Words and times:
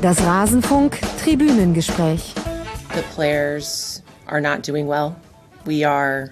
Das 0.00 0.20
Rasenfunk 0.20 0.92
Tribünengespräch. 1.18 2.32
The 2.94 3.02
players 3.14 4.00
are 4.28 4.40
not 4.40 4.62
doing 4.62 4.86
well. 4.86 5.20
We 5.66 5.82
are 5.82 6.30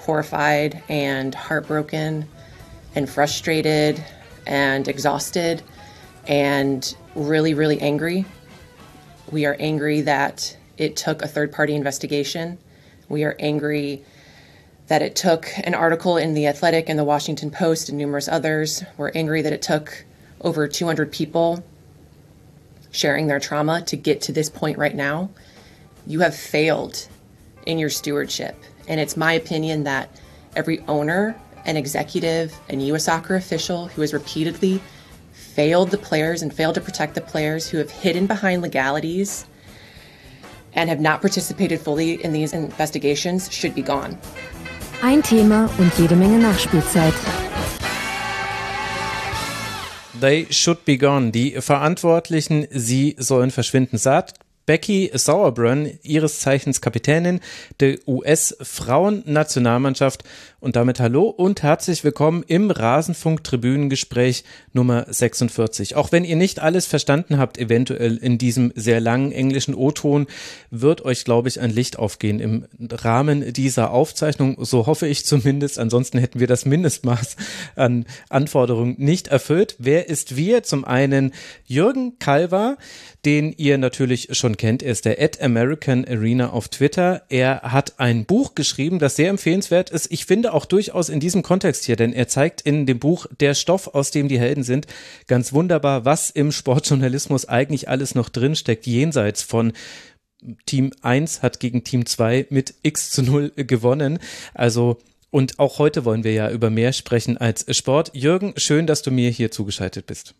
horrified 0.00 0.82
and 0.88 1.32
heartbroken 1.32 2.26
and 2.96 3.08
frustrated 3.08 4.04
and 4.48 4.88
exhausted 4.88 5.62
and 6.26 6.92
really, 7.14 7.54
really 7.54 7.80
angry. 7.80 8.24
We 9.30 9.46
are 9.46 9.56
angry 9.60 10.00
that 10.00 10.56
it 10.76 10.96
took 10.96 11.22
a 11.22 11.28
third 11.28 11.52
party 11.52 11.76
investigation. 11.76 12.58
We 13.08 13.22
are 13.22 13.36
angry 13.38 14.04
that 14.88 15.02
it 15.02 15.14
took 15.14 15.48
an 15.62 15.74
article 15.74 16.16
in 16.16 16.34
The 16.34 16.48
Athletic 16.48 16.88
and 16.88 16.98
The 16.98 17.04
Washington 17.04 17.52
Post 17.52 17.90
and 17.90 17.96
numerous 17.96 18.26
others. 18.26 18.82
We're 18.96 19.12
angry 19.14 19.40
that 19.42 19.52
it 19.52 19.62
took 19.62 20.04
over 20.40 20.66
200 20.66 21.12
people 21.12 21.62
sharing 22.90 23.26
their 23.26 23.40
trauma 23.40 23.82
to 23.82 23.96
get 23.96 24.20
to 24.22 24.32
this 24.32 24.48
point 24.48 24.78
right 24.78 24.94
now. 24.94 25.30
You 26.06 26.20
have 26.20 26.34
failed 26.34 27.08
in 27.66 27.78
your 27.78 27.90
stewardship. 27.90 28.56
And 28.88 28.98
it's 29.00 29.16
my 29.16 29.32
opinion 29.32 29.84
that 29.84 30.10
every 30.56 30.80
owner 30.88 31.38
and 31.64 31.76
executive 31.76 32.58
and 32.68 32.84
U.S. 32.88 33.04
soccer 33.04 33.36
official 33.36 33.88
who 33.88 34.00
has 34.00 34.12
repeatedly 34.12 34.80
failed 35.32 35.90
the 35.90 35.98
players 35.98 36.42
and 36.42 36.54
failed 36.54 36.74
to 36.76 36.80
protect 36.80 37.14
the 37.14 37.20
players, 37.20 37.68
who 37.68 37.78
have 37.78 37.90
hidden 37.90 38.26
behind 38.26 38.62
legalities 38.62 39.44
and 40.72 40.88
have 40.88 41.00
not 41.00 41.20
participated 41.20 41.80
fully 41.80 42.22
in 42.24 42.32
these 42.32 42.52
investigations, 42.52 43.52
should 43.52 43.74
be 43.74 43.82
gone. 43.82 44.16
Ein 45.02 45.22
Thema 45.22 45.68
und 45.78 45.92
jede 45.98 46.16
Menge 46.16 46.38
Nachspielzeit. 46.38 47.47
They 50.20 50.46
should 50.50 50.84
be 50.84 50.98
gone. 50.98 51.30
Die 51.30 51.52
Verantwortlichen, 51.60 52.66
sie 52.70 53.14
sollen 53.18 53.52
verschwinden, 53.52 53.98
sagt 53.98 54.34
Becky 54.66 55.12
Sauerbrunn, 55.14 55.96
ihres 56.02 56.40
Zeichens 56.40 56.80
Kapitänin 56.80 57.38
der 57.80 57.98
US-Frauen-Nationalmannschaft. 58.06 60.22
Und 60.60 60.74
damit 60.74 60.98
hallo 60.98 61.28
und 61.28 61.62
herzlich 61.62 62.02
willkommen 62.02 62.42
im 62.44 62.72
Rasenfunk-Tribünengespräch 62.72 64.42
Nummer 64.72 65.06
46. 65.08 65.94
Auch 65.94 66.10
wenn 66.10 66.24
ihr 66.24 66.34
nicht 66.34 66.58
alles 66.58 66.84
verstanden 66.84 67.38
habt, 67.38 67.58
eventuell 67.58 68.16
in 68.16 68.38
diesem 68.38 68.72
sehr 68.74 68.98
langen 69.00 69.30
englischen 69.30 69.76
O-Ton, 69.76 70.26
wird 70.72 71.04
euch, 71.04 71.22
glaube 71.22 71.46
ich, 71.46 71.60
ein 71.60 71.70
Licht 71.70 71.96
aufgehen 71.96 72.40
im 72.40 72.66
Rahmen 72.90 73.52
dieser 73.52 73.92
Aufzeichnung. 73.92 74.56
So 74.64 74.86
hoffe 74.86 75.06
ich 75.06 75.24
zumindest. 75.24 75.78
Ansonsten 75.78 76.18
hätten 76.18 76.40
wir 76.40 76.48
das 76.48 76.64
Mindestmaß 76.64 77.36
an 77.76 78.04
Anforderungen 78.28 78.96
nicht 78.98 79.28
erfüllt. 79.28 79.76
Wer 79.78 80.08
ist 80.08 80.34
wir? 80.34 80.64
Zum 80.64 80.84
einen 80.84 81.34
Jürgen 81.66 82.18
Kalver, 82.18 82.78
den 83.24 83.52
ihr 83.56 83.78
natürlich 83.78 84.30
schon 84.32 84.56
kennt. 84.56 84.82
Er 84.82 84.90
ist 84.90 85.04
der 85.04 85.22
Ad 85.22 85.40
American 85.40 86.04
Arena 86.04 86.50
auf 86.50 86.68
Twitter. 86.68 87.22
Er 87.28 87.62
hat 87.62 88.00
ein 88.00 88.24
Buch 88.24 88.56
geschrieben, 88.56 88.98
das 88.98 89.14
sehr 89.14 89.30
empfehlenswert 89.30 89.90
ist. 89.90 90.10
Ich 90.10 90.26
finde 90.26 90.47
auch 90.52 90.64
durchaus 90.64 91.08
in 91.08 91.20
diesem 91.20 91.42
Kontext 91.42 91.84
hier, 91.84 91.96
denn 91.96 92.12
er 92.12 92.28
zeigt 92.28 92.60
in 92.60 92.86
dem 92.86 92.98
Buch 92.98 93.26
Der 93.40 93.54
Stoff, 93.54 93.88
aus 93.88 94.10
dem 94.10 94.28
die 94.28 94.38
Helden 94.38 94.62
sind, 94.62 94.86
ganz 95.26 95.52
wunderbar, 95.52 96.04
was 96.04 96.30
im 96.30 96.52
Sportjournalismus 96.52 97.46
eigentlich 97.46 97.88
alles 97.88 98.14
noch 98.14 98.28
drinsteckt, 98.28 98.86
jenseits 98.86 99.42
von 99.42 99.72
Team 100.66 100.92
1 101.02 101.42
hat 101.42 101.60
gegen 101.60 101.84
Team 101.84 102.06
2 102.06 102.46
mit 102.50 102.74
X 102.82 103.10
zu 103.10 103.22
0 103.22 103.52
gewonnen. 103.56 104.18
Also 104.54 104.98
und 105.30 105.58
auch 105.58 105.78
heute 105.78 106.04
wollen 106.04 106.24
wir 106.24 106.32
ja 106.32 106.50
über 106.50 106.70
mehr 106.70 106.92
sprechen 106.92 107.36
als 107.36 107.66
Sport. 107.76 108.10
Jürgen, 108.14 108.54
schön, 108.56 108.86
dass 108.86 109.02
du 109.02 109.10
mir 109.10 109.30
hier 109.30 109.50
zugeschaltet 109.50 110.06
bist. 110.06 110.34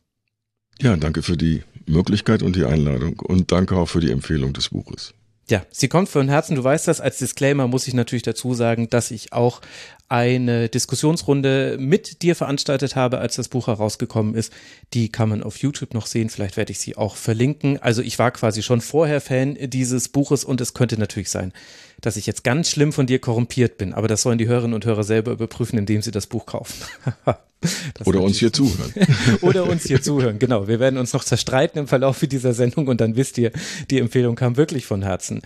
Ja, 0.81 0.97
danke 0.97 1.23
für 1.23 1.37
die 1.37 1.63
Möglichkeit 1.87 2.43
und 2.43 2.57
die 2.57 2.65
Einladung 2.65 3.19
und 3.21 3.53
danke 3.53 3.77
auch 3.77 3.87
für 3.87 4.01
die 4.01 4.11
Empfehlung 4.11 4.53
des 4.53 4.71
Buches. 4.71 5.13
Ja, 5.51 5.65
sie 5.71 5.89
kommt 5.89 6.09
von 6.09 6.29
Herzen, 6.29 6.57
du 6.57 6.65
weißt 6.65 6.89
das. 6.89 7.01
Als 7.01 7.19
Disclaimer 7.19 7.67
muss 7.67 7.89
ich 7.89 7.95
natürlich 7.95 8.23
dazu 8.23 8.55
sagen, 8.55 8.89
dass 8.91 9.11
ich 9.11 9.33
auch 9.33 9.61
eine 10.09 10.69
Diskussionsrunde 10.69 11.77
mit 11.79 12.23
dir 12.23 12.35
veranstaltet 12.35 12.97
habe, 12.97 13.19
als 13.19 13.37
das 13.37 13.49
Buch 13.49 13.67
herausgekommen 13.67 14.35
ist. 14.35 14.53
Die 14.95 15.11
kann 15.11 15.29
man 15.29 15.43
auf 15.43 15.59
YouTube 15.59 15.93
noch 15.93 16.07
sehen. 16.07 16.31
Vielleicht 16.31 16.57
werde 16.57 16.73
ich 16.73 16.79
sie 16.79 16.97
auch 16.97 17.17
verlinken. 17.17 17.81
Also 17.83 18.01
ich 18.01 18.19
war 18.19 18.31
quasi 18.31 18.63
schon 18.63 18.81
vorher 18.81 19.21
Fan 19.21 19.57
dieses 19.61 20.09
Buches 20.09 20.45
und 20.45 20.61
es 20.61 20.73
könnte 20.73 20.99
natürlich 20.99 21.29
sein, 21.29 21.53
dass 22.01 22.17
ich 22.17 22.27
jetzt 22.27 22.43
ganz 22.43 22.71
schlimm 22.71 22.93
von 22.93 23.07
dir 23.07 23.19
korrumpiert 23.19 23.77
bin. 23.77 23.93
Aber 23.93 24.09
das 24.09 24.23
sollen 24.23 24.39
die 24.39 24.49
Hörerinnen 24.49 24.75
und 24.75 24.87
Hörer 24.87 25.05
selber 25.05 25.33
überprüfen, 25.33 25.79
indem 25.79 26.01
sie 26.01 26.11
das 26.11 26.27
Buch 26.27 26.47
kaufen. 26.47 26.85
Oder 28.05 28.23
uns 28.23 28.39
hier 28.39 28.53
zuhören. 28.53 28.93
Oder 29.43 29.65
uns 29.65 29.85
hier 29.85 30.01
zuhören, 30.01 30.39
genau. 30.39 30.69
Wir 30.69 30.81
werden 30.81 30.99
uns 30.99 31.13
noch 31.13 31.25
zerstreiten 31.25 31.81
im 31.81 31.89
Verlauf 31.89 32.21
dieser 32.21 32.55
Sendung 32.55 32.87
und 32.87 33.01
dann 33.01 33.17
wisst 33.17 33.37
ihr, 33.37 33.51
die 33.91 33.99
Empfehlung 33.99 34.37
kam 34.37 34.57
wirklich 34.57 34.87
von 34.87 35.03
Herzen. 35.03 35.43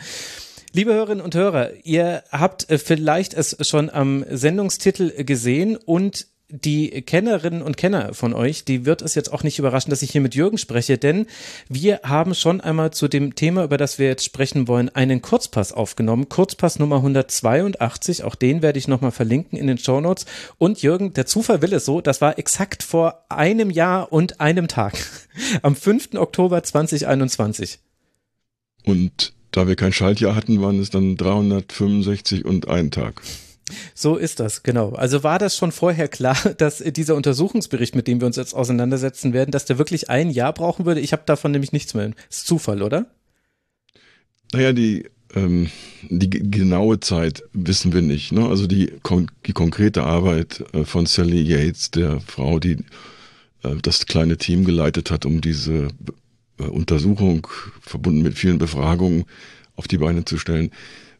Liebe 0.74 0.94
Hörerinnen 0.94 1.22
und 1.22 1.34
Hörer, 1.34 1.70
ihr 1.84 2.24
habt 2.30 2.70
äh, 2.70 2.78
vielleicht 2.78 3.34
es 3.34 3.54
schon 3.60 3.90
am 3.90 4.24
Sendungstitel 4.30 5.22
gesehen 5.22 5.76
und 5.76 6.28
die 6.48 7.02
Kennerinnen 7.02 7.60
und 7.60 7.76
Kenner 7.76 8.14
von 8.14 8.32
euch, 8.32 8.64
die 8.64 8.86
wird 8.86 9.02
es 9.02 9.14
jetzt 9.14 9.30
auch 9.30 9.42
nicht 9.42 9.58
überraschen, 9.58 9.90
dass 9.90 10.00
ich 10.00 10.12
hier 10.12 10.22
mit 10.22 10.34
Jürgen 10.34 10.56
spreche, 10.56 10.96
denn 10.96 11.26
wir 11.68 12.00
haben 12.04 12.34
schon 12.34 12.62
einmal 12.62 12.90
zu 12.90 13.06
dem 13.06 13.34
Thema, 13.34 13.64
über 13.64 13.76
das 13.76 13.98
wir 13.98 14.06
jetzt 14.06 14.24
sprechen 14.24 14.66
wollen, 14.66 14.88
einen 14.88 15.20
Kurzpass 15.20 15.72
aufgenommen. 15.74 16.30
Kurzpass 16.30 16.78
Nummer 16.78 16.96
182, 16.96 18.24
auch 18.24 18.34
den 18.34 18.62
werde 18.62 18.78
ich 18.78 18.88
nochmal 18.88 19.12
verlinken 19.12 19.58
in 19.58 19.66
den 19.66 19.78
Show 19.78 20.00
Notes. 20.00 20.24
Und 20.56 20.80
Jürgen, 20.80 21.12
der 21.12 21.26
Zufall 21.26 21.60
will 21.60 21.74
es 21.74 21.84
so, 21.84 22.00
das 22.00 22.22
war 22.22 22.38
exakt 22.38 22.82
vor 22.82 23.26
einem 23.28 23.68
Jahr 23.68 24.10
und 24.10 24.40
einem 24.40 24.68
Tag. 24.68 24.94
Am 25.62 25.76
5. 25.76 26.14
Oktober 26.14 26.62
2021. 26.62 27.78
Und 28.84 29.34
da 29.52 29.68
wir 29.68 29.76
kein 29.76 29.92
Schaltjahr 29.92 30.34
hatten, 30.34 30.60
waren 30.60 30.80
es 30.80 30.90
dann 30.90 31.16
365 31.16 32.44
und 32.44 32.68
ein 32.68 32.90
Tag. 32.90 33.22
So 33.94 34.16
ist 34.16 34.40
das, 34.40 34.62
genau. 34.62 34.90
Also 34.90 35.22
war 35.22 35.38
das 35.38 35.56
schon 35.56 35.72
vorher 35.72 36.08
klar, 36.08 36.36
dass 36.58 36.78
dieser 36.78 37.14
Untersuchungsbericht, 37.14 37.94
mit 37.94 38.06
dem 38.06 38.20
wir 38.20 38.26
uns 38.26 38.36
jetzt 38.36 38.54
auseinandersetzen 38.54 39.32
werden, 39.32 39.50
dass 39.50 39.64
der 39.64 39.78
wirklich 39.78 40.10
ein 40.10 40.30
Jahr 40.30 40.52
brauchen 40.52 40.86
würde? 40.86 41.00
Ich 41.00 41.12
habe 41.12 41.22
davon 41.26 41.52
nämlich 41.52 41.72
nichts 41.72 41.94
mehr. 41.94 42.08
Das 42.08 42.38
ist 42.38 42.46
Zufall, 42.46 42.82
oder? 42.82 43.06
Naja, 44.52 44.72
die, 44.72 45.08
ähm, 45.34 45.70
die 46.02 46.28
genaue 46.28 47.00
Zeit 47.00 47.42
wissen 47.52 47.92
wir 47.92 48.02
nicht. 48.02 48.32
Ne? 48.32 48.46
Also 48.46 48.66
die, 48.66 48.92
die 49.46 49.52
konkrete 49.52 50.02
Arbeit 50.02 50.64
äh, 50.72 50.84
von 50.84 51.06
Sally 51.06 51.42
Yates, 51.42 51.90
der 51.90 52.20
Frau, 52.20 52.58
die 52.58 52.78
äh, 53.62 53.76
das 53.80 54.06
kleine 54.06 54.36
Team 54.36 54.64
geleitet 54.64 55.10
hat, 55.10 55.24
um 55.24 55.40
diese 55.40 55.88
Untersuchung 56.70 57.46
verbunden 57.80 58.22
mit 58.22 58.38
vielen 58.38 58.58
Befragungen 58.58 59.24
auf 59.76 59.88
die 59.88 59.98
Beine 59.98 60.24
zu 60.24 60.38
stellen, 60.38 60.70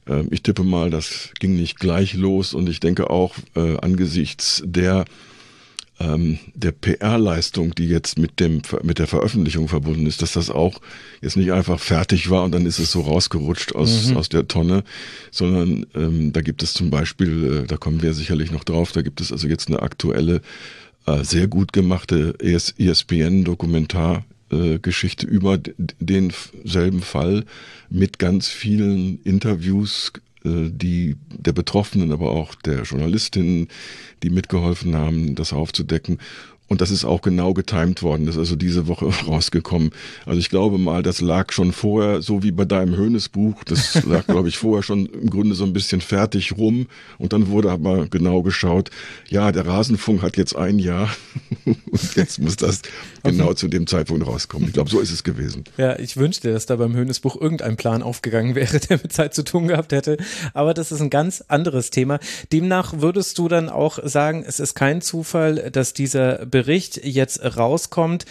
ähm, 0.07 0.29
ich 0.31 0.43
tippe 0.43 0.65
mal, 0.65 0.91
das 0.91 1.31
ging 1.39 1.57
nicht 1.57 1.79
gleich 1.79 2.15
los 2.15 2.55
und 2.55 2.69
ich 2.69 2.81
denke 2.81 3.11
auch 3.11 3.35
äh, 3.55 3.77
angesichts 3.79 4.63
der 4.65 5.05
ähm, 6.01 6.39
der 6.55 6.73
PR-Leistung, 6.73 7.75
die 7.75 7.87
jetzt 7.87 8.19
mit 8.19 8.41
dem 8.41 8.63
mit 8.83 8.99
der 8.99 9.07
Veröffentlichung 9.07 9.69
verbunden 9.69 10.07
ist, 10.07 10.23
dass 10.23 10.33
das 10.33 10.51
auch 10.51 10.81
jetzt 11.21 11.37
nicht 11.37 11.53
einfach 11.53 11.79
fertig 11.79 12.31
war 12.31 12.45
und 12.45 12.53
dann 12.53 12.67
ist 12.67 12.79
es 12.79 12.91
so 12.91 13.03
rausgerutscht 13.03 13.75
aus 13.75 14.09
mhm. 14.09 14.17
aus 14.17 14.29
der 14.29 14.49
Tonne, 14.49 14.85
sondern 15.31 15.87
ähm, 15.95 16.33
da 16.33 16.41
gibt 16.41 16.63
es 16.63 16.73
zum 16.73 16.91
Beispiel, 16.91 17.63
äh, 17.63 17.67
da 17.67 17.77
kommen 17.77 18.03
wir 18.03 18.15
sicherlich 18.15 18.51
noch 18.51 18.65
drauf, 18.65 18.93
da 18.93 19.03
gibt 19.03 19.21
es 19.21 19.31
also 19.31 19.47
jetzt 19.49 19.69
eine 19.69 19.83
aktuelle 19.83 20.41
äh, 21.07 21.23
sehr 21.25 21.47
gut 21.47 21.73
gemachte 21.73 22.35
ESPN-Dokumentar 22.41 24.17
äh, 24.19 24.32
Geschichte 24.81 25.27
über 25.27 25.59
denselben 25.99 27.01
Fall 27.01 27.45
mit 27.89 28.19
ganz 28.19 28.49
vielen 28.49 29.23
Interviews, 29.23 30.13
äh, 30.45 30.71
die 30.71 31.17
der 31.31 31.53
Betroffenen, 31.53 32.13
aber 32.13 32.31
auch 32.31 32.55
der 32.55 32.83
Journalistinnen, 32.83 33.69
die 34.23 34.31
mitgeholfen 34.31 34.95
haben, 34.95 35.35
das 35.35 35.53
aufzudecken. 35.53 36.19
Und 36.73 36.81
das 36.81 36.91
ist 36.91 37.05
auch 37.05 37.21
genau 37.21 37.53
getimt 37.53 38.03
worden. 38.03 38.25
Das 38.25 38.37
ist 38.37 38.39
also 38.39 38.57
diese 38.57 38.89
Woche 38.89 39.05
rausgekommen. 39.27 39.91
Also 40.25 40.41
ich 40.41 40.49
glaube 40.49 40.79
mal, 40.79 41.03
das 41.03 41.21
lag 41.21 41.53
schon 41.53 41.71
vorher, 41.71 42.23
so 42.23 42.43
wie 42.43 42.51
bei 42.51 42.65
deinem 42.65 42.97
Höhnesbuch. 42.97 43.63
Das 43.65 44.03
lag, 44.07 44.27
glaube 44.27 44.49
ich, 44.49 44.57
vorher 44.57 44.83
schon 44.83 45.05
im 45.05 45.29
Grunde 45.29 45.55
so 45.55 45.65
ein 45.65 45.75
bisschen 45.75 46.01
fertig 46.01 46.57
rum. 46.57 46.87
Und 47.19 47.35
dann 47.35 47.49
wurde 47.49 47.71
aber 47.71 48.07
genau 48.07 48.41
geschaut, 48.41 48.89
ja, 49.29 49.53
der 49.53 49.67
Rasenfunk 49.67 50.23
hat 50.23 50.39
jetzt 50.39 50.57
ein 50.57 50.79
Jahr. 50.79 51.11
Und 51.67 52.17
jetzt 52.17 52.39
muss 52.39 52.57
das 52.57 52.81
genau 53.23 53.53
zu 53.53 53.69
dem 53.69 53.87
Zeitpunkt 53.87 54.27
rauskommen. 54.27 54.69
Ich 54.69 54.73
glaube, 54.73 54.89
so 54.89 55.01
ist 55.01 55.13
es 55.13 55.25
gewesen. 55.25 55.65
Ja, 55.77 55.99
ich 55.99 56.17
wünschte, 56.17 56.55
dass 56.55 56.65
da 56.65 56.77
beim 56.77 56.97
Höhnesbuch 56.97 57.39
irgendein 57.39 57.77
Plan 57.77 58.03
aufgegangen 58.03 58.55
wäre, 58.55 58.81
der 58.81 58.97
mit 58.97 59.13
Zeit 59.13 59.35
zu 59.35 59.45
tun 59.45 59.69
gehabt 59.69 59.93
hätte. 59.93 60.17
Aber 60.55 60.73
das 60.73 60.91
ist 60.91 61.03
ein 61.03 61.11
ganz 61.11 61.45
anderes 61.49 61.91
Thema. 61.91 62.19
Demnach 62.51 62.95
würdest 62.97 63.37
du 63.37 63.49
dann 63.49 63.69
auch 63.69 63.99
sagen, 64.03 64.43
es 64.47 64.59
ist 64.59 64.75
kein 64.75 65.03
Zufall, 65.03 65.71
dass 65.71 65.93
dieser 65.93 66.47
Bericht 66.47 66.62
Bericht 66.63 67.05
jetzt 67.05 67.43
rauskommt. 67.57 68.25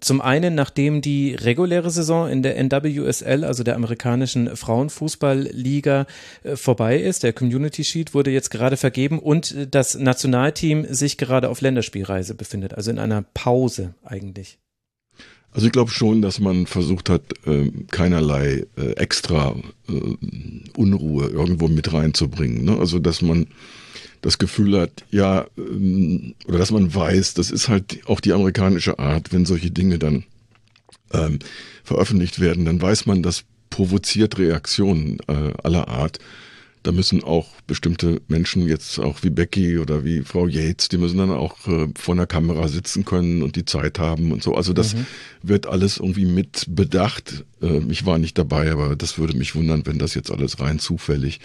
Zum 0.00 0.22
einen, 0.22 0.54
nachdem 0.54 1.02
die 1.02 1.34
reguläre 1.34 1.90
Saison 1.90 2.30
in 2.30 2.42
der 2.42 2.56
NWSL, 2.56 3.44
also 3.44 3.62
der 3.62 3.76
amerikanischen 3.76 4.56
Frauenfußballliga, 4.56 6.06
äh, 6.44 6.56
vorbei 6.56 6.98
ist. 6.98 7.24
Der 7.24 7.34
Community 7.34 7.84
Sheet 7.84 8.14
wurde 8.14 8.30
jetzt 8.30 8.50
gerade 8.50 8.78
vergeben 8.78 9.18
und 9.18 9.54
das 9.70 9.96
Nationalteam 9.96 10.86
sich 10.88 11.18
gerade 11.18 11.50
auf 11.50 11.60
Länderspielreise 11.60 12.34
befindet, 12.34 12.72
also 12.72 12.90
in 12.90 12.98
einer 12.98 13.22
Pause 13.34 13.94
eigentlich. 14.02 14.58
Also 15.50 15.66
ich 15.66 15.72
glaube 15.72 15.90
schon, 15.90 16.22
dass 16.22 16.40
man 16.40 16.66
versucht 16.66 17.10
hat, 17.10 17.22
äh, 17.46 17.70
keinerlei 17.90 18.66
äh, 18.76 18.92
extra 18.92 19.54
äh, 19.88 19.92
Unruhe 20.76 21.26
irgendwo 21.26 21.68
mit 21.68 21.92
reinzubringen. 21.92 22.64
Ne? 22.64 22.78
Also 22.78 22.98
dass 22.98 23.20
man 23.20 23.46
das 24.22 24.38
Gefühl 24.38 24.80
hat, 24.80 25.04
ja, 25.10 25.46
ähm, 25.56 26.34
oder 26.46 26.58
dass 26.58 26.70
man 26.70 26.94
weiß, 26.94 27.34
das 27.34 27.50
ist 27.50 27.68
halt 27.68 28.00
auch 28.06 28.20
die 28.20 28.32
amerikanische 28.32 28.98
Art, 28.98 29.32
wenn 29.32 29.46
solche 29.46 29.70
Dinge 29.70 29.98
dann 29.98 30.24
ähm, 31.12 31.38
veröffentlicht 31.82 32.40
werden, 32.40 32.64
dann 32.64 32.80
weiß 32.80 33.06
man, 33.06 33.22
das 33.22 33.44
provoziert 33.70 34.38
Reaktionen 34.38 35.18
äh, 35.28 35.52
aller 35.62 35.88
Art 35.88 36.18
da 36.84 36.92
müssen 36.92 37.24
auch 37.24 37.48
bestimmte 37.66 38.20
Menschen 38.28 38.68
jetzt 38.68 38.98
auch 38.98 39.22
wie 39.22 39.30
Becky 39.30 39.78
oder 39.78 40.04
wie 40.04 40.20
Frau 40.20 40.46
Yates, 40.46 40.88
die 40.88 40.98
müssen 40.98 41.16
dann 41.16 41.30
auch 41.30 41.66
äh, 41.66 41.88
vor 41.98 42.14
einer 42.14 42.26
Kamera 42.26 42.68
sitzen 42.68 43.06
können 43.06 43.42
und 43.42 43.56
die 43.56 43.64
Zeit 43.64 43.98
haben 43.98 44.32
und 44.32 44.42
so. 44.42 44.54
Also 44.54 44.74
das 44.74 44.94
mhm. 44.94 45.06
wird 45.42 45.66
alles 45.66 45.96
irgendwie 45.96 46.26
mit 46.26 46.66
bedacht. 46.68 47.46
Äh, 47.62 47.80
ich 47.88 48.04
war 48.04 48.18
nicht 48.18 48.36
dabei, 48.36 48.70
aber 48.70 48.96
das 48.96 49.18
würde 49.18 49.34
mich 49.34 49.54
wundern, 49.54 49.86
wenn 49.86 49.98
das 49.98 50.14
jetzt 50.14 50.30
alles 50.30 50.60
rein 50.60 50.78
zufällig 50.78 51.40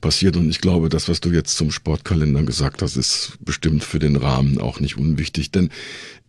passiert. 0.00 0.36
Und 0.36 0.48
ich 0.50 0.60
glaube, 0.60 0.88
das, 0.88 1.08
was 1.08 1.20
du 1.20 1.30
jetzt 1.30 1.56
zum 1.56 1.70
Sportkalender 1.70 2.42
gesagt 2.42 2.82
hast, 2.82 2.96
ist 2.96 3.38
bestimmt 3.40 3.84
für 3.84 3.98
den 3.98 4.16
Rahmen 4.16 4.58
auch 4.58 4.80
nicht 4.80 4.96
unwichtig. 4.96 5.50
Denn 5.50 5.70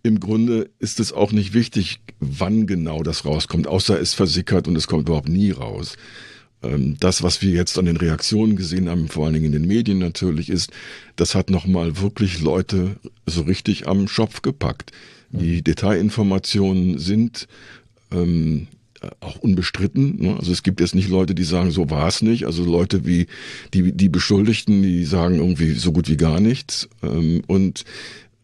im 0.03 0.19
Grunde 0.19 0.69
ist 0.79 0.99
es 0.99 1.11
auch 1.11 1.31
nicht 1.31 1.53
wichtig, 1.53 1.99
wann 2.19 2.67
genau 2.67 3.03
das 3.03 3.25
rauskommt, 3.25 3.67
außer 3.67 3.99
es 3.99 4.13
versickert 4.13 4.67
und 4.67 4.75
es 4.75 4.87
kommt 4.87 5.07
überhaupt 5.07 5.29
nie 5.29 5.51
raus. 5.51 5.95
Ähm, 6.61 6.97
das, 6.99 7.23
was 7.23 7.41
wir 7.41 7.51
jetzt 7.51 7.77
an 7.77 7.85
den 7.85 7.97
Reaktionen 7.97 8.55
gesehen 8.55 8.89
haben, 8.89 9.07
vor 9.07 9.25
allen 9.25 9.33
Dingen 9.33 9.47
in 9.47 9.51
den 9.51 9.67
Medien 9.67 9.99
natürlich, 9.99 10.49
ist, 10.49 10.71
das 11.15 11.35
hat 11.35 11.49
nochmal 11.49 11.99
wirklich 12.01 12.41
Leute 12.41 12.95
so 13.25 13.41
richtig 13.41 13.87
am 13.87 14.07
Schopf 14.07 14.41
gepackt. 14.41 14.91
Die 15.31 15.57
mhm. 15.57 15.63
Detailinformationen 15.63 16.97
sind 16.97 17.47
ähm, 18.11 18.67
auch 19.19 19.37
unbestritten. 19.37 20.17
Ne? 20.21 20.35
Also 20.37 20.51
es 20.51 20.63
gibt 20.63 20.79
jetzt 20.81 20.95
nicht 20.95 21.09
Leute, 21.09 21.35
die 21.35 21.43
sagen, 21.43 21.71
so 21.71 21.89
war 21.89 22.07
es 22.07 22.21
nicht. 22.21 22.45
Also 22.45 22.63
Leute 22.63 23.05
wie 23.05 23.27
die, 23.73 23.91
die 23.91 24.09
Beschuldigten, 24.09 24.81
die 24.81 25.05
sagen 25.05 25.35
irgendwie 25.35 25.73
so 25.73 25.91
gut 25.91 26.09
wie 26.09 26.17
gar 26.17 26.39
nichts. 26.39 26.89
Ähm, 27.03 27.41
und 27.47 27.85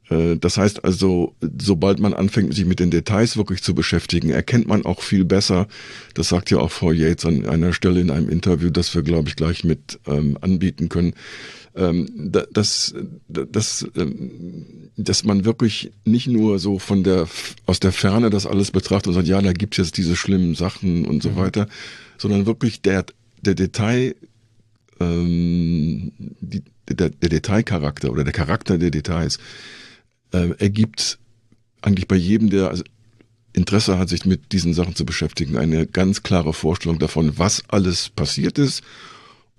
äh, 0.10 0.38
das 0.38 0.58
heißt 0.58 0.84
also, 0.84 1.36
sobald 1.60 2.00
man 2.00 2.14
anfängt, 2.14 2.54
sich 2.54 2.66
mit 2.66 2.80
den 2.80 2.92
Details 2.92 3.38
wirklich 3.38 3.64
zu 3.64 3.76
beschäftigen, 3.76 4.30
erkennt 4.30 4.68
man 4.68 4.86
auch 4.86 5.02
viel 5.02 5.26
besser, 5.26 5.68
das 6.14 6.30
sagt 6.30 6.52
ja 6.52 6.60
auch 6.60 6.72
Frau 6.72 6.92
Yates 6.92 7.26
an 7.26 7.46
einer 7.46 7.74
Stelle 7.74 8.02
in 8.02 8.12
einem 8.12 8.30
Interview, 8.30 8.70
das 8.70 8.94
wir, 8.94 9.02
glaube 9.02 9.30
ich, 9.30 9.36
gleich 9.36 9.64
mit 9.64 10.00
ähm, 10.08 10.38
anbieten 10.42 10.90
können, 10.90 11.14
ähm, 11.76 12.32
dass, 12.32 12.96
dass, 13.28 13.88
ähm, 13.96 14.92
dass 14.96 15.24
man 15.24 15.44
wirklich 15.44 15.92
nicht 16.06 16.28
nur 16.28 16.58
so 16.58 16.80
von 16.80 17.04
der, 17.04 17.28
aus 17.66 17.80
der 17.80 17.92
Ferne 17.92 18.30
das 18.30 18.46
alles 18.46 18.72
betrachtet 18.72 19.08
und 19.08 19.14
sagt, 19.16 19.28
ja, 19.28 19.42
da 19.42 19.52
gibt's 19.52 19.78
jetzt 19.78 19.98
diese 19.98 20.16
schlimmen 20.16 20.56
Sachen 20.56 21.06
und 21.06 21.22
so 21.22 21.32
mhm. 21.32 21.36
weiter, 21.36 21.68
sondern 22.18 22.46
wirklich 22.46 22.82
der, 22.82 23.06
der 23.42 23.56
Detail, 23.56 24.16
ähm, 25.02 26.14
die, 26.18 26.64
der, 26.90 27.10
der 27.10 27.30
Detailcharakter 27.30 28.12
oder 28.12 28.24
der 28.24 28.34
Charakter 28.34 28.78
der 28.78 28.92
Details, 28.92 29.38
äh, 30.32 30.52
ergibt 30.58 31.20
eigentlich 31.82 32.08
bei 32.08 32.16
jedem, 32.16 32.50
der 32.50 32.70
also 32.70 32.84
Interesse 33.52 33.98
hat, 33.98 34.10
sich 34.10 34.26
mit 34.26 34.52
diesen 34.54 34.74
Sachen 34.74 34.96
zu 34.96 35.06
beschäftigen, 35.06 35.58
eine 35.58 35.88
ganz 35.88 36.24
klare 36.24 36.54
Vorstellung 36.54 37.00
davon, 37.00 37.38
was 37.38 37.64
alles 37.70 38.10
passiert 38.10 38.58
ist 38.58 38.82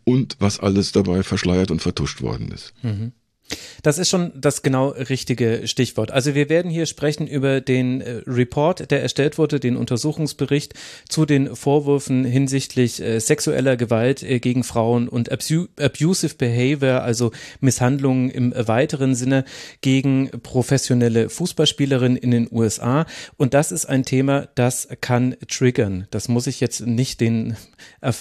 und 0.07 0.37
was 0.39 0.61
alles 0.61 0.93
dabei 0.93 1.23
verschleiert 1.23 1.71
und 1.71 1.83
vertuscht 1.83 2.23
worden 2.23 2.51
ist. 2.53 2.73
Mhm. 2.83 3.13
Das 3.83 3.99
ist 3.99 4.09
schon 4.09 4.33
das 4.35 4.63
genau 4.63 4.89
richtige 4.89 5.63
Stichwort. 5.67 6.11
Also 6.11 6.35
wir 6.35 6.49
werden 6.49 6.71
hier 6.71 6.87
sprechen 6.87 7.27
über 7.27 7.61
den 7.61 8.01
äh, 8.01 8.23
Report, 8.27 8.91
der 8.91 9.03
erstellt 9.03 9.39
wurde, 9.39 9.61
den 9.61 9.77
Untersuchungsbericht 9.77 10.75
zu 11.09 11.25
den 11.25 11.55
Vorwürfen 11.55 12.25
hinsichtlich 12.25 13.01
äh, 13.01 13.21
sexueller 13.21 13.77
Gewalt 13.77 14.23
äh, 14.23 14.41
gegen 14.41 14.65
Frauen 14.65 15.09
und 15.09 15.31
abu 15.31 15.67
abusive 15.79 16.35
behavior, 16.35 17.03
also 17.03 17.31
Misshandlungen 17.61 18.31
im 18.31 18.53
weiteren 18.57 19.15
Sinne 19.15 19.45
gegen 19.81 20.31
professionelle 20.43 21.29
Fußballspielerinnen 21.29 22.17
in 22.17 22.31
den 22.31 22.49
USA. 22.51 23.07
Und 23.37 23.55
das 23.55 23.73
ist 23.73 23.87
ein 23.87 24.05
Thema, 24.05 24.49
das 24.55 24.89
kann 25.01 25.37
triggern. 25.49 26.07
Das 26.11 26.29
muss 26.29 26.47
ich 26.47 26.61
jetzt 26.61 26.81
nicht 26.81 27.21
den, 27.21 27.57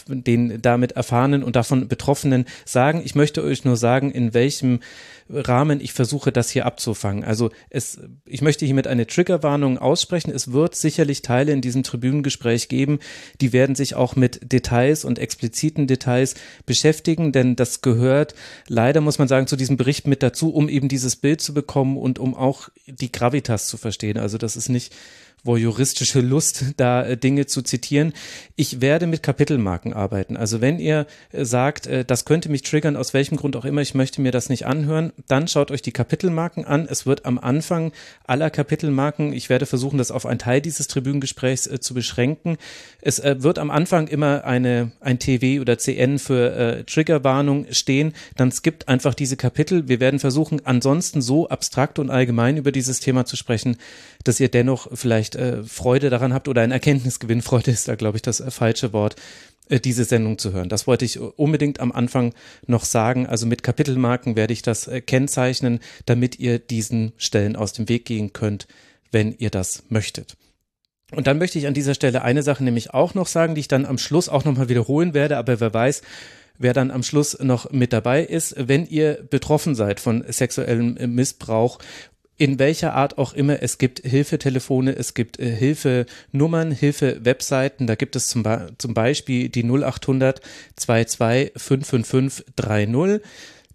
den 0.08 0.62
damit 0.62 0.92
erfahrenen 0.92 1.44
und 1.44 1.56
davon 1.56 1.88
Betroffenen 1.88 2.46
sagen. 2.66 3.02
Ich 3.04 3.16
möchte 3.16 3.44
euch 3.44 3.66
nur 3.66 3.78
sagen, 3.78 4.12
in 4.12 4.34
welchem 4.34 4.80
Rahmen 5.28 5.82
ich 5.82 5.94
versuche, 5.94 6.32
das 6.32 6.52
hier 6.52 6.66
abzufangen. 6.66 7.24
Also 7.24 7.50
es, 7.72 8.00
ich 8.26 8.42
möchte 8.42 8.66
hiermit 8.66 8.86
eine 8.86 9.08
Triggerwarnung 9.08 9.80
aussprechen. 9.80 10.32
Es 10.32 10.52
wird 10.52 10.76
sicherlich 10.76 11.24
Teile 11.24 11.52
in 11.52 11.62
diesem 11.62 11.82
Tribünengespräch 11.82 12.70
geben, 12.70 13.00
die 13.42 13.52
werden 13.52 13.76
sich 13.76 13.96
auch 13.96 14.16
mit 14.16 14.52
Details 14.52 15.04
und 15.04 15.18
expliziten 15.18 15.88
Details 15.88 16.36
beschäftigen, 16.68 17.32
denn 17.32 17.56
das 17.56 17.82
gehört 17.82 18.36
leider, 18.68 19.02
muss 19.02 19.18
man 19.18 19.28
sagen, 19.28 19.48
zu 19.48 19.56
diesem 19.56 19.78
Bericht 19.78 20.06
mit 20.06 20.22
dazu, 20.22 20.54
um 20.54 20.70
eben 20.70 20.90
dieses 20.90 21.16
Bild 21.16 21.42
zu 21.42 21.56
bekommen 21.56 21.98
und 21.98 22.20
um 22.20 22.36
auch 22.36 22.70
die 22.86 23.12
Gravitas 23.12 23.68
zu 23.68 23.78
verstehen. 23.78 24.18
Also 24.18 24.38
das 24.38 24.56
ist 24.56 24.70
nicht 24.70 24.94
voyeuristische 25.46 26.22
Lust, 26.22 26.66
da 26.78 27.06
äh, 27.06 27.18
Dinge 27.18 27.46
zu 27.46 27.62
zitieren. 27.62 28.14
Ich 28.56 28.82
werde 28.82 29.08
mit 29.08 29.24
Kapitelmarken 29.24 29.94
arbeiten. 29.94 30.38
Also 30.38 30.60
wenn 30.60 30.80
ihr 30.80 31.06
äh, 31.32 31.46
sagt, 31.46 31.88
äh, 31.88 32.04
das 32.04 32.26
könnte 32.26 32.50
mich 32.50 32.64
triggern, 32.64 32.98
aus 32.98 33.14
welchem 33.14 33.38
Grund 33.38 33.56
auch 33.56 33.66
immer, 33.66 33.82
ich 33.82 33.94
möchte 33.94 34.22
mir 34.22 34.32
das 34.32 34.50
nicht 34.50 34.66
anhören, 34.66 35.14
dann 35.28 35.48
schaut 35.48 35.72
euch 35.72 35.82
die 35.82 35.92
Kapitelmarken 35.92 36.66
an. 36.66 36.88
Es 36.90 37.06
wird 37.06 37.26
am 37.26 37.38
Anfang 37.38 37.92
aller 38.26 38.50
Kapitelmarken, 38.50 39.34
ich 39.34 39.50
werde 39.50 39.66
versuchen, 39.66 39.98
das 39.98 40.12
auf 40.12 40.26
einen 40.26 40.40
Teil 40.40 40.62
dieses 40.62 40.88
Tribünengesprächs 40.88 41.70
zu 41.80 41.94
beschränken. 41.94 42.58
Es 43.02 43.22
wird 43.24 43.60
am 43.60 43.70
Anfang 43.70 44.08
immer 44.08 44.46
eine, 44.46 44.92
ein 45.00 45.20
TW 45.20 45.60
oder 45.60 45.78
CN 45.78 46.20
für 46.20 46.56
äh, 46.56 46.84
Triggerwarnung 46.84 47.68
stehen. 47.72 48.14
Dann 48.36 48.52
skippt 48.52 48.88
einfach 48.88 49.14
diese 49.14 49.38
Kapitel. 49.38 49.88
Wir 49.88 50.00
werden 50.00 50.20
versuchen, 50.20 50.62
ansonsten 50.66 51.22
so 51.22 51.48
abstrakt 51.50 52.00
und 52.00 52.10
allgemein 52.10 52.58
über 52.58 52.72
dieses 52.72 53.00
Thema 53.00 53.26
zu 53.26 53.36
sprechen, 53.36 53.78
dass 54.26 54.40
ihr 54.40 54.50
dennoch 54.50 54.90
vielleicht 54.94 55.36
äh, 55.36 55.64
Freude 55.64 56.10
daran 56.10 56.34
habt 56.34 56.50
oder 56.50 56.62
ein 56.62 56.72
Erkenntnisgewinn. 56.72 57.42
Freude 57.42 57.72
ist 57.72 57.88
da, 57.88 57.96
glaube 57.96 58.18
ich, 58.18 58.22
das 58.22 58.42
äh, 58.42 58.52
falsche 58.52 58.92
Wort 58.92 59.16
äh, 59.70 59.80
diese 59.80 60.04
Sendung 60.04 60.38
zu 60.38 60.52
hören. 60.52 60.68
Das 60.68 60.88
wollte 60.88 61.06
ich 61.06 61.20
unbedingt 61.20 61.80
am 61.80 61.92
Anfang 61.92 62.34
noch 62.68 62.84
sagen. 62.84 63.28
Also 63.28 63.46
mit 63.46 63.64
Kapitelmarken 63.64 64.36
werde 64.36 64.52
ich 64.54 64.64
das 64.64 64.88
äh, 64.88 65.00
kennzeichnen, 65.00 65.80
damit 66.06 66.40
ihr 66.40 66.60
diesen 66.60 67.14
Stellen 67.18 67.56
aus 67.56 67.72
dem 67.72 67.88
Weg 67.88 68.06
gehen 68.06 68.34
könnt, 68.34 68.68
wenn 69.12 69.34
ihr 69.38 69.52
das 69.52 69.84
möchtet. 69.90 70.36
Und 71.12 71.28
dann 71.28 71.38
möchte 71.38 71.60
ich 71.60 71.68
an 71.68 71.76
dieser 71.76 71.94
Stelle 71.94 72.24
eine 72.24 72.42
Sache 72.42 72.64
nämlich 72.64 72.94
auch 72.94 73.14
noch 73.14 73.28
sagen, 73.28 73.54
die 73.54 73.62
ich 73.62 73.68
dann 73.68 73.86
am 73.86 74.00
Schluss 74.00 74.28
auch 74.28 74.44
nochmal 74.44 74.70
wiederholen 74.70 75.14
werde, 75.14 75.38
aber 75.38 75.60
wer 75.60 75.74
weiß, 75.74 76.02
wer 76.58 76.74
dann 76.74 76.90
am 76.90 77.04
Schluss 77.04 77.38
noch 77.40 77.72
mit 77.72 77.94
dabei 77.94 78.24
ist. 78.24 78.56
Wenn 78.58 78.88
ihr 78.88 79.20
betroffen 79.30 79.76
seid 79.76 80.00
von 80.00 80.24
sexuellem 80.28 80.98
Missbrauch 81.14 81.80
in 82.38 82.60
welcher 82.60 82.94
Art 82.94 83.18
auch 83.18 83.34
immer. 83.34 83.62
Es 83.62 83.78
gibt 83.78 84.00
Hilfetelefone, 84.00 84.96
es 84.96 85.14
gibt 85.14 85.40
äh, 85.40 85.50
Hilfenummern, 85.50 86.72
Hilfewebseiten. 86.72 87.88
Da 87.88 87.96
gibt 87.96 88.16
es 88.16 88.28
zum, 88.28 88.44
Be 88.44 88.74
zum 88.78 88.94
Beispiel 88.94 89.50
die 89.50 89.64
0800 89.64 90.42
22 90.76 91.52
555 91.56 92.46
30. 92.56 93.22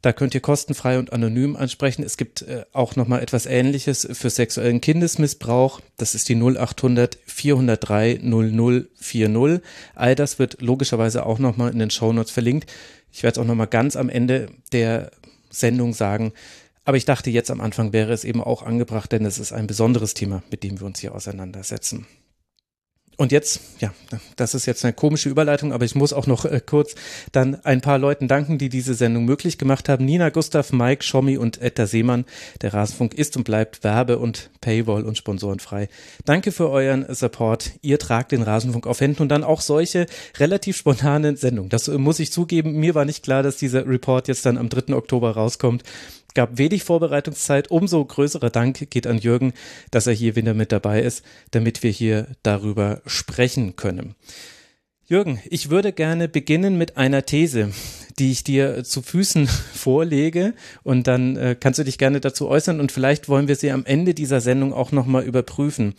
Da 0.03 0.15
könnt 0.15 0.35
ihr 0.35 0.41
kostenfrei 0.41 0.99
und 0.99 1.13
anonym 1.13 1.57
ansprechen. 1.57 2.03
Es 2.03 2.17
gibt 2.17 2.43
äh, 2.43 2.65
auch 2.73 2.97
nochmal 2.97 3.23
etwas 3.23 3.47
Ähnliches 3.47 4.09
für 4.13 4.31
sexuellen 4.31 4.81
Kindesmissbrauch. 4.81 5.81
Das 5.99 6.15
ist 6.15 6.29
die 6.29 6.37
0800 6.37 7.19
403 7.27 8.21
0040. 8.23 9.61
All 9.95 10.15
das 10.15 10.39
wird 10.39 10.63
logischerweise 10.63 11.27
auch 11.27 11.39
nochmal 11.39 11.73
in 11.73 11.79
den 11.79 11.91
Shownotes 11.91 12.31
verlinkt. 12.31 12.71
Ich 13.13 13.23
werde 13.23 13.33
es 13.33 13.39
auch 13.39 13.49
nochmal 13.49 13.67
ganz 13.67 13.97
am 13.97 14.09
Ende 14.09 14.49
der 14.73 15.11
Sendung 15.51 15.93
sagen. 15.93 16.33
Aber 16.91 16.97
ich 16.97 17.05
dachte, 17.05 17.31
jetzt 17.31 17.53
am 17.53 17.61
Anfang 17.61 17.93
wäre 17.93 18.13
es 18.13 18.25
eben 18.25 18.43
auch 18.43 18.65
angebracht, 18.65 19.13
denn 19.13 19.25
es 19.25 19.39
ist 19.39 19.53
ein 19.53 19.69
besonderes 19.69 20.13
Thema, 20.13 20.43
mit 20.51 20.65
dem 20.65 20.81
wir 20.81 20.89
uns 20.89 20.99
hier 20.99 21.15
auseinandersetzen. 21.15 22.05
Und 23.17 23.31
jetzt, 23.31 23.61
ja, 23.79 23.93
das 24.35 24.55
ist 24.55 24.67
jetzt 24.67 24.85
eine 24.85 24.93
komische 24.93 25.29
Überleitung, 25.29 25.73
aber 25.73 25.85
ich 25.85 25.95
muss 25.95 26.13
auch 26.13 26.27
noch 26.27 26.47
äh, 26.47 26.61
kurz 26.65 26.97
dann 27.31 27.65
ein 27.65 27.81
paar 27.81 27.99
Leuten 27.99 28.27
danken, 28.27 28.59
die 28.59 28.71
diese 28.71 28.95
Sendung 28.95 29.25
möglich 29.25 29.57
gemacht 29.57 29.89
haben. 29.89 30.05
Nina, 30.05 30.31
Gustav, 30.31 30.73
Mike, 30.73 31.05
Schommi 31.05 31.37
und 31.37 31.63
Etta 31.63 31.87
Seemann. 31.87 32.25
Der 32.63 32.75
Rasenfunk 32.75 33.15
ist 33.15 33.37
und 33.37 33.45
bleibt 33.45 33.85
Werbe- 33.85 34.19
und 34.19 34.51
Paywall 34.61 35.05
und 35.05 35.17
sponsorenfrei. 35.17 35.89
Danke 36.25 36.51
für 36.51 36.71
euren 36.71 37.05
Support. 37.15 37.73
Ihr 37.83 38.01
tragt 38.01 38.33
den 38.33 38.43
Rasenfunk 38.43 38.89
auf 38.89 39.01
Händen 39.01 39.23
und 39.23 39.29
dann 39.29 39.45
auch 39.45 39.61
solche 39.61 40.07
relativ 40.39 40.77
spontanen 40.77 41.37
Sendungen. 41.37 41.69
Das 41.69 41.87
äh, 41.87 41.99
muss 41.99 42.19
ich 42.19 42.33
zugeben. 42.33 42.81
Mir 42.81 42.97
war 42.97 43.05
nicht 43.05 43.23
klar, 43.23 43.45
dass 43.45 43.59
dieser 43.59 43.87
Report 43.87 44.27
jetzt 44.27 44.45
dann 44.45 44.59
am 44.59 44.71
3. 44.71 44.93
Oktober 44.95 45.33
rauskommt 45.33 45.85
gab 46.35 46.59
wenig 46.59 46.85
Vorbereitungszeit. 46.85 47.71
Umso 47.71 48.05
größerer 48.05 48.51
Dank 48.51 48.91
geht 48.91 49.07
an 49.07 49.19
Jürgen, 49.19 49.53
dass 49.91 50.07
er 50.07 50.13
hier 50.13 50.37
wieder 50.37 50.55
mit 50.55 50.73
dabei 50.73 51.03
ist, 51.03 51.25
damit 51.51 51.83
wir 51.83 51.91
hier 51.91 52.27
darüber 52.43 53.03
sprechen 53.07 53.77
können. 53.77 54.15
Jürgen, 55.07 55.41
ich 55.51 55.71
würde 55.71 55.93
gerne 55.93 56.29
beginnen 56.29 56.79
mit 56.79 56.97
einer 56.97 57.27
These, 57.27 57.73
die 58.21 58.31
ich 58.31 58.45
dir 58.45 58.85
zu 58.85 59.03
Füßen 59.03 59.49
vorlege 59.75 60.55
und 60.85 61.07
dann 61.07 61.37
äh, 61.37 61.57
kannst 61.59 61.79
du 61.79 61.85
dich 61.85 61.99
gerne 61.99 62.21
dazu 62.21 62.49
äußern 62.49 62.79
und 62.79 62.93
vielleicht 62.93 63.29
wollen 63.29 63.49
wir 63.49 63.57
sie 63.57 63.73
am 63.73 63.87
Ende 63.87 64.15
dieser 64.15 64.41
Sendung 64.41 64.73
auch 64.73 64.93
nochmal 64.93 65.25
überprüfen. 65.25 65.95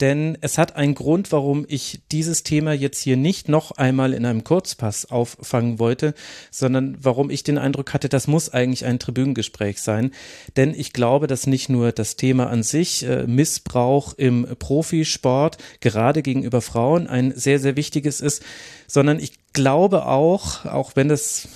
Denn 0.00 0.36
es 0.40 0.58
hat 0.58 0.76
einen 0.76 0.94
Grund, 0.94 1.32
warum 1.32 1.64
ich 1.68 2.00
dieses 2.12 2.42
Thema 2.42 2.72
jetzt 2.72 3.00
hier 3.00 3.16
nicht 3.16 3.48
noch 3.48 3.72
einmal 3.72 4.12
in 4.12 4.26
einem 4.26 4.44
Kurzpass 4.44 5.10
auffangen 5.10 5.78
wollte, 5.78 6.14
sondern 6.50 6.98
warum 7.00 7.30
ich 7.30 7.44
den 7.44 7.58
Eindruck 7.58 7.94
hatte, 7.94 8.08
das 8.08 8.26
muss 8.26 8.52
eigentlich 8.52 8.84
ein 8.84 8.98
Tribünengespräch 8.98 9.80
sein. 9.80 10.10
Denn 10.56 10.74
ich 10.74 10.92
glaube, 10.92 11.26
dass 11.26 11.46
nicht 11.46 11.68
nur 11.68 11.92
das 11.92 12.16
Thema 12.16 12.48
an 12.48 12.62
sich, 12.62 13.04
äh, 13.04 13.26
Missbrauch 13.26 14.14
im 14.16 14.46
Profisport, 14.58 15.58
gerade 15.80 16.22
gegenüber 16.22 16.60
Frauen, 16.60 17.06
ein 17.06 17.32
sehr, 17.34 17.58
sehr 17.58 17.76
wichtiges 17.76 18.20
ist, 18.20 18.42
sondern 18.86 19.18
ich 19.18 19.32
glaube 19.56 20.06
auch, 20.06 20.66
auch 20.66 20.92
wenn 20.94 21.08
das 21.08 21.48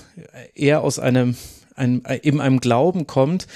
eher 0.55 0.83
aus 0.83 0.99
einem, 0.99 1.37
einem, 1.77 2.03
eben 2.23 2.41
einem 2.41 2.61
Glauben 2.61 3.07
kommt, 3.07 3.47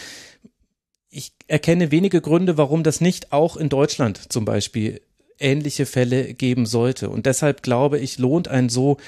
ich 1.09 1.33
erkenne 1.49 1.91
wenige 1.91 2.21
Gründe, 2.21 2.59
warum 2.59 2.83
das 2.83 3.01
nicht 3.01 3.33
auch 3.33 3.57
in 3.57 3.71
Deutschland 3.71 4.33
zum 4.33 4.45
Beispiel 4.45 5.01
ähnliche 5.39 5.87
Fälle 5.87 6.35
geben 6.35 6.67
sollte. 6.67 7.09
Und 7.09 7.25
deshalb 7.27 7.63
glaube 7.63 7.99
ich, 7.99 8.19
lohnt 8.19 8.49
ein 8.49 8.69
so 8.69 8.99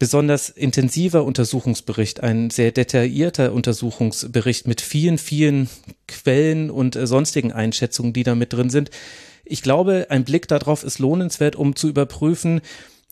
besonders 0.00 0.48
intensiver 0.48 1.24
Untersuchungsbericht, 1.24 2.22
ein 2.22 2.50
sehr 2.50 2.72
detaillierter 2.72 3.52
Untersuchungsbericht 3.52 4.66
mit 4.66 4.80
vielen, 4.80 5.18
vielen 5.18 5.68
Quellen 6.08 6.70
und 6.70 6.96
äh, 6.96 7.06
sonstigen 7.06 7.52
Einschätzungen, 7.52 8.12
die 8.12 8.24
da 8.24 8.34
mit 8.34 8.52
drin 8.52 8.70
sind. 8.70 8.90
Ich 9.44 9.62
glaube, 9.62 10.06
ein 10.08 10.24
Blick 10.24 10.48
darauf 10.48 10.82
ist 10.82 10.98
lohnenswert, 10.98 11.54
um 11.54 11.76
zu 11.76 11.88
überprüfen, 11.88 12.60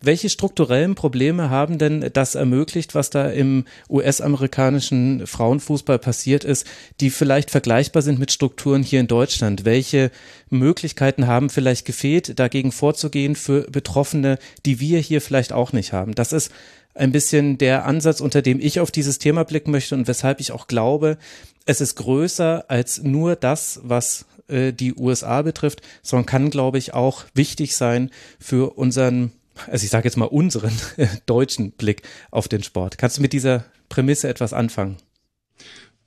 welche 0.01 0.29
strukturellen 0.29 0.95
Probleme 0.95 1.51
haben 1.51 1.79
denn 1.79 2.11
das 2.13 2.35
ermöglicht, 2.35 2.95
was 2.95 3.11
da 3.11 3.29
im 3.29 3.65
US-amerikanischen 3.91 5.27
Frauenfußball 5.27 5.99
passiert 5.99 6.45
ist, 6.45 6.67
die 7.01 7.11
vielleicht 7.11 7.51
vergleichbar 7.51 8.03
sind 8.03 8.19
mit 8.19 8.31
Strukturen 8.31 8.83
hier 8.83 9.01
in 9.01 9.09
Deutschland? 9.09 9.65
Welche 9.65 10.11
Möglichkeiten 10.51 11.27
haben 11.27 11.51
vielleicht 11.51 11.85
gefehlt, 11.85 12.39
dagegen 12.39 12.71
vorzugehen 12.71 13.35
für 13.35 13.63
Betroffene, 13.71 14.39
die 14.67 14.79
wir 14.79 15.01
hier 15.01 15.21
vielleicht 15.21 15.53
auch 15.53 15.73
nicht 15.73 15.93
haben? 15.93 16.15
Das 16.15 16.33
ist 16.33 16.53
ein 16.95 17.13
bisschen 17.13 17.59
der 17.59 17.85
Ansatz, 17.85 18.21
unter 18.21 18.43
dem 18.43 18.61
ich 18.61 18.81
auf 18.81 18.91
dieses 18.91 19.19
Thema 19.19 19.45
blicken 19.45 19.71
möchte 19.71 19.95
und 19.95 20.09
weshalb 20.09 20.41
ich 20.41 20.53
auch 20.53 20.69
glaube, 20.69 21.19
es 21.67 21.81
ist 21.81 21.97
größer 21.97 22.65
als 22.69 23.03
nur 23.03 23.37
das, 23.37 23.81
was 23.83 24.27
äh, 24.49 24.73
die 24.73 24.95
USA 24.95 25.43
betrifft, 25.43 25.83
sondern 26.03 26.27
kann, 26.27 26.51
glaube 26.51 26.79
ich, 26.79 26.95
auch 26.95 27.25
wichtig 27.35 27.77
sein 27.77 28.11
für 28.39 28.77
unseren 28.79 29.33
also 29.67 29.85
ich 29.85 29.91
sage 29.91 30.07
jetzt 30.07 30.17
mal 30.17 30.27
unseren 30.27 30.73
deutschen 31.27 31.73
Blick 31.73 32.03
auf 32.31 32.49
den 32.49 32.63
Sport. 32.63 32.99
Kannst 32.99 33.19
du 33.19 33.23
mit 33.23 33.33
dieser 33.33 33.65
Prämisse 33.89 34.29
etwas 34.29 34.53
anfangen? 34.53 34.97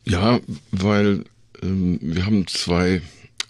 Ja, 0.06 0.40
weil 0.72 1.26
ähm, 1.62 2.00
wir 2.02 2.26
haben 2.26 2.48
zwei 2.48 3.02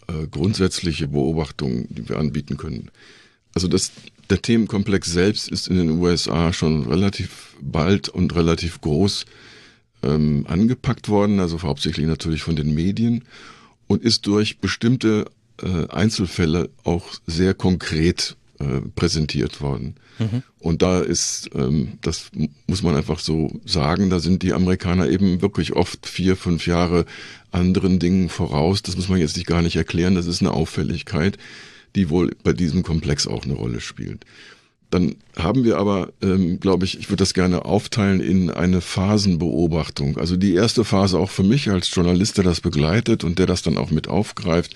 äh, 0.07 0.27
grundsätzliche 0.29 1.07
Beobachtungen, 1.07 1.87
die 1.89 2.07
wir 2.09 2.17
anbieten 2.17 2.57
können. 2.57 2.91
Also 3.53 3.67
das, 3.67 3.91
der 4.29 4.41
Themenkomplex 4.41 5.11
selbst 5.11 5.49
ist 5.49 5.67
in 5.67 5.77
den 5.77 5.91
USA 5.91 6.53
schon 6.53 6.87
relativ 6.87 7.55
bald 7.61 8.09
und 8.09 8.35
relativ 8.35 8.81
groß 8.81 9.25
ähm, 10.03 10.45
angepackt 10.47 11.09
worden, 11.09 11.39
also 11.39 11.61
hauptsächlich 11.61 12.07
natürlich 12.07 12.43
von 12.43 12.55
den 12.55 12.73
Medien 12.73 13.25
und 13.87 14.03
ist 14.03 14.25
durch 14.25 14.59
bestimmte 14.59 15.25
äh, 15.61 15.87
Einzelfälle 15.89 16.69
auch 16.83 17.05
sehr 17.27 17.53
konkret 17.53 18.37
äh, 18.61 18.81
präsentiert 18.95 19.61
worden. 19.61 19.95
Mhm. 20.19 20.43
Und 20.59 20.81
da 20.83 21.01
ist, 21.01 21.49
ähm, 21.55 21.93
das 22.01 22.29
muss 22.67 22.83
man 22.83 22.95
einfach 22.95 23.19
so 23.19 23.59
sagen, 23.65 24.11
da 24.11 24.19
sind 24.19 24.43
die 24.43 24.53
Amerikaner 24.53 25.09
eben 25.09 25.41
wirklich 25.41 25.73
oft 25.73 26.05
vier, 26.05 26.35
fünf 26.35 26.67
Jahre 26.67 27.05
anderen 27.51 27.97
Dingen 27.97 28.29
voraus. 28.29 28.83
Das 28.83 28.95
muss 28.95 29.09
man 29.09 29.19
jetzt 29.19 29.35
nicht 29.35 29.47
gar 29.47 29.63
nicht 29.63 29.75
erklären. 29.75 30.13
Das 30.13 30.27
ist 30.27 30.41
eine 30.41 30.51
Auffälligkeit, 30.51 31.37
die 31.95 32.09
wohl 32.11 32.35
bei 32.43 32.53
diesem 32.53 32.83
Komplex 32.83 33.25
auch 33.25 33.45
eine 33.45 33.55
Rolle 33.55 33.81
spielt. 33.81 34.25
Dann 34.91 35.15
haben 35.37 35.63
wir 35.63 35.77
aber, 35.77 36.11
ähm, 36.21 36.59
glaube 36.59 36.85
ich, 36.85 36.99
ich 36.99 37.09
würde 37.09 37.21
das 37.21 37.33
gerne 37.33 37.65
aufteilen 37.65 38.19
in 38.19 38.51
eine 38.51 38.81
Phasenbeobachtung. 38.81 40.17
Also 40.17 40.35
die 40.35 40.53
erste 40.53 40.83
Phase 40.83 41.17
auch 41.17 41.29
für 41.29 41.43
mich 41.43 41.69
als 41.69 41.95
Journalist, 41.95 42.37
der 42.37 42.43
das 42.43 42.61
begleitet 42.61 43.23
und 43.23 43.39
der 43.39 43.47
das 43.47 43.63
dann 43.63 43.77
auch 43.77 43.89
mit 43.89 44.07
aufgreift, 44.07 44.75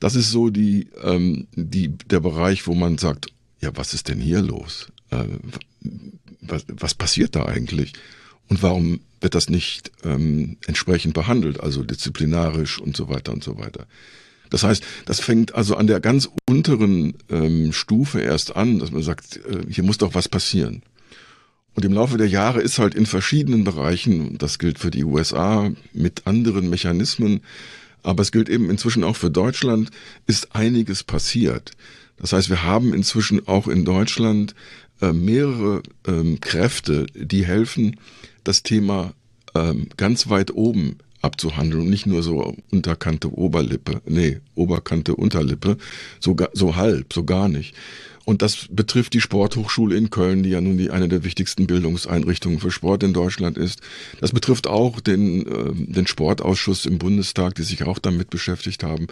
das 0.00 0.14
ist 0.14 0.30
so 0.30 0.50
die, 0.50 0.88
ähm, 1.02 1.46
die, 1.54 1.88
der 1.88 2.20
Bereich, 2.20 2.66
wo 2.66 2.74
man 2.74 2.98
sagt, 2.98 3.26
ja, 3.60 3.70
was 3.74 3.94
ist 3.94 4.08
denn 4.08 4.20
hier 4.20 4.42
los? 4.42 4.88
Äh, 5.10 5.24
was, 6.40 6.64
was 6.68 6.94
passiert 6.94 7.34
da 7.34 7.46
eigentlich? 7.46 7.92
Und 8.48 8.62
warum 8.62 9.00
wird 9.20 9.34
das 9.34 9.50
nicht 9.50 9.90
ähm, 10.04 10.56
entsprechend 10.66 11.14
behandelt, 11.14 11.60
also 11.60 11.82
disziplinarisch 11.82 12.80
und 12.80 12.96
so 12.96 13.08
weiter 13.08 13.32
und 13.32 13.44
so 13.44 13.58
weiter? 13.58 13.86
Das 14.50 14.62
heißt, 14.62 14.82
das 15.04 15.20
fängt 15.20 15.54
also 15.54 15.76
an 15.76 15.86
der 15.86 16.00
ganz 16.00 16.30
unteren 16.48 17.14
ähm, 17.28 17.72
Stufe 17.72 18.20
erst 18.20 18.56
an, 18.56 18.78
dass 18.78 18.90
man 18.90 19.02
sagt, 19.02 19.36
äh, 19.36 19.70
hier 19.70 19.84
muss 19.84 19.98
doch 19.98 20.14
was 20.14 20.28
passieren. 20.28 20.82
Und 21.74 21.84
im 21.84 21.92
Laufe 21.92 22.16
der 22.16 22.28
Jahre 22.28 22.60
ist 22.60 22.78
halt 22.78 22.94
in 22.94 23.06
verschiedenen 23.06 23.64
Bereichen, 23.64 24.38
das 24.38 24.58
gilt 24.58 24.78
für 24.78 24.90
die 24.90 25.04
USA 25.04 25.70
mit 25.92 26.26
anderen 26.26 26.70
Mechanismen, 26.70 27.40
aber 28.08 28.22
es 28.22 28.32
gilt 28.32 28.48
eben 28.48 28.70
inzwischen 28.70 29.04
auch 29.04 29.16
für 29.16 29.30
Deutschland, 29.30 29.90
ist 30.26 30.56
einiges 30.56 31.04
passiert. 31.04 31.72
Das 32.16 32.32
heißt, 32.32 32.48
wir 32.48 32.62
haben 32.62 32.94
inzwischen 32.94 33.46
auch 33.46 33.68
in 33.68 33.84
Deutschland 33.84 34.54
äh, 35.02 35.12
mehrere 35.12 35.82
ähm, 36.06 36.40
Kräfte, 36.40 37.04
die 37.14 37.44
helfen, 37.44 38.00
das 38.44 38.62
Thema 38.62 39.12
ähm, 39.54 39.88
ganz 39.98 40.30
weit 40.30 40.54
oben 40.54 40.96
abzuhandeln 41.20 41.82
und 41.82 41.90
nicht 41.90 42.06
nur 42.06 42.22
so 42.22 42.56
Unterkante 42.70 43.30
Oberlippe, 43.30 44.00
nee, 44.06 44.40
Oberkante 44.54 45.14
Unterlippe, 45.14 45.76
so, 46.18 46.34
so 46.54 46.76
halb, 46.76 47.12
so 47.12 47.24
gar 47.24 47.48
nicht. 47.48 47.74
Und 48.28 48.42
das 48.42 48.66
betrifft 48.70 49.14
die 49.14 49.22
Sporthochschule 49.22 49.96
in 49.96 50.10
Köln, 50.10 50.42
die 50.42 50.50
ja 50.50 50.60
nun 50.60 50.76
die 50.76 50.90
eine 50.90 51.08
der 51.08 51.24
wichtigsten 51.24 51.66
Bildungseinrichtungen 51.66 52.60
für 52.60 52.70
Sport 52.70 53.02
in 53.02 53.14
Deutschland 53.14 53.56
ist. 53.56 53.80
Das 54.20 54.32
betrifft 54.32 54.66
auch 54.66 55.00
den, 55.00 55.46
äh, 55.46 55.72
den 55.74 56.06
Sportausschuss 56.06 56.84
im 56.84 56.98
Bundestag, 56.98 57.54
die 57.54 57.62
sich 57.62 57.84
auch 57.84 57.98
damit 57.98 58.28
beschäftigt 58.28 58.84
haben. 58.84 59.06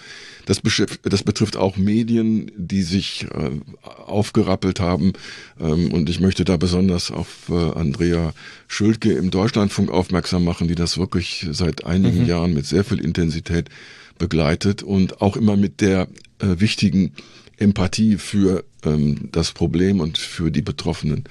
Das, 0.45 0.61
das 1.03 1.23
betrifft 1.23 1.57
auch 1.57 1.79
Medien, 1.79 2.53
die 2.59 2.83
sich 2.83 3.27
äh, 3.33 3.53
aufgerappelt 3.83 4.81
haben. 4.81 5.15
Ähm, 5.59 5.95
und 5.95 6.11
ich 6.11 6.21
möchte 6.21 6.45
da 6.45 6.59
besonders 6.59 7.11
auf 7.11 7.49
äh, 7.49 7.55
Andrea 7.55 8.35
Schultke 8.69 9.13
im 9.13 9.31
Deutschlandfunk 9.31 9.91
aufmerksam 9.91 10.45
machen, 10.45 10.69
die 10.69 10.75
das 10.75 10.99
wirklich 10.99 11.47
seit 11.53 11.87
einigen 11.87 12.25
mhm. 12.25 12.27
Jahren 12.27 12.53
mit 12.53 12.67
sehr 12.67 12.85
viel 12.85 13.01
Intensität 13.01 13.71
begleitet 14.19 14.83
und 14.83 15.23
auch 15.23 15.39
immer 15.39 15.57
mit 15.57 15.81
der 15.81 16.07
äh, 16.39 16.61
wichtigen 16.61 17.13
Empathie 17.59 18.17
für 18.17 18.65
ähm, 18.85 19.29
das 19.33 19.53
Problem 19.53 20.01
und 20.01 20.19
für 20.19 20.51
die 20.51 20.63
Betroffenen. 20.63 21.25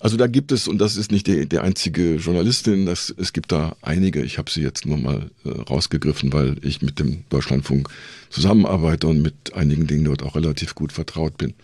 Also 0.00 0.16
da 0.16 0.28
gibt 0.28 0.52
es, 0.52 0.68
und 0.68 0.78
das 0.78 0.96
ist 0.96 1.10
nicht 1.10 1.26
die, 1.26 1.48
die 1.48 1.58
einzige 1.58 2.16
Journalistin, 2.16 2.86
das, 2.86 3.12
es 3.16 3.32
gibt 3.32 3.50
da 3.50 3.74
einige, 3.82 4.22
ich 4.22 4.38
habe 4.38 4.50
sie 4.50 4.62
jetzt 4.62 4.86
nur 4.86 4.96
mal 4.96 5.30
äh, 5.44 5.48
rausgegriffen, 5.48 6.32
weil 6.32 6.56
ich 6.62 6.82
mit 6.82 7.00
dem 7.00 7.24
Deutschlandfunk 7.30 7.88
zusammenarbeite 8.30 9.08
und 9.08 9.22
mit 9.22 9.54
einigen 9.54 9.88
Dingen 9.88 10.04
dort 10.04 10.22
auch 10.22 10.36
relativ 10.36 10.76
gut 10.76 10.92
vertraut 10.92 11.36
bin. 11.36 11.54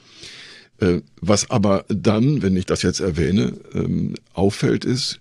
Äh, 0.80 1.02
was 1.20 1.50
aber 1.50 1.84
dann, 1.88 2.42
wenn 2.42 2.56
ich 2.56 2.66
das 2.66 2.82
jetzt 2.82 2.98
erwähne, 2.98 3.54
ähm, 3.72 4.14
auffällt, 4.32 4.84
ist, 4.84 5.20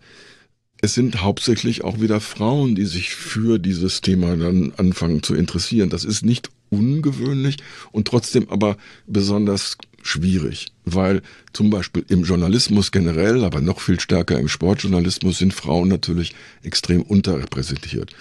es 0.83 0.95
sind 0.95 1.21
hauptsächlich 1.21 1.85
auch 1.85 2.01
wieder 2.01 2.19
Frauen, 2.19 2.75
die 2.75 2.85
sich 2.85 3.15
für 3.15 3.57
dieses 3.57 4.01
Thema 4.01 4.35
dann 4.35 4.73
anfangen 4.75 5.23
zu 5.23 5.33
interessieren. 5.33 5.89
Das 5.89 6.03
ist 6.03 6.25
nicht 6.25 6.49
ungewöhnlich 6.69 7.55
und 7.93 8.05
trotzdem 8.05 8.49
aber 8.49 8.75
besonders 9.07 9.77
schwierig, 10.01 10.73
weil 10.83 11.21
zum 11.53 11.69
Beispiel 11.69 12.03
im 12.09 12.25
Journalismus 12.25 12.91
generell, 12.91 13.45
aber 13.45 13.61
noch 13.61 13.79
viel 13.79 14.01
stärker 14.01 14.37
im 14.37 14.49
Sportjournalismus 14.49 15.37
sind 15.37 15.53
Frauen 15.53 15.87
natürlich 15.87 16.35
extrem 16.63 17.01
unterrepräsentiert 17.01 18.13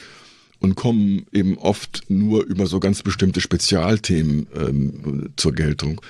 und 0.61 0.77
kommen 0.77 1.27
eben 1.33 1.59
oft 1.59 2.05
nur 2.07 2.45
über 2.45 2.69
so 2.69 2.79
ganz 2.79 3.03
bestimmte 3.03 3.41
Spezialthemen 3.41 4.47
ähm, 4.55 5.31
zur 5.35 5.53
Geltung. 5.53 6.01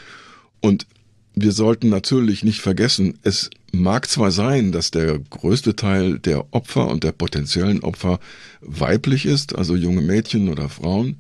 Und 0.61 0.87
wir 1.35 1.52
sollten 1.52 1.88
natürlich 1.88 2.44
nicht 2.44 2.61
vergessen, 2.61 3.18
es 3.23 3.49
mag 3.72 4.08
zwar 4.08 4.30
sein, 4.30 4.70
dass 4.70 4.90
der 4.90 5.18
größte 5.18 5.74
Teil 5.74 6.18
der 6.18 6.52
Opfer 6.52 6.88
und 6.88 7.04
der 7.04 7.12
potenziellen 7.12 7.80
Opfer 7.80 8.20
weiblich 8.60 9.26
ist, 9.26 9.56
also 9.56 9.74
junge 9.74 10.02
Mädchen 10.02 10.48
oder 10.48 10.68
Frauen, 10.68 11.16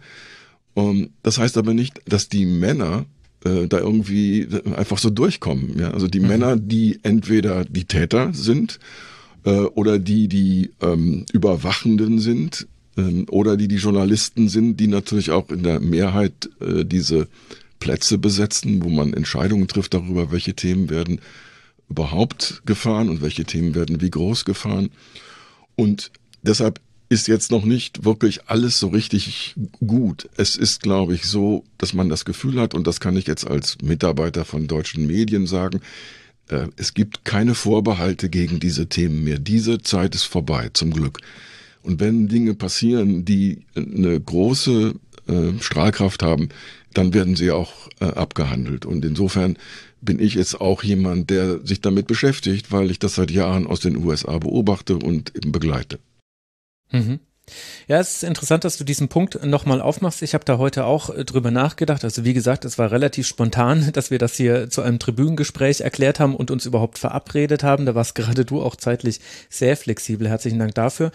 um, 0.74 0.96
ähm, 0.96 1.10
das 1.22 1.38
heißt 1.38 1.58
aber 1.58 1.74
nicht, 1.74 2.00
dass 2.06 2.28
die 2.28 2.46
Männer 2.46 3.06
äh, 3.44 3.66
da 3.66 3.78
irgendwie 3.78 4.48
einfach 4.76 4.98
so 4.98 5.10
durchkommen. 5.10 5.78
Ja? 5.78 5.90
Also 5.90 6.08
die 6.08 6.20
mhm. 6.20 6.28
Männer, 6.28 6.56
die 6.56 7.00
entweder 7.02 7.64
die 7.64 7.84
Täter 7.84 8.32
sind 8.32 8.78
äh, 9.44 9.50
oder 9.50 9.98
die 9.98 10.28
die 10.28 10.70
ähm, 10.80 11.26
Überwachenden 11.32 12.18
sind 12.20 12.66
ähm, 12.96 13.26
oder 13.28 13.56
die 13.56 13.68
die 13.68 13.76
Journalisten 13.76 14.48
sind, 14.48 14.78
die 14.78 14.86
natürlich 14.86 15.30
auch 15.30 15.50
in 15.50 15.62
der 15.62 15.80
Mehrheit 15.80 16.50
äh, 16.60 16.84
diese 16.84 17.28
Plätze 17.80 18.16
besetzen, 18.18 18.82
wo 18.84 18.88
man 18.88 19.12
Entscheidungen 19.12 19.66
trifft 19.66 19.94
darüber, 19.94 20.30
welche 20.30 20.54
Themen 20.54 20.88
werden 20.88 21.20
überhaupt 21.88 22.62
gefahren 22.64 23.08
und 23.08 23.20
welche 23.22 23.44
Themen 23.44 23.74
werden 23.74 24.00
wie 24.00 24.10
groß 24.10 24.44
gefahren. 24.44 24.90
Und 25.76 26.10
deshalb 26.42 26.80
ist 27.08 27.28
jetzt 27.28 27.50
noch 27.50 27.64
nicht 27.64 28.04
wirklich 28.04 28.48
alles 28.48 28.78
so 28.78 28.88
richtig 28.88 29.54
gut. 29.86 30.30
Es 30.36 30.56
ist, 30.56 30.82
glaube 30.82 31.14
ich, 31.14 31.24
so, 31.24 31.64
dass 31.76 31.92
man 31.92 32.08
das 32.08 32.24
Gefühl 32.24 32.58
hat, 32.58 32.74
und 32.74 32.86
das 32.86 33.00
kann 33.00 33.16
ich 33.16 33.26
jetzt 33.26 33.46
als 33.46 33.76
Mitarbeiter 33.82 34.46
von 34.46 34.66
deutschen 34.66 35.06
Medien 35.06 35.46
sagen, 35.46 35.82
äh, 36.48 36.68
es 36.76 36.94
gibt 36.94 37.26
keine 37.26 37.54
Vorbehalte 37.54 38.30
gegen 38.30 38.60
diese 38.60 38.86
Themen 38.86 39.24
mehr. 39.24 39.38
Diese 39.38 39.82
Zeit 39.82 40.14
ist 40.14 40.24
vorbei, 40.24 40.70
zum 40.72 40.90
Glück. 40.90 41.20
Und 41.82 42.00
wenn 42.00 42.28
Dinge 42.28 42.54
passieren, 42.54 43.26
die 43.26 43.66
eine 43.74 44.18
große 44.18 44.94
äh, 45.26 45.60
Strahlkraft 45.60 46.22
haben, 46.22 46.48
dann 46.94 47.12
werden 47.12 47.36
sie 47.36 47.50
auch 47.50 47.88
äh, 48.00 48.06
abgehandelt. 48.06 48.86
Und 48.86 49.04
insofern 49.04 49.58
bin 50.02 50.18
ich 50.18 50.34
jetzt 50.34 50.60
auch 50.60 50.82
jemand, 50.82 51.30
der 51.30 51.64
sich 51.64 51.80
damit 51.80 52.06
beschäftigt, 52.06 52.70
weil 52.72 52.90
ich 52.90 52.98
das 52.98 53.14
seit 53.14 53.30
Jahren 53.30 53.66
aus 53.66 53.80
den 53.80 53.96
USA 53.96 54.38
beobachte 54.38 54.96
und 54.96 55.34
eben 55.34 55.52
begleite. 55.52 55.98
Mhm. 56.90 57.20
Ja, 57.88 57.98
es 57.98 58.16
ist 58.16 58.24
interessant, 58.24 58.64
dass 58.64 58.76
du 58.76 58.84
diesen 58.84 59.08
Punkt 59.08 59.44
nochmal 59.44 59.80
aufmachst. 59.80 60.22
Ich 60.22 60.34
habe 60.34 60.44
da 60.44 60.58
heute 60.58 60.84
auch 60.84 61.10
äh, 61.10 61.24
drüber 61.24 61.50
nachgedacht. 61.50 62.04
Also 62.04 62.24
wie 62.24 62.34
gesagt, 62.34 62.64
es 62.64 62.78
war 62.78 62.90
relativ 62.90 63.26
spontan, 63.26 63.90
dass 63.92 64.10
wir 64.10 64.18
das 64.18 64.36
hier 64.36 64.70
zu 64.70 64.82
einem 64.82 64.98
Tribünengespräch 64.98 65.80
erklärt 65.80 66.20
haben 66.20 66.36
und 66.36 66.50
uns 66.50 66.66
überhaupt 66.66 66.98
verabredet 66.98 67.62
haben. 67.62 67.86
Da 67.86 67.94
warst 67.94 68.14
gerade 68.14 68.44
du 68.44 68.62
auch 68.62 68.76
zeitlich 68.76 69.20
sehr 69.48 69.76
flexibel. 69.76 70.28
Herzlichen 70.28 70.58
Dank 70.58 70.74
dafür. 70.74 71.10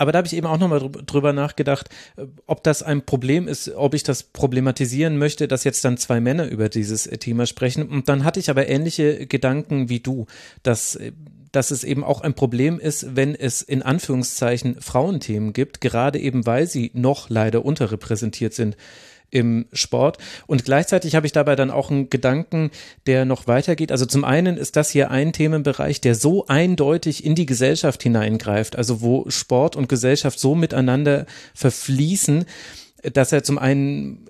Aber 0.00 0.12
da 0.12 0.16
habe 0.16 0.26
ich 0.26 0.34
eben 0.34 0.46
auch 0.46 0.56
nochmal 0.56 0.80
drüber 0.80 1.34
nachgedacht, 1.34 1.90
äh, 2.16 2.24
ob 2.46 2.64
das 2.64 2.82
ein 2.82 3.04
Problem 3.04 3.46
ist, 3.46 3.68
ob 3.74 3.92
ich 3.92 4.02
das 4.02 4.22
problematisieren 4.22 5.18
möchte, 5.18 5.46
dass 5.46 5.62
jetzt 5.62 5.84
dann 5.84 5.98
zwei 5.98 6.20
Männer 6.20 6.46
über 6.46 6.70
dieses 6.70 7.06
äh, 7.06 7.18
Thema 7.18 7.44
sprechen. 7.44 7.86
Und 7.86 8.08
dann 8.08 8.24
hatte 8.24 8.40
ich 8.40 8.48
aber 8.48 8.66
ähnliche 8.66 9.26
Gedanken 9.26 9.90
wie 9.90 10.00
du, 10.00 10.24
dass 10.62 10.96
äh, 10.96 11.12
dass 11.52 11.72
es 11.72 11.82
eben 11.82 12.04
auch 12.04 12.20
ein 12.20 12.34
Problem 12.34 12.78
ist, 12.78 13.16
wenn 13.16 13.34
es 13.34 13.60
in 13.60 13.82
Anführungszeichen 13.82 14.80
Frauenthemen 14.80 15.52
gibt, 15.52 15.80
gerade 15.80 16.20
eben 16.20 16.46
weil 16.46 16.68
sie 16.68 16.92
noch 16.94 17.28
leider 17.28 17.64
unterrepräsentiert 17.64 18.54
sind 18.54 18.76
im 19.30 19.66
Sport. 19.72 20.18
Und 20.46 20.64
gleichzeitig 20.64 21.14
habe 21.14 21.26
ich 21.26 21.32
dabei 21.32 21.56
dann 21.56 21.70
auch 21.70 21.90
einen 21.90 22.10
Gedanken, 22.10 22.70
der 23.06 23.24
noch 23.24 23.46
weitergeht. 23.46 23.92
Also 23.92 24.06
zum 24.06 24.24
einen 24.24 24.56
ist 24.56 24.76
das 24.76 24.90
hier 24.90 25.10
ein 25.10 25.32
Themenbereich, 25.32 26.00
der 26.00 26.14
so 26.14 26.46
eindeutig 26.46 27.24
in 27.24 27.34
die 27.34 27.46
Gesellschaft 27.46 28.02
hineingreift, 28.02 28.76
also 28.76 29.00
wo 29.00 29.28
Sport 29.28 29.76
und 29.76 29.88
Gesellschaft 29.88 30.38
so 30.38 30.54
miteinander 30.54 31.26
verfließen, 31.54 32.44
dass 33.02 33.32
er 33.32 33.42
zum 33.42 33.58
einen 33.58 34.26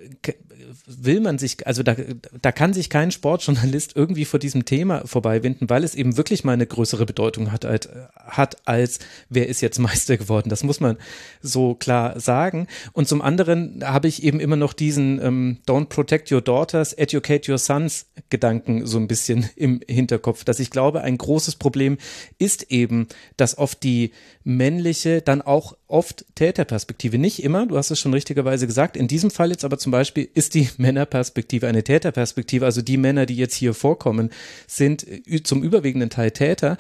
will 0.98 1.20
man 1.20 1.38
sich, 1.38 1.66
also 1.66 1.82
da, 1.82 1.94
da 2.40 2.52
kann 2.52 2.72
sich 2.72 2.90
kein 2.90 3.10
Sportjournalist 3.10 3.96
irgendwie 3.96 4.24
vor 4.24 4.40
diesem 4.40 4.64
Thema 4.64 5.06
vorbeiwinden, 5.06 5.70
weil 5.70 5.84
es 5.84 5.94
eben 5.94 6.16
wirklich 6.16 6.44
mal 6.44 6.52
eine 6.52 6.66
größere 6.66 7.06
Bedeutung 7.06 7.52
hat, 7.52 7.64
als, 7.64 7.88
hat 8.16 8.56
als 8.66 8.98
wer 9.28 9.48
ist 9.48 9.60
jetzt 9.60 9.78
Meister 9.78 10.16
geworden. 10.16 10.48
Das 10.48 10.64
muss 10.64 10.80
man 10.80 10.96
so 11.40 11.74
klar 11.74 12.18
sagen. 12.18 12.66
Und 12.92 13.08
zum 13.08 13.22
anderen 13.22 13.82
habe 13.84 14.08
ich 14.08 14.22
eben 14.22 14.40
immer 14.40 14.56
noch 14.56 14.72
diesen 14.72 15.20
ähm, 15.22 15.58
Don't 15.66 15.86
protect 15.86 16.32
your 16.32 16.40
daughters, 16.40 16.92
educate 16.94 17.50
your 17.50 17.58
sons 17.58 18.06
Gedanken 18.28 18.86
so 18.86 18.98
ein 18.98 19.08
bisschen 19.08 19.48
im 19.56 19.80
Hinterkopf, 19.86 20.44
dass 20.44 20.60
ich 20.60 20.70
glaube, 20.70 21.02
ein 21.02 21.18
großes 21.18 21.56
Problem 21.56 21.98
ist 22.38 22.70
eben, 22.70 23.06
dass 23.36 23.58
oft 23.58 23.82
die 23.82 24.12
männliche, 24.44 25.22
dann 25.22 25.42
auch 25.42 25.76
oft 25.90 26.24
Täterperspektive, 26.34 27.18
nicht 27.18 27.42
immer, 27.42 27.66
du 27.66 27.76
hast 27.76 27.90
es 27.90 27.98
schon 27.98 28.14
richtigerweise 28.14 28.66
gesagt, 28.66 28.96
in 28.96 29.08
diesem 29.08 29.30
Fall 29.30 29.50
jetzt 29.50 29.64
aber 29.64 29.78
zum 29.78 29.92
Beispiel 29.92 30.28
ist 30.34 30.54
die 30.54 30.68
Männerperspektive, 30.78 31.66
eine 31.66 31.84
Täterperspektive. 31.84 32.64
Also 32.64 32.82
die 32.82 32.96
Männer, 32.96 33.26
die 33.26 33.36
jetzt 33.36 33.54
hier 33.54 33.74
vorkommen, 33.74 34.30
sind 34.66 35.06
äh, 35.06 35.42
zum 35.42 35.62
überwiegenden 35.62 36.10
Teil 36.10 36.30
Täter. 36.30 36.76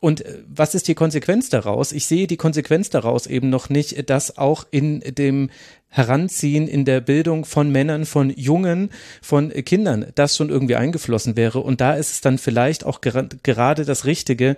Und 0.00 0.20
äh, 0.22 0.42
was 0.46 0.74
ist 0.74 0.88
die 0.88 0.94
Konsequenz 0.94 1.48
daraus? 1.48 1.92
Ich 1.92 2.06
sehe 2.06 2.26
die 2.26 2.36
Konsequenz 2.36 2.90
daraus 2.90 3.26
eben 3.26 3.50
noch 3.50 3.68
nicht, 3.68 4.10
dass 4.10 4.36
auch 4.36 4.66
in 4.70 5.00
dem 5.00 5.50
Heranziehen 5.88 6.66
in 6.66 6.84
der 6.84 7.00
Bildung 7.00 7.44
von 7.44 7.70
Männern, 7.70 8.04
von 8.04 8.30
Jungen, 8.30 8.90
von 9.22 9.50
Kindern 9.50 10.06
das 10.16 10.36
schon 10.36 10.50
irgendwie 10.50 10.74
eingeflossen 10.74 11.36
wäre. 11.36 11.60
Und 11.60 11.80
da 11.80 11.94
ist 11.94 12.10
es 12.10 12.20
dann 12.20 12.38
vielleicht 12.38 12.84
auch 12.84 13.00
gerade 13.00 13.84
das 13.84 14.04
Richtige, 14.04 14.56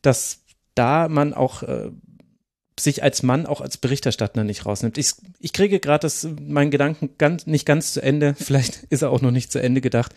dass 0.00 0.40
da 0.74 1.08
man 1.08 1.34
auch 1.34 1.62
äh, 1.62 1.90
sich 2.80 3.02
als 3.02 3.22
Mann 3.22 3.46
auch 3.46 3.60
als 3.60 3.76
Berichterstatter 3.76 4.44
nicht 4.44 4.66
rausnimmt. 4.66 4.98
Ich, 4.98 5.12
ich 5.40 5.52
kriege 5.52 5.80
gerade 5.80 6.08
meinen 6.40 6.70
Gedanken 6.70 7.10
ganz, 7.18 7.46
nicht 7.46 7.66
ganz 7.66 7.92
zu 7.92 8.02
Ende. 8.02 8.34
Vielleicht 8.38 8.84
ist 8.90 9.02
er 9.02 9.10
auch 9.10 9.20
noch 9.20 9.30
nicht 9.30 9.52
zu 9.52 9.60
Ende 9.60 9.80
gedacht. 9.80 10.14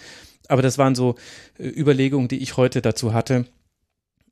Aber 0.48 0.62
das 0.62 0.78
waren 0.78 0.96
so 0.96 1.16
äh, 1.58 1.68
Überlegungen, 1.68 2.28
die 2.28 2.40
ich 2.40 2.58
heute 2.58 2.82
dazu 2.82 3.14
hatte. 3.14 3.46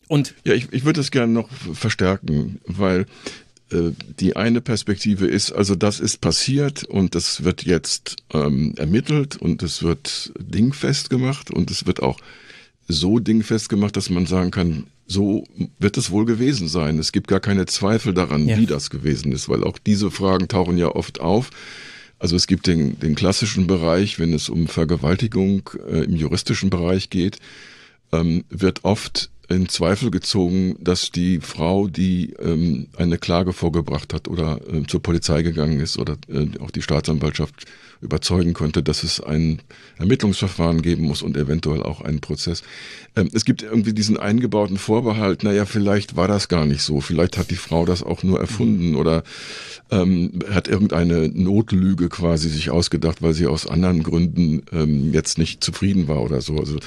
Und 0.08 0.34
ja, 0.44 0.54
ich, 0.54 0.72
ich 0.74 0.86
würde 0.86 1.02
es 1.02 1.12
gerne 1.12 1.32
noch 1.32 1.50
verstärken, 1.50 2.60
weil 2.65 3.06
äh, 3.72 3.92
die 4.20 4.36
eine 4.36 4.62
Perspektive 4.62 5.28
ist, 5.28 5.52
also 5.52 5.76
das 5.76 6.00
ist 6.00 6.20
passiert 6.20 6.84
und 6.84 7.13
das 7.13 7.44
wird 7.44 7.63
jetzt 7.63 8.18
ähm, 8.34 8.74
ermittelt 8.78 9.38
und 9.38 9.62
es 9.62 9.84
wird 9.84 10.34
dingfest 10.39 11.10
gemacht 11.10 11.52
und 11.52 11.70
es 11.70 11.86
wird 11.86 12.02
auch 12.02 12.20
so 12.88 13.20
dingfest 13.20 13.70
gemacht, 13.70 13.96
dass 13.96 14.10
man 14.10 14.26
sagen 14.26 14.50
kann, 14.50 14.88
so 15.10 15.43
wird 15.80 15.98
es 15.98 16.12
wohl 16.12 16.26
gewesen 16.26 16.67
sein. 16.67 17.00
Es 17.00 17.12
gibt 17.12 17.28
gar 17.28 17.39
keine 17.39 17.65
Zweifel 17.65 18.13
daran, 18.13 18.48
ja. 18.48 18.58
wie 18.58 18.67
das 18.67 18.89
gewesen 18.89 19.32
ist, 19.32 19.50
weil 19.50 19.63
auch 19.63 19.80
diese 19.80 20.12
Fragen 20.12 20.48
tauchen 20.48 20.78
ja 20.78 20.88
oft 20.95 21.19
auf. 21.19 21.50
Also 22.19 22.36
es 22.36 22.48
gibt 22.48 22.67
den, 22.67 23.00
den 23.00 23.15
klassischen 23.15 23.65
Bereich, 23.65 24.19
wenn 24.19 24.34
es 24.34 24.50
um 24.50 24.67
Vergewaltigung 24.67 25.69
äh, 25.89 26.04
im 26.04 26.15
juristischen 26.15 26.69
Bereich 26.69 27.10
geht, 27.10 27.39
ähm, 28.12 28.43
wird 28.50 28.84
oft 28.84 29.32
in 29.48 29.67
Zweifel 29.67 30.12
gezogen, 30.12 30.76
dass 30.80 31.12
die 31.12 31.39
Frau, 31.39 31.88
die 31.88 32.34
ähm, 32.39 32.88
eine 32.95 33.17
Klage 33.17 33.52
vorgebracht 33.52 34.13
hat 34.13 34.28
oder 34.28 34.62
äh, 34.72 34.86
zur 34.86 35.02
Polizei 35.02 35.41
gegangen 35.41 35.80
ist 35.80 35.98
oder 35.98 36.17
äh, 36.28 36.48
auch 36.60 36.69
die 36.69 36.84
Staatsanwaltschaft 36.84 37.65
überzeugen 38.01 38.53
konnte, 38.53 38.81
dass 38.81 39.03
es 39.03 39.19
ein 39.19 39.62
Ermittlungsverfahren 39.97 40.81
geben 40.81 41.03
muss 41.03 41.21
und 41.21 41.35
eventuell 41.35 41.83
auch 41.83 42.01
einen 42.01 42.21
Prozess. 42.21 42.63
Ähm, 43.15 43.29
es 43.33 43.45
gibt 43.45 43.62
irgendwie 43.62 43.93
diesen 43.93 44.17
eingebauten 44.17 44.77
Vorbehalt, 44.77 45.43
naja, 45.43 45.65
vielleicht 45.65 46.15
war 46.15 46.27
das 46.27 46.47
gar 46.47 46.65
nicht 46.65 46.81
so, 46.81 47.01
vielleicht 47.01 47.38
hat 47.38 47.51
die 47.51 47.55
Frau 47.55 47.85
das 47.85 48.03
auch 48.03 48.23
nur 48.23 48.39
erfunden 48.39 48.95
oder 48.95 49.23
ähm, 49.91 50.39
hat 50.49 50.67
irgendeine 50.67 51.27
Notlüge 51.27 52.09
quasi 52.09 52.49
sich 52.49 52.69
ausgedacht, 52.69 53.21
weil 53.21 53.33
sie 53.33 53.47
aus 53.47 53.67
anderen 53.67 54.03
Gründen 54.03 54.63
ähm, 54.71 55.13
jetzt 55.13 55.38
nicht 55.38 55.63
zufrieden 55.63 56.07
war 56.07 56.21
oder 56.21 56.41
so. 56.41 56.57
Also 56.57 56.77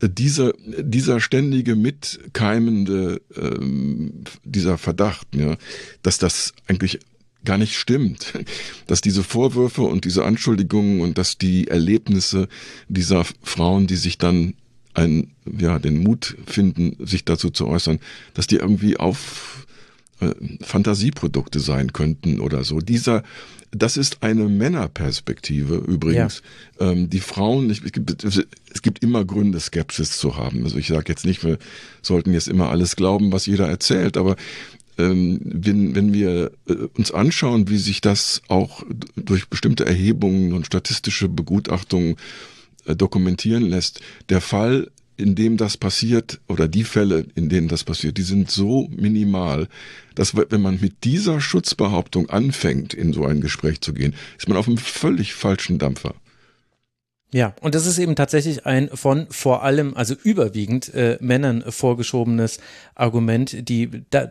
äh, 0.00 0.08
diese, 0.08 0.54
dieser 0.78 1.20
ständige 1.20 1.76
mitkeimende, 1.76 3.20
ähm, 3.36 4.24
dieser 4.44 4.78
Verdacht, 4.78 5.26
ja, 5.34 5.56
dass 6.02 6.18
das 6.18 6.52
eigentlich 6.68 7.00
gar 7.44 7.58
nicht 7.58 7.76
stimmt, 7.76 8.32
dass 8.86 9.00
diese 9.00 9.22
Vorwürfe 9.22 9.82
und 9.82 10.04
diese 10.04 10.24
Anschuldigungen 10.24 11.00
und 11.00 11.18
dass 11.18 11.38
die 11.38 11.68
Erlebnisse 11.68 12.48
dieser 12.88 13.24
Frauen, 13.42 13.86
die 13.86 13.96
sich 13.96 14.18
dann 14.18 14.54
ein, 14.94 15.32
ja, 15.44 15.78
den 15.78 16.02
Mut 16.02 16.36
finden, 16.46 16.96
sich 17.04 17.24
dazu 17.24 17.50
zu 17.50 17.66
äußern, 17.66 17.98
dass 18.34 18.46
die 18.46 18.56
irgendwie 18.56 18.96
auf 18.96 19.66
äh, 20.20 20.30
Fantasieprodukte 20.60 21.58
sein 21.58 21.92
könnten 21.92 22.40
oder 22.40 22.62
so. 22.64 22.78
Dieser, 22.78 23.24
das 23.72 23.96
ist 23.96 24.22
eine 24.22 24.48
Männerperspektive 24.48 25.76
übrigens. 25.76 26.42
Ja. 26.78 26.92
Ähm, 26.92 27.10
die 27.10 27.20
Frauen, 27.20 27.68
ich, 27.70 27.82
es, 27.84 27.92
gibt, 27.92 28.24
es 28.24 28.82
gibt 28.82 29.02
immer 29.02 29.24
Gründe, 29.24 29.58
Skepsis 29.58 30.16
zu 30.16 30.36
haben. 30.36 30.62
Also 30.62 30.78
ich 30.78 30.86
sage 30.86 31.06
jetzt 31.08 31.26
nicht, 31.26 31.42
wir 31.44 31.58
sollten 32.00 32.32
jetzt 32.32 32.48
immer 32.48 32.70
alles 32.70 32.94
glauben, 32.94 33.32
was 33.32 33.46
jeder 33.46 33.68
erzählt, 33.68 34.16
aber 34.16 34.36
ähm, 34.98 35.40
wenn, 35.42 35.94
wenn 35.94 36.12
wir 36.12 36.52
äh, 36.68 36.74
uns 36.96 37.10
anschauen, 37.10 37.68
wie 37.68 37.78
sich 37.78 38.00
das 38.00 38.42
auch 38.48 38.82
durch 39.16 39.48
bestimmte 39.48 39.86
Erhebungen 39.86 40.52
und 40.52 40.66
statistische 40.66 41.28
Begutachtungen 41.28 42.16
äh, 42.86 42.94
dokumentieren 42.94 43.64
lässt, 43.64 44.00
der 44.28 44.40
Fall, 44.40 44.90
in 45.16 45.34
dem 45.34 45.56
das 45.56 45.76
passiert, 45.76 46.40
oder 46.48 46.66
die 46.68 46.84
Fälle, 46.84 47.26
in 47.34 47.48
denen 47.48 47.68
das 47.68 47.84
passiert, 47.84 48.18
die 48.18 48.22
sind 48.22 48.50
so 48.50 48.88
minimal, 48.96 49.68
dass 50.14 50.34
wenn 50.34 50.62
man 50.62 50.80
mit 50.80 51.04
dieser 51.04 51.40
Schutzbehauptung 51.40 52.30
anfängt, 52.30 52.94
in 52.94 53.12
so 53.12 53.24
ein 53.24 53.40
Gespräch 53.40 53.80
zu 53.80 53.94
gehen, 53.94 54.14
ist 54.38 54.48
man 54.48 54.56
auf 54.56 54.66
einem 54.66 54.78
völlig 54.78 55.34
falschen 55.34 55.78
Dampfer. 55.78 56.14
Ja, 57.34 57.52
und 57.62 57.74
das 57.74 57.84
ist 57.84 57.98
eben 57.98 58.14
tatsächlich 58.14 58.64
ein 58.64 58.88
von 58.94 59.26
vor 59.28 59.64
allem, 59.64 59.96
also 59.96 60.14
überwiegend 60.22 60.94
äh, 60.94 61.18
Männern 61.20 61.64
vorgeschobenes 61.66 62.60
Argument, 62.94 63.68
die 63.68 64.04
da, 64.10 64.30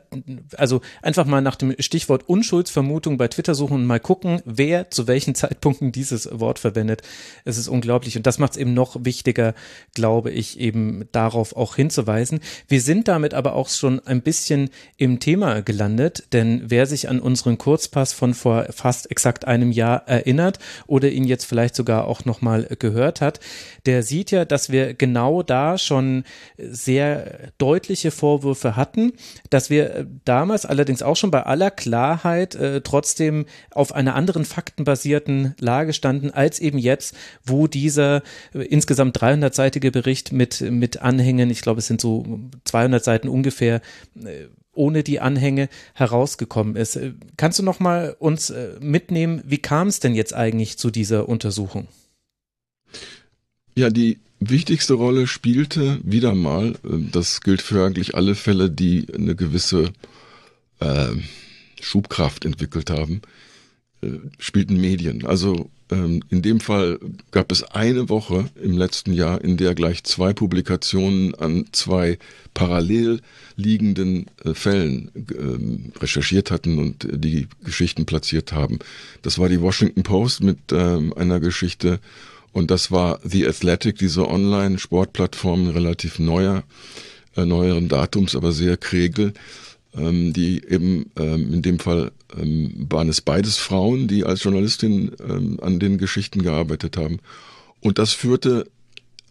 also 0.55 0.79
einfach 1.01 1.25
mal 1.25 1.41
nach 1.41 1.57
dem 1.57 1.75
Stichwort 1.79 2.29
Unschuldsvermutung 2.29 3.17
bei 3.17 3.27
Twitter 3.27 3.55
suchen 3.55 3.73
und 3.73 3.85
mal 3.87 3.99
gucken, 3.99 4.41
wer 4.45 4.89
zu 4.89 5.05
welchen 5.05 5.35
Zeitpunkten 5.35 5.91
dieses 5.91 6.29
Wort 6.31 6.59
verwendet. 6.59 7.01
Es 7.43 7.57
ist 7.57 7.67
unglaublich 7.67 8.15
und 8.15 8.25
das 8.25 8.39
macht 8.39 8.53
es 8.53 8.57
eben 8.57 8.73
noch 8.73 8.95
wichtiger, 9.03 9.53
glaube 9.93 10.31
ich, 10.31 10.57
eben 10.61 11.03
darauf 11.11 11.57
auch 11.57 11.75
hinzuweisen. 11.75 12.39
Wir 12.69 12.79
sind 12.79 13.09
damit 13.09 13.33
aber 13.33 13.55
auch 13.55 13.67
schon 13.67 13.99
ein 14.07 14.21
bisschen 14.21 14.69
im 14.95 15.19
Thema 15.19 15.61
gelandet, 15.61 16.27
denn 16.31 16.63
wer 16.67 16.85
sich 16.85 17.09
an 17.09 17.19
unseren 17.19 17.57
Kurzpass 17.57 18.13
von 18.13 18.33
vor 18.33 18.67
fast 18.69 19.11
exakt 19.11 19.45
einem 19.45 19.73
Jahr 19.73 20.07
erinnert 20.07 20.59
oder 20.87 21.09
ihn 21.09 21.25
jetzt 21.25 21.43
vielleicht 21.43 21.75
sogar 21.75 22.07
auch 22.07 22.23
nochmal 22.23 22.69
gehört 22.79 22.92
gehört 22.93 23.21
hat, 23.21 23.39
der 23.85 24.03
sieht 24.03 24.31
ja, 24.31 24.45
dass 24.45 24.71
wir 24.71 24.93
genau 24.93 25.43
da 25.43 25.77
schon 25.77 26.23
sehr 26.57 27.51
deutliche 27.57 28.11
Vorwürfe 28.11 28.75
hatten, 28.75 29.13
dass 29.49 29.69
wir 29.69 30.07
damals 30.25 30.65
allerdings 30.65 31.01
auch 31.01 31.15
schon 31.15 31.31
bei 31.31 31.43
aller 31.43 31.71
Klarheit 31.71 32.55
äh, 32.55 32.81
trotzdem 32.81 33.45
auf 33.71 33.93
einer 33.93 34.15
anderen 34.15 34.45
faktenbasierten 34.45 35.55
Lage 35.59 35.93
standen 35.93 36.31
als 36.31 36.59
eben 36.59 36.77
jetzt, 36.77 37.15
wo 37.43 37.67
dieser 37.67 38.21
äh, 38.53 38.59
insgesamt 38.59 39.17
300-seitige 39.17 39.91
Bericht 39.91 40.31
mit, 40.31 40.61
mit 40.61 41.01
Anhängen, 41.01 41.49
ich 41.49 41.61
glaube 41.61 41.79
es 41.79 41.87
sind 41.87 42.01
so 42.01 42.25
200 42.65 43.03
Seiten 43.03 43.27
ungefähr, 43.27 43.81
äh, 44.23 44.47
ohne 44.73 45.03
die 45.03 45.19
Anhänge 45.19 45.69
herausgekommen 45.93 46.75
ist. 46.75 46.95
Äh, 46.95 47.13
kannst 47.37 47.59
du 47.59 47.63
noch 47.63 47.79
mal 47.79 48.15
uns 48.19 48.49
äh, 48.49 48.71
mitnehmen, 48.79 49.41
wie 49.45 49.59
kam 49.59 49.87
es 49.87 49.99
denn 49.99 50.15
jetzt 50.15 50.33
eigentlich 50.33 50.77
zu 50.77 50.89
dieser 50.89 51.29
Untersuchung? 51.29 51.87
Ja, 53.75 53.89
die 53.89 54.19
wichtigste 54.39 54.93
Rolle 54.93 55.25
spielte 55.25 55.99
wieder 56.03 56.35
mal, 56.35 56.73
äh, 56.83 56.97
das 57.11 57.41
gilt 57.41 57.61
für 57.61 57.85
eigentlich 57.85 58.15
alle 58.15 58.35
Fälle, 58.35 58.69
die 58.69 59.07
eine 59.13 59.35
gewisse 59.35 59.93
äh, 60.79 61.11
Schubkraft 61.81 62.45
entwickelt 62.45 62.89
haben, 62.89 63.21
äh, 64.01 64.09
spielten 64.37 64.79
Medien. 64.79 65.25
Also 65.25 65.69
ähm, 65.89 66.21
in 66.29 66.41
dem 66.41 66.59
Fall 66.59 66.99
gab 67.31 67.51
es 67.51 67.63
eine 67.63 68.09
Woche 68.09 68.45
im 68.61 68.77
letzten 68.77 69.13
Jahr, 69.13 69.41
in 69.41 69.57
der 69.57 69.75
gleich 69.75 70.03
zwei 70.03 70.33
Publikationen 70.33 71.35
an 71.35 71.65
zwei 71.71 72.17
parallel 72.53 73.21
liegenden 73.55 74.27
äh, 74.43 74.53
Fällen 74.53 75.11
ähm, 75.15 75.91
recherchiert 75.99 76.51
hatten 76.51 76.77
und 76.79 77.07
die 77.11 77.47
Geschichten 77.63 78.05
platziert 78.05 78.53
haben. 78.53 78.79
Das 79.23 79.39
war 79.39 79.49
die 79.49 79.61
Washington 79.61 80.03
Post 80.03 80.43
mit 80.43 80.59
ähm, 80.71 81.13
einer 81.13 81.39
Geschichte 81.39 81.99
und 82.53 82.71
das 82.71 82.91
war 82.91 83.19
The 83.23 83.47
Athletic, 83.47 83.97
diese 83.97 84.29
Online-Sportplattform 84.29 85.67
relativ 85.67 86.19
neuer, 86.19 86.63
äh, 87.35 87.45
neueren 87.45 87.89
Datums, 87.89 88.35
aber 88.35 88.53
sehr 88.53 88.77
kregel 88.77 89.33
ähm, 89.95 90.33
die 90.33 90.63
eben 90.67 91.11
ähm, 91.17 91.53
in 91.53 91.61
dem 91.61 91.79
Fall 91.79 92.11
ähm, 92.35 92.87
waren 92.89 93.09
es 93.09 93.21
beides 93.21 93.57
Frauen, 93.57 94.07
die 94.07 94.23
als 94.23 94.43
Journalistin 94.43 95.11
ähm, 95.27 95.59
an 95.61 95.79
den 95.79 95.97
Geschichten 95.97 96.41
gearbeitet 96.41 96.97
haben. 96.97 97.19
Und 97.79 97.99
das 97.99 98.13
führte, 98.13 98.67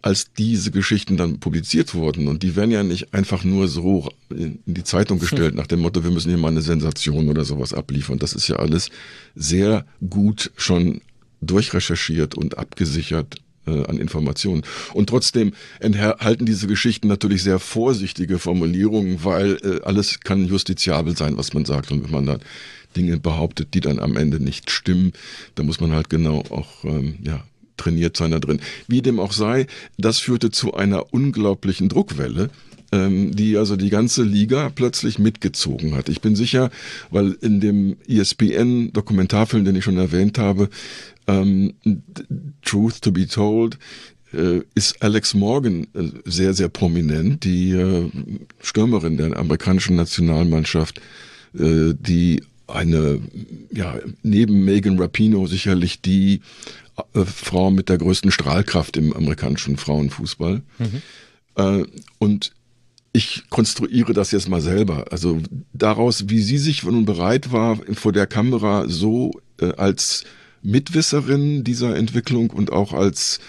als 0.01 0.33
diese 0.33 0.71
Geschichten 0.71 1.17
dann 1.17 1.39
publiziert 1.39 1.95
wurden, 1.95 2.27
und 2.27 2.43
die 2.43 2.55
werden 2.55 2.71
ja 2.71 2.83
nicht 2.83 3.13
einfach 3.13 3.43
nur 3.43 3.67
so 3.67 4.09
in 4.29 4.59
die 4.65 4.83
Zeitung 4.83 5.19
gestellt, 5.19 5.55
nach 5.55 5.67
dem 5.67 5.81
Motto, 5.81 6.03
wir 6.03 6.11
müssen 6.11 6.29
hier 6.29 6.37
mal 6.37 6.49
eine 6.49 6.61
Sensation 6.61 7.29
oder 7.29 7.45
sowas 7.45 7.73
abliefern. 7.73 8.19
Das 8.19 8.33
ist 8.33 8.47
ja 8.47 8.57
alles 8.57 8.89
sehr 9.35 9.85
gut 10.09 10.51
schon 10.55 11.01
durchrecherchiert 11.45 12.35
und 12.35 12.57
abgesichert 12.57 13.37
äh, 13.65 13.85
an 13.85 13.97
Informationen. 13.97 14.63
Und 14.93 15.09
trotzdem 15.09 15.53
enthalten 15.79 16.45
diese 16.45 16.67
Geschichten 16.67 17.07
natürlich 17.07 17.43
sehr 17.43 17.59
vorsichtige 17.59 18.39
Formulierungen, 18.39 19.23
weil 19.23 19.57
äh, 19.63 19.81
alles 19.83 20.19
kann 20.19 20.45
justiziabel 20.45 21.15
sein, 21.15 21.37
was 21.37 21.53
man 21.53 21.65
sagt. 21.65 21.91
Und 21.91 22.03
wenn 22.03 22.11
man 22.11 22.25
dann 22.25 22.39
Dinge 22.95 23.17
behauptet, 23.17 23.73
die 23.73 23.79
dann 23.79 23.99
am 23.99 24.17
Ende 24.17 24.39
nicht 24.39 24.69
stimmen, 24.69 25.13
da 25.55 25.63
muss 25.63 25.79
man 25.79 25.93
halt 25.93 26.09
genau 26.09 26.43
auch 26.49 26.83
ähm, 26.83 27.15
ja, 27.23 27.43
trainiert 27.77 28.17
sein 28.17 28.31
da 28.31 28.39
drin. 28.39 28.59
Wie 28.87 29.01
dem 29.01 29.19
auch 29.19 29.33
sei, 29.33 29.67
das 29.97 30.19
führte 30.19 30.51
zu 30.51 30.73
einer 30.73 31.13
unglaublichen 31.13 31.89
Druckwelle 31.89 32.49
ähm, 32.93 33.35
die 33.35 33.57
also 33.57 33.75
die 33.75 33.89
ganze 33.89 34.23
Liga 34.23 34.69
plötzlich 34.69 35.17
mitgezogen 35.17 35.95
hat. 35.95 36.09
Ich 36.09 36.21
bin 36.21 36.35
sicher, 36.35 36.69
weil 37.09 37.35
in 37.41 37.59
dem 37.59 37.97
ESPN-Dokumentarfilm, 38.07 39.65
den 39.65 39.75
ich 39.75 39.83
schon 39.83 39.97
erwähnt 39.97 40.37
habe, 40.37 40.69
ähm, 41.27 41.73
Truth 42.61 43.01
to 43.01 43.11
be 43.11 43.27
Told 43.27 43.77
äh, 44.33 44.61
ist 44.75 45.01
Alex 45.01 45.33
Morgan 45.33 45.87
äh, 45.93 46.09
sehr, 46.25 46.53
sehr 46.53 46.69
prominent, 46.69 47.43
die 47.43 47.71
äh, 47.71 48.09
Stürmerin 48.61 49.17
der 49.17 49.37
amerikanischen 49.37 49.95
Nationalmannschaft, 49.95 50.99
äh, 51.57 51.93
die 51.93 52.43
eine, 52.67 53.19
ja, 53.71 53.99
neben 54.23 54.65
Megan 54.65 54.97
Rapino 54.99 55.45
sicherlich 55.47 56.01
die 56.01 56.41
äh, 57.13 57.25
Frau 57.25 57.71
mit 57.71 57.89
der 57.89 57.97
größten 57.97 58.31
Strahlkraft 58.31 58.97
im 58.97 59.13
amerikanischen 59.13 59.77
Frauenfußball. 59.77 60.61
Mhm. 60.79 61.01
Und 62.17 62.51
ich 63.11 63.43
konstruiere 63.51 64.13
das 64.13 64.31
jetzt 64.31 64.49
mal 64.49 64.59
selber. 64.59 65.05
Also 65.11 65.39
daraus, 65.71 66.29
wie 66.29 66.41
sie 66.41 66.57
sich 66.57 66.81
nun 66.81 67.05
bereit 67.05 67.51
war, 67.51 67.77
vor 67.93 68.11
der 68.11 68.25
Kamera 68.25 68.85
so 68.87 69.39
als 69.77 70.23
Mitwisserin 70.63 71.63
dieser 71.63 71.95
Entwicklung 71.95 72.49
und 72.49 72.71
auch 72.71 72.93
als 72.93 73.39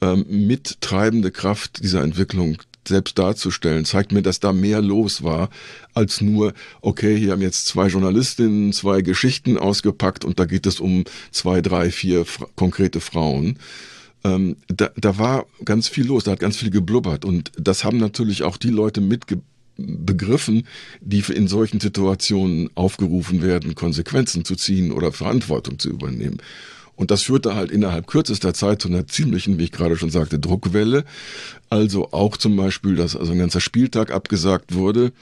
ähm, 0.00 0.24
mittreibende 0.28 1.30
Kraft 1.30 1.82
dieser 1.82 2.02
Entwicklung 2.02 2.58
selbst 2.88 3.18
darzustellen, 3.18 3.84
zeigt 3.84 4.12
mir, 4.12 4.22
dass 4.22 4.40
da 4.40 4.52
mehr 4.52 4.80
los 4.80 5.22
war, 5.22 5.50
als 5.94 6.20
nur, 6.20 6.54
okay, 6.80 7.16
hier 7.16 7.32
haben 7.32 7.42
jetzt 7.42 7.66
zwei 7.66 7.88
Journalistinnen 7.88 8.72
zwei 8.72 9.02
Geschichten 9.02 9.58
ausgepackt 9.58 10.24
und 10.24 10.38
da 10.40 10.46
geht 10.46 10.66
es 10.66 10.80
um 10.80 11.04
zwei, 11.30 11.60
drei, 11.60 11.90
vier 11.90 12.24
konkrete 12.56 13.00
Frauen. 13.00 13.58
Ähm, 14.24 14.56
da, 14.68 14.90
da 14.96 15.18
war 15.18 15.46
ganz 15.64 15.88
viel 15.88 16.06
los, 16.06 16.24
da 16.24 16.32
hat 16.32 16.40
ganz 16.40 16.56
viel 16.56 16.70
geblubbert 16.70 17.24
und 17.24 17.52
das 17.58 17.84
haben 17.84 17.98
natürlich 17.98 18.42
auch 18.42 18.56
die 18.56 18.70
Leute 18.70 19.00
mitge 19.00 19.40
begriffen, 19.80 20.66
die 21.00 21.22
in 21.32 21.48
solchen 21.48 21.80
Situationen 21.80 22.70
aufgerufen 22.74 23.42
werden, 23.42 23.74
Konsequenzen 23.74 24.44
zu 24.44 24.56
ziehen 24.56 24.92
oder 24.92 25.12
Verantwortung 25.12 25.78
zu 25.78 25.90
übernehmen. 25.90 26.38
Und 27.00 27.10
das 27.10 27.22
führte 27.22 27.54
halt 27.54 27.70
innerhalb 27.70 28.06
kürzester 28.06 28.52
Zeit 28.52 28.82
zu 28.82 28.88
einer 28.88 29.06
ziemlichen, 29.06 29.58
wie 29.58 29.64
ich 29.64 29.72
gerade 29.72 29.96
schon 29.96 30.10
sagte, 30.10 30.38
Druckwelle. 30.38 31.04
Also 31.70 32.12
auch 32.12 32.36
zum 32.36 32.56
Beispiel, 32.56 32.94
dass 32.94 33.16
also 33.16 33.32
ein 33.32 33.38
ganzer 33.38 33.60
Spieltag 33.60 34.10
abgesagt 34.10 34.74
wurde, 34.74 35.12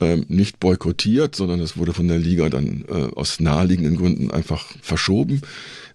ähm, 0.00 0.24
nicht 0.28 0.60
boykottiert, 0.60 1.36
sondern 1.36 1.60
es 1.60 1.76
wurde 1.76 1.92
von 1.92 2.08
der 2.08 2.16
Liga 2.16 2.48
dann 2.48 2.86
äh, 2.88 3.14
aus 3.14 3.38
naheliegenden 3.38 3.96
Gründen 3.96 4.30
einfach 4.30 4.64
verschoben. 4.80 5.42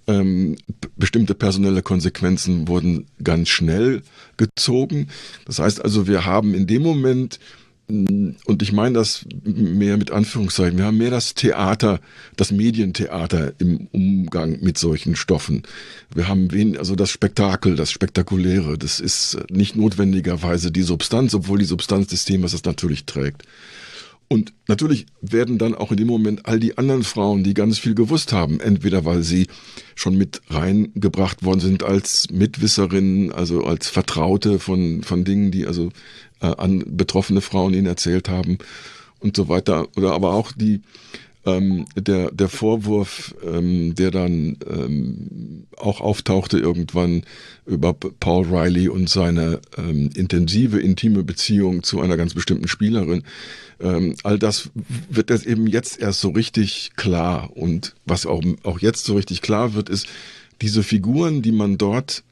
Ähm, 0.06 0.58
bestimmte 0.96 1.34
personelle 1.34 1.82
Konsequenzen 1.82 2.68
wurden 2.68 3.08
ganz 3.24 3.50
schnell 3.50 4.04
gezogen. 4.38 5.08
Das 5.46 5.58
heißt 5.58 5.84
also, 5.84 6.06
wir 6.06 6.26
haben 6.26 6.54
in 6.54 6.68
dem 6.68 6.84
Moment 6.84 7.40
und 7.88 8.62
ich 8.62 8.72
meine 8.72 8.96
das 8.96 9.26
mehr 9.44 9.98
mit 9.98 10.10
Anführungszeichen, 10.10 10.78
wir 10.78 10.86
haben 10.86 10.98
mehr 10.98 11.12
das 11.12 11.36
Theater, 11.36 12.00
das 12.36 12.52
Medientheater 12.52 13.54
im 13.60 13.88
Umgang 13.92 14.60
mit 14.62 14.80
solchen 14.80 15.16
Stoffen. 15.16 15.64
Wir 16.14 16.28
haben 16.28 16.52
wen, 16.52 16.78
also 16.78 16.96
das 16.96 17.12
Spektakel, 17.12 17.76
das 17.76 17.92
Spektakuläre, 17.92 18.80
das 18.80 19.00
ist 19.00 19.38
nicht 19.52 19.76
notwendigerweise 19.76 20.72
die 20.72 20.82
Substanz, 20.82 21.36
obwohl 21.36 21.60
die 21.60 21.66
Substanz 21.66 22.08
des 22.08 22.26
Themas 22.26 22.54
das 22.54 22.64
natürlich 22.64 23.06
trägt. 23.06 23.44
Und 24.28 24.54
natürlich 24.68 25.06
werden 25.22 25.60
dann 25.60 25.76
auch 25.76 25.92
in 25.92 25.98
dem 25.98 26.08
Moment 26.08 26.48
all 26.48 26.60
die 26.60 26.80
anderen 26.80 27.04
Frauen, 27.04 27.44
die 27.44 27.54
ganz 27.54 27.78
viel 27.78 27.94
gewusst 27.94 28.34
haben, 28.34 28.60
entweder 28.60 29.06
weil 29.06 29.22
sie 29.22 29.48
schon 29.94 30.18
mit 30.18 30.42
reingebracht 30.50 31.44
worden 31.44 31.60
sind 31.60 31.84
als 31.84 32.28
Mitwisserinnen, 32.32 33.32
also 33.32 33.64
als 33.64 33.88
Vertraute 33.88 34.60
von, 34.60 35.04
von 35.04 35.26
Dingen, 35.26 35.52
die 35.52 35.68
also 35.68 35.90
äh, 36.42 36.48
an 36.48 36.84
betroffene 36.86 37.42
Frauen 37.42 37.74
ihnen 37.74 37.88
erzählt 37.88 38.30
haben 38.30 38.58
und 39.20 39.36
so 39.36 39.50
weiter. 39.50 39.88
Oder 39.96 40.14
aber 40.14 40.34
auch 40.34 40.52
die, 40.52 40.82
ähm, 41.46 41.86
der, 41.96 42.32
der 42.32 42.50
Vorwurf, 42.50 43.36
ähm, 43.44 43.96
der 43.96 44.12
dann 44.12 44.58
ähm, 44.68 45.68
auch 45.78 46.02
auftauchte 46.02 46.58
irgendwann 46.58 47.24
über 47.66 47.94
Paul 47.94 48.46
Riley 48.48 48.90
und 48.90 49.10
seine 49.10 49.62
ähm, 49.78 50.10
intensive, 50.16 50.80
intime 50.80 51.24
Beziehung 51.24 51.84
zu 51.84 52.02
einer 52.02 52.18
ganz 52.18 52.34
bestimmten 52.34 52.68
Spielerin, 52.68 53.24
ähm, 53.80 54.16
all 54.24 54.40
das 54.40 54.70
wird 55.10 55.30
das 55.30 55.46
eben 55.46 55.68
jetzt 55.68 56.00
erst 56.00 56.22
so 56.22 56.30
richtig 56.30 56.92
klar. 56.96 57.56
Und 57.56 57.96
was 58.06 58.26
auch, 58.26 58.42
auch 58.64 58.80
jetzt 58.80 59.06
so 59.06 59.16
richtig 59.16 59.42
klar 59.42 59.74
wird, 59.74 59.90
ist, 59.90 60.08
diese 60.62 60.84
Figuren, 60.84 61.42
die 61.42 61.52
man 61.52 61.78
dort 61.78 62.24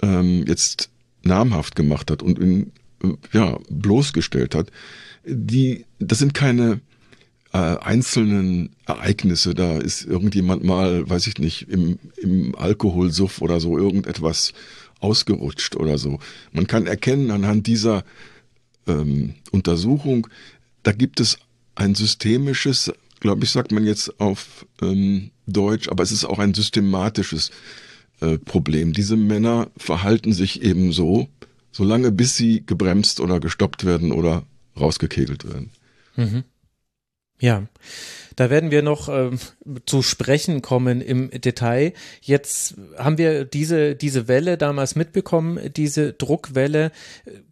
ähm, 0.00 0.44
jetzt 0.46 0.90
namhaft 1.22 1.74
gemacht 1.74 2.10
hat 2.10 2.22
und 2.22 2.38
in 2.38 2.72
ja, 3.32 3.58
bloßgestellt 3.70 4.54
hat, 4.54 4.70
die, 5.24 5.84
das 5.98 6.18
sind 6.18 6.34
keine 6.34 6.80
äh, 7.52 7.58
einzelnen 7.58 8.70
Ereignisse. 8.86 9.54
Da 9.54 9.78
ist 9.78 10.04
irgendjemand 10.04 10.64
mal, 10.64 11.08
weiß 11.08 11.26
ich 11.26 11.38
nicht, 11.38 11.68
im, 11.68 11.98
im 12.16 12.54
Alkoholsuff 12.54 13.40
oder 13.40 13.60
so 13.60 13.78
irgendetwas 13.78 14.52
ausgerutscht 15.00 15.76
oder 15.76 15.98
so. 15.98 16.18
Man 16.52 16.66
kann 16.66 16.86
erkennen 16.86 17.30
anhand 17.30 17.66
dieser 17.66 18.04
ähm, 18.86 19.34
Untersuchung, 19.50 20.26
da 20.82 20.92
gibt 20.92 21.20
es 21.20 21.38
ein 21.74 21.94
systemisches, 21.94 22.92
glaube 23.20 23.44
ich, 23.44 23.50
sagt 23.50 23.72
man 23.72 23.84
jetzt 23.84 24.20
auf 24.20 24.66
ähm, 24.82 25.30
Deutsch, 25.46 25.88
aber 25.88 26.02
es 26.02 26.12
ist 26.12 26.24
auch 26.24 26.38
ein 26.38 26.54
systematisches 26.54 27.50
äh, 28.20 28.38
Problem. 28.38 28.92
Diese 28.92 29.16
Männer 29.16 29.70
verhalten 29.76 30.32
sich 30.32 30.62
eben 30.62 30.92
so, 30.92 31.28
solange 31.78 32.10
bis 32.10 32.34
sie 32.34 32.66
gebremst 32.66 33.20
oder 33.20 33.38
gestoppt 33.38 33.84
werden 33.84 34.10
oder 34.10 34.42
rausgekegelt 34.78 35.44
werden. 35.44 35.70
Mhm. 36.16 36.42
Ja, 37.40 37.68
da 38.34 38.50
werden 38.50 38.72
wir 38.72 38.82
noch 38.82 39.08
äh, 39.08 39.30
zu 39.86 40.02
sprechen 40.02 40.60
kommen 40.60 41.00
im 41.00 41.30
Detail. 41.30 41.92
Jetzt 42.20 42.74
haben 42.96 43.16
wir 43.16 43.44
diese, 43.44 43.94
diese 43.94 44.26
Welle 44.26 44.58
damals 44.58 44.96
mitbekommen, 44.96 45.72
diese 45.76 46.14
Druckwelle. 46.14 46.90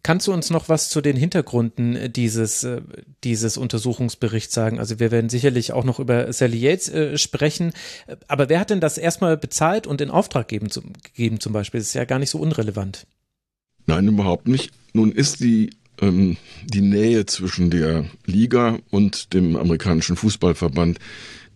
Kannst 0.03 0.27
du 0.27 0.33
uns 0.33 0.49
noch 0.49 0.67
was 0.67 0.89
zu 0.89 0.99
den 0.99 1.15
Hintergründen 1.15 2.11
dieses, 2.11 2.65
äh, 2.65 2.81
dieses 3.23 3.55
Untersuchungsberichts 3.55 4.53
sagen? 4.53 4.77
Also 4.77 4.99
wir 4.99 5.09
werden 5.11 5.29
sicherlich 5.29 5.71
auch 5.71 5.85
noch 5.85 5.99
über 5.99 6.33
Sally 6.33 6.57
Yates 6.57 6.89
äh, 6.89 7.17
sprechen. 7.17 7.71
Aber 8.27 8.49
wer 8.49 8.59
hat 8.59 8.71
denn 8.71 8.81
das 8.81 8.97
erstmal 8.97 9.37
bezahlt 9.37 9.87
und 9.87 10.01
in 10.01 10.09
Auftrag 10.09 10.49
gegeben, 10.49 10.69
zum, 10.69 10.91
gegeben 11.01 11.39
zum 11.39 11.53
Beispiel? 11.53 11.79
Das 11.79 11.87
ist 11.87 11.93
ja 11.93 12.03
gar 12.03 12.19
nicht 12.19 12.29
so 12.29 12.39
unrelevant. 12.39 13.07
Nein, 13.87 14.07
überhaupt 14.07 14.47
nicht. 14.47 14.71
Nun 14.93 15.11
ist 15.11 15.39
die 15.39 15.71
ähm, 15.99 16.37
die 16.65 16.81
Nähe 16.81 17.25
zwischen 17.25 17.69
der 17.69 18.05
Liga 18.25 18.79
und 18.89 19.33
dem 19.33 19.55
amerikanischen 19.55 20.15
Fußballverband, 20.15 20.99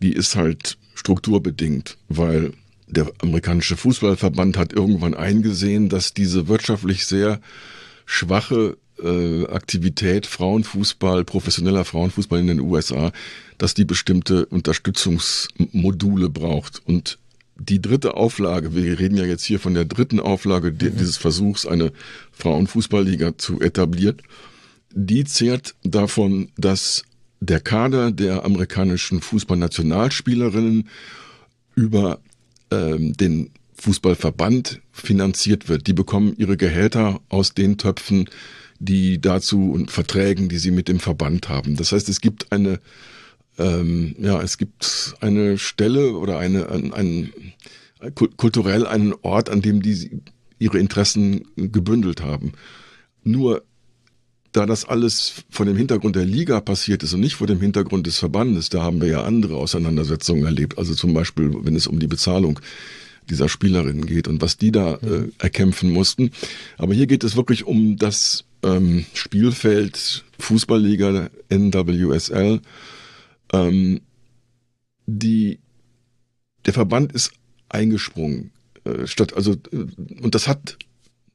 die 0.02 0.14
ist 0.14 0.36
halt 0.36 0.78
strukturbedingt, 0.96 1.98
weil 2.10 2.54
der 2.88 3.12
amerikanische 3.22 3.78
Fußballverband 3.78 4.58
hat 4.58 4.74
irgendwann 4.74 5.14
eingesehen, 5.14 5.90
dass 5.90 6.14
diese 6.14 6.48
wirtschaftlich 6.48 7.06
sehr 7.06 7.40
schwache 8.06 8.78
äh, 9.02 9.46
Aktivität 9.48 10.28
Frauenfußball, 10.28 11.24
professioneller 11.24 11.86
Frauenfußball 11.86 12.40
in 12.40 12.48
den 12.48 12.60
USA, 12.60 13.12
dass 13.58 13.74
die 13.74 13.86
bestimmte 13.86 14.46
Unterstützungsmodule 14.48 16.30
braucht. 16.30 16.82
Und 16.86 17.18
die 17.62 17.82
dritte 17.82 18.16
Auflage, 18.16 18.76
wir 18.76 19.00
reden 19.00 19.18
ja 19.18 19.26
jetzt 19.26 19.44
hier 19.44 19.60
von 19.60 19.74
der 19.74 19.86
dritten 19.86 20.20
Auflage 20.20 20.72
mhm. 20.72 20.98
dieses 20.98 21.18
Versuchs, 21.18 21.66
eine 21.66 21.92
Frauenfußballliga 22.32 23.38
zu 23.38 23.62
etablieren, 23.62 24.18
die 24.94 25.24
zehrt 25.24 25.76
davon, 25.84 26.50
dass 26.58 27.04
der 27.40 27.60
Kader 27.60 28.12
der 28.12 28.46
amerikanischen 28.46 29.22
Fußballnationalspielerinnen 29.22 30.90
über 31.76 32.20
ähm, 32.72 33.14
den 33.14 33.52
Fußballverband 33.76 34.82
finanziert 34.92 35.70
wird. 35.70 35.88
Die 35.88 35.94
bekommen 35.94 36.36
ihre 36.38 36.58
Gehälter 36.58 37.20
aus 37.30 37.54
den 37.54 37.78
Töpfen, 37.78 38.30
die 38.80 39.20
dazu 39.20 39.72
und 39.72 39.92
Verträgen, 39.92 40.50
die 40.50 40.58
sie 40.58 40.72
mit 40.72 40.88
dem 40.88 41.00
Verband 41.00 41.50
haben. 41.50 41.76
Das 41.76 41.92
heißt, 41.92 42.10
es 42.10 42.22
gibt 42.22 42.52
eine 42.52 42.80
ähm, 43.58 44.16
ja, 44.20 44.42
es 44.42 44.58
gibt 44.58 45.16
eine 45.20 45.58
Stelle 45.58 46.14
oder 46.14 46.40
eine, 46.40 46.70
ein, 46.70 46.94
ein, 46.94 47.34
kulturell 48.38 48.86
einen 48.88 49.14
Ort, 49.22 49.50
an 49.50 49.62
dem 49.62 49.82
die 49.82 50.22
ihre 50.60 50.80
Interessen 50.80 51.46
gebündelt 51.56 52.22
haben. 52.22 52.54
Nur 53.24 53.64
da 54.52 54.66
das 54.66 54.86
alles 54.86 55.44
vor 55.50 55.66
dem 55.66 55.78
Hintergrund 55.78 56.16
der 56.16 56.26
Liga 56.26 56.60
passiert 56.60 57.04
ist 57.04 57.14
und 57.14 57.22
nicht 57.22 57.36
vor 57.36 57.48
dem 57.48 57.62
Hintergrund 57.62 58.06
des 58.06 58.18
Verbandes, 58.18 58.70
da 58.70 58.84
haben 58.84 59.02
wir 59.02 59.08
ja 59.08 59.24
andere 59.24 59.56
Auseinandersetzungen 59.56 60.46
erlebt. 60.46 60.78
Also 60.78 60.94
zum 60.94 61.14
Beispiel, 61.14 61.52
wenn 61.62 61.76
es 61.76 61.88
um 61.88 62.00
die 62.00 62.08
Bezahlung 62.08 62.60
dieser 63.30 63.48
Spielerinnen 63.48 64.06
geht 64.06 64.28
und 64.28 64.42
was 64.42 64.58
die 64.58 64.72
da 64.72 64.96
äh, 64.96 65.30
erkämpfen 65.40 65.92
mussten. 65.92 66.32
Aber 66.78 66.94
hier 66.94 67.08
geht 67.08 67.24
es 67.24 67.36
wirklich 67.36 67.66
um 67.66 67.96
das 67.96 68.44
ähm, 68.64 69.06
Spielfeld 69.14 70.26
Fußballliga 70.40 71.30
NWSL 71.50 72.62
ähm, 73.54 74.02
die, 75.06 75.60
der 76.66 76.74
Verband 76.74 77.12
ist 77.12 77.32
eingesprungen. 77.70 78.52
Äh, 78.84 79.08
statt, 79.08 79.34
also, 79.34 79.54
äh, 79.54 79.86
und 80.22 80.36
das 80.36 80.48
hat, 80.48 80.78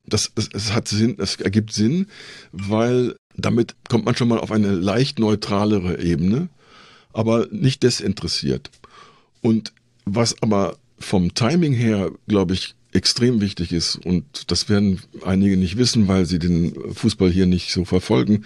das, 0.07 0.33
das, 0.35 0.49
das 0.49 0.73
hat 0.73 0.89
Sinn, 0.89 1.17
das 1.17 1.37
ergibt 1.37 1.73
Sinn, 1.73 2.07
weil 2.53 3.17
damit 3.37 3.77
kommt 3.89 4.05
man 4.05 4.17
schon 4.17 4.29
mal 4.29 4.39
auf 4.39 4.51
eine 4.51 4.73
leicht 4.73 5.19
neutralere 5.19 6.01
Ebene, 6.01 6.49
aber 7.13 7.47
nicht 7.51 7.83
desinteressiert. 7.83 8.71
Und 9.43 9.73
was 10.05 10.41
aber 10.43 10.79
vom 10.99 11.35
Timing 11.35 11.75
her, 11.75 12.11
glaube 12.27 12.55
ich, 12.55 12.75
extrem 12.93 13.41
wichtig 13.41 13.73
ist, 13.73 13.97
und 13.97 14.51
das 14.51 14.69
werden 14.69 15.01
einige 15.23 15.57
nicht 15.57 15.77
wissen, 15.77 16.09
weil 16.09 16.25
sie 16.25 16.39
den 16.39 16.75
Fußball 16.95 17.31
hier 17.31 17.47
nicht 17.47 17.71
so 17.71 17.85
verfolgen, 17.85 18.45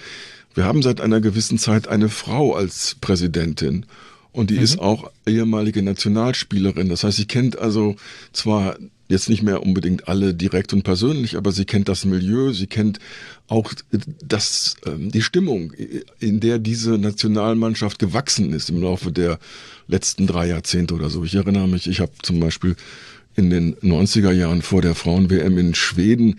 wir 0.54 0.64
haben 0.64 0.82
seit 0.82 1.00
einer 1.00 1.20
gewissen 1.20 1.58
Zeit 1.58 1.88
eine 1.88 2.08
Frau 2.08 2.54
als 2.54 2.96
Präsidentin. 3.00 3.86
Und 4.32 4.50
die 4.50 4.56
mhm. 4.56 4.62
ist 4.62 4.78
auch 4.78 5.10
ehemalige 5.26 5.82
Nationalspielerin. 5.82 6.88
Das 6.88 7.04
heißt, 7.04 7.16
sie 7.16 7.26
kennt 7.26 7.58
also 7.58 7.96
zwar 8.32 8.76
jetzt 9.08 9.28
nicht 9.28 9.42
mehr 9.42 9.62
unbedingt 9.62 10.06
alle 10.06 10.34
direkt 10.34 10.72
und 10.72 10.84
persönlich, 10.84 11.36
aber 11.36 11.50
sie 11.50 11.64
kennt 11.64 11.88
das 11.88 12.04
Milieu, 12.04 12.52
sie 12.52 12.68
kennt 12.68 13.00
auch 13.48 13.72
das, 14.22 14.76
ähm, 14.86 15.10
die 15.10 15.22
Stimmung, 15.22 15.72
in 16.20 16.38
der 16.38 16.60
diese 16.60 16.92
Nationalmannschaft 16.92 17.98
gewachsen 17.98 18.52
ist 18.52 18.70
im 18.70 18.80
Laufe 18.80 19.10
der 19.10 19.40
letzten 19.88 20.28
drei 20.28 20.46
Jahrzehnte 20.46 20.94
oder 20.94 21.10
so. 21.10 21.24
Ich 21.24 21.34
erinnere 21.34 21.66
mich, 21.66 21.88
ich 21.88 21.98
habe 21.98 22.12
zum 22.22 22.38
Beispiel 22.38 22.76
in 23.34 23.50
den 23.50 23.74
90er 23.76 24.30
Jahren 24.30 24.62
vor 24.62 24.80
der 24.80 24.94
Frauen-WM 24.94 25.58
in 25.58 25.74
Schweden 25.74 26.38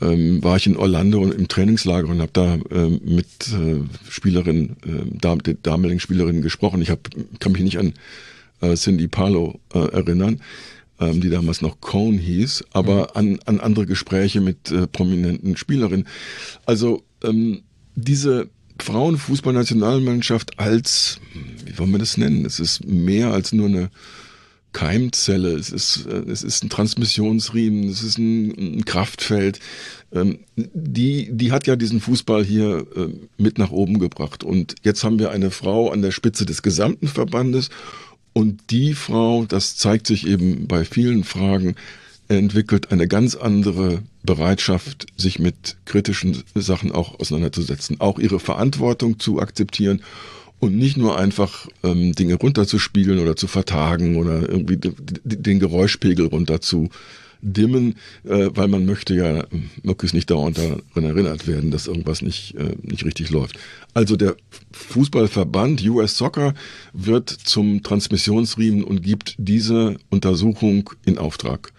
ähm, 0.00 0.42
war 0.42 0.56
ich 0.56 0.66
in 0.66 0.76
Orlando 0.76 1.24
im 1.24 1.48
Trainingslager 1.48 2.08
und 2.08 2.20
habe 2.20 2.32
da 2.32 2.58
ähm, 2.70 3.00
mit 3.04 3.26
äh, 3.52 3.80
Spielerinnen, 4.10 4.76
äh, 4.84 5.18
Dam 5.18 5.40
damaligen 5.62 6.00
Spielerinnen 6.00 6.42
gesprochen. 6.42 6.82
Ich 6.82 6.90
hab, 6.90 7.08
kann 7.40 7.52
mich 7.52 7.62
nicht 7.62 7.78
an 7.78 7.94
äh, 8.60 8.74
Cindy 8.74 9.08
Palo 9.08 9.60
äh, 9.72 9.78
erinnern, 9.78 10.40
ähm, 11.00 11.20
die 11.20 11.30
damals 11.30 11.62
noch 11.62 11.80
Cone 11.80 12.18
hieß, 12.18 12.64
aber 12.72 13.02
mhm. 13.02 13.06
an, 13.14 13.38
an 13.46 13.60
andere 13.60 13.86
Gespräche 13.86 14.40
mit 14.40 14.70
äh, 14.70 14.86
prominenten 14.86 15.56
Spielerinnen. 15.56 16.06
Also 16.66 17.02
ähm, 17.22 17.62
diese 17.94 18.48
Frauenfußballnationalmannschaft 18.78 20.58
als, 20.58 21.18
wie 21.64 21.78
wollen 21.78 21.92
wir 21.92 21.98
das 21.98 22.18
nennen? 22.18 22.44
Es 22.44 22.60
ist 22.60 22.84
mehr 22.84 23.32
als 23.32 23.52
nur 23.52 23.68
eine 23.68 23.90
Keimzelle, 24.76 25.54
es 25.54 25.70
ist, 25.70 26.04
äh, 26.04 26.30
es 26.30 26.42
ist 26.42 26.62
ein 26.62 26.68
Transmissionsriemen, 26.68 27.88
es 27.88 28.02
ist 28.02 28.18
ein, 28.18 28.50
ein 28.50 28.84
Kraftfeld. 28.84 29.58
Ähm, 30.12 30.40
die, 30.54 31.30
die 31.32 31.50
hat 31.50 31.66
ja 31.66 31.76
diesen 31.76 31.98
Fußball 31.98 32.44
hier 32.44 32.86
äh, 32.94 33.08
mit 33.38 33.56
nach 33.56 33.70
oben 33.70 33.98
gebracht. 33.98 34.44
Und 34.44 34.74
jetzt 34.82 35.02
haben 35.02 35.18
wir 35.18 35.30
eine 35.30 35.50
Frau 35.50 35.90
an 35.90 36.02
der 36.02 36.10
Spitze 36.10 36.44
des 36.44 36.60
gesamten 36.60 37.08
Verbandes. 37.08 37.70
Und 38.34 38.70
die 38.70 38.92
Frau, 38.92 39.46
das 39.46 39.78
zeigt 39.78 40.06
sich 40.06 40.26
eben 40.26 40.66
bei 40.66 40.84
vielen 40.84 41.24
Fragen, 41.24 41.76
entwickelt 42.28 42.92
eine 42.92 43.08
ganz 43.08 43.34
andere 43.34 44.02
Bereitschaft, 44.24 45.06
sich 45.16 45.38
mit 45.38 45.78
kritischen 45.86 46.42
Sachen 46.54 46.92
auch 46.92 47.18
auseinanderzusetzen, 47.18 47.98
auch 48.02 48.18
ihre 48.18 48.40
Verantwortung 48.40 49.18
zu 49.18 49.40
akzeptieren 49.40 50.02
und 50.58 50.76
nicht 50.76 50.96
nur 50.96 51.18
einfach 51.18 51.68
ähm, 51.82 52.12
Dinge 52.12 52.34
runterzuspielen 52.34 53.18
oder 53.18 53.36
zu 53.36 53.46
vertagen 53.46 54.16
oder 54.16 54.48
irgendwie 54.48 54.78
den 55.24 55.60
Geräuschpegel 55.60 56.26
runter 56.26 56.60
zu 56.60 56.88
dimmen, 57.42 57.96
äh, 58.24 58.48
weil 58.54 58.68
man 58.68 58.86
möchte 58.86 59.14
ja 59.14 59.44
möglichst 59.82 60.14
nicht 60.14 60.30
dauernd 60.30 60.58
daran 60.58 61.04
erinnert 61.04 61.46
werden, 61.46 61.70
dass 61.70 61.86
irgendwas 61.86 62.22
nicht, 62.22 62.54
äh, 62.56 62.74
nicht 62.82 63.04
richtig 63.04 63.30
läuft. 63.30 63.58
Also 63.94 64.16
der 64.16 64.36
Fußballverband 64.72 65.84
US 65.88 66.16
Soccer 66.16 66.54
wird 66.92 67.28
zum 67.28 67.82
Transmissionsriemen 67.82 68.84
und 68.84 69.02
gibt 69.02 69.34
diese 69.38 69.96
Untersuchung 70.10 70.90
in 71.04 71.18
Auftrag. 71.18 71.72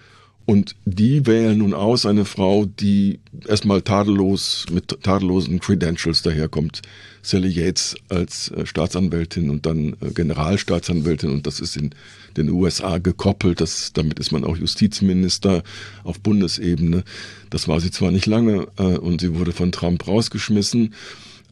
Und 0.45 0.75
die 0.85 1.25
wählen 1.25 1.57
nun 1.57 1.73
aus 1.73 2.05
eine 2.05 2.23
Frau, 2.23 2.65
die 2.65 3.19
erstmal 3.47 3.81
tadellos 3.81 4.65
mit 4.71 5.03
tadellosen 5.03 5.59
Credentials 5.59 6.21
daherkommt. 6.21 6.81
Sally 7.27 7.49
Yates 7.49 7.95
als 8.09 8.51
äh, 8.51 8.65
Staatsanwältin 8.65 9.49
und 9.49 9.65
dann 9.65 9.97
äh, 10.01 10.11
Generalstaatsanwältin 10.13 11.29
und 11.29 11.45
das 11.45 11.59
ist 11.59 11.75
in 11.75 11.91
den 12.37 12.49
USA 12.49 12.99
gekoppelt. 12.99 13.59
Das, 13.59 13.91
damit 13.93 14.19
ist 14.19 14.31
man 14.31 14.43
auch 14.43 14.55
Justizminister 14.55 15.63
auf 16.03 16.19
Bundesebene. 16.19 17.03
Das 17.49 17.67
war 17.67 17.81
sie 17.81 17.91
zwar 17.91 18.11
nicht 18.11 18.27
lange 18.27 18.67
äh, 18.77 18.83
und 18.83 19.21
sie 19.21 19.35
wurde 19.35 19.51
von 19.51 19.71
Trump 19.71 20.07
rausgeschmissen, 20.07 20.93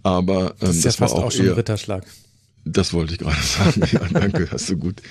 aber 0.03 0.51
ähm, 0.51 0.55
das 0.59 0.75
ist 0.77 0.83
ja 0.83 0.89
das 0.89 0.95
fast 0.95 1.13
war 1.13 1.21
auch, 1.21 1.25
auch 1.27 1.31
schon 1.31 1.45
eher, 1.45 1.51
ein 1.51 1.57
Ritterschlag. 1.57 2.05
Das 2.63 2.93
wollte 2.93 3.13
ich 3.13 3.19
gerade 3.19 3.41
sagen. 3.41 3.81
ja, 3.91 4.19
danke, 4.19 4.47
hast 4.51 4.69
du 4.69 4.77
gut 4.77 5.01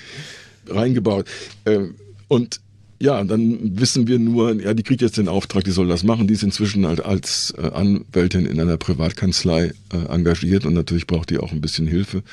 reingebaut. 0.67 1.27
Ähm, 1.65 1.95
und 2.27 2.59
ja, 2.99 3.23
dann 3.23 3.79
wissen 3.79 4.07
wir 4.07 4.19
nur, 4.19 4.61
ja, 4.61 4.73
die 4.73 4.83
kriegt 4.83 5.01
jetzt 5.01 5.17
den 5.17 5.27
Auftrag, 5.27 5.63
die 5.63 5.71
soll 5.71 5.87
das 5.87 6.03
machen. 6.03 6.27
Die 6.27 6.33
ist 6.33 6.43
inzwischen 6.43 6.87
halt 6.87 7.03
als 7.03 7.53
äh, 7.57 7.69
Anwältin 7.69 8.45
in 8.45 8.59
einer 8.59 8.77
Privatkanzlei 8.77 9.73
äh, 9.91 9.97
engagiert 10.09 10.65
und 10.65 10.73
natürlich 10.73 11.07
braucht 11.07 11.29
die 11.29 11.37
auch 11.37 11.51
ein 11.51 11.61
bisschen 11.61 11.87
Hilfe. 11.87 12.23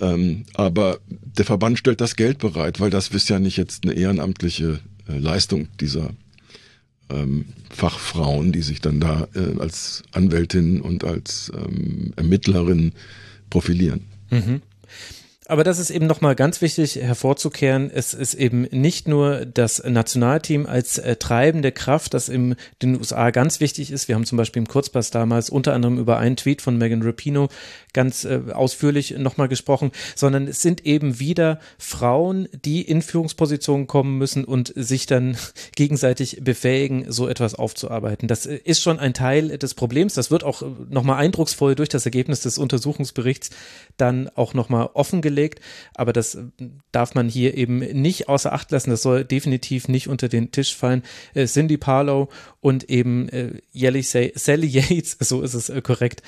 Ähm, 0.00 0.44
aber 0.54 0.98
der 1.08 1.44
Verband 1.44 1.78
stellt 1.78 2.00
das 2.00 2.16
Geld 2.16 2.38
bereit, 2.38 2.80
weil 2.80 2.90
das 2.90 3.08
ist 3.08 3.28
ja 3.28 3.38
nicht 3.38 3.58
jetzt 3.58 3.84
eine 3.84 3.92
ehrenamtliche 3.92 4.80
äh, 5.08 5.18
Leistung 5.18 5.68
dieser 5.80 6.10
ähm, 7.10 7.46
Fachfrauen, 7.70 8.52
die 8.52 8.62
sich 8.62 8.80
dann 8.80 8.98
da 8.98 9.28
äh, 9.34 9.60
als 9.60 10.02
Anwältin 10.12 10.80
und 10.80 11.04
als 11.04 11.52
ähm, 11.54 12.12
Ermittlerin 12.16 12.92
profilieren. 13.50 14.00
Mhm. 14.30 14.62
Aber 15.52 15.64
das 15.64 15.78
ist 15.78 15.90
eben 15.90 16.06
nochmal 16.06 16.34
ganz 16.34 16.62
wichtig 16.62 16.96
hervorzukehren. 16.96 17.90
Es 17.92 18.14
ist 18.14 18.32
eben 18.32 18.62
nicht 18.70 19.06
nur 19.06 19.44
das 19.44 19.84
Nationalteam 19.84 20.64
als 20.64 20.96
äh, 20.96 21.16
treibende 21.16 21.72
Kraft, 21.72 22.14
das 22.14 22.30
in 22.30 22.56
den 22.80 22.96
USA 22.96 23.30
ganz 23.32 23.60
wichtig 23.60 23.90
ist. 23.90 24.08
Wir 24.08 24.14
haben 24.14 24.24
zum 24.24 24.38
Beispiel 24.38 24.62
im 24.62 24.66
Kurzpass 24.66 25.10
damals 25.10 25.50
unter 25.50 25.74
anderem 25.74 25.98
über 25.98 26.16
einen 26.16 26.36
Tweet 26.36 26.62
von 26.62 26.78
Megan 26.78 27.02
Rapino 27.02 27.50
ganz 27.92 28.24
äh, 28.24 28.40
ausführlich 28.50 29.18
nochmal 29.18 29.48
gesprochen, 29.48 29.92
sondern 30.16 30.48
es 30.48 30.62
sind 30.62 30.86
eben 30.86 31.20
wieder 31.20 31.60
Frauen, 31.76 32.48
die 32.64 32.80
in 32.80 33.02
Führungspositionen 33.02 33.86
kommen 33.86 34.16
müssen 34.16 34.46
und 34.46 34.72
sich 34.74 35.04
dann 35.04 35.36
gegenseitig 35.76 36.38
befähigen, 36.40 37.12
so 37.12 37.28
etwas 37.28 37.54
aufzuarbeiten. 37.54 38.26
Das 38.26 38.46
äh, 38.46 38.58
ist 38.64 38.80
schon 38.80 38.98
ein 38.98 39.12
Teil 39.12 39.58
des 39.58 39.74
Problems. 39.74 40.14
Das 40.14 40.30
wird 40.30 40.44
auch 40.44 40.62
äh, 40.62 40.66
nochmal 40.88 41.18
eindrucksvoll 41.18 41.74
durch 41.74 41.90
das 41.90 42.06
Ergebnis 42.06 42.40
des 42.40 42.56
Untersuchungsberichts 42.56 43.50
dann 43.98 44.30
auch 44.34 44.54
nochmal 44.54 44.88
offengelegt 44.94 45.41
gelegt, 45.42 45.60
aber 45.94 46.12
das 46.12 46.38
darf 46.92 47.14
man 47.14 47.28
hier 47.28 47.56
eben 47.56 47.78
nicht 47.78 48.28
außer 48.28 48.52
Acht 48.52 48.70
lassen. 48.70 48.90
Das 48.90 49.02
soll 49.02 49.24
definitiv 49.24 49.88
nicht 49.88 50.08
unter 50.08 50.28
den 50.28 50.52
Tisch 50.52 50.74
fallen. 50.76 51.02
Äh, 51.34 51.46
Cindy 51.46 51.76
Parlow 51.76 52.28
und 52.60 52.88
eben 52.88 53.28
äh, 53.28 53.60
Sally 54.34 54.66
Yates, 54.66 55.16
so 55.20 55.42
ist 55.42 55.54
es 55.54 55.68
äh, 55.68 55.82
korrekt, 55.82 56.22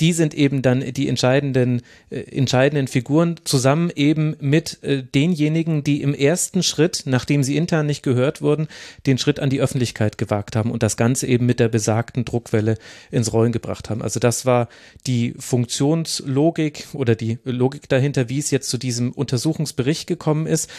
die 0.00 0.12
sind 0.12 0.34
eben 0.34 0.62
dann 0.62 0.80
die 0.92 1.08
entscheidenden, 1.08 1.82
äh, 2.10 2.20
entscheidenden 2.20 2.88
Figuren, 2.88 3.36
zusammen 3.44 3.90
eben 3.94 4.36
mit 4.40 4.82
äh, 4.82 5.02
denjenigen, 5.02 5.84
die 5.84 6.02
im 6.02 6.14
ersten 6.14 6.62
Schritt, 6.62 7.02
nachdem 7.06 7.42
sie 7.42 7.56
intern 7.56 7.86
nicht 7.86 8.02
gehört 8.02 8.42
wurden, 8.42 8.68
den 9.06 9.18
Schritt 9.18 9.40
an 9.40 9.50
die 9.50 9.60
Öffentlichkeit 9.60 10.18
gewagt 10.18 10.56
haben 10.56 10.70
und 10.70 10.82
das 10.82 10.96
Ganze 10.96 11.26
eben 11.26 11.46
mit 11.46 11.60
der 11.60 11.68
besagten 11.68 12.24
Druckwelle 12.24 12.76
ins 13.10 13.32
Rollen 13.32 13.52
gebracht 13.52 13.90
haben. 13.90 14.02
Also 14.02 14.20
das 14.20 14.44
war 14.44 14.68
die 15.06 15.34
Funktionslogik 15.38 16.88
oder 16.92 17.14
die 17.14 17.38
Logik 17.44 17.88
dahinter, 17.88 18.28
wie 18.28 18.38
es 18.38 18.50
jetzt 18.50 18.68
zu 18.68 18.78
diesem 18.78 19.12
Untersuchungsbericht 19.12 20.06
gekommen 20.06 20.46
ist. 20.46 20.70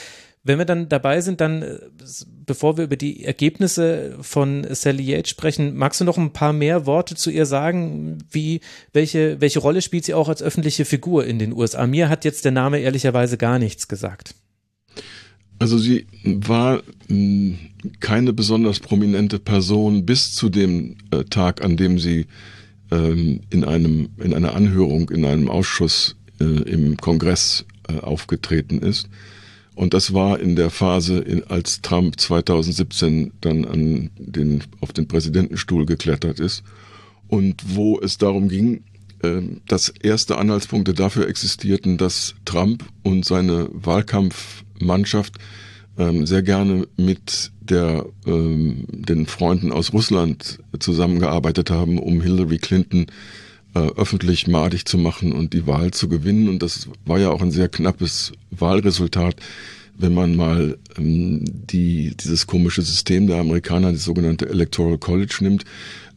Wenn 0.44 0.60
wir 0.60 0.66
dann 0.66 0.88
dabei 0.88 1.20
sind, 1.22 1.42
dann, 1.42 1.62
äh, 1.62 1.80
bevor 2.46 2.78
wir 2.78 2.86
über 2.86 2.96
die 2.96 3.26
Ergebnisse 3.26 4.18
von 4.22 4.66
Sally 4.70 5.04
Yates 5.04 5.30
sprechen, 5.30 5.76
magst 5.76 6.00
du 6.00 6.06
noch 6.06 6.18
ein 6.18 6.32
paar 6.32 6.54
mehr 6.54 6.86
Worte 6.86 7.16
zu 7.16 7.30
ihr 7.30 7.46
sagen? 7.46 8.20
Wie, 8.32 8.62
welche, 8.94 9.42
welche 9.42 9.60
Rolle 9.60 9.82
spielt 9.82 10.06
sie 10.06 10.14
auch 10.14 10.30
als 10.30 10.42
öffentliche 10.42 10.86
Figur 10.86 11.26
in 11.26 11.40
den 11.40 11.54
USA? 11.54 11.86
Mir 11.86 12.10
hat 12.10 12.24
jetzt 12.24 12.46
der 12.46 12.54
Name 12.54 12.80
ehrlicherweise 12.80 13.38
gar 13.38 13.60
nichts 13.60 13.88
gesagt. 13.88 14.36
Also 15.60 15.78
sie 15.78 16.08
war 16.24 16.82
hm, 17.08 17.58
keine 18.00 18.32
besonders 18.32 18.80
prominente 18.80 19.40
Person 19.40 20.06
bis 20.06 20.34
zu 20.34 20.50
dem 20.50 20.98
äh, 21.12 21.24
Tag, 21.26 21.64
an 21.64 21.78
dem 21.78 22.00
sie 22.00 22.28
ähm, 22.92 23.42
in 23.50 23.64
einem 23.64 24.10
in 24.18 24.34
einer 24.34 24.54
Anhörung 24.54 25.10
in 25.10 25.26
einem 25.26 25.50
Ausschuss 25.50 26.16
äh, 26.40 26.44
im 26.44 26.98
Kongress 26.98 27.66
aufgetreten 28.02 28.80
ist. 28.80 29.08
Und 29.78 29.94
das 29.94 30.12
war 30.12 30.40
in 30.40 30.56
der 30.56 30.72
Phase, 30.72 31.20
in, 31.20 31.44
als 31.44 31.84
Trump 31.84 32.20
2017 32.20 33.34
dann 33.42 33.64
an 33.64 34.10
den, 34.18 34.64
auf 34.82 34.92
den 34.92 35.08
Präsidentenstuhl 35.08 35.86
geklettert 35.86 36.40
ist. 36.40 36.64
Und 37.28 37.62
wo 37.76 38.00
es 38.00 38.18
darum 38.18 38.50
ging, 38.50 38.82
äh, 39.22 39.42
dass 39.68 39.90
erste 39.90 40.40
Anhaltspunkte 40.40 40.96
dafür 40.96 41.28
existierten, 41.28 42.00
dass 42.00 42.34
Trump 42.44 42.86
und 43.04 43.24
seine 43.24 43.70
Wahlkampfmannschaft 43.72 45.36
ähm, 46.00 46.26
sehr 46.26 46.42
gerne 46.42 46.88
mit 46.98 47.52
der, 47.60 48.08
ähm, 48.26 48.86
den 48.90 49.28
Freunden 49.28 49.72
aus 49.72 49.94
Russland 49.94 50.58
zusammengearbeitet 50.80 51.70
haben, 51.70 52.00
um 52.00 52.22
Hillary 52.22 52.58
Clinton 52.58 53.06
öffentlich 53.80 54.48
madig 54.48 54.86
zu 54.86 54.98
machen 54.98 55.32
und 55.32 55.54
die 55.54 55.68
Wahl 55.68 55.92
zu 55.92 56.10
gewinnen. 56.10 56.50
Und 56.50 56.62
das 56.62 56.88
war 57.06 57.20
ja 57.20 57.30
auch 57.30 57.42
ein 57.42 57.52
sehr 57.52 57.70
knappes 57.70 58.34
Wahlresultat, 58.52 59.36
wenn 59.98 60.14
man 60.14 60.36
mal 60.36 60.78
ähm, 60.98 61.44
die, 61.46 62.16
dieses 62.18 62.48
komische 62.48 62.82
System 62.82 63.28
der 63.28 63.38
Amerikaner, 63.38 63.92
das 63.92 64.04
sogenannte 64.04 64.48
Electoral 64.50 64.98
College 64.98 65.38
nimmt. 65.42 65.66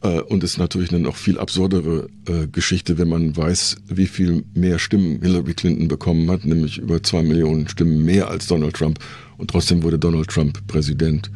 Äh, 0.01 0.21
und 0.21 0.43
es 0.43 0.51
ist 0.51 0.57
natürlich 0.57 0.91
eine 0.91 0.99
noch 0.99 1.15
viel 1.15 1.39
absurdere 1.39 2.09
äh, 2.27 2.47
Geschichte, 2.47 2.97
wenn 2.97 3.09
man 3.09 3.35
weiß, 3.35 3.77
wie 3.87 4.07
viel 4.07 4.43
mehr 4.53 4.79
Stimmen 4.79 5.21
Hillary 5.21 5.53
Clinton 5.53 5.87
bekommen 5.87 6.29
hat, 6.29 6.45
nämlich 6.45 6.77
über 6.77 7.01
zwei 7.01 7.23
Millionen 7.23 7.67
Stimmen 7.67 8.03
mehr 8.03 8.29
als 8.29 8.47
Donald 8.47 8.75
Trump. 8.75 8.99
Und 9.37 9.49
trotzdem 9.49 9.83
wurde 9.83 9.97
Donald 9.97 10.29
Trump 10.29 10.65
Präsident. 10.67 11.31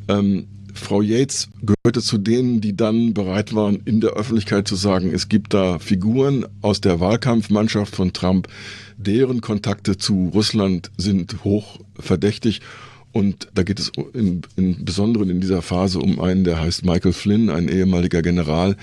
ähm, 0.08 0.46
Frau 0.82 1.00
Yates 1.00 1.48
gehörte 1.62 2.02
zu 2.02 2.18
denen, 2.18 2.60
die 2.60 2.76
dann 2.76 3.14
bereit 3.14 3.54
waren, 3.54 3.80
in 3.84 4.00
der 4.00 4.10
Öffentlichkeit 4.10 4.68
zu 4.68 4.76
sagen, 4.76 5.12
es 5.14 5.28
gibt 5.28 5.54
da 5.54 5.78
Figuren 5.78 6.44
aus 6.60 6.80
der 6.80 7.00
Wahlkampfmannschaft 7.00 7.96
von 7.96 8.12
Trump, 8.12 8.48
deren 8.96 9.40
Kontakte 9.40 9.96
zu 9.96 10.30
Russland 10.34 10.90
sind 10.96 11.44
hoch 11.44 11.78
verdächtig. 11.98 12.60
Und 13.12 13.48
da 13.54 13.62
geht 13.62 13.78
es 13.78 13.92
im, 14.14 14.42
im 14.56 14.84
Besonderen 14.84 15.30
in 15.30 15.40
dieser 15.40 15.62
Phase 15.62 15.98
um 15.98 16.18
einen, 16.20 16.44
der 16.44 16.60
heißt 16.60 16.84
Michael 16.84 17.12
Flynn, 17.12 17.50
ein 17.50 17.68
ehemaliger 17.68 18.22
General, 18.22 18.76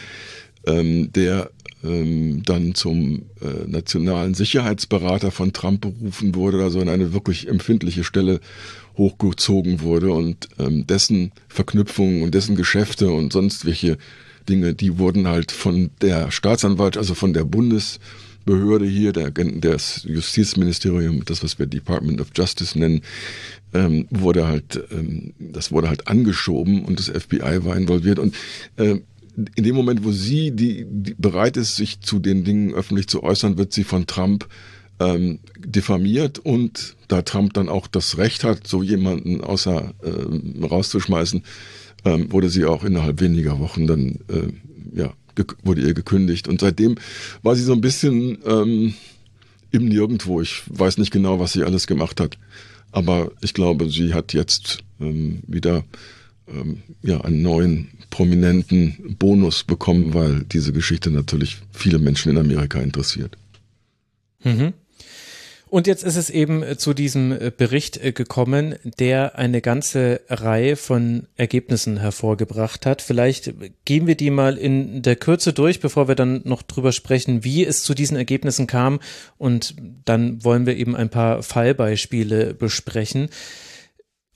ähm, 0.65 1.11
der 1.13 1.49
ähm, 1.83 2.43
dann 2.45 2.75
zum 2.75 3.23
äh, 3.41 3.67
nationalen 3.67 4.33
Sicherheitsberater 4.33 5.31
von 5.31 5.53
Trump 5.53 5.81
berufen 5.81 6.35
wurde, 6.35 6.63
also 6.63 6.79
in 6.79 6.89
eine 6.89 7.13
wirklich 7.13 7.47
empfindliche 7.47 8.03
Stelle 8.03 8.39
hochgezogen 8.99 9.81
wurde 9.81 10.11
und 10.11 10.49
ähm, 10.59 10.85
dessen 10.85 11.31
Verknüpfungen 11.47 12.21
und 12.21 12.35
dessen 12.35 12.55
Geschäfte 12.55 13.09
und 13.09 13.33
sonst 13.33 13.65
welche 13.65 13.97
Dinge, 14.47 14.75
die 14.75 14.99
wurden 14.99 15.27
halt 15.27 15.51
von 15.51 15.89
der 16.01 16.29
Staatsanwalt, 16.31 16.97
also 16.97 17.15
von 17.15 17.33
der 17.33 17.45
Bundesbehörde 17.45 18.85
hier, 18.85 19.13
der, 19.13 19.31
das 19.31 20.03
Justizministerium, 20.03 21.23
das 21.25 21.43
was 21.43 21.57
wir 21.57 21.65
Department 21.65 22.19
of 22.19 22.27
Justice 22.35 22.77
nennen, 22.77 23.01
ähm, 23.73 24.07
wurde 24.09 24.47
halt, 24.47 24.83
ähm, 24.91 25.33
das 25.39 25.71
wurde 25.71 25.87
halt 25.87 26.07
angeschoben 26.07 26.83
und 26.83 26.99
das 26.99 27.07
FBI 27.07 27.63
war 27.63 27.77
involviert. 27.77 28.19
Und 28.19 28.35
äh, 28.77 28.99
in 29.55 29.63
dem 29.63 29.75
Moment, 29.75 30.03
wo 30.03 30.11
sie 30.11 30.51
die, 30.51 30.85
die 30.87 31.15
bereit 31.17 31.55
ist, 31.55 31.77
sich 31.77 32.01
zu 32.01 32.19
den 32.19 32.43
Dingen 32.43 32.73
öffentlich 32.73 33.07
zu 33.07 33.23
äußern, 33.23 33.57
wird 33.57 33.71
sie 33.71 33.85
von 33.85 34.07
Trump 34.07 34.47
ähm, 34.99 35.39
diffamiert 35.57 36.39
und 36.39 36.95
da 37.07 37.21
Trump 37.21 37.53
dann 37.53 37.69
auch 37.69 37.87
das 37.87 38.17
Recht 38.17 38.43
hat, 38.43 38.67
so 38.67 38.83
jemanden 38.83 39.41
außer 39.41 39.93
äh, 40.03 40.65
rauszuschmeißen, 40.65 41.43
ähm, 42.05 42.31
wurde 42.31 42.49
sie 42.49 42.65
auch 42.65 42.83
innerhalb 42.83 43.21
weniger 43.21 43.59
Wochen 43.59 43.87
dann 43.87 44.19
äh, 44.27 44.51
ja 44.93 45.13
wurde 45.63 45.81
ihr 45.81 45.93
gekündigt 45.93 46.49
und 46.49 46.59
seitdem 46.59 46.95
war 47.43 47.55
sie 47.55 47.63
so 47.63 47.71
ein 47.71 47.79
bisschen 47.79 48.39
ähm, 48.45 48.93
im 49.71 49.85
Nirgendwo. 49.85 50.41
Ich 50.41 50.63
weiß 50.67 50.97
nicht 50.97 51.11
genau, 51.11 51.39
was 51.39 51.53
sie 51.53 51.63
alles 51.63 51.87
gemacht 51.87 52.19
hat, 52.19 52.37
aber 52.91 53.31
ich 53.41 53.53
glaube, 53.53 53.89
sie 53.89 54.13
hat 54.13 54.33
jetzt 54.33 54.79
ähm, 54.99 55.41
wieder 55.47 55.85
ähm, 56.47 56.81
ja 57.01 57.21
einen 57.21 57.41
neuen 57.41 57.89
prominenten 58.09 59.15
Bonus 59.17 59.63
bekommen, 59.63 60.13
weil 60.13 60.43
diese 60.43 60.73
Geschichte 60.73 61.11
natürlich 61.11 61.57
viele 61.71 61.99
Menschen 61.99 62.31
in 62.31 62.37
Amerika 62.37 62.79
interessiert. 62.79 63.37
Mhm. 64.43 64.73
Und 65.69 65.85
jetzt 65.85 66.03
ist 66.03 66.15
es 66.15 66.31
eben 66.31 66.63
äh, 66.63 66.77
zu 66.77 66.95
diesem 66.95 67.31
äh, 67.31 67.51
Bericht 67.55 68.03
äh, 68.03 68.11
gekommen, 68.11 68.75
der 68.83 69.37
eine 69.37 69.61
ganze 69.61 70.21
Reihe 70.27 70.75
von 70.75 71.27
Ergebnissen 71.35 71.97
hervorgebracht 71.97 72.87
hat. 72.87 73.03
Vielleicht 73.03 73.53
gehen 73.85 74.07
wir 74.07 74.15
die 74.15 74.31
mal 74.31 74.57
in 74.57 75.03
der 75.03 75.15
Kürze 75.15 75.53
durch, 75.53 75.79
bevor 75.79 76.07
wir 76.07 76.15
dann 76.15 76.41
noch 76.43 76.63
drüber 76.63 76.91
sprechen, 76.91 77.43
wie 77.43 77.65
es 77.65 77.83
zu 77.83 77.93
diesen 77.93 78.17
Ergebnissen 78.17 78.65
kam. 78.65 78.99
Und 79.37 79.75
dann 80.05 80.43
wollen 80.43 80.65
wir 80.65 80.75
eben 80.75 80.95
ein 80.95 81.09
paar 81.09 81.43
Fallbeispiele 81.43 82.55
besprechen. 82.55 83.29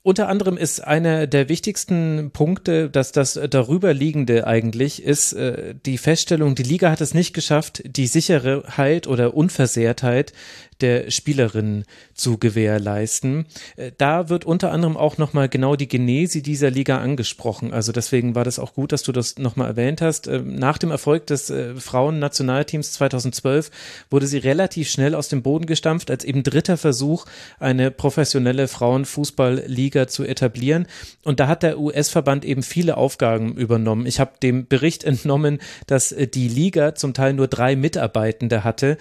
Unter 0.06 0.28
anderem 0.28 0.58
ist 0.58 0.84
einer 0.84 1.26
der 1.26 1.48
wichtigsten 1.48 2.30
Punkte, 2.30 2.90
dass 2.90 3.10
das 3.10 3.40
darüberliegende 3.48 4.46
eigentlich 4.46 5.02
ist, 5.02 5.34
die 5.34 5.96
Feststellung, 5.96 6.54
die 6.54 6.62
Liga 6.62 6.90
hat 6.90 7.00
es 7.00 7.14
nicht 7.14 7.32
geschafft, 7.32 7.82
die 7.86 8.06
Sicherheit 8.06 9.06
oder 9.06 9.32
Unversehrtheit 9.32 10.34
der 10.80 11.10
Spielerinnen 11.10 11.84
zu 12.14 12.38
gewährleisten. 12.38 13.46
Äh, 13.76 13.92
da 13.96 14.28
wird 14.28 14.44
unter 14.44 14.72
anderem 14.72 14.96
auch 14.96 15.18
nochmal 15.18 15.48
genau 15.48 15.76
die 15.76 15.88
Genese 15.88 16.42
dieser 16.42 16.70
Liga 16.70 16.98
angesprochen. 16.98 17.72
Also 17.72 17.92
deswegen 17.92 18.34
war 18.34 18.44
das 18.44 18.58
auch 18.58 18.74
gut, 18.74 18.92
dass 18.92 19.02
du 19.02 19.12
das 19.12 19.38
nochmal 19.38 19.68
erwähnt 19.68 20.00
hast. 20.00 20.26
Ähm, 20.26 20.54
nach 20.56 20.78
dem 20.78 20.90
Erfolg 20.90 21.26
des 21.26 21.50
äh, 21.50 21.74
Frauen-Nationalteams 21.76 22.92
2012 22.92 23.70
wurde 24.10 24.26
sie 24.26 24.38
relativ 24.38 24.90
schnell 24.90 25.14
aus 25.14 25.28
dem 25.28 25.42
Boden 25.42 25.66
gestampft, 25.66 26.10
als 26.10 26.24
eben 26.24 26.42
dritter 26.42 26.76
Versuch, 26.76 27.26
eine 27.58 27.90
professionelle 27.90 28.68
Frauenfußballliga 28.68 30.08
zu 30.08 30.24
etablieren. 30.24 30.86
Und 31.24 31.40
da 31.40 31.48
hat 31.48 31.62
der 31.62 31.78
US-Verband 31.78 32.44
eben 32.44 32.62
viele 32.62 32.96
Aufgaben 32.96 33.56
übernommen. 33.56 34.06
Ich 34.06 34.20
habe 34.20 34.32
dem 34.42 34.66
Bericht 34.66 35.04
entnommen, 35.04 35.60
dass 35.86 36.12
äh, 36.12 36.26
die 36.26 36.48
Liga 36.48 36.94
zum 36.94 37.14
Teil 37.14 37.34
nur 37.34 37.48
drei 37.48 37.76
Mitarbeitende 37.76 38.64
hatte. 38.64 38.98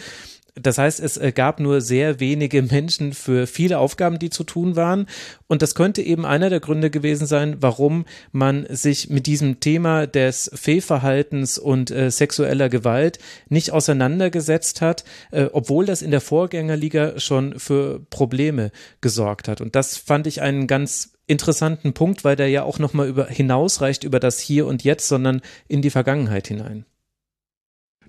Das 0.55 0.77
heißt, 0.77 0.99
es 0.99 1.17
äh, 1.17 1.31
gab 1.31 1.59
nur 1.59 1.81
sehr 1.81 2.19
wenige 2.19 2.61
Menschen 2.61 3.13
für 3.13 3.47
viele 3.47 3.79
Aufgaben, 3.79 4.19
die 4.19 4.29
zu 4.29 4.43
tun 4.43 4.75
waren. 4.75 5.07
Und 5.47 5.63
das 5.63 5.73
könnte 5.73 6.03
eben 6.03 6.25
einer 6.25 6.51
der 6.51 6.59
Gründe 6.59 6.91
gewesen 6.91 7.25
sein, 7.25 7.57
warum 7.59 8.05
man 8.31 8.67
sich 8.69 9.09
mit 9.09 9.25
diesem 9.25 9.59
Thema 9.59 10.05
des 10.05 10.51
Fehlverhaltens 10.53 11.57
und 11.57 11.89
äh, 11.89 12.11
sexueller 12.11 12.69
Gewalt 12.69 13.17
nicht 13.49 13.71
auseinandergesetzt 13.71 14.81
hat, 14.81 15.03
äh, 15.31 15.45
obwohl 15.51 15.87
das 15.87 16.03
in 16.03 16.11
der 16.11 16.21
Vorgängerliga 16.21 17.19
schon 17.19 17.57
für 17.57 18.01
Probleme 18.11 18.71
gesorgt 19.01 19.47
hat. 19.47 19.59
Und 19.59 19.75
das 19.75 19.97
fand 19.97 20.27
ich 20.27 20.43
einen 20.43 20.67
ganz 20.67 21.13
interessanten 21.25 21.93
Punkt, 21.93 22.23
weil 22.23 22.35
der 22.35 22.49
ja 22.49 22.61
auch 22.61 22.77
nochmal 22.77 23.07
über, 23.07 23.25
hinausreicht 23.25 24.03
über 24.03 24.19
das 24.19 24.39
Hier 24.39 24.67
und 24.67 24.83
Jetzt, 24.83 25.07
sondern 25.07 25.41
in 25.67 25.81
die 25.81 25.89
Vergangenheit 25.89 26.47
hinein. 26.47 26.85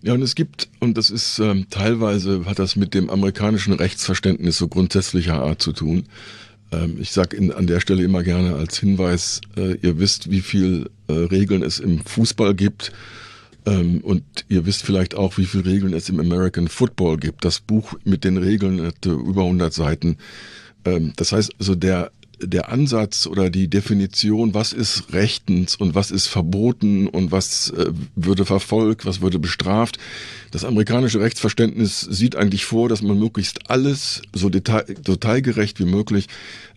Ja, 0.04 0.12
und 0.12 0.20
es 0.20 0.34
gibt, 0.34 0.68
und 0.80 0.98
das 0.98 1.08
ist 1.08 1.38
ähm, 1.38 1.66
teilweise, 1.70 2.44
hat 2.44 2.58
das 2.58 2.76
mit 2.76 2.92
dem 2.92 3.08
amerikanischen 3.08 3.72
Rechtsverständnis 3.72 4.58
so 4.58 4.68
grundsätzlicher 4.68 5.42
Art 5.42 5.62
zu 5.62 5.72
tun. 5.72 6.04
Ähm, 6.72 6.98
ich 7.00 7.10
sage 7.10 7.38
an 7.56 7.66
der 7.66 7.80
Stelle 7.80 8.04
immer 8.04 8.22
gerne 8.22 8.54
als 8.54 8.78
Hinweis, 8.78 9.40
äh, 9.56 9.76
ihr 9.76 9.98
wisst, 9.98 10.30
wie 10.30 10.42
viel 10.42 10.90
äh, 11.08 11.14
Regeln 11.14 11.62
es 11.62 11.78
im 11.78 12.04
Fußball 12.04 12.54
gibt. 12.54 12.92
Ähm, 13.64 14.02
und 14.02 14.24
ihr 14.50 14.66
wisst 14.66 14.82
vielleicht 14.82 15.14
auch, 15.14 15.38
wie 15.38 15.46
viele 15.46 15.64
Regeln 15.64 15.94
es 15.94 16.10
im 16.10 16.20
American 16.20 16.68
Football 16.68 17.16
gibt. 17.16 17.42
Das 17.42 17.60
Buch 17.60 17.94
mit 18.04 18.24
den 18.24 18.36
Regeln 18.36 18.82
hat 18.82 19.06
über 19.06 19.44
100 19.44 19.72
Seiten. 19.72 20.18
Ähm, 20.84 21.14
das 21.16 21.32
heißt, 21.32 21.54
also 21.58 21.74
der 21.74 22.12
der 22.46 22.70
Ansatz 22.70 23.26
oder 23.26 23.50
die 23.50 23.68
Definition, 23.68 24.54
was 24.54 24.72
ist 24.72 25.12
rechtens 25.12 25.76
und 25.76 25.94
was 25.94 26.10
ist 26.10 26.26
verboten 26.26 27.06
und 27.08 27.32
was 27.32 27.70
äh, 27.70 27.90
würde 28.14 28.44
verfolgt, 28.44 29.06
was 29.06 29.20
würde 29.20 29.38
bestraft. 29.38 29.98
Das 30.50 30.64
amerikanische 30.64 31.20
Rechtsverständnis 31.20 32.00
sieht 32.00 32.36
eigentlich 32.36 32.64
vor, 32.64 32.88
dass 32.88 33.02
man 33.02 33.18
möglichst 33.18 33.70
alles 33.70 34.22
so 34.32 34.48
detail, 34.48 34.84
detailgerecht 34.84 35.80
wie 35.80 35.86
möglich 35.86 36.28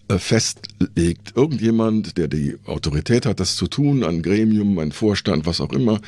äh, 0.09 0.19
festlegt. 0.19 1.33
Irgendjemand, 1.35 2.17
der 2.17 2.27
die 2.27 2.55
Autorität 2.65 3.25
hat, 3.25 3.39
das 3.39 3.55
zu 3.55 3.67
tun, 3.67 4.03
ein 4.03 4.21
Gremium, 4.21 4.79
ein 4.79 4.91
Vorstand, 4.93 5.45
was 5.45 5.59
auch 5.59 5.73
immer, 5.73 5.99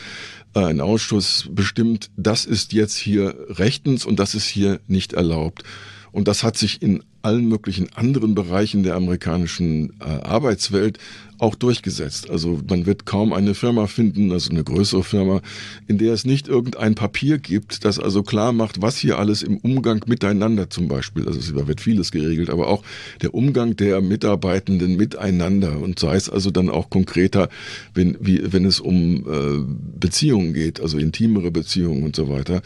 äh, 0.56 0.64
ein 0.64 0.80
Ausschuss 0.80 1.50
bestimmt, 1.52 2.10
das 2.16 2.46
ist 2.46 2.72
jetzt 2.74 2.96
hier 2.96 3.36
rechtens 3.50 4.06
und 4.06 4.20
das 4.20 4.36
ist 4.36 4.46
hier 4.46 4.80
nicht 4.88 5.14
erlaubt. 5.14 5.64
Und 6.12 6.28
das 6.28 6.44
hat 6.44 6.58
sich 6.58 6.82
in 6.82 7.04
allen 7.22 7.48
möglichen 7.48 7.92
anderen 7.94 8.36
Bereichen 8.36 8.84
der 8.84 8.96
amerikanischen 8.96 9.94
äh, 10.00 10.04
Arbeitswelt 10.04 11.00
auch 11.40 11.56
durchgesetzt. 11.56 12.30
Also 12.30 12.60
man 12.70 12.86
wird 12.86 13.06
kaum 13.06 13.34
eine 13.34 13.56
Firma 13.56 13.88
finden, 13.88 14.32
also 14.32 14.52
eine 14.52 14.64
größere 14.64 15.04
Firma, 15.04 15.42
in 15.88 15.98
der 15.98 16.14
es 16.14 16.26
nicht 16.26 16.48
irgendein 16.48 16.96
Papier 16.96 17.38
gibt, 17.38 17.86
das 17.86 17.98
also 17.98 18.24
klar 18.24 18.52
macht, 18.52 18.82
was 18.82 18.98
hier 18.98 19.18
alles 19.18 19.42
im 19.42 19.58
Umgang 19.58 20.04
miteinander 20.06 20.70
zum 20.70 20.88
Beispiel, 20.88 21.26
also 21.26 21.56
da 21.56 21.68
wird 21.68 21.82
vieles 21.82 22.12
geregelt, 22.12 22.50
aber 22.50 22.68
auch 22.68 22.84
der 23.22 23.34
Umgang 23.34 23.76
der 23.78 24.02
Mitarbeitenden 24.02 24.98
miteinander 24.98 25.80
und 25.80 25.98
sei 25.98 26.16
es 26.16 26.30
also 26.30 26.52
dann 26.52 26.70
auch 26.70 26.90
konkreter, 26.90 27.50
wenn, 27.94 28.18
wie, 28.20 28.42
wenn 28.52 28.66
es 28.66 28.80
um 28.80 29.26
äh, 29.26 29.64
Beziehungen 30.00 30.54
geht, 30.54 30.82
also 30.82 30.98
intimere 30.98 31.52
Beziehungen 31.52 32.04
und 32.04 32.16
so 32.16 32.30
weiter. 32.30 32.62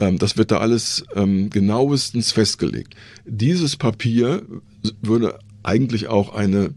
Ähm, 0.00 0.18
das 0.18 0.36
wird 0.36 0.50
da 0.50 0.58
alles 0.58 1.04
ähm, 1.14 1.50
genauestens 1.50 2.32
festgelegt. 2.32 2.94
Dieses 3.24 3.76
Papier 3.76 4.42
würde 5.02 5.38
eigentlich 5.62 6.08
auch 6.08 6.34
eine, 6.34 6.74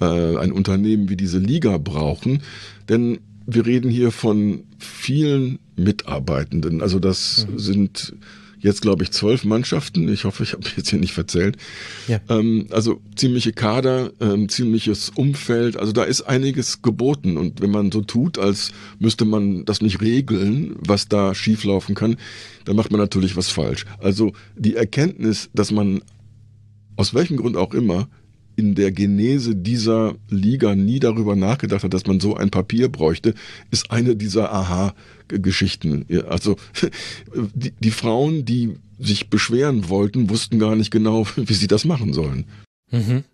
äh, 0.00 0.36
ein 0.36 0.52
Unternehmen 0.52 1.08
wie 1.08 1.16
diese 1.16 1.38
Liga 1.38 1.78
brauchen, 1.78 2.42
denn 2.88 3.18
wir 3.46 3.66
reden 3.66 3.90
hier 3.90 4.12
von 4.12 4.64
vielen 4.78 5.58
Mitarbeitenden. 5.76 6.82
Also 6.82 6.98
das 6.98 7.46
mhm. 7.50 7.58
sind 7.58 8.14
jetzt, 8.60 8.82
glaube 8.82 9.02
ich, 9.02 9.10
zwölf 9.10 9.44
Mannschaften. 9.44 10.08
Ich 10.08 10.24
hoffe, 10.24 10.42
ich 10.42 10.52
habe 10.52 10.62
jetzt 10.76 10.90
hier 10.90 10.98
nicht 10.98 11.12
verzählt. 11.12 11.56
Ja. 12.08 12.20
Ähm, 12.28 12.66
also 12.70 13.00
ziemliche 13.16 13.52
Kader, 13.52 14.12
ähm, 14.20 14.48
ziemliches 14.48 15.10
Umfeld. 15.10 15.76
Also 15.76 15.92
da 15.92 16.04
ist 16.04 16.22
einiges 16.22 16.82
geboten. 16.82 17.36
Und 17.36 17.60
wenn 17.60 17.70
man 17.70 17.90
so 17.90 18.02
tut, 18.02 18.38
als 18.38 18.72
müsste 18.98 19.24
man 19.24 19.64
das 19.64 19.80
nicht 19.80 20.00
regeln, 20.00 20.76
was 20.78 21.08
da 21.08 21.34
schieflaufen 21.34 21.94
kann, 21.94 22.16
dann 22.64 22.76
macht 22.76 22.90
man 22.90 23.00
natürlich 23.00 23.36
was 23.36 23.48
falsch. 23.48 23.86
Also 23.98 24.32
die 24.56 24.76
Erkenntnis, 24.76 25.50
dass 25.54 25.70
man 25.70 26.02
aus 26.96 27.14
welchem 27.14 27.36
Grund 27.36 27.56
auch 27.56 27.72
immer 27.72 28.08
in 28.56 28.74
der 28.74 28.92
Genese 28.92 29.56
dieser 29.56 30.16
Liga 30.28 30.74
nie 30.74 31.00
darüber 31.00 31.34
nachgedacht 31.34 31.82
hat, 31.82 31.94
dass 31.94 32.06
man 32.06 32.20
so 32.20 32.36
ein 32.36 32.50
Papier 32.50 32.90
bräuchte, 32.90 33.34
ist 33.70 33.90
eine 33.90 34.16
dieser 34.16 34.52
Aha-Geschichten. 35.30 36.06
Also 36.28 36.56
die, 37.54 37.72
die 37.72 37.90
Frauen, 37.90 38.44
die 38.44 38.76
sich 38.98 39.30
beschweren 39.30 39.88
wollten, 39.88 40.30
wussten 40.30 40.58
gar 40.58 40.76
nicht 40.76 40.90
genau, 40.90 41.26
wie 41.36 41.54
sie 41.54 41.68
das 41.68 41.84
machen 41.84 42.12
sollen. 42.12 42.46
Mhm. 42.90 43.24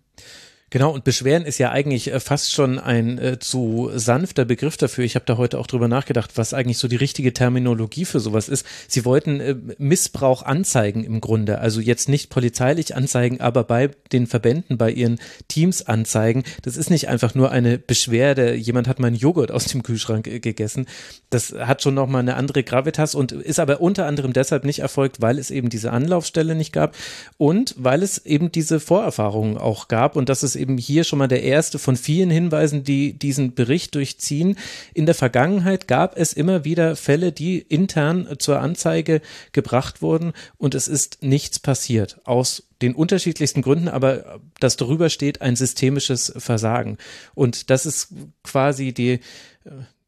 Genau, 0.69 0.91
und 0.91 1.05
Beschweren 1.05 1.45
ist 1.45 1.59
ja 1.59 1.71
eigentlich 1.71 2.11
äh, 2.11 2.19
fast 2.19 2.51
schon 2.51 2.77
ein 2.77 3.17
äh, 3.19 3.39
zu 3.39 3.89
sanfter 3.95 4.43
Begriff 4.43 4.75
dafür. 4.75 5.05
Ich 5.05 5.15
habe 5.15 5.23
da 5.25 5.37
heute 5.37 5.59
auch 5.59 5.67
drüber 5.67 5.87
nachgedacht, 5.87 6.31
was 6.35 6.53
eigentlich 6.53 6.77
so 6.77 6.89
die 6.89 6.97
richtige 6.97 7.31
Terminologie 7.31 8.03
für 8.03 8.19
sowas 8.19 8.49
ist. 8.49 8.65
Sie 8.89 9.05
wollten 9.05 9.39
äh, 9.39 9.55
Missbrauch 9.77 10.43
anzeigen 10.43 11.05
im 11.05 11.21
Grunde. 11.21 11.59
Also 11.59 11.79
jetzt 11.79 12.09
nicht 12.09 12.29
polizeilich 12.29 12.97
anzeigen, 12.97 13.39
aber 13.39 13.63
bei 13.63 13.91
den 14.11 14.27
Verbänden, 14.27 14.77
bei 14.77 14.91
ihren 14.91 15.19
Teams 15.47 15.83
anzeigen. 15.87 16.43
Das 16.63 16.75
ist 16.75 16.89
nicht 16.89 17.07
einfach 17.07 17.33
nur 17.33 17.49
eine 17.49 17.77
Beschwerde, 17.77 18.53
jemand 18.53 18.89
hat 18.89 18.99
meinen 18.99 19.15
Joghurt 19.15 19.51
aus 19.51 19.65
dem 19.65 19.83
Kühlschrank 19.83 20.27
äh, 20.27 20.41
gegessen. 20.41 20.85
Das 21.29 21.53
hat 21.53 21.81
schon 21.81 21.93
nochmal 21.93 22.23
eine 22.23 22.35
andere 22.35 22.63
Gravitas 22.63 23.15
und 23.15 23.31
ist 23.31 23.61
aber 23.61 23.79
unter 23.79 24.05
anderem 24.05 24.33
deshalb 24.33 24.65
nicht 24.65 24.79
erfolgt, 24.79 25.21
weil 25.21 25.39
es 25.39 25.49
eben 25.49 25.69
diese 25.69 25.93
Anlaufstelle 25.93 26.55
nicht 26.55 26.73
gab 26.73 26.93
und 27.37 27.73
weil 27.77 28.03
es 28.03 28.17
eben 28.25 28.51
diese 28.51 28.81
Vorerfahrungen 28.81 29.57
auch 29.57 29.87
gab 29.87 30.17
und 30.17 30.27
dass 30.27 30.43
es 30.43 30.56
eben 30.57 30.77
hier 30.77 31.03
schon 31.03 31.19
mal 31.19 31.27
der 31.27 31.43
erste 31.43 31.79
von 31.79 31.95
vielen 31.95 32.29
Hinweisen, 32.29 32.83
die 32.83 33.13
diesen 33.13 33.55
Bericht 33.55 33.95
durchziehen. 33.95 34.57
In 34.93 35.05
der 35.05 35.15
Vergangenheit 35.15 35.87
gab 35.87 36.17
es 36.17 36.33
immer 36.33 36.65
wieder 36.65 36.95
Fälle, 36.95 37.31
die 37.31 37.59
intern 37.59 38.27
zur 38.39 38.59
Anzeige 38.59 39.21
gebracht 39.51 40.01
wurden 40.01 40.33
und 40.57 40.75
es 40.75 40.87
ist 40.87 41.19
nichts 41.21 41.59
passiert 41.59 42.19
aus 42.25 42.63
den 42.81 42.93
unterschiedlichsten 42.93 43.61
Gründen, 43.61 43.87
aber 43.87 44.39
das 44.59 44.77
darüber 44.77 45.09
steht 45.09 45.41
ein 45.41 45.55
systemisches 45.55 46.33
Versagen. 46.37 46.97
Und 47.33 47.69
das 47.69 47.85
ist 47.85 48.13
quasi 48.43 48.93
die, 48.93 49.19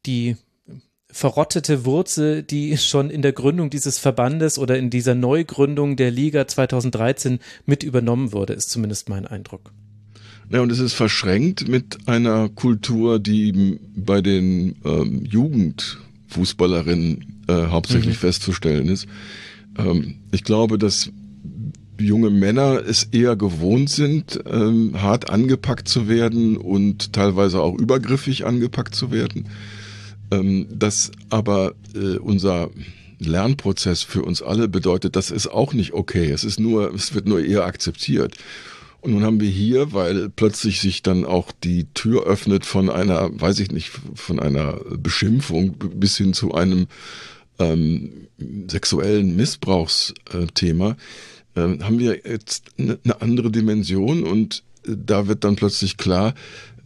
die 0.06 0.36
verrottete 1.12 1.84
Wurzel, 1.84 2.42
die 2.42 2.76
schon 2.78 3.10
in 3.10 3.22
der 3.22 3.32
Gründung 3.32 3.70
dieses 3.70 3.98
Verbandes 3.98 4.58
oder 4.58 4.78
in 4.78 4.90
dieser 4.90 5.14
Neugründung 5.14 5.96
der 5.96 6.10
Liga 6.10 6.46
2013 6.46 7.40
mit 7.66 7.82
übernommen 7.82 8.32
wurde, 8.32 8.52
ist 8.52 8.70
zumindest 8.70 9.08
mein 9.08 9.26
Eindruck. 9.26 9.72
Ja, 10.50 10.60
und 10.62 10.72
es 10.72 10.80
ist 10.80 10.94
verschränkt 10.94 11.68
mit 11.68 12.08
einer 12.08 12.48
Kultur, 12.48 13.20
die 13.20 13.78
bei 13.94 14.20
den 14.20 14.74
ähm, 14.84 15.24
Jugendfußballerinnen 15.24 17.44
äh, 17.46 17.66
hauptsächlich 17.68 18.16
mhm. 18.16 18.20
festzustellen 18.20 18.88
ist. 18.88 19.06
Ähm, 19.78 20.16
ich 20.32 20.42
glaube, 20.42 20.76
dass 20.76 21.12
junge 22.00 22.30
Männer 22.30 22.82
es 22.84 23.04
eher 23.04 23.36
gewohnt 23.36 23.90
sind, 23.90 24.40
ähm, 24.50 25.00
hart 25.00 25.30
angepackt 25.30 25.86
zu 25.86 26.08
werden 26.08 26.56
und 26.56 27.12
teilweise 27.12 27.60
auch 27.60 27.78
übergriffig 27.78 28.44
angepackt 28.44 28.96
zu 28.96 29.12
werden. 29.12 29.48
Ähm, 30.32 30.66
dass 30.72 31.12
aber 31.28 31.74
äh, 31.94 32.18
unser 32.18 32.70
Lernprozess 33.20 34.02
für 34.02 34.22
uns 34.22 34.42
alle 34.42 34.66
bedeutet, 34.66 35.14
das 35.14 35.30
ist 35.30 35.46
auch 35.46 35.74
nicht 35.74 35.92
okay. 35.92 36.30
Es 36.30 36.42
ist 36.42 36.58
nur, 36.58 36.92
es 36.92 37.14
wird 37.14 37.28
nur 37.28 37.44
eher 37.44 37.64
akzeptiert. 37.64 38.36
Und 39.00 39.12
nun 39.12 39.24
haben 39.24 39.40
wir 39.40 39.48
hier, 39.48 39.92
weil 39.92 40.28
plötzlich 40.28 40.80
sich 40.80 41.02
dann 41.02 41.24
auch 41.24 41.52
die 41.52 41.86
Tür 41.94 42.24
öffnet 42.24 42.66
von 42.66 42.90
einer, 42.90 43.30
weiß 43.32 43.60
ich 43.60 43.70
nicht, 43.70 43.90
von 44.14 44.38
einer 44.38 44.80
Beschimpfung 44.98 45.76
bis 45.78 46.16
hin 46.18 46.34
zu 46.34 46.54
einem 46.54 46.86
ähm, 47.58 48.28
sexuellen 48.68 49.36
Missbrauchsthema, 49.36 50.96
äh, 51.54 51.60
haben 51.60 51.98
wir 51.98 52.20
jetzt 52.24 52.64
eine 52.78 52.98
ne 53.02 53.20
andere 53.20 53.50
Dimension 53.50 54.24
und 54.24 54.64
äh, 54.86 54.96
da 54.96 55.28
wird 55.28 55.44
dann 55.44 55.56
plötzlich 55.56 55.96
klar, 55.96 56.34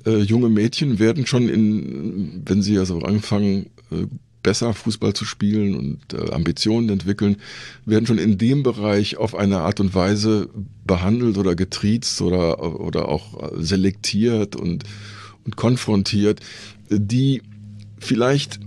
äh, 0.07 0.19
junge 0.19 0.49
Mädchen 0.49 0.99
werden 0.99 1.27
schon 1.27 1.49
in, 1.49 2.43
wenn 2.47 2.63
sie 2.63 2.79
also 2.79 3.01
anfangen, 3.01 3.71
äh, 3.91 4.07
besser 4.45 4.73
Fußball 4.73 5.13
zu 5.15 5.25
spielen 5.25 5.75
und 5.75 6.15
äh, 6.15 6.31
Ambitionen 6.31 6.89
entwickeln, 6.91 7.39
werden 7.85 8.07
schon 8.07 8.19
in 8.19 8.39
dem 8.39 8.63
Bereich 8.63 9.17
auf 9.17 9.35
eine 9.35 9.61
Art 9.61 9.81
und 9.81 9.95
Weise 9.95 10.49
behandelt 10.87 11.37
oder 11.37 11.57
getriezt 11.57 12.21
oder, 12.23 12.79
oder 12.81 13.09
auch 13.09 13.53
selektiert 13.57 14.55
und, 14.55 14.85
und 15.45 15.57
konfrontiert, 15.57 16.41
die 16.89 17.43
vielleicht 17.99 18.61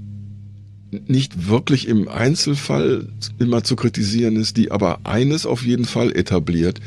nicht 0.91 1.47
wirklich 1.47 1.87
im 1.87 2.07
Einzelfall 2.07 3.07
immer 3.39 3.63
zu 3.63 3.75
kritisieren 3.75 4.35
ist, 4.35 4.57
die 4.57 4.71
aber 4.71 4.99
eines 5.05 5.45
auf 5.45 5.65
jeden 5.65 5.85
Fall 5.85 6.15
etabliert, 6.15 6.79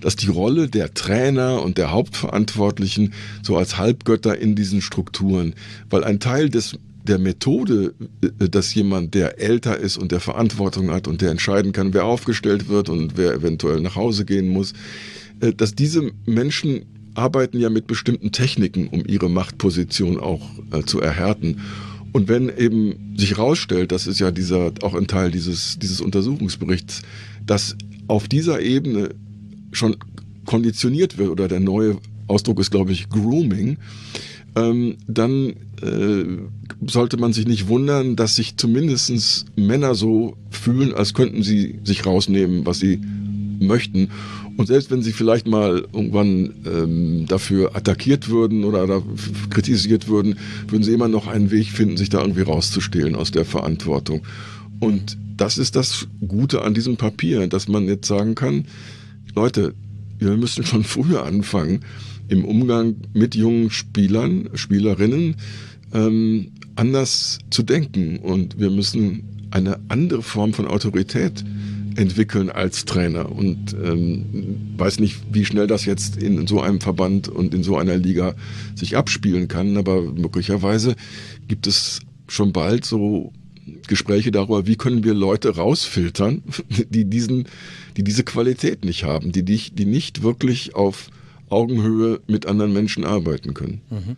dass 0.00 0.16
die 0.16 0.28
Rolle 0.28 0.68
der 0.68 0.94
Trainer 0.94 1.62
und 1.62 1.78
der 1.78 1.92
Hauptverantwortlichen 1.92 3.12
so 3.42 3.56
als 3.56 3.78
Halbgötter 3.78 4.36
in 4.36 4.54
diesen 4.54 4.82
Strukturen, 4.82 5.54
weil 5.90 6.02
ein 6.02 6.18
Teil 6.18 6.50
des 6.50 6.78
der 7.04 7.18
Methode, 7.18 7.94
äh, 8.22 8.48
dass 8.48 8.74
jemand, 8.74 9.14
der 9.14 9.40
älter 9.40 9.78
ist 9.78 9.96
und 9.96 10.12
der 10.12 10.20
Verantwortung 10.20 10.90
hat 10.90 11.08
und 11.08 11.20
der 11.20 11.30
entscheiden 11.30 11.72
kann, 11.72 11.94
wer 11.94 12.04
aufgestellt 12.04 12.68
wird 12.68 12.88
und 12.88 13.16
wer 13.16 13.32
eventuell 13.32 13.80
nach 13.80 13.96
Hause 13.96 14.24
gehen 14.24 14.48
muss, 14.48 14.72
äh, 15.40 15.52
dass 15.52 15.74
diese 15.74 16.10
Menschen 16.26 16.84
arbeiten 17.14 17.58
ja 17.58 17.68
mit 17.68 17.86
bestimmten 17.86 18.32
Techniken, 18.32 18.88
um 18.88 19.04
ihre 19.06 19.28
Machtposition 19.28 20.18
auch 20.18 20.42
äh, 20.70 20.82
zu 20.82 21.00
erhärten. 21.00 21.60
Und 22.12 22.28
wenn 22.28 22.50
eben 22.56 23.14
sich 23.16 23.36
herausstellt, 23.36 23.92
das 23.92 24.06
ist 24.06 24.20
ja 24.20 24.30
dieser, 24.30 24.72
auch 24.82 24.94
ein 24.94 25.06
Teil 25.06 25.30
dieses, 25.30 25.78
dieses 25.78 26.00
Untersuchungsberichts, 26.00 27.02
dass 27.46 27.76
auf 28.06 28.28
dieser 28.28 28.60
Ebene 28.60 29.10
schon 29.72 29.96
konditioniert 30.44 31.18
wird, 31.18 31.30
oder 31.30 31.48
der 31.48 31.60
neue 31.60 31.98
Ausdruck 32.26 32.60
ist, 32.60 32.70
glaube 32.70 32.92
ich, 32.92 33.08
Grooming, 33.08 33.78
ähm, 34.54 34.96
dann 35.06 35.54
äh, 35.82 36.24
sollte 36.86 37.16
man 37.16 37.32
sich 37.32 37.46
nicht 37.46 37.68
wundern, 37.68 38.16
dass 38.16 38.36
sich 38.36 38.56
zumindestens 38.56 39.46
Männer 39.56 39.94
so 39.94 40.36
fühlen, 40.50 40.94
als 40.94 41.14
könnten 41.14 41.42
sie 41.42 41.78
sich 41.84 42.04
rausnehmen, 42.04 42.66
was 42.66 42.78
sie 42.78 43.00
möchten. 43.60 44.10
Und 44.56 44.66
selbst 44.66 44.90
wenn 44.90 45.02
sie 45.02 45.12
vielleicht 45.12 45.46
mal 45.46 45.86
irgendwann 45.92 46.52
ähm, 46.66 47.26
dafür 47.26 47.74
attackiert 47.74 48.28
würden 48.28 48.64
oder 48.64 49.02
kritisiert 49.48 50.08
würden, 50.08 50.38
würden 50.68 50.82
sie 50.82 50.92
immer 50.92 51.08
noch 51.08 51.26
einen 51.26 51.50
Weg 51.50 51.68
finden, 51.68 51.96
sich 51.96 52.10
da 52.10 52.20
irgendwie 52.20 52.42
rauszustehlen 52.42 53.14
aus 53.14 53.30
der 53.30 53.44
Verantwortung. 53.44 54.22
Und 54.80 55.16
das 55.36 55.58
ist 55.58 55.76
das 55.76 56.06
Gute 56.26 56.62
an 56.62 56.74
diesem 56.74 56.96
Papier, 56.96 57.46
dass 57.46 57.68
man 57.68 57.86
jetzt 57.86 58.06
sagen 58.06 58.34
kann, 58.34 58.66
Leute, 59.34 59.74
wir 60.18 60.36
müssen 60.36 60.64
schon 60.64 60.84
früher 60.84 61.24
anfangen, 61.24 61.80
im 62.28 62.44
Umgang 62.44 62.96
mit 63.12 63.34
jungen 63.34 63.70
Spielern, 63.70 64.50
Spielerinnen 64.54 65.36
ähm, 65.92 66.52
anders 66.76 67.38
zu 67.50 67.62
denken. 67.62 68.18
Und 68.18 68.58
wir 68.58 68.70
müssen 68.70 69.48
eine 69.50 69.78
andere 69.88 70.22
Form 70.22 70.52
von 70.54 70.66
Autorität 70.66 71.44
entwickeln 71.96 72.50
als 72.50 72.84
Trainer. 72.84 73.30
Und 73.30 73.74
ähm, 73.74 74.74
weiß 74.76 75.00
nicht, 75.00 75.20
wie 75.30 75.44
schnell 75.44 75.66
das 75.66 75.84
jetzt 75.84 76.16
in 76.16 76.46
so 76.46 76.60
einem 76.60 76.80
Verband 76.80 77.28
und 77.28 77.54
in 77.54 77.62
so 77.62 77.76
einer 77.76 77.96
Liga 77.96 78.34
sich 78.74 78.96
abspielen 78.96 79.48
kann, 79.48 79.76
aber 79.76 80.00
möglicherweise 80.00 80.96
gibt 81.48 81.66
es 81.66 82.00
schon 82.28 82.52
bald 82.52 82.84
so 82.84 83.32
Gespräche 83.86 84.30
darüber, 84.30 84.66
wie 84.66 84.76
können 84.76 85.04
wir 85.04 85.14
Leute 85.14 85.54
rausfiltern, 85.54 86.42
die 86.90 87.04
diesen, 87.04 87.46
die 87.96 88.04
diese 88.04 88.24
Qualität 88.24 88.84
nicht 88.84 89.04
haben, 89.04 89.32
die, 89.32 89.44
die, 89.44 89.70
die 89.72 89.86
nicht 89.86 90.22
wirklich 90.22 90.74
auf 90.74 91.10
Augenhöhe 91.52 92.20
mit 92.26 92.46
anderen 92.46 92.72
Menschen 92.72 93.04
arbeiten 93.04 93.54
können. 93.54 93.82
Mhm. 93.90 94.16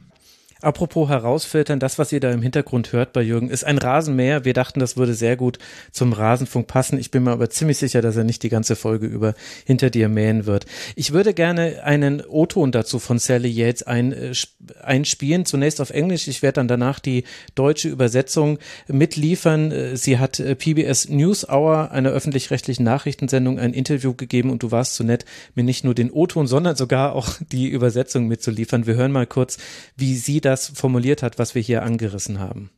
Apropos 0.65 1.11
herausfiltern, 1.11 1.79
das, 1.79 1.99
was 1.99 2.11
ihr 2.11 2.21
da 2.21 2.31
im 2.31 2.41
Hintergrund 2.41 2.93
hört 2.93 3.13
bei 3.13 3.21
Jürgen, 3.21 3.51
ist 3.51 3.65
ein 3.65 3.77
Rasenmäher. 3.77 4.47
Wir 4.47 4.55
dachten, 4.55 4.81
das 4.81 4.97
würde 4.97 5.13
sehr 5.13 5.37
gut 5.37 5.59
zum 5.93 6.15
Rasenfunk 6.15 6.67
passen. 6.67 6.99
Ich 6.99 7.11
bin 7.11 7.25
mir 7.25 7.33
aber 7.33 7.51
ziemlich 7.51 7.77
sicher, 7.77 8.01
dass 8.01 8.17
er 8.17 8.25
nicht 8.25 8.43
die 8.43 8.49
ganze 8.49 8.75
Folge 8.75 9.07
über 9.07 9.35
hinter 9.67 9.91
dir 9.91 10.09
mähen 10.09 10.47
wird. 10.47 10.65
Ich 10.97 11.13
würde 11.13 11.35
gerne 11.35 11.83
einen 11.85 12.23
O-Ton 12.27 12.73
dazu 12.73 12.99
von 12.99 13.19
Sally 13.19 13.51
Yates 13.51 13.83
ein, 13.83 14.13
äh, 14.13 14.33
einspielen. 14.83 15.45
Zunächst 15.45 15.83
auf 15.83 15.91
Englisch. 15.91 16.29
Ich 16.29 16.41
werde 16.41 16.55
dann 16.55 16.69
danach 16.69 16.99
die 16.99 17.25
deutsche 17.55 17.91
Übersetzung 17.91 18.59
mitliefern. 18.89 19.71
Äh, 19.71 19.97
sie 19.99 20.19
hat 20.19 20.41
äh, 20.41 20.55
PBS 20.55 21.11
News 21.11 21.47
Hour, 21.47 21.91
einer 21.91 22.11
öffentlich-rechtlichen 22.11 22.85
Nachrichtensendung, 22.85 23.59
ein 23.59 23.75
Interview 23.75 24.15
gegeben 24.15 24.49
und 24.49 24.63
du 24.63 24.71
warst 24.71 24.95
so 24.95 25.05
nett, 25.05 25.27
mir 25.55 25.65
nicht 25.65 25.85
nur 25.85 25.95
den 25.95 26.11
O-Ton, 26.11 26.47
sondern 26.47 26.75
sogar 26.75 27.15
auch 27.15 27.35
die 27.53 27.69
Übersetzung 27.69 28.29
mitzuliefern. 28.29 28.87
Wir 28.87 28.95
hören 28.95 29.13
mal 29.13 29.27
kurz, 29.27 29.59
wie 29.97 30.15
sie 30.15 30.41
das 30.41 30.54
das 30.55 30.69
formuliert 30.69 31.23
hat, 31.23 31.39
was 31.39 31.55
wir 31.55 31.63
hier 31.63 31.83
angerissen 31.83 32.39
haben. 32.39 32.71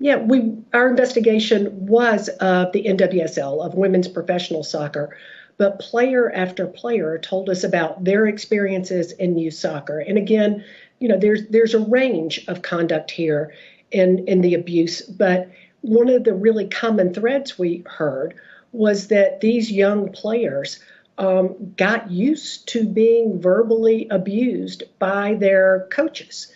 Yeah, 0.00 0.16
we 0.16 0.56
our 0.72 0.88
investigation 0.88 1.86
was 1.86 2.28
of 2.40 2.72
the 2.72 2.84
NWSL 2.84 3.64
of 3.64 3.74
women's 3.74 4.08
professional 4.08 4.64
soccer, 4.64 5.16
but 5.56 5.78
player 5.78 6.32
after 6.32 6.66
player 6.66 7.18
told 7.18 7.48
us 7.48 7.62
about 7.62 8.04
their 8.04 8.26
experiences 8.26 9.12
in 9.12 9.38
youth 9.38 9.54
soccer. 9.54 10.00
And 10.00 10.18
again, 10.18 10.64
you 10.98 11.08
know, 11.08 11.18
there's 11.18 11.46
there's 11.48 11.74
a 11.74 11.78
range 11.78 12.44
of 12.48 12.62
conduct 12.62 13.10
here 13.10 13.54
in 13.92 14.26
in 14.26 14.40
the 14.40 14.54
abuse, 14.54 15.02
but 15.02 15.48
one 15.82 16.08
of 16.08 16.24
the 16.24 16.34
really 16.34 16.66
common 16.66 17.14
threads 17.14 17.58
we 17.58 17.84
heard 17.86 18.34
was 18.72 19.08
that 19.08 19.40
these 19.40 19.70
young 19.70 20.10
players 20.10 20.80
um, 21.18 21.72
got 21.76 22.10
used 22.10 22.66
to 22.68 22.84
being 22.84 23.40
verbally 23.40 24.08
abused 24.10 24.82
by 24.98 25.34
their 25.34 25.86
coaches. 25.90 26.53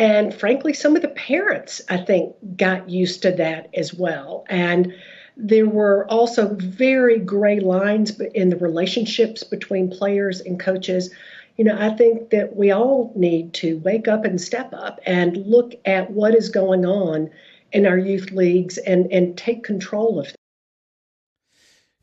And 0.00 0.32
frankly, 0.32 0.72
some 0.72 0.96
of 0.96 1.02
the 1.02 1.08
parents, 1.08 1.82
I 1.90 1.98
think, 1.98 2.34
got 2.56 2.88
used 2.88 3.20
to 3.20 3.32
that 3.32 3.68
as 3.74 3.92
well. 3.92 4.46
And 4.48 4.94
there 5.36 5.68
were 5.68 6.06
also 6.10 6.54
very 6.54 7.18
gray 7.18 7.60
lines 7.60 8.18
in 8.18 8.48
the 8.48 8.56
relationships 8.56 9.44
between 9.44 9.90
players 9.90 10.40
and 10.40 10.58
coaches. 10.58 11.10
You 11.58 11.66
know, 11.66 11.76
I 11.78 11.90
think 11.90 12.30
that 12.30 12.56
we 12.56 12.70
all 12.70 13.12
need 13.14 13.52
to 13.54 13.76
wake 13.80 14.08
up 14.08 14.24
and 14.24 14.40
step 14.40 14.72
up 14.72 15.00
and 15.04 15.36
look 15.36 15.74
at 15.84 16.10
what 16.10 16.34
is 16.34 16.48
going 16.48 16.86
on 16.86 17.28
in 17.72 17.84
our 17.84 17.98
youth 17.98 18.30
leagues 18.30 18.78
and, 18.78 19.12
and 19.12 19.36
take 19.36 19.64
control 19.64 20.18
of 20.18 20.32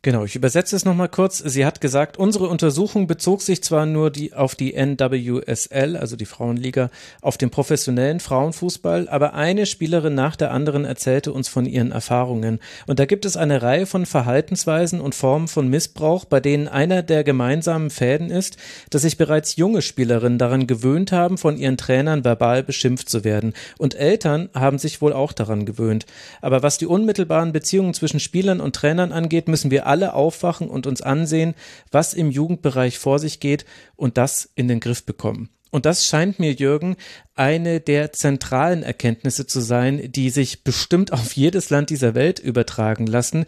Genau, 0.04 0.24
ich 0.24 0.36
übersetze 0.36 0.76
es 0.76 0.86
nochmal 0.86 1.10
kurz. 1.10 1.40
Sie 1.40 1.66
hat 1.66 1.82
gesagt, 1.82 2.18
unsere 2.18 2.48
Untersuchung 2.48 3.08
bezog 3.08 3.42
sich 3.42 3.64
zwar 3.64 3.88
nur 3.88 4.12
die, 4.12 4.32
auf 4.32 4.54
die 4.54 4.74
NWSL, 4.74 5.98
also 5.98 6.16
die 6.16 6.28
Frauenliga, 6.28 6.92
auf 7.22 7.38
den 7.38 7.50
professionellen 7.50 8.20
Frauenfußball, 8.20 9.10
aber 9.10 9.34
eine 9.34 9.66
Spielerin 9.66 10.14
nach 10.14 10.36
der 10.36 10.52
anderen 10.52 10.86
erzählte 10.86 11.34
uns 11.34 11.48
von 11.48 11.66
ihren 11.66 11.92
Erfahrungen. 11.92 12.60
Und 12.86 13.00
da 13.00 13.06
gibt 13.06 13.26
es 13.26 13.38
eine 13.38 13.64
Reihe 13.64 13.88
von 13.88 14.06
Verhaltensweisen 14.06 15.02
und 15.02 15.16
Formen 15.16 15.48
von 15.48 15.68
Missbrauch, 15.68 16.26
bei 16.26 16.40
denen 16.40 16.68
einer 16.68 17.02
der 17.02 17.24
gemeinsamen 17.24 17.90
Fäden 17.90 18.30
ist, 18.30 18.58
dass 18.92 19.02
sich 19.02 19.18
bereits 19.18 19.56
junge 19.56 19.82
Spielerinnen 19.82 20.38
daran 20.38 20.68
gewöhnt 20.68 21.12
haben, 21.12 21.40
von 21.40 21.58
ihren 21.58 21.76
Trainern 21.76 22.24
verbal 22.24 22.62
beschimpft 22.62 23.10
zu 23.10 23.24
werden. 23.24 23.54
Und 23.80 23.96
Eltern 23.96 24.50
haben 24.54 24.78
sich 24.78 25.02
wohl 25.02 25.12
auch 25.12 25.34
daran 25.34 25.66
gewöhnt. 25.66 26.06
Aber 26.40 26.62
was 26.62 26.78
die 26.78 26.86
unmittelbaren 26.86 27.52
Beziehungen 27.52 27.96
zwischen 27.96 28.20
Spielern 28.20 28.62
und 28.62 28.76
Trainern 28.76 29.12
angeht, 29.12 29.48
müssen 29.48 29.72
wir 29.72 29.87
alle 29.88 30.14
aufwachen 30.14 30.70
und 30.70 30.88
uns 30.88 31.02
ansehen, 31.02 31.56
was 31.92 32.14
im 32.14 32.32
Jugendbereich 32.32 33.00
vor 33.00 33.20
sich 33.20 33.40
geht 33.40 33.66
und 33.96 34.18
das 34.18 34.50
in 34.56 34.68
den 34.68 34.80
Griff 34.80 35.06
bekommen. 35.06 35.50
Und 35.70 35.86
das 35.86 36.06
scheint 36.06 36.40
mir, 36.40 36.54
Jürgen, 36.54 36.96
eine 37.36 37.80
der 37.80 38.14
zentralen 38.14 38.84
Erkenntnisse 38.84 39.48
zu 39.48 39.60
sein, 39.60 40.12
die 40.12 40.30
sich 40.30 40.64
bestimmt 40.64 41.12
auf 41.12 41.34
jedes 41.34 41.70
Land 41.70 41.90
dieser 41.90 42.16
Welt 42.16 42.40
übertragen 42.40 43.06
lassen. 43.06 43.46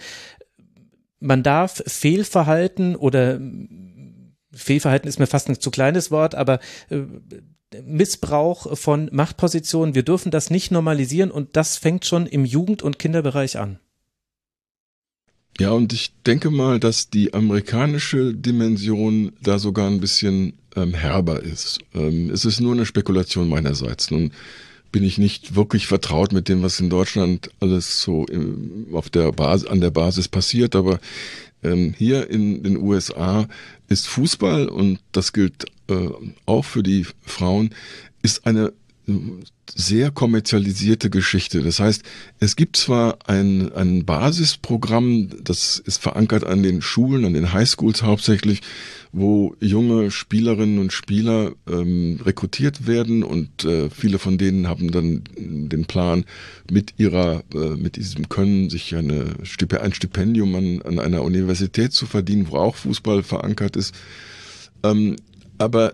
Man 1.19 1.43
darf 1.43 1.81
Fehlverhalten 1.85 2.95
oder 2.95 3.39
Fehlverhalten 4.53 5.07
ist 5.07 5.19
mir 5.19 5.27
fast 5.27 5.49
ein 5.49 5.59
zu 5.59 5.71
kleines 5.71 6.11
Wort, 6.11 6.35
aber 6.35 6.59
äh, 6.89 7.01
Missbrauch 7.83 8.77
von 8.77 9.09
Machtpositionen, 9.11 9.95
wir 9.95 10.03
dürfen 10.03 10.31
das 10.31 10.49
nicht 10.49 10.71
normalisieren 10.71 11.31
und 11.31 11.55
das 11.55 11.77
fängt 11.77 12.05
schon 12.05 12.25
im 12.25 12.45
Jugend- 12.45 12.81
und 12.81 12.99
Kinderbereich 12.99 13.59
an. 13.59 13.79
Ja, 15.59 15.71
und 15.71 15.91
ich 15.91 16.13
denke 16.25 16.51
mal, 16.51 16.79
dass 16.79 17.09
die 17.09 17.33
amerikanische 17.33 18.33
Dimension 18.33 19.33
da 19.43 19.59
sogar 19.59 19.87
ein 19.87 19.99
bisschen 19.99 20.53
ähm, 20.77 20.93
herber 20.93 21.43
ist. 21.43 21.79
Ähm, 21.93 22.29
es 22.29 22.45
ist 22.45 22.61
nur 22.61 22.71
eine 22.71 22.85
Spekulation 22.85 23.49
meinerseits. 23.49 24.09
Nun 24.09 24.31
bin 24.93 25.03
ich 25.03 25.17
nicht 25.17 25.55
wirklich 25.55 25.85
vertraut 25.85 26.31
mit 26.31 26.47
dem, 26.47 26.63
was 26.63 26.79
in 26.79 26.89
Deutschland 26.89 27.51
alles 27.59 28.01
so 28.01 28.25
im, 28.27 28.87
auf 28.93 29.09
der 29.09 29.33
Basis, 29.33 29.67
an 29.67 29.81
der 29.81 29.91
Basis 29.91 30.29
passiert, 30.29 30.77
aber 30.77 31.01
ähm, 31.61 31.93
hier 31.97 32.29
in 32.29 32.63
den 32.63 32.77
USA 32.77 33.45
ist 33.89 34.07
Fußball, 34.07 34.69
und 34.69 34.99
das 35.11 35.33
gilt 35.33 35.65
äh, 35.89 36.09
auch 36.45 36.63
für 36.63 36.83
die 36.83 37.05
Frauen, 37.25 37.71
ist 38.21 38.45
eine 38.45 38.71
sehr 39.75 40.11
kommerzialisierte 40.11 41.09
Geschichte. 41.09 41.61
Das 41.61 41.79
heißt, 41.79 42.03
es 42.39 42.55
gibt 42.55 42.77
zwar 42.77 43.19
ein, 43.27 43.71
ein 43.73 44.05
Basisprogramm, 44.05 45.29
das 45.43 45.79
ist 45.79 46.01
verankert 46.01 46.43
an 46.43 46.63
den 46.63 46.81
Schulen, 46.81 47.25
an 47.25 47.33
den 47.33 47.53
Highschools 47.53 48.03
hauptsächlich, 48.03 48.61
wo 49.11 49.55
junge 49.59 50.11
Spielerinnen 50.11 50.79
und 50.79 50.93
Spieler 50.93 51.53
ähm, 51.67 52.19
rekrutiert 52.23 52.87
werden 52.87 53.23
und 53.23 53.65
äh, 53.65 53.89
viele 53.89 54.19
von 54.19 54.37
denen 54.37 54.67
haben 54.67 54.91
dann 54.91 55.23
den 55.37 55.85
Plan, 55.85 56.25
mit 56.71 56.93
ihrer, 56.97 57.43
äh, 57.53 57.75
mit 57.75 57.95
diesem 57.95 58.29
Können 58.29 58.69
sich 58.69 58.95
eine 58.95 59.35
ein 59.81 59.93
Stipendium 59.93 60.55
an, 60.55 60.81
an 60.83 60.99
einer 60.99 61.23
Universität 61.23 61.93
zu 61.93 62.05
verdienen, 62.05 62.47
wo 62.49 62.57
auch 62.57 62.75
Fußball 62.75 63.23
verankert 63.23 63.75
ist. 63.75 63.95
Ähm, 64.83 65.15
aber 65.59 65.93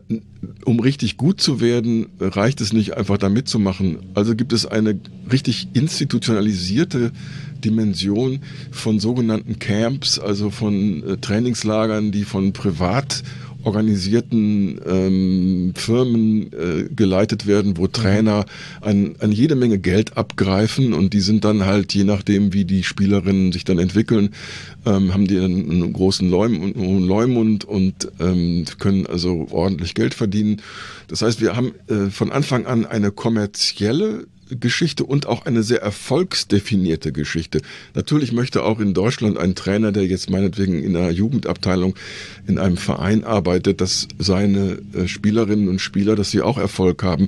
um 0.64 0.80
richtig 0.80 1.18
gut 1.18 1.42
zu 1.42 1.60
werden, 1.60 2.08
reicht 2.20 2.62
es 2.62 2.72
nicht 2.72 2.96
einfach 2.96 3.18
da 3.18 3.30
mitzumachen. 3.30 3.98
Also 4.14 4.36
gibt 4.36 4.54
es 4.54 4.66
eine 4.66 5.00
richtig 5.32 5.70
institutionalisierte 5.74 7.12
Dimension 7.64 8.42
von 8.72 9.00
sogenannten 9.00 9.58
Camps, 9.58 10.20
also 10.20 10.52
von 10.52 11.04
äh, 11.04 11.18
Trainingslagern, 11.18 12.12
die 12.12 12.24
von 12.24 12.54
privat 12.54 13.24
organisierten 13.66 14.80
ähm, 14.86 15.74
Firmen 15.76 16.54
äh, 16.54 16.90
geleitet 16.96 17.48
werden, 17.48 17.78
wo 17.78 17.84
mhm. 17.84 17.92
Trainer 17.92 18.46
an, 18.82 19.16
an 19.20 19.32
jede 19.32 19.56
Menge 19.56 19.80
Geld 19.80 20.18
abgreifen 20.18 20.94
und 20.94 21.14
die 21.14 21.20
sind 21.20 21.44
dann 21.44 21.66
halt, 21.66 21.94
je 21.94 22.04
nachdem, 22.04 22.54
wie 22.54 22.66
die 22.66 22.84
Spielerinnen 22.84 23.52
sich 23.52 23.66
dann 23.66 23.80
entwickeln, 23.80 24.30
ähm, 24.86 25.14
haben 25.14 25.28
die 25.28 25.40
einen, 25.40 25.70
einen 25.70 25.94
großen 25.94 26.30
Leumund, 26.30 26.76
Leumund 26.76 27.66
und 27.66 28.08
ähm, 28.20 28.66
können 28.80 29.08
also 29.08 29.48
ordentlich 29.52 29.96
Geld 29.96 30.14
verdienen. 30.14 30.62
Das 31.08 31.22
heißt, 31.22 31.42
wir 31.42 31.56
haben 31.56 31.74
äh, 31.88 32.10
von 32.10 32.32
Anfang 32.32 32.66
an 32.66 32.86
eine 32.86 33.12
kommerzielle 33.12 34.28
Geschichte 34.50 35.04
und 35.04 35.28
auch 35.28 35.46
eine 35.46 35.64
sehr 35.64 35.82
erfolgsdefinierte 35.82 37.12
Geschichte. 37.12 37.62
Natürlich 37.94 38.32
möchte 38.32 38.64
auch 38.64 38.80
in 38.80 38.94
Deutschland 38.94 39.38
ein 39.38 39.56
Trainer, 39.56 39.92
der 39.92 40.06
jetzt 40.06 40.30
meinetwegen 40.30 40.84
in 40.84 40.96
einer 40.96 41.10
Jugendabteilung 41.10 41.96
in 42.48 42.60
einem 42.60 42.78
Verein 42.78 43.24
arbeitet, 43.24 43.82
dass 43.82 44.08
seine 44.20 44.78
äh, 44.94 45.08
Spielerinnen 45.08 45.68
und 45.68 45.80
Spieler, 45.80 46.16
dass 46.16 46.32
sie 46.32 46.42
auch 46.42 46.58
Erfolg 46.58 47.04
haben. 47.04 47.28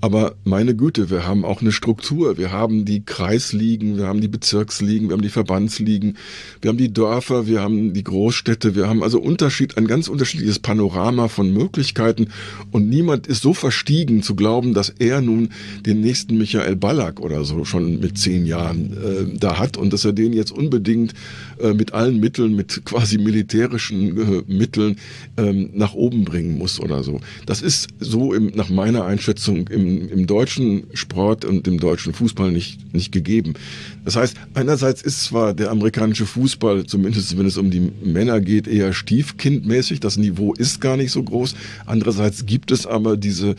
Aber 0.00 0.36
meine 0.44 0.76
Güte, 0.76 1.10
wir 1.10 1.26
haben 1.26 1.44
auch 1.44 1.60
eine 1.60 1.72
Struktur. 1.72 2.38
Wir 2.38 2.52
haben 2.52 2.84
die 2.84 3.02
Kreisligen, 3.04 3.96
wir 3.96 4.06
haben 4.06 4.20
die 4.20 4.28
Bezirksligen, 4.28 5.08
wir 5.08 5.14
haben 5.14 5.22
die 5.22 5.28
Verbandsligen, 5.28 6.16
wir 6.60 6.68
haben 6.68 6.78
die 6.78 6.92
Dörfer, 6.92 7.46
wir 7.46 7.60
haben 7.60 7.94
die 7.94 8.04
Großstädte, 8.04 8.76
wir 8.76 8.88
haben 8.88 9.02
also 9.02 9.20
Unterschied, 9.20 9.76
ein 9.76 9.88
ganz 9.88 10.06
unterschiedliches 10.06 10.60
Panorama 10.60 11.28
von 11.28 11.52
Möglichkeiten. 11.52 12.28
Und 12.70 12.88
niemand 12.88 13.26
ist 13.26 13.42
so 13.42 13.54
verstiegen 13.54 14.22
zu 14.22 14.36
glauben, 14.36 14.72
dass 14.72 14.90
er 14.90 15.20
nun 15.20 15.50
den 15.84 16.00
nächsten 16.00 16.38
Michael 16.58 16.76
Ballack 16.76 17.20
oder 17.20 17.44
so 17.44 17.64
schon 17.64 18.00
mit 18.00 18.18
zehn 18.18 18.44
Jahren 18.46 18.92
äh, 18.92 19.38
da 19.38 19.58
hat 19.58 19.76
und 19.76 19.92
dass 19.92 20.04
er 20.04 20.12
den 20.12 20.32
jetzt 20.32 20.50
unbedingt 20.50 21.14
äh, 21.60 21.72
mit 21.72 21.94
allen 21.94 22.18
Mitteln, 22.18 22.56
mit 22.56 22.84
quasi 22.84 23.18
militärischen 23.18 24.18
äh, 24.18 24.42
Mitteln 24.46 24.96
ähm, 25.36 25.70
nach 25.74 25.94
oben 25.94 26.24
bringen 26.24 26.58
muss 26.58 26.80
oder 26.80 27.02
so. 27.02 27.20
Das 27.46 27.62
ist 27.62 27.88
so 28.00 28.34
im, 28.34 28.48
nach 28.54 28.70
meiner 28.70 29.04
Einschätzung 29.04 29.68
im 29.68 30.08
im, 30.08 30.26
deutschen 30.26 30.84
Sport 30.94 31.44
und 31.44 31.66
im 31.66 31.78
deutschen 31.78 32.12
Fußball 32.12 32.50
nicht, 32.50 32.92
nicht 32.94 33.12
gegeben. 33.12 33.54
Das 34.04 34.16
heißt, 34.16 34.36
einerseits 34.54 35.02
ist 35.02 35.24
zwar 35.24 35.54
der 35.54 35.70
amerikanische 35.70 36.26
Fußball, 36.26 36.86
zumindest 36.86 37.38
wenn 37.38 37.46
es 37.46 37.56
um 37.56 37.70
die 37.70 37.92
Männer 38.04 38.40
geht, 38.40 38.66
eher 38.66 38.92
stiefkindmäßig. 38.92 40.00
Das 40.00 40.16
Niveau 40.16 40.54
ist 40.54 40.80
gar 40.80 40.96
nicht 40.96 41.12
so 41.12 41.22
groß. 41.22 41.54
Andererseits 41.86 42.46
gibt 42.46 42.70
es 42.70 42.86
aber 42.86 43.16
diese 43.16 43.54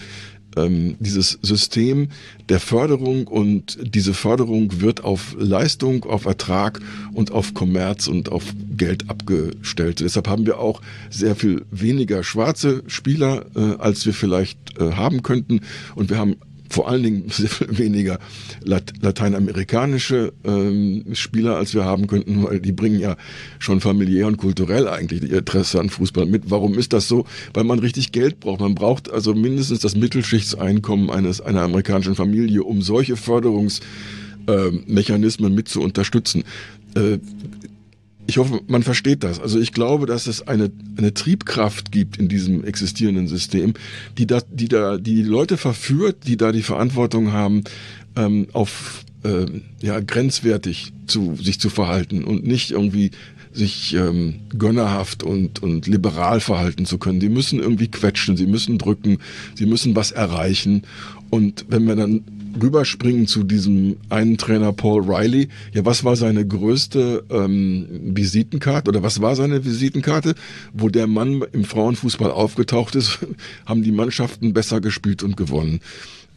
ähm, 0.66 0.96
dieses 1.00 1.40
System 1.42 2.10
der 2.50 2.60
Förderung 2.60 3.28
und 3.28 3.78
diese 3.82 4.14
Förderung 4.14 4.82
wird 4.82 5.04
auf 5.04 5.36
Leistung, 5.38 6.06
auf 6.06 6.26
Ertrag 6.26 6.80
und 7.14 7.32
auf 7.32 7.54
Kommerz 7.54 8.08
und 8.08 8.30
auf 8.32 8.44
Geld 8.76 9.10
abgestellt. 9.10 10.00
Deshalb 10.00 10.28
haben 10.28 10.46
wir 10.46 10.60
auch 10.60 10.82
sehr 11.10 11.36
viel 11.36 11.66
weniger 11.72 12.24
schwarze 12.24 12.84
Spieler, 12.88 13.46
äh, 13.56 13.76
als 13.78 14.06
wir 14.06 14.14
vielleicht 14.14 14.80
äh, 14.80 14.94
haben 14.94 15.24
könnten. 15.24 15.62
Und 15.96 16.10
wir 16.10 16.18
haben 16.18 16.36
vor 16.70 16.88
allen 16.88 17.04
Dingen 17.04 17.24
sehr 17.30 17.50
viel 17.50 17.78
weniger 17.78 18.20
Lat 18.64 18.94
lateinamerikanische 19.02 20.34
ähm, 20.44 21.06
Spieler, 21.14 21.58
als 21.58 21.74
wir 21.74 21.84
haben 21.84 22.08
könnten, 22.08 22.44
weil 22.44 22.60
die 22.60 22.72
bringen 22.72 23.00
ja 23.00 23.18
schon 23.58 23.82
familiär 23.82 24.28
und 24.28 24.38
kulturell 24.38 24.88
eigentlich 24.88 25.24
ihr 25.24 25.40
Interesse 25.40 25.80
an 25.80 25.90
Fußball 25.90 26.26
mit. 26.26 26.52
Warum 26.52 26.78
ist 26.78 26.94
das 26.94 27.08
so? 27.08 27.26
Weil 27.54 27.64
man 27.64 27.80
richtig 27.80 28.12
Geld 28.12 28.40
braucht. 28.40 28.62
Man 28.62 28.76
braucht 28.76 29.12
also 29.12 29.34
mindestens 29.34 29.80
das 29.80 29.96
Mittelschichtseinkommen 29.96 31.10
eines 31.10 31.42
einer 31.42 31.62
amerikanischen 31.62 32.16
Familie, 32.16 32.64
um 32.64 32.82
solche 32.82 33.18
Förderungsmechanismen 33.18 35.52
äh, 35.52 35.56
mit 35.56 35.68
zu 35.68 35.82
unterstützen. 35.82 36.44
Äh, 36.96 37.18
ich 38.30 38.38
hoffe, 38.38 38.62
man 38.68 38.84
versteht 38.84 39.24
das. 39.24 39.40
Also 39.40 39.60
ich 39.60 39.74
glaube, 39.74 40.06
dass 40.06 40.28
es 40.28 40.48
eine, 40.48 40.72
eine 40.98 41.16
Triebkraft 41.16 41.92
gibt 41.92 42.18
in 42.18 42.30
diesem 42.30 42.64
existierenden 42.64 43.28
System, 43.28 43.74
die 44.20 44.28
da, 44.28 44.40
die 44.52 44.68
da 44.68 44.98
die 44.98 45.24
Leute 45.24 45.58
verführt, 45.58 46.28
die 46.28 46.38
da 46.38 46.52
die 46.52 46.62
Verantwortung 46.62 47.34
haben, 47.34 47.64
ähm, 48.16 48.48
auf 48.54 49.04
äh, 49.24 49.48
ja 49.82 50.00
grenzwertig 50.00 50.94
zu 51.08 51.36
sich 51.42 51.60
zu 51.60 51.72
verhalten 51.72 52.24
und 52.24 52.46
nicht 52.46 52.70
irgendwie 52.70 53.10
sich 53.52 53.96
ähm, 53.96 54.36
gönnerhaft 54.56 55.24
und, 55.24 55.64
und 55.64 55.88
liberal 55.88 56.40
verhalten 56.40 56.86
zu 56.86 57.00
können. 57.00 57.20
Die 57.20 57.30
müssen 57.30 57.60
irgendwie 57.60 57.88
quetschen, 57.88 58.38
sie 58.38 58.46
müssen 58.46 58.78
drücken, 58.78 59.18
sie 59.56 59.66
müssen 59.66 59.96
was 59.96 60.12
erreichen. 60.12 60.84
Und 61.32 61.66
wenn 61.68 61.88
wir 61.88 61.96
dann 61.96 62.22
rüberspringen 62.62 63.28
zu 63.28 63.44
diesem 63.44 63.98
einen 64.10 64.38
Trainer 64.38 64.74
Paul 64.74 65.04
Riley. 65.04 65.50
Ja, 65.74 65.86
was 65.86 66.04
war 66.04 66.16
seine 66.16 66.46
größte 66.46 67.24
ähm, 67.30 67.88
Visitenkarte 68.04 68.90
oder 68.90 69.04
was 69.04 69.22
war 69.22 69.36
seine 69.36 69.66
Visitenkarte? 69.66 70.36
Wo 70.74 70.90
der 70.90 71.08
Mann 71.08 71.44
im 71.52 71.64
Frauenfußball 71.64 72.32
aufgetaucht 72.32 72.96
ist, 72.96 73.20
haben 73.66 73.84
die 73.84 73.92
Mannschaften 73.92 74.54
besser 74.54 74.82
gespielt 74.82 75.24
und 75.24 75.38
gewonnen. 75.38 75.82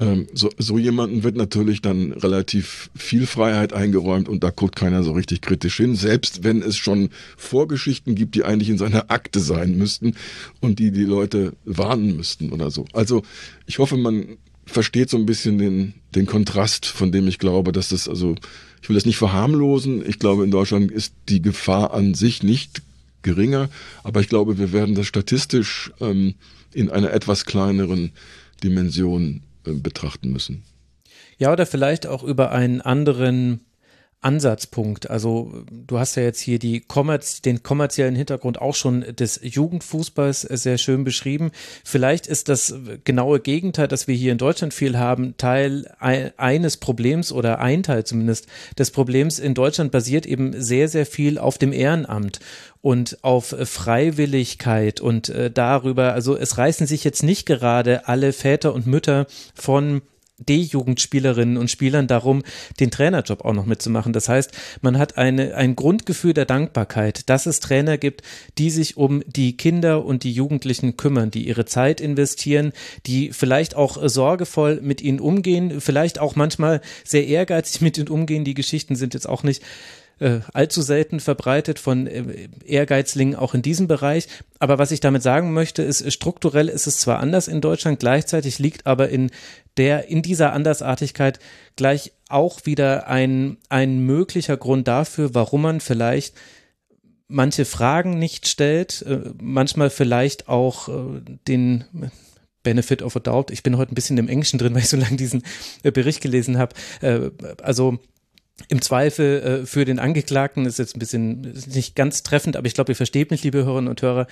Ähm, 0.01 0.27
so, 0.33 0.51
so 0.59 0.79
jemanden 0.79 1.23
wird 1.23 1.37
natürlich 1.37 1.81
dann 1.81 2.13
relativ 2.13 2.91
viel 2.97 3.27
Freiheit 3.27 3.73
eingeräumt 3.73 4.29
und 4.29 4.43
da 4.43 4.51
guckt 4.51 4.75
keiner 4.75 5.05
so 5.05 5.13
richtig 5.13 5.43
kritisch 5.43 5.77
hin, 5.77 5.95
selbst 5.95 6.43
wenn 6.45 6.63
es 6.63 6.77
schon 6.77 7.11
Vorgeschichten 7.37 8.15
gibt, 8.15 8.35
die 8.35 8.45
eigentlich 8.45 8.71
in 8.71 8.79
seiner 8.79 9.11
Akte 9.11 9.41
sein 9.41 9.77
müssten 9.77 10.15
und 10.61 10.79
die 10.79 10.91
die 10.91 11.05
Leute 11.05 11.53
warnen 11.65 12.17
müssten 12.17 12.53
oder 12.53 12.71
so. 12.71 12.87
Also 12.93 13.23
ich 13.67 13.79
hoffe, 13.79 13.97
man 13.97 14.39
versteht 14.65 15.11
so 15.11 15.17
ein 15.17 15.27
bisschen 15.27 15.59
den, 15.59 15.95
den 16.15 16.27
Kontrast, 16.27 16.87
von 16.87 17.13
dem 17.13 17.29
ich 17.29 17.39
glaube, 17.39 17.73
dass 17.73 17.89
das, 17.89 18.09
also, 18.09 18.35
ich 18.81 18.89
will 18.89 18.95
das 18.95 19.07
nicht 19.07 19.19
verharmlosen. 19.19 20.09
Ich 20.09 20.19
glaube, 20.19 20.45
in 20.45 20.51
Deutschland 20.51 20.91
ist 20.91 21.15
die 21.29 21.43
Gefahr 21.43 21.93
an 21.95 22.15
sich 22.15 22.43
nicht 22.43 22.83
geringer, 23.23 23.69
aber 24.03 24.21
ich 24.21 24.29
glaube, 24.29 24.59
wir 24.59 24.73
werden 24.73 24.95
das 24.95 25.07
statistisch 25.07 25.93
ähm, 26.01 26.35
in 26.73 26.91
einer 26.91 27.13
etwas 27.13 27.45
kleineren 27.45 28.13
Dimension 28.63 29.43
äh, 29.65 29.73
betrachten 29.73 30.33
müssen. 30.33 30.63
Ja, 31.39 31.53
oder 31.53 31.67
vielleicht 31.67 32.07
auch 32.07 32.23
über 32.23 32.53
einen 32.53 32.81
anderen 32.81 33.61
Ansatzpunkt. 34.23 35.11
Also 35.11 35.53
du 35.71 35.99
hast 35.99 36.15
ja 36.15 36.23
jetzt 36.23 36.41
hier 36.41 36.59
die 36.59 36.81
Kommerz 36.81 37.43
den 37.43 37.63
kommerziellen 37.63 38.15
Hintergrund 38.15 38.61
auch 38.61 38.75
schon 38.75 39.05
des 39.15 39.41
Jugendfußballs 39.43 40.43
sehr 40.43 40.79
schön 40.79 41.05
beschrieben. 41.05 41.51
Vielleicht 41.85 42.27
ist 42.27 42.49
das 42.49 42.75
genaue 43.05 43.41
Gegenteil, 43.41 43.89
dass 43.89 44.09
wir 44.09 44.15
hier 44.15 44.33
in 44.33 44.39
Deutschland 44.39 44.73
viel 44.73 44.97
haben, 44.97 45.37
Teil 45.37 45.93
eines 45.99 46.77
Problems 46.77 47.33
oder 47.33 47.59
ein 47.59 47.83
Teil 47.83 48.05
zumindest 48.05 48.47
des 48.79 48.93
Problems. 48.93 49.39
In 49.39 49.55
Deutschland 49.55 49.91
basiert 49.93 50.25
eben 50.25 50.61
sehr, 50.61 50.89
sehr 50.89 51.05
viel 51.07 51.39
auf 51.39 51.59
dem 51.59 51.73
Ehrenamt 51.73 52.39
und 52.81 53.19
auf 53.23 53.55
Freiwilligkeit 53.65 55.01
und 55.01 55.29
äh, 55.29 55.51
darüber, 55.51 56.13
also 56.15 56.37
es 56.37 56.59
reißen 56.59 56.87
sich 56.87 57.05
jetzt 57.05 57.23
nicht 57.23 57.47
gerade 57.47 58.09
alle 58.09 58.33
Väter 58.33 58.75
und 58.75 58.87
Mütter 58.87 59.27
von 59.55 60.03
D-Jugendspielerinnen 60.39 61.57
und 61.57 61.71
Spielern 61.71 62.07
darum, 62.07 62.43
den 62.81 62.91
Trainerjob 62.91 63.45
auch 63.45 63.53
noch 63.53 63.67
mitzumachen. 63.67 64.13
Das 64.13 64.29
heißt, 64.29 64.53
man 64.81 64.99
hat 64.99 65.19
eine, 65.19 65.55
ein 65.55 65.77
Grundgefühl 65.77 66.35
der 66.35 66.47
Dankbarkeit, 66.47 67.29
dass 67.29 67.47
es 67.47 67.61
Trainer 67.61 67.99
gibt, 67.99 68.23
die 68.59 68.71
sich 68.71 68.97
um 68.97 69.23
die 69.27 69.57
Kinder 69.57 70.05
und 70.05 70.25
die 70.25 70.33
Jugendlichen 70.33 70.97
kümmern, 70.97 71.31
die 71.31 71.47
ihre 71.47 71.65
Zeit 71.65 72.01
investieren, 72.01 72.73
die 73.07 73.33
vielleicht 73.33 73.77
auch 73.77 73.99
sorgevoll 74.09 74.81
mit 74.83 75.01
ihnen 75.01 75.21
umgehen, 75.21 75.81
vielleicht 75.81 76.19
auch 76.19 76.37
manchmal 76.37 76.81
sehr 77.05 77.27
ehrgeizig 77.27 77.81
mit 77.81 77.99
ihnen 77.99 78.09
umgehen. 78.09 78.45
Die 78.45 78.55
Geschichten 78.55 78.97
sind 78.97 79.15
jetzt 79.15 79.29
auch 79.29 79.43
nicht 79.43 79.63
äh, 80.23 80.41
allzu 80.53 80.83
selten 80.83 81.19
verbreitet 81.19 81.81
von 81.81 82.07
äh, 82.07 82.49
Ehrgeizlingen 82.65 83.35
auch 83.35 83.55
in 83.55 83.63
diesem 83.63 83.89
Bereich. 83.89 84.29
Aber 84.61 84.79
was 84.79 84.93
ich 84.93 85.01
damit 85.01 85.23
sagen 85.23 85.53
möchte, 85.53 85.83
ist, 85.83 86.11
strukturell 86.13 86.69
ist 86.69 86.87
es 86.87 86.99
zwar 86.99 87.19
anders 87.19 87.49
in 87.49 87.61
Deutschland, 87.61 87.99
gleichzeitig 87.99 88.61
liegt 88.61 88.87
aber 88.87 89.09
in 89.09 89.31
der, 89.77 90.09
in 90.09 90.23
dieser 90.23 90.53
Andersartigkeit 90.53 91.41
gleich 91.75 92.13
auch 92.29 92.61
wieder 92.65 93.09
ein, 93.09 93.59
ein 93.69 94.07
möglicher 94.07 94.57
Grund 94.57 94.87
dafür, 94.87 95.35
warum 95.35 95.63
man 95.63 95.81
vielleicht 95.81 96.37
manche 97.27 97.65
Fragen 97.65 98.19
nicht 98.19 98.47
stellt, 98.47 99.03
äh, 99.03 99.33
manchmal 99.41 99.91
vielleicht 99.91 100.49
auch 100.49 100.89
äh, 100.89 101.21
den 101.49 101.85
Benefit 102.63 103.03
of 103.03 103.17
a 103.17 103.21
Doubt. 103.21 103.51
Ich 103.51 103.65
bin 103.65 103.77
heute 103.77 103.93
ein 103.93 103.97
bisschen 103.97 104.19
im 104.19 104.29
Englischen 104.29 104.59
drin, 104.59 104.75
weil 104.75 104.83
ich 104.83 104.89
so 104.89 104.97
lange 104.97 105.17
diesen 105.17 105.43
äh, 105.83 105.91
Bericht 105.91 106.21
gelesen 106.21 106.59
habe. 106.59 106.77
Äh, 107.01 107.31
also 107.61 107.99
im 108.69 108.83
Zweifel 108.83 109.63
äh, 109.63 109.67
für 109.67 109.85
den 109.85 109.99
Angeklagten 109.99 110.67
ist 110.67 110.79
jetzt 110.79 110.95
ein 110.97 110.99
bisschen 110.99 111.55
nicht 111.73 111.97
ganz 111.97 112.23
treffend, 112.23 112.57
aber 112.57 112.67
ich 112.67 112.75
glaube, 112.75 112.93
ihr 112.93 112.97
versteht 112.97 113.31
mich, 113.31 113.43
liebe 113.43 113.65
Hörerinnen 113.65 113.89
und 113.89 114.03
Hörer. 114.03 114.27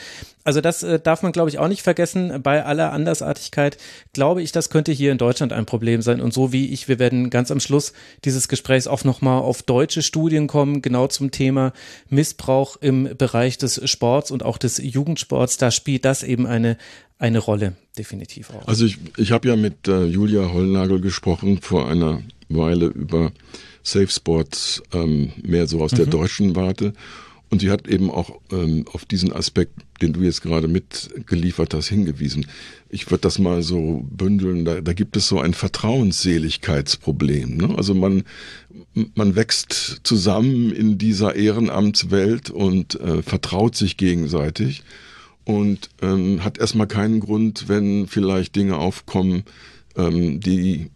Also 0.44 0.60
das 0.60 0.82
äh, 0.82 1.00
darf 1.00 1.22
man, 1.22 1.32
glaube 1.32 1.50
ich, 1.50 1.58
auch 1.58 1.68
nicht 1.68 1.82
vergessen. 1.82 2.42
Bei 2.42 2.64
aller 2.64 2.92
Andersartigkeit 2.92 3.78
glaube 4.12 4.42
ich, 4.42 4.52
das 4.52 4.70
könnte 4.70 4.92
hier 4.92 5.10
in 5.12 5.18
Deutschland 5.18 5.52
ein 5.52 5.66
Problem 5.66 6.02
sein. 6.02 6.20
Und 6.20 6.32
so 6.32 6.52
wie 6.52 6.72
ich, 6.72 6.86
wir 6.88 6.98
werden 6.98 7.30
ganz 7.30 7.50
am 7.50 7.60
Schluss 7.60 7.92
dieses 8.24 8.48
Gesprächs 8.48 8.86
auch 8.86 9.04
nochmal 9.04 9.40
auf 9.40 9.62
deutsche 9.62 10.02
Studien 10.02 10.46
kommen, 10.46 10.82
genau 10.82 11.06
zum 11.06 11.30
Thema 11.30 11.72
Missbrauch 12.08 12.76
im 12.80 13.16
Bereich 13.16 13.58
des 13.58 13.80
Sports 13.90 14.30
und 14.30 14.44
auch 14.44 14.58
des 14.58 14.78
Jugendsports. 14.78 15.56
Da 15.56 15.70
spielt 15.70 16.04
das 16.04 16.22
eben 16.22 16.46
eine 16.46 16.76
eine 17.18 17.38
Rolle, 17.38 17.74
definitiv 17.98 18.48
auch. 18.48 18.66
Also 18.66 18.86
ich, 18.86 18.96
ich 19.18 19.30
habe 19.30 19.46
ja 19.46 19.54
mit 19.54 19.86
äh, 19.88 20.04
Julia 20.04 20.54
Hollnagel 20.54 21.02
gesprochen 21.02 21.60
vor 21.60 21.86
einer 21.86 22.22
Weile 22.48 22.86
über 22.86 23.30
Safe 23.82 24.08
Sports 24.08 24.82
ähm, 24.92 25.32
mehr 25.42 25.66
so 25.66 25.82
aus 25.82 25.92
mhm. 25.92 25.96
der 25.96 26.06
deutschen 26.06 26.56
Warte. 26.56 26.92
Und 27.50 27.60
sie 27.60 27.70
hat 27.70 27.88
eben 27.88 28.12
auch 28.12 28.40
ähm, 28.52 28.84
auf 28.92 29.04
diesen 29.04 29.32
Aspekt, 29.32 29.72
den 30.00 30.12
du 30.12 30.20
jetzt 30.20 30.40
gerade 30.40 30.68
mitgeliefert 30.68 31.74
hast, 31.74 31.88
hingewiesen. 31.88 32.46
Ich 32.88 33.10
würde 33.10 33.22
das 33.22 33.40
mal 33.40 33.62
so 33.62 34.06
bündeln, 34.08 34.64
da, 34.64 34.80
da 34.80 34.92
gibt 34.92 35.16
es 35.16 35.26
so 35.26 35.40
ein 35.40 35.52
Vertrauensseligkeitsproblem. 35.52 37.56
Ne? 37.56 37.74
Also 37.76 37.94
man, 37.94 38.22
man 39.16 39.34
wächst 39.34 40.00
zusammen 40.04 40.70
in 40.70 40.96
dieser 40.96 41.34
Ehrenamtswelt 41.34 42.50
und 42.50 43.00
äh, 43.00 43.22
vertraut 43.22 43.74
sich 43.74 43.96
gegenseitig 43.96 44.84
und 45.44 45.90
ähm, 46.02 46.44
hat 46.44 46.58
erstmal 46.58 46.86
keinen 46.86 47.18
Grund, 47.18 47.68
wenn 47.68 48.06
vielleicht 48.06 48.54
Dinge 48.54 48.76
aufkommen, 48.76 49.42
die, 49.96 50.90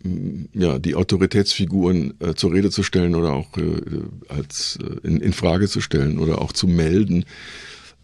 ja, 0.53 0.79
die 0.79 0.95
Autoritätsfiguren 0.95 2.15
äh, 2.21 2.35
zur 2.35 2.53
Rede 2.53 2.71
zu 2.71 2.83
stellen 2.83 3.15
oder 3.15 3.33
auch 3.33 3.57
äh, 3.59 3.81
als 4.29 4.79
äh, 4.81 5.07
in, 5.07 5.21
in 5.21 5.33
Frage 5.33 5.69
zu 5.69 5.81
stellen 5.81 6.19
oder 6.19 6.41
auch 6.41 6.53
zu 6.53 6.67
melden. 6.67 7.25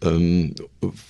Ähm, 0.03 0.55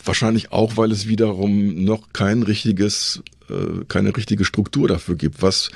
wahrscheinlich 0.03 0.51
auch, 0.51 0.77
weil 0.77 0.91
es 0.91 1.07
wiederum 1.07 1.83
noch 1.83 2.13
kein 2.13 2.43
richtiges, 2.43 3.23
äh, 3.49 3.85
keine 3.87 4.15
richtige 4.15 4.45
Struktur 4.45 4.87
dafür 4.87 5.15
gibt. 5.15 5.41
Was 5.41 5.71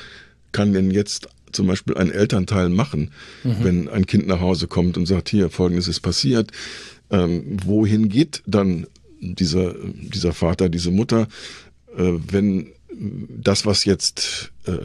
kann 0.51 0.73
denn 0.73 0.91
jetzt 0.91 1.27
zum 1.51 1.67
Beispiel 1.67 1.97
ein 1.97 2.11
Elternteil 2.11 2.69
machen, 2.69 3.11
mhm. 3.43 3.55
wenn 3.61 3.89
ein 3.89 4.05
Kind 4.05 4.27
nach 4.27 4.41
Hause 4.41 4.67
kommt 4.67 4.97
und 4.97 5.05
sagt, 5.05 5.29
hier, 5.29 5.49
folgendes 5.49 5.87
ist 5.87 6.01
passiert. 6.01 6.51
Ähm, 7.09 7.57
wohin 7.65 8.09
geht 8.09 8.43
dann 8.45 8.87
dieser, 9.21 9.73
dieser 9.73 10.33
Vater, 10.33 10.69
diese 10.69 10.91
Mutter, 10.91 11.27
äh, 11.97 12.13
wenn 12.29 12.71
das, 12.97 13.65
was 13.65 13.85
jetzt, 13.85 14.51
äh, 14.65 14.77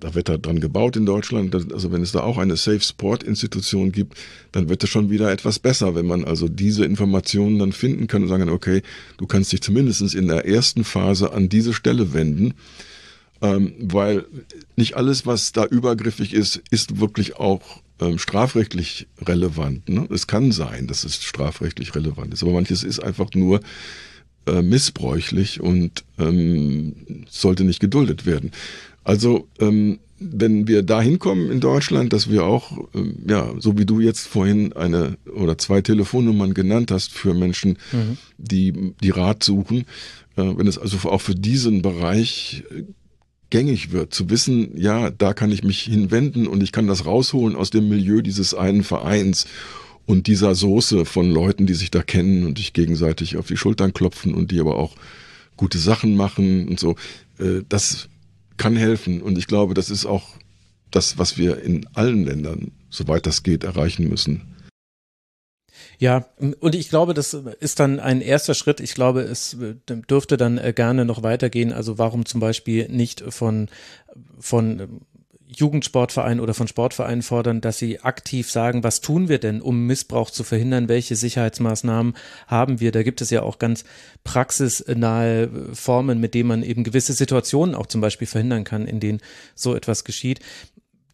da 0.00 0.14
wird 0.14 0.28
da 0.28 0.38
dran 0.38 0.60
gebaut 0.60 0.96
in 0.96 1.06
Deutschland, 1.06 1.54
also 1.54 1.92
wenn 1.92 2.02
es 2.02 2.12
da 2.12 2.20
auch 2.20 2.38
eine 2.38 2.56
Safe 2.56 2.80
Sport 2.80 3.22
Institution 3.22 3.92
gibt, 3.92 4.16
dann 4.52 4.68
wird 4.68 4.82
es 4.84 4.90
schon 4.90 5.10
wieder 5.10 5.30
etwas 5.30 5.58
besser, 5.58 5.94
wenn 5.94 6.06
man 6.06 6.24
also 6.24 6.48
diese 6.48 6.84
Informationen 6.84 7.58
dann 7.58 7.72
finden 7.72 8.06
kann 8.06 8.22
und 8.22 8.28
sagen, 8.28 8.48
okay, 8.48 8.82
du 9.18 9.26
kannst 9.26 9.52
dich 9.52 9.60
zumindest 9.60 10.14
in 10.14 10.28
der 10.28 10.46
ersten 10.46 10.84
Phase 10.84 11.32
an 11.32 11.48
diese 11.48 11.74
Stelle 11.74 12.12
wenden, 12.12 12.54
ähm, 13.42 13.74
weil 13.80 14.24
nicht 14.76 14.96
alles, 14.96 15.26
was 15.26 15.52
da 15.52 15.64
übergriffig 15.64 16.32
ist, 16.32 16.62
ist 16.70 17.00
wirklich 17.00 17.36
auch 17.36 17.82
ähm, 18.00 18.18
strafrechtlich 18.18 19.08
relevant. 19.20 19.88
Ne? 19.88 20.06
Es 20.10 20.26
kann 20.26 20.52
sein, 20.52 20.86
dass 20.86 21.04
es 21.04 21.22
strafrechtlich 21.22 21.94
relevant 21.94 22.32
ist, 22.32 22.42
aber 22.42 22.52
manches 22.52 22.82
ist 22.82 23.00
einfach 23.00 23.30
nur 23.34 23.60
äh, 24.46 24.62
missbräuchlich 24.62 25.60
und 25.60 26.04
ähm, 26.18 27.24
sollte 27.28 27.64
nicht 27.64 27.80
geduldet 27.80 28.26
werden. 28.26 28.52
Also 29.04 29.48
ähm, 29.60 29.98
wenn 30.18 30.66
wir 30.66 30.82
dahin 30.82 31.18
kommen 31.18 31.50
in 31.50 31.60
Deutschland, 31.60 32.12
dass 32.12 32.30
wir 32.30 32.44
auch, 32.44 32.88
ähm, 32.94 33.16
ja, 33.28 33.50
so 33.58 33.76
wie 33.78 33.84
du 33.84 34.00
jetzt 34.00 34.26
vorhin 34.26 34.72
eine 34.72 35.18
oder 35.34 35.58
zwei 35.58 35.82
Telefonnummern 35.82 36.54
genannt 36.54 36.90
hast 36.90 37.12
für 37.12 37.34
Menschen, 37.34 37.78
mhm. 37.92 38.16
die 38.38 38.94
die 39.02 39.10
Rat 39.10 39.42
suchen, 39.44 39.80
äh, 40.36 40.42
wenn 40.56 40.66
es 40.66 40.78
also 40.78 40.96
auch 41.08 41.20
für 41.20 41.34
diesen 41.34 41.82
Bereich 41.82 42.64
gängig 43.50 43.92
wird, 43.92 44.12
zu 44.12 44.28
wissen, 44.30 44.76
ja, 44.76 45.10
da 45.10 45.32
kann 45.32 45.52
ich 45.52 45.62
mich 45.62 45.80
hinwenden 45.82 46.46
und 46.46 46.62
ich 46.62 46.72
kann 46.72 46.86
das 46.86 47.06
rausholen 47.06 47.54
aus 47.54 47.70
dem 47.70 47.88
Milieu 47.88 48.22
dieses 48.22 48.54
einen 48.54 48.82
Vereins 48.82 49.46
und 50.06 50.28
dieser 50.28 50.54
Soße 50.54 51.04
von 51.04 51.30
Leuten, 51.30 51.66
die 51.66 51.74
sich 51.74 51.90
da 51.90 52.02
kennen 52.02 52.46
und 52.46 52.58
sich 52.58 52.72
gegenseitig 52.72 53.36
auf 53.36 53.48
die 53.48 53.56
Schultern 53.56 53.92
klopfen 53.92 54.34
und 54.34 54.50
die 54.52 54.60
aber 54.60 54.76
auch 54.76 54.94
gute 55.56 55.78
Sachen 55.78 56.16
machen 56.16 56.68
und 56.68 56.78
so, 56.78 56.96
äh, 57.38 57.62
das 57.68 58.08
kann 58.56 58.76
helfen. 58.76 59.20
Und 59.20 59.36
ich 59.36 59.46
glaube, 59.46 59.74
das 59.74 59.90
ist 59.90 60.06
auch 60.06 60.28
das, 60.90 61.18
was 61.18 61.36
wir 61.36 61.62
in 61.62 61.86
allen 61.94 62.24
Ländern, 62.24 62.72
soweit 62.88 63.26
das 63.26 63.42
geht, 63.42 63.64
erreichen 63.64 64.08
müssen. 64.08 64.54
Ja, 65.98 66.26
und 66.60 66.74
ich 66.74 66.88
glaube, 66.88 67.14
das 67.14 67.34
ist 67.34 67.80
dann 67.80 68.00
ein 68.00 68.20
erster 68.20 68.54
Schritt. 68.54 68.80
Ich 68.80 68.94
glaube, 68.94 69.22
es 69.22 69.56
dürfte 69.88 70.36
dann 70.36 70.58
äh, 70.58 70.72
gerne 70.74 71.04
noch 71.04 71.22
weitergehen. 71.22 71.72
Also 71.72 71.98
warum 71.98 72.26
zum 72.26 72.40
Beispiel 72.40 72.88
nicht 72.88 73.22
von, 73.28 73.68
von 74.38 75.00
Jugendsportvereinen 75.48 76.40
oder 76.40 76.54
von 76.54 76.68
Sportvereinen 76.68 77.22
fordern, 77.22 77.60
dass 77.60 77.78
sie 77.78 78.00
aktiv 78.00 78.50
sagen, 78.50 78.82
was 78.82 79.00
tun 79.00 79.28
wir 79.28 79.38
denn, 79.38 79.60
um 79.60 79.86
Missbrauch 79.86 80.30
zu 80.30 80.44
verhindern, 80.44 80.88
welche 80.88 81.16
Sicherheitsmaßnahmen 81.16 82.16
haben 82.46 82.80
wir. 82.80 82.92
Da 82.92 83.02
gibt 83.02 83.20
es 83.20 83.30
ja 83.30 83.42
auch 83.42 83.58
ganz 83.58 83.84
praxisnahe 84.24 85.48
Formen, 85.72 86.20
mit 86.20 86.34
denen 86.34 86.48
man 86.48 86.62
eben 86.62 86.84
gewisse 86.84 87.12
Situationen 87.12 87.74
auch 87.74 87.86
zum 87.86 88.00
Beispiel 88.00 88.26
verhindern 88.26 88.64
kann, 88.64 88.86
in 88.86 89.00
denen 89.00 89.20
so 89.54 89.74
etwas 89.74 90.04
geschieht 90.04 90.40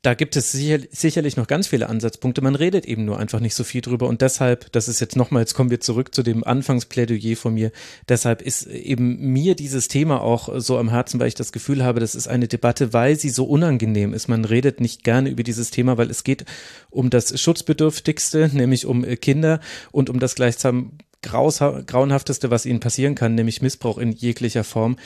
da 0.03 0.15
gibt 0.15 0.35
es 0.35 0.51
sicher, 0.51 0.81
sicherlich 0.91 1.37
noch 1.37 1.47
ganz 1.47 1.69
viele 1.69 1.89
Ansatzpunkte. 1.89 2.43
Man 2.43 2.57
redet 2.57 2.87
eben 2.87 3.05
nur 3.05 3.21
einfach 3.21 3.39
nicht 3.39 3.55
so 3.55 3.63
viel 3.63 3.81
drüber. 3.83 4.09
Und 4.09 4.21
deshalb, 4.21 4.71
das 4.73 4.89
ist 4.89 5.01
jetzt 5.01 5.15
nochmal, 5.15 5.43
jetzt 5.43 5.55
kommen 5.55 5.71
wir 5.71 5.81
zurück 5.81 6.13
zu 6.13 6.25
dem 6.25 6.43
Anfangsplädoyer 6.43 7.37
von 7.37 7.55
mir. 7.55 7.71
Deshalb 8.09 8.43
ist 8.43 8.67
eben 8.67 9.33
mir 9.33 9.55
dieses 9.55 9.87
Thema 9.87 10.21
auch 10.21 10.49
so 10.61 10.77
am 10.77 10.91
Herzen, 10.91 11.21
weil 11.21 11.29
ich 11.29 11.37
das 11.37 11.53
Gefühl 11.53 11.85
habe, 11.85 12.01
das 12.01 12.17
ist 12.17 12.27
eine 12.27 12.49
Debatte, 12.49 12.93
weil 12.93 13.15
sie 13.17 13.31
so 13.31 13.45
unangenehm 13.45 14.13
ist. 14.13 14.27
Man 14.27 14.45
redet 14.45 14.81
nicht 14.81 15.05
gerne 15.05 15.31
über 15.31 15.45
dieses 15.45 15.71
Thema, 15.71 15.97
weil 15.99 16.11
es 16.11 16.25
geht 16.25 16.47
um 16.91 17.09
das 17.09 17.41
Schutzbedürftigste, 17.41 18.51
nämlich 18.53 18.87
um 18.87 19.05
Kinder 19.21 19.61
und 19.93 20.11
um 20.11 20.19
das 20.19 20.35
gleichsam 20.35 20.99
grauenhafteste, 21.23 22.51
was 22.51 22.67
ihnen 22.67 22.81
passieren 22.81 23.15
kann, 23.15 23.37
nämlich 23.37 23.63
Missbrauch 23.63 23.99
in 23.99 24.11
jeglicher 24.11 24.65
Form. 24.65 24.97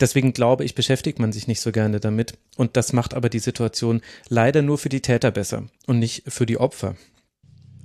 Deswegen 0.00 0.32
glaube 0.32 0.64
ich, 0.64 0.74
beschäftigt 0.74 1.18
man 1.18 1.32
sich 1.32 1.46
nicht 1.46 1.60
so 1.60 1.72
gerne 1.72 2.00
damit. 2.00 2.34
Und 2.56 2.76
das 2.76 2.92
macht 2.92 3.14
aber 3.14 3.28
die 3.28 3.38
Situation 3.38 4.00
leider 4.28 4.62
nur 4.62 4.78
für 4.78 4.88
die 4.88 5.00
Täter 5.00 5.30
besser 5.30 5.64
und 5.86 5.98
nicht 5.98 6.24
für 6.26 6.46
die 6.46 6.58
Opfer. 6.58 6.96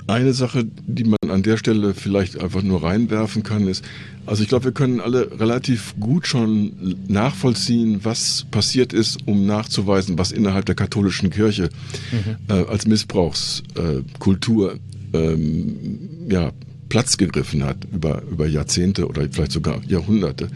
Eine 0.08 0.32
Sache, 0.32 0.64
die 0.64 1.03
man 1.03 1.18
an 1.30 1.43
der 1.43 1.58
Stelle 1.58 1.93
vielleicht 1.93 2.39
einfach 2.39 2.62
nur 2.62 2.82
reinwerfen 2.82 3.43
kann, 3.43 3.68
ist, 3.68 3.84
also 4.26 4.41
ich 4.41 4.47
glaube, 4.47 4.66
wir 4.66 4.72
können 4.72 5.01
alle 5.01 5.38
relativ 5.38 5.95
gut 5.99 6.28
schon 6.28 6.95
nachvollziehen, 7.10 7.99
was 8.03 8.45
passiert 8.49 8.93
ist, 8.93 9.28
um 9.28 9.45
nachzuweisen, 9.45 10.18
was 10.18 10.32
innerhalb 10.32 10.66
der 10.66 10.76
katholischen 10.76 11.30
Kirche 11.30 11.70
mhm. 12.12 12.38
äh, 12.47 12.66
als 12.68 12.88
Missbrauchskultur 12.88 14.76
äh, 14.76 14.78
ähm, 15.18 15.99
ja, 16.30 16.51
Platz 16.88 17.18
gegriffen 17.18 17.66
hat 17.66 17.86
über, 17.91 18.22
über 18.24 18.47
Jahrzehnte 18.47 19.08
oder 19.08 19.28
vielleicht 19.30 19.51
sogar 19.51 19.82
Jahrhunderte. 19.88 20.49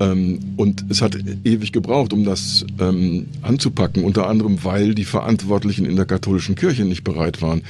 Ähm, 0.00 0.38
und 0.56 0.86
es 0.88 1.02
hat 1.02 1.16
ewig 1.44 1.72
gebraucht, 1.72 2.12
um 2.12 2.24
das 2.24 2.64
ähm, 2.80 3.26
anzupacken, 3.42 4.02
unter 4.02 4.26
anderem, 4.26 4.64
weil 4.64 4.94
die 4.94 5.04
Verantwortlichen 5.04 5.84
in 5.84 5.96
der 5.96 6.06
katholischen 6.06 6.54
Kirche 6.54 6.86
nicht 6.86 7.04
bereit 7.04 7.42
waren, 7.42 7.62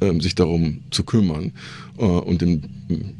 ähm, 0.00 0.20
sich 0.20 0.34
darum 0.34 0.78
zu 0.90 1.04
kümmern. 1.04 1.52
Äh, 1.98 2.04
und 2.04 2.42
im, 2.42 2.62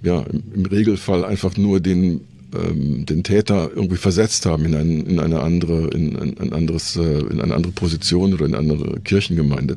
ja, 0.02 0.24
im 0.54 0.64
Regelfall 0.64 1.24
einfach 1.24 1.56
nur 1.56 1.78
den 1.80 2.22
den 2.56 3.24
Täter 3.24 3.72
irgendwie 3.74 3.96
versetzt 3.96 4.46
haben 4.46 4.64
in, 4.66 4.76
ein, 4.76 5.06
in 5.06 5.18
eine 5.18 5.40
andere 5.40 5.88
in 5.88 6.16
ein, 6.16 6.52
anderes 6.52 6.94
äh, 6.94 7.02
in 7.02 7.40
eine 7.40 7.52
andere 7.52 7.72
Position 7.72 8.32
oder 8.32 8.46
in 8.46 8.54
eine 8.54 8.72
andere 8.72 9.00
Kirchengemeinde. 9.00 9.76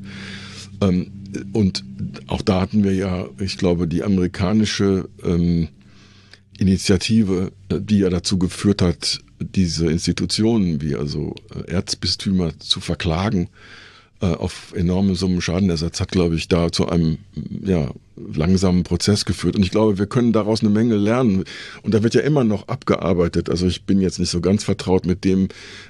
Und 1.54 1.84
auch 2.28 2.44
da 2.44 2.62
hatten 2.62 2.84
wir 2.84 2.94
ja 2.94 3.26
ich 3.40 3.58
glaube 3.58 3.88
die 3.88 4.04
amerikanische 4.04 5.10
ähm, 5.26 5.70
Initiative, 6.58 7.52
die 7.70 8.00
ja 8.00 8.10
dazu 8.10 8.38
geführt 8.38 8.82
hat, 8.82 9.20
diese 9.40 9.88
Institutionen 9.88 10.82
wie 10.82 10.96
also 10.96 11.36
äh, 11.54 11.72
Erzbistümer 11.72 12.58
zu 12.60 12.80
verklagen 12.80 13.50
äh, 14.20 14.26
auf 14.26 14.74
enorme 14.76 15.14
Summen 15.14 15.42
Schadenersatz, 15.42 16.00
hat, 16.00 16.12
glaube 16.12 16.36
ich, 16.36 16.48
da 16.48 16.72
zu 16.72 16.90
einem 16.90 17.20
ja, 17.64 17.92
langsamen 18.16 18.84
Prozess 18.84 19.26
geführt. 19.26 19.56
Und 19.56 19.62
ich 19.62 19.70
glaube, 19.70 20.00
wir 20.00 20.08
können 20.08 20.34
daraus 20.34 20.62
eine 20.62 20.72
Menge 20.72 20.96
lernen. 20.96 21.44
Und 21.84 21.94
da 21.94 22.02
wird 22.02 22.16
ja 22.16 22.22
immer 22.22 22.44
noch 22.44 22.68
abgearbeitet. 22.68 23.50
Also 23.50 23.68
ich 23.68 23.84
bin 23.84 24.02
jetzt 24.02 24.18
nicht 24.18 24.32
so 24.32 24.42
ganz 24.42 24.64
vertraut 24.64 25.06
mit 25.06 25.24
dem, 25.24 25.50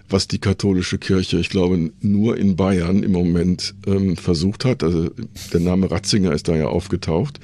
was 0.09 0.27
die 0.27 0.39
katholische 0.39 0.97
Kirche, 0.97 1.37
ich 1.39 1.49
glaube, 1.49 1.91
nur 2.01 2.37
in 2.37 2.57
Bayern 2.57 3.01
im 3.01 3.13
Moment 3.13 3.75
ähm, 3.85 4.17
versucht 4.17 4.65
hat. 4.65 4.83
Also 4.83 5.09
der 5.53 5.61
Name 5.61 5.89
Ratzinger 5.89 6.33
ist 6.33 6.49
da 6.49 6.55
ja 6.57 6.67
aufgetaucht. 6.67 7.39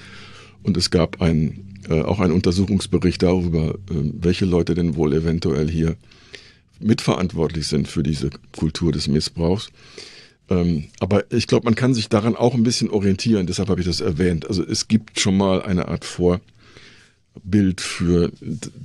Und 0.63 0.76
es 0.76 0.91
gab 0.91 1.21
ein 1.21 1.72
äh, 1.89 2.01
auch 2.01 2.19
ein 2.19 2.31
Untersuchungsbericht 2.31 3.21
darüber, 3.21 3.75
äh, 3.75 4.11
welche 4.13 4.45
Leute 4.45 4.75
denn 4.75 4.95
wohl 4.95 5.13
eventuell 5.13 5.69
hier 5.69 5.95
mitverantwortlich 6.79 7.67
sind 7.67 7.88
für 7.88 8.03
diese 8.03 8.29
Kultur 8.51 8.91
des 8.91 9.07
Missbrauchs. 9.07 9.69
Ähm, 10.49 10.86
aber 10.99 11.31
ich 11.31 11.47
glaube, 11.47 11.65
man 11.65 11.75
kann 11.75 11.93
sich 11.93 12.09
daran 12.09 12.36
auch 12.36 12.53
ein 12.53 12.63
bisschen 12.63 12.89
orientieren, 12.89 13.47
deshalb 13.47 13.69
habe 13.69 13.81
ich 13.81 13.88
das 13.88 14.01
erwähnt. 14.01 14.47
Also 14.47 14.63
es 14.63 14.88
gibt 14.88 15.19
schon 15.19 15.38
mal 15.38 15.61
eine 15.61 15.88
Art 15.88 16.05
Vorbild 16.05 17.79
für 17.79 18.31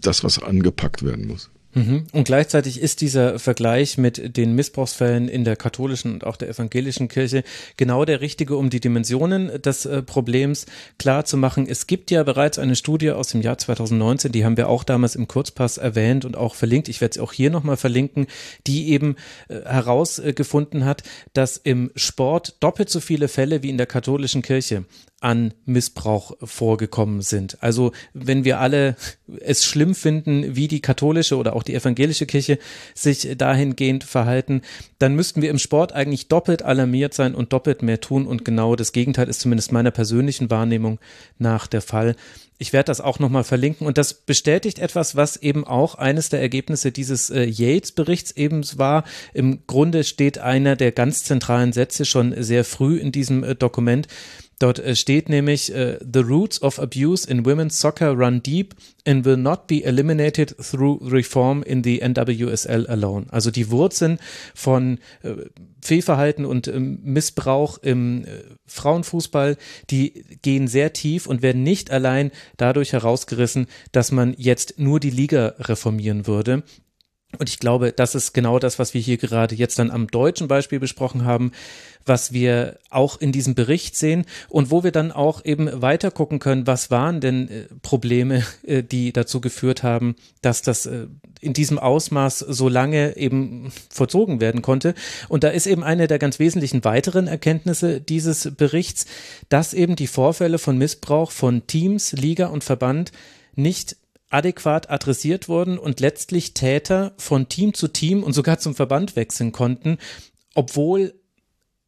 das, 0.01 0.23
was 0.23 0.43
angepackt 0.43 1.03
werden 1.03 1.27
muss. 1.27 1.51
Mhm. 1.75 2.07
Und 2.13 2.25
gleichzeitig 2.25 2.81
ist 2.81 3.03
dieser 3.03 3.39
Vergleich 3.39 3.99
mit 3.99 4.37
den 4.37 4.55
Missbrauchsfällen 4.55 5.29
in 5.29 5.45
der 5.45 5.55
katholischen 5.55 6.13
und 6.15 6.25
auch 6.25 6.37
der 6.37 6.49
evangelischen 6.49 7.09
Kirche 7.09 7.45
genau 7.77 8.05
der 8.05 8.21
richtige, 8.21 8.57
um 8.57 8.71
die 8.71 8.81
Dimensionen 8.81 9.61
des 9.61 9.85
äh, 9.85 10.03
Problems 10.03 10.67
klar 10.99 11.27
zu 11.27 11.37
machen. 11.37 11.67
Es 11.69 11.87
gibt 11.87 12.11
ja 12.11 12.23
bereits 12.23 12.59
eine 12.59 12.75
Studie 12.75 13.11
aus 13.11 13.29
dem 13.29 13.43
Jahr 13.43 13.59
2019, 13.59 14.33
die 14.33 14.45
haben 14.45 14.57
wir 14.57 14.69
auch 14.69 14.83
damals 14.83 15.15
im 15.15 15.29
Kurzpass 15.29 15.77
erwähnt 15.77 16.25
und 16.25 16.37
auch 16.37 16.55
verlinkt. 16.55 16.89
Ich 16.89 17.01
werde 17.01 17.15
sie 17.15 17.21
auch 17.21 17.33
hier 17.33 17.51
nochmal 17.51 17.77
verlinken, 17.77 18.27
die 18.67 18.89
eben 18.91 19.17
äh, 19.49 19.61
herausgefunden 19.65 20.87
hat, 20.87 21.03
dass 21.35 21.59
im 21.59 21.91
Sport 21.97 22.57
doppelt 22.61 22.89
so 22.89 23.01
viele 23.01 23.29
Fälle 23.29 23.63
wie 23.63 23.71
in 23.71 23.77
der 23.77 23.87
katholischen 23.87 24.41
Kirche 24.41 24.85
an 25.21 25.53
Missbrauch 25.65 26.37
vorgekommen 26.43 27.23
sind. 27.23 27.61
Also 27.61 27.93
wenn 28.13 28.45
wir 28.45 28.61
alle 28.61 28.97
es 29.41 29.65
schlimm 29.65 29.95
finden, 29.95 30.55
wie 30.55 30.69
die 30.69 30.81
katholische 30.81 31.37
oder 31.37 31.57
auch 31.57 31.65
die 31.65 31.75
evangelische 31.75 32.27
Kirche 32.27 32.59
sich 32.95 33.29
dahingehend 33.37 34.05
verhalten, 34.05 34.63
dann 34.99 35.17
müssten 35.17 35.43
wir 35.43 35.51
im 35.51 35.59
Sport 35.59 35.93
eigentlich 35.93 36.29
doppelt 36.29 36.63
alarmiert 36.63 37.15
sein 37.15 37.35
und 37.35 37.53
doppelt 37.53 37.83
mehr 37.83 38.01
tun. 38.01 38.27
Und 38.27 38.45
genau 38.45 38.77
das 38.77 38.93
Gegenteil 38.93 39.29
ist 39.29 39.41
zumindest 39.41 39.73
meiner 39.73 39.91
persönlichen 39.91 40.51
Wahrnehmung 40.51 41.01
nach 41.39 41.67
der 41.67 41.83
Fall. 41.83 42.15
Ich 42.61 42.73
werde 42.73 42.87
das 42.87 43.01
auch 43.01 43.21
nochmal 43.21 43.45
verlinken 43.45 43.87
und 43.87 43.99
das 43.99 44.15
bestätigt 44.15 44.81
etwas, 44.81 45.15
was 45.15 45.37
eben 45.37 45.65
auch 45.65 45.95
eines 45.95 46.29
der 46.29 46.41
Ergebnisse 46.41 46.91
dieses 46.91 47.31
äh, 47.31 47.45
Yates-Berichts 47.45 48.33
eben 48.33 48.65
war. 48.77 49.05
Im 49.33 49.61
Grunde 49.69 50.03
steht 50.03 50.39
einer 50.39 50.75
der 50.75 50.91
ganz 50.91 51.23
zentralen 51.23 51.73
Sätze 51.73 52.05
schon 52.05 52.35
sehr 52.43 52.65
früh 52.65 52.97
in 52.99 53.13
diesem 53.13 53.45
äh, 53.45 53.55
Dokument. 53.55 54.09
Dort 54.59 54.79
äh, 54.79 54.97
steht 54.97 55.29
nämlich, 55.29 55.73
uh, 55.73 55.97
The 56.01 56.21
roots 56.21 56.61
of 56.63 56.79
abuse 56.81 57.29
in 57.29 57.45
women's 57.45 57.79
soccer 57.79 58.13
run 58.13 58.43
deep 58.43 58.75
and 59.07 59.25
will 59.25 59.37
not 59.37 59.67
be 59.67 59.85
eliminated 59.85 60.57
through 60.59 61.01
reform 61.03 61.63
in 61.63 61.85
the 61.85 62.03
NWSL 62.03 62.87
alone. 62.89 63.27
Also 63.31 63.51
die 63.51 63.71
Wurzeln 63.71 64.19
von 64.55 64.99
äh, 65.23 65.35
Fehlverhalten 65.81 66.45
und 66.45 66.67
äh, 66.67 66.79
Missbrauch 66.79 67.79
im 67.79 68.25
äh, 68.25 68.29
Frauenfußball, 68.67 69.57
die 69.91 70.25
gehen 70.43 70.67
sehr 70.69 70.93
tief 70.93 71.27
und 71.27 71.43
werden 71.43 71.63
nicht 71.63 71.91
allein 71.91 72.31
dadurch 72.57 72.93
herausgerissen, 72.93 73.67
dass 73.93 74.13
man 74.13 74.35
jetzt 74.37 74.79
nur 74.79 75.01
die 75.01 75.11
Liga 75.11 75.55
reformieren 75.59 76.27
würde. 76.27 76.65
Und 77.37 77.51
ich 77.51 77.59
glaube, 77.59 77.93
das 77.93 78.15
ist 78.15 78.33
genau 78.33 78.59
das, 78.59 78.79
was 78.79 78.95
wir 78.95 79.03
hier 79.03 79.19
gerade 79.19 79.55
jetzt 79.55 79.79
dann 79.79 79.91
am 79.91 80.07
deutschen 80.07 80.49
Beispiel 80.49 80.81
besprochen 80.81 81.27
haben, 81.27 81.53
was 82.07 82.33
wir 82.33 82.79
auch 82.89 83.21
in 83.21 83.33
diesem 83.33 83.55
Bericht 83.55 83.97
sehen 83.97 84.25
und 84.49 84.71
wo 84.71 84.83
wir 84.83 84.93
dann 84.93 85.13
auch 85.13 85.45
eben 85.45 85.83
weiter 85.83 86.11
gucken 86.11 86.39
können, 86.39 86.67
was 86.67 86.91
waren 86.91 87.21
denn 87.21 87.49
äh, 87.49 87.65
Probleme, 87.83 88.45
äh, 88.67 88.83
die 88.83 89.13
dazu 89.13 89.43
geführt 89.43 89.83
haben, 89.83 90.17
dass 90.41 90.63
das 90.63 90.87
äh, 90.87 91.07
in 91.43 91.53
diesem 91.53 91.79
Ausmaß 91.79 92.39
so 92.39 92.71
lange 92.71 93.19
eben 93.19 93.71
vollzogen 93.91 94.41
werden 94.41 94.63
konnte. 94.63 94.95
Und 95.29 95.45
da 95.45 95.49
ist 95.49 95.67
eben 95.67 95.85
eine 95.85 96.07
der 96.07 96.19
ganz 96.19 96.39
wesentlichen 96.39 96.83
weiteren 96.83 97.27
Erkenntnisse 97.27 98.01
dieses 98.01 98.55
Berichts, 98.57 99.05
dass 99.51 99.75
eben 99.75 99.97
die 99.97 100.07
Vorfälle 100.07 100.57
von 100.59 100.79
Missbrauch 100.79 101.31
von 101.31 101.67
Teams, 101.67 102.13
Liga 102.13 102.47
und 102.47 102.65
Verband 102.65 103.13
nicht 103.55 103.97
adäquat 104.31 104.91
adressiert 104.91 105.49
wurden 105.49 105.79
und 105.79 106.01
letztlich 106.01 106.55
Täter 106.55 107.15
von 107.17 107.49
Team 107.49 107.75
zu 107.75 107.89
Team 107.89 108.23
und 108.23 108.33
sogar 108.33 108.59
zum 108.59 108.75
Verband 108.75 109.17
wechseln 109.17 109.53
konnten, 109.53 109.99
obwohl 110.55 111.15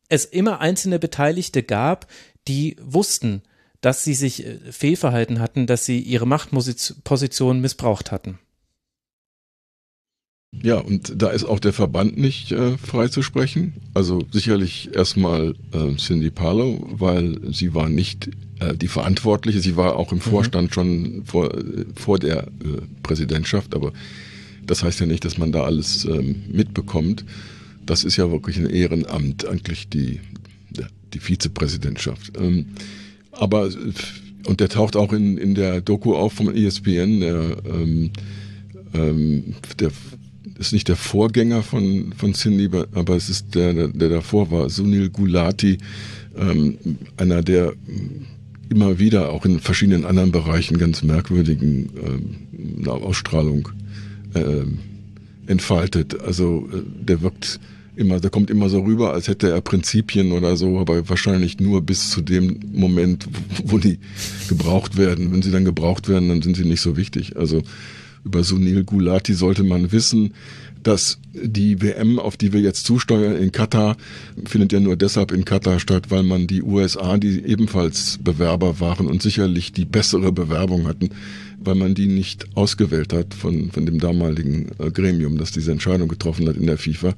es 0.08 0.24
immer 0.24 0.60
einzelne 0.60 0.98
Beteiligte 0.98 1.62
gab, 1.62 2.06
die 2.48 2.76
wussten, 2.80 3.42
dass 3.80 4.04
sie 4.04 4.14
sich 4.14 4.44
äh, 4.44 4.58
fehlverhalten 4.72 5.40
hatten, 5.40 5.66
dass 5.66 5.84
sie 5.84 6.00
ihre 6.00 6.26
Machtposition 6.26 7.60
missbraucht 7.60 8.12
hatten. 8.12 8.38
Ja, 10.62 10.78
und 10.78 11.14
da 11.16 11.30
ist 11.30 11.44
auch 11.44 11.58
der 11.58 11.72
Verband 11.72 12.18
nicht 12.18 12.52
äh, 12.52 12.76
freizusprechen. 12.76 13.74
Also 13.94 14.22
sicherlich 14.30 14.90
erstmal 14.94 15.54
äh, 15.72 15.96
Cindy 15.96 16.30
Parlow, 16.30 16.86
weil 16.90 17.38
sie 17.50 17.72
war 17.74 17.88
nicht 17.88 18.30
äh, 18.58 18.76
die 18.76 18.88
Verantwortliche. 18.88 19.60
Sie 19.60 19.76
war 19.76 19.96
auch 19.96 20.12
im 20.12 20.18
mhm. 20.18 20.22
Vorstand 20.22 20.74
schon 20.74 21.22
vor, 21.24 21.50
vor 21.94 22.18
der 22.18 22.42
äh, 22.42 22.82
Präsidentschaft, 23.02 23.74
aber 23.74 23.92
das 24.66 24.82
heißt 24.82 25.00
ja 25.00 25.06
nicht, 25.06 25.24
dass 25.24 25.38
man 25.38 25.50
da 25.50 25.62
alles 25.62 26.04
ähm, 26.04 26.42
mitbekommt. 26.52 27.24
Das 27.86 28.04
ist 28.04 28.16
ja 28.16 28.30
wirklich 28.30 28.58
ein 28.58 28.68
Ehrenamt, 28.68 29.46
eigentlich 29.46 29.88
die, 29.88 30.20
die 31.14 31.18
Vizepräsidentschaft. 31.18 32.32
Ähm, 32.38 32.66
aber, 33.32 33.70
und 34.46 34.60
der 34.60 34.68
taucht 34.68 34.96
auch 34.96 35.12
in, 35.12 35.38
in 35.38 35.54
der 35.54 35.80
Doku 35.80 36.14
auf 36.14 36.34
vom 36.34 36.54
ESPN, 36.54 37.20
der, 37.20 37.56
ähm, 37.64 38.10
ähm, 38.92 39.54
der 39.78 39.90
ist 40.60 40.72
nicht 40.74 40.88
der 40.88 40.96
Vorgänger 40.96 41.62
von, 41.62 42.12
von 42.16 42.34
Cindy, 42.34 42.68
aber 42.92 43.16
es 43.16 43.30
ist 43.30 43.54
der, 43.54 43.88
der, 43.88 44.08
davor 44.10 44.50
war, 44.50 44.68
Sunil 44.68 45.08
Gulati, 45.08 45.78
ähm, 46.36 46.76
einer 47.16 47.42
der 47.42 47.72
immer 48.68 48.98
wieder 48.98 49.30
auch 49.30 49.46
in 49.46 49.58
verschiedenen 49.58 50.04
anderen 50.04 50.30
Bereichen 50.30 50.78
ganz 50.78 51.02
merkwürdigen 51.02 52.84
äh, 52.84 52.88
Ausstrahlung 52.88 53.70
äh, 54.34 54.64
entfaltet. 55.50 56.20
Also 56.20 56.68
äh, 56.72 56.82
der 57.04 57.22
wirkt 57.22 57.58
immer, 57.96 58.20
der 58.20 58.30
kommt 58.30 58.50
immer 58.50 58.68
so 58.68 58.80
rüber, 58.80 59.14
als 59.14 59.28
hätte 59.28 59.50
er 59.50 59.62
Prinzipien 59.62 60.32
oder 60.32 60.56
so, 60.56 60.78
aber 60.78 61.08
wahrscheinlich 61.08 61.58
nur 61.58 61.80
bis 61.80 62.10
zu 62.10 62.20
dem 62.20 62.60
Moment, 62.72 63.26
wo 63.64 63.78
die 63.78 63.98
gebraucht 64.48 64.98
werden. 64.98 65.32
Wenn 65.32 65.42
sie 65.42 65.50
dann 65.50 65.64
gebraucht 65.64 66.08
werden, 66.08 66.28
dann 66.28 66.42
sind 66.42 66.56
sie 66.56 66.64
nicht 66.64 66.82
so 66.82 66.98
wichtig. 66.98 67.36
Also 67.38 67.62
über 68.24 68.44
Sunil 68.44 68.84
Gulati 68.84 69.34
sollte 69.34 69.62
man 69.62 69.92
wissen, 69.92 70.34
dass 70.82 71.18
die 71.32 71.82
WM, 71.82 72.18
auf 72.18 72.36
die 72.36 72.52
wir 72.52 72.60
jetzt 72.60 72.86
zusteuern 72.86 73.36
in 73.36 73.52
Katar, 73.52 73.96
findet 74.46 74.72
ja 74.72 74.80
nur 74.80 74.96
deshalb 74.96 75.32
in 75.32 75.44
Katar 75.44 75.78
statt, 75.78 76.10
weil 76.10 76.22
man 76.22 76.46
die 76.46 76.62
USA, 76.62 77.18
die 77.18 77.44
ebenfalls 77.44 78.18
Bewerber 78.22 78.80
waren 78.80 79.06
und 79.06 79.22
sicherlich 79.22 79.72
die 79.72 79.84
bessere 79.84 80.32
Bewerbung 80.32 80.86
hatten, 80.86 81.10
weil 81.62 81.74
man 81.74 81.94
die 81.94 82.06
nicht 82.06 82.46
ausgewählt 82.56 83.12
hat 83.12 83.34
von, 83.34 83.70
von 83.70 83.84
dem 83.84 83.98
damaligen 83.98 84.70
äh, 84.78 84.90
Gremium, 84.90 85.36
das 85.36 85.52
diese 85.52 85.72
Entscheidung 85.72 86.08
getroffen 86.08 86.48
hat 86.48 86.56
in 86.56 86.66
der 86.66 86.78
FIFA. 86.78 87.14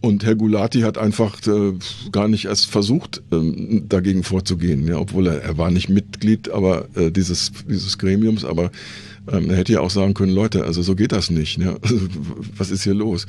Und 0.00 0.24
Herr 0.24 0.36
Gulati 0.36 0.80
hat 0.80 0.96
einfach 0.96 1.44
äh, 1.46 1.72
gar 2.12 2.28
nicht 2.28 2.44
erst 2.44 2.66
versucht, 2.66 3.22
ähm, 3.32 3.84
dagegen 3.88 4.22
vorzugehen, 4.22 4.86
ja, 4.86 4.98
obwohl 4.98 5.26
er, 5.26 5.42
er 5.42 5.58
war 5.58 5.70
nicht 5.70 5.88
Mitglied 5.88 6.50
aber 6.50 6.88
äh, 6.94 7.10
dieses, 7.10 7.52
dieses 7.68 7.98
Gremiums, 7.98 8.44
aber 8.44 8.70
ähm, 9.30 9.50
er 9.50 9.56
hätte 9.56 9.72
ja 9.72 9.80
auch 9.80 9.90
sagen 9.90 10.14
können, 10.14 10.32
Leute, 10.32 10.64
also 10.64 10.82
so 10.82 10.94
geht 10.94 11.12
das 11.12 11.30
nicht. 11.30 11.58
Ne? 11.58 11.78
Also, 11.82 12.00
was 12.56 12.70
ist 12.70 12.84
hier 12.84 12.94
los? 12.94 13.26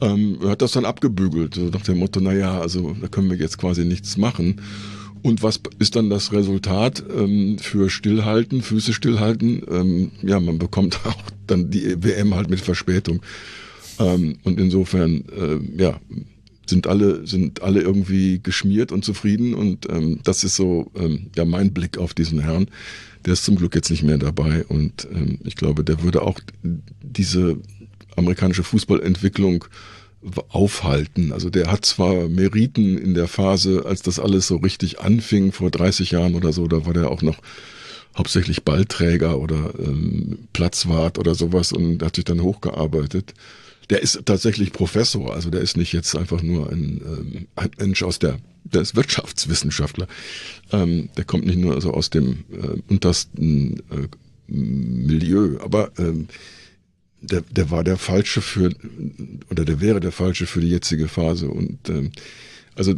Ähm, 0.00 0.38
er 0.42 0.50
hat 0.50 0.62
das 0.62 0.72
dann 0.72 0.84
abgebügelt, 0.84 1.54
so 1.54 1.62
nach 1.62 1.82
dem 1.82 1.98
Motto, 1.98 2.20
na 2.20 2.32
ja, 2.32 2.60
also 2.60 2.96
da 3.00 3.08
können 3.08 3.30
wir 3.30 3.36
jetzt 3.36 3.58
quasi 3.58 3.84
nichts 3.84 4.16
machen. 4.16 4.60
Und 5.22 5.42
was 5.42 5.60
ist 5.78 5.94
dann 5.94 6.10
das 6.10 6.32
Resultat 6.32 7.04
ähm, 7.16 7.58
für 7.58 7.88
Stillhalten, 7.88 8.60
Füße 8.60 8.92
stillhalten? 8.92 9.62
Ähm, 9.70 10.10
ja, 10.22 10.40
man 10.40 10.58
bekommt 10.58 11.00
auch 11.06 11.22
dann 11.46 11.70
die 11.70 12.02
WM 12.02 12.34
halt 12.34 12.50
mit 12.50 12.60
Verspätung. 12.60 13.22
Ähm, 14.00 14.38
und 14.42 14.58
insofern, 14.58 15.24
äh, 15.28 15.80
ja, 15.80 16.00
sind 16.66 16.86
alle, 16.86 17.26
sind 17.26 17.62
alle 17.62 17.80
irgendwie 17.80 18.40
geschmiert 18.42 18.92
und 18.92 19.04
zufrieden. 19.04 19.54
Und 19.54 19.88
ähm, 19.90 20.20
das 20.24 20.42
ist 20.42 20.56
so 20.56 20.90
ähm, 20.96 21.30
ja 21.36 21.44
mein 21.44 21.72
Blick 21.72 21.98
auf 21.98 22.14
diesen 22.14 22.40
Herrn. 22.40 22.66
Der 23.24 23.34
ist 23.34 23.44
zum 23.44 23.56
Glück 23.56 23.74
jetzt 23.74 23.90
nicht 23.90 24.02
mehr 24.02 24.18
dabei 24.18 24.64
und 24.64 25.06
ähm, 25.12 25.38
ich 25.44 25.56
glaube, 25.56 25.84
der 25.84 26.02
würde 26.02 26.22
auch 26.22 26.40
diese 27.02 27.56
amerikanische 28.16 28.64
Fußballentwicklung 28.64 29.64
aufhalten. 30.50 31.32
Also 31.32 31.50
der 31.50 31.70
hat 31.70 31.84
zwar 31.84 32.28
Meriten 32.28 32.96
in 32.96 33.14
der 33.14 33.26
Phase, 33.26 33.84
als 33.86 34.02
das 34.02 34.18
alles 34.18 34.46
so 34.46 34.56
richtig 34.56 35.00
anfing, 35.00 35.52
vor 35.52 35.70
30 35.70 36.12
Jahren 36.12 36.34
oder 36.34 36.52
so, 36.52 36.68
da 36.68 36.86
war 36.86 36.92
der 36.92 37.10
auch 37.10 37.22
noch 37.22 37.38
hauptsächlich 38.16 38.62
Ballträger 38.62 39.38
oder 39.38 39.72
ähm, 39.78 40.48
Platzwart 40.52 41.18
oder 41.18 41.34
sowas 41.34 41.72
und 41.72 42.02
hat 42.02 42.16
sich 42.16 42.24
dann 42.24 42.42
hochgearbeitet. 42.42 43.34
Der 43.90 44.02
ist 44.02 44.20
tatsächlich 44.24 44.72
Professor, 44.72 45.34
also 45.34 45.50
der 45.50 45.60
ist 45.60 45.76
nicht 45.76 45.92
jetzt 45.92 46.14
einfach 46.16 46.42
nur 46.42 46.70
ein, 46.70 47.00
ähm, 47.04 47.46
ein 47.56 47.70
Mensch 47.78 48.02
aus 48.02 48.18
der 48.18 48.38
der 48.64 48.82
ist 48.82 48.96
Wirtschaftswissenschaftler. 48.96 50.06
Ähm, 50.72 51.08
der 51.16 51.24
kommt 51.24 51.46
nicht 51.46 51.58
nur 51.58 51.74
also 51.74 51.92
aus 51.92 52.10
dem 52.10 52.44
äh, 52.50 52.78
untersten 52.88 53.78
äh, 53.90 54.08
Milieu, 54.46 55.58
aber 55.60 55.92
ähm, 55.98 56.28
der, 57.20 57.42
der 57.42 57.70
war 57.70 57.84
der 57.84 57.96
falsche 57.96 58.42
für 58.42 58.74
oder 59.50 59.64
der 59.64 59.80
wäre 59.80 60.00
der 60.00 60.12
falsche 60.12 60.46
für 60.46 60.60
die 60.60 60.70
jetzige 60.70 61.08
Phase 61.08 61.48
und 61.48 61.88
ähm, 61.88 62.10
also 62.74 62.94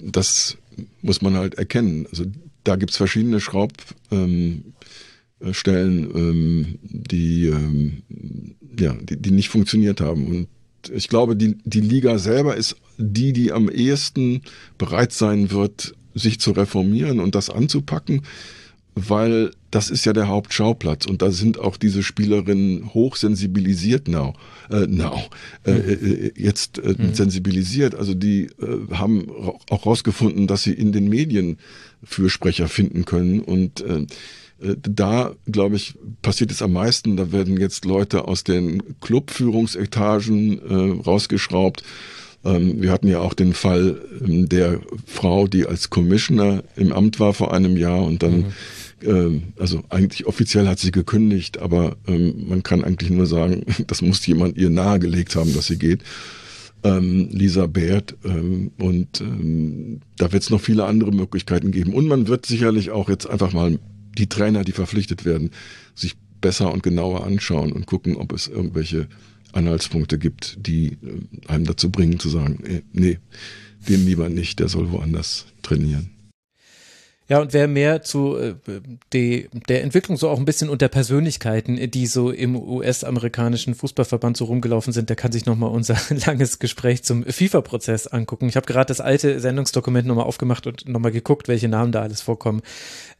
das 0.00 0.56
muss 1.02 1.22
man 1.22 1.34
halt 1.34 1.54
erkennen. 1.54 2.06
Also 2.10 2.24
da 2.64 2.76
gibt's 2.76 2.96
verschiedene 2.96 3.40
Schraubstellen, 3.40 4.74
ähm, 5.40 6.12
ähm, 6.14 6.78
die 6.82 7.46
ähm, 7.46 8.02
ja 8.78 8.94
die, 8.94 9.16
die 9.16 9.30
nicht 9.30 9.50
funktioniert 9.50 10.00
haben 10.00 10.26
und 10.26 10.48
ich 10.92 11.08
glaube, 11.08 11.36
die, 11.36 11.56
die 11.64 11.80
Liga 11.80 12.18
selber 12.18 12.56
ist 12.56 12.76
die, 12.98 13.32
die 13.32 13.52
am 13.52 13.70
ehesten 13.70 14.42
bereit 14.76 15.12
sein 15.12 15.50
wird, 15.50 15.94
sich 16.14 16.40
zu 16.40 16.50
reformieren 16.50 17.20
und 17.20 17.34
das 17.34 17.48
anzupacken, 17.48 18.22
weil 18.94 19.52
das 19.70 19.90
ist 19.90 20.04
ja 20.04 20.12
der 20.12 20.28
Hauptschauplatz 20.28 21.06
und 21.06 21.22
da 21.22 21.30
sind 21.30 21.58
auch 21.58 21.76
diese 21.76 22.02
Spielerinnen 22.02 22.92
hochsensibilisiert 22.94 24.08
now, 24.08 24.34
äh, 24.70 24.86
now 24.86 25.22
äh, 25.64 25.72
mhm. 25.72 25.88
äh, 25.88 26.32
jetzt 26.36 26.78
äh, 26.78 26.94
mhm. 26.98 27.14
sensibilisiert. 27.14 27.94
Also 27.94 28.14
die 28.14 28.44
äh, 28.60 28.94
haben 28.94 29.28
auch 29.70 29.86
rausgefunden, 29.86 30.46
dass 30.46 30.62
sie 30.62 30.72
in 30.72 30.92
den 30.92 31.08
Medien 31.08 31.58
Fürsprecher 32.02 32.68
finden 32.68 33.04
können 33.04 33.40
und 33.40 33.80
äh, 33.82 34.06
äh, 34.60 34.76
da, 34.80 35.34
glaube 35.46 35.76
ich, 35.76 35.94
passiert 36.22 36.50
es 36.50 36.62
am 36.62 36.72
meisten. 36.72 37.16
Da 37.16 37.32
werden 37.32 37.58
jetzt 37.58 37.84
Leute 37.84 38.26
aus 38.26 38.44
den 38.44 38.98
Clubführungsetagen 39.00 40.58
äh, 40.58 41.02
rausgeschraubt. 41.02 41.82
Ähm, 42.44 42.80
wir 42.80 42.92
hatten 42.92 43.08
ja 43.08 43.20
auch 43.20 43.34
den 43.34 43.52
Fall 43.52 44.00
ähm, 44.24 44.48
der 44.48 44.80
Frau, 45.06 45.46
die 45.46 45.66
als 45.66 45.90
Commissioner 45.90 46.62
im 46.76 46.92
Amt 46.92 47.20
war 47.20 47.34
vor 47.34 47.52
einem 47.52 47.76
Jahr 47.76 48.04
und 48.04 48.22
dann, 48.22 48.52
mhm. 49.02 49.42
äh, 49.56 49.60
also 49.60 49.82
eigentlich 49.88 50.26
offiziell 50.26 50.68
hat 50.68 50.78
sie 50.78 50.92
gekündigt, 50.92 51.58
aber 51.58 51.96
ähm, 52.06 52.46
man 52.48 52.62
kann 52.62 52.84
eigentlich 52.84 53.10
nur 53.10 53.26
sagen, 53.26 53.64
das 53.86 54.02
muss 54.02 54.26
jemand 54.26 54.56
ihr 54.56 54.70
nahegelegt 54.70 55.34
haben, 55.36 55.52
dass 55.54 55.66
sie 55.66 55.78
geht. 55.78 56.02
Ähm, 56.84 57.28
Lisa 57.32 57.66
Baird 57.66 58.16
ähm, 58.24 58.70
und 58.78 59.20
ähm, 59.20 60.00
da 60.16 60.30
wird 60.32 60.44
es 60.44 60.50
noch 60.50 60.60
viele 60.60 60.84
andere 60.84 61.10
Möglichkeiten 61.10 61.72
geben. 61.72 61.92
Und 61.92 62.06
man 62.06 62.28
wird 62.28 62.46
sicherlich 62.46 62.92
auch 62.92 63.08
jetzt 63.08 63.28
einfach 63.28 63.52
mal 63.52 63.80
die 64.16 64.28
Trainer, 64.28 64.62
die 64.62 64.70
verpflichtet 64.72 65.24
werden, 65.24 65.50
sich 65.96 66.14
besser 66.40 66.72
und 66.72 66.84
genauer 66.84 67.24
anschauen 67.24 67.72
und 67.72 67.86
gucken, 67.86 68.14
ob 68.14 68.32
es 68.32 68.46
irgendwelche 68.46 69.08
Anhaltspunkte 69.52 70.18
gibt, 70.18 70.66
die 70.66 70.92
äh, 70.92 71.48
einem 71.48 71.64
dazu 71.64 71.90
bringen 71.90 72.18
zu 72.18 72.28
sagen, 72.28 72.64
äh, 72.64 72.82
nee, 72.92 73.18
den 73.88 74.04
lieber 74.04 74.28
nicht, 74.28 74.58
der 74.60 74.68
soll 74.68 74.90
woanders 74.90 75.46
trainieren. 75.62 76.10
Ja, 77.30 77.40
und 77.40 77.52
wer 77.52 77.68
mehr 77.68 78.00
zu 78.00 78.38
äh, 78.38 78.54
die, 79.12 79.50
der 79.68 79.82
Entwicklung 79.82 80.16
so 80.16 80.30
auch 80.30 80.38
ein 80.38 80.46
bisschen 80.46 80.70
unter 80.70 80.88
Persönlichkeiten, 80.88 81.90
die 81.90 82.06
so 82.06 82.30
im 82.30 82.56
US-amerikanischen 82.56 83.74
Fußballverband 83.74 84.38
so 84.38 84.46
rumgelaufen 84.46 84.94
sind, 84.94 85.10
der 85.10 85.16
kann 85.16 85.30
sich 85.30 85.44
nochmal 85.44 85.70
unser 85.70 85.98
langes 86.26 86.58
Gespräch 86.58 87.04
zum 87.04 87.24
FIFA-Prozess 87.24 88.06
angucken. 88.06 88.48
Ich 88.48 88.56
habe 88.56 88.66
gerade 88.66 88.88
das 88.88 89.02
alte 89.02 89.40
Sendungsdokument 89.40 90.06
nochmal 90.08 90.24
aufgemacht 90.24 90.66
und 90.66 90.88
nochmal 90.88 91.12
geguckt, 91.12 91.48
welche 91.48 91.68
Namen 91.68 91.92
da 91.92 92.00
alles 92.00 92.22
vorkommen. 92.22 92.62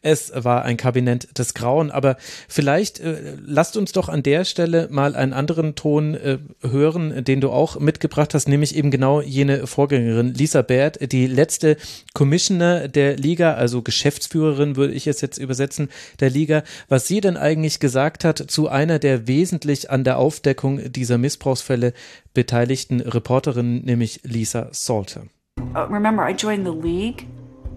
Es 0.01 0.31
war 0.33 0.63
ein 0.63 0.77
Kabinett 0.77 1.37
des 1.37 1.53
Grauen, 1.53 1.91
aber 1.91 2.15
vielleicht 2.47 3.01
äh, 3.01 3.35
lasst 3.45 3.75
uns 3.75 3.91
doch 3.91 4.07
an 4.07 4.23
der 4.23 4.45
Stelle 4.45 4.87
mal 4.91 5.13
einen 5.13 5.33
anderen 5.33 5.75
Ton 5.75 6.15
äh, 6.15 6.37
hören, 6.61 7.25
den 7.25 7.41
du 7.41 7.49
auch 7.49 7.79
mitgebracht 7.79 8.33
hast, 8.33 8.47
nämlich 8.47 8.75
eben 8.77 8.91
genau 8.91 9.19
jene 9.19 9.67
Vorgängerin 9.67 10.33
Lisa 10.33 10.61
Baird, 10.61 11.11
die 11.11 11.27
letzte 11.27 11.75
Commissioner 12.13 12.87
der 12.87 13.17
Liga, 13.17 13.55
also 13.55 13.81
Geschäftsführerin 13.81 14.77
würde 14.77 14.93
ich 14.93 15.05
es 15.05 15.19
jetzt 15.19 15.37
übersetzen, 15.37 15.89
der 16.21 16.29
Liga, 16.29 16.63
was 16.87 17.07
sie 17.07 17.19
denn 17.19 17.35
eigentlich 17.35 17.81
gesagt 17.81 18.23
hat 18.23 18.37
zu 18.49 18.69
einer 18.69 18.99
der 18.99 19.27
wesentlich 19.27 19.91
an 19.91 20.05
der 20.05 20.17
Aufdeckung 20.17 20.93
dieser 20.93 21.17
Missbrauchsfälle 21.17 21.93
beteiligten 22.33 23.01
Reporterin, 23.01 23.83
nämlich 23.83 24.21
Lisa 24.23 24.69
Salter. 24.71 25.23
Uh, 25.75 25.79
remember, 25.91 26.23
I 26.23 26.31
joined 26.31 26.65
the 26.65 26.71
league 26.71 27.25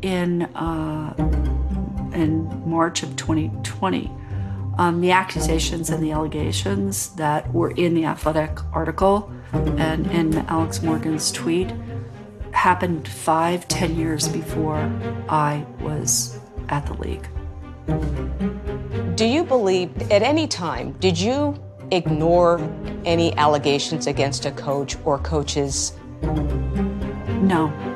in 0.02 0.42
uh 0.54 1.14
in 2.14 2.68
March 2.68 3.02
of 3.02 3.16
2020. 3.16 4.10
Um, 4.78 5.00
the 5.00 5.10
accusations 5.10 5.90
and 5.90 6.02
the 6.02 6.12
allegations 6.12 7.14
that 7.16 7.52
were 7.52 7.70
in 7.72 7.94
the 7.94 8.04
athletic 8.04 8.58
article 8.72 9.30
and 9.52 10.06
in 10.10 10.38
Alex 10.48 10.82
Morgan's 10.82 11.30
tweet 11.30 11.70
happened 12.52 13.06
five, 13.06 13.68
ten 13.68 13.96
years 13.96 14.28
before 14.28 14.90
I 15.28 15.66
was 15.80 16.38
at 16.68 16.86
the 16.86 16.94
league. 16.94 17.28
Do 19.16 19.26
you 19.26 19.44
believe 19.44 20.10
at 20.10 20.22
any 20.22 20.46
time, 20.46 20.92
did 20.92 21.18
you 21.18 21.54
ignore 21.90 22.58
any 23.04 23.36
allegations 23.36 24.06
against 24.06 24.46
a 24.46 24.50
coach 24.52 24.96
or 25.04 25.18
coaches? 25.18 25.92
No. 26.22 27.91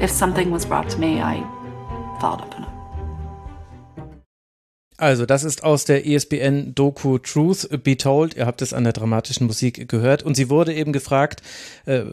If 0.00 0.10
something 0.10 0.50
was 0.50 0.66
brought 0.66 0.88
to 0.90 0.98
me, 0.98 1.20
I 1.20 1.42
followed 2.20 2.42
up 2.42 2.54
on 2.56 2.62
it. 2.64 2.68
Also, 4.98 5.26
das 5.26 5.42
ist 5.42 5.64
aus 5.64 5.84
der 5.84 6.06
ESPN-Doku 6.06 7.18
Truth 7.18 7.68
Be 7.82 7.96
Told. 7.96 8.36
Ihr 8.36 8.46
habt 8.46 8.62
es 8.62 8.72
an 8.72 8.84
der 8.84 8.92
dramatischen 8.92 9.48
Musik 9.48 9.88
gehört. 9.88 10.22
Und 10.22 10.36
sie 10.36 10.48
wurde 10.48 10.72
eben 10.72 10.92
gefragt, 10.92 11.42
äh, 11.86 12.04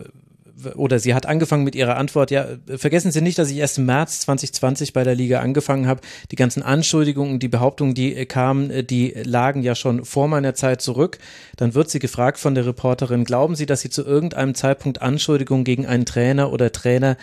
oder 0.76 0.99
sie 0.99 1.14
hat 1.14 1.26
angefangen 1.26 1.64
mit 1.64 1.76
ihrer 1.76 1.97
Antwort, 1.97 2.32
ja, 2.32 2.45
vergessen 2.68 3.12
Sie 3.12 3.22
nicht, 3.22 3.38
dass 3.38 3.49
ich 3.49 3.57
erst 3.57 3.78
im 3.78 3.86
März 3.86 4.22
2020 4.22 4.93
bei 4.93 5.03
der 5.03 5.16
Liga 5.16 5.39
angefangen 5.39 5.88
habe. 5.88 6.01
Die 6.32 6.36
ganzen 6.36 6.64
Anschuldigungen, 6.64 7.39
die 7.39 7.47
Behauptungen, 7.47 7.93
die 7.93 8.26
kamen, 8.26 8.86
die 8.88 9.14
lagen 9.24 9.64
ja 9.64 9.76
schon 9.76 10.05
vor 10.05 10.28
meiner 10.28 10.55
Zeit 10.55 10.82
zurück. 10.82 11.20
Dann 11.57 11.74
wird 11.74 11.89
sie 11.89 11.99
gefragt 11.99 12.39
von 12.39 12.55
der 12.55 12.66
Reporterin, 12.66 13.24
glauben 13.24 13.55
Sie, 13.55 13.66
dass 13.66 13.82
Sie 13.82 13.89
zu 13.89 14.03
irgendeinem 14.05 14.55
Zeitpunkt 14.55 15.01
Anschuldigungen 15.01 15.64
gegen 15.64 15.86
einen 15.86 16.05
Trainer 16.05 16.51
oder 16.51 16.72
Trainer, 16.72 17.18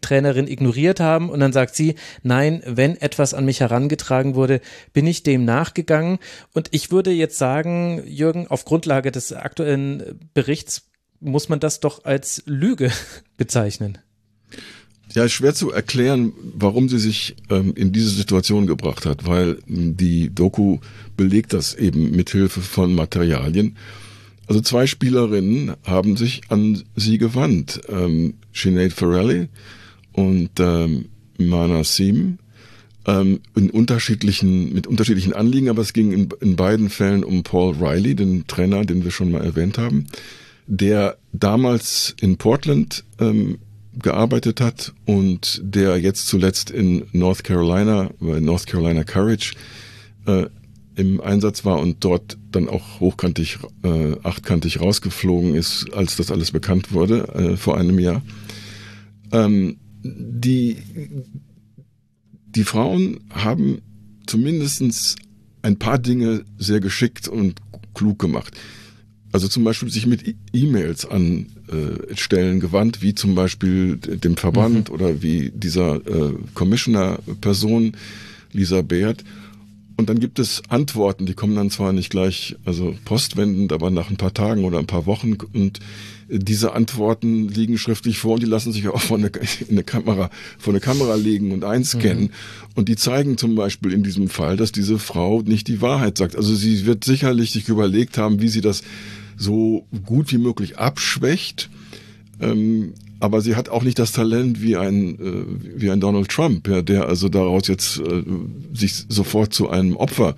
Trainerin 0.00 0.46
ignoriert 0.46 1.00
haben? 1.00 1.30
Und 1.30 1.40
dann 1.40 1.52
sagt 1.52 1.74
sie, 1.74 1.94
nein, 2.22 2.62
wenn 2.66 3.00
etwas 3.00 3.34
an 3.34 3.44
mich 3.44 3.60
herangetragen 3.60 4.34
wurde, 4.34 4.60
bin 4.92 5.06
ich 5.06 5.22
dem 5.22 5.44
nachgegangen. 5.44 6.18
Und 6.52 6.68
ich 6.72 6.90
würde 6.90 7.10
jetzt 7.10 7.38
sagen, 7.38 8.02
Jürgen, 8.06 8.46
auf 8.46 8.64
Grundlage 8.64 9.10
des 9.12 9.32
aktuellen 9.32 10.20
Berichts 10.34 10.82
muss 11.22 11.48
man 11.48 11.60
das 11.60 11.80
doch 11.80 12.04
als 12.04 12.42
Lüge 12.46 12.90
bezeichnen. 13.36 13.98
Ja, 15.14 15.28
schwer 15.28 15.54
zu 15.54 15.70
erklären, 15.70 16.32
warum 16.54 16.88
sie 16.88 16.98
sich 16.98 17.36
ähm, 17.50 17.74
in 17.76 17.92
diese 17.92 18.08
Situation 18.08 18.66
gebracht 18.66 19.04
hat, 19.04 19.26
weil 19.26 19.58
die 19.66 20.34
Doku 20.34 20.78
belegt 21.16 21.52
das 21.52 21.74
eben 21.74 22.12
mit 22.12 22.30
Hilfe 22.30 22.62
von 22.62 22.94
Materialien. 22.94 23.76
Also 24.46 24.62
zwei 24.62 24.86
Spielerinnen 24.86 25.74
haben 25.84 26.16
sich 26.16 26.42
an 26.48 26.82
sie 26.96 27.18
gewandt, 27.18 27.82
ähm, 27.88 28.34
Sinead 28.54 28.94
Farrelly 28.94 29.48
und 30.12 30.50
ähm, 30.58 31.06
Mana 31.36 31.84
Sim, 31.84 32.38
ähm, 33.06 33.40
in 33.54 33.68
unterschiedlichen, 33.68 34.72
mit 34.72 34.86
unterschiedlichen 34.86 35.34
Anliegen, 35.34 35.68
aber 35.68 35.82
es 35.82 35.92
ging 35.92 36.12
in, 36.12 36.28
in 36.40 36.56
beiden 36.56 36.88
Fällen 36.88 37.22
um 37.22 37.42
Paul 37.42 37.74
Riley, 37.74 38.14
den 38.14 38.46
Trainer, 38.46 38.84
den 38.86 39.04
wir 39.04 39.10
schon 39.10 39.30
mal 39.30 39.44
erwähnt 39.44 39.76
haben 39.76 40.06
der 40.66 41.16
damals 41.32 42.14
in 42.20 42.36
Portland 42.36 43.04
ähm, 43.18 43.58
gearbeitet 43.94 44.60
hat 44.60 44.92
und 45.04 45.60
der 45.62 45.98
jetzt 45.98 46.26
zuletzt 46.26 46.70
in 46.70 47.06
North 47.12 47.44
Carolina, 47.44 48.10
bei 48.20 48.40
North 48.40 48.66
Carolina 48.66 49.04
Courage, 49.04 49.54
äh, 50.26 50.46
im 50.94 51.20
Einsatz 51.20 51.64
war 51.64 51.80
und 51.80 52.04
dort 52.04 52.36
dann 52.50 52.68
auch 52.68 53.00
hochkantig, 53.00 53.58
äh, 53.82 54.16
achtkantig 54.22 54.80
rausgeflogen 54.80 55.54
ist, 55.54 55.86
als 55.94 56.16
das 56.16 56.30
alles 56.30 56.50
bekannt 56.50 56.92
wurde 56.92 57.28
äh, 57.34 57.56
vor 57.56 57.78
einem 57.78 57.98
Jahr. 57.98 58.22
Ähm, 59.32 59.78
die, 60.02 60.76
die 62.46 62.64
Frauen 62.64 63.20
haben 63.30 63.80
zumindestens 64.26 65.16
ein 65.62 65.78
paar 65.78 65.98
Dinge 65.98 66.44
sehr 66.58 66.80
geschickt 66.80 67.28
und 67.28 67.60
klug 67.94 68.18
gemacht. 68.18 68.58
Also 69.32 69.48
zum 69.48 69.64
Beispiel 69.64 69.90
sich 69.90 70.06
mit 70.06 70.28
e- 70.28 70.34
E-Mails 70.52 71.06
an 71.06 71.46
äh, 71.68 72.14
Stellen 72.14 72.60
gewandt, 72.60 73.00
wie 73.00 73.14
zum 73.14 73.34
Beispiel 73.34 73.96
dem 73.96 74.36
Verband 74.36 74.90
mhm. 74.90 74.94
oder 74.94 75.22
wie 75.22 75.50
dieser 75.54 75.96
äh, 75.96 76.34
Commissioner-Person 76.54 77.96
Lisa 78.52 78.82
Baird. 78.82 79.24
Und 79.96 80.08
dann 80.08 80.20
gibt 80.20 80.38
es 80.38 80.62
Antworten, 80.68 81.26
die 81.26 81.34
kommen 81.34 81.54
dann 81.54 81.70
zwar 81.70 81.92
nicht 81.92 82.10
gleich, 82.10 82.56
also 82.64 82.94
postwendend, 83.04 83.72
aber 83.72 83.90
nach 83.90 84.10
ein 84.10 84.16
paar 84.16 84.34
Tagen 84.34 84.64
oder 84.64 84.78
ein 84.78 84.86
paar 84.86 85.06
Wochen. 85.06 85.36
Und 85.52 85.80
diese 86.28 86.72
Antworten 86.72 87.48
liegen 87.48 87.78
schriftlich 87.78 88.18
vor 88.18 88.34
und 88.34 88.42
die 88.42 88.48
lassen 88.48 88.72
sich 88.72 88.88
auch 88.88 89.00
vor 89.00 89.18
eine, 89.18 89.30
eine 89.70 89.82
Kamera, 89.82 90.30
vor 90.58 90.72
eine 90.72 90.80
Kamera 90.80 91.14
legen 91.14 91.52
und 91.52 91.64
einscannen. 91.64 92.24
Mhm. 92.24 92.30
Und 92.74 92.88
die 92.88 92.96
zeigen 92.96 93.38
zum 93.38 93.54
Beispiel 93.54 93.92
in 93.92 94.02
diesem 94.02 94.28
Fall, 94.28 94.56
dass 94.56 94.72
diese 94.72 94.98
Frau 94.98 95.42
nicht 95.42 95.68
die 95.68 95.80
Wahrheit 95.80 96.18
sagt. 96.18 96.36
Also 96.36 96.54
sie 96.54 96.86
wird 96.86 97.04
sicherlich 97.04 97.50
sich 97.50 97.68
überlegt 97.68 98.18
haben, 98.18 98.40
wie 98.40 98.48
sie 98.48 98.62
das 98.62 98.82
so 99.36 99.86
gut 100.04 100.32
wie 100.32 100.38
möglich 100.38 100.78
abschwächt. 100.78 101.70
Ähm, 102.40 102.94
aber 103.20 103.40
sie 103.40 103.54
hat 103.54 103.68
auch 103.68 103.84
nicht 103.84 104.00
das 104.00 104.10
Talent 104.12 104.62
wie 104.62 104.76
ein, 104.76 105.14
äh, 105.14 105.80
wie 105.80 105.90
ein 105.90 106.00
Donald 106.00 106.28
Trump, 106.28 106.66
ja, 106.66 106.82
der 106.82 107.06
also 107.06 107.28
daraus 107.28 107.68
jetzt 107.68 108.00
äh, 108.00 108.24
sich 108.74 109.04
sofort 109.08 109.54
zu 109.54 109.70
einem 109.70 109.96
Opfer 109.96 110.34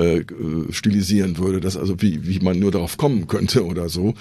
äh, 0.00 0.24
stilisieren 0.70 1.36
würde, 1.36 1.60
dass 1.60 1.76
also 1.76 2.00
wie, 2.00 2.26
wie 2.26 2.40
man 2.40 2.58
nur 2.58 2.70
darauf 2.70 2.96
kommen 2.96 3.26
könnte 3.26 3.66
oder 3.66 3.88
so. 3.88 4.14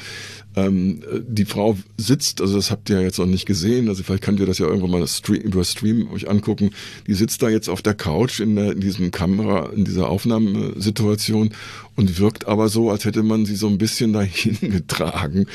Ähm, 0.55 1.01
die 1.25 1.45
Frau 1.45 1.77
sitzt, 1.97 2.41
also 2.41 2.55
das 2.55 2.69
habt 2.69 2.89
ihr 2.89 2.97
ja 2.97 3.01
jetzt 3.03 3.19
noch 3.19 3.25
nicht 3.25 3.45
gesehen, 3.45 3.87
also 3.87 4.03
vielleicht 4.03 4.23
könnt 4.23 4.39
ihr 4.39 4.45
das 4.45 4.57
ja 4.57 4.65
irgendwann 4.65 4.91
mal 4.91 5.07
Stream, 5.07 5.41
über 5.41 5.63
Stream 5.63 6.11
euch 6.11 6.29
angucken. 6.29 6.71
Die 7.07 7.13
sitzt 7.13 7.41
da 7.41 7.49
jetzt 7.49 7.69
auf 7.69 7.81
der 7.81 7.93
Couch 7.93 8.39
in, 8.39 8.55
der, 8.55 8.73
in 8.73 8.81
diesem 8.81 9.11
Kamera, 9.11 9.69
in 9.69 9.85
dieser 9.85 10.09
Aufnahmesituation 10.09 11.51
und 11.95 12.19
wirkt 12.19 12.47
aber 12.47 12.67
so, 12.67 12.89
als 12.89 13.05
hätte 13.05 13.23
man 13.23 13.45
sie 13.45 13.55
so 13.55 13.67
ein 13.67 13.77
bisschen 13.77 14.11
dahin 14.11 14.57
getragen. 14.61 15.45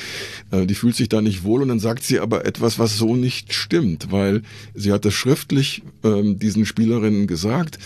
Äh, 0.51 0.66
die 0.66 0.75
fühlt 0.75 0.97
sich 0.97 1.09
da 1.09 1.20
nicht 1.20 1.45
wohl 1.45 1.61
und 1.61 1.68
dann 1.68 1.81
sagt 1.81 2.03
sie 2.03 2.20
aber 2.20 2.47
etwas, 2.47 2.79
was 2.79 2.97
so 2.97 3.14
nicht 3.14 3.53
stimmt, 3.53 4.11
weil 4.11 4.43
sie 4.75 4.93
hat 4.93 5.05
das 5.05 5.14
schriftlich 5.14 5.83
ähm, 6.03 6.39
diesen 6.39 6.64
Spielerinnen 6.64 7.27
gesagt 7.27 7.79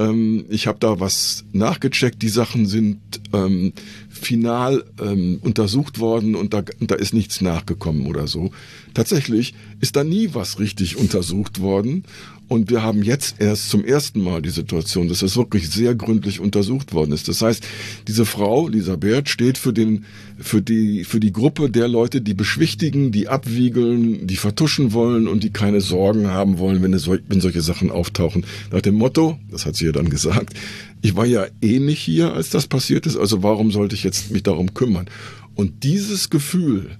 ähm, 0.00 0.46
ich 0.48 0.66
habe 0.66 0.78
da 0.80 0.98
was 0.98 1.44
nachgecheckt. 1.52 2.22
Die 2.22 2.28
Sachen 2.28 2.66
sind 2.66 2.98
ähm, 3.32 3.72
final 4.08 4.84
ähm, 5.00 5.38
untersucht 5.42 6.00
worden 6.00 6.34
und 6.34 6.54
da, 6.54 6.64
und 6.80 6.90
da 6.90 6.94
ist 6.94 7.14
nichts 7.14 7.40
nachgekommen 7.40 8.06
oder 8.06 8.26
so. 8.26 8.50
Tatsächlich 8.94 9.54
ist 9.80 9.96
da 9.96 10.02
nie 10.02 10.30
was 10.32 10.58
richtig 10.58 10.96
untersucht 10.96 11.60
worden 11.60 12.04
und 12.50 12.68
wir 12.68 12.82
haben 12.82 13.04
jetzt 13.04 13.36
erst 13.38 13.70
zum 13.70 13.84
ersten 13.84 14.20
Mal 14.24 14.42
die 14.42 14.50
Situation, 14.50 15.06
dass 15.06 15.20
das 15.20 15.36
wirklich 15.36 15.70
sehr 15.70 15.94
gründlich 15.94 16.40
untersucht 16.40 16.92
worden 16.92 17.12
ist. 17.12 17.28
Das 17.28 17.42
heißt, 17.42 17.64
diese 18.08 18.26
Frau, 18.26 18.66
Lisa 18.66 18.96
Bert, 18.96 19.28
steht 19.28 19.56
für 19.56 19.72
den, 19.72 20.04
für 20.36 20.60
die, 20.60 21.04
für 21.04 21.20
die 21.20 21.32
Gruppe 21.32 21.70
der 21.70 21.86
Leute, 21.86 22.20
die 22.20 22.34
beschwichtigen, 22.34 23.12
die 23.12 23.28
abwiegeln, 23.28 24.26
die 24.26 24.34
vertuschen 24.34 24.92
wollen 24.92 25.28
und 25.28 25.44
die 25.44 25.50
keine 25.50 25.80
Sorgen 25.80 26.26
haben 26.26 26.58
wollen, 26.58 26.82
wenn, 26.82 26.92
es, 26.92 27.08
wenn 27.08 27.40
solche 27.40 27.60
Sachen 27.60 27.92
auftauchen. 27.92 28.44
Nach 28.72 28.80
dem 28.80 28.96
Motto, 28.96 29.38
das 29.48 29.64
hat 29.64 29.76
sie 29.76 29.86
ja 29.86 29.92
dann 29.92 30.10
gesagt, 30.10 30.54
ich 31.02 31.14
war 31.14 31.26
ja 31.26 31.46
eh 31.62 31.78
nicht 31.78 32.00
hier, 32.00 32.34
als 32.34 32.50
das 32.50 32.66
passiert 32.66 33.06
ist, 33.06 33.16
also 33.16 33.44
warum 33.44 33.70
sollte 33.70 33.94
ich 33.94 34.02
jetzt 34.02 34.32
mich 34.32 34.42
darum 34.42 34.74
kümmern? 34.74 35.06
Und 35.54 35.84
dieses 35.84 36.30
Gefühl, 36.30 36.90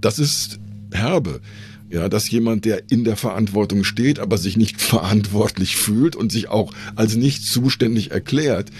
das 0.00 0.20
ist 0.20 0.60
herbe. 0.92 1.40
Ja, 1.90 2.08
dass 2.08 2.30
jemand, 2.30 2.64
der 2.64 2.90
in 2.90 3.04
der 3.04 3.16
Verantwortung 3.16 3.82
steht, 3.82 4.18
aber 4.18 4.38
sich 4.38 4.56
nicht 4.56 4.80
verantwortlich 4.80 5.76
fühlt 5.76 6.16
und 6.16 6.30
sich 6.30 6.48
auch 6.48 6.72
als 6.96 7.16
nicht 7.16 7.44
zuständig 7.44 8.10
erklärt, 8.10 8.70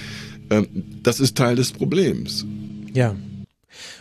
ähm, 0.51 0.67
das 1.03 1.21
ist 1.21 1.37
Teil 1.37 1.57
des 1.57 1.73
Problems. 1.73 2.45
Ja. 2.93 3.17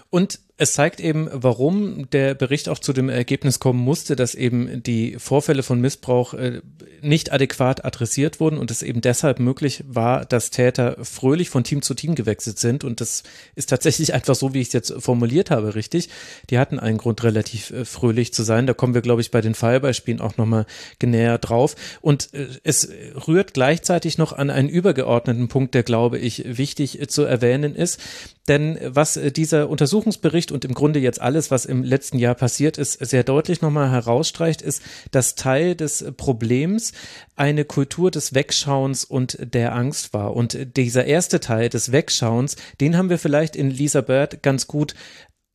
Und 0.10 0.40
es 0.60 0.74
zeigt 0.74 1.00
eben, 1.00 1.30
warum 1.32 2.10
der 2.10 2.34
Bericht 2.34 2.68
auch 2.68 2.80
zu 2.80 2.92
dem 2.92 3.10
Ergebnis 3.10 3.60
kommen 3.60 3.80
musste, 3.80 4.16
dass 4.16 4.34
eben 4.34 4.82
die 4.82 5.16
Vorfälle 5.20 5.62
von 5.62 5.80
Missbrauch 5.80 6.34
äh, 6.34 6.62
nicht 7.02 7.32
adäquat 7.32 7.86
adressiert 7.86 8.40
wurden 8.40 8.58
und 8.58 8.72
es 8.72 8.82
eben 8.82 9.02
deshalb 9.02 9.40
möglich 9.40 9.84
war, 9.88 10.26
dass 10.26 10.50
Täter 10.50 10.98
fröhlich 11.04 11.52
von 11.52 11.64
Team 11.64 11.84
zu 11.84 11.94
Team 11.94 12.16
gewechselt 12.16 12.58
sind. 12.58 12.84
Und 12.84 13.02
das 13.02 13.22
ist 13.54 13.70
tatsächlich 13.70 14.14
einfach 14.16 14.34
so, 14.34 14.56
wie 14.56 14.62
ich 14.62 14.68
es 14.68 14.74
jetzt 14.74 14.94
formuliert 14.98 15.52
habe, 15.52 15.76
richtig. 15.76 16.10
Die 16.50 16.58
hatten 16.58 16.80
einen 16.80 16.98
Grund, 16.98 17.24
relativ 17.24 17.70
äh, 17.70 17.86
fröhlich 17.86 18.34
zu 18.34 18.42
sein. 18.42 18.66
Da 18.66 18.74
kommen 18.74 18.96
wir, 18.96 19.02
glaube 19.02 19.22
ich, 19.22 19.30
bei 19.30 19.42
den 19.42 19.54
Fallbeispielen 19.54 20.22
auch 20.22 20.38
nochmal 20.38 20.66
genäher 20.98 21.38
drauf. 21.38 21.76
Und 22.02 22.34
äh, 22.34 22.48
es 22.64 22.90
rührt 23.28 23.54
gleichzeitig 23.54 24.18
noch 24.18 24.34
an 24.34 24.50
einen 24.50 24.70
übergeordneten 24.70 25.50
Punkt, 25.50 25.76
der, 25.76 25.84
glaube 25.84 26.18
ich, 26.18 26.58
wichtig 26.58 27.00
zu 27.10 27.24
erwähnen 27.24 27.76
ist. 27.76 28.00
Denn 28.48 28.80
was 28.82 29.20
dieser 29.36 29.70
Untersuchungsbericht 29.70 30.47
Bericht 30.48 30.52
und 30.52 30.66
im 30.66 30.74
Grunde 30.74 31.00
jetzt 31.00 31.22
alles, 31.22 31.52
was 31.52 31.66
im 31.66 31.84
letzten 31.84 32.18
Jahr 32.20 32.36
passiert 32.36 32.78
ist, 32.78 32.94
sehr 32.94 33.24
deutlich 33.24 33.62
nochmal 33.62 33.92
herausstreicht, 33.92 34.62
ist, 34.62 34.82
dass 35.12 35.36
Teil 35.36 35.76
des 35.76 36.06
Problems 36.18 36.94
eine 37.36 37.66
Kultur 37.66 38.12
des 38.12 38.34
Wegschauens 38.34 39.04
und 39.04 39.38
der 39.42 39.76
Angst 39.76 40.14
war. 40.14 40.36
Und 40.36 40.78
dieser 40.78 41.06
erste 41.06 41.40
Teil 41.40 41.70
des 41.70 41.92
Wegschauens, 41.92 42.56
den 42.80 42.98
haben 42.98 43.10
wir 43.10 43.20
vielleicht 43.20 43.56
in 43.56 43.70
Lisa 43.70 44.02
Bird 44.02 44.42
ganz 44.42 44.68
gut 44.68 44.96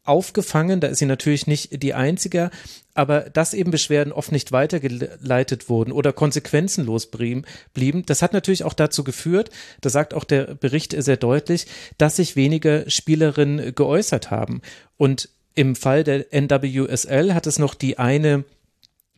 aufgefangen. 0.04 0.80
Da 0.80 0.88
ist 0.88 0.98
sie 0.98 1.06
natürlich 1.06 1.46
nicht 1.46 1.82
die 1.82 1.94
einzige, 1.94 2.50
aber 2.94 3.22
dass 3.30 3.54
eben 3.54 3.70
Beschwerden 3.70 4.12
oft 4.12 4.32
nicht 4.32 4.52
weitergeleitet 4.52 5.68
wurden 5.68 5.92
oder 5.92 6.12
konsequenzenlos 6.12 7.10
blieben, 7.10 8.06
das 8.06 8.22
hat 8.22 8.32
natürlich 8.32 8.64
auch 8.64 8.74
dazu 8.74 9.04
geführt, 9.04 9.50
da 9.80 9.90
sagt 9.90 10.14
auch 10.14 10.24
der 10.24 10.54
Bericht 10.54 10.94
sehr 10.96 11.16
deutlich, 11.16 11.66
dass 11.98 12.16
sich 12.16 12.36
weniger 12.36 12.88
Spielerinnen 12.90 13.74
geäußert 13.74 14.30
haben. 14.30 14.62
Und 14.96 15.28
im 15.54 15.76
Fall 15.76 16.04
der 16.04 16.32
NWSL 16.32 17.34
hat 17.34 17.46
es 17.46 17.58
noch 17.58 17.74
die 17.74 17.98
eine 17.98 18.44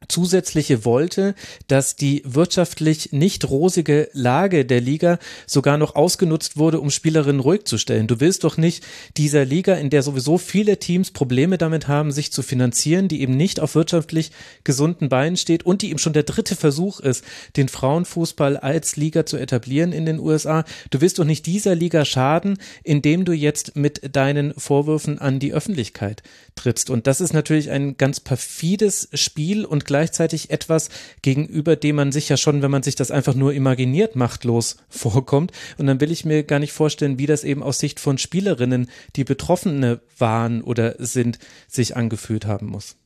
zusätzliche 0.08 0.84
wollte, 0.84 1.34
dass 1.68 1.96
die 1.96 2.22
wirtschaftlich 2.24 3.12
nicht 3.12 3.48
rosige 3.48 4.08
Lage 4.12 4.64
der 4.64 4.80
Liga 4.80 5.18
sogar 5.46 5.78
noch 5.78 5.94
ausgenutzt 5.94 6.56
wurde, 6.56 6.80
um 6.80 6.90
Spielerinnen 6.90 7.40
ruhig 7.40 7.64
zu 7.64 7.78
stellen. 7.78 8.06
Du 8.06 8.20
willst 8.20 8.44
doch 8.44 8.56
nicht 8.56 8.84
dieser 9.16 9.44
Liga, 9.44 9.74
in 9.74 9.90
der 9.90 10.02
sowieso 10.02 10.38
viele 10.38 10.78
Teams 10.78 11.10
Probleme 11.10 11.58
damit 11.58 11.88
haben, 11.88 12.12
sich 12.12 12.32
zu 12.32 12.42
finanzieren, 12.42 13.08
die 13.08 13.20
eben 13.20 13.36
nicht 13.36 13.60
auf 13.60 13.74
wirtschaftlich 13.74 14.30
gesunden 14.64 15.08
Beinen 15.08 15.36
steht 15.36 15.64
und 15.64 15.82
die 15.82 15.90
eben 15.90 15.98
schon 15.98 16.12
der 16.12 16.22
dritte 16.22 16.56
Versuch 16.56 17.00
ist, 17.00 17.24
den 17.56 17.68
Frauenfußball 17.68 18.56
als 18.56 18.96
Liga 18.96 19.26
zu 19.26 19.36
etablieren 19.36 19.92
in 19.92 20.06
den 20.06 20.18
USA. 20.18 20.64
Du 20.90 21.00
willst 21.00 21.18
doch 21.18 21.24
nicht 21.24 21.46
dieser 21.46 21.74
Liga 21.74 22.04
schaden, 22.04 22.58
indem 22.82 23.24
du 23.24 23.32
jetzt 23.32 23.76
mit 23.76 24.14
deinen 24.16 24.54
Vorwürfen 24.54 25.18
an 25.18 25.38
die 25.38 25.52
Öffentlichkeit 25.52 26.22
trittst. 26.54 26.90
Und 26.90 27.06
das 27.06 27.20
ist 27.20 27.32
natürlich 27.32 27.70
ein 27.70 27.96
ganz 27.96 28.20
perfides 28.20 29.08
Spiel 29.14 29.64
und 29.64 29.84
gleichzeitig 29.94 30.50
etwas, 30.50 30.88
gegenüber 31.22 31.76
dem 31.76 31.94
man 31.94 32.10
sich 32.10 32.28
ja 32.28 32.36
schon, 32.36 32.62
wenn 32.62 32.70
man 32.72 32.82
sich 32.82 32.96
das 32.96 33.12
einfach 33.12 33.36
nur 33.36 33.54
imaginiert, 33.54 34.16
machtlos 34.16 34.76
vorkommt. 34.88 35.52
Und 35.78 35.86
dann 35.86 36.00
will 36.00 36.10
ich 36.10 36.24
mir 36.24 36.42
gar 36.42 36.58
nicht 36.58 36.72
vorstellen, 36.72 37.16
wie 37.16 37.26
das 37.26 37.44
eben 37.44 37.62
aus 37.62 37.78
Sicht 37.78 38.00
von 38.00 38.18
Spielerinnen, 38.18 38.90
die 39.14 39.22
Betroffene 39.22 40.00
waren 40.18 40.62
oder 40.62 40.96
sind, 40.98 41.38
sich 41.68 41.96
angefühlt 41.96 42.44
haben 42.44 42.66
muss. 42.66 42.96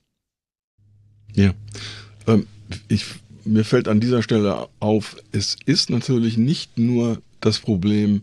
Ja, 1.35 1.53
ähm, 2.27 2.47
ich, 2.89 3.05
mir 3.45 3.67
fällt 3.67 3.87
an 3.87 4.01
dieser 4.01 4.23
Stelle 4.23 4.69
auf, 4.81 5.17
es 5.31 5.57
ist 5.67 5.91
natürlich 5.91 6.39
nicht 6.39 6.79
nur 6.79 7.21
das 7.43 7.59
Problem, 7.59 8.23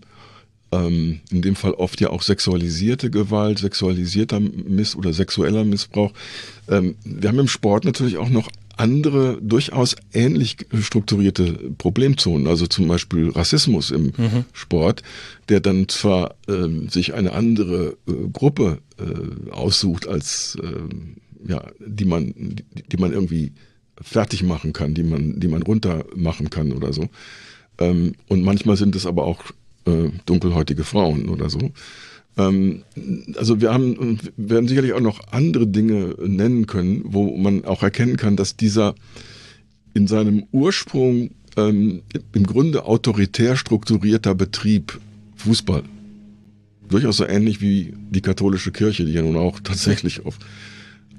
ähm, 0.76 1.22
in 1.32 1.42
dem 1.42 1.56
Fall 1.56 1.74
oft 1.74 2.02
ja 2.02 2.10
auch 2.10 2.22
sexualisierte 2.22 3.10
Gewalt, 3.10 3.60
sexualisierter 3.60 4.40
Miss- 4.40 4.96
oder 4.96 5.14
sexueller 5.14 5.64
Missbrauch. 5.64 6.12
Ähm, 6.70 6.96
wir 7.04 7.30
haben 7.30 7.40
im 7.40 7.48
Sport 7.48 7.86
natürlich 7.86 8.18
auch 8.18 8.30
noch 8.30 8.50
andere 8.78 9.40
durchaus 9.42 9.96
ähnlich 10.14 10.58
strukturierte 10.82 11.54
Problemzonen, 11.78 12.48
also 12.48 12.68
zum 12.68 12.88
Beispiel 12.88 13.30
Rassismus 13.30 13.90
im 13.92 14.14
mhm. 14.18 14.46
Sport, 14.52 15.02
der 15.48 15.62
dann 15.62 15.88
zwar 15.88 16.36
ähm, 16.50 16.90
sich 16.90 17.14
eine 17.14 17.32
andere 17.32 17.98
äh, 18.08 18.12
Gruppe 18.34 18.80
äh, 18.98 19.52
aussucht 19.52 20.08
als 20.08 20.58
äh, 20.62 21.50
ja, 21.50 21.64
die 21.80 22.06
man, 22.06 22.34
die, 22.36 22.66
die, 22.92 22.98
man 22.98 23.14
irgendwie 23.14 23.54
fertig 24.02 24.44
machen 24.44 24.74
kann, 24.74 24.94
die 24.94 25.04
man, 25.04 25.40
die 25.40 25.48
man 25.48 25.62
runter 25.62 26.06
machen 26.16 26.50
kann 26.50 26.74
oder 26.74 26.92
so. 26.92 27.08
Ähm, 27.78 28.16
und 28.28 28.44
manchmal 28.44 28.78
sind 28.78 28.96
es 28.96 29.06
aber 29.06 29.26
auch 29.26 29.44
äh, 29.86 30.10
dunkelhäutige 30.26 30.84
Frauen 30.84 31.30
oder 31.30 31.50
so. 31.50 31.72
Ähm, 32.38 32.84
also 33.38 33.62
wir 33.62 33.74
haben, 33.74 34.20
werden 34.38 34.68
sicherlich 34.68 34.94
auch 34.94 35.02
noch 35.02 35.20
andere 35.32 35.68
Dinge 35.68 36.16
nennen 36.20 36.68
können, 36.68 37.02
wo 37.06 37.36
man 37.38 37.66
auch 37.66 37.84
erkennen 37.84 38.18
kann, 38.18 38.36
dass 38.36 38.58
dieser 38.58 38.96
in 39.94 40.08
seinem 40.08 40.46
Ursprung 40.52 41.32
ähm, 41.56 42.02
im 42.34 42.46
Grunde 42.46 42.86
autoritär 42.86 43.56
strukturierter 43.56 44.36
Betrieb 44.36 45.00
Fußball 45.38 45.84
durchaus 46.90 47.18
so 47.18 47.26
ähnlich 47.26 47.62
wie 47.62 47.94
die 48.10 48.22
katholische 48.22 48.72
Kirche, 48.72 49.06
die 49.06 49.14
ja 49.14 49.22
nun 49.22 49.38
auch 49.38 49.60
tatsächlich 49.60 50.26
auf 50.26 50.38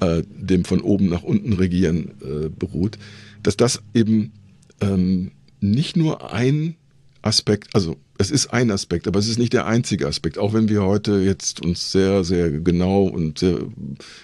äh, 0.01 0.23
dem 0.37 0.65
von 0.65 0.81
oben 0.81 1.09
nach 1.09 1.23
unten 1.23 1.55
regieren 1.55 2.13
äh, 2.23 2.49
beruht, 2.49 2.99
dass 3.43 3.57
das 3.57 3.83
eben 3.95 4.33
ähm, 4.81 5.33
nicht 5.61 5.97
nur 5.97 6.33
ein 6.33 6.77
Aspekt, 7.23 7.75
also 7.75 7.97
es 8.19 8.31
ist 8.31 8.49
ein 8.49 8.71
Aspekt, 8.71 9.07
aber 9.07 9.19
es 9.19 9.29
ist 9.29 9.39
nicht 9.39 9.53
der 9.53 9.67
einzige 9.67 10.07
Aspekt, 10.07 10.39
auch 10.39 10.55
wenn 10.55 10.69
wir 10.69 10.83
heute 10.83 11.19
jetzt 11.19 11.65
uns 11.65 11.93
sehr, 11.93 12.25
sehr 12.25 12.51
genau 12.51 13.05
und 13.05 13.39
sehr 13.39 13.59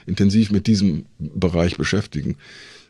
intensiv 0.07 0.51
mit 0.51 0.67
diesem 0.67 1.07
Bereich 1.19 1.77
beschäftigen. 1.77 2.37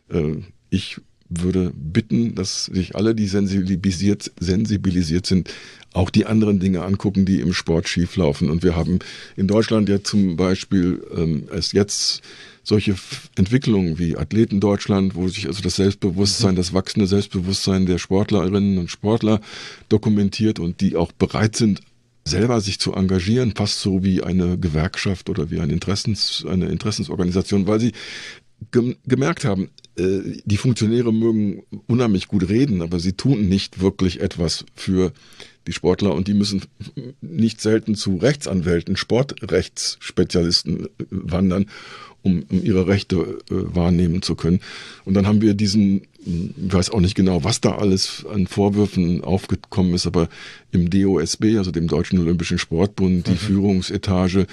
Äh, 0.08 0.36
ich 0.70 1.00
würde 1.28 1.72
bitten, 1.74 2.34
dass 2.34 2.66
sich 2.66 2.94
alle, 2.94 3.14
die 3.14 3.26
sensibilisiert, 3.26 4.30
sensibilisiert 4.38 5.26
sind, 5.26 5.52
auch 5.92 6.10
die 6.10 6.26
anderen 6.26 6.58
Dinge 6.58 6.82
angucken, 6.82 7.24
die 7.24 7.40
im 7.40 7.52
Sport 7.52 7.88
schieflaufen. 7.88 8.50
Und 8.50 8.62
wir 8.62 8.76
haben 8.76 8.98
in 9.36 9.46
Deutschland 9.46 9.88
ja 9.88 10.02
zum 10.02 10.36
Beispiel 10.36 11.02
ähm, 11.14 11.48
es 11.50 11.72
jetzt 11.72 12.22
solche 12.62 12.94
Entwicklungen 13.36 13.98
wie 13.98 14.16
Athleten 14.16 14.60
Deutschland, 14.60 15.14
wo 15.14 15.28
sich 15.28 15.46
also 15.46 15.62
das 15.62 15.76
Selbstbewusstsein, 15.76 16.52
mhm. 16.52 16.56
das 16.56 16.72
wachsende 16.72 17.06
Selbstbewusstsein 17.06 17.86
der 17.86 17.98
Sportlerinnen 17.98 18.78
und 18.78 18.90
Sportler 18.90 19.40
dokumentiert 19.88 20.58
und 20.58 20.80
die 20.80 20.96
auch 20.96 21.12
bereit 21.12 21.56
sind, 21.56 21.80
selber 22.24 22.60
sich 22.60 22.78
zu 22.78 22.92
engagieren, 22.92 23.52
fast 23.56 23.80
so 23.80 24.04
wie 24.04 24.22
eine 24.22 24.58
Gewerkschaft 24.58 25.28
oder 25.28 25.50
wie 25.50 25.60
eine, 25.60 25.72
Interessens, 25.72 26.44
eine 26.48 26.66
Interessensorganisation, 26.66 27.66
weil 27.66 27.80
sie 27.80 27.92
gemerkt 28.70 29.44
haben, 29.44 29.70
äh, 29.96 30.20
die 30.44 30.56
Funktionäre 30.56 31.12
mögen 31.12 31.64
unheimlich 31.88 32.28
gut 32.28 32.48
reden, 32.48 32.80
aber 32.80 33.00
sie 33.00 33.14
tun 33.14 33.48
nicht 33.48 33.80
wirklich 33.80 34.20
etwas 34.20 34.64
für 34.74 35.12
die 35.66 35.72
Sportler, 35.72 36.14
und 36.14 36.28
die 36.28 36.34
müssen 36.34 36.62
nicht 37.20 37.60
selten 37.60 37.94
zu 37.94 38.16
Rechtsanwälten, 38.16 38.96
Sportrechtsspezialisten 38.96 40.88
wandern, 41.10 41.66
um, 42.22 42.44
um 42.48 42.62
ihre 42.62 42.86
Rechte 42.86 43.16
äh, 43.16 43.34
wahrnehmen 43.48 44.22
zu 44.22 44.34
können. 44.34 44.60
Und 45.04 45.14
dann 45.14 45.26
haben 45.26 45.42
wir 45.42 45.54
diesen, 45.54 46.02
ich 46.24 46.72
weiß 46.72 46.90
auch 46.90 47.00
nicht 47.00 47.14
genau, 47.14 47.44
was 47.44 47.60
da 47.60 47.76
alles 47.76 48.24
an 48.32 48.46
Vorwürfen 48.46 49.22
aufgekommen 49.24 49.92
ist, 49.94 50.06
aber 50.06 50.28
im 50.70 50.88
DOSB, 50.88 51.56
also 51.56 51.72
dem 51.72 51.88
Deutschen 51.88 52.20
Olympischen 52.20 52.58
Sportbund, 52.58 53.26
die 53.26 53.32
mhm. 53.32 53.36
Führungsetage 53.36 54.46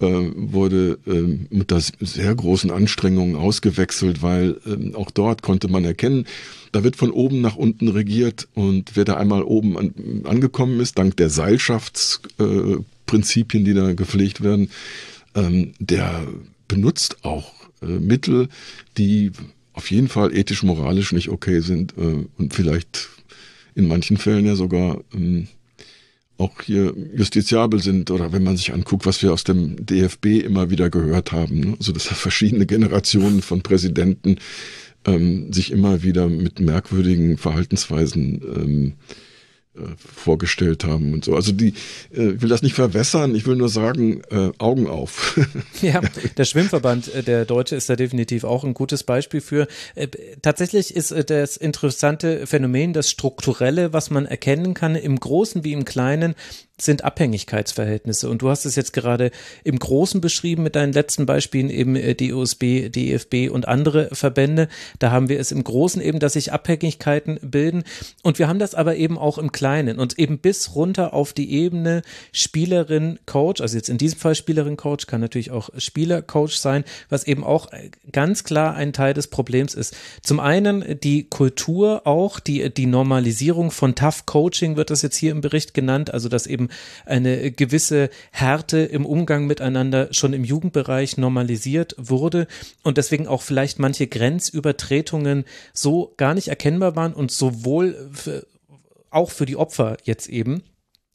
äh, 0.00 0.06
wurde 0.34 0.98
äh, 1.06 1.54
mit 1.54 1.70
das 1.70 1.92
sehr 2.00 2.34
großen 2.34 2.70
Anstrengungen 2.70 3.36
ausgewechselt, 3.36 4.22
weil 4.22 4.56
äh, 4.66 4.94
auch 4.94 5.10
dort 5.10 5.42
konnte 5.42 5.68
man 5.68 5.84
erkennen, 5.84 6.26
da 6.72 6.82
wird 6.82 6.96
von 6.96 7.10
oben 7.10 7.40
nach 7.40 7.56
unten 7.56 7.88
regiert 7.88 8.48
und 8.54 8.96
wer 8.96 9.04
da 9.04 9.16
einmal 9.16 9.42
oben 9.42 9.78
an, 9.78 9.94
angekommen 10.24 10.80
ist, 10.80 10.98
dank 10.98 11.16
der 11.18 11.30
Seilschaftsprinzipien, 11.30 13.64
die 13.64 13.74
da 13.74 13.92
gepflegt 13.92 14.42
werden, 14.42 14.70
ähm, 15.34 15.72
der 15.78 16.26
benutzt 16.72 17.22
auch 17.22 17.52
äh, 17.82 17.86
Mittel, 17.86 18.48
die 18.96 19.30
auf 19.74 19.90
jeden 19.90 20.08
Fall 20.08 20.34
ethisch, 20.34 20.62
moralisch 20.62 21.12
nicht 21.12 21.28
okay 21.28 21.60
sind 21.60 21.92
äh, 21.98 22.24
und 22.38 22.54
vielleicht 22.54 23.10
in 23.74 23.88
manchen 23.88 24.16
Fällen 24.16 24.46
ja 24.46 24.56
sogar 24.56 25.04
ähm, 25.14 25.48
auch 26.38 26.62
hier 26.62 26.94
justiziabel 27.14 27.82
sind 27.82 28.10
oder 28.10 28.32
wenn 28.32 28.42
man 28.42 28.56
sich 28.56 28.72
anguckt, 28.72 29.04
was 29.04 29.22
wir 29.22 29.34
aus 29.34 29.44
dem 29.44 29.84
DFB 29.84 30.26
immer 30.44 30.70
wieder 30.70 30.88
gehört 30.88 31.30
haben. 31.32 31.60
Ne? 31.60 31.74
Also 31.78 31.92
dass 31.92 32.06
verschiedene 32.06 32.64
Generationen 32.64 33.42
von 33.42 33.60
Präsidenten 33.62 34.36
ähm, 35.04 35.52
sich 35.52 35.70
immer 35.72 36.02
wieder 36.02 36.28
mit 36.28 36.58
merkwürdigen 36.58 37.36
Verhaltensweisen 37.36 38.42
ähm, 38.56 38.86
äh, 38.88 39.31
vorgestellt 39.96 40.84
haben 40.84 41.14
und 41.14 41.24
so. 41.24 41.34
Also 41.34 41.52
die, 41.52 41.74
äh, 42.14 42.32
ich 42.32 42.42
will 42.42 42.48
das 42.48 42.62
nicht 42.62 42.74
verwässern, 42.74 43.34
ich 43.34 43.46
will 43.46 43.56
nur 43.56 43.70
sagen, 43.70 44.22
äh, 44.30 44.50
Augen 44.58 44.86
auf. 44.86 45.38
ja, 45.82 46.00
der 46.36 46.44
Schwimmverband, 46.44 47.14
äh, 47.14 47.22
der 47.22 47.46
Deutsche, 47.46 47.76
ist 47.76 47.88
da 47.88 47.96
definitiv 47.96 48.44
auch 48.44 48.64
ein 48.64 48.74
gutes 48.74 49.02
Beispiel 49.02 49.40
für. 49.40 49.66
Äh, 49.94 50.08
tatsächlich 50.42 50.94
ist 50.94 51.10
äh, 51.10 51.24
das 51.24 51.56
interessante 51.56 52.46
Phänomen, 52.46 52.92
das 52.92 53.08
Strukturelle, 53.08 53.94
was 53.94 54.10
man 54.10 54.26
erkennen 54.26 54.74
kann, 54.74 54.94
im 54.94 55.18
Großen 55.18 55.64
wie 55.64 55.72
im 55.72 55.86
Kleinen, 55.86 56.34
sind 56.80 57.04
Abhängigkeitsverhältnisse. 57.04 58.28
Und 58.28 58.42
du 58.42 58.48
hast 58.48 58.64
es 58.64 58.76
jetzt 58.76 58.92
gerade 58.92 59.30
im 59.64 59.78
Großen 59.78 60.20
beschrieben 60.20 60.62
mit 60.62 60.74
deinen 60.74 60.92
letzten 60.92 61.26
Beispielen, 61.26 61.70
eben 61.70 61.96
äh, 61.96 62.14
die 62.14 62.32
USB, 62.32 62.88
DFB 62.88 63.50
und 63.50 63.68
andere 63.68 64.08
Verbände. 64.12 64.68
Da 64.98 65.10
haben 65.10 65.28
wir 65.28 65.38
es 65.38 65.52
im 65.52 65.62
Großen 65.62 66.02
eben, 66.02 66.18
dass 66.18 66.32
sich 66.34 66.52
Abhängigkeiten 66.52 67.38
bilden. 67.42 67.84
Und 68.22 68.38
wir 68.38 68.48
haben 68.48 68.58
das 68.58 68.74
aber 68.74 68.96
eben 68.96 69.18
auch 69.18 69.38
im 69.38 69.52
Kleinen 69.52 69.98
und 69.98 70.18
eben 70.18 70.38
bis 70.38 70.74
runter 70.74 71.14
auf 71.14 71.32
die 71.32 71.52
Ebene 71.52 72.02
Spielerin, 72.32 73.18
Coach, 73.26 73.60
also 73.60 73.76
jetzt 73.76 73.88
in 73.88 73.98
diesem 73.98 74.18
Fall 74.18 74.34
Spielerin, 74.34 74.76
Coach, 74.76 75.06
kann 75.06 75.20
natürlich 75.20 75.50
auch 75.50 75.70
Spieler, 75.76 76.22
Coach 76.22 76.56
sein, 76.56 76.84
was 77.08 77.24
eben 77.26 77.44
auch 77.44 77.68
ganz 78.10 78.44
klar 78.44 78.74
ein 78.74 78.92
Teil 78.92 79.14
des 79.14 79.28
Problems 79.28 79.74
ist. 79.74 79.94
Zum 80.22 80.40
einen 80.40 80.98
die 81.00 81.24
Kultur 81.24 82.06
auch, 82.06 82.40
die, 82.40 82.72
die 82.72 82.86
Normalisierung 82.86 83.70
von 83.70 83.94
Tough 83.94 84.26
Coaching 84.26 84.76
wird 84.76 84.90
das 84.90 85.02
jetzt 85.02 85.16
hier 85.16 85.32
im 85.32 85.40
Bericht 85.40 85.74
genannt, 85.74 86.12
also 86.12 86.28
dass 86.28 86.46
eben 86.46 86.68
eine 87.06 87.50
gewisse 87.50 88.10
Härte 88.30 88.78
im 88.78 89.06
Umgang 89.06 89.46
miteinander 89.46 90.08
schon 90.12 90.32
im 90.32 90.44
Jugendbereich 90.44 91.16
normalisiert 91.16 91.94
wurde 91.98 92.46
und 92.82 92.98
deswegen 92.98 93.26
auch 93.26 93.42
vielleicht 93.42 93.78
manche 93.78 94.06
Grenzübertretungen 94.06 95.44
so 95.72 96.14
gar 96.16 96.34
nicht 96.34 96.48
erkennbar 96.48 96.96
waren 96.96 97.14
und 97.14 97.30
sowohl 97.30 98.10
für, 98.12 98.46
auch 99.10 99.30
für 99.30 99.46
die 99.46 99.56
Opfer 99.56 99.96
jetzt 100.04 100.28
eben 100.28 100.62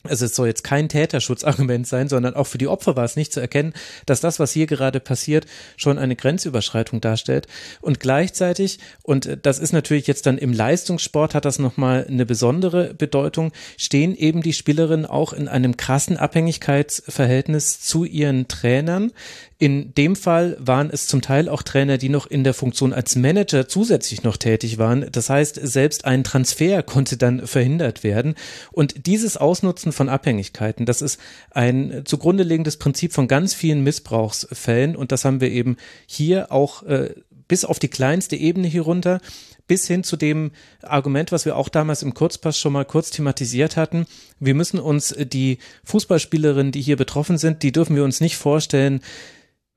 also 0.08 0.26
es 0.26 0.36
soll 0.36 0.48
jetzt 0.48 0.64
kein 0.64 0.90
Täterschutzargument 0.90 1.88
sein, 1.88 2.10
sondern 2.10 2.36
auch 2.36 2.46
für 2.46 2.58
die 2.58 2.68
Opfer 2.68 2.96
war 2.96 3.06
es 3.06 3.16
nicht 3.16 3.34
zu 3.34 3.40
erkennen, 3.40 3.74
dass 4.06 4.22
das, 4.22 4.40
was 4.40 4.52
hier 4.52 4.68
gerade 4.68 5.00
passiert, 5.00 5.46
schon 5.76 5.98
eine 5.98 6.16
Grenzüberschreitung 6.16 7.02
darstellt. 7.02 7.48
Und 7.82 8.00
gleichzeitig, 8.00 8.80
und 9.04 9.38
das 9.44 9.60
ist 9.60 9.74
natürlich 9.74 10.08
jetzt 10.08 10.26
dann 10.26 10.38
im 10.38 10.54
Leistungssport, 10.54 11.36
hat 11.36 11.46
das 11.46 11.60
nochmal 11.60 12.06
eine 12.08 12.26
besondere 12.26 12.94
Bedeutung, 12.94 13.52
stehen 13.78 14.16
eben 14.16 14.42
die 14.42 14.54
Spielerinnen 14.54 15.06
auch 15.06 15.34
in 15.34 15.48
einem 15.48 15.78
krassen 15.78 16.18
Abhängigkeitsverhältnis 16.18 17.82
zu 17.82 18.04
ihren 18.04 18.48
Trainern. 18.48 19.12
In 19.60 19.96
dem 19.96 20.16
Fall 20.16 20.56
waren 20.60 20.92
es 20.92 21.08
zum 21.08 21.24
Teil 21.24 21.50
auch 21.50 21.64
Trainer, 21.64 21.98
die 21.98 22.10
noch 22.10 22.28
in 22.28 22.44
der 22.44 22.54
Funktion 22.54 22.94
als 22.94 23.16
Manager 23.16 23.68
zusätzlich 23.68 24.22
noch 24.22 24.38
tätig 24.38 24.78
waren. 24.78 25.08
Das 25.12 25.32
heißt, 25.32 25.60
selbst 25.64 26.06
ein 26.06 26.24
Transfer 26.24 26.84
konnte 26.84 27.18
dann 27.18 27.48
verhindert 27.48 28.04
werden. 28.04 28.36
Und 28.72 29.08
dieses 29.08 29.36
Ausnutzen 29.36 29.92
von 29.94 30.10
Abhängigkeiten, 30.10 30.86
das 30.86 31.02
ist 31.02 31.20
ein 31.50 32.04
zugrunde 32.06 32.44
liegendes 32.44 32.78
Prinzip 32.78 33.14
von 33.14 33.28
ganz 33.28 33.56
vielen 33.56 33.84
Missbrauchsfällen. 33.84 34.96
Und 34.96 35.12
das 35.12 35.26
haben 35.26 35.42
wir 35.42 35.50
eben 35.50 35.78
hier 36.06 36.52
auch 36.52 36.84
äh, 36.84 37.16
bis 37.48 37.66
auf 37.66 37.80
die 37.80 37.88
kleinste 37.88 38.36
Ebene 38.36 38.68
hier 38.68 38.84
runter 38.84 39.22
bis 39.68 39.86
hin 39.86 40.04
zu 40.04 40.16
dem 40.16 40.52
Argument, 40.82 41.32
was 41.32 41.46
wir 41.46 41.58
auch 41.58 41.68
damals 41.68 42.02
im 42.02 42.14
Kurzpass 42.14 42.58
schon 42.58 42.74
mal 42.74 42.86
kurz 42.86 43.10
thematisiert 43.10 43.76
hatten. 43.76 44.06
Wir 44.40 44.56
müssen 44.56 44.80
uns 44.80 45.14
die 45.18 45.58
Fußballspielerinnen, 45.84 46.72
die 46.72 46.82
hier 46.82 46.96
betroffen 46.96 47.38
sind, 47.38 47.64
die 47.64 47.74
dürfen 47.74 47.96
wir 47.96 48.06
uns 48.06 48.22
nicht 48.22 48.38
vorstellen, 48.38 49.02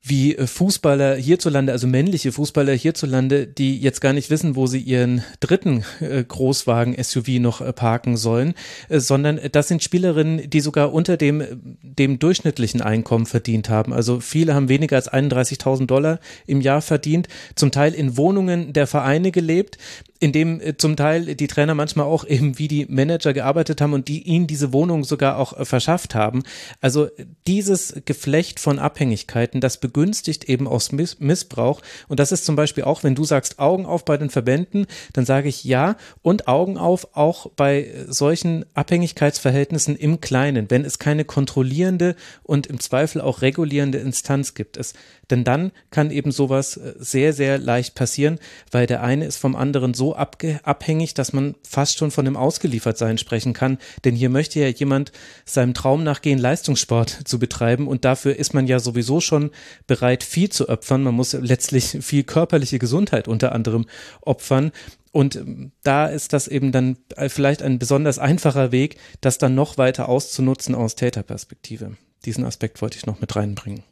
wie 0.03 0.35
äh, 0.35 0.47
Fußballer 0.47 1.17
hierzulande, 1.17 1.73
also 1.73 1.87
männliche 1.87 2.33
Fußballer 2.33 2.73
hierzulande, 2.73 3.47
die 3.47 3.79
jetzt 3.79 4.01
gar 4.01 4.13
nicht 4.13 4.31
wissen, 4.31 4.57
wo 4.57 4.67
sie 4.67 4.81
ihren 4.81 5.23
dritten 5.41 5.85
äh, 6.01 6.25
Großwagen 6.25 6.97
SUV 7.03 7.39
noch 7.41 7.61
äh, 7.61 7.73
parken 7.73 8.17
sollen, 8.17 8.55
sondern 8.89 9.41
das 9.53 9.69
sind 9.69 9.83
Spielerinnen, 9.83 10.49
die 10.49 10.61
sogar 10.61 10.93
unter 10.93 11.17
dem, 11.17 11.45
dem 11.83 12.19
durchschnittlichen 12.19 12.81
Einkommen 12.81 13.27
verdient 13.27 13.69
haben. 13.69 13.93
Also 13.93 14.21
viele 14.21 14.55
haben 14.55 14.69
weniger 14.69 14.97
als 14.97 15.13
31.000 15.13 15.87
Dollar 15.87 16.19
im 16.47 16.61
Jahr 16.61 16.81
verdient, 16.81 17.29
zum 17.55 17.71
Teil 17.71 17.95
in 17.95 18.17
Wohnungen 18.17 18.73
der 18.73 18.87
Vereine 18.87 19.31
gelebt, 19.31 19.77
in 20.21 20.33
dem 20.33 20.61
äh, 20.61 20.77
zum 20.77 20.97
Teil 20.97 21.35
die 21.35 21.47
Trainer 21.47 21.75
manchmal 21.75 22.07
auch 22.07 22.25
eben 22.27 22.59
wie 22.59 22.69
die 22.69 22.87
Manager 22.87 23.33
gearbeitet 23.33 23.81
haben 23.81 23.95
und 23.95 24.07
die 24.07 24.23
ihnen 24.23 24.47
diese 24.47 24.73
Wohnung 24.73 25.03
sogar 25.03 25.39
auch 25.39 25.59
äh, 25.59 25.65
verschafft 25.65 26.15
haben. 26.15 26.43
Also 26.81 27.09
dieses 27.47 27.95
Geflecht 28.05 28.61
von 28.61 28.79
Abhängigkeiten, 28.79 29.61
das 29.61 29.81
begünstigt 29.81 30.45
eben 30.45 30.69
aus 30.69 30.93
Miss 30.93 31.19
Missbrauch. 31.19 31.81
Und 32.07 32.21
das 32.21 32.33
ist 32.33 32.45
zum 32.45 32.55
Beispiel 32.55 32.85
auch, 32.85 33.03
wenn 33.03 33.15
du 33.15 33.25
sagst 33.25 33.59
Augen 33.59 33.87
auf 33.87 34.05
bei 34.05 34.19
den 34.19 34.31
Verbänden, 34.31 34.87
dann 35.15 35.25
sage 35.25 35.49
ich 35.49 35.65
ja 35.65 35.97
und 36.23 36.47
Augen 36.47 36.77
auf 36.77 37.17
auch 37.17 37.51
bei 37.57 37.85
äh, 37.85 38.05
solchen 38.13 38.67
Abhängigkeitsverhältnissen 38.75 39.97
im 39.97 40.21
Kleinen, 40.21 40.71
wenn 40.71 40.85
es 40.85 40.99
keine 40.99 41.25
kontrollierende 41.25 42.15
und 42.43 42.67
im 42.67 42.79
Zweifel 42.79 43.23
auch 43.23 43.41
regulierende 43.41 43.99
Instanz 43.99 44.53
gibt. 44.53 44.77
Es 44.77 44.93
denn 45.31 45.45
dann 45.45 45.73
kann 45.91 46.11
eben 46.11 46.33
sowas 46.33 46.77
äh, 46.77 46.95
sehr, 46.99 47.33
sehr 47.33 47.59
leicht 47.59 47.95
passieren, 47.95 48.39
weil 48.71 48.87
der 48.87 49.03
eine 49.03 49.25
ist 49.25 49.37
vom 49.37 49.57
anderen 49.57 49.95
so 49.95 50.15
abhängig, 50.15 51.15
dass 51.15 51.33
man 51.33 51.55
fast 51.63 51.99
schon 51.99 52.11
von 52.11 52.25
dem 52.25 52.37
Ausgeliefertsein 52.37 53.19
sprechen 53.19 53.53
kann. 53.53 53.79
Denn 54.05 54.15
hier 54.15 54.31
möchte 54.31 54.61
ja 54.61 54.69
jemand 54.69 55.13
seinem 55.45 55.75
Traum 55.75 56.03
nachgehen, 56.03 56.39
Leistungssport 56.39 57.21
zu 57.25 57.39
betreiben. 57.39 57.87
Und 57.87 58.05
dafür 58.05 58.37
ist 58.37 58.55
man 58.55 58.67
ja 58.67 58.79
sowieso 58.79 59.21
schon 59.21 59.51
bereit, 59.87 60.25
viel 60.25 60.51
zu 60.51 60.69
opfern. 60.69 61.03
Man 61.03 61.15
muss 61.15 61.33
letztlich 61.33 61.99
viel 62.01 62.25
körperliche 62.25 62.79
Gesundheit 62.79 63.29
unter 63.29 63.53
anderem 63.53 63.87
opfern. 64.23 64.73
Und 65.13 65.37
ähm, 65.37 65.73
da 65.83 66.07
ist 66.07 66.33
das 66.33 66.49
eben 66.49 66.73
dann 66.73 66.97
äh, 67.17 67.29
vielleicht 67.29 67.63
ein 67.63 67.79
besonders 67.79 68.19
einfacher 68.19 68.73
Weg, 68.73 68.97
das 69.21 69.39
dann 69.39 69.55
noch 69.55 69.79
weiter 69.79 70.09
auszunutzen 70.09 70.75
aus 70.75 70.95
Täterperspektive. 70.95 71.97
Diesen 72.25 72.45
Aspekt 72.45 72.83
wollte 72.83 72.99
ich 72.99 73.07
noch 73.07 73.21
mit 73.21 73.35
reinbringen. 73.35 73.83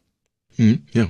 Hm, 0.57 0.87
ja. 0.93 1.09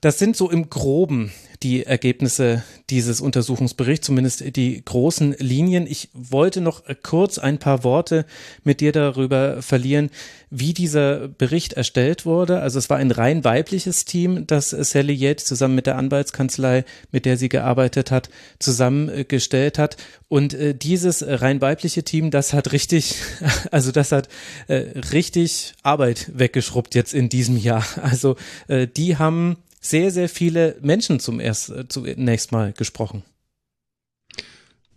Das 0.00 0.18
sind 0.18 0.34
so 0.34 0.50
im 0.50 0.70
Groben 0.70 1.30
die 1.62 1.84
Ergebnisse 1.84 2.62
dieses 2.88 3.20
Untersuchungsberichts, 3.20 4.06
zumindest 4.06 4.56
die 4.56 4.82
großen 4.82 5.36
Linien. 5.38 5.86
Ich 5.86 6.08
wollte 6.14 6.62
noch 6.62 6.84
kurz 7.02 7.38
ein 7.38 7.58
paar 7.58 7.84
Worte 7.84 8.24
mit 8.64 8.80
dir 8.80 8.92
darüber 8.92 9.60
verlieren, 9.60 10.08
wie 10.48 10.72
dieser 10.72 11.28
Bericht 11.28 11.74
erstellt 11.74 12.24
wurde. 12.24 12.60
Also 12.60 12.78
es 12.78 12.88
war 12.88 12.96
ein 12.96 13.10
rein 13.10 13.44
weibliches 13.44 14.06
Team, 14.06 14.46
das 14.46 14.70
Sally 14.70 15.12
Yates 15.12 15.44
zusammen 15.44 15.74
mit 15.74 15.86
der 15.86 15.98
Anwaltskanzlei, 15.98 16.86
mit 17.12 17.26
der 17.26 17.36
sie 17.36 17.50
gearbeitet 17.50 18.10
hat, 18.10 18.30
zusammengestellt 18.58 19.78
hat. 19.78 19.98
Und 20.28 20.54
äh, 20.54 20.74
dieses 20.74 21.22
rein 21.26 21.60
weibliche 21.60 22.04
Team, 22.04 22.30
das 22.30 22.54
hat 22.54 22.72
richtig, 22.72 23.16
also 23.70 23.92
das 23.92 24.12
hat 24.12 24.30
äh, 24.68 24.98
richtig 25.12 25.74
Arbeit 25.82 26.30
weggeschrubbt 26.32 26.94
jetzt 26.94 27.12
in 27.12 27.28
diesem 27.28 27.58
Jahr. 27.58 27.84
Also 28.00 28.36
äh, 28.66 28.86
die 28.86 29.18
haben 29.18 29.58
sehr, 29.80 30.10
sehr 30.10 30.28
viele 30.28 30.76
Menschen 30.82 31.20
zum 31.20 31.40
erst, 31.40 31.70
äh, 31.70 31.88
zunächst 31.88 32.52
mal 32.52 32.72
gesprochen. 32.72 33.24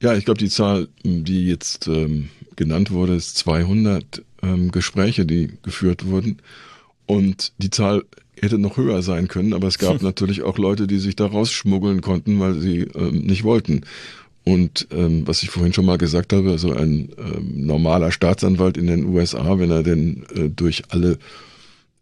Ja, 0.01 0.15
ich 0.15 0.25
glaube, 0.25 0.39
die 0.39 0.49
Zahl, 0.49 0.89
die 1.03 1.47
jetzt 1.47 1.87
ähm, 1.87 2.29
genannt 2.57 2.91
wurde, 2.91 3.15
ist 3.15 3.37
200 3.37 4.21
ähm, 4.41 4.71
Gespräche, 4.71 5.25
die 5.25 5.53
geführt 5.63 6.05
wurden. 6.05 6.41
Und 7.05 7.53
die 7.57 7.69
Zahl 7.69 8.03
hätte 8.39 8.57
noch 8.57 8.75
höher 8.77 9.01
sein 9.01 9.29
können, 9.29 9.53
aber 9.53 9.67
es 9.67 9.77
gab 9.77 10.01
natürlich 10.01 10.41
auch 10.41 10.57
Leute, 10.57 10.87
die 10.87 10.99
sich 10.99 11.15
da 11.15 11.27
rausschmuggeln 11.27 12.01
konnten, 12.01 12.39
weil 12.39 12.59
sie 12.59 12.81
ähm, 12.95 13.21
nicht 13.21 13.45
wollten. 13.45 13.85
Und 14.43 14.87
ähm, 14.91 15.25
was 15.25 15.41
ich 15.41 15.49
vorhin 15.49 15.71
schon 15.71 15.85
mal 15.85 15.97
gesagt 15.97 16.33
habe, 16.33 16.51
also 16.51 16.73
ein 16.73 17.13
ähm, 17.17 17.65
normaler 17.65 18.11
Staatsanwalt 18.11 18.75
in 18.75 18.87
den 18.87 19.05
USA, 19.05 19.57
wenn 19.57 19.71
er 19.71 19.83
denn 19.83 20.25
äh, 20.35 20.49
durch 20.49 20.83
alle 20.89 21.17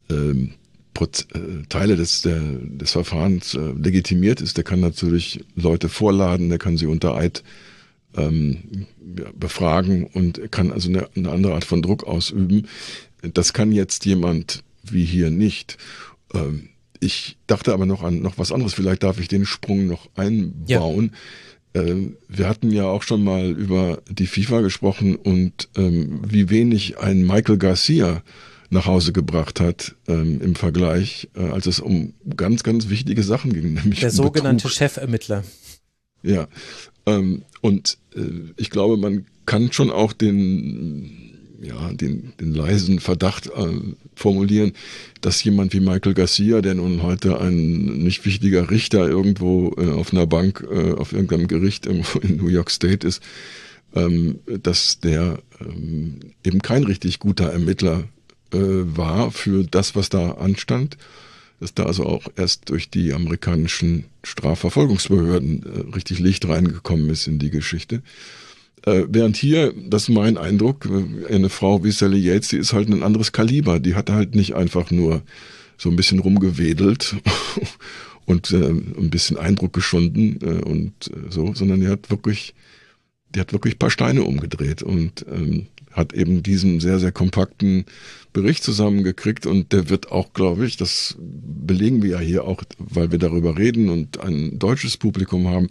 ähm, 0.10 0.54
Proz 0.94 1.28
äh, 1.34 1.64
Teile 1.70 1.96
des, 1.96 2.22
der, 2.22 2.40
des 2.40 2.92
Verfahrens 2.92 3.54
äh, 3.54 3.72
legitimiert 3.72 4.42
ist, 4.42 4.58
der 4.58 4.64
kann 4.64 4.80
natürlich 4.80 5.44
Leute 5.56 5.90
vorladen, 5.90 6.50
der 6.50 6.60
kann 6.60 6.78
sie 6.78 6.88
unter 6.88 7.16
Eid 7.16 7.44
ähm, 8.16 8.88
befragen 9.36 10.06
und 10.06 10.52
kann 10.52 10.72
also 10.72 10.90
eine, 10.90 11.10
eine 11.16 11.32
andere 11.32 11.54
Art 11.54 11.66
von 11.66 11.82
Druck 11.82 12.04
ausüben. 12.04 12.68
Das 13.34 13.54
kann 13.54 13.72
jetzt 13.72 14.06
jemand 14.06 14.64
wie 14.84 15.06
hier 15.06 15.30
nicht. 15.30 15.78
Ähm, 16.34 16.70
ich 17.00 17.38
dachte 17.48 17.74
aber 17.74 17.86
noch 17.86 18.04
an 18.04 18.22
noch 18.22 18.38
was 18.38 18.52
anderes. 18.52 18.74
Vielleicht 18.74 19.04
darf 19.04 19.20
ich 19.20 19.28
den 19.28 19.46
Sprung 19.46 19.88
noch 19.88 20.10
einbauen. 20.16 21.12
Ja. 21.74 21.82
Ähm, 21.82 22.18
wir 22.28 22.48
hatten 22.48 22.72
ja 22.72 22.86
auch 22.86 23.04
schon 23.04 23.24
mal 23.24 23.50
über 23.50 24.02
die 24.10 24.28
FIFA 24.28 24.62
gesprochen 24.62 25.16
und 25.16 25.70
ähm, 25.76 26.22
wie 26.28 26.50
wenig 26.50 27.00
ein 27.00 27.26
Michael 27.26 27.58
Garcia 27.58 28.24
nach 28.72 28.86
Hause 28.86 29.12
gebracht 29.12 29.60
hat 29.60 29.96
ähm, 30.08 30.42
im 30.42 30.56
Vergleich, 30.56 31.30
äh, 31.36 31.42
als 31.42 31.68
es 31.68 31.80
um 31.80 32.14
ganz, 32.36 32.64
ganz 32.64 32.90
wichtige 32.90 33.22
Sachen 33.22 33.54
ging. 33.54 33.74
Nämlich 33.76 34.00
Der 34.00 34.12
sogenannte 34.12 34.64
Betrug. 34.64 34.78
Chefermittler. 34.78 35.44
Ja, 36.24 36.48
ähm, 37.06 37.44
und 37.62 37.98
äh, 38.16 38.22
ich 38.58 38.70
glaube, 38.70 38.98
man 38.98 39.26
kann 39.46 39.72
schon 39.72 39.92
auch 39.92 40.14
den 40.14 41.28
ja, 41.62 41.94
den, 41.94 42.34
den 42.40 42.54
leisen 42.54 43.00
Verdacht 43.00 43.48
äh, 43.48 43.68
formulieren, 44.16 44.74
dass 45.22 45.44
jemand 45.44 45.74
wie 45.74 45.80
Michael 45.80 46.16
Garcia, 46.16 46.62
der 46.62 46.74
nun 46.74 47.04
heute 47.04 47.40
ein 47.40 48.00
nicht 48.00 48.26
wichtiger 48.26 48.72
Richter 48.72 49.08
irgendwo 49.08 49.76
äh, 49.78 49.92
auf 49.92 50.12
einer 50.12 50.26
Bank, 50.26 50.66
äh, 50.72 50.94
auf 50.94 51.14
irgendeinem 51.14 51.48
Gericht 51.48 51.86
irgendwo 51.86 52.20
in 52.28 52.38
New 52.38 52.48
York 52.48 52.72
State 52.72 53.08
ist, 53.08 53.22
ähm, 53.94 54.40
dass 54.64 55.00
der 55.02 55.40
ähm, 55.60 56.20
eben 56.44 56.64
kein 56.64 56.84
richtig 56.84 57.20
guter 57.20 57.52
Ermittler 57.52 58.06
äh, 58.54 58.58
war 58.98 59.32
für 59.32 59.64
das, 59.64 59.96
was 59.96 60.10
da 60.10 60.32
anstand, 60.32 60.98
dass 61.60 61.74
da 61.74 61.84
also 61.84 62.06
auch 62.06 62.24
erst 62.36 62.70
durch 62.70 62.90
die 62.90 63.14
amerikanischen 63.14 64.06
Strafverfolgungsbehörden 64.24 65.64
äh, 65.64 65.96
richtig 65.96 66.20
Licht 66.20 66.48
reingekommen 66.48 67.10
ist 67.10 67.28
in 67.28 67.40
die 67.40 67.52
Geschichte. 67.52 68.02
Äh, 68.86 69.04
während 69.10 69.38
hier, 69.38 69.74
das 69.88 70.04
ist 70.04 70.10
mein 70.10 70.38
Eindruck, 70.38 70.88
äh, 70.88 71.34
eine 71.34 71.50
Frau 71.50 71.84
wie 71.84 71.92
Sally 71.92 72.20
Yates, 72.20 72.50
die 72.50 72.58
ist 72.58 72.74
halt 72.74 72.90
ein 72.90 73.04
anderes 73.04 73.32
Kaliber. 73.32 73.80
Die 73.80 73.96
hat 73.96 74.10
halt 74.10 74.34
nicht 74.34 74.56
einfach 74.56 74.90
nur 74.90 75.22
so 75.78 75.90
ein 75.90 75.96
bisschen 75.96 76.20
rumgewedelt 76.20 77.16
und 78.26 78.52
äh, 78.52 78.70
ein 78.70 79.10
bisschen 79.10 79.38
Eindruck 79.38 79.74
geschunden 79.74 80.40
äh, 80.42 80.64
und 80.64 80.94
äh, 81.08 81.32
so, 81.32 81.54
sondern 81.54 81.82
die 81.82 81.88
hat 81.88 82.10
wirklich, 82.10 82.56
die 83.36 83.40
hat 83.40 83.54
wirklich 83.54 83.78
paar 83.78 83.92
Steine 83.92 84.24
umgedreht 84.24 84.82
und 84.82 85.26
ähm, 85.32 85.68
hat 85.92 86.14
eben 86.14 86.44
diesen 86.44 86.80
sehr, 86.80 87.00
sehr 87.00 87.12
kompakten 87.12 87.86
Bericht 88.34 88.64
zusammengekriegt 88.64 89.46
und 89.46 89.74
der 89.74 89.90
wird 89.90 90.12
auch, 90.12 90.32
glaube 90.34 90.66
ich, 90.66 90.78
das 90.78 91.18
belegen 91.20 92.02
wir 92.02 92.12
ja 92.12 92.20
hier 92.20 92.46
auch, 92.46 92.64
weil 92.78 93.12
wir 93.12 93.20
darüber 93.20 93.58
reden 93.58 93.90
und 93.90 94.22
ein 94.22 94.58
deutsches 94.58 94.96
Publikum 94.96 95.50
haben, 95.50 95.68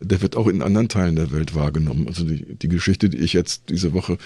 der 0.00 0.20
wird 0.20 0.36
auch 0.36 0.46
in 0.46 0.62
anderen 0.62 0.88
Teilen 0.88 1.16
der 1.16 1.32
Welt 1.32 1.54
wahrgenommen. 1.54 2.08
Also 2.08 2.24
die, 2.24 2.44
die 2.56 2.68
Geschichte, 2.68 3.08
die 3.08 3.18
ich 3.18 3.32
jetzt 3.32 3.70
diese 3.70 3.94
Woche 3.94 4.18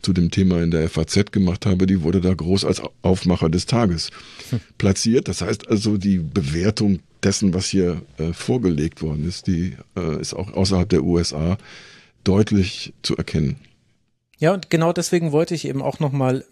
zu 0.00 0.14
dem 0.14 0.30
Thema 0.30 0.62
in 0.62 0.70
der 0.70 0.88
FAZ 0.88 1.32
gemacht 1.32 1.66
habe, 1.66 1.86
die 1.86 2.02
wurde 2.02 2.20
da 2.20 2.32
groß 2.32 2.64
als 2.64 2.80
Aufmacher 3.02 3.50
des 3.50 3.66
Tages 3.66 4.10
hm. 4.50 4.60
platziert. 4.78 5.28
Das 5.28 5.42
heißt 5.42 5.68
also, 5.68 5.98
die 5.98 6.18
Bewertung 6.18 7.00
dessen, 7.22 7.52
was 7.52 7.66
hier 7.66 8.02
äh, 8.18 8.32
vorgelegt 8.32 9.02
worden 9.02 9.26
ist, 9.26 9.46
die 9.46 9.74
äh, 9.96 10.20
ist 10.20 10.34
auch 10.34 10.52
außerhalb 10.52 10.88
der 10.88 11.04
USA 11.04 11.58
deutlich 12.22 12.94
zu 13.02 13.16
erkennen. 13.16 13.56
Ja, 14.38 14.52
und 14.52 14.70
genau 14.70 14.92
deswegen 14.92 15.32
wollte 15.32 15.54
ich 15.54 15.66
eben 15.66 15.82
auch 15.82 16.00
nochmal 16.00 16.44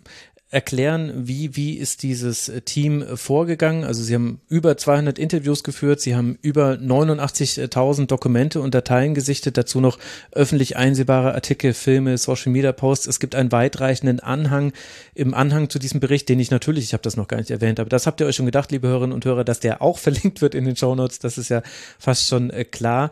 erklären, 0.52 1.12
wie, 1.26 1.56
wie 1.56 1.78
ist 1.78 2.02
dieses 2.02 2.50
äh, 2.50 2.60
Team 2.60 3.00
äh, 3.00 3.16
vorgegangen? 3.16 3.84
Also 3.84 4.02
sie 4.02 4.14
haben 4.14 4.42
über 4.48 4.76
200 4.76 5.18
Interviews 5.18 5.64
geführt, 5.64 6.02
sie 6.02 6.14
haben 6.14 6.38
über 6.42 6.72
89.000 6.72 8.06
Dokumente 8.06 8.60
und 8.60 8.74
Dateien 8.74 9.14
gesichtet, 9.14 9.56
dazu 9.56 9.80
noch 9.80 9.98
öffentlich 10.30 10.76
einsehbare 10.76 11.32
Artikel, 11.32 11.72
Filme, 11.72 12.18
Social 12.18 12.52
Media 12.52 12.72
Posts. 12.72 13.06
Es 13.06 13.18
gibt 13.18 13.34
einen 13.34 13.50
weitreichenden 13.50 14.20
Anhang 14.20 14.74
im 15.14 15.32
Anhang 15.32 15.70
zu 15.70 15.78
diesem 15.78 16.00
Bericht, 16.00 16.28
den 16.28 16.38
ich 16.38 16.50
natürlich, 16.50 16.84
ich 16.84 16.92
habe 16.92 17.02
das 17.02 17.16
noch 17.16 17.28
gar 17.28 17.38
nicht 17.38 17.50
erwähnt, 17.50 17.80
aber 17.80 17.88
das 17.88 18.06
habt 18.06 18.20
ihr 18.20 18.26
euch 18.26 18.36
schon 18.36 18.46
gedacht, 18.46 18.70
liebe 18.72 18.88
Hörerinnen 18.88 19.14
und 19.14 19.24
Hörer, 19.24 19.44
dass 19.44 19.60
der 19.60 19.80
auch 19.80 19.96
verlinkt 20.12 20.42
wird 20.42 20.54
in 20.54 20.66
den 20.66 20.76
Show 20.76 20.94
Notes. 20.94 21.18
Das 21.18 21.38
ist 21.38 21.48
ja 21.48 21.62
fast 21.98 22.28
schon 22.28 22.50
äh, 22.50 22.66
klar. 22.66 23.10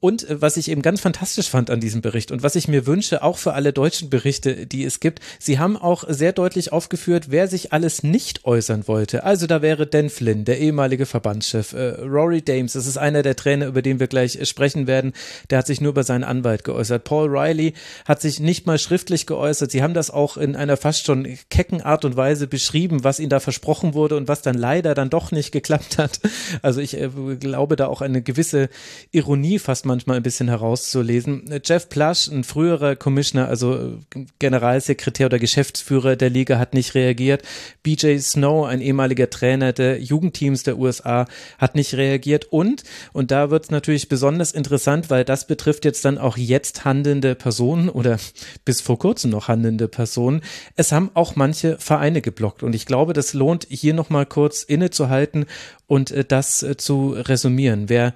Und 0.00 0.28
äh, 0.28 0.40
was 0.40 0.56
ich 0.56 0.70
eben 0.70 0.82
ganz 0.82 1.00
fantastisch 1.00 1.48
fand 1.48 1.70
an 1.70 1.80
diesem 1.80 2.02
Bericht 2.02 2.30
und 2.30 2.42
was 2.42 2.56
ich 2.56 2.68
mir 2.68 2.86
wünsche, 2.86 3.22
auch 3.22 3.38
für 3.38 3.54
alle 3.54 3.72
deutschen 3.72 4.10
Berichte, 4.10 4.66
die 4.66 4.84
es 4.84 5.00
gibt, 5.00 5.20
sie 5.38 5.58
haben 5.58 5.76
auch 5.76 6.04
sehr 6.08 6.32
deutlich 6.32 6.72
aufgeführt, 6.72 7.26
wer 7.30 7.48
sich 7.48 7.72
alles 7.72 8.02
nicht 8.02 8.44
äußern 8.44 8.86
wollte. 8.86 9.24
Also 9.24 9.46
da 9.46 9.62
wäre 9.62 9.86
Dan 9.86 10.10
Flynn, 10.10 10.44
der 10.44 10.58
ehemalige 10.58 11.06
Verbandschef, 11.06 11.72
äh, 11.72 12.00
Rory 12.02 12.42
Dames, 12.42 12.74
das 12.74 12.86
ist 12.86 12.98
einer 12.98 13.22
der 13.22 13.36
Trainer, 13.36 13.66
über 13.66 13.82
den 13.82 13.98
wir 13.98 14.08
gleich 14.08 14.36
äh, 14.36 14.44
sprechen 14.44 14.86
werden, 14.86 15.12
der 15.50 15.58
hat 15.58 15.66
sich 15.66 15.80
nur 15.80 15.90
über 15.90 16.04
seinen 16.04 16.24
Anwalt 16.24 16.64
geäußert. 16.64 17.04
Paul 17.04 17.28
Riley 17.28 17.72
hat 18.04 18.20
sich 18.20 18.40
nicht 18.40 18.66
mal 18.66 18.78
schriftlich 18.78 19.26
geäußert. 19.26 19.70
Sie 19.70 19.82
haben 19.82 19.94
das 19.94 20.10
auch 20.10 20.36
in 20.36 20.54
einer 20.54 20.76
fast 20.76 21.06
schon 21.06 21.26
kecken 21.48 21.80
Art 21.80 22.04
und 22.04 22.16
Weise 22.16 22.46
beschrieben, 22.46 23.04
was 23.04 23.20
ihnen 23.20 23.30
da 23.30 23.40
versprochen 23.40 23.94
wurde 23.94 24.16
und 24.16 24.28
was 24.28 24.42
dann 24.42 24.56
leider 24.56 24.94
dann 24.94 25.10
doch 25.10 25.32
nicht 25.32 25.52
geklappt 25.52 25.98
hat. 25.98 26.20
Also 26.60 26.80
ich 26.80 26.96
glaube 27.40 27.76
da 27.76 27.86
auch 27.86 28.02
eine 28.02 28.22
gewisse 28.22 28.68
Ironie 29.10 29.58
fast 29.62 29.86
manchmal 29.86 30.16
ein 30.16 30.22
bisschen 30.22 30.48
herauszulesen. 30.48 31.60
Jeff 31.64 31.88
Plush, 31.88 32.28
ein 32.28 32.44
früherer 32.44 32.96
Commissioner, 32.96 33.48
also 33.48 33.98
Generalsekretär 34.38 35.26
oder 35.26 35.38
Geschäftsführer 35.38 36.16
der 36.16 36.30
Liga, 36.30 36.58
hat 36.58 36.74
nicht 36.74 36.94
reagiert. 36.94 37.42
BJ 37.82 38.18
Snow, 38.18 38.66
ein 38.66 38.80
ehemaliger 38.80 39.30
Trainer 39.30 39.72
der 39.72 40.00
Jugendteams 40.00 40.62
der 40.64 40.78
USA, 40.78 41.26
hat 41.58 41.74
nicht 41.74 41.94
reagiert. 41.94 42.46
Und, 42.50 42.84
und 43.12 43.30
da 43.30 43.50
wird 43.50 43.64
es 43.64 43.70
natürlich 43.70 44.08
besonders 44.08 44.52
interessant, 44.52 45.10
weil 45.10 45.24
das 45.24 45.46
betrifft 45.46 45.84
jetzt 45.84 46.04
dann 46.04 46.18
auch 46.18 46.36
jetzt 46.36 46.84
handelnde 46.84 47.34
Personen 47.34 47.88
oder 47.88 48.18
bis 48.64 48.80
vor 48.80 48.98
kurzem 48.98 49.30
noch 49.30 49.48
handelnde 49.48 49.88
Personen. 49.88 50.42
Es 50.76 50.92
haben 50.92 51.10
auch 51.14 51.36
manche 51.36 51.78
Vereine 51.78 52.20
geblockt. 52.20 52.62
Und 52.62 52.74
ich 52.74 52.86
glaube, 52.86 53.12
das 53.12 53.32
lohnt 53.32 53.66
hier 53.70 53.94
nochmal 53.94 54.26
kurz 54.26 54.62
innezuhalten 54.62 55.46
und 55.86 56.10
äh, 56.10 56.24
das 56.24 56.62
äh, 56.62 56.76
zu 56.76 57.10
resümieren. 57.10 57.88
Wer 57.88 58.14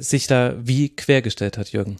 sich 0.00 0.26
da 0.26 0.56
wie 0.62 0.88
quergestellt 0.90 1.58
hat, 1.58 1.72
Jürgen. 1.72 1.96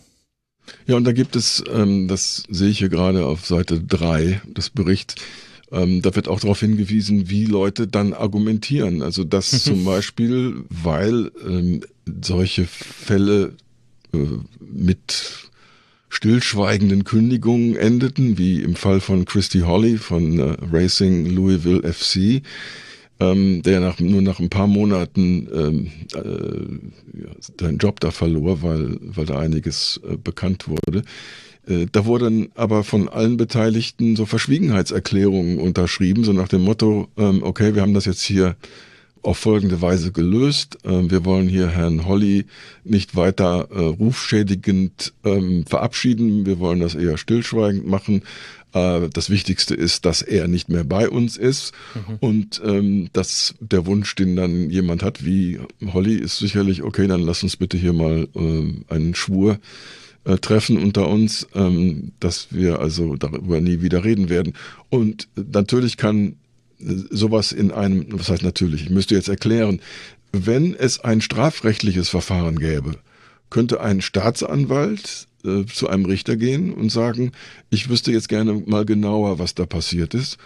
Ja, 0.86 0.96
und 0.96 1.04
da 1.04 1.12
gibt 1.12 1.36
es, 1.36 1.62
ähm, 1.72 2.08
das 2.08 2.44
sehe 2.50 2.68
ich 2.68 2.78
hier 2.78 2.88
gerade 2.90 3.24
auf 3.26 3.46
Seite 3.46 3.80
drei 3.80 4.40
des 4.46 4.70
Berichts, 4.70 5.14
ähm, 5.70 6.00
da 6.02 6.14
wird 6.14 6.28
auch 6.28 6.40
darauf 6.40 6.60
hingewiesen, 6.60 7.28
wie 7.28 7.44
Leute 7.44 7.86
dann 7.86 8.12
argumentieren. 8.14 9.02
Also 9.02 9.24
dass 9.24 9.50
zum 9.64 9.84
Beispiel, 9.84 10.64
weil 10.70 11.30
ähm, 11.46 11.82
solche 12.22 12.66
Fälle 12.66 13.54
äh, 14.14 14.18
mit 14.60 15.48
stillschweigenden 16.08 17.04
Kündigungen 17.04 17.76
endeten, 17.76 18.38
wie 18.38 18.62
im 18.62 18.76
Fall 18.76 19.00
von 19.00 19.26
Christy 19.26 19.60
Holly 19.60 19.98
von 19.98 20.38
äh, 20.38 20.56
Racing 20.72 21.26
Louisville 21.26 21.92
FC, 21.92 22.42
ähm, 23.20 23.62
der 23.62 23.80
nach, 23.80 23.98
nur 23.98 24.22
nach 24.22 24.38
ein 24.38 24.50
paar 24.50 24.66
Monaten 24.66 25.48
ähm, 25.52 25.90
äh, 26.14 27.20
ja, 27.20 27.30
seinen 27.60 27.78
Job 27.78 28.00
da 28.00 28.10
verlor, 28.10 28.62
weil, 28.62 28.98
weil 29.00 29.26
da 29.26 29.38
einiges 29.38 30.00
äh, 30.08 30.16
bekannt 30.16 30.68
wurde. 30.68 31.02
Äh, 31.66 31.86
da 31.90 32.06
wurden 32.06 32.50
aber 32.54 32.84
von 32.84 33.08
allen 33.08 33.36
Beteiligten 33.36 34.16
so 34.16 34.26
Verschwiegenheitserklärungen 34.26 35.58
unterschrieben, 35.58 36.24
so 36.24 36.32
nach 36.32 36.48
dem 36.48 36.62
Motto, 36.62 37.08
ähm, 37.16 37.42
okay, 37.42 37.74
wir 37.74 37.82
haben 37.82 37.94
das 37.94 38.04
jetzt 38.04 38.22
hier 38.22 38.56
auf 39.22 39.38
folgende 39.38 39.82
Weise 39.82 40.12
gelöst. 40.12 40.78
Ähm, 40.84 41.10
wir 41.10 41.24
wollen 41.24 41.48
hier 41.48 41.68
Herrn 41.68 42.06
Holly 42.06 42.46
nicht 42.84 43.16
weiter 43.16 43.68
äh, 43.70 43.80
rufschädigend 43.80 45.12
ähm, 45.24 45.64
verabschieden. 45.66 46.46
Wir 46.46 46.58
wollen 46.58 46.80
das 46.80 46.94
eher 46.94 47.18
stillschweigend 47.18 47.86
machen. 47.86 48.22
Äh, 48.72 49.08
das 49.12 49.30
Wichtigste 49.30 49.74
ist, 49.74 50.04
dass 50.04 50.22
er 50.22 50.48
nicht 50.48 50.68
mehr 50.68 50.84
bei 50.84 51.08
uns 51.08 51.36
ist 51.36 51.72
mhm. 51.94 52.16
und 52.20 52.62
ähm, 52.64 53.08
dass 53.12 53.54
der 53.60 53.86
Wunsch, 53.86 54.14
den 54.14 54.36
dann 54.36 54.70
jemand 54.70 55.02
hat, 55.02 55.24
wie 55.24 55.58
Holly, 55.92 56.14
ist 56.16 56.38
sicherlich, 56.38 56.82
okay, 56.82 57.06
dann 57.06 57.22
lass 57.22 57.42
uns 57.42 57.56
bitte 57.56 57.76
hier 57.76 57.92
mal 57.92 58.28
äh, 58.34 58.94
einen 58.94 59.14
Schwur 59.14 59.58
äh, 60.24 60.36
treffen 60.36 60.76
unter 60.76 61.08
uns, 61.08 61.46
ähm, 61.54 62.12
dass 62.20 62.48
wir 62.50 62.80
also 62.80 63.16
darüber 63.16 63.60
nie 63.60 63.80
wieder 63.80 64.04
reden 64.04 64.28
werden. 64.28 64.54
Und 64.90 65.28
natürlich 65.34 65.96
kann 65.96 66.36
äh, 66.80 66.94
sowas 67.10 67.52
in 67.52 67.70
einem, 67.70 68.06
was 68.10 68.28
heißt 68.28 68.42
natürlich, 68.42 68.82
ich 68.82 68.90
müsste 68.90 69.14
jetzt 69.14 69.28
erklären, 69.28 69.80
wenn 70.32 70.74
es 70.74 71.00
ein 71.00 71.22
strafrechtliches 71.22 72.10
Verfahren 72.10 72.58
gäbe, 72.58 72.96
könnte 73.48 73.80
ein 73.80 74.02
Staatsanwalt 74.02 75.26
äh, 75.48 75.66
zu 75.66 75.88
einem 75.88 76.04
Richter 76.04 76.36
gehen 76.36 76.72
und 76.72 76.90
sagen, 76.90 77.32
ich 77.70 77.88
wüsste 77.88 78.12
jetzt 78.12 78.28
gerne 78.28 78.62
mal 78.66 78.84
genauer, 78.84 79.38
was 79.38 79.54
da 79.54 79.66
passiert 79.66 80.14
ist 80.14 80.38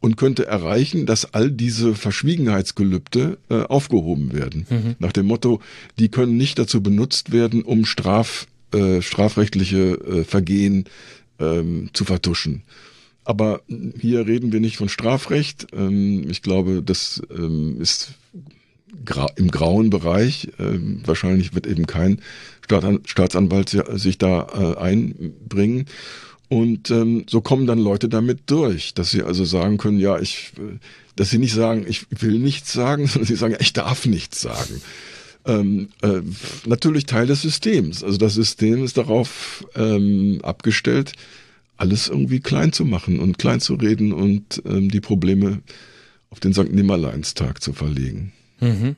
und 0.00 0.16
könnte 0.16 0.46
erreichen, 0.46 1.06
dass 1.06 1.32
all 1.32 1.50
diese 1.50 1.94
Verschwiegenheitsgelübde 1.94 3.38
äh, 3.48 3.62
aufgehoben 3.62 4.32
werden. 4.32 4.66
Mhm. 4.68 4.96
Nach 4.98 5.12
dem 5.12 5.26
Motto, 5.26 5.60
die 5.98 6.10
können 6.10 6.36
nicht 6.36 6.58
dazu 6.58 6.82
benutzt 6.82 7.32
werden, 7.32 7.62
um 7.62 7.86
Straf 7.86 8.46
äh, 8.74 9.02
strafrechtliche 9.02 9.94
äh, 9.94 10.24
Vergehen 10.24 10.84
ähm, 11.38 11.90
zu 11.92 12.04
vertuschen. 12.04 12.62
Aber 13.24 13.62
hier 13.98 14.26
reden 14.26 14.52
wir 14.52 14.60
nicht 14.60 14.76
von 14.76 14.88
Strafrecht. 14.88 15.68
Ähm, 15.72 16.28
ich 16.28 16.42
glaube, 16.42 16.82
das 16.82 17.22
ähm, 17.30 17.80
ist 17.80 18.14
gra 19.04 19.26
im 19.36 19.50
grauen 19.50 19.90
Bereich. 19.90 20.48
Ähm, 20.58 21.02
wahrscheinlich 21.04 21.54
wird 21.54 21.66
eben 21.66 21.86
kein 21.86 22.20
Staatsan 22.62 23.00
Staatsanwalt 23.04 23.76
sich 23.94 24.18
da 24.18 24.46
äh, 24.54 24.78
einbringen. 24.78 25.86
Und 26.48 26.90
ähm, 26.90 27.24
so 27.28 27.40
kommen 27.40 27.66
dann 27.66 27.78
Leute 27.78 28.08
damit 28.08 28.42
durch, 28.46 28.94
dass 28.94 29.10
sie 29.10 29.22
also 29.22 29.44
sagen 29.44 29.78
können, 29.78 29.98
ja, 29.98 30.18
ich, 30.18 30.52
äh, 30.58 30.78
dass 31.16 31.30
sie 31.30 31.38
nicht 31.38 31.54
sagen, 31.54 31.84
ich 31.88 32.06
will 32.10 32.38
nichts 32.38 32.72
sagen, 32.72 33.06
sondern 33.08 33.26
sie 33.26 33.36
sagen, 33.36 33.56
ich 33.58 33.72
darf 33.72 34.06
nichts 34.06 34.40
sagen. 34.40 34.80
Ähm, 35.46 35.88
äh, 36.02 36.20
natürlich 36.66 37.06
Teil 37.06 37.26
des 37.26 37.42
Systems. 37.42 38.02
Also 38.02 38.18
das 38.18 38.34
System 38.34 38.84
ist 38.84 38.96
darauf 38.96 39.66
ähm, 39.74 40.40
abgestellt, 40.42 41.12
alles 41.76 42.08
irgendwie 42.08 42.40
klein 42.40 42.72
zu 42.72 42.84
machen 42.84 43.20
und 43.20 43.38
klein 43.38 43.60
zu 43.60 43.74
reden 43.74 44.12
und 44.12 44.62
ähm, 44.64 44.90
die 44.90 45.00
Probleme 45.00 45.60
auf 46.30 46.40
den 46.40 46.54
St. 46.54 46.72
Nimmerleinstag 46.72 47.62
zu 47.62 47.72
verlegen. 47.72 48.32
Mhm 48.60 48.96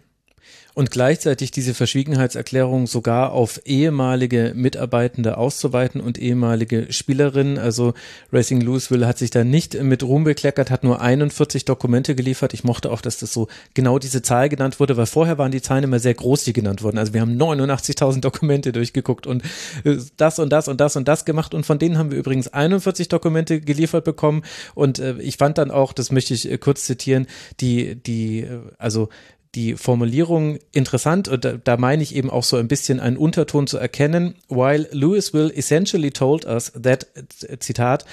und 0.76 0.90
gleichzeitig 0.90 1.50
diese 1.52 1.72
Verschwiegenheitserklärung 1.72 2.86
sogar 2.86 3.32
auf 3.32 3.62
ehemalige 3.64 4.52
Mitarbeitende 4.54 5.38
auszuweiten 5.38 6.02
und 6.02 6.18
ehemalige 6.18 6.92
Spielerinnen. 6.92 7.56
Also 7.56 7.94
Racing 8.30 8.60
Louisville 8.60 9.06
hat 9.06 9.16
sich 9.16 9.30
da 9.30 9.42
nicht 9.42 9.82
mit 9.82 10.02
Ruhm 10.02 10.24
bekleckert, 10.24 10.70
hat 10.70 10.84
nur 10.84 11.00
41 11.00 11.64
Dokumente 11.64 12.14
geliefert. 12.14 12.52
Ich 12.52 12.62
mochte 12.62 12.90
auch, 12.90 13.00
dass 13.00 13.16
das 13.16 13.32
so 13.32 13.48
genau 13.72 13.98
diese 13.98 14.20
Zahl 14.20 14.50
genannt 14.50 14.78
wurde, 14.78 14.98
weil 14.98 15.06
vorher 15.06 15.38
waren 15.38 15.50
die 15.50 15.62
Zahlen 15.62 15.84
immer 15.84 15.98
sehr 15.98 16.12
groß, 16.12 16.44
die 16.44 16.52
genannt 16.52 16.82
wurden. 16.82 16.98
Also 16.98 17.14
wir 17.14 17.22
haben 17.22 17.40
89.000 17.40 18.20
Dokumente 18.20 18.72
durchgeguckt 18.72 19.26
und 19.26 19.44
äh, 19.84 19.96
das 20.18 20.38
und 20.38 20.50
das 20.52 20.68
und 20.68 20.78
das 20.78 20.94
und 20.94 21.08
das 21.08 21.24
gemacht 21.24 21.54
und 21.54 21.64
von 21.64 21.78
denen 21.78 21.96
haben 21.96 22.10
wir 22.10 22.18
übrigens 22.18 22.48
41 22.48 23.08
Dokumente 23.08 23.62
geliefert 23.62 24.04
bekommen 24.04 24.42
und 24.74 24.98
äh, 24.98 25.14
ich 25.20 25.38
fand 25.38 25.56
dann 25.56 25.70
auch, 25.70 25.94
das 25.94 26.12
möchte 26.12 26.34
ich 26.34 26.50
äh, 26.50 26.58
kurz 26.58 26.84
zitieren, 26.84 27.26
die, 27.60 27.94
die, 27.94 28.46
also 28.76 29.08
die 29.56 29.74
Formulierung 29.74 30.58
interessant 30.72 31.28
und 31.28 31.44
da, 31.44 31.52
da, 31.52 31.76
meine 31.76 32.02
ich 32.02 32.14
eben 32.14 32.30
auch 32.30 32.44
so 32.44 32.56
ein 32.58 32.68
bisschen 32.68 33.00
einen 33.00 33.16
Unterton 33.16 33.66
zu 33.66 33.78
erkennen. 33.78 34.34
While 34.48 34.86
Louisville 34.92 35.50
essentially 35.52 36.10
told 36.10 36.44
us 36.44 36.70
that, 36.80 37.06
Zitat, 37.58 38.04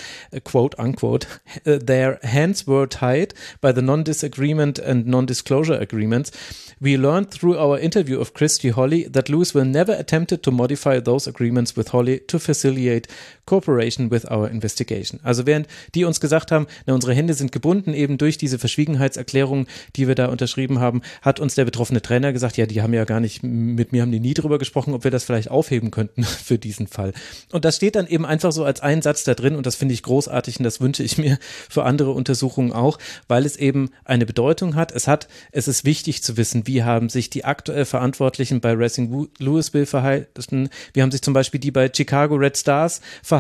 quote 0.46 0.80
unquote, 0.80 1.28
their 1.66 2.20
hands 2.24 2.66
were 2.66 2.88
tied 2.88 3.34
by 3.62 3.74
the 3.74 3.82
non-disagreement 3.82 4.80
and 4.80 5.06
non-disclosure 5.06 5.80
agreements, 5.80 6.32
we 6.80 6.96
learned 6.96 7.32
through 7.32 7.58
our 7.58 7.78
interview 7.78 8.20
of 8.20 8.34
Christy 8.34 8.70
Holly 8.70 9.08
that 9.10 9.30
Louisville 9.30 9.66
never 9.66 9.94
attempted 9.94 10.44
to 10.44 10.52
modify 10.52 11.00
those 11.00 11.28
agreements 11.30 11.76
with 11.76 11.90
Holly 11.90 12.22
to 12.28 12.40
facilitate 12.40 13.08
cooperation 13.46 14.10
with 14.10 14.26
our 14.30 14.50
investigation. 14.50 15.20
Also 15.24 15.46
während 15.46 15.68
die 15.96 16.06
uns 16.06 16.20
gesagt 16.20 16.52
haben, 16.52 16.68
na, 16.86 16.94
unsere 16.94 17.14
Hände 17.14 17.34
sind 17.34 17.52
gebunden 17.52 17.94
eben 17.94 18.18
durch 18.18 18.38
diese 18.38 18.60
Verschwiegenheitserklärung, 18.60 19.68
die 19.96 20.08
wir 20.08 20.16
da 20.16 20.28
unterschrieben 20.28 20.80
haben, 20.80 21.02
hat 21.22 21.40
uns 21.40 21.56
der 21.56 21.66
betroffene 21.66 22.02
Trainer 22.02 22.32
gesagt, 22.32 22.58
ja, 22.58 22.66
die 22.66 22.82
haben 22.82 22.94
ja 22.94 23.06
gar 23.06 23.20
nicht, 23.20 23.44
mit 23.44 23.92
mir 23.92 24.02
haben 24.02 24.12
die 24.12 24.20
nie 24.20 24.34
drüber 24.34 24.58
gesprochen, 24.58 24.94
ob 24.94 25.04
wir 25.04 25.12
das 25.12 25.24
vielleicht 25.24 25.52
aufheben 25.52 25.92
könnten 25.92 26.24
für 26.24 26.58
diesen 26.58 26.88
Fall. 26.88 27.14
Und 27.52 27.66
das 27.66 27.76
steht 27.76 27.96
dann 27.96 28.08
eben 28.08 28.26
einfach 28.26 28.52
so 28.52 28.64
als 28.64 28.82
ein 28.82 29.02
Satz 29.02 29.24
da 29.24 29.34
drin 29.34 29.56
und 29.56 29.66
das 29.66 29.76
finde 29.76 29.94
ich 29.94 30.04
großartig 30.04 30.60
und 30.60 30.64
das 30.64 30.80
wünsche 30.80 31.04
ich 31.04 31.18
mir 31.18 31.38
für 31.70 31.84
andere 31.84 32.12
Untersuchungen 32.12 32.72
auch, 32.72 32.98
weil 33.28 33.46
es 33.46 33.58
eben 33.58 33.90
eine 34.06 34.26
Bedeutung 34.26 34.76
hat. 34.76 34.92
Es 34.92 35.08
hat, 35.08 35.28
es 35.52 35.68
ist 35.68 35.84
wichtig 35.86 36.24
zu 36.24 36.38
wissen, 36.38 36.66
wie 36.68 36.84
haben 36.84 37.10
sich 37.10 37.30
die 37.30 37.44
aktuell 37.44 37.86
Verantwortlichen 37.86 38.62
bei 38.62 38.74
Racing 38.74 39.28
Louisville 39.40 39.86
verhalten. 39.86 40.70
Wie 40.94 41.02
haben 41.02 41.12
sich 41.12 41.22
zum 41.22 41.34
Beispiel 41.34 41.60
die 41.60 41.72
bei 41.72 41.92
Chicago 41.94 42.36
Red 42.36 42.58
Stars 42.58 43.02
verhalten, 43.22 43.33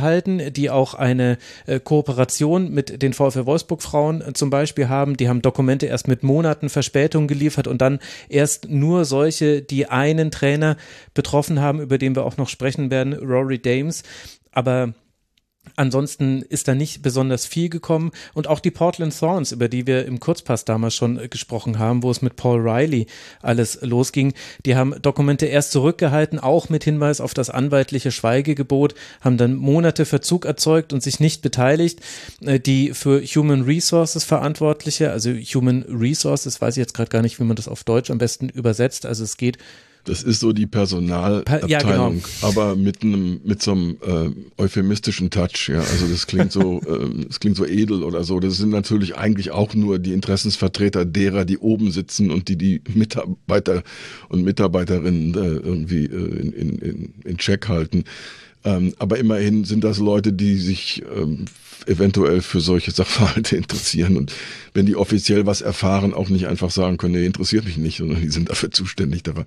die 0.52 0.70
auch 0.70 0.94
eine 0.94 1.38
äh, 1.66 1.80
Kooperation 1.80 2.72
mit 2.72 3.02
den 3.02 3.14
VfL 3.14 3.46
Wolfsburg 3.46 3.82
Frauen 3.82 4.22
äh, 4.22 4.34
zum 4.34 4.50
Beispiel 4.50 4.90
haben. 4.90 5.18
Die 5.18 5.30
haben 5.30 5.42
Dokumente 5.42 5.86
erst 5.86 6.08
mit 6.08 6.24
Monaten 6.24 6.70
Verspätung 6.70 7.28
geliefert 7.28 7.68
und 7.68 7.82
dann 7.82 8.00
erst 8.30 8.70
nur 8.70 9.06
solche, 9.06 9.62
die 9.62 9.88
einen 9.88 10.32
Trainer 10.32 10.78
betroffen 11.14 11.60
haben, 11.60 11.80
über 11.80 11.98
den 11.98 12.16
wir 12.16 12.26
auch 12.26 12.38
noch 12.38 12.50
sprechen 12.50 12.92
werden, 12.92 13.14
Rory 13.14 13.60
Dames. 13.60 14.04
Aber 14.52 14.94
Ansonsten 15.76 16.44
ist 16.44 16.68
da 16.68 16.76
nicht 16.76 17.02
besonders 17.02 17.46
viel 17.46 17.70
gekommen 17.70 18.12
und 18.34 18.48
auch 18.48 18.60
die 18.60 18.70
Portland 18.70 19.18
Thorns, 19.18 19.52
über 19.52 19.70
die 19.70 19.88
wir 19.88 20.06
im 20.06 20.20
Kurzpass 20.20 20.66
damals 20.66 20.94
schon 20.94 21.18
äh, 21.18 21.28
gesprochen 21.28 21.80
haben, 21.80 22.04
wo 22.04 22.12
es 22.12 22.22
mit 22.22 22.36
Paul 22.36 22.60
Riley 22.60 23.08
alles 23.42 23.80
losging, 23.82 24.34
die 24.66 24.76
haben 24.76 24.94
Dokumente 25.02 25.46
erst 25.46 25.72
zurückgehalten, 25.72 26.40
auch 26.40 26.70
mit 26.70 26.84
Hinweis 26.84 27.22
auf 27.22 27.34
das 27.34 27.50
anwaltliche 27.50 28.12
Schweigegebot, 28.12 28.94
haben 29.22 29.38
dann 29.38 29.56
Monate 29.56 30.06
Verzug 30.06 30.46
erzeugt 30.46 30.94
und 30.94 31.02
sich 31.02 31.20
nicht 31.20 31.42
beteiligt. 31.42 32.02
Äh, 32.42 32.60
die 32.60 32.94
für 32.94 33.22
Human 33.24 33.64
Resources 33.64 34.24
Verantwortliche, 34.24 35.12
also 35.12 35.32
Human 35.32 35.84
Resources, 35.90 36.62
weiß 36.62 36.76
ich 36.78 36.82
jetzt 36.82 36.94
gerade 36.94 37.10
gar 37.10 37.22
nicht, 37.22 37.40
wie 37.40 37.44
man 37.46 37.56
das 37.56 37.68
auf 37.68 37.84
Deutsch 37.84 38.12
am 38.12 38.18
besten 38.20 38.50
übersetzt. 38.50 39.06
Also 39.06 39.24
es 39.24 39.38
geht 39.38 39.58
das 40.06 40.22
ist 40.22 40.42
so 40.42 40.52
die 40.52 40.68
Personalabteilung, 40.68 41.70
ja, 41.70 41.80
genau. 41.80 42.14
aber 42.42 42.76
mit 42.76 43.04
einem 43.04 43.40
mit 43.46 43.62
so 43.62 43.72
einem 43.72 43.98
äh, 44.06 44.62
euphemistischen 44.62 45.30
Touch. 45.30 45.70
Ja, 45.70 45.80
also 45.80 46.08
das 46.08 46.28
klingt 46.28 46.52
so, 46.52 46.82
äh, 46.88 47.26
das 47.28 47.40
klingt 47.40 47.56
so 47.56 47.66
edel 47.66 48.04
oder 48.04 48.24
so. 48.24 48.40
Das 48.40 48.58
sind 48.58 48.70
natürlich 48.70 49.16
eigentlich 49.16 49.52
auch 49.52 49.74
nur 49.74 50.00
die 50.00 50.14
Interessensvertreter 50.14 51.06
derer, 51.06 51.46
die 51.46 51.58
oben 51.58 51.92
sitzen 51.92 52.32
und 52.32 52.50
die 52.50 52.58
die 52.58 52.82
Mitarbeiter 52.94 53.84
und 54.28 54.44
Mitarbeiterinnen 54.44 55.34
äh, 55.36 55.38
irgendwie 55.38 56.06
äh, 56.06 56.08
in, 56.08 56.80
in, 56.80 57.14
in 57.24 57.38
Check 57.38 57.70
halten. 57.70 58.04
Ähm, 58.66 58.94
aber 59.00 59.18
immerhin 59.18 59.64
sind 59.64 59.84
das 59.84 60.00
Leute, 60.00 60.34
die 60.34 60.56
sich 60.56 61.04
ähm, 61.16 61.46
eventuell 61.86 62.42
für 62.42 62.60
solche 62.60 62.92
Sachverhalte 62.96 63.56
interessieren 63.56 64.18
und 64.18 64.34
wenn 64.74 64.86
die 64.86 64.96
offiziell 64.96 65.46
was 65.46 65.62
erfahren, 65.62 66.14
auch 66.14 66.30
nicht 66.30 66.48
einfach 66.48 66.72
sagen 66.72 66.98
können, 66.98 67.14
nee, 67.14 67.26
interessiert 67.26 67.66
mich 67.66 67.78
nicht, 67.78 67.98
sondern 67.98 68.22
die 68.22 68.30
sind 68.30 68.50
dafür 68.50 68.72
zuständig, 68.72 69.24
dafür 69.24 69.46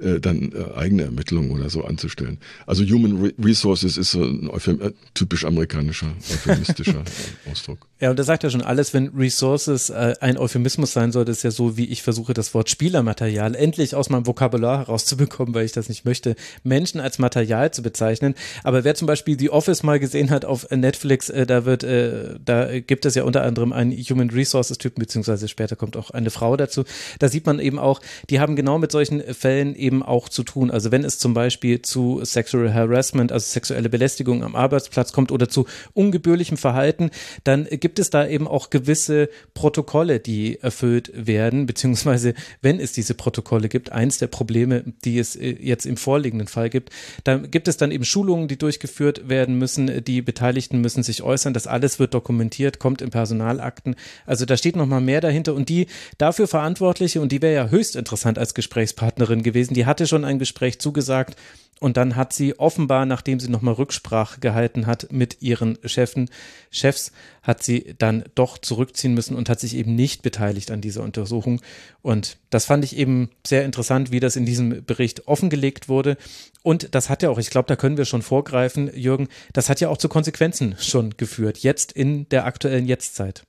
äh, 0.00 0.20
dann 0.20 0.52
äh, 0.52 0.76
eigene 0.76 1.04
Ermittlungen 1.04 1.50
oder 1.50 1.70
so 1.70 1.84
anzustellen. 1.84 2.38
Also 2.66 2.84
Human 2.84 3.22
Re 3.22 3.32
Resources 3.42 3.96
ist 3.96 4.12
so 4.12 4.22
ein 4.22 4.48
Euphem 4.48 4.80
äh, 4.80 4.92
typisch 5.14 5.44
amerikanischer, 5.44 6.12
euphemistischer 6.32 7.04
Ausdruck. 7.50 7.86
Ja, 8.00 8.10
und 8.10 8.18
da 8.18 8.22
sagt 8.22 8.44
er 8.44 8.50
schon 8.50 8.62
alles, 8.62 8.94
wenn 8.94 9.08
Resources 9.08 9.90
äh, 9.90 10.14
ein 10.20 10.38
Euphemismus 10.38 10.92
sein 10.92 11.12
soll, 11.12 11.26
das 11.26 11.38
ist 11.38 11.42
ja 11.42 11.50
so, 11.50 11.76
wie 11.76 11.84
ich 11.84 12.02
versuche, 12.02 12.32
das 12.32 12.54
Wort 12.54 12.70
Spielermaterial 12.70 13.54
endlich 13.54 13.94
aus 13.94 14.08
meinem 14.08 14.26
Vokabular 14.26 14.78
herauszubekommen, 14.78 15.54
weil 15.54 15.66
ich 15.66 15.72
das 15.72 15.88
nicht 15.90 16.06
möchte, 16.06 16.34
Menschen 16.62 17.00
als 17.00 17.18
Material 17.18 17.70
zu 17.72 17.82
bezeichnen. 17.82 18.34
Aber 18.64 18.84
wer 18.84 18.94
zum 18.94 19.06
Beispiel 19.06 19.38
The 19.38 19.50
Office 19.50 19.82
mal 19.82 20.00
gesehen 20.00 20.30
hat 20.30 20.46
auf 20.46 20.70
Netflix, 20.70 21.28
äh, 21.28 21.44
da 21.44 21.66
wird, 21.66 21.84
äh, 21.84 22.38
da 22.42 22.80
gibt 22.80 23.04
es 23.04 23.14
ja 23.16 23.24
unter 23.24 23.42
anderem 23.42 23.72
einen 23.72 23.92
Human 23.92 24.30
Resources 24.30 24.78
Typen, 24.78 25.00
beziehungsweise 25.00 25.48
später 25.48 25.76
kommt 25.76 25.96
auch 25.96 26.10
eine 26.10 26.30
Frau 26.30 26.56
dazu. 26.56 26.84
Da 27.18 27.28
sieht 27.28 27.44
man 27.44 27.58
eben 27.58 27.78
auch, 27.78 28.00
die 28.30 28.40
haben 28.40 28.56
genau 28.56 28.78
mit 28.78 28.92
solchen 28.92 29.20
Fällen 29.34 29.74
eben 29.74 29.89
auch 30.02 30.28
zu 30.28 30.42
tun. 30.42 30.70
Also 30.70 30.90
wenn 30.90 31.04
es 31.04 31.18
zum 31.18 31.34
Beispiel 31.34 31.82
zu 31.82 32.20
Sexual 32.24 32.72
Harassment, 32.72 33.32
also 33.32 33.44
sexuelle 33.44 33.88
Belästigung 33.88 34.44
am 34.44 34.54
Arbeitsplatz 34.54 35.12
kommt 35.12 35.32
oder 35.32 35.48
zu 35.48 35.66
ungebührlichem 35.92 36.56
Verhalten, 36.56 37.10
dann 37.44 37.66
gibt 37.70 37.98
es 37.98 38.10
da 38.10 38.26
eben 38.26 38.46
auch 38.46 38.70
gewisse 38.70 39.28
Protokolle, 39.54 40.20
die 40.20 40.60
erfüllt 40.60 41.10
werden, 41.14 41.66
beziehungsweise 41.66 42.34
wenn 42.62 42.80
es 42.80 42.92
diese 42.92 43.14
Protokolle 43.14 43.68
gibt, 43.68 43.92
eins 43.92 44.18
der 44.18 44.28
Probleme, 44.28 44.84
die 45.04 45.18
es 45.18 45.36
äh, 45.36 45.56
jetzt 45.60 45.86
im 45.86 45.96
vorliegenden 45.96 46.48
Fall 46.48 46.70
gibt, 46.70 46.90
da 47.24 47.36
gibt 47.36 47.68
es 47.68 47.76
dann 47.76 47.90
eben 47.90 48.04
Schulungen, 48.04 48.48
die 48.48 48.58
durchgeführt 48.58 49.28
werden 49.28 49.58
müssen, 49.58 50.04
die 50.04 50.22
Beteiligten 50.22 50.80
müssen 50.80 51.02
sich 51.02 51.22
äußern, 51.22 51.54
das 51.54 51.66
alles 51.66 51.98
wird 51.98 52.14
dokumentiert, 52.14 52.78
kommt 52.78 53.02
in 53.02 53.10
Personalakten. 53.10 53.96
Also 54.26 54.44
da 54.44 54.56
steht 54.56 54.76
nochmal 54.76 55.00
mehr 55.00 55.20
dahinter 55.20 55.54
und 55.54 55.68
die 55.68 55.86
dafür 56.18 56.46
Verantwortliche, 56.46 57.20
und 57.20 57.32
die 57.32 57.42
wäre 57.42 57.54
ja 57.54 57.68
höchst 57.68 57.96
interessant 57.96 58.38
als 58.38 58.54
Gesprächspartnerin 58.54 59.42
gewesen, 59.42 59.74
die 59.74 59.79
hatte 59.86 60.06
schon 60.06 60.24
ein 60.24 60.38
Gespräch 60.38 60.80
zugesagt, 60.80 61.36
und 61.80 61.96
dann 61.96 62.14
hat 62.14 62.34
sie 62.34 62.58
offenbar, 62.58 63.06
nachdem 63.06 63.40
sie 63.40 63.48
nochmal 63.48 63.72
Rücksprache 63.74 64.38
gehalten 64.38 64.86
hat 64.86 65.10
mit 65.10 65.40
ihren 65.40 65.78
Chefen, 65.82 66.28
Chefs, 66.70 67.10
hat 67.42 67.62
sie 67.62 67.94
dann 67.96 68.24
doch 68.34 68.58
zurückziehen 68.58 69.14
müssen 69.14 69.34
und 69.34 69.48
hat 69.48 69.60
sich 69.60 69.74
eben 69.74 69.94
nicht 69.94 70.20
beteiligt 70.20 70.70
an 70.70 70.82
dieser 70.82 71.02
Untersuchung. 71.02 71.62
Und 72.02 72.36
das 72.50 72.66
fand 72.66 72.84
ich 72.84 72.96
eben 72.96 73.30
sehr 73.46 73.64
interessant, 73.64 74.12
wie 74.12 74.20
das 74.20 74.36
in 74.36 74.44
diesem 74.44 74.84
Bericht 74.84 75.26
offengelegt 75.26 75.88
wurde. 75.88 76.18
Und 76.62 76.94
das 76.94 77.08
hat 77.08 77.22
ja 77.22 77.30
auch, 77.30 77.38
ich 77.38 77.48
glaube, 77.48 77.68
da 77.68 77.76
können 77.76 77.96
wir 77.96 78.04
schon 78.04 78.20
vorgreifen, 78.20 78.90
Jürgen, 78.94 79.28
das 79.54 79.70
hat 79.70 79.80
ja 79.80 79.88
auch 79.88 79.98
zu 79.98 80.10
Konsequenzen 80.10 80.76
schon 80.78 81.16
geführt, 81.16 81.58
jetzt 81.58 81.92
in 81.92 82.28
der 82.28 82.44
aktuellen 82.44 82.84
Jetztzeit. 82.84 83.42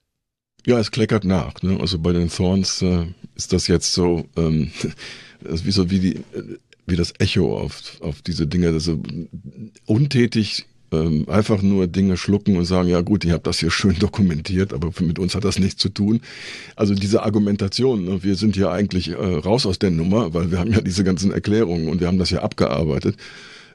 Ja, 0.66 0.80
es 0.80 0.92
kleckert 0.92 1.26
nach. 1.26 1.62
Ne? 1.64 1.78
Also 1.82 2.00
bei 2.00 2.14
den 2.14 2.30
Thorns 2.30 2.82
äh, 2.82 3.08
ist 3.36 3.52
das 3.52 3.68
jetzt 3.68 3.92
so, 3.92 4.26
ähm, 4.38 4.72
wie 5.44 5.72
so 5.72 5.90
wie 5.90 6.00
die 6.00 6.20
wie 6.88 6.96
das 6.96 7.14
Echo 7.20 7.58
auf, 7.58 7.98
auf 8.02 8.22
diese 8.22 8.48
Dinge, 8.48 8.68
also 8.68 9.00
untätig 9.86 10.66
ähm, 10.92 11.26
einfach 11.30 11.62
nur 11.62 11.88
Dinge 11.88 12.18
schlucken 12.18 12.58
und 12.58 12.66
sagen, 12.66 12.90
ja 12.90 13.02
gut, 13.02 13.24
ich 13.24 13.32
habe 13.32 13.44
das 13.44 13.60
hier 13.60 13.72
schön 13.72 13.98
dokumentiert, 14.00 14.74
aber 14.74 14.92
mit 15.00 15.20
uns 15.20 15.36
hat 15.36 15.46
das 15.46 15.58
nichts 15.58 15.82
zu 15.82 15.90
tun. 15.90 16.22
Also 16.76 16.94
diese 16.94 17.24
Argumentation, 17.24 18.06
ne, 18.06 18.24
wir 18.24 18.36
sind 18.36 18.58
ja 18.58 18.72
eigentlich 18.72 19.10
äh, 19.10 19.14
raus 19.16 19.66
aus 19.66 19.80
der 19.80 19.92
Nummer, 19.92 20.34
weil 20.34 20.52
wir 20.52 20.60
haben 20.60 20.72
ja 20.72 20.82
diese 20.82 21.04
ganzen 21.04 21.32
Erklärungen 21.32 21.88
und 21.88 22.02
wir 22.02 22.08
haben 22.08 22.20
das 22.20 22.30
ja 22.30 22.42
abgearbeitet. 22.42 23.16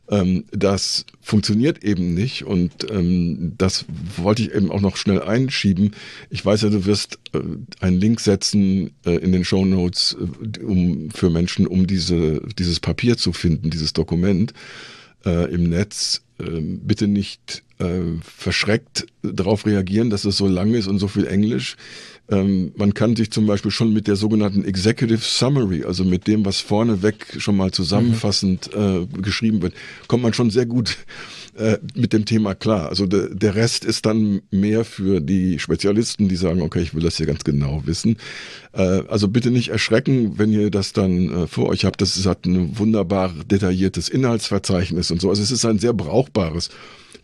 Ähm, 0.09 0.45
das 0.53 1.05
funktioniert 1.21 1.83
eben 1.83 2.15
nicht 2.15 2.45
und 2.45 2.91
ähm, 2.91 3.55
das 3.59 3.85
wollte 4.17 4.43
ich 4.43 4.55
eben 4.55 4.71
auch 4.71 4.81
noch 4.81 4.97
schnell 4.97 5.21
einschieben. 5.23 5.93
Ich 6.31 6.45
weiß 6.45 6.63
ja, 6.63 6.69
du 6.69 6.87
wirst 6.87 7.19
äh, 7.33 7.41
einen 7.81 7.99
Link 7.99 8.21
setzen 8.21 8.93
äh, 9.05 9.17
in 9.17 9.33
den 9.33 9.45
Show 9.45 9.65
Notes 9.65 10.17
äh, 10.21 10.61
um, 10.63 11.11
für 11.11 11.31
Menschen, 11.31 11.67
um 11.67 11.87
diese, 11.87 12.41
dieses 12.59 12.79
Papier 12.79 13.17
zu 13.17 13.33
finden, 13.33 13.71
dieses 13.71 13.93
Dokument 13.93 14.53
äh, 15.25 15.53
im 15.53 15.69
Netz. 15.69 16.23
Ähm, 16.39 16.81
bitte 16.85 17.09
nicht 17.09 17.65
äh, 17.79 18.19
verschreckt 18.23 19.07
darauf 19.23 19.67
reagieren, 19.67 20.11
dass 20.11 20.25
es 20.25 20.37
so 20.37 20.47
lang 20.47 20.75
ist 20.75 20.87
und 20.87 20.99
so 20.99 21.09
viel 21.09 21.27
Englisch. 21.27 21.77
Ähm, 22.29 22.73
man 22.77 22.95
kann 22.95 23.15
sich 23.15 23.31
zum 23.31 23.47
Beispiel 23.47 23.71
schon 23.71 23.93
mit 23.93 24.09
der 24.09 24.17
sogenannten 24.17 24.65
Executive 24.65 25.21
Summary, 25.21 25.85
also 25.85 26.05
mit 26.05 26.27
dem, 26.27 26.45
was 26.45 26.61
vorneweg 26.61 27.37
schon 27.39 27.57
mal 27.57 27.71
zusammenfassend 27.71 28.71
äh, 28.75 29.07
geschrieben 29.23 29.63
wird, 29.63 29.75
kommt 30.09 30.25
man 30.25 30.33
schon 30.33 30.51
sehr 30.51 30.67
gut 30.67 30.97
äh, 31.57 31.79
mit 31.95 32.13
dem 32.13 32.25
Thema 32.25 32.55
klar. 32.55 32.89
Also 32.89 33.07
de, 33.07 33.33
der 33.33 33.55
Rest 33.55 33.85
ist 33.85 34.07
dann 34.07 34.43
mehr 34.51 34.85
für 34.85 35.21
die 35.21 35.59
Spezialisten, 35.61 36.29
die 36.29 36.37
sagen, 36.37 36.63
okay, 36.63 36.81
ich 36.81 36.95
will 36.95 37.03
das 37.03 37.17
hier 37.17 37.27
ganz 37.27 37.45
genau 37.45 37.83
wissen. 37.87 38.17
Äh, 38.73 39.03
also 39.09 39.29
bitte 39.29 39.51
nicht 39.53 39.69
erschrecken, 39.69 40.39
wenn 40.39 40.53
ihr 40.53 40.71
das 40.71 40.93
dann 40.93 41.31
äh, 41.31 41.47
vor 41.47 41.69
euch 41.69 41.85
habt. 41.85 42.01
Das 42.01 42.27
hat 42.27 42.45
ein 42.45 42.77
wunderbar 42.79 43.33
detailliertes 43.49 44.09
Inhaltsverzeichnis 44.09 45.11
und 45.13 45.21
so. 45.21 45.31
Also 45.31 45.43
es 45.43 45.53
ist 45.53 45.65
ein 45.65 45.79
sehr 45.79 45.93
brauchbares 45.93 46.71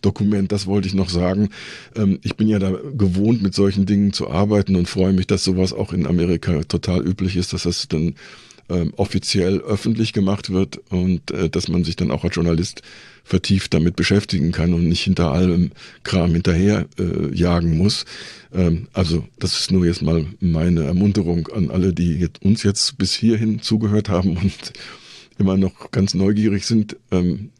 Dokument, 0.03 0.51
das 0.51 0.67
wollte 0.67 0.87
ich 0.87 0.93
noch 0.93 1.09
sagen. 1.09 1.49
Ähm, 1.95 2.19
ich 2.21 2.35
bin 2.35 2.47
ja 2.47 2.59
da 2.59 2.71
gewohnt, 2.95 3.41
mit 3.41 3.55
solchen 3.55 3.85
Dingen 3.85 4.13
zu 4.13 4.29
arbeiten 4.29 4.75
und 4.75 4.87
freue 4.87 5.13
mich, 5.13 5.27
dass 5.27 5.43
sowas 5.43 5.73
auch 5.73 5.93
in 5.93 6.05
Amerika 6.05 6.63
total 6.63 7.05
üblich 7.05 7.35
ist, 7.37 7.53
dass 7.53 7.63
das 7.63 7.87
dann 7.87 8.15
ähm, 8.69 8.93
offiziell 8.95 9.59
öffentlich 9.59 10.13
gemacht 10.13 10.51
wird 10.51 10.79
und 10.89 11.31
äh, 11.31 11.49
dass 11.49 11.67
man 11.67 11.83
sich 11.83 11.95
dann 11.95 12.11
auch 12.11 12.23
als 12.23 12.35
Journalist 12.35 12.81
vertieft 13.23 13.73
damit 13.73 13.95
beschäftigen 13.95 14.51
kann 14.51 14.73
und 14.73 14.87
nicht 14.87 15.03
hinter 15.03 15.31
allem 15.31 15.71
Kram 16.03 16.33
hinterher 16.33 16.87
äh, 16.99 17.33
jagen 17.35 17.77
muss. 17.77 18.05
Ähm, 18.53 18.87
also 18.93 19.25
das 19.39 19.59
ist 19.59 19.71
nur 19.71 19.85
jetzt 19.85 20.01
mal 20.01 20.25
meine 20.39 20.83
Ermunterung 20.83 21.47
an 21.49 21.71
alle, 21.71 21.93
die 21.93 22.15
jetzt, 22.15 22.41
uns 22.41 22.63
jetzt 22.63 22.97
bis 22.97 23.13
hierhin 23.13 23.61
zugehört 23.61 24.09
haben 24.09 24.37
und 24.37 24.73
immer 25.37 25.57
noch 25.57 25.91
ganz 25.91 26.13
neugierig 26.13 26.65
sind. 26.65 26.97
Ähm, 27.11 27.51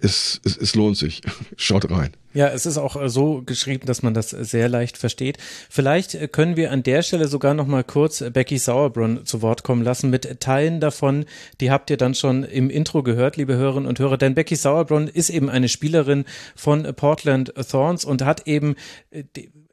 es, 0.00 0.40
es, 0.44 0.56
es 0.56 0.74
lohnt 0.74 0.96
sich. 0.96 1.22
Schaut 1.56 1.90
rein. 1.90 2.10
Ja, 2.34 2.48
es 2.48 2.66
ist 2.66 2.78
auch 2.78 3.00
äh, 3.00 3.08
so 3.08 3.42
geschrieben, 3.44 3.86
dass 3.86 4.02
man 4.02 4.14
das 4.14 4.30
sehr 4.30 4.68
leicht 4.68 4.98
versteht. 4.98 5.38
Vielleicht 5.70 6.14
äh, 6.14 6.28
können 6.28 6.56
wir 6.56 6.70
an 6.70 6.82
der 6.82 7.02
Stelle 7.02 7.26
sogar 7.26 7.54
noch 7.54 7.66
mal 7.66 7.84
kurz 7.84 8.20
äh, 8.20 8.30
Becky 8.30 8.58
Sauerbrunn 8.58 9.24
zu 9.24 9.42
Wort 9.42 9.64
kommen 9.64 9.82
lassen 9.82 10.10
mit 10.10 10.40
Teilen 10.40 10.80
davon. 10.80 11.24
Die 11.60 11.70
habt 11.70 11.90
ihr 11.90 11.96
dann 11.96 12.14
schon 12.14 12.44
im 12.44 12.70
Intro 12.70 13.02
gehört, 13.02 13.36
liebe 13.36 13.56
Hörerinnen 13.56 13.88
und 13.88 13.98
Hörer. 13.98 14.18
Denn 14.18 14.34
Becky 14.34 14.56
Sauerbrunn 14.56 15.08
ist 15.08 15.30
eben 15.30 15.48
eine 15.48 15.68
Spielerin 15.68 16.26
von 16.54 16.82
Portland 16.94 17.54
Thorns 17.70 18.04
und 18.04 18.22
hat 18.22 18.46
eben 18.46 18.76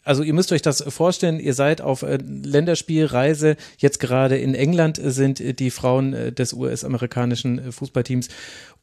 also 0.05 0.23
ihr 0.23 0.33
müsst 0.33 0.53
euch 0.53 0.61
das 0.61 0.81
vorstellen, 0.87 1.39
ihr 1.39 1.53
seid 1.53 1.81
auf 1.81 2.05
Länderspielreise, 2.07 3.57
jetzt 3.77 3.99
gerade 3.99 4.37
in 4.37 4.55
England 4.55 4.99
sind 5.03 5.59
die 5.59 5.71
Frauen 5.71 6.33
des 6.35 6.53
US-amerikanischen 6.53 7.71
Fußballteams 7.71 8.29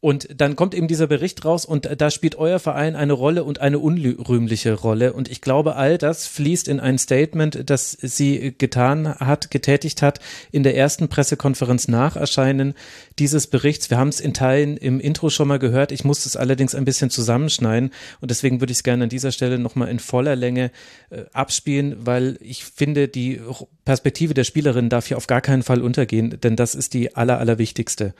und 0.04 0.28
dann 0.36 0.56
kommt 0.56 0.74
eben 0.74 0.88
dieser 0.88 1.06
Bericht 1.06 1.44
raus 1.44 1.64
und 1.64 1.88
da 1.96 2.10
spielt 2.10 2.34
euer 2.34 2.58
Verein 2.58 2.96
eine 2.96 3.12
Rolle 3.12 3.44
und 3.44 3.60
eine 3.60 3.78
unrühmliche 3.78 4.72
Rolle. 4.72 5.12
Und 5.12 5.30
ich 5.30 5.40
glaube, 5.40 5.76
all 5.76 5.96
das 5.96 6.26
fließt 6.26 6.66
in 6.66 6.80
ein 6.80 6.98
Statement, 6.98 7.70
das 7.70 7.92
sie 8.02 8.52
getan 8.58 9.14
hat, 9.14 9.52
getätigt 9.52 10.02
hat 10.02 10.18
in 10.50 10.64
der 10.64 10.76
ersten 10.76 11.06
Pressekonferenz 11.06 11.86
nach 11.86 12.16
Erscheinen 12.16 12.74
dieses 13.20 13.46
Berichts. 13.46 13.90
Wir 13.90 13.96
haben 13.96 14.08
es 14.08 14.18
in 14.18 14.34
Teilen 14.34 14.76
im 14.76 14.98
Intro 14.98 15.30
schon 15.30 15.46
mal 15.46 15.60
gehört. 15.60 15.92
Ich 15.92 16.02
muss 16.02 16.26
es 16.26 16.34
allerdings 16.34 16.74
ein 16.74 16.84
bisschen 16.84 17.08
zusammenschneiden 17.08 17.92
und 18.20 18.28
deswegen 18.32 18.60
würde 18.60 18.72
ich 18.72 18.78
es 18.78 18.82
gerne 18.82 19.04
an 19.04 19.08
dieser 19.08 19.30
Stelle 19.30 19.56
nochmal 19.56 19.86
in 19.86 20.00
voller 20.00 20.34
Länge 20.34 20.72
äh, 21.10 21.11
abspielen, 21.32 22.06
weil 22.06 22.38
ich 22.40 22.64
finde, 22.64 23.08
die 23.08 23.40
Perspektive 23.84 24.34
der 24.34 24.44
Spielerin 24.44 24.88
darf 24.88 25.06
hier 25.06 25.16
auf 25.16 25.26
gar 25.26 25.40
keinen 25.40 25.62
Fall 25.62 25.82
untergehen, 25.82 26.40
denn 26.40 26.56
das 26.56 26.74
ist 26.74 26.94
die 26.94 27.14
aller, 27.14 27.38
allerwichtigste. 27.38 28.14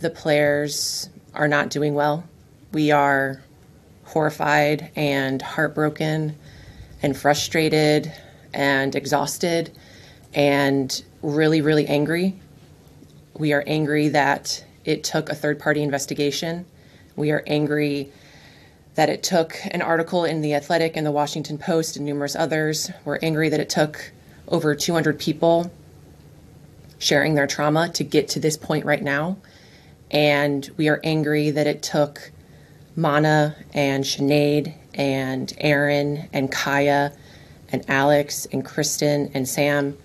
The 0.00 0.10
players 0.10 1.10
are 1.32 1.48
not 1.48 1.74
doing 1.74 1.94
well. 1.94 2.24
We 2.72 2.94
are 2.94 3.40
horrified 4.12 4.90
and 4.96 5.42
heartbroken 5.56 6.34
and 7.02 7.16
frustrated 7.16 8.10
and 8.52 8.94
exhausted 8.94 9.70
and 10.34 11.04
really, 11.22 11.60
really 11.60 11.86
angry. 11.86 12.34
We 13.38 13.52
are 13.52 13.62
angry 13.66 14.08
that 14.10 14.64
it 14.84 15.04
took 15.04 15.28
a 15.28 15.34
third 15.34 15.58
party 15.58 15.82
investigation. 15.82 16.64
We 17.16 17.30
are 17.30 17.42
angry 17.46 18.10
that 18.94 19.08
it 19.08 19.22
took 19.22 19.56
an 19.70 19.82
article 19.82 20.24
in 20.24 20.40
The 20.40 20.54
Athletic 20.54 20.96
and 20.96 21.06
The 21.06 21.12
Washington 21.12 21.58
Post 21.58 21.96
and 21.96 22.06
numerous 22.06 22.36
others. 22.36 22.90
We're 23.04 23.18
angry 23.22 23.48
that 23.48 23.60
it 23.60 23.68
took 23.68 24.12
over 24.48 24.74
200 24.74 25.18
people 25.18 25.70
sharing 26.98 27.34
their 27.34 27.46
trauma 27.46 27.88
to 27.90 28.04
get 28.04 28.28
to 28.28 28.40
this 28.40 28.56
point 28.56 28.84
right 28.84 29.02
now. 29.02 29.36
And 30.10 30.68
we 30.76 30.88
are 30.88 31.00
angry 31.02 31.50
that 31.50 31.66
it 31.66 31.82
took 31.82 32.30
Mana 32.96 33.56
and 33.72 34.04
Sinead 34.04 34.74
and 34.94 35.52
Aaron 35.58 36.28
and 36.32 36.50
Kaya 36.50 37.12
and 37.72 37.84
Alex 37.88 38.46
and 38.52 38.64
Kristen 38.64 39.30
and 39.34 39.48
Sam 39.48 39.98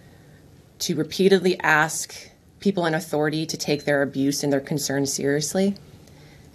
to 0.80 0.96
repeatedly 0.96 1.60
ask 1.60 2.16
people 2.60 2.86
in 2.86 2.96
authority 2.96 3.46
to 3.46 3.58
take 3.58 3.86
their 3.86 4.02
abuse 4.02 4.44
and 4.44 4.52
their 4.52 4.60
concerns 4.60 5.14
seriously. 5.14 5.76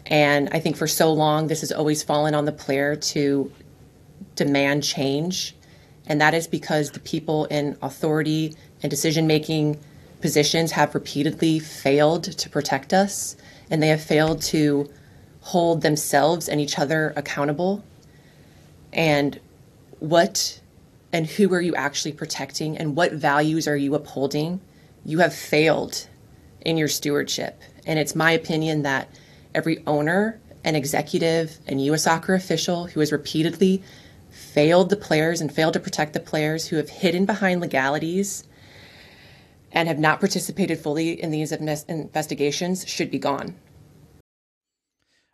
And 0.07 0.49
I 0.53 0.61
think 0.61 0.77
for 0.77 0.87
so 0.87 1.13
long, 1.13 1.47
this 1.47 1.61
has 1.61 1.73
always 1.73 2.03
fallen 2.03 2.35
on 2.35 2.45
the 2.45 2.53
player 2.53 2.95
to 2.97 3.51
demand 4.37 4.85
change. 4.85 5.55
And 6.07 6.21
that 6.21 6.35
is 6.35 6.47
because 6.47 6.91
the 6.91 7.01
people 7.01 7.47
in 7.47 7.79
authority 7.81 8.55
and 8.83 8.91
decision 8.91 9.27
making 9.27 9.81
positions 10.21 10.73
have 10.73 10.95
repeatedly 10.95 11.59
failed 11.59 12.25
to 12.25 12.51
protect 12.51 12.93
us 12.93 13.37
and 13.71 13.83
they 13.83 13.89
have 13.89 14.03
failed 14.03 14.41
to 14.41 14.91
hold 15.41 15.83
themselves 15.83 16.49
and 16.49 16.61
each 16.61 16.79
other 16.79 17.13
accountable. 17.17 17.83
And 18.93 19.39
what 19.99 20.61
and 21.13 21.27
who 21.27 21.53
are 21.55 21.61
you 21.61 21.75
actually 21.75 22.13
protecting 22.13 22.77
and 22.77 22.97
what 22.97 23.13
values 23.13 23.69
are 23.69 23.77
you 23.77 23.95
upholding? 23.95 24.61
You 25.05 25.19
have 25.19 25.35
failed 25.35 26.09
in 26.63 26.77
your 26.77 26.89
stewardship. 26.89 27.61
And 27.87 27.99
it's 27.99 28.15
my 28.15 28.33
opinion 28.33 28.83
that 28.83 29.09
every 29.55 29.83
owner 29.87 30.41
and 30.65 30.77
executive 30.77 31.59
and 31.67 31.85
U.S. 31.87 32.05
soccer 32.05 32.35
official 32.35 32.87
who 32.87 33.01
has 33.01 33.13
repeatedly 33.13 33.83
failed 34.31 34.91
the 34.91 34.97
players 34.97 35.41
and 35.41 35.53
failed 35.53 35.75
to 35.75 35.81
protect 35.81 36.13
the 36.13 36.21
players, 36.21 36.67
who 36.67 36.77
have 36.77 36.89
hidden 36.89 37.25
behind 37.25 37.61
legalities 37.61 38.45
and 39.73 39.89
have 39.89 39.99
not 39.99 40.21
participated 40.21 40.79
fully 40.79 41.21
in 41.21 41.31
these 41.31 41.53
investigations 41.53 42.87
should 42.89 43.11
be 43.11 43.19
gone. 43.19 43.55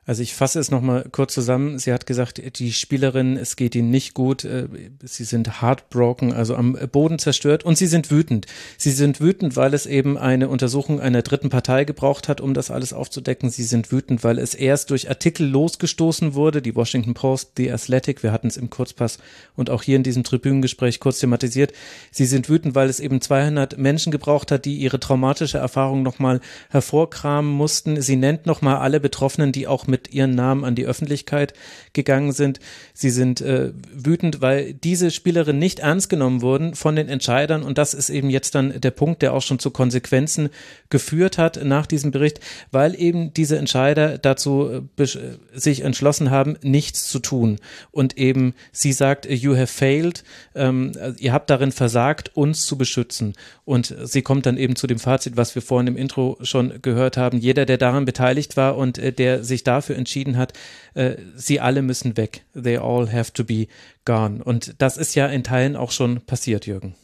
Also 0.06 0.22
ich 0.22 0.34
fasse 0.34 0.58
es 0.58 0.70
nochmal 0.70 1.06
kurz 1.12 1.34
zusammen. 1.34 1.78
Sie 1.78 1.92
hat 1.92 2.06
gesagt, 2.06 2.58
die 2.58 2.72
Spielerin, 2.72 3.36
es 3.36 3.54
geht 3.54 3.74
ihnen 3.74 3.90
nicht 3.90 4.14
gut. 4.14 4.44
Äh, 4.44 4.66
sie 5.04 5.24
sind 5.24 5.60
heartbroken, 5.60 6.32
also 6.32 6.56
am 6.56 6.72
Boden 6.90 7.18
zerstört 7.18 7.64
und 7.64 7.76
sie 7.76 7.86
sind 7.86 8.10
wütend. 8.10 8.46
Sie 8.78 8.92
sind 8.92 9.20
wütend, 9.20 9.56
weil 9.56 9.74
es 9.74 9.84
eben 9.84 10.16
eine 10.16 10.48
Untersuchung 10.48 11.00
einer 11.00 11.20
dritten 11.20 11.50
Partei 11.50 11.84
gebraucht 11.84 12.28
hat, 12.28 12.40
um 12.40 12.54
das 12.54 12.70
alles 12.70 12.94
aufzudecken. 12.94 13.50
Sie 13.50 13.62
sind 13.62 13.92
wütend, 13.92 14.24
weil 14.24 14.38
es 14.38 14.54
erst 14.54 14.90
durch 14.90 15.10
Artikel 15.10 15.46
losgestoßen 15.46 16.32
wurde, 16.32 16.62
die 16.62 16.74
Washington 16.74 17.12
Post, 17.12 17.52
The 17.58 17.70
Athletic, 17.70 18.22
wir 18.22 18.32
hatten 18.32 18.46
es 18.46 18.56
im 18.56 18.70
Kurzpass 18.70 19.18
und 19.54 19.68
auch 19.68 19.82
hier 19.82 19.96
in 19.96 20.02
diesem 20.02 20.24
Tribünengespräch 20.24 21.00
kurz 21.00 21.18
thematisiert. 21.18 21.74
Sie 22.10 22.26
sind 22.26 22.48
wütend, 22.48 22.74
weil 22.74 22.88
es 22.88 23.00
eben 23.00 23.20
200 23.20 23.76
Menschen 23.76 24.10
gebraucht 24.12 24.50
hat, 24.50 24.64
die 24.64 24.76
ihre 24.76 24.98
traumatische 24.98 25.58
Erfahrung 25.58 26.02
nochmal 26.02 26.40
hervorkramen 26.70 27.52
mussten. 27.52 28.00
Sie 28.00 28.16
nennt 28.16 28.46
nochmal 28.46 28.76
alle 28.76 28.98
Betroffenen, 28.98 29.52
die 29.52 29.66
auch 29.66 29.89
mit 29.90 30.14
ihren 30.14 30.34
Namen 30.34 30.64
an 30.64 30.74
die 30.74 30.86
Öffentlichkeit 30.86 31.54
gegangen 31.92 32.32
sind. 32.32 32.60
Sie 32.94 33.10
sind 33.10 33.40
äh, 33.40 33.72
wütend, 33.92 34.40
weil 34.40 34.72
diese 34.72 35.10
Spielerinnen 35.10 35.58
nicht 35.58 35.80
ernst 35.80 36.08
genommen 36.08 36.42
wurden 36.42 36.74
von 36.74 36.96
den 36.96 37.08
Entscheidern. 37.08 37.62
Und 37.62 37.78
das 37.78 37.94
ist 37.94 38.10
eben 38.10 38.30
jetzt 38.30 38.54
dann 38.54 38.80
der 38.80 38.90
Punkt, 38.90 39.22
der 39.22 39.34
auch 39.34 39.42
schon 39.42 39.58
zu 39.58 39.70
Konsequenzen 39.70 40.50
geführt 40.88 41.38
hat 41.38 41.64
nach 41.64 41.86
diesem 41.86 42.10
Bericht, 42.10 42.40
weil 42.70 42.98
eben 42.98 43.34
diese 43.34 43.58
Entscheider 43.58 44.18
dazu 44.18 44.88
äh, 44.96 45.06
sich 45.52 45.82
entschlossen 45.82 46.30
haben, 46.30 46.56
nichts 46.62 47.08
zu 47.08 47.18
tun. 47.18 47.58
Und 47.90 48.16
eben 48.16 48.54
sie 48.72 48.92
sagt, 48.92 49.26
you 49.28 49.56
have 49.56 49.66
failed, 49.66 50.24
ähm, 50.54 50.92
ihr 51.18 51.32
habt 51.32 51.50
darin 51.50 51.72
versagt, 51.72 52.36
uns 52.36 52.64
zu 52.66 52.78
beschützen. 52.78 53.34
Und 53.64 53.94
sie 54.02 54.22
kommt 54.22 54.46
dann 54.46 54.56
eben 54.56 54.76
zu 54.76 54.86
dem 54.86 54.98
Fazit, 54.98 55.36
was 55.36 55.54
wir 55.54 55.62
vorhin 55.62 55.88
im 55.88 55.96
Intro 55.96 56.38
schon 56.42 56.82
gehört 56.82 57.16
haben, 57.16 57.38
jeder, 57.38 57.66
der 57.66 57.78
daran 57.78 58.04
beteiligt 58.04 58.56
war 58.56 58.76
und 58.76 58.98
äh, 58.98 59.12
der 59.12 59.44
sich 59.44 59.64
dafür 59.64 59.79
dafür 59.80 59.96
entschieden 59.96 60.36
hat, 60.36 60.52
äh, 60.94 61.16
sie 61.36 61.60
alle 61.60 61.82
müssen 61.82 62.16
weg. 62.16 62.44
They 62.54 62.76
all 62.76 63.10
have 63.10 63.32
to 63.32 63.44
be 63.44 63.66
gone. 64.04 64.44
Und 64.44 64.74
das 64.78 64.96
ist 64.96 65.14
ja 65.14 65.26
in 65.26 65.42
Teilen 65.42 65.76
auch 65.76 65.90
schon 65.90 66.20
passiert, 66.20 66.66
Jürgen. 66.66 66.94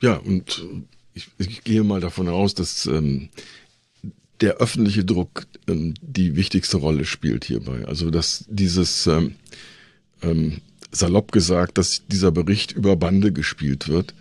Ja, 0.00 0.16
und 0.16 0.64
ich, 1.14 1.28
ich 1.38 1.64
gehe 1.64 1.82
mal 1.82 2.00
davon 2.00 2.28
aus, 2.28 2.54
dass 2.54 2.86
ähm, 2.86 3.28
der 4.40 4.54
öffentliche 4.54 5.04
Druck 5.04 5.46
ähm, 5.68 5.94
die 6.00 6.36
wichtigste 6.36 6.76
Rolle 6.76 7.04
spielt 7.04 7.44
hierbei. 7.44 7.84
Also 7.86 8.10
dass 8.10 8.44
dieses 8.48 9.06
ähm, 9.06 9.36
ähm, 10.22 10.60
salopp 10.90 11.32
gesagt, 11.32 11.78
dass 11.78 12.06
dieser 12.06 12.32
Bericht 12.32 12.72
über 12.72 12.96
Bande 12.96 13.32
gespielt 13.32 13.88
wird 13.88 14.14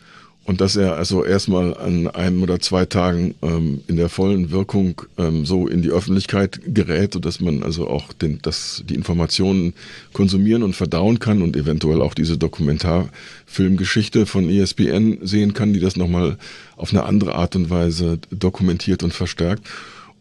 und 0.52 0.60
dass 0.60 0.76
er 0.76 0.98
also 0.98 1.24
erstmal 1.24 1.78
an 1.78 2.10
einem 2.10 2.44
oder 2.44 2.60
zwei 2.60 2.86
Tagen 2.86 3.36
ähm, 3.42 3.80
in 3.88 3.96
der 3.96 4.10
vollen 4.10 4.52
Wirkung 4.52 5.02
ähm, 5.18 5.46
so 5.46 5.66
in 5.66 5.82
die 5.82 5.92
Öffentlichkeit 5.92 6.60
gerät, 6.66 7.14
sodass 7.14 7.40
man 7.40 7.64
also 7.64 7.88
auch 7.88 8.12
den, 8.12 8.40
das, 8.42 8.84
die 8.86 8.96
Informationen 8.96 9.74
konsumieren 10.12 10.64
und 10.64 10.76
verdauen 10.76 11.20
kann 11.20 11.42
und 11.42 11.56
eventuell 11.56 12.02
auch 12.02 12.14
diese 12.14 12.38
Dokumentarfilmgeschichte 12.38 14.26
von 14.26 14.50
ESPN 14.50 15.20
sehen 15.22 15.54
kann, 15.54 15.72
die 15.72 15.80
das 15.80 15.96
nochmal 15.96 16.36
auf 16.76 16.92
eine 16.92 17.04
andere 17.04 17.36
Art 17.36 17.56
und 17.56 17.70
Weise 17.70 18.20
dokumentiert 18.30 19.04
und 19.04 19.14
verstärkt. 19.14 19.66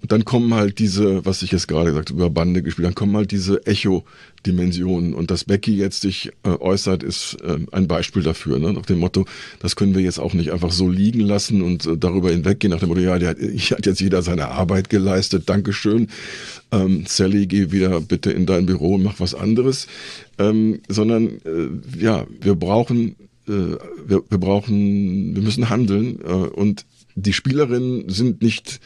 Und 0.03 0.13
dann 0.13 0.25
kommen 0.25 0.55
halt 0.55 0.79
diese, 0.79 1.25
was 1.27 1.43
ich 1.43 1.53
jetzt 1.53 1.69
gerade 1.69 1.91
gesagt 1.91 2.11
über 2.11 2.31
Bande 2.31 2.63
gespielt, 2.63 2.87
dann 2.87 2.95
kommen 2.95 3.17
halt 3.17 3.33
diese 3.33 3.67
Echo-Dimensionen. 3.67 5.13
Und 5.15 5.31
dass 5.31 5.45
Becky 5.45 5.77
jetzt 5.77 6.01
sich 6.01 6.31
äh, 6.43 6.49
äußert, 6.49 7.03
ist 7.03 7.37
äh, 7.43 7.59
ein 7.73 7.87
Beispiel 7.87 8.23
dafür. 8.23 8.59
Ne? 8.59 8.73
Nach 8.73 8.87
dem 8.87 8.99
Motto, 8.99 9.27
das 9.61 9.77
können 9.77 9.95
wir 9.95 10.01
jetzt 10.01 10.19
auch 10.19 10.33
nicht 10.33 10.53
einfach 10.53 10.73
so 10.73 10.89
liegen 10.89 11.21
lassen 11.21 11.61
und 11.61 11.87
äh, 11.87 11.99
darüber 11.99 12.31
hinweggehen. 12.31 12.73
Nach 12.73 12.81
dem 12.81 12.89
Motto, 12.89 13.01
ja, 13.03 13.19
der, 13.19 13.37
hier 13.39 13.77
hat 13.77 13.87
jetzt 13.87 14.01
jeder 14.01 14.23
seine 14.23 14.49
Arbeit 14.49 14.89
geleistet, 14.89 15.49
Dankeschön. 15.49 16.09
Ähm, 16.73 17.05
Sally, 17.07 17.47
geh 17.47 17.71
wieder 17.71 18.01
bitte 18.01 18.33
in 18.33 18.47
dein 18.47 18.65
Büro 18.65 18.95
und 18.95 19.03
mach 19.03 19.21
was 19.21 19.35
anderes. 19.35 19.87
Ähm, 20.39 20.81
sondern 20.89 21.27
äh, 21.45 21.69
ja, 21.99 22.27
wir 22.41 22.55
brauchen, 22.55 23.17
wir, 23.47 24.23
wir 24.29 24.39
brauchen, 24.39 25.35
wir 25.35 25.43
müssen 25.43 25.71
handeln. 25.71 26.17
Und 26.17 26.85
die 27.17 27.33
Spielerinnen 27.33 28.09
sind 28.09 28.43
nicht 28.43 28.81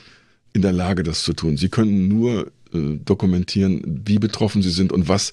in 0.54 0.62
der 0.62 0.72
Lage, 0.72 1.02
das 1.02 1.22
zu 1.22 1.34
tun. 1.34 1.58
Sie 1.58 1.68
können 1.68 2.08
nur 2.08 2.46
äh, 2.72 2.96
dokumentieren, 3.04 4.02
wie 4.06 4.18
betroffen 4.18 4.62
sie 4.62 4.70
sind 4.70 4.92
und 4.92 5.08
was 5.08 5.32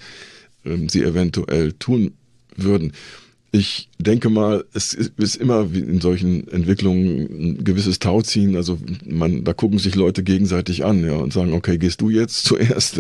ähm, 0.66 0.90
sie 0.90 1.04
eventuell 1.04 1.72
tun 1.74 2.14
würden. 2.58 2.92
Ich 3.54 3.90
denke 4.00 4.30
mal, 4.30 4.64
es 4.74 4.94
ist 4.94 5.36
immer 5.36 5.74
wie 5.74 5.82
in 5.82 6.00
solchen 6.00 6.48
Entwicklungen 6.48 7.58
ein 7.58 7.64
gewisses 7.64 8.00
Tauziehen. 8.00 8.56
Also 8.56 8.80
man, 9.06 9.44
da 9.44 9.54
gucken 9.54 9.78
sich 9.78 9.94
Leute 9.96 10.24
gegenseitig 10.24 10.86
an, 10.86 11.04
ja, 11.04 11.14
und 11.14 11.34
sagen, 11.34 11.54
okay, 11.54 11.78
gehst 11.78 12.02
du 12.02 12.10
jetzt 12.10 12.44
zuerst? 12.46 13.00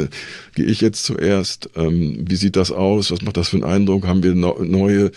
Gehe 0.54 0.66
ich 0.66 0.82
jetzt 0.82 1.06
zuerst? 1.06 1.70
Ähm, 1.76 2.26
wie 2.28 2.36
sieht 2.36 2.56
das 2.56 2.72
aus? 2.72 3.12
Was 3.12 3.22
macht 3.22 3.38
das 3.38 3.50
für 3.50 3.58
einen 3.58 3.64
Eindruck? 3.64 4.06
Haben 4.06 4.24
wir 4.24 4.36
neue, 4.36 5.12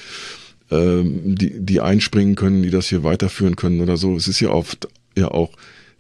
ähm, 0.71 1.35
die, 1.35 1.61
die 1.61 1.81
einspringen 1.81 2.37
können, 2.37 2.63
die 2.63 2.71
das 2.71 2.89
hier 2.89 3.03
weiterführen 3.03 3.57
können 3.57 3.81
oder 3.81 3.97
so? 3.97 4.17
Es 4.17 4.29
ist 4.29 4.41
ja 4.41 4.51
oft 4.51 4.89
ja 5.17 5.29
auch 5.29 5.51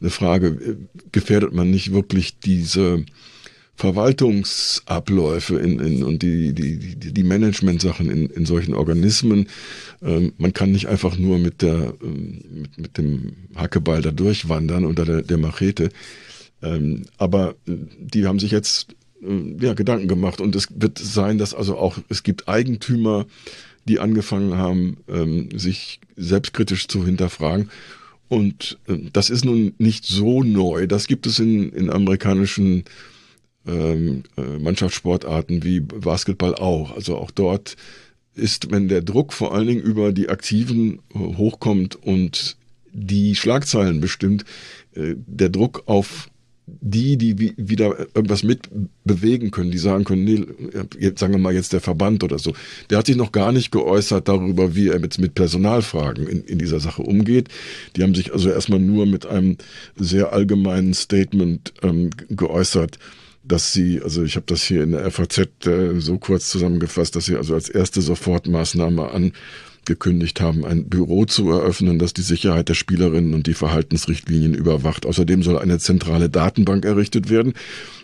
eine 0.04 0.10
Frage, 0.10 0.76
gefährdet 1.12 1.54
man 1.54 1.70
nicht 1.70 1.94
wirklich 1.94 2.38
diese 2.38 3.04
Verwaltungsabläufe 3.74 5.58
in, 5.58 5.80
in, 5.80 6.04
und 6.04 6.22
die, 6.22 6.52
die, 6.52 6.78
die, 6.94 7.12
die 7.12 7.24
Management-Sachen 7.24 8.10
in, 8.10 8.26
in 8.26 8.46
solchen 8.46 8.74
Organismen. 8.74 9.48
Ähm, 10.02 10.32
man 10.36 10.52
kann 10.52 10.72
nicht 10.72 10.86
einfach 10.88 11.16
nur 11.16 11.38
mit, 11.38 11.62
der, 11.62 11.94
ähm, 12.02 12.44
mit, 12.52 12.78
mit 12.78 12.98
dem 12.98 13.32
Hackeball 13.56 14.02
da 14.02 14.12
durchwandern 14.12 14.84
unter 14.84 15.04
der, 15.04 15.22
der 15.22 15.38
Machete. 15.38 15.88
Ähm, 16.62 17.04
aber 17.16 17.56
äh, 17.66 17.72
die 17.98 18.26
haben 18.26 18.38
sich 18.38 18.52
jetzt 18.52 18.94
äh, 19.22 19.64
ja, 19.64 19.72
Gedanken 19.72 20.06
gemacht 20.06 20.40
und 20.40 20.54
es 20.54 20.68
wird 20.70 20.98
sein, 20.98 21.38
dass 21.38 21.54
also 21.54 21.76
auch 21.76 21.98
es 22.10 22.22
gibt 22.22 22.46
Eigentümer, 22.46 23.26
die 23.86 23.98
angefangen 23.98 24.56
haben, 24.56 24.98
ähm, 25.08 25.48
sich 25.58 26.00
selbstkritisch 26.16 26.88
zu 26.88 27.04
hinterfragen 27.04 27.70
und 28.34 28.78
äh, 28.88 28.98
das 29.12 29.30
ist 29.30 29.44
nun 29.44 29.74
nicht 29.78 30.04
so 30.04 30.42
neu. 30.42 30.86
Das 30.86 31.06
gibt 31.06 31.26
es 31.26 31.38
in, 31.38 31.70
in 31.70 31.88
amerikanischen 31.88 32.84
ähm, 33.66 34.24
äh, 34.36 34.58
Mannschaftssportarten 34.58 35.62
wie 35.62 35.80
Basketball 35.80 36.56
auch. 36.56 36.96
Also 36.96 37.16
auch 37.16 37.30
dort 37.30 37.76
ist, 38.34 38.72
wenn 38.72 38.88
der 38.88 39.02
Druck 39.02 39.32
vor 39.32 39.54
allen 39.54 39.68
Dingen 39.68 39.82
über 39.82 40.12
die 40.12 40.28
Aktiven 40.28 40.98
äh, 41.14 41.18
hochkommt 41.18 41.94
und 41.94 42.56
die 42.92 43.34
Schlagzeilen 43.34 44.00
bestimmt, 44.00 44.44
der 44.94 45.48
Druck 45.48 45.82
auf 45.86 46.28
die, 46.66 47.18
die 47.18 47.54
wieder 47.56 47.98
irgendwas 48.14 48.42
mitbewegen 48.42 49.50
können, 49.50 49.70
die 49.70 49.78
sagen 49.78 50.04
können, 50.04 50.24
nee, 50.24 50.46
jetzt 50.98 51.20
sagen 51.20 51.34
wir 51.34 51.40
mal 51.40 51.54
jetzt 51.54 51.74
der 51.74 51.80
Verband 51.80 52.24
oder 52.24 52.38
so, 52.38 52.54
der 52.88 52.98
hat 52.98 53.06
sich 53.06 53.16
noch 53.16 53.32
gar 53.32 53.52
nicht 53.52 53.70
geäußert 53.70 54.28
darüber, 54.28 54.74
wie 54.74 54.88
er 54.88 55.00
jetzt 55.00 55.18
mit 55.18 55.34
Personalfragen 55.34 56.26
in, 56.26 56.42
in 56.44 56.58
dieser 56.58 56.80
Sache 56.80 57.02
umgeht. 57.02 57.48
Die 57.96 58.02
haben 58.02 58.14
sich 58.14 58.32
also 58.32 58.48
erstmal 58.48 58.80
nur 58.80 59.04
mit 59.04 59.26
einem 59.26 59.58
sehr 59.96 60.32
allgemeinen 60.32 60.94
Statement 60.94 61.74
ähm, 61.82 62.10
geäußert, 62.30 62.98
dass 63.42 63.74
sie, 63.74 64.00
also 64.02 64.24
ich 64.24 64.36
habe 64.36 64.46
das 64.46 64.62
hier 64.62 64.82
in 64.82 64.92
der 64.92 65.10
FAZ 65.10 65.66
äh, 65.66 66.00
so 66.00 66.18
kurz 66.18 66.48
zusammengefasst, 66.48 67.14
dass 67.14 67.26
sie 67.26 67.36
also 67.36 67.54
als 67.54 67.68
erste 67.68 68.00
Sofortmaßnahme 68.00 69.10
an 69.10 69.32
gekündigt 69.86 70.40
haben, 70.40 70.64
ein 70.64 70.88
Büro 70.88 71.24
zu 71.24 71.50
eröffnen, 71.50 71.98
das 71.98 72.14
die 72.14 72.22
Sicherheit 72.22 72.68
der 72.68 72.74
Spielerinnen 72.74 73.34
und 73.34 73.46
die 73.46 73.54
Verhaltensrichtlinien 73.54 74.54
überwacht. 74.54 75.06
Außerdem 75.06 75.42
soll 75.42 75.58
eine 75.58 75.78
zentrale 75.78 76.30
Datenbank 76.30 76.84
errichtet 76.84 77.30
werden, 77.30 77.54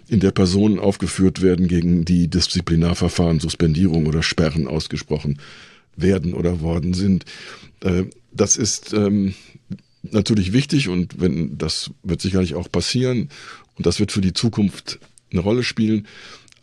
in 0.08 0.20
der 0.20 0.30
Personen 0.30 0.78
aufgeführt 0.78 1.42
werden, 1.42 1.68
gegen 1.68 2.04
die 2.04 2.28
Disziplinarverfahren, 2.28 3.40
Suspendierung 3.40 4.06
oder 4.06 4.22
Sperren 4.22 4.66
ausgesprochen 4.66 5.38
werden 5.96 6.34
oder 6.34 6.60
worden 6.60 6.94
sind. 6.94 7.24
Äh, 7.80 8.04
das 8.32 8.56
ist 8.56 8.92
ähm, 8.92 9.34
natürlich 10.02 10.52
wichtig 10.52 10.88
und 10.88 11.20
wenn 11.20 11.58
das 11.58 11.90
wird 12.02 12.20
sicherlich 12.20 12.54
auch 12.54 12.70
passieren 12.70 13.28
und 13.76 13.86
das 13.86 14.00
wird 14.00 14.12
für 14.12 14.20
die 14.20 14.32
Zukunft 14.32 14.98
eine 15.32 15.40
Rolle 15.40 15.62
spielen. 15.62 16.06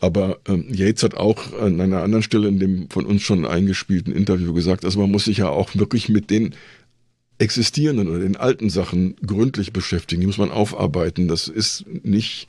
Aber 0.00 0.38
ähm, 0.46 0.66
Yates 0.72 1.02
hat 1.02 1.14
auch 1.14 1.52
an 1.60 1.80
einer 1.80 2.02
anderen 2.02 2.22
Stelle 2.22 2.48
in 2.48 2.58
dem 2.58 2.88
von 2.90 3.04
uns 3.04 3.22
schon 3.22 3.44
eingespielten 3.44 4.12
Interview 4.12 4.52
gesagt, 4.52 4.84
also 4.84 5.00
man 5.00 5.10
muss 5.10 5.24
sich 5.24 5.38
ja 5.38 5.48
auch 5.48 5.74
wirklich 5.74 6.08
mit 6.08 6.30
den 6.30 6.54
existierenden 7.38 8.08
oder 8.08 8.20
den 8.20 8.36
alten 8.36 8.70
Sachen 8.70 9.16
gründlich 9.24 9.72
beschäftigen. 9.72 10.20
Die 10.20 10.26
muss 10.26 10.38
man 10.38 10.50
aufarbeiten. 10.50 11.28
Das 11.28 11.48
ist 11.48 11.84
nicht, 12.02 12.48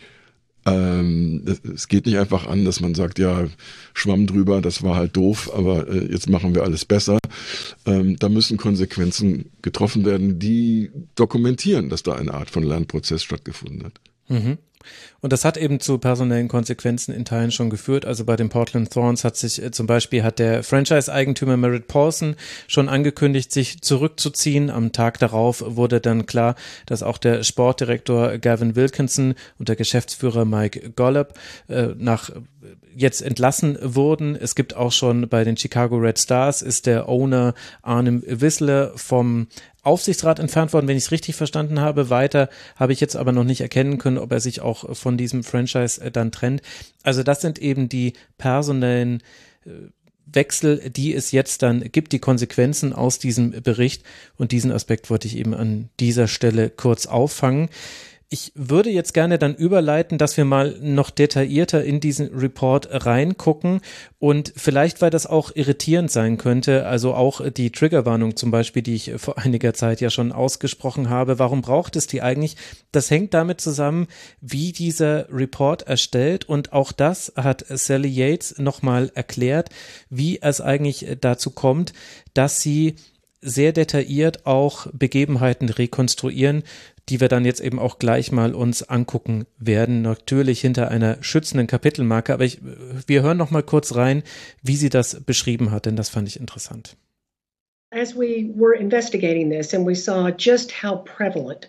ähm, 0.65 1.43
es 1.73 1.87
geht 1.87 2.05
nicht 2.05 2.17
einfach 2.17 2.47
an, 2.47 2.65
dass 2.65 2.79
man 2.79 2.95
sagt, 2.95 3.19
ja, 3.19 3.47
schwamm 3.93 4.27
drüber, 4.27 4.61
das 4.61 4.83
war 4.83 4.95
halt 4.95 5.15
doof, 5.15 5.51
aber 5.55 5.87
äh, 5.87 6.11
jetzt 6.11 6.29
machen 6.29 6.55
wir 6.55 6.63
alles 6.63 6.85
besser. 6.85 7.19
Ähm, 7.85 8.17
da 8.17 8.29
müssen 8.29 8.57
Konsequenzen 8.57 9.51
getroffen 9.61 10.05
werden, 10.05 10.39
die 10.39 10.91
dokumentieren, 11.15 11.89
dass 11.89 12.03
da 12.03 12.13
eine 12.13 12.33
Art 12.33 12.49
von 12.49 12.63
Lernprozess 12.63 13.23
stattgefunden 13.23 13.83
hat. 13.83 13.93
Mhm. 14.27 14.57
Und 15.21 15.33
das 15.33 15.43
hat 15.45 15.57
eben 15.57 15.79
zu 15.79 15.97
personellen 15.97 16.47
Konsequenzen 16.47 17.13
in 17.13 17.25
Teilen 17.25 17.51
schon 17.51 17.69
geführt. 17.69 18.05
Also 18.05 18.25
bei 18.25 18.35
den 18.35 18.49
Portland 18.49 18.91
Thorns 18.91 19.23
hat 19.23 19.35
sich 19.35 19.61
äh, 19.61 19.71
zum 19.71 19.87
Beispiel 19.87 20.23
hat 20.23 20.39
der 20.39 20.63
Franchise-Eigentümer 20.63 21.57
Merritt 21.57 21.87
Paulson 21.87 22.35
schon 22.67 22.89
angekündigt, 22.89 23.51
sich 23.51 23.81
zurückzuziehen. 23.81 24.69
Am 24.69 24.91
Tag 24.91 25.19
darauf 25.19 25.63
wurde 25.65 25.99
dann 25.99 26.25
klar, 26.25 26.55
dass 26.85 27.03
auch 27.03 27.17
der 27.17 27.43
Sportdirektor 27.43 28.37
Gavin 28.37 28.75
Wilkinson 28.75 29.35
und 29.57 29.69
der 29.69 29.75
Geschäftsführer 29.75 30.45
Mike 30.45 30.91
Gollop 30.91 31.33
äh, 31.67 31.89
nach 31.97 32.31
jetzt 32.95 33.21
entlassen 33.21 33.77
wurden. 33.81 34.35
Es 34.35 34.55
gibt 34.55 34.75
auch 34.75 34.91
schon 34.91 35.29
bei 35.29 35.43
den 35.43 35.57
Chicago 35.57 35.97
Red 35.97 36.19
Stars 36.19 36.61
ist 36.61 36.85
der 36.85 37.07
Owner 37.07 37.53
Arnim 37.81 38.23
Whistler 38.25 38.91
vom 38.95 39.47
Aufsichtsrat 39.83 40.39
entfernt 40.39 40.73
worden, 40.73 40.87
wenn 40.87 40.97
ich 40.97 41.05
es 41.05 41.11
richtig 41.11 41.35
verstanden 41.35 41.79
habe. 41.79 42.09
Weiter 42.09 42.49
habe 42.75 42.93
ich 42.93 42.99
jetzt 42.99 43.15
aber 43.15 43.31
noch 43.31 43.43
nicht 43.43 43.61
erkennen 43.61 43.97
können, 43.97 44.17
ob 44.17 44.31
er 44.31 44.39
sich 44.39 44.61
auch 44.61 44.95
von 44.95 45.17
diesem 45.17 45.43
Franchise 45.43 46.01
äh, 46.01 46.11
dann 46.11 46.31
trennt. 46.31 46.61
Also 47.03 47.23
das 47.23 47.41
sind 47.41 47.59
eben 47.59 47.89
die 47.89 48.13
personellen 48.37 49.21
äh, 49.65 49.69
Wechsel, 50.31 50.89
die 50.89 51.13
es 51.13 51.31
jetzt 51.31 51.63
dann 51.63 51.91
gibt, 51.91 52.11
die 52.11 52.19
Konsequenzen 52.19 52.93
aus 52.93 53.19
diesem 53.19 53.51
Bericht. 53.63 54.03
Und 54.37 54.51
diesen 54.51 54.71
Aspekt 54.71 55.09
wollte 55.09 55.27
ich 55.27 55.37
eben 55.37 55.53
an 55.53 55.89
dieser 55.99 56.27
Stelle 56.27 56.69
kurz 56.69 57.05
auffangen. 57.05 57.69
Ich 58.31 58.51
würde 58.53 58.91
jetzt 58.91 59.15
gerne 59.15 59.39
dann 59.39 59.55
überleiten, 59.55 60.19
dass 60.19 60.37
wir 60.37 60.45
mal 60.45 60.77
noch 60.81 61.09
detaillierter 61.09 61.83
in 61.83 61.99
diesen 61.99 62.27
Report 62.27 62.87
reingucken 62.91 63.81
und 64.19 64.53
vielleicht, 64.55 65.01
weil 65.01 65.09
das 65.09 65.25
auch 65.25 65.55
irritierend 65.55 66.11
sein 66.11 66.37
könnte, 66.37 66.85
also 66.85 67.15
auch 67.15 67.41
die 67.49 67.71
Triggerwarnung 67.71 68.35
zum 68.35 68.51
Beispiel, 68.51 68.83
die 68.83 68.93
ich 68.93 69.13
vor 69.17 69.39
einiger 69.39 69.73
Zeit 69.73 69.99
ja 69.99 70.11
schon 70.11 70.31
ausgesprochen 70.31 71.09
habe. 71.09 71.39
Warum 71.39 71.63
braucht 71.63 71.95
es 71.95 72.05
die 72.05 72.21
eigentlich? 72.21 72.55
Das 72.91 73.09
hängt 73.09 73.33
damit 73.33 73.61
zusammen, 73.61 74.05
wie 74.41 74.73
dieser 74.73 75.25
Report 75.33 75.87
erstellt 75.87 76.47
und 76.47 76.71
auch 76.71 76.91
das 76.91 77.33
hat 77.35 77.65
Sally 77.67 78.09
Yates 78.09 78.59
nochmal 78.59 79.11
erklärt, 79.15 79.69
wie 80.11 80.39
es 80.39 80.61
eigentlich 80.61 81.17
dazu 81.19 81.49
kommt, 81.49 81.93
dass 82.35 82.61
sie 82.61 82.93
sehr 83.41 83.71
detailliert 83.71 84.45
auch 84.45 84.87
Begebenheiten 84.91 85.69
rekonstruieren, 85.69 86.63
die 87.09 87.19
wir 87.19 87.27
dann 87.27 87.45
jetzt 87.45 87.61
eben 87.61 87.79
auch 87.79 87.99
gleich 87.99 88.31
mal 88.31 88.53
uns 88.53 88.83
angucken 88.83 89.45
werden. 89.57 90.01
Natürlich 90.01 90.61
hinter 90.61 90.91
einer 90.91 91.17
schützenden 91.21 91.67
Kapitelmarke, 91.67 92.33
aber 92.33 92.45
ich, 92.45 92.59
wir 93.07 93.23
hören 93.23 93.37
noch 93.37 93.51
mal 93.51 93.63
kurz 93.63 93.95
rein, 93.95 94.23
wie 94.61 94.75
sie 94.75 94.89
das 94.89 95.21
beschrieben 95.21 95.71
hat, 95.71 95.85
denn 95.85 95.95
das 95.95 96.09
fand 96.09 96.27
ich 96.27 96.39
interessant. 96.39 96.95
As 97.91 98.15
we 98.15 98.51
were 98.55 98.75
investigating 98.75 99.49
this 99.49 99.73
and 99.73 99.87
we 99.87 99.95
saw 99.95 100.29
just 100.29 100.71
how 100.83 101.03
prevalent 101.03 101.67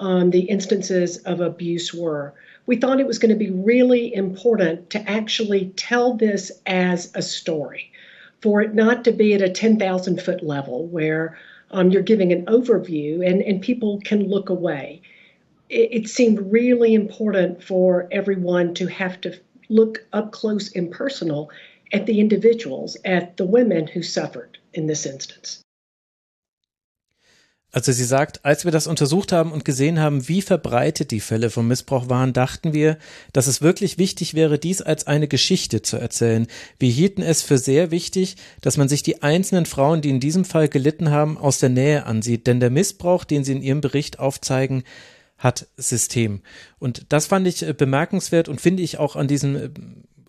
um, 0.00 0.30
the 0.30 0.48
instances 0.48 1.24
of 1.26 1.40
abuse 1.40 1.94
were. 1.94 2.32
We 2.66 2.76
thought 2.76 3.00
it 3.00 3.06
was 3.06 3.18
going 3.18 3.30
to 3.30 3.38
be 3.38 3.50
really 3.50 4.14
important 4.14 4.90
to 4.90 4.98
actually 5.06 5.72
tell 5.76 6.16
this 6.16 6.50
as 6.66 7.12
a 7.14 7.22
story, 7.22 7.92
for 8.40 8.62
it 8.62 8.74
not 8.74 9.04
to 9.04 9.12
be 9.12 9.34
at 9.34 9.42
a 9.42 9.50
10,000 9.50 10.22
foot 10.22 10.42
level 10.42 10.86
where 10.86 11.36
um, 11.70 11.90
you're 11.90 12.02
giving 12.02 12.32
an 12.32 12.46
overview 12.46 13.26
and, 13.26 13.42
and 13.42 13.62
people 13.62 14.00
can 14.04 14.28
look 14.28 14.48
away. 14.48 15.02
It, 15.68 15.88
it 15.92 16.08
seemed 16.08 16.52
really 16.52 16.94
important 16.94 17.62
for 17.62 18.08
everyone 18.10 18.74
to 18.74 18.86
have 18.86 19.20
to 19.22 19.38
look 19.68 20.04
up 20.12 20.32
close 20.32 20.74
and 20.74 20.90
personal 20.90 21.50
at 21.92 22.06
the 22.06 22.20
individuals, 22.20 22.96
at 23.04 23.36
the 23.36 23.46
women 23.46 23.86
who 23.86 24.02
suffered 24.02 24.58
in 24.74 24.86
this 24.86 25.06
instance. 25.06 25.62
Also 27.72 27.92
sie 27.92 28.04
sagt, 28.04 28.44
als 28.44 28.64
wir 28.64 28.72
das 28.72 28.88
untersucht 28.88 29.30
haben 29.30 29.52
und 29.52 29.64
gesehen 29.64 30.00
haben, 30.00 30.26
wie 30.28 30.42
verbreitet 30.42 31.12
die 31.12 31.20
Fälle 31.20 31.50
von 31.50 31.68
Missbrauch 31.68 32.08
waren, 32.08 32.32
dachten 32.32 32.72
wir, 32.72 32.98
dass 33.32 33.46
es 33.46 33.62
wirklich 33.62 33.96
wichtig 33.96 34.34
wäre, 34.34 34.58
dies 34.58 34.82
als 34.82 35.06
eine 35.06 35.28
Geschichte 35.28 35.80
zu 35.80 35.96
erzählen. 35.96 36.48
Wir 36.80 36.90
hielten 36.90 37.22
es 37.22 37.42
für 37.42 37.58
sehr 37.58 37.92
wichtig, 37.92 38.36
dass 38.60 38.76
man 38.76 38.88
sich 38.88 39.04
die 39.04 39.22
einzelnen 39.22 39.66
Frauen, 39.66 40.02
die 40.02 40.10
in 40.10 40.20
diesem 40.20 40.44
Fall 40.44 40.68
gelitten 40.68 41.10
haben, 41.10 41.38
aus 41.38 41.58
der 41.58 41.68
Nähe 41.68 42.06
ansieht. 42.06 42.48
Denn 42.48 42.58
der 42.58 42.70
Missbrauch, 42.70 43.24
den 43.24 43.44
sie 43.44 43.52
in 43.52 43.62
ihrem 43.62 43.80
Bericht 43.80 44.18
aufzeigen, 44.18 44.82
hat 45.40 45.68
System. 45.76 46.42
Und 46.78 47.06
das 47.08 47.26
fand 47.26 47.46
ich 47.46 47.66
äh, 47.66 47.72
bemerkenswert 47.72 48.48
und 48.48 48.60
finde 48.60 48.82
ich 48.82 48.98
auch 48.98 49.16
an 49.16 49.26
diesem 49.26 49.56
äh, 49.56 49.70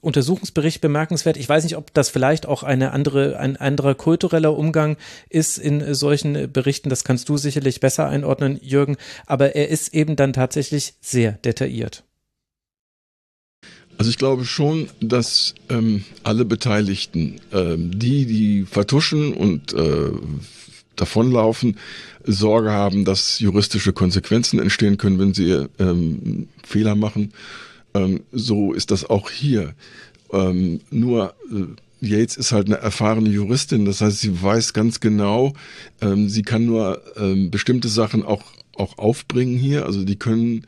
Untersuchungsbericht 0.02 0.82
bemerkenswert. 0.82 1.38
Ich 1.38 1.48
weiß 1.48 1.64
nicht, 1.64 1.78
ob 1.78 1.94
das 1.94 2.10
vielleicht 2.10 2.46
auch 2.46 2.64
eine 2.64 2.92
andere, 2.92 3.38
ein 3.38 3.56
anderer 3.56 3.96
kultureller 3.96 4.58
Umgang 4.58 4.98
ist 5.30 5.58
in 5.58 5.94
solchen 5.94 6.52
Berichten. 6.52 6.90
Das 6.90 7.04
kannst 7.04 7.30
du 7.30 7.38
sicherlich 7.38 7.80
besser 7.80 8.08
einordnen, 8.08 8.60
Jürgen. 8.62 8.98
Aber 9.28 9.56
er 9.56 9.70
ist 9.70 9.94
eben 9.94 10.16
dann 10.16 10.34
tatsächlich 10.34 10.96
sehr 11.02 11.34
detailliert. 11.34 12.04
Also 13.98 14.10
ich 14.10 14.18
glaube 14.18 14.46
schon, 14.46 14.90
dass 15.00 15.54
ähm, 15.70 16.04
alle 16.24 16.44
Beteiligten, 16.44 17.40
ähm, 17.54 18.00
die, 18.00 18.26
die 18.26 18.66
vertuschen 18.66 19.34
und 19.34 19.74
äh, 19.74 20.10
davonlaufen, 20.96 21.78
Sorge 22.24 22.72
haben, 22.72 23.06
dass 23.06 23.40
juristische 23.40 23.94
Konsequenzen 23.94 24.60
entstehen 24.60 24.98
können, 24.98 25.20
wenn 25.20 25.34
sie 25.34 25.68
ähm, 25.80 26.48
Fehler 26.64 26.96
machen. 26.96 27.34
Ähm, 27.94 28.22
so 28.32 28.74
ist 28.74 28.92
das 28.92 29.10
auch 29.10 29.30
hier. 29.30 29.74
Ähm, 30.32 30.82
nur 30.90 31.34
äh, 31.52 32.06
Yates 32.06 32.38
ist 32.38 32.52
halt 32.52 32.68
eine 32.68 32.78
erfahrene 32.78 33.30
Juristin, 33.30 33.86
das 33.86 34.02
heißt, 34.02 34.20
sie 34.20 34.42
weiß 34.42 34.74
ganz 34.74 35.00
genau, 35.00 35.54
ähm, 36.02 36.30
sie 36.30 36.42
kann 36.42 36.66
nur 36.66 37.02
ähm, 37.16 37.52
bestimmte 37.52 37.90
Sachen 37.90 38.24
auch, 38.24 38.44
auch 38.76 38.98
aufbringen 38.98 39.58
hier. 39.58 39.86
Also 39.86 40.04
die 40.04 40.16
können 40.16 40.66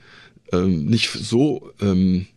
ähm, 0.52 0.86
nicht 0.86 1.10
so 1.10 1.72
ähm, 1.82 2.28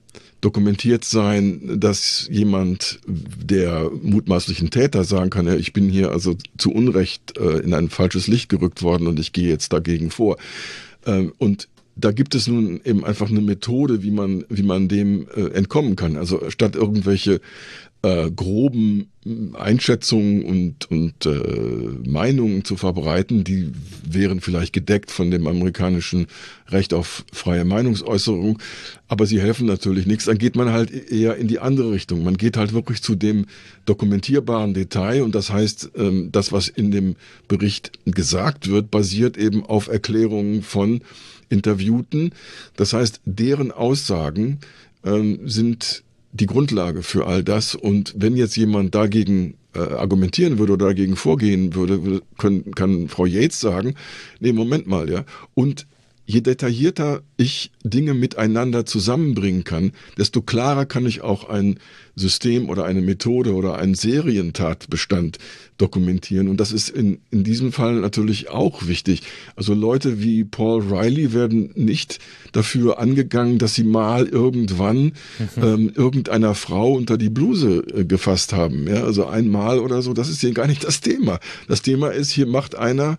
dokumentiert 0.40 1.04
sein, 1.04 1.78
dass 1.80 2.28
jemand 2.30 3.00
der 3.06 3.90
mutmaßlichen 4.02 4.70
Täter 4.70 5.04
sagen 5.04 5.30
kann, 5.30 5.46
ja, 5.46 5.56
ich 5.56 5.72
bin 5.72 5.88
hier 5.88 6.12
also 6.12 6.36
zu 6.56 6.72
Unrecht 6.72 7.36
äh, 7.36 7.58
in 7.58 7.74
ein 7.74 7.90
falsches 7.90 8.28
Licht 8.28 8.48
gerückt 8.48 8.82
worden 8.82 9.06
und 9.08 9.18
ich 9.18 9.32
gehe 9.32 9.48
jetzt 9.48 9.72
dagegen 9.72 10.10
vor. 10.10 10.36
Ähm, 11.04 11.32
und 11.38 11.68
da 11.96 12.12
gibt 12.12 12.34
es 12.34 12.46
nun 12.46 12.80
eben 12.84 13.04
einfach 13.04 13.30
eine 13.30 13.40
Methode, 13.40 14.02
wie 14.02 14.10
man, 14.10 14.44
wie 14.48 14.62
man 14.62 14.86
dem 14.88 15.26
äh, 15.34 15.48
entkommen 15.54 15.96
kann. 15.96 16.16
Also 16.16 16.50
statt 16.50 16.76
irgendwelche 16.76 17.40
äh, 18.02 18.30
groben 18.30 19.08
Einschätzungen 19.54 20.44
und, 20.44 20.90
und 20.90 21.26
äh, 21.26 22.08
Meinungen 22.08 22.64
zu 22.64 22.76
verbreiten, 22.76 23.42
die 23.42 23.72
wären 24.08 24.40
vielleicht 24.40 24.72
gedeckt 24.72 25.10
von 25.10 25.30
dem 25.30 25.46
amerikanischen 25.46 26.26
Recht 26.68 26.94
auf 26.94 27.24
freie 27.32 27.64
Meinungsäußerung, 27.64 28.58
aber 29.08 29.26
sie 29.26 29.40
helfen 29.40 29.66
natürlich 29.66 30.06
nichts. 30.06 30.26
Dann 30.26 30.38
geht 30.38 30.54
man 30.54 30.70
halt 30.70 30.92
eher 31.10 31.36
in 31.36 31.48
die 31.48 31.58
andere 31.58 31.90
Richtung. 31.92 32.22
Man 32.22 32.36
geht 32.36 32.56
halt 32.56 32.74
wirklich 32.74 33.02
zu 33.02 33.16
dem 33.16 33.46
dokumentierbaren 33.86 34.74
Detail 34.74 35.22
und 35.22 35.34
das 35.34 35.50
heißt, 35.50 35.92
ähm, 35.96 36.28
das, 36.30 36.52
was 36.52 36.68
in 36.68 36.90
dem 36.90 37.16
Bericht 37.48 37.92
gesagt 38.04 38.70
wird, 38.70 38.90
basiert 38.90 39.36
eben 39.36 39.64
auf 39.64 39.88
Erklärungen 39.88 40.62
von 40.62 41.00
Interviewten. 41.48 42.32
Das 42.76 42.92
heißt, 42.92 43.20
deren 43.24 43.72
Aussagen 43.72 44.58
ähm, 45.04 45.40
sind 45.44 46.02
die 46.32 46.46
Grundlage 46.46 47.02
für 47.02 47.26
all 47.26 47.42
das. 47.42 47.74
Und 47.74 48.14
wenn 48.16 48.36
jetzt 48.36 48.56
jemand 48.56 48.94
dagegen 48.94 49.54
äh, 49.74 49.78
argumentieren 49.78 50.58
würde 50.58 50.74
oder 50.74 50.86
dagegen 50.86 51.16
vorgehen 51.16 51.74
würde, 51.74 52.22
können, 52.38 52.74
kann 52.74 53.08
Frau 53.08 53.26
Yates 53.26 53.60
sagen, 53.60 53.94
nee, 54.40 54.52
Moment 54.52 54.86
mal, 54.86 55.10
ja. 55.10 55.24
Und 55.54 55.86
je 56.26 56.40
detaillierter 56.40 57.22
ich 57.36 57.70
Dinge 57.84 58.14
miteinander 58.14 58.84
zusammenbringen 58.84 59.64
kann, 59.64 59.92
desto 60.18 60.42
klarer 60.42 60.84
kann 60.84 61.06
ich 61.06 61.22
auch 61.22 61.48
ein 61.48 61.78
System 62.16 62.68
oder 62.68 62.84
eine 62.84 63.02
Methode 63.02 63.54
oder 63.54 63.76
einen 63.76 63.94
Serientatbestand 63.94 65.38
dokumentieren. 65.78 66.48
Und 66.48 66.58
das 66.58 66.72
ist 66.72 66.88
in, 66.88 67.20
in 67.30 67.44
diesem 67.44 67.72
Fall 67.72 67.96
natürlich 67.96 68.48
auch 68.48 68.86
wichtig. 68.86 69.22
Also 69.54 69.74
Leute 69.74 70.22
wie 70.22 70.44
Paul 70.44 70.82
Riley 70.82 71.32
werden 71.32 71.70
nicht 71.74 72.18
dafür 72.52 72.98
angegangen, 72.98 73.58
dass 73.58 73.74
sie 73.74 73.84
mal 73.84 74.26
irgendwann 74.26 75.12
mhm. 75.38 75.62
ähm, 75.62 75.92
irgendeiner 75.94 76.54
Frau 76.54 76.94
unter 76.94 77.18
die 77.18 77.30
Bluse 77.30 77.84
äh, 77.94 78.04
gefasst 78.04 78.52
haben. 78.52 78.88
Ja, 78.88 79.04
also 79.04 79.26
einmal 79.26 79.78
oder 79.78 80.02
so, 80.02 80.14
das 80.14 80.28
ist 80.28 80.40
hier 80.40 80.52
gar 80.52 80.66
nicht 80.66 80.84
das 80.84 81.02
Thema. 81.02 81.38
Das 81.68 81.82
Thema 81.82 82.08
ist, 82.08 82.30
hier 82.30 82.46
macht 82.46 82.74
einer 82.74 83.18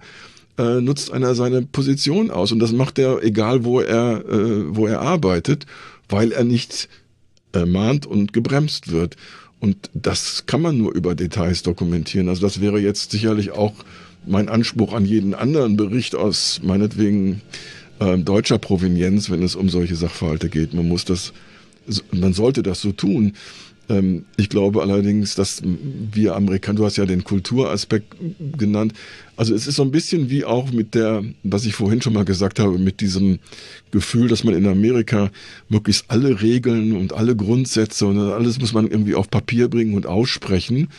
äh, 0.58 0.82
nutzt 0.82 1.12
einer 1.12 1.36
seine 1.36 1.62
Position 1.62 2.32
aus. 2.32 2.52
Und 2.52 2.60
das 2.60 2.72
macht 2.72 3.00
er, 3.00 3.24
egal 3.24 3.64
wo 3.64 3.80
er, 3.80 4.26
äh, 4.26 4.76
wo 4.76 4.88
er 4.88 5.02
arbeitet, 5.02 5.66
weil 6.10 6.32
er 6.32 6.44
nicht 6.44 6.90
ermahnt 7.52 8.06
und 8.06 8.34
gebremst 8.34 8.92
wird. 8.92 9.16
Und 9.60 9.90
das 9.94 10.46
kann 10.46 10.62
man 10.62 10.78
nur 10.78 10.94
über 10.94 11.16
Details 11.16 11.64
dokumentieren. 11.64 12.30
Also 12.30 12.42
das 12.42 12.62
wäre 12.62 12.80
jetzt 12.80 13.12
sicherlich 13.12 13.52
auch 13.52 13.74
mein 14.26 14.50
Anspruch 14.50 14.94
an 14.94 15.06
jeden 15.06 15.34
anderen 15.34 15.78
Bericht 15.78 16.16
aus 16.16 16.60
meinetwegen 16.64 17.42
äh, 18.00 18.18
deutscher 18.18 18.60
Provenienz, 18.60 19.30
wenn 19.30 19.42
es 19.42 19.56
um 19.56 19.70
solche 19.70 19.96
Sachverhalte 19.96 20.50
geht. 20.50 20.74
Man 20.74 20.88
muss 20.88 21.06
das, 21.06 21.34
man 22.12 22.34
sollte 22.34 22.62
das 22.62 22.82
so 22.82 22.92
tun. 22.92 23.34
Ähm, 23.90 24.26
ich 24.36 24.50
glaube 24.50 24.82
allerdings, 24.82 25.36
dass 25.36 25.62
wir 25.64 26.36
Amerikaner, 26.36 26.80
du 26.80 26.86
hast 26.86 26.98
ja 26.98 27.06
den 27.06 27.24
Kulturaspekt 27.24 28.16
genannt, 28.58 28.94
also 29.36 29.54
es 29.54 29.68
ist 29.68 29.76
so 29.76 29.84
ein 29.84 29.92
bisschen 29.92 30.30
wie 30.30 30.46
auch 30.46 30.72
mit 30.72 30.96
der, 30.96 31.24
was 31.44 31.66
ich 31.66 31.76
vorhin 31.76 32.02
schon 32.02 32.14
mal 32.14 32.26
gesagt 32.26 32.60
habe, 32.60 32.78
mit 32.78 33.02
diesem 33.02 33.40
Gefühl, 33.92 34.28
dass 34.28 34.44
man 34.44 34.56
in 34.56 34.68
Amerika 34.68 35.32
möglichst 35.70 36.06
alle 36.10 36.42
Regeln 36.42 36.98
und 36.98 37.14
alle 37.14 37.36
Grundsätze 37.36 38.08
und 38.08 38.18
alles 38.18 38.60
muss 38.60 38.74
man 38.74 38.88
irgendwie 38.88 39.16
auf 39.16 39.30
Papier 39.30 39.70
bringen 39.70 39.94
und 39.94 40.06
aussprechen 40.08 40.90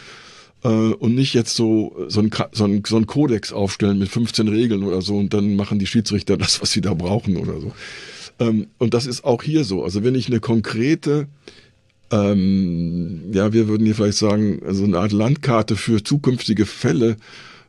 äh, 0.64 0.68
und 0.68 1.14
nicht 1.14 1.34
jetzt 1.34 1.56
so 1.56 1.96
so 2.08 2.20
ein, 2.20 2.30
so, 2.52 2.64
ein, 2.64 2.82
so 2.86 2.96
ein 2.96 3.06
Kodex 3.06 3.52
aufstellen 3.52 3.98
mit 3.98 4.08
15 4.08 4.48
Regeln 4.48 4.84
oder 4.84 5.02
so 5.02 5.16
und 5.16 5.34
dann 5.34 5.56
machen 5.56 5.78
die 5.78 5.86
Schiedsrichter 5.86 6.36
das, 6.36 6.62
was 6.62 6.70
sie 6.70 6.80
da 6.80 6.94
brauchen 6.94 7.36
oder 7.36 7.60
so. 7.60 7.72
Ähm, 8.38 8.68
und 8.78 8.94
das 8.94 9.06
ist 9.06 9.24
auch 9.24 9.42
hier 9.42 9.64
so. 9.64 9.82
Also 9.84 10.04
wenn 10.04 10.14
ich 10.14 10.28
eine 10.28 10.40
konkrete 10.40 11.26
ähm, 12.10 13.32
ja, 13.32 13.52
wir 13.52 13.68
würden 13.68 13.84
hier 13.84 13.94
vielleicht 13.94 14.18
sagen, 14.18 14.60
also 14.66 14.84
eine 14.84 14.98
Art 14.98 15.12
Landkarte 15.12 15.76
für 15.76 16.02
zukünftige 16.02 16.66
Fälle 16.66 17.16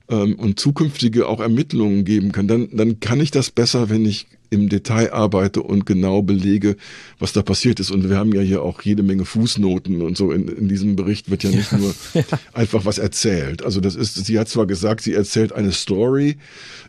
ähm, 0.10 0.36
und 0.36 0.60
zukünftige 0.60 1.28
auch 1.28 1.40
Ermittlungen 1.40 2.06
geben 2.06 2.32
kann, 2.32 2.48
dann, 2.48 2.70
dann 2.72 3.00
kann 3.00 3.22
ich 3.22 3.32
das 3.32 3.52
besser, 3.52 3.90
wenn 3.90 4.06
ich 4.06 4.28
im 4.50 4.70
Detail 4.70 5.14
arbeite 5.14 5.62
und 5.62 5.86
genau 5.86 6.22
belege, 6.22 6.76
was 7.20 7.34
da 7.34 7.42
passiert 7.42 7.80
ist. 7.80 7.92
Und 7.92 8.10
wir 8.10 8.18
haben 8.18 8.34
ja 8.34 8.42
hier 8.42 8.64
auch 8.64 8.82
jede 8.82 9.04
Menge 9.04 9.26
Fußnoten 9.26 10.02
und 10.02 10.18
so. 10.18 10.32
In, 10.32 10.48
in 10.48 10.68
diesem 10.68 10.96
Bericht 10.96 11.30
wird 11.30 11.44
ja 11.44 11.52
nicht 11.52 11.72
nur 11.72 11.94
ja. 12.14 12.24
einfach 12.54 12.86
was 12.86 12.98
erzählt. 12.98 13.64
Also 13.64 13.80
das 13.80 13.96
ist, 13.96 14.26
sie 14.26 14.40
hat 14.40 14.50
zwar 14.50 14.66
gesagt, 14.66 15.02
sie 15.02 15.14
erzählt 15.14 15.54
eine 15.54 15.72
Story 15.72 16.38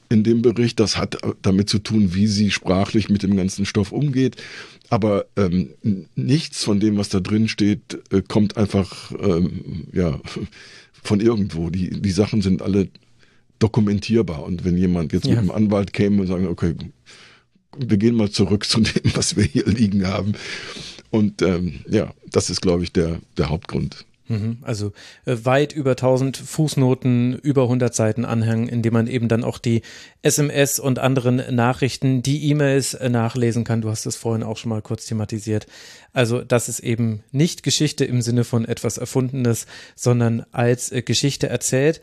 in 0.09 0.25
dem 0.25 0.43
Bericht. 0.43 0.81
Das 0.81 0.97
hat 0.97 1.19
damit 1.43 1.69
zu 1.69 1.79
tun, 1.79 2.15
wie 2.15 2.27
sie 2.27 2.51
sprachlich 2.51 3.09
mit 3.09 3.23
dem 3.23 3.37
ganzen 3.37 3.67
Stoff 3.67 3.93
umgeht. 3.93 4.37
Aber 4.89 5.27
ähm, 5.37 5.71
nichts 6.17 6.65
von 6.65 6.81
dem, 6.81 6.97
was 6.97 7.11
da 7.11 7.21
drin 7.21 7.49
steht, 7.49 8.01
äh, 8.11 8.23
kommt 8.27 8.57
einfach 8.57 9.13
ähm, 9.21 9.87
ja 9.93 10.19
von 11.03 11.21
irgendwo. 11.21 11.71
Die, 11.71 11.91
die 11.91 12.11
Sachen 12.11 12.43
sind 12.43 12.63
alle 12.63 12.89
dokumentierbar. 13.61 14.43
Und 14.43 14.65
wenn 14.65 14.77
jemand 14.77 15.13
jetzt 15.13 15.27
ja. 15.27 15.31
mit 15.31 15.39
einem 15.39 15.51
Anwalt 15.53 15.93
käme 15.93 16.23
und 16.23 16.27
sagen, 16.27 16.49
okay, 16.49 16.75
wir 17.79 17.97
gehen 17.97 18.17
mal 18.17 18.31
zurück 18.31 18.65
zu 18.69 18.81
dem, 18.81 19.15
was 19.15 19.37
wir 19.37 19.45
hier 19.45 19.67
liegen 19.67 20.07
haben. 20.07 20.33
Und 21.11 21.43
ähm, 21.43 21.81
ja, 21.89 22.13
das 22.31 22.51
ist, 22.51 22.61
glaube 22.61 22.83
ich, 22.83 22.93
der, 22.93 23.21
der 23.37 23.49
Hauptgrund. 23.49 24.05
Mhm. 24.31 24.59
Also 24.63 24.93
äh, 25.27 25.37
weit 25.43 25.73
über 25.73 25.91
1000 25.91 26.37
Fußnoten, 26.37 27.37
über 27.41 27.65
100 27.65 27.93
Seiten 27.93 28.25
Anhang, 28.25 28.69
in 28.69 28.81
dem 28.81 28.93
man 28.93 29.09
eben 29.09 29.27
dann 29.27 29.43
auch 29.43 29.59
die 29.59 29.83
SMS 30.23 30.79
und 30.79 31.01
anderen 31.01 31.43
Nachrichten, 31.55 32.23
die 32.23 32.49
E-Mails 32.49 32.95
äh, 32.95 33.09
nachlesen 33.09 33.65
kann. 33.65 33.81
Du 33.81 33.91
hast 33.91 34.07
es 34.07 34.15
vorhin 34.15 34.45
auch 34.45 34.57
schon 34.57 34.69
mal 34.69 34.83
kurz 34.83 35.07
thematisiert. 35.07 35.67
Also 36.13 36.43
das 36.43 36.69
ist 36.69 36.79
eben 36.79 37.25
nicht 37.33 37.65
Geschichte 37.65 38.05
im 38.05 38.23
Sinne 38.23 38.45
von 38.45 38.65
etwas 38.65 38.99
Erfundenes, 38.99 39.67
sondern 39.97 40.47
als 40.53 40.93
äh, 40.93 41.03
Geschichte 41.03 41.49
erzählt. 41.49 42.01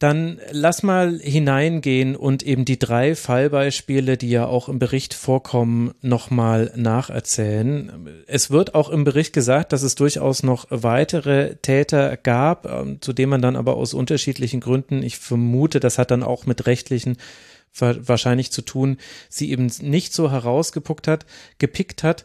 Dann 0.00 0.40
lass 0.50 0.82
mal 0.82 1.18
hineingehen 1.20 2.16
und 2.16 2.42
eben 2.42 2.64
die 2.64 2.78
drei 2.78 3.14
Fallbeispiele, 3.14 4.16
die 4.16 4.30
ja 4.30 4.46
auch 4.46 4.70
im 4.70 4.78
Bericht 4.78 5.12
vorkommen, 5.12 5.92
nochmal 6.00 6.72
nacherzählen. 6.74 8.08
Es 8.26 8.50
wird 8.50 8.74
auch 8.74 8.88
im 8.88 9.04
Bericht 9.04 9.34
gesagt, 9.34 9.74
dass 9.74 9.82
es 9.82 9.96
durchaus 9.96 10.42
noch 10.42 10.66
weitere 10.70 11.56
Täter 11.56 12.16
gab, 12.16 12.64
ähm, 12.64 13.02
zu 13.02 13.12
denen 13.12 13.28
man 13.28 13.42
dann 13.42 13.56
aber 13.56 13.76
aus 13.76 13.92
unterschiedlichen 13.92 14.60
Gründen, 14.60 15.02
ich 15.02 15.18
vermute, 15.18 15.80
das 15.80 15.98
hat 15.98 16.10
dann 16.10 16.22
auch 16.22 16.46
mit 16.46 16.64
rechtlichen 16.64 17.18
wahrscheinlich 17.78 18.50
zu 18.50 18.62
tun, 18.62 18.96
sie 19.28 19.50
eben 19.50 19.70
nicht 19.82 20.14
so 20.14 20.30
herausgepuckt 20.30 21.08
hat, 21.08 21.26
gepickt 21.58 22.02
hat. 22.02 22.24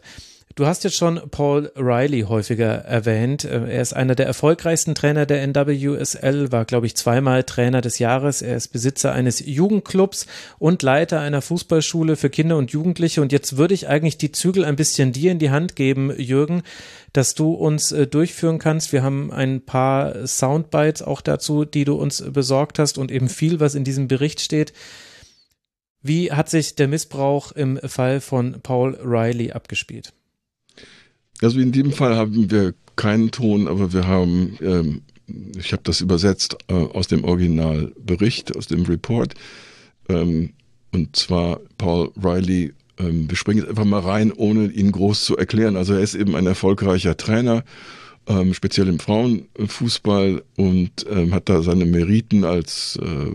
Du 0.56 0.64
hast 0.64 0.84
jetzt 0.84 0.96
schon 0.96 1.20
Paul 1.30 1.70
Riley 1.76 2.22
häufiger 2.22 2.76
erwähnt. 2.76 3.44
Äh, 3.44 3.74
er 3.74 3.82
ist 3.82 3.92
einer 3.92 4.14
der 4.14 4.24
erfolgreichsten 4.24 4.94
Trainer 4.94 5.26
der 5.26 5.46
NWSL, 5.46 6.50
war, 6.50 6.64
glaube 6.64 6.86
ich, 6.86 6.96
zweimal 6.96 7.44
Trainer 7.44 7.82
des 7.82 7.98
Jahres. 7.98 8.40
Er 8.40 8.56
ist 8.56 8.68
Besitzer 8.68 9.12
eines 9.12 9.40
Jugendclubs 9.44 10.26
und 10.58 10.82
Leiter 10.82 11.20
einer 11.20 11.42
Fußballschule 11.42 12.16
für 12.16 12.30
Kinder 12.30 12.56
und 12.56 12.70
Jugendliche. 12.70 13.20
Und 13.20 13.32
jetzt 13.32 13.58
würde 13.58 13.74
ich 13.74 13.88
eigentlich 13.88 14.16
die 14.16 14.32
Zügel 14.32 14.64
ein 14.64 14.76
bisschen 14.76 15.12
dir 15.12 15.30
in 15.30 15.38
die 15.38 15.50
Hand 15.50 15.76
geben, 15.76 16.10
Jürgen, 16.18 16.62
dass 17.12 17.34
du 17.34 17.52
uns 17.52 17.92
äh, 17.92 18.06
durchführen 18.06 18.58
kannst. 18.58 18.94
Wir 18.94 19.02
haben 19.02 19.30
ein 19.30 19.60
paar 19.60 20.26
Soundbites 20.26 21.02
auch 21.02 21.20
dazu, 21.20 21.66
die 21.66 21.84
du 21.84 21.96
uns 21.96 22.24
besorgt 22.32 22.78
hast 22.78 22.96
und 22.96 23.12
eben 23.12 23.28
viel, 23.28 23.60
was 23.60 23.74
in 23.74 23.84
diesem 23.84 24.08
Bericht 24.08 24.40
steht. 24.40 24.72
Wie 26.00 26.32
hat 26.32 26.48
sich 26.48 26.76
der 26.76 26.88
Missbrauch 26.88 27.52
im 27.52 27.78
Fall 27.84 28.22
von 28.22 28.62
Paul 28.62 28.98
Riley 29.04 29.52
abgespielt? 29.52 30.14
Also 31.42 31.60
in 31.60 31.72
dem 31.72 31.92
Fall 31.92 32.16
haben 32.16 32.50
wir 32.50 32.74
keinen 32.96 33.30
Ton, 33.30 33.68
aber 33.68 33.92
wir 33.92 34.06
haben, 34.06 34.56
ähm, 34.60 35.02
ich 35.58 35.72
habe 35.72 35.82
das 35.84 36.00
übersetzt 36.00 36.56
äh, 36.68 36.74
aus 36.74 37.08
dem 37.08 37.24
Originalbericht, 37.24 38.56
aus 38.56 38.66
dem 38.66 38.82
Report. 38.82 39.34
Ähm, 40.08 40.50
und 40.92 41.14
zwar 41.14 41.60
Paul 41.76 42.10
Riley, 42.22 42.72
ähm, 42.98 43.28
wir 43.28 43.36
springen 43.36 43.60
jetzt 43.60 43.68
einfach 43.68 43.84
mal 43.84 44.00
rein, 44.00 44.32
ohne 44.32 44.66
ihn 44.66 44.92
groß 44.92 45.24
zu 45.24 45.36
erklären. 45.36 45.76
Also 45.76 45.92
er 45.94 46.00
ist 46.00 46.14
eben 46.14 46.34
ein 46.36 46.46
erfolgreicher 46.46 47.16
Trainer, 47.16 47.64
ähm, 48.26 48.54
speziell 48.54 48.88
im 48.88 48.98
Frauenfußball 48.98 50.42
und 50.56 51.06
ähm, 51.10 51.34
hat 51.34 51.48
da 51.48 51.62
seine 51.62 51.84
Meriten 51.84 52.44
als 52.44 52.98
äh, 53.02 53.30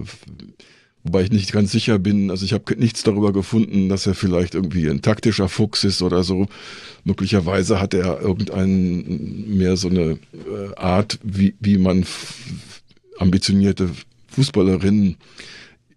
Wobei 1.03 1.23
ich 1.23 1.31
nicht 1.31 1.51
ganz 1.51 1.71
sicher 1.71 1.97
bin, 1.97 2.29
also 2.29 2.45
ich 2.45 2.53
habe 2.53 2.75
nichts 2.77 3.01
darüber 3.01 3.33
gefunden, 3.33 3.89
dass 3.89 4.05
er 4.05 4.13
vielleicht 4.13 4.53
irgendwie 4.53 4.87
ein 4.87 5.01
taktischer 5.01 5.49
Fuchs 5.49 5.83
ist 5.83 6.01
oder 6.03 6.23
so. 6.23 6.47
Möglicherweise 7.03 7.79
hat 7.79 7.95
er 7.95 8.21
irgendeinen 8.21 9.57
mehr 9.57 9.77
so 9.77 9.89
eine 9.89 10.19
äh, 10.33 10.75
Art, 10.75 11.17
wie, 11.23 11.55
wie 11.59 11.79
man 11.79 12.05
ambitionierte 13.17 13.89
Fußballerinnen 14.29 15.17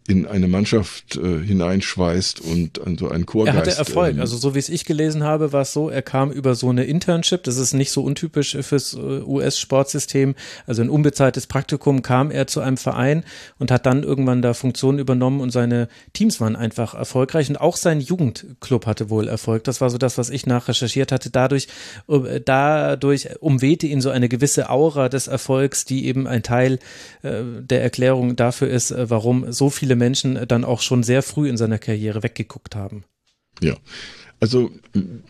in 0.07 0.27
eine 0.27 0.49
Mannschaft 0.49 1.17
äh, 1.17 1.41
hineinschweißt 1.41 2.41
und 2.41 2.81
an 2.87 2.99
so 2.99 3.09
einen 3.09 3.25
Chorgeist. 3.25 3.57
Er 3.57 3.61
hatte 3.61 3.79
Erfolg. 3.79 4.15
Ähm, 4.15 4.21
also 4.21 4.37
so 4.37 4.55
wie 4.55 4.59
es 4.59 4.69
ich 4.69 4.85
gelesen 4.85 5.23
habe, 5.23 5.53
war 5.53 5.63
es 5.63 5.73
so, 5.73 5.89
er 5.89 6.03
kam 6.03 6.31
über 6.31 6.55
so 6.55 6.69
eine 6.69 6.85
Internship. 6.85 7.43
Das 7.45 7.57
ist 7.57 7.73
nicht 7.73 7.91
so 7.91 8.03
untypisch 8.03 8.57
fürs 8.61 8.93
äh, 8.93 8.99
US-Sportsystem. 8.99 10.35
Also 10.67 10.83
ein 10.83 10.91
unbezahltes 10.91 11.47
Praktikum 11.47 12.03
kam 12.03 12.31
er 12.31 12.47
zu 12.47 12.61
einem 12.61 12.77
Verein 12.77 13.25
und 13.59 13.71
hat 13.71 13.87
dann 13.87 14.03
irgendwann 14.03 14.43
da 14.43 14.53
Funktionen 14.53 14.99
übernommen 14.99 15.41
und 15.41 15.51
seine 15.53 15.89
Teams 16.13 16.39
waren 16.39 16.55
einfach 16.55 16.93
erfolgreich 16.93 17.49
und 17.49 17.57
auch 17.57 17.77
sein 17.77 18.01
Jugendclub 18.01 18.85
hatte 18.85 19.09
wohl 19.09 19.27
Erfolg. 19.27 19.65
Das 19.65 19.81
war 19.81 19.89
so 19.89 19.97
das, 19.97 20.19
was 20.19 20.29
ich 20.29 20.45
nachrecherchiert 20.45 21.13
hatte. 21.13 21.31
Dadurch, 21.31 21.69
äh, 22.09 22.43
dadurch 22.45 23.41
umwehte 23.41 23.87
ihn 23.87 24.03
so 24.03 24.11
eine 24.11 24.29
gewisse 24.29 24.69
Aura 24.69 25.09
des 25.09 25.29
Erfolgs, 25.29 25.87
die 25.87 26.05
eben 26.05 26.27
ein 26.27 26.43
Teil 26.43 26.79
äh, 27.23 27.43
der 27.61 27.83
Erklärung 27.83 28.37
dafür 28.37 28.69
ist, 28.69 28.91
äh, 28.91 29.09
warum 29.09 29.51
so 29.51 29.71
viele 29.71 29.94
viele 29.95 29.97
Menschen 29.97 30.49
dann 30.49 30.65
auch 30.65 30.81
schon 30.81 31.03
sehr 31.03 31.23
früh 31.23 31.49
in 31.49 31.57
seiner 31.57 31.79
Karriere 31.79 32.23
weggeguckt 32.23 32.75
haben. 32.75 33.05
Ja. 33.61 33.77
Also 34.41 34.71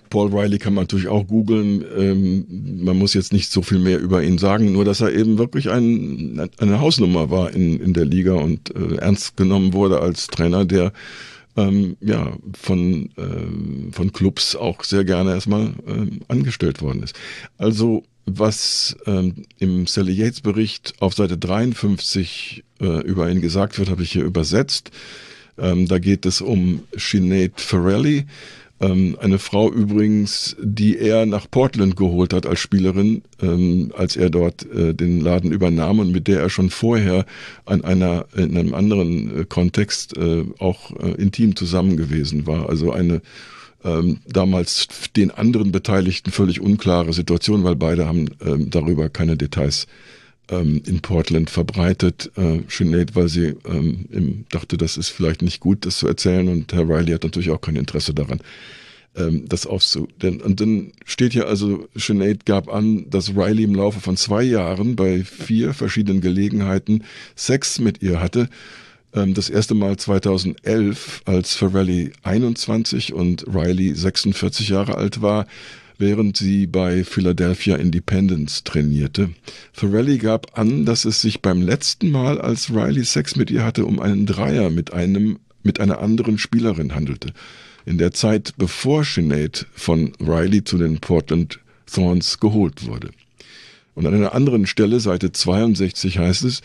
Paul 0.08 0.34
Riley 0.34 0.58
kann 0.58 0.74
man 0.74 0.84
natürlich 0.84 1.08
auch 1.08 1.26
googeln. 1.26 1.84
Ähm, 1.96 2.82
man 2.82 2.96
muss 2.96 3.14
jetzt 3.14 3.32
nicht 3.32 3.52
so 3.52 3.62
viel 3.62 3.78
mehr 3.78 4.00
über 4.00 4.22
ihn 4.22 4.38
sagen, 4.38 4.72
nur 4.72 4.84
dass 4.84 5.02
er 5.02 5.12
eben 5.12 5.38
wirklich 5.38 5.70
ein, 5.70 6.48
eine 6.58 6.80
Hausnummer 6.80 7.30
war 7.30 7.52
in, 7.52 7.80
in 7.80 7.92
der 7.92 8.06
Liga 8.06 8.32
und 8.32 8.74
äh, 8.74 8.96
ernst 8.96 9.36
genommen 9.36 9.72
wurde 9.72 10.00
als 10.00 10.26
Trainer, 10.28 10.64
der 10.64 10.92
ähm, 11.56 11.96
ja 12.00 12.32
von, 12.58 13.10
äh, 13.16 13.92
von 13.92 14.12
Clubs 14.12 14.56
auch 14.56 14.82
sehr 14.82 15.04
gerne 15.04 15.32
erstmal 15.32 15.74
äh, 15.86 16.10
angestellt 16.28 16.80
worden 16.80 17.02
ist. 17.02 17.14
Also 17.58 18.04
was 18.26 18.96
ähm, 19.06 19.44
im 19.58 19.86
Sally 19.86 20.12
Yates 20.12 20.40
Bericht 20.40 20.94
auf 21.00 21.14
Seite 21.14 21.38
53 21.38 22.64
äh, 22.80 23.02
über 23.02 23.30
ihn 23.30 23.40
gesagt 23.40 23.78
wird, 23.78 23.90
habe 23.90 24.02
ich 24.02 24.12
hier 24.12 24.24
übersetzt. 24.24 24.90
Ähm, 25.58 25.86
da 25.86 25.98
geht 25.98 26.26
es 26.26 26.40
um 26.40 26.82
Sinead 26.96 27.60
Farrelly, 27.60 28.26
ähm, 28.80 29.16
eine 29.20 29.38
Frau 29.38 29.70
übrigens, 29.72 30.56
die 30.60 30.98
er 30.98 31.26
nach 31.26 31.48
Portland 31.50 31.96
geholt 31.96 32.32
hat 32.32 32.44
als 32.46 32.58
Spielerin, 32.58 33.22
ähm, 33.40 33.92
als 33.96 34.16
er 34.16 34.30
dort 34.30 34.66
äh, 34.72 34.94
den 34.94 35.20
Laden 35.20 35.52
übernahm 35.52 36.00
und 36.00 36.10
mit 36.10 36.26
der 36.26 36.40
er 36.40 36.50
schon 36.50 36.70
vorher 36.70 37.24
an 37.66 37.84
einer 37.84 38.26
in 38.36 38.56
einem 38.56 38.74
anderen 38.74 39.42
äh, 39.42 39.44
Kontext 39.44 40.16
äh, 40.16 40.44
auch 40.58 40.90
äh, 40.98 41.12
intim 41.12 41.54
zusammen 41.54 41.96
gewesen 41.96 42.46
war. 42.46 42.68
Also 42.68 42.92
eine 42.92 43.22
ähm, 43.84 44.20
damals 44.26 44.88
den 45.14 45.30
anderen 45.30 45.72
Beteiligten 45.72 46.30
völlig 46.30 46.60
unklare 46.60 47.12
Situation, 47.12 47.64
weil 47.64 47.76
beide 47.76 48.06
haben 48.06 48.30
ähm, 48.44 48.70
darüber 48.70 49.08
keine 49.08 49.36
Details 49.36 49.86
ähm, 50.48 50.82
in 50.86 51.00
Portland 51.00 51.50
verbreitet. 51.50 52.30
Äh, 52.36 52.60
Sinead, 52.68 53.14
weil 53.14 53.28
sie 53.28 53.54
ähm, 53.66 54.46
dachte, 54.50 54.76
das 54.76 54.96
ist 54.96 55.10
vielleicht 55.10 55.42
nicht 55.42 55.60
gut, 55.60 55.86
das 55.86 55.98
zu 55.98 56.08
erzählen 56.08 56.48
und 56.48 56.72
Herr 56.72 56.88
Riley 56.88 57.12
hat 57.12 57.24
natürlich 57.24 57.50
auch 57.50 57.60
kein 57.60 57.76
Interesse 57.76 58.14
daran 58.14 58.40
ähm, 59.16 59.44
das 59.48 59.66
aufzu. 59.66 60.08
Denn, 60.22 60.40
und 60.40 60.60
dann 60.60 60.92
steht 61.04 61.32
hier 61.32 61.46
also, 61.48 61.88
Sinead 61.94 62.46
gab 62.46 62.72
an, 62.72 63.08
dass 63.10 63.36
Riley 63.36 63.64
im 63.64 63.74
Laufe 63.74 64.00
von 64.00 64.16
zwei 64.16 64.42
Jahren 64.42 64.96
bei 64.96 65.24
vier 65.24 65.74
verschiedenen 65.74 66.20
Gelegenheiten 66.20 67.04
Sex 67.36 67.78
mit 67.78 68.02
ihr 68.02 68.20
hatte 68.20 68.48
das 69.14 69.48
erste 69.48 69.74
Mal 69.74 69.96
2011, 69.96 71.22
als 71.24 71.54
Farrelly 71.54 72.12
21 72.24 73.12
und 73.12 73.44
Riley 73.46 73.94
46 73.94 74.70
Jahre 74.70 74.96
alt 74.96 75.22
war, 75.22 75.46
während 75.98 76.36
sie 76.36 76.66
bei 76.66 77.04
Philadelphia 77.04 77.76
Independence 77.76 78.64
trainierte. 78.64 79.30
Farrelly 79.72 80.18
gab 80.18 80.58
an, 80.58 80.84
dass 80.84 81.04
es 81.04 81.20
sich 81.20 81.42
beim 81.42 81.62
letzten 81.62 82.10
Mal, 82.10 82.40
als 82.40 82.70
Riley 82.70 83.04
Sex 83.04 83.36
mit 83.36 83.52
ihr 83.52 83.64
hatte, 83.64 83.86
um 83.86 84.00
einen 84.00 84.26
Dreier 84.26 84.70
mit 84.70 84.92
einem 84.92 85.38
mit 85.62 85.80
einer 85.80 86.00
anderen 86.00 86.36
Spielerin 86.36 86.94
handelte. 86.94 87.32
In 87.86 87.96
der 87.96 88.12
Zeit, 88.12 88.54
bevor 88.58 89.04
Sinead 89.04 89.66
von 89.72 90.12
Riley 90.20 90.64
zu 90.64 90.76
den 90.76 90.98
Portland 90.98 91.60
Thorns 91.86 92.38
geholt 92.40 92.86
wurde. 92.86 93.10
Und 93.94 94.06
an 94.06 94.14
einer 94.14 94.34
anderen 94.34 94.66
Stelle, 94.66 95.00
Seite 95.00 95.32
62 95.32 96.18
heißt 96.18 96.44
es, 96.44 96.62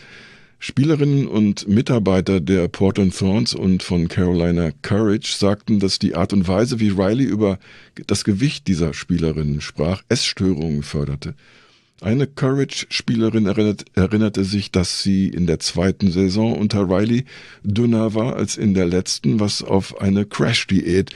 Spielerinnen 0.62 1.26
und 1.26 1.66
Mitarbeiter 1.68 2.38
der 2.38 2.68
Portland 2.68 3.16
Thorns 3.16 3.54
und 3.54 3.82
von 3.82 4.08
Carolina 4.08 4.72
Courage 4.82 5.32
sagten, 5.32 5.80
dass 5.80 5.98
die 5.98 6.14
Art 6.14 6.34
und 6.34 6.46
Weise, 6.48 6.78
wie 6.80 6.90
Riley 6.90 7.24
über 7.24 7.58
das 8.06 8.24
Gewicht 8.24 8.68
dieser 8.68 8.92
Spielerinnen 8.92 9.62
sprach, 9.62 10.02
Essstörungen 10.10 10.82
förderte. 10.82 11.34
Eine 12.02 12.26
Courage-Spielerin 12.26 13.46
erinnert, 13.46 13.86
erinnerte 13.94 14.44
sich, 14.44 14.70
dass 14.70 15.02
sie 15.02 15.28
in 15.28 15.46
der 15.46 15.60
zweiten 15.60 16.10
Saison 16.10 16.58
unter 16.58 16.90
Riley 16.90 17.24
dünner 17.62 18.14
war 18.14 18.36
als 18.36 18.58
in 18.58 18.74
der 18.74 18.86
letzten, 18.86 19.40
was 19.40 19.62
auf 19.62 19.98
eine 19.98 20.26
Crash-Diät 20.26 21.10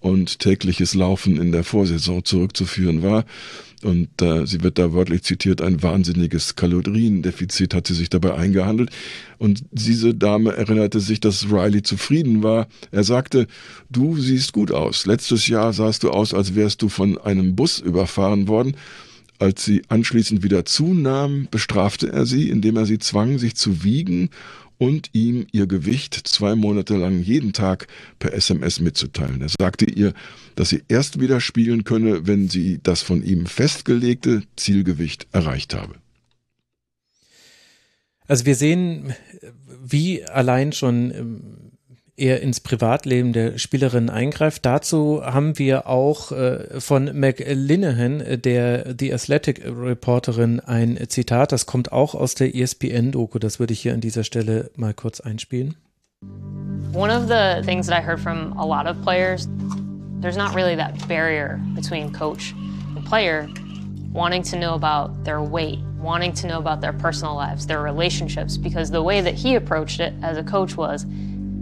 und 0.00 0.38
tägliches 0.38 0.94
Laufen 0.94 1.38
in 1.38 1.52
der 1.52 1.64
Vorsaison 1.64 2.24
zurückzuführen 2.24 3.02
war. 3.02 3.26
Und 3.82 4.22
äh, 4.22 4.46
sie 4.46 4.62
wird 4.62 4.78
da 4.78 4.92
wörtlich 4.94 5.22
zitiert, 5.22 5.60
ein 5.60 5.82
wahnsinniges 5.82 6.56
Kaloriendefizit 6.56 7.74
hat 7.74 7.86
sie 7.86 7.94
sich 7.94 8.08
dabei 8.08 8.34
eingehandelt. 8.34 8.90
Und 9.38 9.64
diese 9.70 10.14
Dame 10.14 10.56
erinnerte 10.56 11.00
sich, 11.00 11.20
dass 11.20 11.50
Riley 11.50 11.82
zufrieden 11.82 12.42
war. 12.42 12.68
Er 12.90 13.04
sagte, 13.04 13.46
du 13.90 14.16
siehst 14.16 14.52
gut 14.52 14.72
aus. 14.72 15.04
Letztes 15.04 15.46
Jahr 15.46 15.72
sahst 15.74 16.04
du 16.04 16.10
aus, 16.10 16.32
als 16.32 16.54
wärst 16.54 16.80
du 16.80 16.88
von 16.88 17.18
einem 17.18 17.54
Bus 17.54 17.78
überfahren 17.78 18.48
worden. 18.48 18.76
Als 19.38 19.66
sie 19.66 19.82
anschließend 19.88 20.42
wieder 20.42 20.64
zunahm, 20.64 21.48
bestrafte 21.50 22.10
er 22.10 22.24
sie, 22.24 22.48
indem 22.48 22.76
er 22.76 22.86
sie 22.86 22.98
zwang, 22.98 23.38
sich 23.38 23.54
zu 23.56 23.84
wiegen 23.84 24.30
und 24.78 25.10
ihm 25.12 25.46
ihr 25.52 25.66
Gewicht 25.66 26.14
zwei 26.14 26.54
Monate 26.54 26.96
lang 26.96 27.22
jeden 27.22 27.52
Tag 27.52 27.86
per 28.18 28.32
SMS 28.32 28.80
mitzuteilen. 28.80 29.40
Er 29.40 29.48
sagte 29.48 29.86
ihr, 29.86 30.12
dass 30.54 30.70
sie 30.70 30.82
erst 30.88 31.20
wieder 31.20 31.40
spielen 31.40 31.84
könne, 31.84 32.26
wenn 32.26 32.48
sie 32.48 32.80
das 32.82 33.02
von 33.02 33.22
ihm 33.22 33.46
festgelegte 33.46 34.42
Zielgewicht 34.56 35.26
erreicht 35.32 35.74
habe. 35.74 35.94
Also 38.28 38.44
wir 38.44 38.56
sehen, 38.56 39.14
wie 39.84 40.24
allein 40.24 40.72
schon 40.72 41.65
er 42.16 42.40
ins 42.40 42.60
Privatleben 42.60 43.32
der 43.32 43.58
Spielerin 43.58 44.10
eingreift. 44.10 44.64
Dazu 44.64 45.22
haben 45.24 45.58
wir 45.58 45.86
auch 45.86 46.32
äh, 46.32 46.80
von 46.80 47.18
Mac 47.18 47.42
Linehan, 47.46 48.40
der 48.42 48.94
The 48.98 49.12
Athletic 49.12 49.62
Reporterin, 49.64 50.60
ein 50.60 50.98
Zitat. 51.08 51.52
Das 51.52 51.66
kommt 51.66 51.92
auch 51.92 52.14
aus 52.14 52.34
der 52.34 52.54
ESPN-Doku. 52.54 53.38
Das 53.38 53.58
würde 53.60 53.72
ich 53.72 53.80
hier 53.80 53.94
an 53.94 54.00
dieser 54.00 54.24
Stelle 54.24 54.70
mal 54.76 54.94
kurz 54.94 55.20
einspielen. 55.20 55.76
One 56.92 57.10
of 57.10 57.28
the 57.28 57.62
things 57.66 57.86
that 57.88 57.98
I 57.98 58.02
heard 58.02 58.18
from 58.18 58.58
a 58.58 58.64
lot 58.64 58.86
of 58.86 58.96
players, 59.02 59.48
there's 60.22 60.36
not 60.36 60.54
really 60.54 60.76
that 60.76 60.94
barrier 61.06 61.60
between 61.74 62.10
coach 62.12 62.54
and 62.96 63.04
player 63.04 63.48
wanting 64.12 64.42
to 64.42 64.56
know 64.56 64.74
about 64.74 65.24
their 65.24 65.42
weight, 65.42 65.78
wanting 65.98 66.32
to 66.32 66.46
know 66.46 66.58
about 66.58 66.80
their 66.80 66.94
personal 66.94 67.34
lives, 67.34 67.66
their 67.66 67.82
relationships, 67.82 68.56
because 68.56 68.90
the 68.90 69.02
way 69.02 69.20
that 69.20 69.34
he 69.34 69.56
approached 69.56 70.00
it 70.00 70.14
as 70.22 70.38
a 70.38 70.42
coach 70.42 70.74
was 70.74 71.04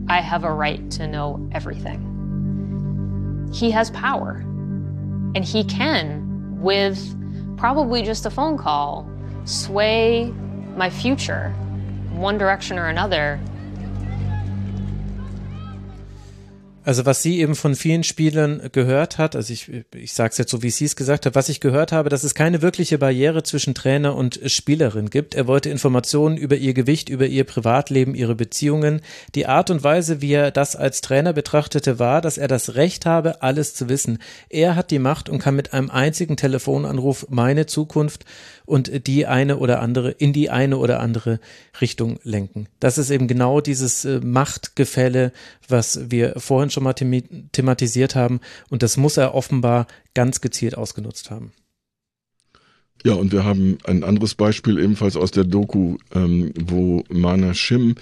I 0.09 0.21
have 0.21 0.45
a 0.45 0.53
right 0.53 0.91
to 0.93 1.07
know 1.07 1.49
everything. 1.53 3.51
He 3.53 3.71
has 3.71 3.91
power, 3.91 4.37
and 5.35 5.45
he 5.45 5.65
can, 5.65 6.61
with 6.61 6.99
probably 7.57 8.03
just 8.03 8.27
a 8.27 8.31
phone 8.31 8.59
call, 8.59 9.09
sway 9.45 10.33
my 10.77 10.91
future 10.91 11.51
one 12.11 12.39
direction 12.39 12.79
or 12.79 12.89
another 12.89 13.41
Also 16.85 17.06
was 17.06 17.23
sie 17.23 17.40
eben 17.40 17.55
von 17.55 17.74
vielen 17.74 18.05
Spielern 18.05 18.69
gehört 18.73 19.16
hat, 19.16 19.35
also 19.35 19.52
ich, 19.52 19.70
ich 19.94 20.12
sage 20.12 20.32
es 20.32 20.39
jetzt 20.39 20.51
so, 20.51 20.62
wie 20.62 20.70
sie 20.70 20.85
es 20.85 20.97
gesagt 20.97 21.24
hat, 21.24 21.35
was 21.35 21.48
ich 21.48 21.61
gehört 21.61 21.93
habe, 21.93 22.11
dass 22.11 22.24
es 22.24 22.35
keine 22.35 22.61
wirkliche 22.61 22.98
Barriere 22.98 23.43
zwischen 23.43 23.74
Trainer 23.74 24.15
und 24.15 24.39
Spielerin 24.47 25.09
gibt. 25.09 25.35
Er 25.35 25.47
wollte 25.47 25.70
Informationen 25.70 26.36
über 26.36 26.56
ihr 26.56 26.74
Gewicht, 26.74 27.09
über 27.09 27.27
ihr 27.27 27.44
Privatleben, 27.44 28.15
ihre 28.15 28.35
Beziehungen. 28.35 29.01
Die 29.35 29.47
Art 29.47 29.70
und 29.70 29.82
Weise, 29.82 30.20
wie 30.20 30.32
er 30.32 30.51
das 30.51 30.77
als 30.77 31.01
Trainer 31.01 31.32
betrachtete, 31.32 31.98
war, 31.98 32.20
dass 32.20 32.36
er 32.36 32.48
das 32.48 32.74
Recht 32.74 33.06
habe, 33.06 33.43
alles 33.43 33.74
zu 33.74 33.89
wissen. 33.89 34.19
Er 34.51 34.77
hat 34.77 34.90
die 34.90 34.98
Macht 34.98 35.31
und 35.31 35.39
kann 35.39 35.56
mit 35.56 35.73
einem 35.73 35.90
einzigen 35.90 36.36
Telefonanruf 36.36 37.27
meine 37.31 37.65
Zukunft 37.65 38.27
und 38.66 39.07
die 39.07 39.27
eine 39.27 39.59
oder 39.59 39.81
andere 39.81 40.11
in 40.11 40.32
die 40.32 40.51
eine 40.51 40.78
oder 40.78 41.01
andere 41.01 41.41
Richtung 41.81 42.19
lenken. 42.23 42.66
Das 42.81 42.99
ist 42.99 43.11
eben 43.11 43.28
genau 43.28 43.61
dieses 43.61 44.05
äh, 44.05 44.20
Machtgefälle, 44.20 45.32
was 45.69 46.11
wir 46.11 46.35
vorhin 46.39 46.70
schon 46.70 46.85
mal 46.85 46.95
thematisiert 46.95 48.15
haben 48.15 48.41
und 48.70 48.82
das 48.82 48.97
muss 48.97 49.16
er 49.16 49.35
offenbar 49.35 49.86
ganz 50.15 50.41
gezielt 50.41 50.77
ausgenutzt 50.77 51.31
haben. 51.31 51.53
Ja, 53.07 53.12
und 53.12 53.32
wir 53.32 53.45
haben 53.45 53.77
ein 53.85 54.03
anderes 54.03 54.35
Beispiel 54.35 54.78
ebenfalls 54.78 55.16
aus 55.16 55.31
der 55.31 55.45
Doku, 55.45 55.99
ähm, 56.15 56.53
wo 56.59 57.05
Mana 57.11 57.53
Shim 57.53 57.97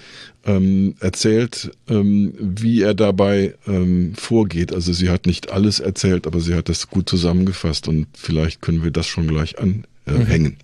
ähm, 0.45 0.95
erzählt, 1.01 1.71
ähm, 1.89 2.33
wie 2.39 2.81
er 2.81 2.93
dabei 2.93 3.55
ähm, 3.67 4.13
vorgeht. 4.15 4.73
Also 4.73 4.93
sie 4.93 5.09
hat 5.09 5.25
nicht 5.25 5.51
alles 5.51 5.81
erzählt, 5.81 6.25
aber 6.25 6.39
sie 6.39 6.55
hat 6.55 6.69
das 6.69 6.89
gut 6.89 7.09
zusammengefasst 7.09 7.89
und 7.89 8.07
vielleicht 8.13 8.61
können 8.61 8.81
wir 8.81 8.91
das 8.91 9.05
schon 9.05 9.27
gleich 9.27 9.59
an, 9.59 9.85
Uh, 10.07 10.11
mm-hmm. 10.11 10.21
äh, 10.21 10.25
hängen. 10.25 10.57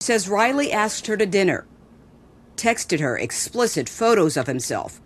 Says 0.00 0.28
Riley 0.28 0.70
asked 0.72 1.06
her 1.06 1.16
to 1.16 1.26
dinner, 1.26 1.66
texted 2.56 3.00
her 3.00 3.18
explicit 3.18 3.88
photos 3.88 4.36
of 4.36 4.46
himself, 4.46 5.00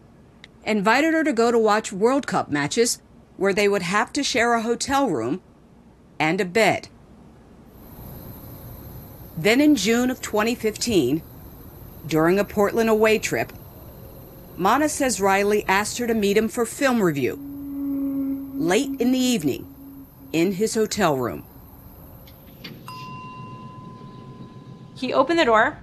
invited 0.65 1.15
her 1.15 1.25
to 1.25 1.33
go 1.33 1.51
to 1.51 1.59
watch 1.59 1.93
World 1.93 2.27
Cup 2.27 2.51
matches 2.51 3.01
where 3.37 3.55
they 3.55 3.69
would 3.69 3.83
have 3.83 4.13
to 4.13 4.23
share 4.23 4.55
a 4.55 4.63
hotel 4.63 5.09
room 5.09 5.41
and 6.19 6.41
a 6.41 6.45
bed. 6.45 6.89
Then 9.37 9.61
in 9.61 9.75
June 9.75 10.11
of 10.11 10.21
2015, 10.21 11.23
during 12.07 12.39
a 12.39 12.45
Portland 12.45 12.91
away 12.91 13.19
trip, 13.19 13.53
Mana 14.57 14.91
says 14.91 15.21
Riley 15.21 15.65
asked 15.67 15.97
her 15.97 16.07
to 16.07 16.13
meet 16.13 16.37
him 16.37 16.49
for 16.49 16.67
film 16.67 17.03
review. 17.03 17.39
Late 18.55 19.01
in 19.01 19.13
the 19.13 19.19
evening, 19.19 19.67
in 20.35 20.53
his 20.53 20.75
hotel 20.75 21.17
room. 21.17 21.45
He 25.01 25.15
opened 25.15 25.39
the 25.39 25.47
door. 25.47 25.79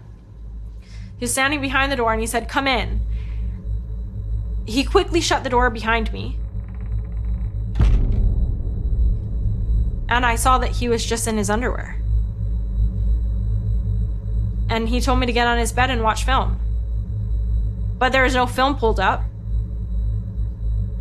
He 1.17 1.23
was 1.23 1.31
standing 1.31 1.59
behind 1.59 1.91
the 1.91 1.95
door 1.95 2.11
and 2.11 2.21
he 2.21 2.27
said, 2.27 2.47
Come 2.47 2.67
in. 2.67 3.01
He 4.67 4.83
quickly 4.83 5.21
shut 5.21 5.43
the 5.43 5.49
door 5.49 5.71
behind 5.71 6.13
me. 6.13 6.37
And 10.07 10.23
I 10.23 10.35
saw 10.35 10.59
that 10.59 10.69
he 10.69 10.87
was 10.87 11.03
just 11.03 11.27
in 11.27 11.35
his 11.35 11.49
underwear. 11.49 11.99
And 14.69 14.87
he 14.87 15.01
told 15.01 15.19
me 15.19 15.25
to 15.25 15.33
get 15.33 15.47
on 15.47 15.57
his 15.57 15.71
bed 15.71 15.89
and 15.89 16.03
watch 16.03 16.23
film. 16.23 16.59
But 17.97 18.11
there 18.11 18.23
was 18.23 18.35
no 18.35 18.45
film 18.45 18.77
pulled 18.77 18.99
up. 18.99 19.23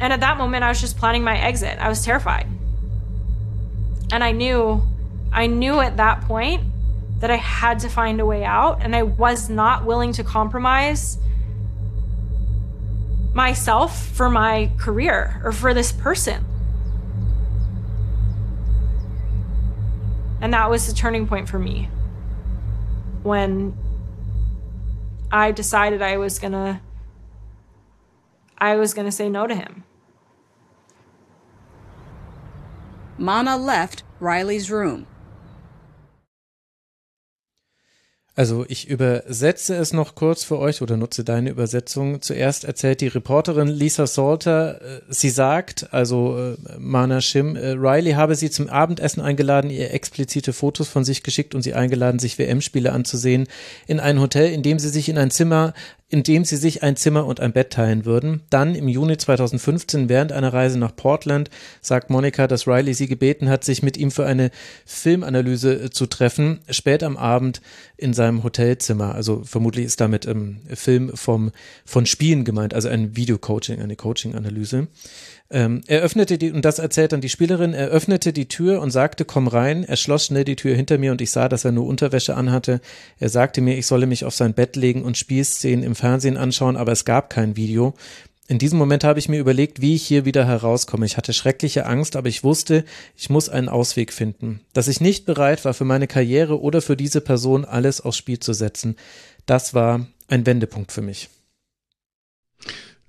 And 0.00 0.10
at 0.10 0.20
that 0.20 0.38
moment, 0.38 0.64
I 0.64 0.70
was 0.70 0.80
just 0.80 0.96
planning 0.96 1.22
my 1.22 1.36
exit. 1.38 1.78
I 1.78 1.90
was 1.90 2.02
terrified. 2.02 2.46
And 4.10 4.24
I 4.24 4.32
knew, 4.32 4.82
I 5.32 5.46
knew 5.46 5.80
at 5.80 5.98
that 5.98 6.22
point 6.22 6.62
that 7.18 7.30
I 7.30 7.36
had 7.36 7.78
to 7.80 7.88
find 7.88 8.20
a 8.20 8.26
way 8.26 8.44
out, 8.44 8.82
and 8.82 8.94
I 8.94 9.02
was 9.02 9.48
not 9.48 9.84
willing 9.84 10.12
to 10.12 10.24
compromise 10.24 11.18
myself 13.34 14.06
for 14.08 14.30
my 14.30 14.70
career 14.78 15.40
or 15.44 15.52
for 15.52 15.74
this 15.74 15.92
person. 15.92 16.44
And 20.40 20.52
that 20.52 20.70
was 20.70 20.86
the 20.86 20.94
turning 20.94 21.26
point 21.26 21.48
for 21.48 21.58
me 21.58 21.88
when 23.22 23.76
I 25.30 25.50
decided 25.50 26.02
I 26.02 26.16
was 26.16 26.38
gonna 26.38 26.80
I 28.58 28.76
was 28.76 28.94
gonna 28.94 29.12
say 29.12 29.28
no 29.28 29.46
to 29.46 29.54
him. 29.54 29.84
Mana 33.18 33.56
left 33.56 34.02
Riley's 34.20 34.70
room. 34.70 35.06
Also 38.38 38.66
ich 38.68 38.86
übersetze 38.86 39.74
es 39.76 39.94
noch 39.94 40.14
kurz 40.14 40.44
für 40.44 40.58
euch 40.58 40.82
oder 40.82 40.98
nutze 40.98 41.24
deine 41.24 41.48
Übersetzung. 41.48 42.20
Zuerst 42.20 42.64
erzählt 42.64 43.00
die 43.00 43.06
Reporterin 43.06 43.66
Lisa 43.66 44.06
Salter, 44.06 44.82
äh, 44.82 45.00
sie 45.08 45.30
sagt, 45.30 45.94
also 45.94 46.38
äh, 46.38 46.56
Mana 46.78 47.22
Shim, 47.22 47.56
äh, 47.56 47.70
Riley 47.70 48.12
habe 48.12 48.34
sie 48.34 48.50
zum 48.50 48.68
Abendessen 48.68 49.22
eingeladen, 49.22 49.70
ihr 49.70 49.94
explizite 49.94 50.52
Fotos 50.52 50.86
von 50.86 51.02
sich 51.02 51.22
geschickt 51.22 51.54
und 51.54 51.62
sie 51.62 51.72
eingeladen, 51.72 52.18
sich 52.18 52.38
WM-Spiele 52.38 52.92
anzusehen, 52.92 53.46
in 53.86 54.00
ein 54.00 54.20
Hotel, 54.20 54.52
in 54.52 54.62
dem 54.62 54.78
sie 54.78 54.90
sich 54.90 55.08
in 55.08 55.16
ein 55.16 55.30
Zimmer 55.30 55.72
indem 56.08 56.44
sie 56.44 56.56
sich 56.56 56.84
ein 56.84 56.96
Zimmer 56.96 57.26
und 57.26 57.40
ein 57.40 57.52
Bett 57.52 57.70
teilen 57.70 58.04
würden. 58.04 58.42
Dann 58.48 58.76
im 58.76 58.86
Juni 58.86 59.16
2015 59.16 60.08
während 60.08 60.30
einer 60.30 60.52
Reise 60.52 60.78
nach 60.78 60.94
Portland 60.94 61.50
sagt 61.80 62.10
Monika, 62.10 62.46
dass 62.46 62.68
Riley 62.68 62.94
sie 62.94 63.08
gebeten 63.08 63.48
hat, 63.48 63.64
sich 63.64 63.82
mit 63.82 63.96
ihm 63.96 64.12
für 64.12 64.24
eine 64.24 64.50
Filmanalyse 64.84 65.74
äh, 65.74 65.90
zu 65.90 66.06
treffen, 66.06 66.60
spät 66.70 67.02
am 67.02 67.16
Abend 67.16 67.60
in 67.96 68.14
seinem 68.14 68.44
Hotelzimmer. 68.44 69.14
Also 69.14 69.42
vermutlich 69.44 69.86
ist 69.86 70.00
damit 70.00 70.26
ähm, 70.26 70.60
Film 70.74 71.10
vom, 71.16 71.50
von 71.84 72.06
Spielen 72.06 72.44
gemeint, 72.44 72.72
also 72.72 72.88
ein 72.88 73.16
Videocoaching, 73.16 73.80
eine 73.80 73.96
Coaching-Analyse. 73.96 74.86
Ähm, 75.48 75.82
er 75.86 76.00
öffnete 76.00 76.38
die, 76.38 76.50
und 76.50 76.64
das 76.64 76.78
erzählt 76.78 77.12
dann 77.12 77.20
die 77.20 77.28
Spielerin, 77.28 77.72
er 77.72 77.88
öffnete 77.88 78.32
die 78.32 78.48
Tür 78.48 78.80
und 78.80 78.90
sagte, 78.90 79.24
komm 79.24 79.46
rein. 79.46 79.84
Er 79.84 79.96
schloss 79.96 80.26
schnell 80.26 80.44
die 80.44 80.56
Tür 80.56 80.74
hinter 80.74 80.98
mir 80.98 81.12
und 81.12 81.20
ich 81.20 81.30
sah, 81.30 81.48
dass 81.48 81.64
er 81.64 81.72
nur 81.72 81.86
Unterwäsche 81.86 82.34
anhatte. 82.34 82.80
Er 83.18 83.28
sagte 83.28 83.60
mir, 83.60 83.78
ich 83.78 83.86
solle 83.86 84.06
mich 84.06 84.24
auf 84.24 84.34
sein 84.34 84.54
Bett 84.54 84.76
legen 84.76 85.02
und 85.02 85.16
Spielszenen 85.16 85.84
im 85.84 85.94
Fernsehen 85.94 86.36
anschauen, 86.36 86.76
aber 86.76 86.92
es 86.92 87.04
gab 87.04 87.30
kein 87.30 87.56
Video. 87.56 87.94
In 88.48 88.58
diesem 88.58 88.78
Moment 88.78 89.02
habe 89.02 89.18
ich 89.18 89.28
mir 89.28 89.40
überlegt, 89.40 89.80
wie 89.80 89.96
ich 89.96 90.06
hier 90.06 90.24
wieder 90.24 90.46
herauskomme. 90.46 91.04
Ich 91.04 91.16
hatte 91.16 91.32
schreckliche 91.32 91.86
Angst, 91.86 92.14
aber 92.14 92.28
ich 92.28 92.44
wusste, 92.44 92.84
ich 93.16 93.28
muss 93.28 93.48
einen 93.48 93.68
Ausweg 93.68 94.12
finden. 94.12 94.60
Dass 94.72 94.86
ich 94.86 95.00
nicht 95.00 95.26
bereit 95.26 95.64
war, 95.64 95.74
für 95.74 95.84
meine 95.84 96.06
Karriere 96.06 96.60
oder 96.60 96.80
für 96.80 96.96
diese 96.96 97.20
Person 97.20 97.64
alles 97.64 98.00
aufs 98.00 98.18
Spiel 98.18 98.38
zu 98.38 98.52
setzen, 98.52 98.96
das 99.46 99.74
war 99.74 100.06
ein 100.28 100.46
Wendepunkt 100.46 100.92
für 100.92 101.02
mich. 101.02 101.28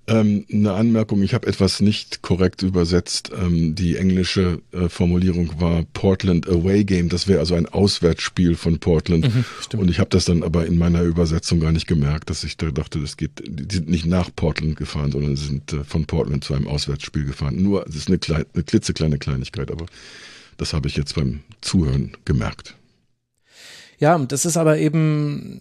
Ähm, 0.08 0.46
eine 0.50 0.72
Anmerkung, 0.72 1.22
ich 1.22 1.34
habe 1.34 1.46
etwas 1.46 1.80
nicht 1.80 2.22
korrekt 2.22 2.62
übersetzt. 2.62 3.30
Ähm, 3.38 3.74
die 3.74 3.96
englische 3.96 4.62
äh, 4.72 4.88
Formulierung 4.88 5.60
war 5.60 5.84
Portland 5.92 6.48
Away 6.48 6.84
Game. 6.84 7.10
Das 7.10 7.28
wäre 7.28 7.40
also 7.40 7.54
ein 7.54 7.66
Auswärtsspiel 7.66 8.54
von 8.54 8.78
Portland. 8.78 9.32
Mhm, 9.32 9.44
und 9.78 9.90
ich 9.90 10.00
habe 10.00 10.08
das 10.08 10.24
dann 10.24 10.42
aber 10.42 10.64
in 10.64 10.78
meiner 10.78 11.02
Übersetzung 11.02 11.60
gar 11.60 11.72
nicht 11.72 11.86
gemerkt, 11.86 12.30
dass 12.30 12.42
ich 12.42 12.56
da 12.56 12.70
dachte, 12.70 13.00
das 13.00 13.18
geht, 13.18 13.42
die 13.46 13.74
sind 13.74 13.90
nicht 13.90 14.06
nach 14.06 14.30
Portland 14.34 14.76
gefahren, 14.76 15.12
sondern 15.12 15.36
sie 15.36 15.46
sind 15.46 15.74
äh, 15.74 15.84
von 15.84 16.06
Portland 16.06 16.42
zu 16.42 16.54
einem 16.54 16.68
Auswärtsspiel 16.68 17.26
gefahren. 17.26 17.62
Nur, 17.62 17.86
es 17.86 17.94
ist 17.94 18.08
eine, 18.08 18.18
klein, 18.18 18.46
eine 18.54 18.62
klitzekleine 18.62 19.18
Kleinigkeit, 19.18 19.70
aber 19.70 19.84
das 20.56 20.72
habe 20.72 20.88
ich 20.88 20.96
jetzt 20.96 21.16
beim 21.16 21.40
Zuhören 21.60 22.16
gemerkt. 22.24 22.76
Ja, 23.98 24.18
das 24.18 24.46
ist 24.46 24.56
aber 24.56 24.78
eben 24.78 25.60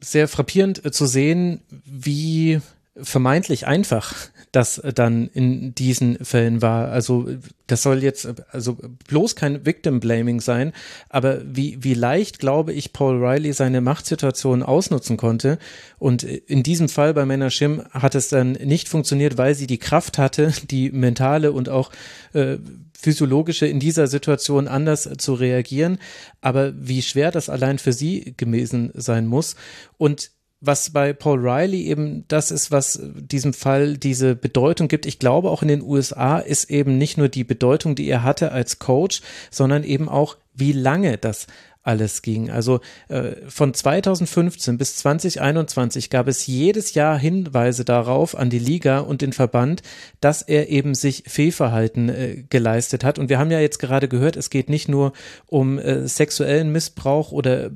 sehr 0.00 0.28
frappierend 0.28 0.82
äh, 0.84 0.92
zu 0.92 1.04
sehen, 1.04 1.60
wie 1.84 2.60
vermeintlich 2.96 3.66
einfach 3.66 4.14
das 4.52 4.82
dann 4.94 5.28
in 5.28 5.74
diesen 5.76 6.24
Fällen 6.24 6.60
war. 6.60 6.88
Also 6.90 7.28
das 7.68 7.82
soll 7.82 8.02
jetzt 8.02 8.28
also 8.50 8.76
bloß 9.06 9.36
kein 9.36 9.64
Victim 9.64 10.00
Blaming 10.00 10.40
sein, 10.40 10.72
aber 11.08 11.40
wie, 11.44 11.82
wie 11.84 11.94
leicht, 11.94 12.40
glaube 12.40 12.72
ich, 12.72 12.92
Paul 12.92 13.24
Riley 13.24 13.52
seine 13.52 13.80
Machtsituation 13.80 14.64
ausnutzen 14.64 15.16
konnte. 15.16 15.58
Und 15.98 16.24
in 16.24 16.64
diesem 16.64 16.88
Fall 16.88 17.14
bei 17.14 17.24
Männer 17.24 17.50
Schim 17.50 17.82
hat 17.90 18.16
es 18.16 18.28
dann 18.28 18.52
nicht 18.52 18.88
funktioniert, 18.88 19.38
weil 19.38 19.54
sie 19.54 19.68
die 19.68 19.78
Kraft 19.78 20.18
hatte, 20.18 20.52
die 20.70 20.90
mentale 20.90 21.52
und 21.52 21.68
auch 21.68 21.92
äh, 22.32 22.56
physiologische 22.98 23.66
in 23.66 23.78
dieser 23.78 24.08
Situation 24.08 24.66
anders 24.66 25.08
zu 25.18 25.34
reagieren. 25.34 25.98
Aber 26.40 26.72
wie 26.76 27.02
schwer 27.02 27.30
das 27.30 27.48
allein 27.48 27.78
für 27.78 27.92
sie 27.92 28.34
gewesen 28.36 28.90
sein 28.94 29.26
muss. 29.26 29.54
Und 29.96 30.32
was 30.60 30.90
bei 30.90 31.12
Paul 31.12 31.40
Riley 31.40 31.86
eben 31.86 32.24
das 32.28 32.50
ist, 32.50 32.70
was 32.70 33.00
diesem 33.14 33.54
Fall 33.54 33.96
diese 33.96 34.34
Bedeutung 34.34 34.88
gibt. 34.88 35.06
Ich 35.06 35.18
glaube, 35.18 35.50
auch 35.50 35.62
in 35.62 35.68
den 35.68 35.82
USA 35.82 36.38
ist 36.38 36.70
eben 36.70 36.98
nicht 36.98 37.16
nur 37.16 37.28
die 37.28 37.44
Bedeutung, 37.44 37.94
die 37.94 38.08
er 38.08 38.22
hatte 38.22 38.52
als 38.52 38.78
Coach, 38.78 39.22
sondern 39.50 39.84
eben 39.84 40.08
auch, 40.08 40.36
wie 40.54 40.72
lange 40.72 41.16
das 41.16 41.46
alles 41.82 42.20
ging. 42.20 42.50
Also 42.50 42.80
äh, 43.08 43.32
von 43.48 43.72
2015 43.72 44.76
bis 44.76 44.96
2021 44.96 46.10
gab 46.10 46.28
es 46.28 46.46
jedes 46.46 46.92
Jahr 46.92 47.18
Hinweise 47.18 47.86
darauf 47.86 48.36
an 48.36 48.50
die 48.50 48.58
Liga 48.58 48.98
und 48.98 49.22
den 49.22 49.32
Verband, 49.32 49.82
dass 50.20 50.42
er 50.42 50.68
eben 50.68 50.94
sich 50.94 51.24
Fehlverhalten 51.26 52.08
äh, 52.10 52.44
geleistet 52.50 53.02
hat. 53.02 53.18
Und 53.18 53.30
wir 53.30 53.38
haben 53.38 53.50
ja 53.50 53.60
jetzt 53.60 53.78
gerade 53.78 54.08
gehört, 54.08 54.36
es 54.36 54.50
geht 54.50 54.68
nicht 54.68 54.88
nur 54.88 55.14
um 55.46 55.78
äh, 55.78 56.06
sexuellen 56.06 56.70
Missbrauch 56.70 57.32
oder 57.32 57.66
äh, 57.66 57.70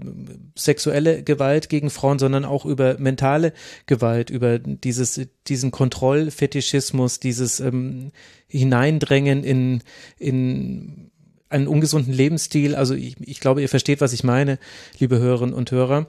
sexuelle 0.54 1.22
Gewalt 1.22 1.70
gegen 1.70 1.88
Frauen, 1.88 2.18
sondern 2.18 2.44
auch 2.44 2.66
über 2.66 2.98
mentale 2.98 3.54
Gewalt, 3.86 4.28
über 4.28 4.58
dieses, 4.58 5.18
diesen 5.46 5.70
Kontrollfetischismus, 5.70 7.20
dieses 7.20 7.58
ähm, 7.60 8.12
Hineindrängen 8.48 9.44
in, 9.44 9.82
in 10.18 11.10
einen 11.54 11.68
ungesunden 11.68 12.12
Lebensstil. 12.12 12.74
Also 12.74 12.94
ich, 12.94 13.16
ich 13.20 13.40
glaube, 13.40 13.62
ihr 13.62 13.68
versteht, 13.68 14.00
was 14.00 14.12
ich 14.12 14.24
meine, 14.24 14.58
liebe 14.98 15.18
Hörerinnen 15.18 15.54
und 15.54 15.70
Hörer. 15.70 16.06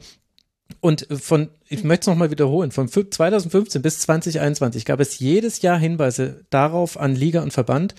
Und 0.82 1.08
von, 1.12 1.50
ich 1.70 1.84
möchte 1.84 2.02
es 2.02 2.08
nochmal 2.08 2.32
wiederholen, 2.32 2.72
von 2.72 2.88
2015 2.88 3.82
bis 3.82 4.00
2021 4.00 4.84
gab 4.84 5.00
es 5.00 5.20
jedes 5.20 5.62
Jahr 5.62 5.78
Hinweise 5.78 6.46
darauf 6.50 7.00
an 7.00 7.16
Liga 7.16 7.42
und 7.44 7.54
Verband. 7.54 7.94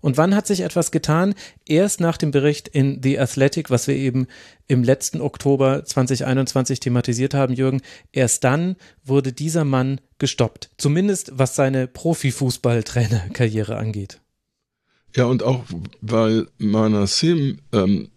Und 0.00 0.16
wann 0.16 0.34
hat 0.34 0.46
sich 0.46 0.60
etwas 0.60 0.90
getan? 0.90 1.34
Erst 1.64 2.00
nach 2.00 2.16
dem 2.16 2.32
Bericht 2.32 2.66
in 2.68 3.00
The 3.02 3.20
Athletic, 3.20 3.70
was 3.70 3.86
wir 3.86 3.94
eben 3.94 4.26
im 4.66 4.82
letzten 4.82 5.20
Oktober 5.20 5.84
2021 5.84 6.80
thematisiert 6.80 7.34
haben, 7.34 7.54
Jürgen. 7.54 7.82
Erst 8.10 8.42
dann 8.44 8.76
wurde 9.04 9.32
dieser 9.32 9.64
Mann 9.64 10.00
gestoppt. 10.18 10.70
Zumindest 10.76 11.32
was 11.34 11.54
seine 11.54 11.86
Profifußballtrainerkarriere 11.86 13.76
angeht. 13.76 14.21
Ja, 15.14 15.26
und 15.26 15.42
auch 15.42 15.64
weil 16.00 16.46
Manassim 16.58 17.58
ähm, 17.72 18.08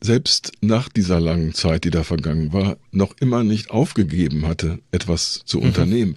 selbst 0.00 0.52
nach 0.60 0.88
dieser 0.88 1.20
langen 1.20 1.54
Zeit, 1.54 1.84
die 1.84 1.90
da 1.90 2.02
vergangen 2.02 2.52
war, 2.52 2.76
noch 2.92 3.14
immer 3.20 3.44
nicht 3.44 3.70
aufgegeben 3.70 4.46
hatte, 4.46 4.78
etwas 4.92 5.42
zu 5.44 5.58
mhm. 5.58 5.64
unternehmen. 5.64 6.16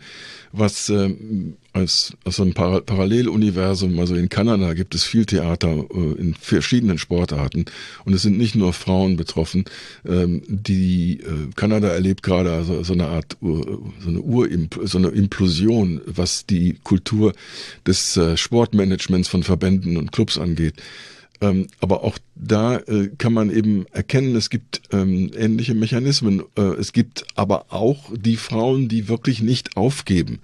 Was 0.52 0.90
ähm, 0.90 1.58
als, 1.74 2.14
als 2.26 2.40
ein 2.40 2.54
Par 2.54 2.82
Paralleluniversum, 2.82 4.00
also 4.00 4.16
in 4.16 4.30
Kanada 4.30 4.74
gibt 4.74 4.96
es 4.96 5.04
viel 5.04 5.26
Theater 5.26 5.86
äh, 5.94 6.20
in 6.20 6.34
verschiedenen 6.34 6.98
Sportarten 6.98 7.66
und 8.04 8.14
es 8.14 8.24
sind 8.24 8.38
nicht 8.38 8.56
nur 8.56 8.74
Frauen 8.74 9.16
betroffen. 9.16 9.66
Ähm, 10.08 10.42
die 10.48 11.20
äh, 11.22 11.52
Kanada 11.56 11.90
erlebt 11.90 12.24
gerade 12.24 12.52
also 12.52 12.82
so 12.84 12.94
eine 12.94 13.08
Art 13.08 13.38
uh, 13.42 13.92
so 14.00 14.10
eine 14.10 14.22
Ur 14.22 14.48
so 14.84 14.98
eine 14.98 15.10
Implosion, 15.10 16.02
was 16.06 16.48
die 16.48 16.80
Kultur 16.84 17.34
des 17.86 18.18
äh, 18.18 18.36
Sportmanagements 18.36 19.30
von 19.30 19.44
Verbänden 19.44 19.98
und 19.98 20.12
Clubs 20.12 20.40
angeht. 20.40 20.76
Ähm, 21.42 21.68
aber 21.80 22.04
auch 22.04 22.18
da 22.36 22.78
äh, 22.78 23.10
kann 23.18 23.34
man 23.34 23.50
eben 23.50 23.86
erkennen, 23.92 24.36
es 24.36 24.50
gibt 24.50 24.82
ähm, 24.92 25.32
ähnliche 25.36 25.74
Mechanismen. 25.74 26.44
Äh, 26.58 26.62
es 26.62 26.92
gibt 26.92 27.26
aber 27.36 27.68
auch 27.70 28.12
die 28.16 28.36
Frauen, 28.36 28.90
die 28.90 29.08
wirklich 29.08 29.42
nicht 29.42 29.78
aufgeben. 29.78 30.40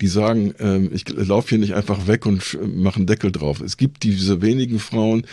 Die 0.00 0.08
sagen, 0.08 0.54
ähm, 0.58 0.90
ich 0.92 1.08
laufe 1.08 1.50
hier 1.50 1.58
nicht 1.58 1.74
einfach 1.74 2.06
weg 2.06 2.26
und 2.26 2.58
mache 2.74 2.96
einen 2.96 3.06
Deckel 3.06 3.32
drauf. 3.32 3.60
Es 3.60 3.76
gibt 3.76 4.02
diese 4.02 4.42
wenigen 4.42 4.80
Frauen, 4.80 5.24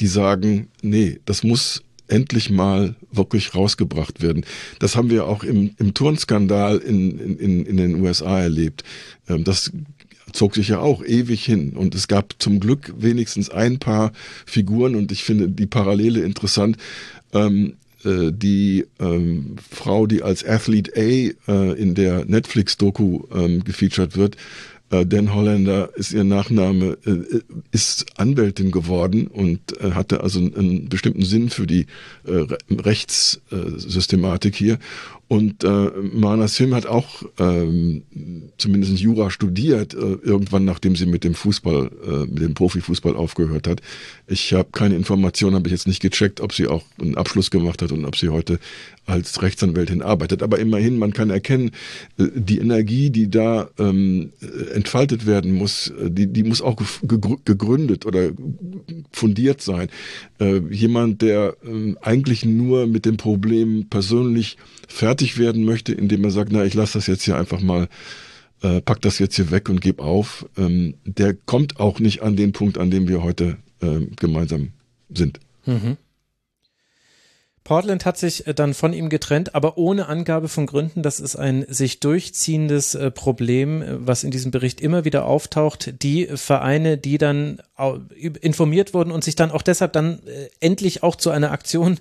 die 0.00 0.06
sagen, 0.08 0.68
nee, 0.82 1.20
das 1.26 1.44
muss 1.44 1.82
endlich 2.08 2.50
mal 2.50 2.94
wirklich 3.10 3.54
rausgebracht 3.54 4.22
werden. 4.22 4.44
Das 4.78 4.96
haben 4.96 5.10
wir 5.10 5.26
auch 5.26 5.42
im, 5.42 5.74
im 5.78 5.94
Turnskandal 5.94 6.78
in, 6.78 7.18
in, 7.18 7.66
in 7.66 7.76
den 7.76 8.00
USA 8.00 8.40
erlebt. 8.40 8.84
Ähm, 9.28 9.44
das 9.44 9.72
zog 10.32 10.54
sich 10.54 10.68
ja 10.68 10.78
auch 10.80 11.04
ewig 11.04 11.44
hin. 11.44 11.72
Und 11.74 11.94
es 11.94 12.08
gab 12.08 12.34
zum 12.38 12.60
Glück 12.60 12.94
wenigstens 12.98 13.50
ein 13.50 13.78
paar 13.78 14.12
Figuren 14.44 14.94
und 14.94 15.12
ich 15.12 15.24
finde 15.24 15.48
die 15.48 15.66
Parallele 15.66 16.22
interessant. 16.22 16.76
Ähm, 17.32 17.74
äh, 18.04 18.32
die 18.32 18.86
ähm, 19.00 19.56
Frau, 19.70 20.06
die 20.06 20.22
als 20.22 20.44
Athlete 20.44 20.92
A 20.96 21.52
äh, 21.52 21.72
in 21.80 21.94
der 21.94 22.24
Netflix-Doku 22.24 23.24
ähm, 23.34 23.64
gefeatured 23.64 24.16
wird, 24.16 24.36
äh, 24.90 25.04
Dan 25.04 25.34
Holländer 25.34 25.90
ist 25.96 26.12
ihr 26.12 26.24
Nachname, 26.24 26.98
äh, 27.04 27.40
ist 27.72 28.18
Anwältin 28.18 28.70
geworden 28.70 29.26
und 29.26 29.80
äh, 29.80 29.92
hatte 29.92 30.20
also 30.22 30.38
einen, 30.38 30.54
einen 30.54 30.88
bestimmten 30.88 31.24
Sinn 31.24 31.50
für 31.50 31.66
die 31.66 31.86
äh, 32.24 32.46
Rechtssystematik 32.70 34.54
hier. 34.54 34.78
Und 35.28 35.64
äh, 35.64 35.90
Mana 36.12 36.46
Sim 36.46 36.72
hat 36.72 36.86
auch 36.86 37.24
ähm, 37.38 38.02
zumindest 38.58 38.98
Jura 39.00 39.30
studiert, 39.30 39.92
äh, 39.92 40.18
irgendwann 40.22 40.64
nachdem 40.64 40.94
sie 40.94 41.06
mit 41.06 41.24
dem 41.24 41.34
Fußball, 41.34 41.90
äh, 42.06 42.10
mit 42.26 42.42
dem 42.42 42.54
Profifußball 42.54 43.16
aufgehört 43.16 43.66
hat. 43.66 43.80
Ich 44.28 44.52
habe 44.52 44.68
keine 44.70 44.94
Informationen, 44.94 45.56
habe 45.56 45.66
ich 45.66 45.72
jetzt 45.72 45.88
nicht 45.88 46.00
gecheckt, 46.00 46.40
ob 46.40 46.52
sie 46.52 46.68
auch 46.68 46.84
einen 47.00 47.16
Abschluss 47.16 47.50
gemacht 47.50 47.82
hat 47.82 47.90
und 47.90 48.04
ob 48.04 48.14
sie 48.14 48.28
heute 48.28 48.60
als 49.04 49.42
Rechtsanwältin 49.42 50.00
arbeitet. 50.00 50.44
Aber 50.44 50.60
immerhin, 50.60 50.96
man 50.96 51.12
kann 51.12 51.30
erkennen, 51.30 51.72
äh, 52.18 52.26
die 52.32 52.58
Energie, 52.58 53.10
die 53.10 53.28
da 53.28 53.68
ähm, 53.80 54.30
entfaltet 54.74 55.26
werden 55.26 55.52
muss, 55.54 55.88
äh, 55.88 56.08
die, 56.08 56.28
die 56.28 56.44
muss 56.44 56.62
auch 56.62 56.76
gegründet 57.44 58.06
oder 58.06 58.30
fundiert 59.10 59.60
sein. 59.60 59.88
Äh, 60.38 60.58
jemand, 60.70 61.22
der 61.22 61.56
äh, 61.64 61.94
eigentlich 62.00 62.44
nur 62.44 62.86
mit 62.86 63.06
dem 63.06 63.16
Problem 63.16 63.86
persönlich 63.90 64.56
fertig 64.86 65.15
werden 65.38 65.64
möchte, 65.64 65.92
indem 65.92 66.24
er 66.24 66.30
sagt, 66.30 66.52
na, 66.52 66.64
ich 66.64 66.74
lasse 66.74 66.94
das 66.94 67.06
jetzt 67.06 67.24
hier 67.24 67.36
einfach 67.36 67.60
mal, 67.60 67.88
äh, 68.62 68.80
pack 68.80 69.00
das 69.02 69.18
jetzt 69.18 69.36
hier 69.36 69.50
weg 69.50 69.68
und 69.68 69.80
gebe 69.80 70.02
auf, 70.02 70.46
ähm, 70.56 70.94
der 71.04 71.34
kommt 71.34 71.78
auch 71.80 72.00
nicht 72.00 72.22
an 72.22 72.36
den 72.36 72.52
Punkt, 72.52 72.78
an 72.78 72.90
dem 72.90 73.08
wir 73.08 73.22
heute 73.22 73.56
äh, 73.80 74.06
gemeinsam 74.16 74.70
sind. 75.10 75.40
Mhm. 75.66 75.96
Portland 77.66 78.06
hat 78.06 78.16
sich 78.16 78.46
äh, 78.46 78.54
dann 78.54 78.74
von 78.74 78.92
ihm 78.92 79.08
getrennt, 79.08 79.56
aber 79.56 79.76
ohne 79.76 80.06
Angabe 80.06 80.46
von 80.46 80.66
Gründen. 80.66 81.02
Das 81.02 81.18
ist 81.18 81.34
ein 81.34 81.66
sich 81.68 81.98
durchziehendes 81.98 82.94
äh, 82.94 83.10
Problem, 83.10 83.82
äh, 83.82 84.06
was 84.06 84.22
in 84.22 84.30
diesem 84.30 84.52
Bericht 84.52 84.80
immer 84.80 85.04
wieder 85.04 85.26
auftaucht. 85.26 85.92
Die 86.00 86.26
Vereine, 86.26 86.96
die 86.96 87.18
dann 87.18 87.58
informiert 88.40 88.94
wurden 88.94 89.10
und 89.10 89.22
sich 89.22 89.34
dann 89.34 89.50
auch 89.50 89.60
deshalb 89.60 89.92
dann 89.92 90.20
endlich 90.60 91.02
auch 91.02 91.14
zu 91.16 91.28
einer 91.28 91.52
Aktion 91.52 91.98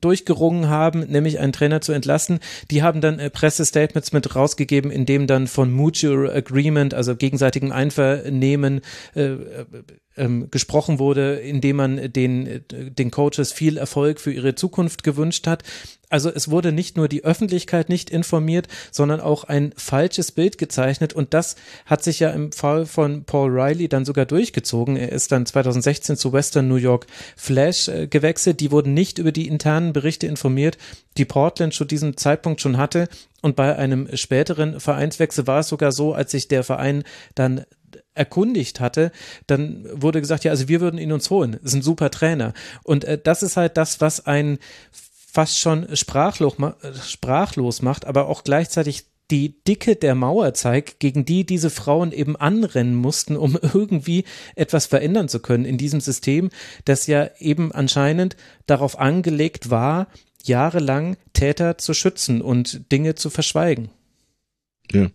durchgerungen 0.00 0.68
haben, 0.68 1.00
nämlich 1.00 1.40
einen 1.40 1.52
Trainer 1.52 1.80
zu 1.80 1.90
entlassen, 1.90 2.38
die 2.70 2.84
haben 2.84 3.00
dann 3.00 3.18
Pressestatements 3.32 4.12
mit 4.12 4.36
rausgegeben, 4.36 4.92
in 4.92 5.04
dem 5.04 5.26
dann 5.26 5.48
von 5.48 5.72
Mutual 5.72 6.30
Agreement, 6.30 6.94
also 6.94 7.16
gegenseitigem 7.16 7.72
Einvernehmen, 7.72 8.82
ähm, 10.18 10.50
gesprochen 10.50 10.98
wurde, 10.98 11.36
indem 11.36 11.76
man 11.76 12.12
den, 12.12 12.64
den 12.70 13.10
Coaches 13.10 13.52
viel 13.52 13.76
Erfolg 13.76 14.20
für 14.20 14.32
ihre 14.32 14.54
Zukunft 14.54 15.02
gewünscht 15.02 15.46
hat. 15.46 15.62
Also 16.10 16.30
es 16.30 16.50
wurde 16.50 16.72
nicht 16.72 16.96
nur 16.96 17.08
die 17.08 17.24
Öffentlichkeit 17.24 17.88
nicht 17.88 18.08
informiert, 18.08 18.66
sondern 18.90 19.20
auch 19.20 19.44
ein 19.44 19.72
falsches 19.76 20.32
Bild 20.32 20.56
gezeichnet 20.56 21.12
und 21.12 21.34
das 21.34 21.56
hat 21.84 22.02
sich 22.02 22.20
ja 22.20 22.30
im 22.30 22.52
Fall 22.52 22.86
von 22.86 23.24
Paul 23.24 23.50
Riley 23.50 23.88
dann 23.88 24.04
sogar 24.06 24.24
durchgezogen. 24.24 24.96
Er 24.96 25.12
ist 25.12 25.32
dann 25.32 25.44
2016 25.44 26.16
zu 26.16 26.32
Western 26.32 26.68
New 26.68 26.76
York 26.76 27.06
Flash 27.36 27.88
äh, 27.88 28.06
gewechselt. 28.06 28.60
Die 28.60 28.70
wurden 28.70 28.94
nicht 28.94 29.18
über 29.18 29.32
die 29.32 29.48
internen 29.48 29.92
Berichte 29.92 30.26
informiert, 30.26 30.78
die 31.18 31.24
Portland 31.24 31.74
zu 31.74 31.84
diesem 31.84 32.16
Zeitpunkt 32.16 32.60
schon 32.60 32.78
hatte. 32.78 33.08
Und 33.42 33.54
bei 33.54 33.76
einem 33.76 34.08
späteren 34.16 34.80
Vereinswechsel 34.80 35.46
war 35.46 35.60
es 35.60 35.68
sogar 35.68 35.92
so, 35.92 36.12
als 36.12 36.32
sich 36.32 36.48
der 36.48 36.64
Verein 36.64 37.04
dann 37.34 37.64
erkundigt 38.18 38.80
hatte, 38.80 39.12
dann 39.46 39.86
wurde 39.92 40.20
gesagt, 40.20 40.44
ja, 40.44 40.50
also 40.50 40.68
wir 40.68 40.80
würden 40.80 40.98
ihn 40.98 41.12
uns 41.12 41.30
holen. 41.30 41.52
Das 41.52 41.72
ist 41.72 41.74
ein 41.74 41.82
super 41.82 42.10
Trainer. 42.10 42.52
Und 42.82 43.04
äh, 43.04 43.18
das 43.22 43.42
ist 43.42 43.56
halt 43.56 43.76
das, 43.76 44.00
was 44.00 44.26
einen 44.26 44.58
fast 44.92 45.58
schon 45.58 45.94
sprachlos, 45.96 46.54
sprachlos 47.06 47.82
macht, 47.82 48.06
aber 48.06 48.28
auch 48.28 48.44
gleichzeitig 48.44 49.06
die 49.30 49.62
Dicke 49.62 49.94
der 49.96 50.14
Mauer 50.14 50.54
zeigt, 50.54 51.00
gegen 51.00 51.24
die 51.24 51.44
diese 51.44 51.70
Frauen 51.70 52.12
eben 52.12 52.34
anrennen 52.36 52.94
mussten, 52.94 53.36
um 53.36 53.58
irgendwie 53.74 54.24
etwas 54.56 54.86
verändern 54.86 55.28
zu 55.28 55.40
können 55.40 55.64
in 55.64 55.78
diesem 55.78 56.00
System, 56.00 56.50
das 56.84 57.06
ja 57.06 57.30
eben 57.38 57.72
anscheinend 57.72 58.36
darauf 58.66 58.98
angelegt 58.98 59.70
war, 59.70 60.08
jahrelang 60.42 61.16
Täter 61.34 61.78
zu 61.78 61.94
schützen 61.94 62.40
und 62.40 62.90
Dinge 62.90 63.14
zu 63.14 63.28
verschweigen. 63.28 63.90
Ja, 64.90 65.08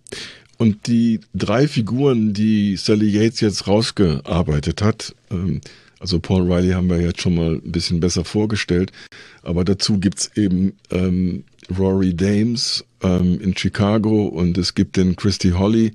Und 0.63 0.87
die 0.87 1.19
drei 1.35 1.67
Figuren, 1.67 2.31
die 2.31 2.77
Sally 2.77 3.09
Yates 3.09 3.41
jetzt 3.41 3.67
rausgearbeitet 3.67 4.81
hat, 4.81 5.13
ähm, 5.29 5.59
also 5.99 6.21
Paul 6.21 6.49
Riley 6.49 6.71
haben 6.71 6.89
wir 6.89 7.01
jetzt 7.01 7.19
schon 7.19 7.35
mal 7.35 7.55
ein 7.55 7.71
bisschen 7.73 7.99
besser 7.99 8.23
vorgestellt, 8.23 8.93
aber 9.41 9.65
dazu 9.65 9.99
gibt's 9.99 10.31
eben 10.37 10.71
ähm, 10.89 11.43
Rory 11.77 12.13
Dames 12.13 12.85
ähm, 13.01 13.41
in 13.41 13.57
Chicago 13.57 14.23
und 14.27 14.57
es 14.57 14.73
gibt 14.73 14.95
den 14.95 15.17
Christy 15.17 15.49
Holly 15.49 15.91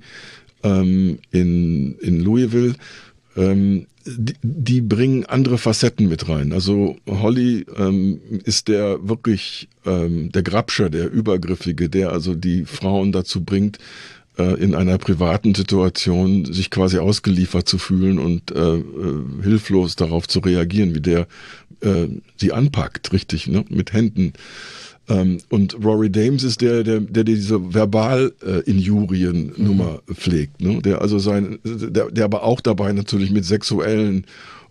ähm, 0.61 1.17
in, 1.31 1.95
in 1.95 2.19
Louisville. 2.19 2.75
Ähm, 3.35 3.87
die, 4.05 4.35
die 4.41 4.81
bringen 4.81 5.25
andere 5.25 5.57
Facetten 5.57 6.07
mit 6.07 6.29
rein. 6.29 6.53
Also 6.53 6.95
Holly 7.07 7.65
ähm, 7.75 8.21
ist 8.43 8.67
der 8.67 9.07
wirklich 9.07 9.67
ähm, 9.85 10.31
der 10.31 10.43
Grabscher, 10.43 10.89
der 10.89 11.11
Übergriffige, 11.11 11.89
der 11.89 12.11
also 12.11 12.35
die 12.35 12.65
Frauen 12.65 13.11
dazu 13.11 13.43
bringt, 13.43 13.79
in 14.43 14.75
einer 14.75 14.97
privaten 14.97 15.55
Situation 15.55 16.45
sich 16.45 16.69
quasi 16.69 16.97
ausgeliefert 16.97 17.67
zu 17.67 17.77
fühlen 17.77 18.19
und 18.19 18.51
äh, 18.51 18.75
äh, 18.75 18.83
hilflos 19.43 19.95
darauf 19.95 20.27
zu 20.27 20.39
reagieren, 20.39 20.95
wie 20.95 21.01
der 21.01 21.27
äh, 21.81 22.07
sie 22.37 22.53
anpackt, 22.53 23.11
richtig, 23.13 23.47
ne? 23.47 23.63
mit 23.69 23.93
Händen. 23.93 24.33
Ähm, 25.07 25.37
und 25.49 25.77
Rory 25.83 26.09
Dames 26.09 26.43
ist 26.43 26.61
der, 26.61 26.83
der, 26.83 26.99
der 26.99 27.23
diese 27.23 27.73
Verbal-Injurien-Nummer 27.73 30.01
äh, 30.07 30.13
pflegt, 30.13 30.61
ne? 30.61 30.79
der 30.81 31.01
also 31.01 31.17
sein, 31.19 31.59
der, 31.63 32.11
der 32.11 32.25
aber 32.25 32.43
auch 32.43 32.61
dabei 32.61 32.93
natürlich 32.93 33.31
mit 33.31 33.45
sexuellen 33.45 34.25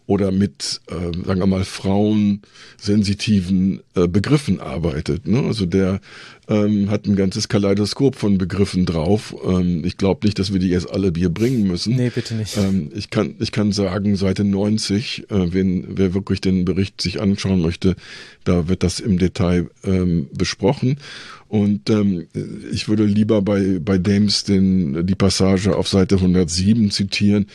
oder 0.09 0.33
mit, 0.33 0.81
äh, 0.87 1.13
sagen 1.27 1.41
wir 1.41 1.47
mal, 1.47 1.65
frauensensitiven 1.65 3.81
äh, 3.95 4.09
Begriffen 4.09 4.59
arbeitet. 4.59 5.29
Ne? 5.29 5.41
Also 5.41 5.67
der 5.67 6.01
ähm, 6.49 6.91
hat 6.91 7.07
ein 7.07 7.15
ganzes 7.15 7.49
Kaleidoskop 7.49 8.17
von 8.17 8.39
Begriffen 8.39 8.87
drauf. 8.87 9.37
Ähm, 9.45 9.85
ich 9.85 9.99
glaube 9.99 10.27
nicht, 10.27 10.39
dass 10.39 10.51
wir 10.51 10.61
die 10.61 10.71
jetzt 10.71 10.91
alle 10.91 11.13
Bier 11.13 11.29
bringen 11.29 11.67
müssen. 11.67 11.95
Nee, 11.95 12.09
bitte 12.09 12.37
nicht. 12.37 12.57
Ähm, 12.57 12.89
ich, 12.95 13.11
kann, 13.11 13.35
ich 13.39 13.53
kann 13.53 13.71
sagen, 13.71 14.17
Seite 14.17 14.45
90, 14.45 15.31
äh, 15.31 15.53
wenn, 15.53 15.99
wer 15.99 16.15
wirklich 16.15 16.41
den 16.41 16.65
Bericht 16.65 17.03
sich 17.03 17.21
anschauen 17.21 17.61
möchte, 17.61 17.95
da 18.45 18.67
wird 18.67 18.83
das 18.83 19.01
im 19.01 19.19
Detail 19.19 19.69
ähm, 19.85 20.31
besprochen. 20.33 20.97
Und 21.49 21.89
ähm, 21.89 22.27
ich 22.71 22.89
würde 22.89 23.05
lieber 23.05 23.41
bei, 23.41 23.79
bei 23.81 23.97
Dames 23.97 24.45
den, 24.45 25.07
die 25.07 25.15
Passage 25.15 25.75
auf 25.75 25.89
Seite 25.89 26.17
107 26.17 26.91
zitieren, 26.91 27.47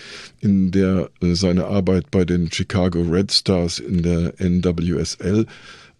in 0.42 0.72
der 0.72 1.12
äh, 1.22 1.36
seine 1.36 1.66
Arbeit 1.66 2.10
bei 2.10 2.26
den 2.26 2.52
Chicago 2.52 3.02
Red 3.02 3.32
Stars 3.32 3.78
in 3.80 4.02
der 4.02 4.34
NWSL 4.40 5.46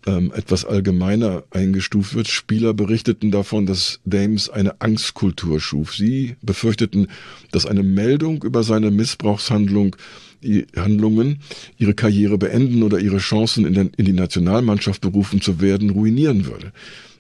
ähm, 0.06 0.32
etwas 0.36 0.66
allgemeiner 0.66 1.44
eingestuft 1.52 2.16
wird. 2.16 2.28
Spieler 2.28 2.74
berichteten 2.74 3.32
davon, 3.32 3.66
dass 3.66 4.00
Dames 4.06 4.50
eine 4.50 4.82
Angstkultur 4.82 5.60
schuf. 5.60 5.96
Sie 5.96 6.36
befürchteten, 6.42 7.08
dass 7.52 7.66
eine 7.66 7.84
Meldung 7.84 8.44
über 8.44 8.64
seine 8.64 8.92
Missbrauchshandlung 8.92 9.96
Handlungen 10.76 11.40
ihre 11.78 11.94
Karriere 11.94 12.38
beenden 12.38 12.84
oder 12.84 13.00
ihre 13.00 13.20
Chancen 13.20 13.66
in, 13.66 13.74
den, 13.76 13.92
in 13.96 14.04
die 14.04 14.12
Nationalmannschaft 14.12 15.00
berufen 15.00 15.40
zu 15.40 15.62
werden 15.62 15.90
ruinieren 15.92 16.46
würde. 16.46 16.74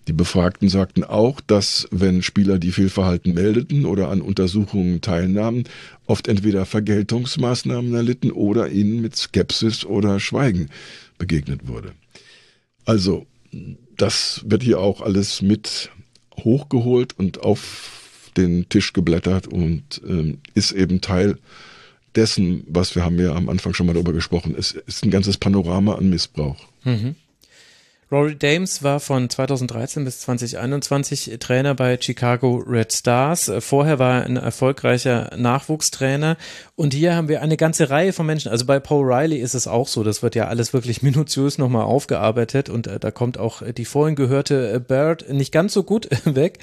Die 0.08 0.14
Befragten 0.14 0.68
sagten 0.68 1.04
auch, 1.04 1.40
dass 1.40 1.88
wenn 1.92 2.22
Spieler 2.22 2.60
die 2.60 2.72
Fehlverhalten 2.72 3.34
meldeten 3.34 3.86
oder 3.86 4.10
an 4.10 4.22
Untersuchungen 4.22 5.00
teilnahmen, 5.00 5.64
oft 6.06 6.28
entweder 6.28 6.66
Vergeltungsmaßnahmen 6.66 7.94
erlitten 7.94 8.32
oder 8.32 8.70
ihnen 8.70 9.02
mit 9.02 9.16
Skepsis 9.16 9.86
oder 9.86 10.20
Schweigen 10.20 10.70
begegnet 11.18 11.68
wurde. 11.68 11.94
Also, 12.86 13.26
das 13.96 14.44
wird 14.46 14.64
hier 14.64 14.80
auch 14.80 15.02
alles 15.02 15.42
mit 15.42 15.90
hochgeholt 16.38 17.18
und 17.18 17.42
auf 17.42 18.32
den 18.36 18.68
Tisch 18.68 18.92
geblättert 18.92 19.48
und 19.48 20.02
ähm, 20.08 20.40
ist 20.54 20.72
eben 20.72 21.00
Teil 21.00 21.38
dessen, 22.16 22.64
was 22.68 22.96
wir 22.96 23.06
haben 23.06 23.20
ja 23.20 23.34
am 23.34 23.50
Anfang 23.50 23.74
schon 23.74 23.86
mal 23.86 23.94
darüber 23.94 24.14
gesprochen, 24.14 24.56
es 24.58 24.72
ist 24.72 25.06
ein 25.06 25.12
ganzes 25.12 25.38
Panorama 25.38 25.96
an 25.96 26.10
Missbrauch. 26.10 26.68
Mhm. 26.84 27.16
Rory 28.14 28.36
Dames 28.36 28.84
war 28.84 29.00
von 29.00 29.28
2013 29.28 30.06
bis 30.06 30.20
2021 30.20 31.36
Trainer 31.40 31.74
bei 31.74 31.98
Chicago 32.00 32.58
Red 32.58 32.94
Stars. 32.94 33.52
Vorher 33.58 33.98
war 33.98 34.20
er 34.20 34.26
ein 34.26 34.38
erfolgreicher 34.38 35.32
Nachwuchstrainer. 35.36 36.38
Und 36.76 36.94
hier 36.94 37.16
haben 37.16 37.28
wir 37.28 37.42
eine 37.42 37.58
ganze 37.58 37.90
Reihe 37.90 38.14
von 38.14 38.28
Menschen. 38.28 38.52
Also 38.52 38.68
bei 38.68 38.80
Paul 38.80 39.12
Riley 39.12 39.40
ist 39.40 39.56
es 39.56 39.66
auch 39.66 39.88
so. 39.88 40.04
Das 40.04 40.22
wird 40.22 40.36
ja 40.36 40.48
alles 40.48 40.74
wirklich 40.74 41.02
minutiös 41.02 41.58
nochmal 41.58 41.86
aufgearbeitet. 41.86 42.70
Und 42.70 42.86
äh, 42.86 43.00
da 43.00 43.10
kommt 43.10 43.40
auch 43.40 43.64
die 43.64 43.86
vorhin 43.86 44.16
gehörte 44.16 44.80
Bird 44.80 45.28
nicht 45.34 45.52
ganz 45.52 45.74
so 45.74 45.82
gut 45.82 46.08
weg. 46.26 46.60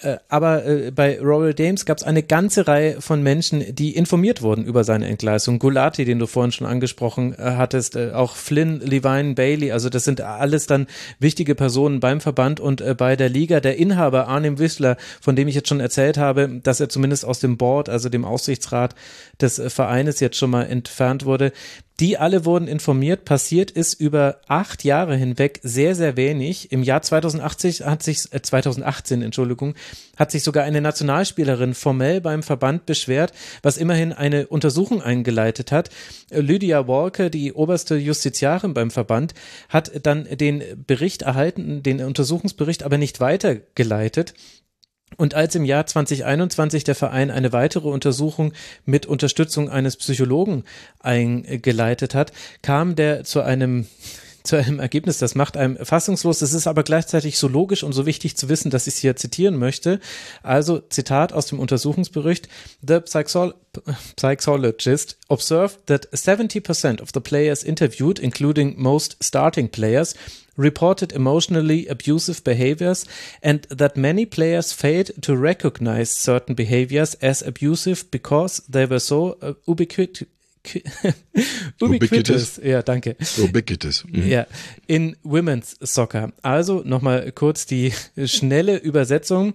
Äh, 0.00 0.18
aber 0.28 0.64
äh, 0.64 0.90
bei 0.92 1.20
Royal 1.20 1.54
Dames 1.54 1.84
gab 1.84 1.98
es 1.98 2.04
eine 2.04 2.22
ganze 2.22 2.68
Reihe 2.68 3.00
von 3.00 3.22
Menschen, 3.22 3.74
die 3.74 3.96
informiert 3.96 4.42
wurden 4.42 4.64
über 4.64 4.84
seine 4.84 5.08
Entgleisung. 5.08 5.58
Gulati, 5.58 6.04
den 6.04 6.20
du 6.20 6.26
vorhin 6.26 6.52
schon 6.52 6.66
angesprochen 6.66 7.34
äh, 7.34 7.42
hattest, 7.56 7.96
äh, 7.96 8.12
auch 8.12 8.36
Flynn, 8.36 8.80
Levine, 8.80 9.34
Bailey, 9.34 9.72
also 9.72 9.88
das 9.88 10.04
sind 10.04 10.20
alles 10.20 10.66
dann 10.66 10.86
wichtige 11.18 11.54
Personen 11.54 11.98
beim 11.98 12.20
Verband 12.20 12.60
und 12.60 12.80
äh, 12.80 12.94
bei 12.94 13.16
der 13.16 13.28
Liga. 13.28 13.60
Der 13.60 13.76
Inhaber 13.76 14.28
Arnim 14.28 14.58
Wissler, 14.58 14.96
von 15.20 15.34
dem 15.34 15.48
ich 15.48 15.56
jetzt 15.56 15.68
schon 15.68 15.80
erzählt 15.80 16.16
habe, 16.16 16.60
dass 16.62 16.78
er 16.78 16.88
zumindest 16.88 17.24
aus 17.24 17.40
dem 17.40 17.56
Board, 17.56 17.88
also 17.88 18.08
dem 18.08 18.24
Aufsichtsrat 18.24 18.94
des 19.40 19.58
äh, 19.58 19.68
Vereines 19.68 20.20
jetzt 20.20 20.36
schon 20.36 20.50
mal 20.50 20.64
entfernt 20.64 21.24
wurde, 21.24 21.52
die 22.00 22.16
alle 22.16 22.44
wurden 22.44 22.68
informiert. 22.68 23.24
Passiert 23.24 23.70
ist 23.70 23.94
über 23.94 24.40
acht 24.46 24.84
Jahre 24.84 25.16
hinweg 25.16 25.60
sehr, 25.62 25.94
sehr 25.94 26.16
wenig. 26.16 26.70
Im 26.70 26.82
Jahr 26.82 27.02
2080 27.02 27.82
hat 27.82 28.02
sich, 28.02 28.32
äh 28.32 28.40
2018, 28.40 29.22
Entschuldigung, 29.22 29.74
hat 30.16 30.30
sich 30.30 30.42
sogar 30.42 30.64
eine 30.64 30.80
Nationalspielerin 30.80 31.74
formell 31.74 32.20
beim 32.20 32.42
Verband 32.42 32.86
beschwert, 32.86 33.32
was 33.62 33.76
immerhin 33.78 34.12
eine 34.12 34.46
Untersuchung 34.46 35.02
eingeleitet 35.02 35.72
hat. 35.72 35.90
Lydia 36.30 36.86
Walker, 36.86 37.30
die 37.30 37.52
oberste 37.52 37.96
Justiziarin 37.96 38.74
beim 38.74 38.90
Verband, 38.90 39.34
hat 39.68 40.06
dann 40.06 40.24
den 40.30 40.62
Bericht 40.86 41.22
erhalten, 41.22 41.82
den 41.82 42.00
Untersuchungsbericht 42.04 42.84
aber 42.84 42.98
nicht 42.98 43.20
weitergeleitet. 43.20 44.34
Und 45.16 45.34
als 45.34 45.54
im 45.54 45.64
Jahr 45.64 45.86
2021 45.86 46.84
der 46.84 46.94
Verein 46.94 47.30
eine 47.30 47.52
weitere 47.52 47.88
Untersuchung 47.88 48.52
mit 48.84 49.06
Unterstützung 49.06 49.68
eines 49.70 49.96
Psychologen 49.96 50.64
eingeleitet 51.00 52.14
hat, 52.14 52.32
kam 52.62 52.94
der 52.94 53.24
zu 53.24 53.40
einem 53.40 53.86
zu 54.48 54.56
einem 54.56 54.80
Ergebnis, 54.80 55.18
das 55.18 55.34
macht 55.34 55.56
einem 55.56 55.76
fassungslos. 55.84 56.40
Es 56.40 56.54
ist 56.54 56.66
aber 56.66 56.82
gleichzeitig 56.82 57.38
so 57.38 57.48
logisch 57.48 57.82
und 57.82 57.92
so 57.92 58.06
wichtig 58.06 58.36
zu 58.36 58.48
wissen, 58.48 58.70
dass 58.70 58.86
ich 58.86 58.94
es 58.94 59.00
hier 59.00 59.14
zitieren 59.14 59.56
möchte. 59.56 60.00
Also 60.42 60.78
Zitat 60.78 61.34
aus 61.34 61.46
dem 61.46 61.58
Untersuchungsbericht. 61.60 62.48
The 62.80 63.00
psychol 63.00 63.54
psychologist 64.16 65.18
observed 65.28 65.86
that 65.86 66.08
70% 66.12 67.02
of 67.02 67.10
the 67.12 67.20
players 67.20 67.62
interviewed, 67.62 68.18
including 68.18 68.74
most 68.80 69.16
starting 69.22 69.68
players, 69.68 70.14
reported 70.58 71.12
emotionally 71.12 71.86
abusive 71.88 72.42
behaviors 72.44 73.06
and 73.40 73.62
that 73.70 73.96
many 73.96 74.26
players 74.26 74.72
failed 74.72 75.10
to 75.22 75.34
recognize 75.36 76.10
certain 76.10 76.54
behaviors 76.54 77.14
as 77.22 77.42
abusive 77.42 78.10
because 78.10 78.62
they 78.68 78.84
were 78.84 79.00
so 79.00 79.38
uh, 79.40 79.54
ubiquitous 79.66 80.26
Ubiquitous. 81.80 82.60
Ja, 82.62 82.82
danke. 82.82 83.16
Ubiquitous. 83.38 84.04
Mhm. 84.04 84.22
Ja, 84.28 84.46
in 84.86 85.16
Women's 85.22 85.76
Soccer. 85.80 86.32
Also 86.42 86.82
nochmal 86.84 87.32
kurz 87.32 87.64
die 87.64 87.92
schnelle 88.26 88.76
Übersetzung. 88.76 89.54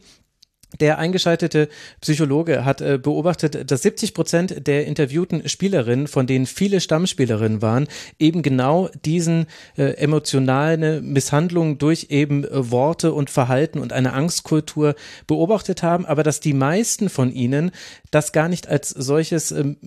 Der 0.79 0.97
eingeschaltete 0.97 1.69
Psychologe 2.01 2.65
hat 2.65 2.81
äh, 2.81 2.97
beobachtet, 2.97 3.69
dass 3.69 3.81
70 3.83 4.13
Prozent 4.13 4.67
der 4.67 4.85
interviewten 4.85 5.47
Spielerinnen, 5.47 6.07
von 6.07 6.27
denen 6.27 6.45
viele 6.45 6.81
Stammspielerinnen 6.81 7.61
waren, 7.61 7.87
eben 8.19 8.41
genau 8.41 8.89
diesen 9.05 9.47
äh, 9.77 9.95
emotionalen 9.97 11.11
Misshandlungen 11.11 11.77
durch 11.77 12.07
eben 12.09 12.43
äh, 12.43 12.71
Worte 12.71 13.13
und 13.13 13.29
Verhalten 13.29 13.79
und 13.79 13.93
eine 13.93 14.13
Angstkultur 14.13 14.95
beobachtet 15.27 15.83
haben, 15.83 16.05
aber 16.05 16.23
dass 16.23 16.39
die 16.39 16.53
meisten 16.53 17.09
von 17.09 17.31
ihnen 17.31 17.71
das 18.11 18.31
gar 18.31 18.49
nicht 18.49 18.67
als 18.67 18.89
solches 18.89 19.51
ähm, 19.51 19.77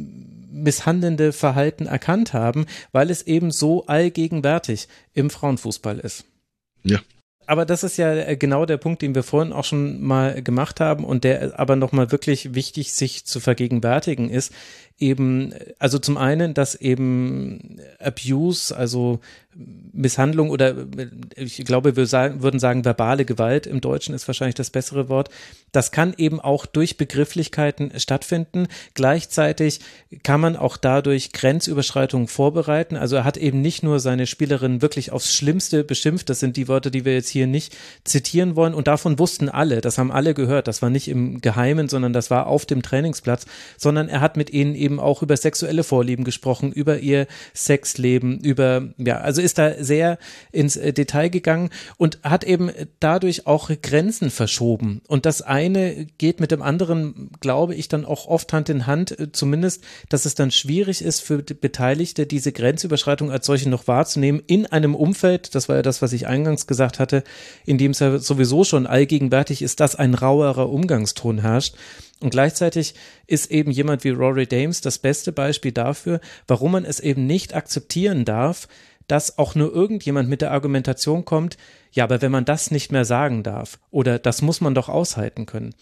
misshandelnde 0.51 1.33
Verhalten 1.33 1.87
erkannt 1.87 2.33
haben, 2.33 2.67
weil 2.93 3.11
es 3.11 3.23
eben 3.23 3.51
so 3.51 3.87
allgegenwärtig 3.87 4.89
im 5.13 5.31
Frauenfußball 5.31 5.99
ist. 5.99 6.25
Ja, 6.83 7.01
aber 7.47 7.65
das 7.65 7.85
ist 7.85 7.97
ja 7.97 8.13
äh, 8.15 8.37
genau 8.37 8.67
der 8.67 8.77
Punkt, 8.77 9.03
den 9.03 9.15
wir 9.15 9.23
vorhin 9.23 9.53
auch 9.53 9.65
schon 9.65 10.03
mal 10.03 10.43
gemacht 10.43 10.81
haben 10.81 11.05
und 11.05 11.25
der 11.25 11.59
aber 11.59 11.77
nochmal 11.77 12.13
wirklich 12.13 12.55
wichtig, 12.55 12.93
sich 12.93 13.25
zu 13.25 13.41
vergegenwärtigen 13.41 14.29
ist. 14.29 14.53
Eben, 14.99 15.53
also 15.79 15.99
zum 15.99 16.17
einen, 16.17 16.55
dass 16.55 16.75
eben 16.75 17.81
Abuse, 17.99 18.75
also 18.75 19.21
Misshandlung 19.93 20.51
oder 20.51 20.75
ich 21.35 21.65
glaube, 21.65 21.97
wir 21.97 22.07
sagen, 22.07 22.43
würden 22.43 22.61
sagen, 22.61 22.85
verbale 22.85 23.25
Gewalt 23.25 23.67
im 23.67 23.81
Deutschen 23.81 24.15
ist 24.15 24.29
wahrscheinlich 24.29 24.55
das 24.55 24.69
bessere 24.69 25.09
Wort. 25.09 25.31
Das 25.73 25.91
kann 25.91 26.15
eben 26.19 26.41
auch 26.41 26.67
durch 26.67 26.99
Begrifflichkeiten 26.99 27.93
stattfinden. 27.99 28.69
Gleichzeitig 28.93 29.81
kann 30.23 30.41
man 30.41 30.57
auch 30.57 30.77
dadurch 30.77 31.33
Grenzüberschreitungen 31.33 32.29
vorbereiten. 32.29 32.97
Also 32.97 33.17
er 33.17 33.25
hat 33.25 33.39
eben 33.39 33.63
nicht 33.63 33.83
nur 33.83 33.99
seine 34.01 34.27
Spielerin 34.27 34.83
wirklich 34.83 35.13
aufs 35.13 35.35
Schlimmste 35.35 35.85
beschimpft. 35.85 36.29
Das 36.29 36.41
sind 36.41 36.59
die 36.59 36.69
Worte, 36.69 36.91
die 36.91 37.07
wir 37.07 37.15
jetzt 37.15 37.31
hier 37.31 37.47
nicht 37.47 37.75
zitieren 38.05 38.57
wollen. 38.57 38.75
Und 38.75 38.89
davon 38.89 39.19
wussten 39.19 39.49
alle. 39.49 39.81
Das 39.81 39.97
haben 39.97 40.13
alle 40.13 40.35
gehört. 40.35 40.69
Das 40.69 40.83
war 40.83 40.91
nicht 40.91 41.09
im 41.09 41.41
Geheimen, 41.41 41.89
sondern 41.89 42.13
das 42.13 42.31
war 42.31 42.47
auf 42.47 42.67
dem 42.67 42.83
Trainingsplatz. 42.83 43.47
Sondern 43.79 44.09
er 44.11 44.21
hat 44.21 44.37
mit 44.37 44.51
ihnen 44.51 44.75
eben 44.75 44.86
auch 44.95 45.23
über 45.23 45.37
sexuelle 45.37 45.85
Vorlieben 45.85 46.25
gesprochen, 46.25 46.73
über 46.73 46.99
ihr 46.99 47.27
Sexleben, 47.55 48.41
über, 48.41 48.89
ja, 48.99 49.19
also 49.19 49.43
ist 49.43 49.59
da 49.59 49.83
sehr 49.83 50.19
ins 50.53 50.77
äh, 50.77 50.93
Detail 50.93 51.29
gegangen 51.29 51.71
und 51.97 52.19
hat 52.23 52.45
eben 52.45 52.71
dadurch 53.01 53.47
auch 53.47 53.71
Grenzen 53.83 54.31
verschoben. 54.31 55.03
Und 55.09 55.27
das 55.27 55.43
eine 55.43 56.07
geht 56.19 56.41
mit 56.41 56.51
dem 56.51 56.63
anderen, 56.63 57.31
glaube 57.41 57.75
ich, 57.75 57.89
dann 57.89 58.05
auch 58.05 58.27
oft 58.27 58.53
Hand 58.53 58.69
in 58.69 58.87
Hand, 58.87 59.19
äh, 59.19 59.33
zumindest, 59.33 59.83
dass 60.09 60.25
es 60.25 60.35
dann 60.35 60.51
schwierig 60.51 61.03
ist 61.03 61.21
für 61.21 61.43
Beteiligte, 61.43 62.27
diese 62.27 62.53
Grenzüberschreitung 62.53 63.31
als 63.31 63.47
solche 63.47 63.69
noch 63.69 63.89
wahrzunehmen 63.89 64.43
in 64.47 64.67
einem 64.67 64.95
Umfeld, 64.95 65.55
das 65.55 65.69
war 65.69 65.77
ja 65.77 65.83
das, 65.83 66.03
was 66.03 66.13
ich 66.13 66.27
eingangs 66.27 66.67
gesagt 66.67 66.99
hatte, 66.99 67.25
in 67.65 67.79
dem 67.79 67.93
es 67.93 67.99
ja 67.99 68.19
sowieso 68.19 68.65
schon 68.65 68.87
allgegenwärtig 68.87 69.63
ist, 69.63 69.81
dass 69.81 69.97
ein 69.97 70.15
rauerer 70.15 70.71
Umgangston 70.71 71.39
herrscht. 71.39 71.75
Und 72.21 72.31
gleichzeitig 72.31 72.95
ist 73.27 73.51
eben 73.51 73.71
jemand 73.71 74.05
wie 74.05 74.11
Rory 74.11 74.47
Dames 74.47 74.81
das 74.81 74.99
beste 74.99 75.33
Beispiel 75.33 75.73
dafür, 75.73 76.21
warum 76.47 76.73
man 76.73 76.85
es 76.85 77.01
eben 77.01 77.27
nicht 77.27 77.55
akzeptieren 77.55 78.25
darf, 78.25 78.69
dass 79.07 79.39
auch 79.39 79.55
nur 79.55 79.73
irgendjemand 79.73 80.29
mit 80.29 80.41
der 80.41 80.51
Argumentation 80.51 81.25
kommt, 81.25 81.57
ja, 81.93 82.05
aber 82.05 82.23
wenn 82.23 82.33
man 82.33 82.45
das 82.45 82.71
nicht 82.71 82.91
mehr 82.91 83.05
sagen 83.05 83.43
darf 83.43 83.79
oder 83.91 84.19
das 84.19 84.43
muss 84.43 84.61
man 84.61 84.75
doch 84.75 84.89
aushalten 84.89 85.47
können. 85.47 85.75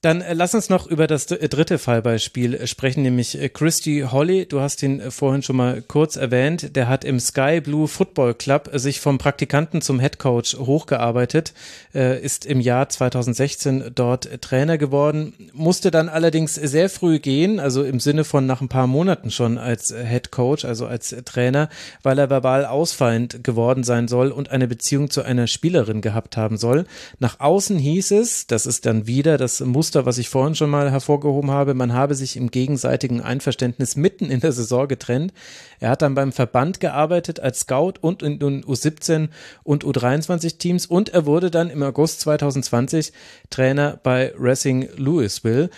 Dann 0.00 0.20
äh, 0.20 0.32
lass 0.32 0.54
uns 0.54 0.68
noch 0.68 0.86
über 0.86 1.08
das 1.08 1.28
äh, 1.32 1.48
dritte 1.48 1.76
Fallbeispiel 1.76 2.54
äh, 2.54 2.66
sprechen, 2.68 3.02
nämlich 3.02 3.36
Christy 3.52 4.06
Holly. 4.08 4.46
Du 4.46 4.60
hast 4.60 4.80
ihn 4.84 5.10
vorhin 5.10 5.42
schon 5.42 5.56
mal 5.56 5.82
kurz 5.82 6.14
erwähnt. 6.14 6.76
Der 6.76 6.88
hat 6.88 7.04
im 7.04 7.18
Sky 7.18 7.60
Blue 7.60 7.88
Football 7.88 8.34
Club 8.34 8.70
sich 8.74 9.00
vom 9.00 9.18
Praktikanten 9.18 9.82
zum 9.82 9.98
Head 9.98 10.18
Coach 10.18 10.56
hochgearbeitet, 10.56 11.52
ist 11.92 12.46
im 12.46 12.60
Jahr 12.60 12.88
2016 12.88 13.92
dort 13.94 14.40
Trainer 14.40 14.78
geworden, 14.78 15.34
musste 15.52 15.90
dann 15.90 16.08
allerdings 16.08 16.54
sehr 16.54 16.88
früh 16.88 17.18
gehen, 17.18 17.60
also 17.60 17.82
im 17.82 18.00
Sinne 18.00 18.24
von 18.24 18.46
nach 18.46 18.60
ein 18.60 18.68
paar 18.68 18.86
Monaten 18.86 19.30
schon 19.30 19.58
als 19.58 19.94
Head 19.94 20.30
Coach, 20.30 20.64
also 20.64 20.86
als 20.86 21.14
Trainer, 21.24 21.68
weil 22.02 22.18
er 22.18 22.30
verbal 22.30 22.64
ausfallend 22.64 23.42
geworden 23.42 23.84
sein 23.84 24.08
soll 24.08 24.30
und 24.30 24.50
eine 24.50 24.68
Beziehung 24.68 25.10
zu 25.10 25.22
einer 25.22 25.46
Spielerin 25.46 26.00
gehabt 26.00 26.36
haben 26.36 26.56
soll. 26.56 26.86
Nach 27.18 27.40
außen 27.40 27.78
hieß 27.78 28.12
es, 28.12 28.46
das 28.46 28.66
ist 28.66 28.86
dann 28.86 29.06
wieder 29.06 29.38
das 29.38 29.60
Muster 29.60 29.87
Muster, 29.88 30.04
was 30.04 30.18
ich 30.18 30.28
vorhin 30.28 30.54
schon 30.54 30.68
mal 30.68 30.90
hervorgehoben 30.90 31.50
habe. 31.50 31.72
Man 31.72 31.94
habe 31.94 32.14
sich 32.14 32.36
im 32.36 32.50
gegenseitigen 32.50 33.22
Einverständnis 33.22 33.96
mitten 33.96 34.30
in 34.30 34.40
der 34.40 34.52
Saison 34.52 34.86
getrennt. 34.86 35.32
Er 35.80 35.88
hat 35.88 36.02
dann 36.02 36.14
beim 36.14 36.30
Verband 36.30 36.78
gearbeitet 36.78 37.40
als 37.40 37.60
Scout 37.60 37.94
und 38.02 38.22
in 38.22 38.38
den 38.38 38.62
U17 38.66 39.30
und 39.62 39.86
U23 39.86 40.58
Teams 40.58 40.84
und 40.84 41.08
er 41.08 41.24
wurde 41.24 41.50
dann 41.50 41.70
im 41.70 41.82
August 41.82 42.20
2020 42.20 43.14
Trainer 43.48 43.98
bei 44.02 44.34
Racing 44.36 44.90
Louisville. 44.98 45.70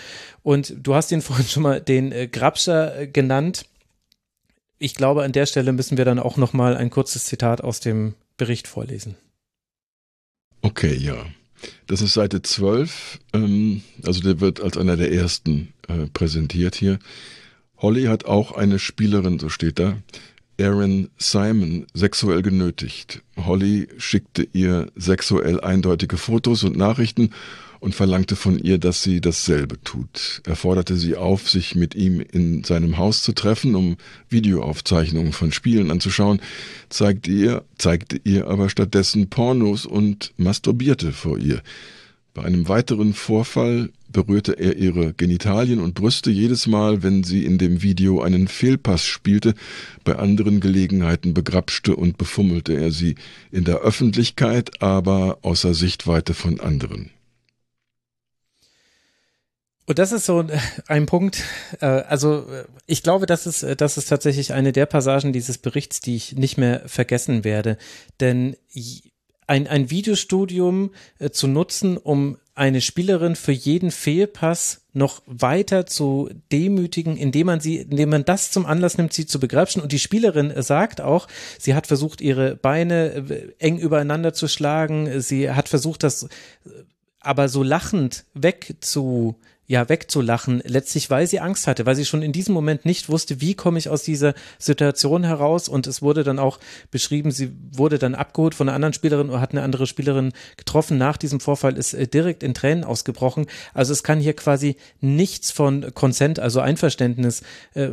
Und 0.43 0.75
du 0.77 0.97
hast 0.97 1.13
ihn 1.13 1.23
vorhin 1.23 1.47
schon 1.47 1.63
mal 1.63 1.81
den 1.81 2.11
äh, 2.11 2.27
Grabscher 2.27 3.03
äh, 3.03 3.07
genannt. 3.07 3.67
Ich 4.81 4.97
glaube, 4.97 5.23
an 5.23 5.31
der 5.31 5.47
Stelle 5.47 5.71
müssen 5.71 5.99
wir 5.99 6.05
dann 6.05 6.19
auch 6.19 6.37
noch 6.37 6.53
mal 6.53 6.77
ein 6.77 6.91
kurzes 6.91 7.27
Zitat 7.27 7.61
aus 7.63 7.79
dem 7.79 8.15
Bericht 8.37 8.67
vorlesen. 8.67 9.15
Okay, 10.63 10.95
ja. 10.95 11.27
Das 11.87 12.03
ist 12.03 12.15
Seite 12.15 12.43
12, 12.43 13.19
ähm, 13.33 13.83
also 14.05 14.21
der 14.21 14.41
wird 14.41 14.61
als 14.61 14.77
einer 14.77 14.97
der 14.97 15.13
ersten 15.13 15.73
äh, 15.89 16.07
präsentiert 16.13 16.75
hier. 16.75 16.99
Holly 17.79 18.05
hat 18.05 18.25
auch 18.25 18.53
eine 18.53 18.79
Spielerin, 18.79 19.39
so 19.39 19.49
steht 19.49 19.79
da, 19.79 19.97
Aaron 20.61 21.09
Simon, 21.17 21.87
sexuell 21.95 22.43
genötigt. 22.43 23.23
Holly 23.37 23.89
schickte 23.97 24.47
ihr 24.53 24.89
sexuell 24.95 25.61
eindeutige 25.61 26.19
Fotos 26.19 26.65
und 26.65 26.77
Nachrichten 26.77 27.31
und 27.81 27.95
verlangte 27.95 28.37
von 28.37 28.59
ihr, 28.59 28.79
dass 28.79 29.03
sie 29.03 29.21
dasselbe 29.21 29.83
tut. 29.83 30.43
Er 30.47 30.55
forderte 30.55 30.97
sie 30.97 31.17
auf, 31.17 31.51
sich 31.51 31.75
mit 31.75 31.95
ihm 31.95 32.21
in 32.21 32.63
seinem 32.63 32.99
Haus 32.99 33.23
zu 33.23 33.33
treffen, 33.33 33.75
um 33.75 33.97
Videoaufzeichnungen 34.29 35.33
von 35.33 35.51
Spielen 35.51 35.91
anzuschauen, 35.91 36.41
zeigte 36.91 37.31
ihr, 37.31 37.65
zeigte 37.79 38.21
ihr 38.23 38.47
aber 38.49 38.69
stattdessen 38.69 39.31
Pornos 39.31 39.87
und 39.87 40.33
masturbierte 40.37 41.13
vor 41.13 41.39
ihr. 41.39 41.63
Bei 42.33 42.45
einem 42.45 42.69
weiteren 42.69 43.13
Vorfall 43.13 43.91
berührte 44.13 44.53
er 44.53 44.77
ihre 44.77 45.15
Genitalien 45.15 45.81
und 45.81 45.95
Brüste 45.95 46.31
jedes 46.31 46.67
Mal, 46.67 47.03
wenn 47.03 47.25
sie 47.25 47.45
in 47.45 47.59
dem 47.59 47.83
Video 47.83 48.21
einen 48.23 48.47
Fehlpass 48.47 49.05
spielte. 49.05 49.55
Bei 50.05 50.17
anderen 50.17 50.61
Gelegenheiten 50.61 51.35
begrapschte 51.35 51.97
und 51.97 52.19
befummelte 52.19 52.75
er 52.75 52.93
sie 52.93 53.17
in 53.51 53.65
der 53.65 53.81
Öffentlichkeit, 53.81 54.81
aber 54.81 55.39
außer 55.43 55.75
Sichtweite 55.75 56.35
von 56.35 56.61
anderen. 56.61 57.11
Und 59.91 59.99
das 59.99 60.13
ist 60.13 60.25
so 60.25 60.47
ein 60.87 61.07
Punkt, 61.07 61.43
äh, 61.81 61.87
also 61.87 62.47
ich 62.87 63.03
glaube, 63.03 63.27
das 63.27 63.49
ist, 63.49 63.67
das 63.81 63.99
ist 63.99 64.09
tatsächlich 64.09 64.53
eine 64.53 64.71
der 64.71 64.87
Passagen 64.87 65.33
dieses 65.33 65.59
Berichts, 65.59 66.01
die 66.01 66.15
ich 66.15 66.37
nicht 66.37 66.57
mehr 66.57 66.83
vergessen 66.87 67.43
werde. 67.43 67.77
Denn 68.21 68.55
ein, 69.49 69.67
ein 69.67 69.91
Videostudium 69.91 70.93
äh, 71.19 71.31
zu 71.31 71.49
nutzen, 71.49 71.97
um 71.97 72.39
eine 72.55 72.83
Spielerin 72.83 73.35
für 73.35 73.51
jeden 73.51 73.91
Fehlpass 73.91 74.83
noch 74.93 75.23
weiter 75.27 75.87
zu 75.87 76.31
demütigen, 76.53 77.17
indem 77.17 77.49
man 77.49 77.59
sie, 77.59 77.79
indem 77.79 78.11
man 78.11 78.25
das 78.25 78.53
zum 78.53 78.67
Anlass 78.67 78.97
nimmt, 78.97 79.13
sie 79.13 79.27
zu 79.27 79.41
begrapschen. 79.41 79.83
Und 79.83 79.91
die 79.91 79.99
Spielerin 79.99 80.53
sagt 80.63 81.01
auch, 81.01 81.27
sie 81.59 81.75
hat 81.75 81.89
versucht, 81.89 82.21
ihre 82.21 82.55
Beine 82.55 83.27
äh, 83.29 83.55
eng 83.59 83.77
übereinander 83.77 84.35
zu 84.35 84.47
schlagen. 84.47 85.21
Sie 85.21 85.51
hat 85.51 85.69
versucht, 85.69 86.05
das 86.05 86.29
aber 87.19 87.49
so 87.49 87.63
lachend 87.63 88.25
wegzu, 88.35 89.37
ja 89.71 89.89
wegzulachen, 89.89 90.61
letztlich 90.67 91.11
weil 91.11 91.29
sie 91.29 91.39
Angst 91.39 91.69
hatte, 91.69 91.87
weil 91.87 91.95
sie 91.95 92.05
schon 92.05 92.23
in 92.23 92.33
diesem 92.33 92.53
Moment 92.53 92.85
nicht 92.85 93.09
wusste, 93.09 93.41
wie 93.41 93.55
komme 93.55 93.79
ich 93.79 93.89
aus 93.89 94.03
dieser 94.03 94.35
Situation 94.59 95.23
heraus 95.23 95.69
und 95.69 95.87
es 95.87 96.03
wurde 96.03 96.25
dann 96.25 96.41
auch 96.41 96.59
beschrieben, 96.91 97.31
sie 97.31 97.53
wurde 97.71 98.01
dann 98.01 98.17
abgeholt 98.17 98.57
von 98.57 98.69
einer 98.69 98.75
anderen 98.75 98.95
Spielerin 98.95 99.31
oder 99.31 99.41
hat 99.41 99.53
eine 99.53 99.63
andere 99.63 99.87
Spielerin 99.87 100.33
getroffen. 100.57 100.99
Nach 100.99 101.17
diesem 101.17 101.39
Vorfall 101.39 101.79
ist 101.79 101.95
äh, 101.95 102.09
direkt 102.09 102.43
in 102.43 102.53
Tränen 102.53 102.83
ausgebrochen. 102.83 103.47
Also 103.73 103.93
es 103.93 104.03
kann 104.03 104.19
hier 104.19 104.35
quasi 104.35 104.75
nichts 105.01 105.53
von 105.53 105.95
Consent, 105.95 106.41
also 106.41 106.59
Einverständnis 106.59 107.43
äh, 107.75 107.91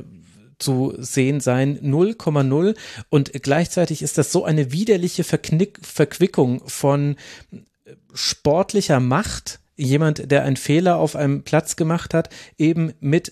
zu 0.57 0.95
sehen 0.97 1.41
sein, 1.41 1.79
0,0 1.83 2.75
und 3.09 3.31
gleichzeitig 3.43 4.01
ist 4.01 4.17
das 4.17 4.31
so 4.31 4.43
eine 4.45 4.71
widerliche 4.71 5.23
Verknick 5.23 5.77
Verquickung 5.83 6.67
von 6.67 7.17
sportlicher 8.15 8.99
Macht, 8.99 9.59
jemand, 9.77 10.31
der 10.31 10.43
einen 10.43 10.57
Fehler 10.57 10.97
auf 10.97 11.15
einem 11.15 11.43
Platz 11.43 11.75
gemacht 11.75 12.13
hat, 12.13 12.29
eben 12.57 12.93
mit 12.99 13.31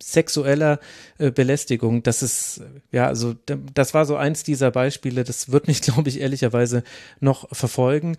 sexueller 0.00 0.78
äh, 1.18 1.30
Belästigung. 1.30 2.02
Das 2.02 2.22
ist, 2.22 2.60
ja, 2.92 3.06
also 3.06 3.34
das 3.74 3.94
war 3.94 4.04
so 4.04 4.16
eins 4.16 4.44
dieser 4.44 4.70
Beispiele. 4.70 5.24
Das 5.24 5.50
wird 5.50 5.66
mich, 5.66 5.80
glaube 5.82 6.08
ich, 6.08 6.20
ehrlicherweise 6.20 6.84
noch 7.18 7.48
verfolgen. 7.54 8.16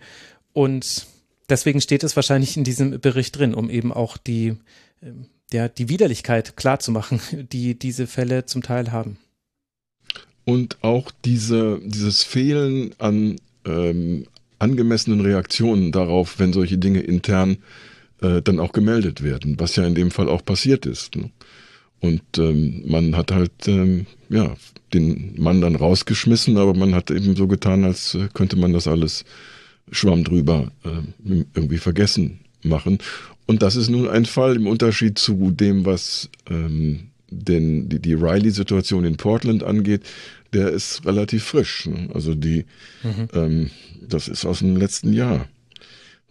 Und 0.52 1.06
deswegen 1.48 1.80
steht 1.80 2.02
es 2.02 2.16
wahrscheinlich 2.16 2.56
in 2.56 2.64
diesem 2.64 3.00
Bericht 3.00 3.38
drin, 3.38 3.54
um 3.54 3.70
eben 3.70 3.92
auch 3.92 4.16
die, 4.16 4.56
äh, 5.00 5.12
ja, 5.52 5.68
die 5.68 5.88
Widerlichkeit 5.88 6.56
klarzumachen, 6.56 7.20
die 7.52 7.78
diese 7.78 8.08
Fälle 8.08 8.44
zum 8.44 8.62
Teil 8.62 8.90
haben. 8.90 9.18
Und 10.44 10.82
auch 10.82 11.12
diese, 11.24 11.78
dieses 11.84 12.24
Fehlen 12.24 12.94
an 12.98 13.36
ähm, 13.66 14.26
angemessenen 14.58 15.20
Reaktionen 15.20 15.92
darauf, 15.92 16.38
wenn 16.38 16.52
solche 16.52 16.78
Dinge 16.78 17.00
intern 17.00 17.58
äh, 18.20 18.42
dann 18.42 18.60
auch 18.60 18.72
gemeldet 18.72 19.22
werden, 19.22 19.58
was 19.58 19.76
ja 19.76 19.86
in 19.86 19.94
dem 19.94 20.10
Fall 20.10 20.28
auch 20.28 20.44
passiert 20.44 20.86
ist. 20.86 21.16
Ne? 21.16 21.30
Und 22.00 22.22
ähm, 22.38 22.82
man 22.86 23.16
hat 23.16 23.32
halt 23.32 23.66
ähm, 23.66 24.06
ja 24.28 24.56
den 24.94 25.34
Mann 25.40 25.60
dann 25.60 25.76
rausgeschmissen, 25.76 26.56
aber 26.56 26.74
man 26.74 26.94
hat 26.94 27.10
eben 27.10 27.36
so 27.36 27.46
getan, 27.46 27.84
als 27.84 28.14
äh, 28.14 28.28
könnte 28.32 28.56
man 28.56 28.72
das 28.72 28.86
alles 28.86 29.24
Schwamm 29.90 30.24
drüber 30.24 30.70
äh, 30.84 31.42
irgendwie 31.54 31.78
vergessen 31.78 32.40
machen. 32.62 32.98
Und 33.46 33.62
das 33.62 33.76
ist 33.76 33.88
nun 33.88 34.08
ein 34.08 34.26
Fall 34.26 34.56
im 34.56 34.66
Unterschied 34.66 35.18
zu 35.18 35.50
dem, 35.50 35.86
was 35.86 36.28
ähm, 36.50 37.08
den, 37.30 37.88
die, 37.88 37.98
die 37.98 38.14
Riley-Situation 38.14 39.04
in 39.04 39.16
Portland 39.16 39.62
angeht, 39.62 40.02
der 40.52 40.68
ist 40.70 41.04
relativ 41.04 41.44
frisch. 41.44 41.86
Ne? 41.86 42.08
Also 42.14 42.34
die, 42.34 42.64
mhm. 43.02 43.28
ähm, 43.34 43.70
das 44.08 44.28
ist 44.28 44.44
aus 44.44 44.60
dem 44.60 44.76
letzten 44.76 45.12
Jahr. 45.12 45.46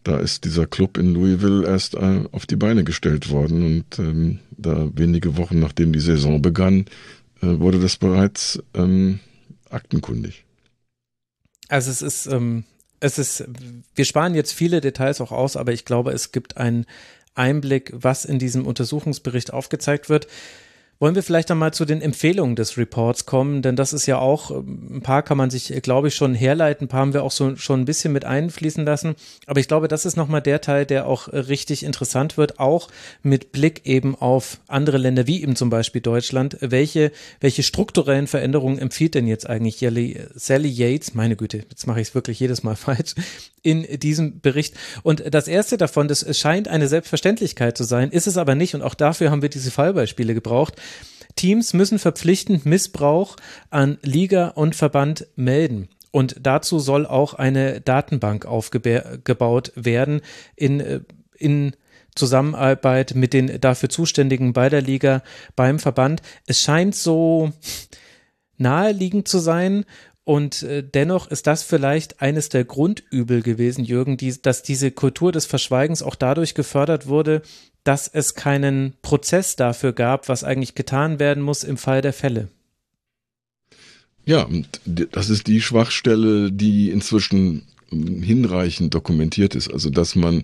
Da 0.04 0.20
ist 0.20 0.46
dieser 0.46 0.66
Club 0.68 0.98
in 0.98 1.14
Louisville 1.14 1.68
erst 1.68 1.96
äh, 1.96 2.24
auf 2.32 2.46
die 2.46 2.56
Beine 2.56 2.84
gestellt 2.84 3.30
worden 3.30 3.64
und 3.64 4.00
ähm, 4.00 4.40
da 4.52 4.90
wenige 4.94 5.38
Wochen 5.38 5.60
nachdem 5.60 5.92
die 5.92 6.00
Saison 6.00 6.42
begann, 6.42 6.86
äh, 7.42 7.60
wurde 7.60 7.80
das 7.80 7.98
bereits 7.98 8.64
ähm, 8.74 9.20
aktenkundig. 9.70 10.46
Also 11.68 11.92
es 11.92 12.02
ist, 12.02 12.28
ähm, 12.28 12.64
es 13.00 13.20
ist, 13.20 13.46
wir 13.96 14.06
sparen 14.06 14.34
jetzt 14.34 14.54
viele 14.54 14.82
Details 14.82 15.20
auch 15.20 15.32
aus, 15.32 15.58
aber 15.58 15.74
ich 15.74 15.86
glaube, 15.86 16.12
es 16.12 16.32
gibt 16.32 16.58
einen 16.58 16.86
Einblick, 17.36 17.92
was 17.94 18.26
in 18.26 18.40
diesem 18.40 18.66
Untersuchungsbericht 18.66 19.54
aufgezeigt 19.54 20.10
wird. 20.10 20.28
Wollen 21.00 21.14
wir 21.14 21.22
vielleicht 21.22 21.52
einmal 21.52 21.74
zu 21.74 21.86
den 21.86 22.02
Empfehlungen 22.02 22.56
des 22.56 22.76
Reports 22.76 23.28
kommen, 23.28 23.62
denn 23.62 23.76
das 23.76 23.94
ist 23.94 24.08
ja 24.08 24.18
auch, 24.18 24.50
ein 24.50 25.02
paar 25.04 25.22
kann 25.22 25.38
man 25.38 25.52
sich, 25.52 25.72
glaube 25.84 26.08
ich, 26.08 26.16
schon 26.16 26.34
herleiten, 26.34 26.86
ein 26.86 26.88
paar 26.88 27.02
haben 27.02 27.14
wir 27.14 27.24
auch 27.24 27.32
so 27.32 27.56
schon 27.56 27.82
ein 27.82 27.86
bisschen 27.86 28.14
mit 28.14 28.26
einfließen 28.26 28.84
lassen. 28.84 29.16
Aber 29.46 29.60
ich 29.60 29.68
glaube, 29.68 29.88
das 29.88 30.06
ist 30.06 30.16
nochmal 30.16 30.42
der 30.42 30.60
Teil, 30.60 30.88
der 30.88 31.08
auch 31.08 31.28
richtig 31.28 31.84
interessant 31.84 32.38
wird, 32.38 32.60
auch 32.60 32.90
mit 33.22 33.52
Blick 33.52 33.82
eben 33.86 34.16
auf 34.16 34.60
andere 34.68 34.98
Länder, 34.98 35.28
wie 35.28 35.44
eben 35.44 35.56
zum 35.56 35.70
Beispiel 35.70 36.02
Deutschland. 36.02 36.58
Welche, 36.62 37.12
welche 37.42 37.62
strukturellen 37.62 38.26
Veränderungen 38.26 38.80
empfiehlt 38.80 39.14
denn 39.14 39.28
jetzt 39.28 39.48
eigentlich 39.48 39.78
Sally 40.36 40.70
Yates, 40.70 41.14
meine 41.14 41.36
Güte, 41.36 41.66
jetzt 41.70 41.86
mache 41.86 42.02
ich 42.02 42.10
es 42.10 42.16
wirklich 42.16 42.40
jedes 42.40 42.64
Mal 42.64 42.76
falsch, 42.76 43.14
in 43.62 44.00
diesem 44.00 44.40
Bericht. 44.40 44.76
Und 45.04 45.24
das 45.34 45.48
erste 45.48 45.78
davon, 45.78 46.08
das 46.08 46.26
scheint 46.38 46.68
eine 46.70 46.88
Selbstverständlichkeit 46.88 47.78
zu 47.78 47.84
sein, 47.84 48.12
ist 48.12 48.26
es 48.26 48.38
aber 48.38 48.56
nicht. 48.56 48.76
Und 48.76 48.82
auch 48.82 48.94
dafür 48.94 49.30
haben 49.30 49.42
wir 49.42 49.50
diese 49.50 49.72
Fallbeispiele 49.72 50.34
gebraucht. 50.34 50.76
Teams 51.36 51.74
müssen 51.74 52.00
verpflichtend 52.00 52.66
Missbrauch 52.66 53.36
an 53.70 53.98
Liga 54.02 54.50
und 54.50 54.76
Verband 54.76 55.28
melden. 55.36 55.90
Und 56.12 56.38
dazu 56.42 56.80
soll 56.80 57.06
auch 57.06 57.36
eine 57.36 57.80
Datenbank 57.82 58.46
aufgebaut 58.46 59.72
werden 59.76 60.22
in, 60.56 61.06
in 61.38 61.76
Zusammenarbeit 62.16 63.14
mit 63.16 63.34
den 63.34 63.62
dafür 63.62 63.90
Zuständigen 63.90 64.54
bei 64.54 64.70
der 64.70 64.82
Liga, 64.82 65.22
beim 65.56 65.80
Verband. 65.80 66.22
Es 66.48 66.62
scheint 66.62 66.96
so 66.96 67.52
naheliegend 68.58 69.28
zu 69.28 69.38
sein 69.38 69.86
und 70.28 70.64
äh, 70.64 70.84
dennoch 70.84 71.32
ist 71.32 71.48
das 71.48 71.64
vielleicht 71.64 72.22
eines 72.22 72.50
der 72.50 72.66
Grundübel 72.66 73.42
gewesen, 73.42 73.86
Jürgen, 73.86 74.18
die, 74.18 74.36
dass 74.42 74.62
diese 74.62 74.92
Kultur 74.92 75.32
des 75.32 75.46
Verschweigens 75.46 76.04
auch 76.04 76.16
dadurch 76.16 76.54
gefördert 76.54 77.08
wurde, 77.08 77.44
dass 77.86 78.10
es 78.10 78.36
keinen 78.36 78.92
Prozess 79.02 79.56
dafür 79.56 79.94
gab, 79.94 80.28
was 80.28 80.44
eigentlich 80.44 80.76
getan 80.76 81.20
werden 81.20 81.42
muss 81.42 81.64
im 81.64 81.78
Fall 81.78 82.02
der 82.02 82.12
Fälle. 82.12 82.50
Ja, 84.26 84.44
und 84.44 84.68
das 84.84 85.30
ist 85.30 85.48
die 85.48 85.62
Schwachstelle, 85.62 86.52
die 86.52 86.90
inzwischen 86.90 87.64
hm, 87.88 88.22
hinreichend 88.22 88.94
dokumentiert 88.94 89.56
ist. 89.56 89.72
Also, 89.72 89.90
dass 89.90 90.18
man, 90.18 90.40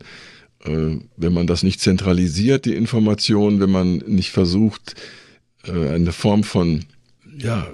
äh, 0.63 0.95
wenn 1.17 1.33
man 1.33 1.45
das 1.45 1.61
nicht 1.61 1.81
zentralisiert, 1.81 2.63
die 2.63 2.75
Information, 2.75 3.59
wenn 3.59 3.71
man 3.71 3.97
nicht 3.97 4.31
versucht, 4.31 4.95
äh, 5.65 5.89
eine 5.89 6.13
Form 6.13 6.45
von 6.45 6.85
ja, 7.37 7.67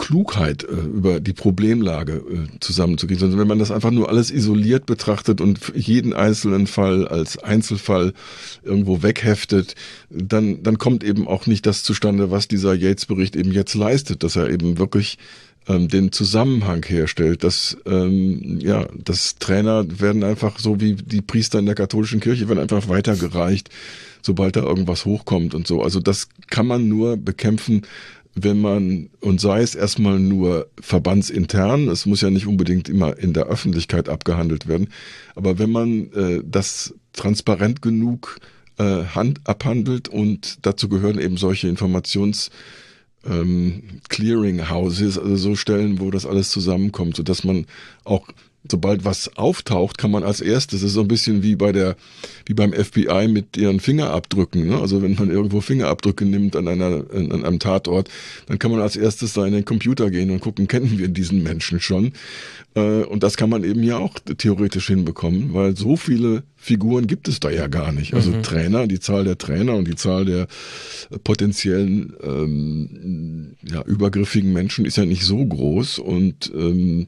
Klugheit 0.00 0.64
äh, 0.64 0.72
über 0.72 1.20
die 1.20 1.34
Problemlage 1.34 2.14
äh, 2.14 2.58
zusammenzukriegen, 2.58 3.20
sondern 3.20 3.38
wenn 3.38 3.48
man 3.48 3.58
das 3.58 3.70
einfach 3.70 3.90
nur 3.90 4.08
alles 4.08 4.30
isoliert 4.30 4.86
betrachtet 4.86 5.40
und 5.40 5.72
jeden 5.76 6.14
einzelnen 6.14 6.66
Fall 6.66 7.06
als 7.06 7.38
Einzelfall 7.38 8.14
irgendwo 8.64 9.02
wegheftet, 9.02 9.74
dann, 10.08 10.62
dann 10.62 10.78
kommt 10.78 11.04
eben 11.04 11.28
auch 11.28 11.46
nicht 11.46 11.66
das 11.66 11.82
zustande, 11.84 12.30
was 12.30 12.48
dieser 12.48 12.74
Yates-Bericht 12.74 13.36
eben 13.36 13.52
jetzt 13.52 13.74
leistet, 13.74 14.22
dass 14.22 14.36
er 14.36 14.48
eben 14.48 14.78
wirklich 14.78 15.18
ähm, 15.68 15.88
den 15.88 16.12
Zusammenhang 16.12 16.82
herstellt, 16.86 17.44
dass 17.44 17.76
ähm, 17.84 18.58
ja, 18.60 18.86
dass 19.04 19.36
Trainer 19.36 19.84
werden 20.00 20.24
einfach 20.24 20.58
so 20.58 20.80
wie 20.80 20.94
die 20.94 21.20
Priester 21.20 21.58
in 21.58 21.66
der 21.66 21.74
katholischen 21.74 22.20
Kirche 22.20 22.48
werden 22.48 22.58
einfach 22.58 22.88
weitergereicht, 22.88 23.68
sobald 24.22 24.56
da 24.56 24.62
irgendwas 24.62 25.04
hochkommt 25.04 25.54
und 25.54 25.66
so. 25.66 25.82
Also 25.82 26.00
das 26.00 26.28
kann 26.48 26.66
man 26.66 26.88
nur 26.88 27.18
bekämpfen, 27.18 27.82
wenn 28.34 28.60
man, 28.60 29.10
und 29.20 29.40
sei 29.40 29.62
es 29.62 29.74
erstmal 29.74 30.18
nur 30.18 30.68
verbandsintern, 30.80 31.88
es 31.88 32.06
muss 32.06 32.20
ja 32.20 32.30
nicht 32.30 32.46
unbedingt 32.46 32.88
immer 32.88 33.18
in 33.18 33.32
der 33.32 33.46
Öffentlichkeit 33.46 34.08
abgehandelt 34.08 34.68
werden, 34.68 34.88
aber 35.34 35.58
wenn 35.58 35.70
man 35.70 36.12
äh, 36.12 36.42
das 36.44 36.94
transparent 37.12 37.82
genug 37.82 38.38
äh, 38.78 39.04
hand, 39.04 39.40
abhandelt 39.44 40.08
und 40.08 40.58
dazu 40.62 40.88
gehören 40.88 41.18
eben 41.18 41.36
solche 41.36 41.68
Informations- 41.68 42.50
ähm, 43.24 43.82
Clearinghouses, 44.08 45.18
also 45.18 45.36
so 45.36 45.56
Stellen, 45.56 46.00
wo 46.00 46.10
das 46.10 46.26
alles 46.26 46.50
zusammenkommt, 46.50 47.16
so 47.16 47.22
dass 47.22 47.44
man 47.44 47.66
auch 48.04 48.26
sobald 48.68 49.04
was 49.04 49.36
auftaucht, 49.36 49.96
kann 49.96 50.10
man 50.10 50.22
als 50.22 50.40
erstes, 50.40 50.80
das 50.80 50.90
ist 50.90 50.94
so 50.94 51.00
ein 51.00 51.08
bisschen 51.08 51.42
wie 51.42 51.56
bei 51.56 51.72
der, 51.72 51.96
wie 52.44 52.54
beim 52.54 52.72
FBI 52.72 53.28
mit 53.28 53.56
ihren 53.56 53.80
Fingerabdrücken. 53.80 54.68
Ne? 54.68 54.78
Also 54.78 55.02
wenn 55.02 55.14
man 55.14 55.30
irgendwo 55.30 55.60
Fingerabdrücke 55.60 56.26
nimmt 56.26 56.56
an 56.56 56.68
einer, 56.68 57.04
an 57.12 57.44
einem 57.44 57.58
Tatort, 57.58 58.10
dann 58.46 58.58
kann 58.58 58.70
man 58.70 58.80
als 58.80 58.96
erstes 58.96 59.32
da 59.32 59.46
in 59.46 59.52
den 59.52 59.64
Computer 59.64 60.10
gehen 60.10 60.30
und 60.30 60.40
gucken, 60.40 60.68
kennen 60.68 60.98
wir 60.98 61.08
diesen 61.08 61.42
Menschen 61.42 61.80
schon? 61.80 62.12
Äh, 62.74 63.02
und 63.04 63.22
das 63.22 63.36
kann 63.36 63.48
man 63.50 63.64
eben 63.64 63.82
ja 63.82 63.96
auch 63.96 64.14
theoretisch 64.18 64.88
hinbekommen, 64.88 65.54
weil 65.54 65.76
so 65.76 65.96
viele 65.96 66.42
Figuren 66.56 67.06
gibt 67.06 67.28
es 67.28 67.40
da 67.40 67.48
ja 67.50 67.66
gar 67.66 67.92
nicht. 67.92 68.12
Also 68.12 68.30
mhm. 68.30 68.42
Trainer, 68.42 68.86
die 68.86 69.00
Zahl 69.00 69.24
der 69.24 69.38
Trainer 69.38 69.74
und 69.74 69.88
die 69.88 69.96
Zahl 69.96 70.26
der 70.26 70.46
potenziellen 71.24 72.12
ähm, 72.22 73.56
ja, 73.62 73.82
übergriffigen 73.84 74.52
Menschen 74.52 74.84
ist 74.84 74.98
ja 74.98 75.06
nicht 75.06 75.24
so 75.24 75.44
groß 75.44 75.98
und 75.98 76.52
ähm, 76.54 77.06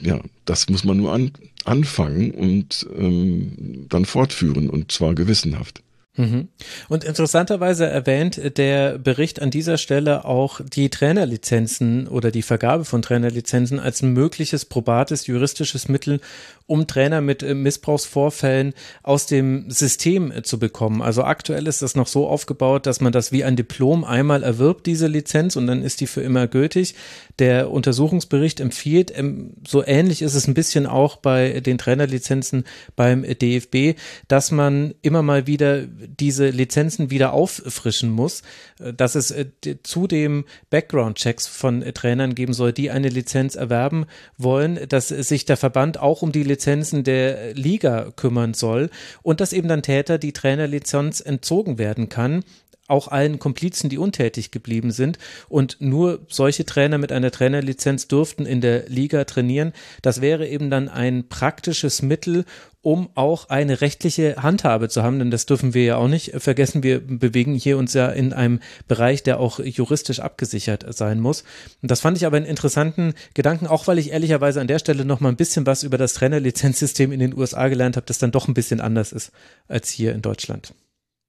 ja, 0.00 0.20
das 0.44 0.68
muss 0.68 0.84
man 0.84 0.96
nur 0.96 1.12
an, 1.12 1.32
anfangen 1.64 2.30
und 2.32 2.86
ähm, 2.96 3.86
dann 3.88 4.04
fortführen 4.04 4.70
und 4.70 4.92
zwar 4.92 5.14
gewissenhaft. 5.14 5.82
Mhm. 6.16 6.48
Und 6.88 7.04
interessanterweise 7.04 7.86
erwähnt 7.86 8.56
der 8.56 8.98
Bericht 8.98 9.42
an 9.42 9.50
dieser 9.50 9.76
Stelle 9.76 10.24
auch 10.24 10.60
die 10.62 10.88
Trainerlizenzen 10.88 12.08
oder 12.08 12.30
die 12.30 12.42
Vergabe 12.42 12.84
von 12.84 13.02
Trainerlizenzen 13.02 13.78
als 13.78 14.02
mögliches 14.02 14.64
probates 14.64 15.26
juristisches 15.26 15.88
Mittel, 15.88 16.20
um 16.66 16.86
Trainer 16.86 17.20
mit 17.20 17.42
äh, 17.42 17.54
Missbrauchsvorfällen 17.54 18.74
aus 19.02 19.26
dem 19.26 19.70
System 19.70 20.32
äh, 20.32 20.42
zu 20.42 20.58
bekommen. 20.58 21.00
Also 21.00 21.22
aktuell 21.22 21.66
ist 21.66 21.82
das 21.82 21.94
noch 21.94 22.08
so 22.08 22.26
aufgebaut, 22.26 22.86
dass 22.86 23.00
man 23.00 23.12
das 23.12 23.32
wie 23.32 23.44
ein 23.44 23.56
Diplom 23.56 24.04
einmal 24.04 24.42
erwirbt, 24.42 24.86
diese 24.86 25.06
Lizenz, 25.06 25.56
und 25.56 25.66
dann 25.66 25.82
ist 25.82 26.00
die 26.00 26.06
für 26.06 26.22
immer 26.22 26.46
gültig. 26.48 26.94
Der 27.38 27.70
Untersuchungsbericht 27.70 28.60
empfiehlt, 28.60 29.16
ähm, 29.16 29.54
so 29.66 29.84
ähnlich 29.84 30.22
ist 30.22 30.34
es 30.34 30.48
ein 30.48 30.54
bisschen 30.54 30.86
auch 30.86 31.16
bei 31.16 31.60
den 31.60 31.78
Trainerlizenzen 31.78 32.64
beim 32.96 33.22
DFB, 33.22 33.98
dass 34.26 34.50
man 34.50 34.94
immer 35.02 35.22
mal 35.22 35.46
wieder 35.46 35.82
diese 35.86 36.50
Lizenzen 36.50 37.10
wieder 37.10 37.32
auffrischen 37.32 38.10
muss, 38.10 38.42
äh, 38.80 38.92
dass 38.92 39.14
es 39.14 39.34
zudem 39.82 40.44
Background-Checks 40.70 41.46
von 41.46 41.82
Trainern 41.94 42.34
geben 42.34 42.52
soll, 42.52 42.72
die 42.72 42.90
eine 42.90 43.08
Lizenz 43.08 43.54
erwerben 43.54 44.06
wollen, 44.36 44.80
dass 44.88 45.08
sich 45.08 45.44
der 45.44 45.56
Verband 45.56 46.00
auch 46.00 46.22
um 46.22 46.32
die 46.32 46.42
Lizenzen 46.56 47.04
der 47.04 47.52
Liga 47.52 48.12
kümmern 48.16 48.54
soll 48.54 48.88
und 49.22 49.40
dass 49.40 49.52
eben 49.52 49.68
dann 49.68 49.82
Täter 49.82 50.16
die 50.16 50.32
Trainerlizenz 50.32 51.20
entzogen 51.20 51.78
werden 51.78 52.08
kann 52.08 52.44
auch 52.88 53.08
allen 53.08 53.40
Komplizen, 53.40 53.90
die 53.90 53.98
untätig 53.98 54.52
geblieben 54.52 54.92
sind. 54.92 55.18
Und 55.48 55.78
nur 55.80 56.20
solche 56.28 56.64
Trainer 56.64 56.98
mit 56.98 57.10
einer 57.10 57.32
Trainerlizenz 57.32 58.06
durften 58.06 58.46
in 58.46 58.60
der 58.60 58.88
Liga 58.88 59.24
trainieren. 59.24 59.72
Das 60.02 60.20
wäre 60.20 60.46
eben 60.46 60.70
dann 60.70 60.88
ein 60.88 61.28
praktisches 61.28 62.00
Mittel, 62.00 62.44
um 62.86 63.08
auch 63.16 63.48
eine 63.48 63.80
rechtliche 63.80 64.36
Handhabe 64.36 64.88
zu 64.88 65.02
haben, 65.02 65.18
denn 65.18 65.32
das 65.32 65.44
dürfen 65.44 65.74
wir 65.74 65.82
ja 65.82 65.96
auch 65.96 66.06
nicht 66.06 66.30
vergessen. 66.36 66.84
Wir 66.84 67.00
bewegen 67.00 67.56
hier 67.56 67.78
uns 67.78 67.94
ja 67.94 68.06
in 68.06 68.32
einem 68.32 68.60
Bereich, 68.86 69.24
der 69.24 69.40
auch 69.40 69.58
juristisch 69.58 70.20
abgesichert 70.20 70.86
sein 70.94 71.18
muss. 71.18 71.42
Und 71.82 71.90
das 71.90 72.00
fand 72.00 72.16
ich 72.16 72.26
aber 72.26 72.36
einen 72.36 72.46
interessanten 72.46 73.14
Gedanken, 73.34 73.66
auch 73.66 73.88
weil 73.88 73.98
ich 73.98 74.12
ehrlicherweise 74.12 74.60
an 74.60 74.68
der 74.68 74.78
Stelle 74.78 75.04
noch 75.04 75.18
mal 75.18 75.30
ein 75.30 75.36
bisschen 75.36 75.66
was 75.66 75.82
über 75.82 75.98
das 75.98 76.14
Trainerlizenzsystem 76.14 77.10
in 77.10 77.18
den 77.18 77.36
USA 77.36 77.66
gelernt 77.66 77.96
habe, 77.96 78.06
das 78.06 78.18
dann 78.18 78.30
doch 78.30 78.46
ein 78.46 78.54
bisschen 78.54 78.80
anders 78.80 79.10
ist 79.10 79.32
als 79.66 79.90
hier 79.90 80.14
in 80.14 80.22
Deutschland. 80.22 80.72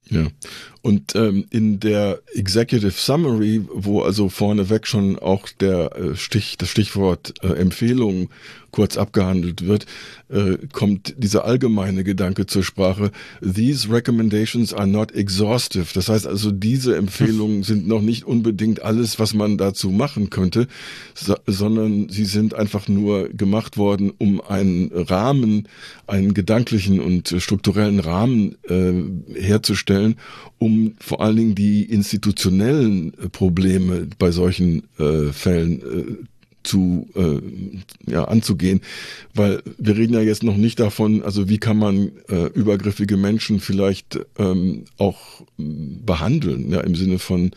Ja, 0.10 0.28
und 0.88 1.15
ähm, 1.15 1.45
in 1.49 1.81
der 1.81 2.22
Executive 2.34 2.91
Summary, 2.91 3.61
wo 3.69 4.03
also 4.03 4.30
vorneweg 4.30 4.88
schon 4.88 5.19
auch 5.19 5.49
der 5.59 5.93
äh, 5.97 6.15
Stich, 6.15 6.57
das 6.57 6.69
Stichwort 6.69 7.34
äh, 7.43 7.47
Empfehlung 7.47 8.30
kurz 8.72 8.95
abgehandelt 8.95 9.65
wird, 9.65 9.85
äh, 10.30 10.57
kommt 10.72 11.15
dieser 11.18 11.45
allgemeine 11.45 12.03
Gedanke 12.03 12.45
zur 12.45 12.64
Sprache. 12.64 13.11
These 13.41 13.89
recommendations 13.91 14.73
are 14.73 14.88
not 14.88 15.11
exhaustive. 15.14 15.88
Das 15.93 16.09
heißt 16.09 16.27
also, 16.27 16.51
diese 16.51 16.95
Empfehlungen 16.95 17.64
sind 17.64 17.88
noch 17.88 18.01
nicht 18.01 18.26
unbedingt 18.26 18.84
alles, 18.84 19.19
was 19.19 19.34
man 19.34 19.57
dazu 19.57 19.89
machen 19.89 20.30
könnte, 20.30 20.68
so, 21.15 21.35
sondern 21.47 22.09
sie 22.09 22.26
sind 22.26 22.53
einfach 22.53 22.88
nur 22.88 23.30
gemacht 23.30 23.77
worden, 23.77 24.14
um 24.18 24.41
einen 24.41 24.91
Rahmen, 24.93 25.68
einen 26.05 26.34
gedanklichen 26.34 26.99
und 26.99 27.35
strukturellen 27.39 27.99
Rahmen 27.99 28.57
äh, 28.69 29.41
herzustellen, 29.41 30.15
um 30.59 30.77
vor 30.99 31.22
allen 31.22 31.36
Dingen 31.36 31.56
die 31.56 31.84
institutionellen 31.84 33.14
Probleme 33.32 34.08
bei 34.18 34.32
solchen 34.32 34.84
äh, 34.99 35.32
Fällen 35.32 35.82
äh, 35.82 36.26
zu 36.64 37.08
äh, 37.16 38.12
ja, 38.12 38.26
anzugehen, 38.26 38.82
weil 39.34 39.62
wir 39.78 39.95
reden 39.95 40.14
ja 40.14 40.22
jetzt 40.22 40.44
noch 40.44 40.58
nicht 40.58 40.80
davon, 40.80 41.24
also 41.24 41.48
wie 41.48 41.60
kann 41.60 41.78
man 41.78 42.12
äh, 42.30 42.48
übergriffige 42.48 43.16
Menschen 43.16 43.60
vielleicht 43.62 44.20
ähm, 44.38 44.84
auch 44.98 45.44
behandeln, 45.58 46.70
ja, 46.70 46.82
im 46.82 46.95
Sinne 46.95 47.20
von 47.20 47.52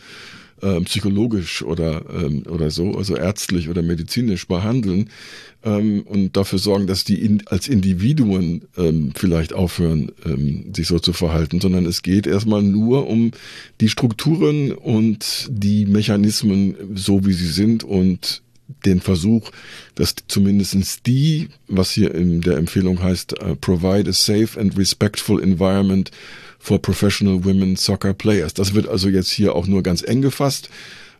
äh, 0.61 0.79
psychologisch 0.81 1.63
oder, 1.63 2.03
ähm, 2.13 2.43
oder 2.49 2.69
so, 2.71 2.95
also 2.97 3.15
ärztlich 3.15 3.69
oder 3.69 3.81
medizinisch 3.81 4.47
behandeln 4.47 5.09
ähm, 5.63 6.03
und 6.03 6.37
dafür 6.37 6.59
sorgen, 6.59 6.87
dass 6.87 7.03
die 7.03 7.21
in, 7.21 7.43
als 7.47 7.67
Individuen 7.67 8.63
ähm, 8.77 9.11
vielleicht 9.15 9.53
aufhören, 9.53 10.11
ähm, 10.25 10.73
sich 10.75 10.87
so 10.87 10.99
zu 10.99 11.13
verhalten, 11.13 11.61
sondern 11.61 11.85
es 11.85 12.01
geht 12.01 12.27
erstmal 12.27 12.63
nur 12.63 13.07
um 13.07 13.31
die 13.79 13.89
Strukturen 13.89 14.71
und 14.71 15.47
die 15.49 15.85
Mechanismen, 15.85 16.75
so 16.95 17.25
wie 17.25 17.33
sie 17.33 17.49
sind 17.49 17.83
und 17.83 18.41
den 18.85 19.01
Versuch, 19.01 19.51
dass 19.95 20.15
zumindestens 20.27 21.01
die, 21.03 21.49
was 21.67 21.91
hier 21.91 22.15
in 22.15 22.41
der 22.41 22.57
Empfehlung 22.57 23.01
heißt, 23.01 23.43
uh, 23.43 23.55
provide 23.55 24.09
a 24.09 24.13
safe 24.13 24.59
and 24.59 24.77
respectful 24.77 25.41
environment 25.41 26.11
for 26.61 26.79
professional 26.79 27.43
women 27.43 27.75
soccer 27.75 28.13
players. 28.13 28.53
Das 28.53 28.73
wird 28.73 28.87
also 28.87 29.09
jetzt 29.09 29.31
hier 29.31 29.55
auch 29.55 29.67
nur 29.67 29.83
ganz 29.83 30.03
eng 30.03 30.21
gefasst. 30.21 30.69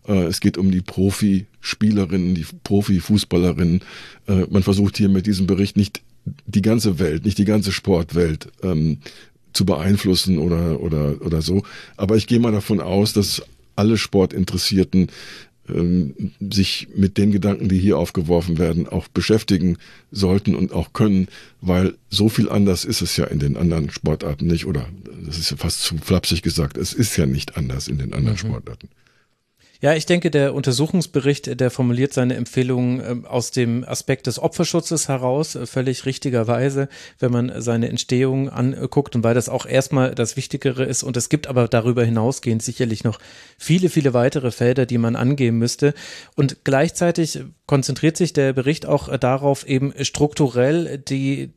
Uh, 0.07 0.23
es 0.23 0.39
geht 0.39 0.57
um 0.57 0.71
die 0.71 0.81
Profispielerinnen, 0.81 2.33
die 2.33 2.45
Profifußballerinnen. 2.63 3.81
Uh, 4.27 4.45
man 4.49 4.63
versucht 4.63 4.97
hier 4.97 5.09
mit 5.09 5.27
diesem 5.27 5.45
Bericht 5.45 5.77
nicht 5.77 6.01
die 6.45 6.61
ganze 6.61 6.99
Welt, 6.99 7.25
nicht 7.25 7.37
die 7.37 7.45
ganze 7.45 7.71
Sportwelt 7.71 8.47
ähm, 8.63 8.99
zu 9.53 9.65
beeinflussen 9.65 10.37
oder, 10.37 10.79
oder, 10.79 11.21
oder 11.21 11.41
so. 11.41 11.63
Aber 11.97 12.15
ich 12.15 12.27
gehe 12.27 12.39
mal 12.39 12.51
davon 12.51 12.79
aus, 12.79 13.13
dass 13.13 13.43
alle 13.75 13.97
Sportinteressierten 13.97 15.07
ähm, 15.73 16.31
sich 16.39 16.87
mit 16.95 17.17
den 17.17 17.31
Gedanken, 17.31 17.69
die 17.69 17.79
hier 17.79 17.97
aufgeworfen 17.97 18.57
werden, 18.57 18.87
auch 18.87 19.07
beschäftigen 19.07 19.77
sollten 20.11 20.55
und 20.55 20.71
auch 20.71 20.93
können, 20.93 21.27
weil 21.61 21.95
so 22.09 22.29
viel 22.29 22.49
anders 22.49 22.85
ist 22.85 23.01
es 23.01 23.17
ja 23.17 23.25
in 23.25 23.39
den 23.39 23.57
anderen 23.57 23.89
Sportarten 23.89 24.47
nicht, 24.47 24.65
oder 24.65 24.87
das 25.25 25.37
ist 25.37 25.51
ja 25.51 25.57
fast 25.57 25.81
zu 25.81 25.97
flapsig 25.97 26.41
gesagt, 26.41 26.77
es 26.77 26.93
ist 26.93 27.17
ja 27.17 27.25
nicht 27.25 27.57
anders 27.57 27.87
in 27.87 27.97
den 27.97 28.13
anderen 28.13 28.35
mhm. 28.35 28.39
Sportarten. 28.39 28.89
Ja, 29.83 29.95
ich 29.95 30.05
denke, 30.05 30.29
der 30.29 30.53
Untersuchungsbericht, 30.53 31.59
der 31.59 31.71
formuliert 31.71 32.13
seine 32.13 32.35
Empfehlungen 32.35 33.01
ähm, 33.03 33.25
aus 33.25 33.49
dem 33.49 33.83
Aspekt 33.83 34.27
des 34.27 34.37
Opferschutzes 34.37 35.07
heraus, 35.07 35.55
äh, 35.55 35.65
völlig 35.65 36.05
richtigerweise, 36.05 36.87
wenn 37.17 37.31
man 37.31 37.51
seine 37.59 37.89
Entstehung 37.89 38.47
anguckt 38.47 39.15
und 39.15 39.23
weil 39.23 39.33
das 39.33 39.49
auch 39.49 39.65
erstmal 39.65 40.13
das 40.13 40.37
Wichtigere 40.37 40.83
ist. 40.83 41.01
Und 41.01 41.17
es 41.17 41.29
gibt 41.29 41.47
aber 41.47 41.67
darüber 41.67 42.05
hinausgehend 42.05 42.61
sicherlich 42.61 43.03
noch 43.03 43.17
viele, 43.57 43.89
viele 43.89 44.13
weitere 44.13 44.51
Felder, 44.51 44.85
die 44.85 44.99
man 44.99 45.15
angehen 45.15 45.57
müsste. 45.57 45.95
Und 46.35 46.63
gleichzeitig 46.63 47.39
konzentriert 47.71 48.17
sich 48.17 48.33
der 48.33 48.51
Bericht 48.51 48.85
auch 48.85 49.17
darauf, 49.17 49.65
eben 49.65 49.93
strukturell 50.03 50.97
die 50.97 51.53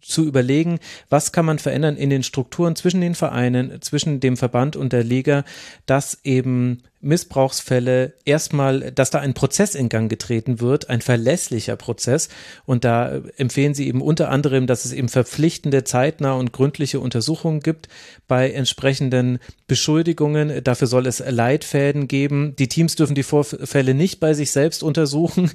zu 0.00 0.24
überlegen, 0.24 0.80
was 1.08 1.30
kann 1.30 1.44
man 1.44 1.60
verändern 1.60 1.96
in 1.96 2.10
den 2.10 2.24
Strukturen 2.24 2.74
zwischen 2.74 3.00
den 3.00 3.14
Vereinen, 3.14 3.80
zwischen 3.80 4.18
dem 4.18 4.36
Verband 4.36 4.74
und 4.74 4.92
der 4.92 5.04
Liga, 5.04 5.44
dass 5.86 6.18
eben 6.24 6.82
Missbrauchsfälle 7.00 8.14
erstmal, 8.24 8.92
dass 8.92 9.10
da 9.10 9.20
ein 9.20 9.34
Prozess 9.34 9.76
in 9.76 9.88
Gang 9.88 10.10
getreten 10.10 10.58
wird, 10.60 10.90
ein 10.90 11.00
verlässlicher 11.00 11.76
Prozess. 11.76 12.28
Und 12.64 12.84
da 12.84 13.20
empfehlen 13.36 13.74
sie 13.74 13.86
eben 13.86 14.02
unter 14.02 14.30
anderem, 14.30 14.66
dass 14.66 14.84
es 14.84 14.92
eben 14.92 15.08
verpflichtende, 15.08 15.84
zeitnah 15.84 16.32
und 16.32 16.52
gründliche 16.52 16.98
Untersuchungen 16.98 17.60
gibt 17.60 17.88
bei 18.26 18.50
entsprechenden 18.50 19.38
Beschuldigungen. 19.72 20.62
Dafür 20.62 20.86
soll 20.86 21.06
es 21.06 21.22
Leitfäden 21.26 22.06
geben. 22.06 22.54
Die 22.58 22.68
Teams 22.68 22.94
dürfen 22.94 23.14
die 23.14 23.22
Vorfälle 23.22 23.94
nicht 23.94 24.20
bei 24.20 24.34
sich 24.34 24.50
selbst 24.50 24.82
untersuchen. 24.82 25.50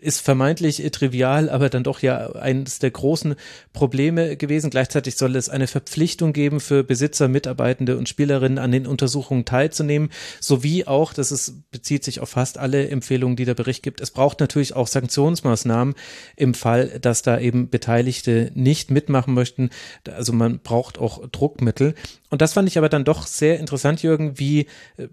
Ist 0.00 0.22
vermeintlich 0.22 0.82
trivial, 0.92 1.50
aber 1.50 1.68
dann 1.68 1.84
doch 1.84 2.00
ja 2.00 2.32
eines 2.32 2.78
der 2.78 2.90
großen 2.90 3.34
Probleme 3.74 4.38
gewesen. 4.38 4.70
Gleichzeitig 4.70 5.16
soll 5.16 5.36
es 5.36 5.50
eine 5.50 5.66
Verpflichtung 5.66 6.32
geben 6.32 6.58
für 6.60 6.82
Besitzer, 6.82 7.28
Mitarbeitende 7.28 7.98
und 7.98 8.08
Spielerinnen 8.08 8.56
an 8.56 8.72
den 8.72 8.86
Untersuchungen 8.86 9.44
teilzunehmen, 9.44 10.08
sowie 10.40 10.86
auch, 10.86 11.12
das 11.12 11.30
ist, 11.30 11.70
bezieht 11.70 12.02
sich 12.02 12.20
auf 12.20 12.30
fast 12.30 12.56
alle 12.56 12.88
Empfehlungen, 12.88 13.36
die 13.36 13.44
der 13.44 13.52
Bericht 13.52 13.82
gibt, 13.82 14.00
es 14.00 14.10
braucht 14.10 14.40
natürlich 14.40 14.74
auch 14.74 14.86
Sanktionsmaßnahmen 14.86 15.94
im 16.36 16.54
Fall, 16.54 16.98
dass 16.98 17.20
da 17.20 17.38
eben 17.38 17.68
Beteiligte 17.68 18.52
nicht 18.54 18.90
mitmachen 18.90 19.34
möchten. 19.34 19.68
Also 20.10 20.32
man 20.32 20.60
braucht 20.60 20.96
auch 20.96 21.28
Druckmittel. 21.30 21.94
Und 22.30 22.40
das 22.40 22.54
fand 22.54 22.68
ich 22.68 22.78
aber 22.78 22.88
dann 22.88 23.04
doch 23.04 23.26
sehr 23.26 23.58
interessant, 23.58 24.02
Jürgen, 24.02 24.38
wie 24.38 24.66
äh, 24.96 25.08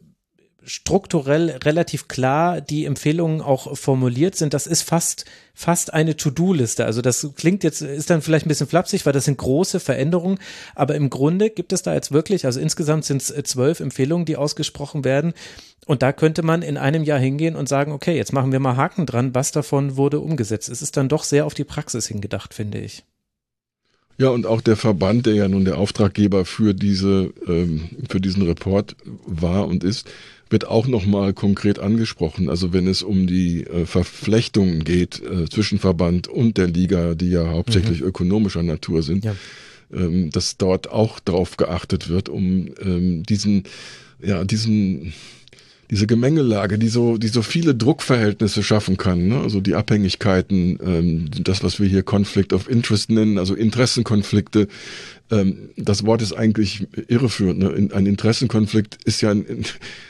strukturell 0.68 1.52
relativ 1.64 2.08
klar 2.08 2.60
die 2.60 2.86
Empfehlungen 2.86 3.42
auch 3.42 3.78
formuliert 3.78 4.36
sind. 4.36 4.54
Das 4.54 4.68
ist 4.68 4.82
fast, 4.82 5.26
fast 5.54 5.94
eine 5.94 6.18
To-Do-Liste. 6.18 6.86
Also 6.86 7.02
das 7.02 7.28
klingt 7.36 7.64
jetzt, 7.64 7.82
ist 7.82 8.10
dann 8.10 8.22
vielleicht 8.22 8.46
ein 8.46 8.50
bisschen 8.50 8.68
flapsig, 8.68 9.06
weil 9.06 9.14
das 9.14 9.26
sind 9.26 9.38
große 9.38 9.80
Veränderungen. 9.80 10.40
Aber 10.76 10.96
im 10.96 11.10
Grunde 11.10 11.50
gibt 11.50 11.72
es 11.72 11.84
da 11.84 11.94
jetzt 11.94 12.12
wirklich, 12.12 12.46
also 12.46 12.60
insgesamt 12.60 13.06
sind 13.06 13.22
es 13.22 13.34
zwölf 13.50 13.80
Empfehlungen, 13.80 14.26
die 14.26 14.36
ausgesprochen 14.36 15.06
werden. 15.06 15.34
Und 15.86 16.04
da 16.04 16.12
könnte 16.12 16.44
man 16.44 16.62
in 16.62 16.78
einem 16.78 17.04
Jahr 17.04 17.20
hingehen 17.20 17.56
und 17.56 17.70
sagen, 17.70 17.94
okay, 17.94 18.18
jetzt 18.18 18.34
machen 18.34 18.52
wir 18.52 18.60
mal 18.60 18.76
Haken 18.76 19.06
dran, 19.06 19.34
was 19.34 19.54
davon 19.54 19.96
wurde 19.96 20.20
umgesetzt. 20.20 20.68
Es 20.68 20.82
ist 20.82 20.98
dann 20.98 21.08
doch 21.08 21.24
sehr 21.24 21.46
auf 21.46 21.54
die 21.54 21.64
Praxis 21.64 22.08
hingedacht, 22.08 22.54
finde 22.54 22.80
ich. 22.80 23.06
Ja, 24.18 24.30
und 24.30 24.48
auch 24.48 24.62
der 24.62 24.76
Verband, 24.76 25.28
der 25.28 25.36
ja 25.36 25.48
nun 25.48 25.64
der 25.64 25.78
Auftraggeber 25.78 26.46
für 26.46 26.74
diese, 26.74 27.32
ähm, 27.48 27.90
für 28.10 28.20
diesen 28.20 28.44
Report 28.44 28.96
war 29.26 29.68
und 29.68 29.84
ist, 29.84 30.10
wird 30.50 30.66
auch 30.66 30.88
nochmal 30.88 31.34
konkret 31.34 31.78
angesprochen. 31.78 32.50
Also 32.50 32.74
wenn 32.74 32.88
es 32.88 33.04
um 33.04 33.28
die 33.28 33.66
äh, 33.66 33.86
Verflechtungen 33.86 34.84
geht 34.84 35.22
äh, 35.22 35.48
zwischen 35.50 35.78
Verband 35.78 36.28
und 36.28 36.58
der 36.58 36.68
Liga, 36.68 37.16
die 37.16 37.30
ja 37.30 37.48
hauptsächlich 37.50 38.02
mhm. 38.02 38.08
ökonomischer 38.08 38.64
Natur 38.64 39.04
sind, 39.04 39.26
ja. 39.26 39.36
ähm, 39.94 40.32
dass 40.32 40.58
dort 40.58 40.90
auch 40.90 41.20
drauf 41.20 41.58
geachtet 41.58 42.10
wird, 42.10 42.30
um 42.30 42.70
ähm, 42.82 43.24
diesen, 43.24 43.64
ja, 44.22 44.44
diesen 44.46 45.14
diese 45.90 46.08
Gemengelage, 46.08 46.78
die 46.78 46.90
so, 46.90 47.18
die 47.18 47.30
so 47.30 47.42
viele 47.42 47.74
Druckverhältnisse 47.74 48.62
schaffen 48.62 48.98
kann, 48.98 49.28
ne? 49.28 49.40
also 49.40 49.62
die 49.62 49.76
Abhängigkeiten, 49.76 50.80
ähm, 50.84 51.30
das, 51.40 51.64
was 51.64 51.80
wir 51.80 51.88
hier 51.88 52.04
Conflict 52.04 52.52
of 52.52 52.70
Interest 52.70 53.10
nennen, 53.10 53.38
also 53.38 53.56
Interessenkonflikte, 53.56 54.68
ähm, 55.32 55.70
das 55.78 56.06
Wort 56.06 56.22
ist 56.22 56.34
eigentlich 56.34 56.88
irreführend. 57.08 57.60
Ne? 57.60 57.90
Ein 57.94 58.06
Interessenkonflikt 58.06 58.98
ist 59.06 59.22
ja 59.22 59.32
ein, 59.32 59.64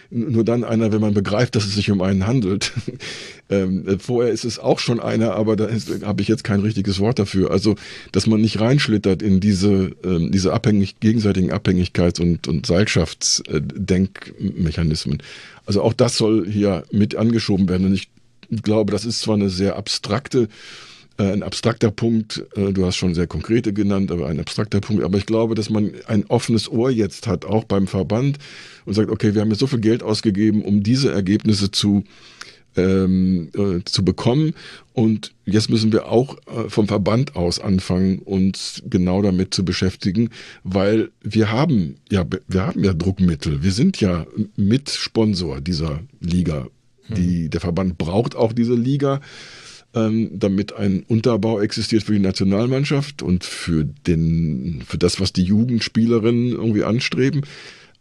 nur 0.10 0.44
dann 0.44 0.64
einer, 0.64 0.92
wenn 0.92 1.02
man 1.02 1.14
begreift, 1.14 1.56
dass 1.56 1.66
es 1.66 1.76
sich 1.76 1.92
um 1.92 2.02
einen 2.02 2.26
handelt. 2.28 2.74
ähm, 3.50 4.00
vorher 4.00 4.32
ist 4.32 4.46
es 4.46 4.58
auch 4.60 4.80
schon 4.80 5.00
einer, 5.00 5.36
aber 5.36 5.56
da 5.56 5.70
habe 6.04 6.22
ich 6.22 6.28
jetzt 6.28 6.44
kein 6.44 6.60
richtiges 6.62 7.00
Wort 7.00 7.18
dafür. 7.20 7.52
Also, 7.52 7.76
dass 8.12 8.26
man 8.28 8.42
nicht 8.42 8.60
reinschlittert 8.60 9.22
in 9.22 9.40
diese, 9.40 9.92
ähm, 10.04 10.32
diese 10.32 10.52
abhängig, 10.54 11.00
gegenseitigen 11.00 11.52
Abhängigkeits- 11.52 12.20
und, 12.22 12.48
und 12.48 12.66
Seilschaftsdenkmechanismen. 12.66 15.22
Also 15.66 15.82
auch 15.82 15.94
das 15.94 16.18
soll 16.18 16.50
hier 16.50 16.84
mit 16.92 17.16
angeschoben 17.16 17.70
werden. 17.70 17.88
Und 17.88 17.94
ich 17.94 18.10
glaube, 18.64 18.92
das 18.92 19.06
ist 19.06 19.22
zwar 19.22 19.36
eine 19.36 19.50
sehr 19.50 19.76
abstrakte 19.76 20.44
äh, 20.44 20.48
ein 21.24 21.44
abstrakter 21.44 21.92
Punkt, 21.92 22.44
äh, 22.56 22.72
du 22.72 22.86
hast 22.86 22.96
schon 22.96 23.16
sehr 23.16 23.28
konkrete 23.28 23.74
genannt, 23.74 24.12
aber 24.12 24.28
ein 24.28 24.40
abstrakter 24.40 24.80
Punkt. 24.82 25.04
Aber 25.04 25.18
ich 25.18 25.26
glaube, 25.26 25.56
dass 25.56 25.70
man 25.70 25.92
ein 26.08 26.26
offenes 26.28 26.70
Ohr 26.70 26.92
jetzt 26.92 27.28
hat, 27.28 27.46
auch 27.46 27.64
beim 27.64 27.88
Verband 27.88 28.38
und 28.86 28.94
sagt, 28.94 29.10
okay, 29.10 29.34
wir 29.34 29.42
haben 29.42 29.50
jetzt 29.50 29.60
so 29.60 29.68
viel 29.68 29.80
Geld 29.80 30.04
ausgegeben, 30.04 30.64
um 30.64 30.84
diese 30.84 31.12
Ergebnisse 31.12 31.72
zu 31.72 32.04
ähm, 32.78 33.50
äh, 33.56 33.84
zu 33.84 34.06
bekommen. 34.06 34.54
Und 34.94 35.34
jetzt 35.46 35.70
müssen 35.70 35.92
wir 35.92 36.10
auch 36.10 36.38
äh, 36.48 36.70
vom 36.70 36.88
Verband 36.88 37.36
aus 37.36 37.60
anfangen, 37.60 38.20
uns 38.20 38.84
genau 38.88 39.22
damit 39.22 39.54
zu 39.54 39.66
beschäftigen, 39.66 40.30
weil 40.64 41.10
wir 41.22 41.52
haben 41.52 41.96
ja, 42.10 42.26
wir 42.48 42.66
haben 42.66 42.84
ja 42.84 42.94
Druckmittel. 42.94 43.64
Wir 43.64 43.72
sind 43.72 44.00
ja 44.00 44.26
Mitsponsor 44.56 45.60
dieser 45.62 46.02
Liga. 46.20 46.68
Die, 47.10 47.44
hm. 47.44 47.50
der 47.52 47.62
Verband 47.62 47.98
braucht 47.98 48.36
auch 48.36 48.52
diese 48.52 48.76
Liga 48.76 49.22
damit 50.32 50.74
ein 50.74 51.04
Unterbau 51.08 51.60
existiert 51.60 52.04
für 52.04 52.14
die 52.14 52.20
Nationalmannschaft 52.20 53.22
und 53.22 53.44
für 53.44 53.84
den, 53.84 54.84
für 54.86 54.98
das, 54.98 55.20
was 55.20 55.34
die 55.34 55.44
Jugendspielerinnen 55.44 56.52
irgendwie 56.52 56.84
anstreben. 56.84 57.42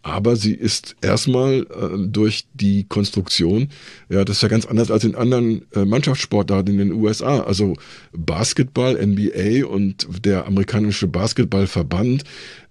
Aber 0.06 0.36
sie 0.36 0.54
ist 0.54 0.94
erstmal 1.02 1.62
äh, 1.62 1.98
durch 1.98 2.46
die 2.54 2.84
Konstruktion, 2.84 3.70
ja, 4.08 4.24
das 4.24 4.36
ist 4.36 4.42
ja 4.42 4.48
ganz 4.48 4.64
anders 4.64 4.92
als 4.92 5.02
in 5.02 5.16
anderen 5.16 5.62
äh, 5.74 5.84
Mannschaftssportarten 5.84 6.78
in 6.78 6.78
den 6.78 6.92
USA. 6.92 7.40
Also 7.40 7.74
Basketball, 8.12 9.04
NBA 9.04 9.66
und 9.66 10.06
der 10.24 10.46
amerikanische 10.46 11.08
Basketballverband 11.08 12.22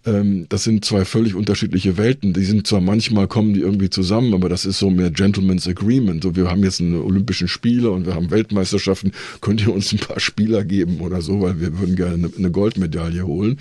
ähm, 0.05 0.45
das 0.49 0.63
sind 0.63 0.85
zwei 0.85 1.05
völlig 1.05 1.35
unterschiedliche 1.35 1.97
Welten. 1.97 2.33
Die 2.33 2.43
sind 2.43 2.67
zwar 2.67 2.81
manchmal 2.81 3.27
kommen 3.27 3.53
die 3.53 3.61
irgendwie 3.61 3.89
zusammen, 3.89 4.33
aber 4.33 4.49
das 4.49 4.65
ist 4.65 4.79
so 4.79 4.89
mehr 4.89 5.11
Gentleman's 5.11 5.67
Agreement. 5.67 6.23
So, 6.23 6.35
wir 6.35 6.49
haben 6.49 6.63
jetzt 6.63 6.79
einen 6.79 7.01
Olympischen 7.01 7.47
Spiele 7.47 7.91
und 7.91 8.05
wir 8.05 8.15
haben 8.15 8.31
Weltmeisterschaften. 8.31 9.11
Könnt 9.41 9.61
ihr 9.61 9.73
uns 9.73 9.91
ein 9.91 9.99
paar 9.99 10.19
Spieler 10.19 10.63
geben 10.63 10.99
oder 10.99 11.21
so, 11.21 11.41
weil 11.41 11.59
wir 11.59 11.79
würden 11.79 11.95
gerne 11.95 12.29
eine 12.37 12.51
Goldmedaille 12.51 13.25
holen. 13.25 13.59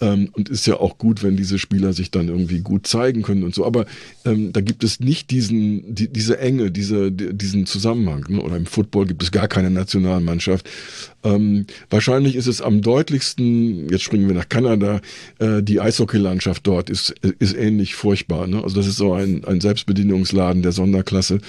Ähm, 0.00 0.30
und 0.32 0.48
ist 0.48 0.66
ja 0.66 0.76
auch 0.76 0.98
gut, 0.98 1.22
wenn 1.22 1.36
diese 1.36 1.58
Spieler 1.58 1.92
sich 1.92 2.10
dann 2.10 2.28
irgendwie 2.28 2.60
gut 2.60 2.86
zeigen 2.86 3.22
können 3.22 3.42
und 3.42 3.54
so. 3.54 3.64
Aber 3.64 3.86
ähm, 4.24 4.52
da 4.52 4.60
gibt 4.60 4.84
es 4.84 5.00
nicht 5.00 5.30
diesen, 5.30 5.94
die, 5.94 6.08
diese 6.08 6.38
Enge, 6.38 6.70
diese, 6.70 7.10
diesen 7.12 7.66
Zusammenhang. 7.66 8.24
Ne? 8.28 8.40
Oder 8.40 8.56
im 8.56 8.66
Football 8.66 9.06
gibt 9.06 9.22
es 9.22 9.30
gar 9.30 9.48
keine 9.48 9.70
Nationalmannschaft. 9.70 10.68
Ähm, 11.24 11.66
wahrscheinlich 11.90 12.36
ist 12.36 12.46
es 12.46 12.60
am 12.60 12.82
deutlichsten, 12.82 13.88
jetzt 13.88 14.02
springen 14.02 14.26
wir 14.26 14.34
nach 14.34 14.48
Kanada, 14.48 15.00
äh, 15.38 15.62
die 15.62 15.80
Eishockeylandschaft 15.80 16.66
dort 16.66 16.90
ist, 16.90 17.14
ist 17.38 17.56
ähnlich 17.56 17.94
furchtbar. 17.94 18.46
Ne? 18.46 18.62
Also 18.62 18.76
das 18.76 18.86
ist 18.86 18.96
so 18.96 19.12
ein, 19.12 19.44
ein 19.44 19.60
Selbstbedienungsladen 19.60 20.62
der 20.62 20.72
Sonderklasse. 20.72 21.40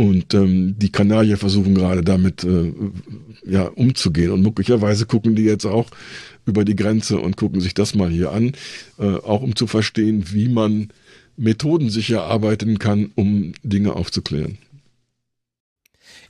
Und 0.00 0.32
ähm, 0.32 0.76
die 0.78 0.90
Kanadier 0.90 1.36
versuchen 1.36 1.74
gerade 1.74 2.02
damit 2.02 2.42
äh, 2.42 2.72
ja, 3.44 3.64
umzugehen. 3.64 4.30
Und 4.30 4.40
möglicherweise 4.40 5.04
gucken 5.04 5.36
die 5.36 5.42
jetzt 5.42 5.66
auch 5.66 5.90
über 6.46 6.64
die 6.64 6.76
Grenze 6.76 7.18
und 7.18 7.36
gucken 7.36 7.60
sich 7.60 7.74
das 7.74 7.94
mal 7.94 8.10
hier 8.10 8.32
an, 8.32 8.52
äh, 8.98 9.16
auch 9.16 9.42
um 9.42 9.56
zu 9.56 9.66
verstehen, 9.66 10.32
wie 10.32 10.48
man 10.48 10.88
methodensicher 11.36 12.24
arbeiten 12.24 12.78
kann, 12.78 13.12
um 13.14 13.52
Dinge 13.62 13.94
aufzuklären. 13.94 14.58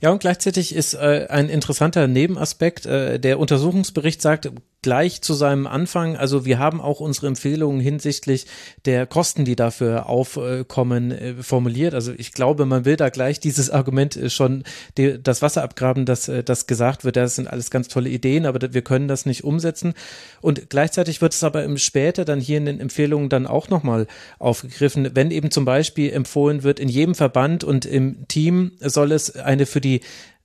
Ja, 0.01 0.09
und 0.09 0.19
gleichzeitig 0.19 0.73
ist 0.73 0.95
äh, 0.95 1.27
ein 1.29 1.47
interessanter 1.47 2.07
Nebenaspekt, 2.07 2.85
äh, 2.87 3.19
der 3.19 3.39
Untersuchungsbericht 3.39 4.21
sagt, 4.21 4.51
gleich 4.81 5.21
zu 5.21 5.33
seinem 5.33 5.67
Anfang, 5.67 6.15
also 6.15 6.43
wir 6.45 6.57
haben 6.57 6.81
auch 6.81 6.99
unsere 6.99 7.27
Empfehlungen 7.27 7.79
hinsichtlich 7.79 8.47
der 8.85 9.05
Kosten, 9.05 9.45
die 9.45 9.55
dafür 9.55 10.07
aufkommen, 10.07 11.11
äh, 11.11 11.35
formuliert. 11.43 11.93
Also 11.93 12.13
ich 12.17 12.31
glaube, 12.31 12.65
man 12.65 12.83
will 12.83 12.95
da 12.95 13.09
gleich 13.09 13.39
dieses 13.39 13.69
Argument 13.69 14.15
äh, 14.15 14.29
schon 14.29 14.63
das 14.95 15.41
Wasser 15.43 15.63
abgraben, 15.63 16.05
dass 16.05 16.27
äh, 16.27 16.43
das 16.43 16.65
gesagt 16.65 17.05
wird, 17.05 17.15
das 17.15 17.35
sind 17.35 17.47
alles 17.47 17.69
ganz 17.69 17.89
tolle 17.89 18.09
Ideen, 18.09 18.47
aber 18.47 18.73
wir 18.73 18.81
können 18.81 19.07
das 19.07 19.27
nicht 19.27 19.43
umsetzen. 19.43 19.93
Und 20.41 20.69
gleichzeitig 20.71 21.21
wird 21.21 21.33
es 21.33 21.43
aber 21.43 21.63
im 21.63 21.77
später 21.77 22.25
dann 22.25 22.39
hier 22.39 22.57
in 22.57 22.65
den 22.65 22.79
Empfehlungen 22.79 23.29
dann 23.29 23.45
auch 23.45 23.69
nochmal 23.69 24.07
aufgegriffen, 24.39 25.11
wenn 25.13 25.29
eben 25.29 25.51
zum 25.51 25.65
Beispiel 25.65 26.11
empfohlen 26.11 26.63
wird, 26.63 26.79
in 26.79 26.89
jedem 26.89 27.13
Verband 27.13 27.63
und 27.63 27.85
im 27.85 28.27
Team 28.27 28.71
soll 28.79 29.11
es 29.11 29.35
eine 29.35 29.67
für 29.67 29.81
die 29.81 30.01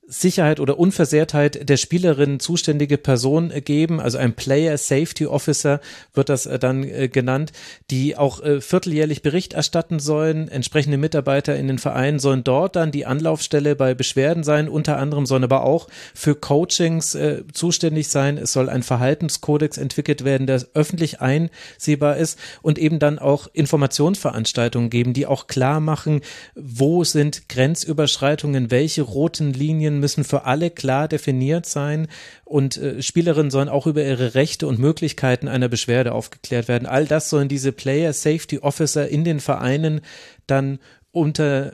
Sicherheit 0.09 0.61
oder 0.61 0.79
Unversehrtheit 0.79 1.67
der 1.67 1.75
Spielerin 1.75 2.39
zuständige 2.39 2.97
Person 2.97 3.51
geben, 3.65 3.99
also 3.99 4.17
ein 4.17 4.33
Player 4.35 4.77
Safety 4.77 5.25
Officer 5.25 5.81
wird 6.13 6.29
das 6.29 6.45
äh, 6.45 6.57
dann 6.57 6.83
äh, 6.83 7.09
genannt, 7.09 7.51
die 7.91 8.15
auch 8.15 8.41
äh, 8.41 8.61
vierteljährlich 8.61 9.21
Bericht 9.21 9.51
erstatten 9.51 9.99
sollen. 9.99 10.47
Entsprechende 10.47 10.97
Mitarbeiter 10.97 11.57
in 11.57 11.67
den 11.67 11.77
Vereinen 11.77 12.19
sollen 12.19 12.45
dort 12.45 12.77
dann 12.77 12.91
die 12.91 13.05
Anlaufstelle 13.05 13.75
bei 13.75 13.93
Beschwerden 13.93 14.45
sein. 14.45 14.69
Unter 14.69 14.97
anderem 14.97 15.25
sollen 15.25 15.43
aber 15.43 15.63
auch 15.63 15.87
für 16.13 16.35
Coachings 16.35 17.17
zuständig 17.53 18.07
sein. 18.07 18.37
Es 18.37 18.53
soll 18.53 18.69
ein 18.69 18.83
Verhaltenskodex 18.83 19.77
entwickelt 19.77 20.23
werden, 20.23 20.47
der 20.47 20.65
öffentlich 20.73 21.19
einsehbar 21.21 22.17
ist 22.17 22.39
und 22.61 22.79
eben 22.79 22.99
dann 22.99 23.19
auch 23.19 23.47
Informationsveranstaltungen 23.53 24.89
geben, 24.89 25.13
die 25.13 25.25
auch 25.25 25.47
klar 25.47 25.79
machen, 25.79 26.21
wo 26.55 27.03
sind 27.03 27.49
Grenzüberschreitungen, 27.49 28.71
welche 28.71 29.01
roten 29.01 29.53
Linien 29.53 29.96
müssen 29.99 30.23
für 30.23 30.45
alle 30.45 30.69
klar 30.69 31.07
definiert 31.07 31.65
sein 31.65 32.07
und 32.45 32.77
äh, 32.77 33.01
Spielerinnen 33.01 33.51
sollen 33.51 33.69
auch 33.69 33.87
über 33.87 34.03
ihre 34.03 34.35
Rechte 34.35 34.67
und 34.67 34.79
Möglichkeiten 34.79 35.47
einer 35.47 35.69
Beschwerde 35.69 36.13
aufgeklärt 36.13 36.67
werden. 36.67 36.85
All 36.85 37.05
das 37.05 37.29
sollen 37.29 37.49
diese 37.49 37.71
Player 37.71 38.13
Safety 38.13 38.59
Officer 38.59 39.07
in 39.07 39.23
den 39.23 39.39
Vereinen 39.39 40.01
dann 40.45 40.79
unter 41.11 41.73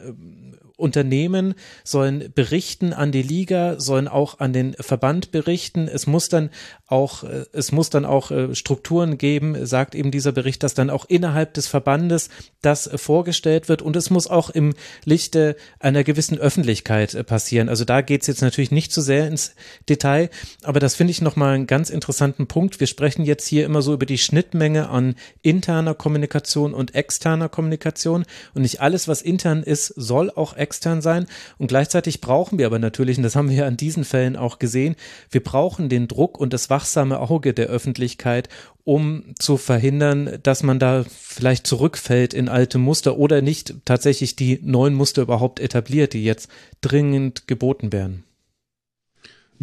Unternehmen 0.83 1.55
sollen 1.83 2.31
berichten 2.35 2.91
an 2.93 3.11
die 3.13 3.23
Liga, 3.23 3.79
sollen 3.79 4.09
auch 4.09 4.39
an 4.39 4.51
den 4.51 4.73
Verband 4.73 5.31
berichten. 5.31 5.87
Es 5.87 6.05
muss 6.07 6.27
dann 6.27 6.49
auch, 6.87 7.23
äh, 7.23 7.45
es 7.53 7.71
muss 7.71 7.89
dann 7.89 8.05
auch 8.05 8.29
äh, 8.29 8.53
Strukturen 8.53 9.17
geben, 9.17 9.65
sagt 9.65 9.95
eben 9.95 10.11
dieser 10.11 10.33
Bericht, 10.33 10.61
dass 10.61 10.73
dann 10.73 10.89
auch 10.89 11.05
innerhalb 11.05 11.53
des 11.53 11.67
Verbandes 11.67 12.29
das 12.61 12.89
vorgestellt 12.95 13.69
wird 13.69 13.81
und 13.81 13.95
es 13.95 14.09
muss 14.09 14.27
auch 14.27 14.49
im 14.49 14.73
Lichte 15.05 15.55
einer 15.79 16.03
gewissen 16.03 16.37
Öffentlichkeit 16.37 17.13
äh, 17.13 17.23
passieren. 17.23 17.69
Also 17.69 17.85
da 17.85 18.01
geht 18.01 18.21
es 18.21 18.27
jetzt 18.27 18.41
natürlich 18.41 18.71
nicht 18.71 18.91
zu 18.91 19.01
so 19.01 19.05
sehr 19.05 19.27
ins 19.27 19.55
Detail, 19.87 20.29
aber 20.63 20.81
das 20.81 20.95
finde 20.95 21.11
ich 21.11 21.21
nochmal 21.21 21.55
einen 21.55 21.67
ganz 21.67 21.89
interessanten 21.89 22.47
Punkt. 22.47 22.81
Wir 22.81 22.87
sprechen 22.87 23.23
jetzt 23.23 23.47
hier 23.47 23.65
immer 23.65 23.81
so 23.81 23.93
über 23.93 24.05
die 24.05 24.17
Schnittmenge 24.17 24.89
an 24.89 25.15
interner 25.41 25.95
Kommunikation 25.95 26.73
und 26.73 26.93
externer 26.93 27.47
Kommunikation 27.47 28.25
und 28.53 28.63
nicht 28.63 28.81
alles, 28.81 29.07
was 29.07 29.21
intern 29.21 29.63
ist, 29.63 29.87
soll 29.87 30.29
auch 30.29 30.57
extern 30.57 30.72
sein 30.81 31.27
und 31.57 31.67
gleichzeitig 31.67 32.21
brauchen 32.21 32.57
wir 32.57 32.65
aber 32.65 32.79
natürlich, 32.79 33.17
und 33.17 33.23
das 33.23 33.35
haben 33.35 33.49
wir 33.49 33.65
an 33.65 33.77
diesen 33.77 34.03
Fällen 34.03 34.35
auch 34.35 34.59
gesehen, 34.59 34.95
wir 35.29 35.43
brauchen 35.43 35.89
den 35.89 36.07
Druck 36.07 36.39
und 36.39 36.53
das 36.53 36.69
wachsame 36.69 37.19
Auge 37.19 37.53
der 37.53 37.67
Öffentlichkeit, 37.67 38.49
um 38.83 39.23
zu 39.39 39.57
verhindern, 39.57 40.39
dass 40.43 40.63
man 40.63 40.79
da 40.79 41.05
vielleicht 41.09 41.67
zurückfällt 41.67 42.33
in 42.33 42.49
alte 42.49 42.77
Muster 42.77 43.17
oder 43.17 43.41
nicht 43.41 43.75
tatsächlich 43.85 44.35
die 44.35 44.59
neuen 44.61 44.93
Muster 44.93 45.21
überhaupt 45.21 45.59
etabliert, 45.59 46.13
die 46.13 46.23
jetzt 46.23 46.49
dringend 46.81 47.47
geboten 47.47 47.93
werden. 47.93 48.23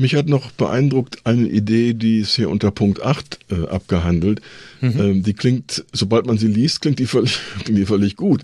Mich 0.01 0.14
hat 0.14 0.31
noch 0.31 0.51
beeindruckt 0.52 1.18
eine 1.27 1.47
Idee, 1.47 1.93
die 1.93 2.20
ist 2.20 2.35
hier 2.35 2.48
unter 2.48 2.70
Punkt 2.70 3.02
8 3.02 3.39
äh, 3.51 3.66
abgehandelt. 3.68 4.40
Mhm. 4.81 4.98
Ähm, 4.98 5.22
die 5.22 5.35
klingt, 5.35 5.85
sobald 5.93 6.24
man 6.24 6.39
sie 6.39 6.47
liest, 6.47 6.81
klingt 6.81 6.98
die 7.01 7.05
völlig, 7.05 7.39
klingt 7.64 7.78
die 7.78 7.85
völlig 7.85 8.16
gut. 8.16 8.43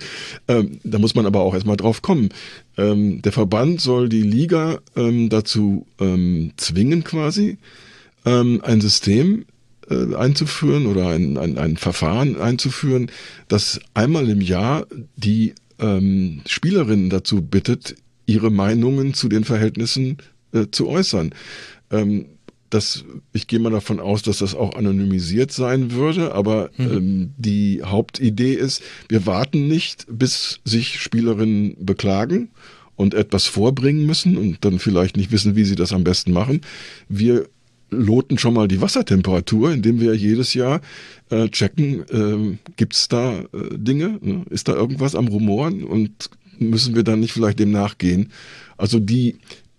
Ähm, 0.49 0.81
da 0.85 0.99
muss 0.99 1.15
man 1.15 1.25
aber 1.25 1.41
auch 1.41 1.55
erstmal 1.55 1.79
drauf 1.79 2.03
kommen. 2.03 2.29
Ähm, 2.77 3.23
der 3.23 3.33
Verband 3.33 3.81
soll 3.81 4.11
die 4.11 4.21
Liga 4.21 4.81
ähm, 4.97 5.31
dazu 5.31 5.87
ähm, 5.99 6.53
zwingen 6.59 7.05
quasi, 7.05 7.57
ähm, 8.27 8.61
ein 8.63 8.83
System 8.83 9.47
äh, 9.89 10.15
einzuführen 10.15 10.85
oder 10.85 11.09
ein, 11.09 11.39
ein, 11.39 11.57
ein 11.57 11.79
Verfahren 11.79 12.39
einzuführen, 12.39 13.11
das 13.49 13.81
einmal 13.95 14.29
im 14.29 14.43
Jahr 14.43 14.87
die 15.17 15.55
Spielerinnen 15.79 17.11
dazu 17.11 17.43
bittet, 17.43 17.97
ihre 18.25 18.51
Meinungen 18.51 19.13
zu 19.13 19.29
den 19.29 19.45
Verhältnissen 19.45 20.17
äh, 20.57 20.71
zu 20.71 20.89
äußern. 20.89 21.35
Ähm, 21.91 22.27
das, 22.71 23.05
ich 23.33 23.47
gehe 23.47 23.61
mal 23.61 23.71
davon 23.71 24.01
aus, 24.01 24.23
dass 24.23 24.39
das 24.39 24.55
auch 24.55 24.75
anonymisiert 24.75 25.53
sein 25.53 25.93
würde, 25.93 26.35
aber 26.35 26.71
mhm. 26.77 26.93
ähm, 26.93 27.31
die 27.37 27.83
Hauptidee 27.85 28.55
ist, 28.55 28.83
wir 29.09 29.25
warten 29.25 29.69
nicht, 29.69 30.07
bis 30.11 30.61
sich 30.65 31.01
Spielerinnen 31.01 31.77
beklagen 31.85 32.51
und 32.97 33.15
etwas 33.15 33.47
vorbringen 33.47 34.05
müssen 34.07 34.37
und 34.37 34.65
dann 34.65 34.79
vielleicht 34.79 35.17
nicht 35.17 35.31
wissen, 35.31 35.55
wie 35.55 35.65
sie 35.65 35.77
das 35.77 35.93
am 35.93 36.03
besten 36.03 36.33
machen. 36.33 36.63
Wir 37.09 37.47
loten 37.91 38.37
schon 38.37 38.55
mal 38.55 38.67
die 38.67 38.81
Wassertemperatur, 38.81 39.73
indem 39.73 40.01
wir 40.01 40.15
jedes 40.15 40.55
Jahr 40.55 40.81
äh, 41.31 41.49
checken, 41.49 42.03
äh, 42.11 42.59
gibt 42.77 42.95
es 42.95 43.09
da 43.09 43.39
äh, 43.39 43.45
Dinge, 43.77 44.19
ne? 44.21 44.45
ist 44.51 44.69
da 44.69 44.75
irgendwas 44.75 45.15
am 45.15 45.29
Rumoren 45.29 45.85
und 45.85 46.31
müssen 46.59 46.97
wir 46.97 47.05
dann 47.05 47.21
nicht 47.21 47.33
vielleicht 47.33 47.61
dem 47.61 47.71
nachgehen. 47.71 48.33
Also 48.77 48.99
die, 48.99 49.37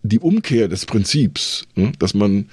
die 0.07 0.19
Umkehr 0.19 0.67
des 0.67 0.85
Prinzips, 0.85 1.67
ne? 1.75 1.91
dass 1.99 2.13
man 2.13 2.49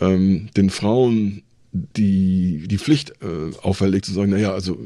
ähm, 0.00 0.48
den 0.56 0.70
Frauen 0.70 1.42
die, 1.72 2.66
die 2.66 2.78
Pflicht 2.78 3.12
äh, 3.22 3.56
auferlegt 3.62 4.04
zu 4.04 4.12
sagen, 4.12 4.30
naja, 4.30 4.52
also 4.52 4.78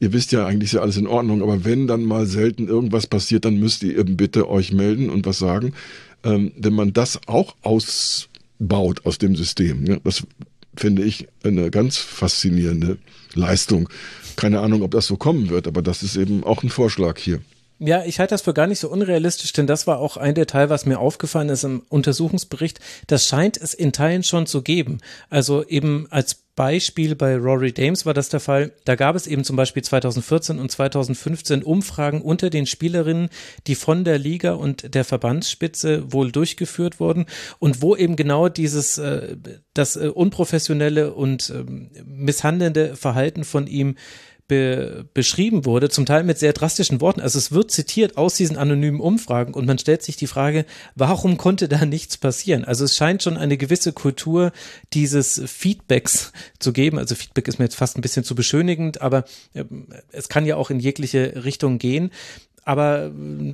ihr 0.00 0.12
wisst 0.12 0.32
ja 0.32 0.46
eigentlich 0.46 0.70
ist 0.70 0.74
ja 0.74 0.80
alles 0.80 0.96
in 0.96 1.06
Ordnung, 1.06 1.42
aber 1.42 1.64
wenn 1.64 1.86
dann 1.86 2.04
mal 2.04 2.26
selten 2.26 2.66
irgendwas 2.66 3.06
passiert, 3.06 3.44
dann 3.44 3.58
müsst 3.58 3.82
ihr 3.82 3.98
eben 3.98 4.16
bitte 4.16 4.48
euch 4.48 4.72
melden 4.72 5.10
und 5.10 5.26
was 5.26 5.38
sagen. 5.38 5.74
Ähm, 6.22 6.52
wenn 6.56 6.72
man 6.72 6.92
das 6.92 7.20
auch 7.26 7.56
aus 7.62 8.28
baut 8.58 9.04
aus 9.04 9.18
dem 9.18 9.36
System. 9.36 9.84
Ja, 9.86 9.96
das 10.02 10.26
finde 10.76 11.04
ich 11.04 11.28
eine 11.42 11.70
ganz 11.70 11.98
faszinierende 11.98 12.98
Leistung. 13.34 13.88
Keine 14.36 14.60
Ahnung, 14.60 14.82
ob 14.82 14.90
das 14.90 15.06
so 15.06 15.16
kommen 15.16 15.50
wird, 15.50 15.66
aber 15.66 15.82
das 15.82 16.02
ist 16.02 16.16
eben 16.16 16.44
auch 16.44 16.62
ein 16.62 16.70
Vorschlag 16.70 17.18
hier. 17.18 17.40
Ja, 17.78 18.04
ich 18.04 18.20
halte 18.20 18.34
das 18.34 18.42
für 18.42 18.54
gar 18.54 18.68
nicht 18.68 18.78
so 18.78 18.88
unrealistisch, 18.88 19.52
denn 19.52 19.66
das 19.66 19.86
war 19.86 19.98
auch 19.98 20.16
ein 20.16 20.34
Detail, 20.34 20.70
was 20.70 20.86
mir 20.86 21.00
aufgefallen 21.00 21.48
ist 21.48 21.64
im 21.64 21.82
Untersuchungsbericht. 21.88 22.78
Das 23.08 23.26
scheint 23.26 23.56
es 23.56 23.74
in 23.74 23.92
Teilen 23.92 24.22
schon 24.22 24.46
zu 24.46 24.62
geben. 24.62 25.00
Also 25.28 25.66
eben 25.66 26.06
als 26.10 26.44
Beispiel 26.54 27.16
bei 27.16 27.36
Rory 27.36 27.72
Dames 27.72 28.06
war 28.06 28.14
das 28.14 28.28
der 28.28 28.38
Fall. 28.38 28.70
Da 28.84 28.94
gab 28.94 29.16
es 29.16 29.26
eben 29.26 29.42
zum 29.42 29.56
Beispiel 29.56 29.82
2014 29.82 30.60
und 30.60 30.70
2015 30.70 31.64
Umfragen 31.64 32.22
unter 32.22 32.48
den 32.48 32.66
Spielerinnen, 32.66 33.28
die 33.66 33.74
von 33.74 34.04
der 34.04 34.18
Liga 34.18 34.52
und 34.52 34.94
der 34.94 35.04
Verbandsspitze 35.04 36.12
wohl 36.12 36.30
durchgeführt 36.30 37.00
wurden 37.00 37.26
und 37.58 37.82
wo 37.82 37.96
eben 37.96 38.14
genau 38.14 38.48
dieses, 38.48 38.98
äh, 38.98 39.36
das 39.74 39.96
äh, 39.96 40.08
unprofessionelle 40.08 41.12
und 41.12 41.50
ähm, 41.50 41.90
misshandelnde 42.04 42.94
Verhalten 42.94 43.42
von 43.42 43.66
ihm 43.66 43.96
be 44.46 45.06
beschrieben 45.14 45.64
wurde, 45.64 45.88
zum 45.88 46.06
Teil 46.06 46.24
mit 46.24 46.38
sehr 46.38 46.52
drastischen 46.52 47.00
Worten. 47.00 47.20
Also 47.20 47.38
es 47.38 47.52
wird 47.52 47.70
zitiert 47.70 48.16
aus 48.16 48.34
diesen 48.34 48.56
anonymen 48.56 49.00
Umfragen 49.00 49.54
und 49.54 49.66
man 49.66 49.78
stellt 49.78 50.02
sich 50.02 50.16
die 50.16 50.26
Frage, 50.26 50.66
warum 50.94 51.36
konnte 51.36 51.68
da 51.68 51.84
nichts 51.84 52.16
passieren? 52.16 52.64
Also 52.64 52.84
es 52.84 52.96
scheint 52.96 53.22
schon 53.22 53.36
eine 53.36 53.56
gewisse 53.56 53.92
Kultur 53.92 54.52
dieses 54.92 55.40
Feedbacks 55.46 56.32
zu 56.58 56.72
geben. 56.72 56.98
Also 56.98 57.14
Feedback 57.14 57.48
ist 57.48 57.58
mir 57.58 57.64
jetzt 57.64 57.76
fast 57.76 57.96
ein 57.96 58.02
bisschen 58.02 58.24
zu 58.24 58.34
beschönigend, 58.34 59.00
aber 59.00 59.24
äh, 59.54 59.64
es 60.12 60.28
kann 60.28 60.46
ja 60.46 60.56
auch 60.56 60.70
in 60.70 60.80
jegliche 60.80 61.44
Richtung 61.44 61.78
gehen. 61.78 62.10
Aber 62.64 63.10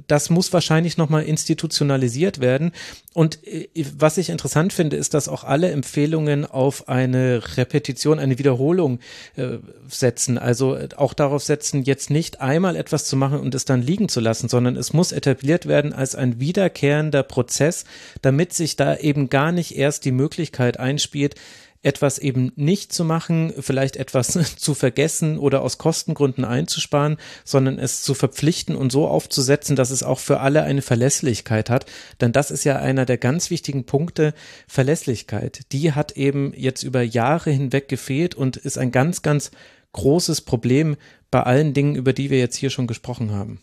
das 0.06 0.30
muss 0.30 0.52
wahrscheinlich 0.52 0.96
nochmal 0.96 1.24
institutionalisiert 1.24 2.40
werden. 2.40 2.72
Und 3.12 3.44
äh, 3.46 3.68
was 3.96 4.18
ich 4.18 4.30
interessant 4.30 4.72
finde, 4.72 4.96
ist, 4.96 5.14
dass 5.14 5.28
auch 5.28 5.44
alle 5.44 5.70
Empfehlungen 5.70 6.44
auf 6.44 6.88
eine 6.88 7.42
Repetition, 7.56 8.18
eine 8.18 8.38
Wiederholung 8.38 9.00
äh, 9.36 9.58
setzen. 9.88 10.38
Also 10.38 10.78
auch 10.96 11.14
darauf 11.14 11.42
setzen, 11.42 11.82
jetzt 11.82 12.10
nicht 12.10 12.40
einmal 12.40 12.76
etwas 12.76 13.04
zu 13.04 13.16
machen 13.16 13.40
und 13.40 13.54
es 13.54 13.64
dann 13.64 13.82
liegen 13.82 14.08
zu 14.08 14.20
lassen, 14.20 14.48
sondern 14.48 14.76
es 14.76 14.92
muss 14.92 15.12
etabliert 15.12 15.66
werden 15.66 15.92
als 15.92 16.14
ein 16.14 16.40
wiederkehrender 16.40 17.22
Prozess, 17.22 17.84
damit 18.22 18.52
sich 18.52 18.76
da 18.76 18.96
eben 18.96 19.28
gar 19.28 19.52
nicht 19.52 19.76
erst 19.76 20.04
die 20.04 20.12
Möglichkeit 20.12 20.78
einspielt, 20.78 21.34
etwas 21.82 22.18
eben 22.18 22.52
nicht 22.56 22.92
zu 22.92 23.04
machen, 23.04 23.52
vielleicht 23.58 23.96
etwas 23.96 24.28
zu 24.56 24.74
vergessen 24.74 25.38
oder 25.38 25.62
aus 25.62 25.78
Kostengründen 25.78 26.44
einzusparen, 26.44 27.16
sondern 27.44 27.78
es 27.78 28.02
zu 28.02 28.14
verpflichten 28.14 28.76
und 28.76 28.92
so 28.92 29.08
aufzusetzen, 29.08 29.76
dass 29.76 29.90
es 29.90 30.02
auch 30.02 30.18
für 30.18 30.40
alle 30.40 30.62
eine 30.62 30.82
Verlässlichkeit 30.82 31.70
hat. 31.70 31.86
Denn 32.20 32.32
das 32.32 32.50
ist 32.50 32.64
ja 32.64 32.76
einer 32.76 33.06
der 33.06 33.18
ganz 33.18 33.50
wichtigen 33.50 33.84
Punkte, 33.84 34.34
Verlässlichkeit. 34.66 35.60
Die 35.72 35.92
hat 35.92 36.12
eben 36.12 36.52
jetzt 36.54 36.82
über 36.82 37.02
Jahre 37.02 37.50
hinweg 37.50 37.88
gefehlt 37.88 38.34
und 38.34 38.56
ist 38.56 38.76
ein 38.76 38.92
ganz, 38.92 39.22
ganz 39.22 39.50
großes 39.92 40.42
Problem 40.42 40.96
bei 41.30 41.42
allen 41.42 41.72
Dingen, 41.72 41.94
über 41.94 42.12
die 42.12 42.30
wir 42.30 42.38
jetzt 42.38 42.56
hier 42.56 42.70
schon 42.70 42.86
gesprochen 42.86 43.32
haben. 43.32 43.60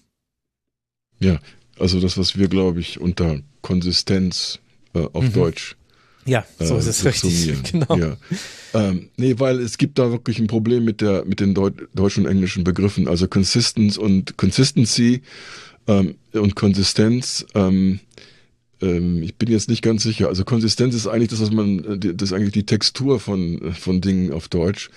Ja, 1.19 1.39
also 1.79 1.99
das, 1.99 2.17
was 2.17 2.37
wir, 2.37 2.47
glaube 2.47 2.79
ich, 2.79 2.99
unter 2.99 3.41
Konsistenz 3.61 4.59
äh, 4.93 5.05
auf 5.13 5.23
mhm. 5.23 5.33
Deutsch 5.33 5.75
ja, 6.27 6.45
so 6.59 6.75
äh, 6.75 6.79
ist 6.79 6.87
es 6.87 7.05
richtig. 7.05 7.53
Genau. 7.71 7.97
Ja. 7.97 8.17
Ähm, 8.73 9.09
nee, 9.17 9.35
weil 9.37 9.59
es 9.59 9.77
gibt 9.77 9.97
da 9.97 10.11
wirklich 10.11 10.39
ein 10.39 10.47
Problem 10.47 10.85
mit 10.85 11.01
der 11.01 11.25
mit 11.25 11.39
den 11.39 11.53
Deut 11.53 11.73
deutschen 11.93 12.25
und 12.25 12.31
englischen 12.31 12.63
Begriffen. 12.63 13.07
Also 13.07 13.27
Consistence 13.27 13.97
und 13.97 14.37
Consistency 14.37 15.21
ähm, 15.87 16.15
und 16.33 16.55
Konsistenz. 16.55 17.45
Ähm, 17.55 17.99
ähm, 18.81 19.23
ich 19.23 19.35
bin 19.35 19.49
jetzt 19.49 19.69
nicht 19.69 19.81
ganz 19.81 20.03
sicher. 20.03 20.27
Also 20.27 20.43
Konsistenz 20.43 20.93
ist 20.93 21.07
eigentlich 21.07 21.29
das, 21.29 21.41
was 21.41 21.51
man, 21.51 21.83
äh, 21.83 22.13
das 22.13 22.29
ist 22.29 22.33
eigentlich 22.33 22.53
die 22.53 22.65
Textur 22.65 23.19
von 23.19 23.73
von 23.73 24.01
Dingen 24.01 24.31
auf 24.31 24.47
Deutsch. 24.49 24.89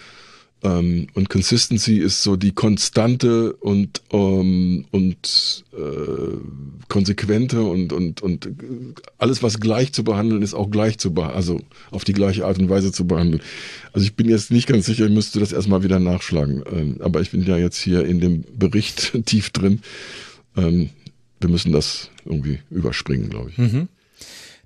Ähm, 0.62 1.06
und 1.14 1.30
Consistency 1.30 1.98
ist 1.98 2.22
so 2.22 2.36
die 2.36 2.52
konstante 2.52 3.55
und 3.55 4.02
ähm, 4.12 4.84
und 4.90 5.64
äh, 5.72 6.36
konsequente 6.89 7.62
und 7.62 7.92
und 7.92 8.20
und 8.20 8.48
alles 9.16 9.42
was 9.42 9.58
gleich 9.58 9.92
zu 9.92 10.05
behandeln 10.05 10.42
ist 10.42 10.52
auch 10.52 10.70
gleich 10.70 10.98
zu 10.98 11.14
behandeln, 11.14 11.36
also 11.36 11.60
auf 11.90 12.05
die 12.05 12.12
gleiche 12.12 12.44
Art 12.44 12.58
und 12.58 12.68
Weise 12.68 12.92
zu 12.92 13.06
behandeln. 13.06 13.42
Also 13.92 14.05
ich 14.05 14.14
bin 14.14 14.28
jetzt 14.28 14.50
nicht 14.50 14.66
ganz 14.66 14.84
sicher, 14.86 15.06
ich 15.06 15.12
müsste 15.12 15.40
das 15.40 15.52
erstmal 15.52 15.82
wieder 15.82 15.98
nachschlagen. 15.98 16.62
Ähm, 16.70 16.97
aber 17.00 17.22
ich 17.22 17.30
bin 17.30 17.42
ja 17.44 17.56
jetzt 17.56 17.80
hier 17.80 18.05
in 18.05 18.20
dem 18.20 18.44
Bericht 18.56 19.12
tief 19.24 19.50
drin. 19.50 19.80
Ähm, 20.56 20.90
wir 21.40 21.48
müssen 21.48 21.72
das 21.72 22.10
irgendwie 22.26 22.58
überspringen, 22.70 23.30
glaube 23.30 23.50
ich. 23.50 23.58
Mhm. 23.58 23.89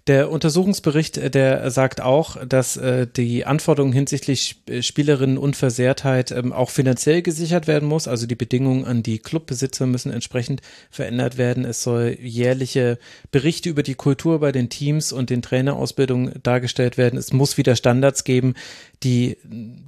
Der 0.06 0.30
Untersuchungsbericht, 0.30 1.16
äh, 1.16 1.30
der 1.30 1.70
sagt 1.70 2.02
auch, 2.02 2.36
dass 2.44 2.76
äh, 2.76 3.06
die 3.06 3.46
Anforderungen 3.46 3.94
hinsichtlich 3.94 4.56
äh, 4.66 4.82
Spielerinnenunversehrtheit 4.82 6.30
ähm, 6.30 6.52
auch 6.52 6.68
finanziell 6.68 7.22
gesichert 7.22 7.66
werden 7.66 7.88
muss. 7.88 8.06
Also 8.06 8.26
die 8.26 8.34
Bedingungen 8.34 8.84
an 8.84 9.02
die 9.02 9.18
Clubbesitzer 9.18 9.86
müssen 9.86 10.12
entsprechend 10.12 10.60
verändert 10.90 11.38
werden. 11.38 11.64
Es 11.64 11.82
soll 11.82 12.18
jährliche 12.20 12.98
Berichte 13.30 13.70
über 13.70 13.82
die 13.82 13.94
Kultur 13.94 14.40
bei 14.40 14.52
den 14.52 14.68
Teams 14.68 15.10
und 15.10 15.30
den 15.30 15.40
Trainerausbildungen 15.40 16.34
dargestellt 16.42 16.98
werden. 16.98 17.18
Es 17.18 17.32
muss 17.32 17.56
wieder 17.56 17.74
Standards 17.74 18.24
geben, 18.24 18.54
die, 19.04 19.36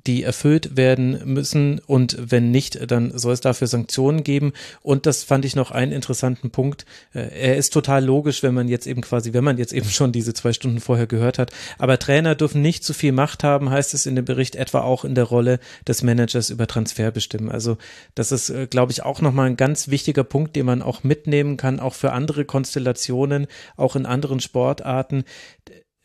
die 0.06 0.22
erfüllt 0.22 0.76
werden 0.76 1.20
müssen 1.24 1.80
und 1.86 2.16
wenn 2.18 2.50
nicht, 2.50 2.90
dann 2.90 3.16
soll 3.18 3.32
es 3.32 3.40
dafür 3.40 3.66
Sanktionen 3.66 4.24
geben. 4.24 4.52
Und 4.82 5.06
das 5.06 5.24
fand 5.24 5.44
ich 5.44 5.56
noch 5.56 5.70
einen 5.70 5.92
interessanten 5.92 6.50
Punkt. 6.50 6.84
Äh, 7.14 7.28
er 7.38 7.56
ist 7.56 7.72
total 7.72 8.04
logisch, 8.04 8.42
wenn 8.42 8.54
man 8.54 8.68
jetzt 8.68 8.86
eben 8.86 9.00
quasi, 9.00 9.32
wenn 9.32 9.44
man 9.44 9.58
jetzt 9.58 9.72
eben 9.72 9.88
schon 9.88 10.05
diese 10.12 10.34
zwei 10.34 10.52
Stunden 10.52 10.80
vorher 10.80 11.06
gehört 11.06 11.38
hat. 11.38 11.52
Aber 11.78 11.98
Trainer 11.98 12.34
dürfen 12.34 12.62
nicht 12.62 12.84
zu 12.84 12.92
viel 12.92 13.12
Macht 13.12 13.44
haben, 13.44 13.70
heißt 13.70 13.94
es 13.94 14.06
in 14.06 14.16
dem 14.16 14.24
Bericht, 14.24 14.56
etwa 14.56 14.80
auch 14.80 15.04
in 15.04 15.14
der 15.14 15.24
Rolle 15.24 15.58
des 15.86 16.02
Managers 16.02 16.50
über 16.50 16.66
Transfer 16.66 17.10
bestimmen. 17.10 17.50
Also 17.50 17.76
das 18.14 18.32
ist, 18.32 18.50
äh, 18.50 18.66
glaube 18.66 18.92
ich, 18.92 19.02
auch 19.02 19.20
nochmal 19.20 19.46
ein 19.46 19.56
ganz 19.56 19.88
wichtiger 19.88 20.24
Punkt, 20.24 20.56
den 20.56 20.66
man 20.66 20.82
auch 20.82 21.04
mitnehmen 21.04 21.56
kann, 21.56 21.80
auch 21.80 21.94
für 21.94 22.12
andere 22.12 22.44
Konstellationen, 22.44 23.46
auch 23.76 23.96
in 23.96 24.06
anderen 24.06 24.40
Sportarten 24.40 25.24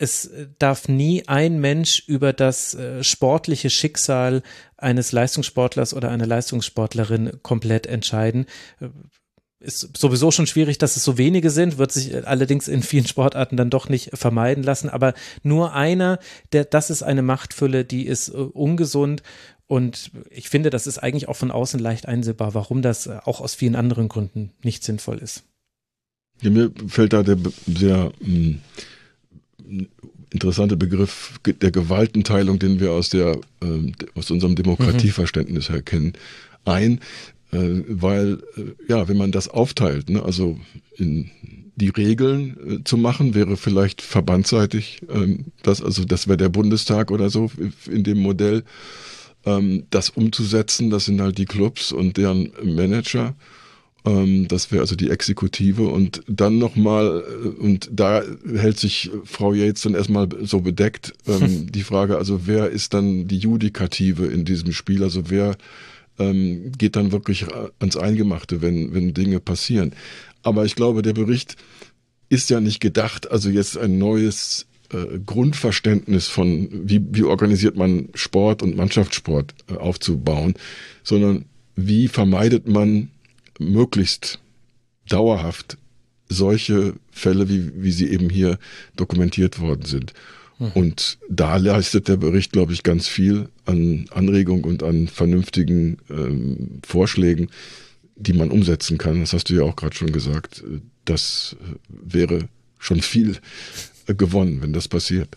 es 0.01 0.31
darf 0.57 0.87
nie 0.87 1.27
ein 1.27 1.59
Mensch 1.59 2.03
über 2.07 2.33
das 2.33 2.73
äh, 2.73 3.03
sportliche 3.03 3.69
Schicksal 3.69 4.41
eines 4.75 5.11
Leistungssportlers 5.11 5.93
oder 5.93 6.09
einer 6.09 6.25
Leistungssportlerin 6.25 7.39
komplett 7.43 7.85
entscheiden. 7.85 8.47
Äh, 9.61 9.65
ist 9.65 9.97
sowieso 9.97 10.31
schon 10.31 10.47
schwierig, 10.47 10.77
dass 10.77 10.97
es 10.97 11.03
so 11.03 11.17
wenige 11.17 11.49
sind, 11.49 11.77
wird 11.77 11.91
sich 11.91 12.27
allerdings 12.27 12.67
in 12.67 12.83
vielen 12.83 13.07
Sportarten 13.07 13.57
dann 13.57 13.69
doch 13.69 13.89
nicht 13.89 14.11
vermeiden 14.13 14.63
lassen. 14.63 14.89
Aber 14.89 15.13
nur 15.43 15.73
einer, 15.73 16.19
der, 16.51 16.65
das 16.65 16.89
ist 16.89 17.03
eine 17.03 17.21
Machtfülle, 17.21 17.85
die 17.85 18.05
ist 18.05 18.29
äh, 18.29 18.33
ungesund. 18.33 19.23
Und 19.67 20.11
ich 20.29 20.49
finde, 20.49 20.69
das 20.69 20.85
ist 20.85 20.97
eigentlich 20.97 21.29
auch 21.29 21.37
von 21.37 21.51
außen 21.51 21.79
leicht 21.79 22.05
einsehbar, 22.05 22.53
warum 22.53 22.81
das 22.81 23.07
auch 23.07 23.39
aus 23.39 23.55
vielen 23.55 23.75
anderen 23.75 24.09
Gründen 24.09 24.51
nicht 24.63 24.83
sinnvoll 24.83 25.19
ist. 25.19 25.43
Ja, 26.41 26.49
mir 26.49 26.71
fällt 26.87 27.13
da 27.13 27.23
der 27.23 27.37
sehr 27.67 28.11
hm, 28.19 28.59
interessante 30.31 30.75
Begriff 30.75 31.39
der 31.45 31.71
Gewaltenteilung, 31.71 32.59
den 32.59 32.79
wir 32.79 32.91
aus, 32.91 33.09
der, 33.09 33.37
äh, 33.61 33.91
aus 34.15 34.31
unserem 34.31 34.55
Demokratieverständnis 34.55 35.69
her 35.69 35.81
kennen, 35.81 36.13
ein, 36.65 36.97
äh, 36.97 37.01
weil, 37.51 38.43
äh, 38.55 38.61
ja, 38.87 39.07
wenn 39.07 39.17
man 39.17 39.31
das 39.31 39.47
aufteilt, 39.47 40.09
ne, 40.09 40.23
also 40.23 40.59
in 40.95 41.29
die 41.75 41.89
Regeln 41.89 42.57
äh, 42.67 42.83
zu 42.83 42.97
machen, 42.97 43.33
wäre 43.33 43.57
vielleicht 43.57 44.01
verbandsseitig, 44.01 45.01
ähm, 45.09 45.45
das, 45.63 45.81
also 45.81 46.05
das 46.05 46.27
wäre 46.27 46.37
der 46.37 46.49
Bundestag 46.49 47.11
oder 47.11 47.29
so 47.29 47.51
in 47.89 48.03
dem 48.03 48.19
Modell, 48.19 48.63
ähm, 49.45 49.83
das 49.89 50.09
umzusetzen, 50.09 50.89
das 50.89 51.05
sind 51.05 51.21
halt 51.21 51.37
die 51.37 51.45
Clubs 51.45 51.91
und 51.91 52.17
deren 52.17 52.51
Manager 52.63 53.35
ähm, 54.03 54.47
das 54.47 54.71
wäre 54.71 54.81
also 54.81 54.95
die 54.95 55.09
Exekutive. 55.09 55.87
Und 55.87 56.23
dann 56.27 56.57
nochmal, 56.57 57.23
äh, 57.23 57.47
und 57.47 57.89
da 57.91 58.23
hält 58.55 58.79
sich 58.79 59.11
Frau 59.25 59.53
Yates 59.53 59.83
dann 59.83 59.95
erstmal 59.95 60.27
so 60.41 60.61
bedeckt, 60.61 61.13
ähm, 61.27 61.67
die 61.71 61.83
Frage, 61.83 62.17
also 62.17 62.47
wer 62.47 62.69
ist 62.69 62.93
dann 62.93 63.27
die 63.27 63.37
Judikative 63.37 64.25
in 64.25 64.45
diesem 64.45 64.71
Spiel? 64.73 65.03
Also 65.03 65.29
wer 65.29 65.55
ähm, 66.19 66.71
geht 66.77 66.95
dann 66.95 67.11
wirklich 67.11 67.45
ans 67.79 67.97
Eingemachte, 67.97 68.61
wenn, 68.61 68.93
wenn 68.93 69.13
Dinge 69.13 69.39
passieren? 69.39 69.93
Aber 70.43 70.65
ich 70.65 70.75
glaube, 70.75 71.01
der 71.01 71.13
Bericht 71.13 71.55
ist 72.29 72.49
ja 72.49 72.59
nicht 72.59 72.79
gedacht, 72.79 73.29
also 73.29 73.49
jetzt 73.49 73.77
ein 73.77 73.97
neues 73.97 74.67
äh, 74.91 75.19
Grundverständnis 75.25 76.27
von, 76.27 76.69
wie, 76.71 77.01
wie 77.11 77.23
organisiert 77.23 77.75
man 77.75 78.09
Sport 78.13 78.63
und 78.63 78.75
Mannschaftssport 78.75 79.53
äh, 79.69 79.75
aufzubauen, 79.75 80.53
sondern 81.03 81.45
wie 81.75 82.07
vermeidet 82.07 82.67
man 82.67 83.09
möglichst 83.59 84.39
dauerhaft 85.07 85.77
solche 86.29 86.93
Fälle, 87.11 87.49
wie, 87.49 87.71
wie 87.83 87.91
sie 87.91 88.09
eben 88.09 88.29
hier 88.29 88.57
dokumentiert 88.95 89.59
worden 89.59 89.85
sind. 89.85 90.13
Mhm. 90.61 90.71
Und 90.75 91.17
da 91.27 91.57
leistet 91.57 92.07
der 92.07 92.17
Bericht, 92.17 92.51
glaube 92.51 92.71
ich, 92.71 92.83
ganz 92.83 93.07
viel 93.07 93.49
an 93.65 94.05
Anregung 94.11 94.63
und 94.63 94.83
an 94.83 95.07
vernünftigen 95.07 95.97
ähm, 96.09 96.79
Vorschlägen, 96.85 97.49
die 98.15 98.33
man 98.33 98.51
umsetzen 98.51 98.99
kann. 98.99 99.21
Das 99.21 99.33
hast 99.33 99.49
du 99.49 99.55
ja 99.55 99.63
auch 99.63 99.75
gerade 99.75 99.95
schon 99.95 100.11
gesagt. 100.11 100.63
Das 101.05 101.55
wäre 101.89 102.47
schon 102.77 103.01
viel 103.01 103.37
gewonnen, 104.05 104.61
wenn 104.61 104.71
das 104.71 104.87
passiert. 104.87 105.35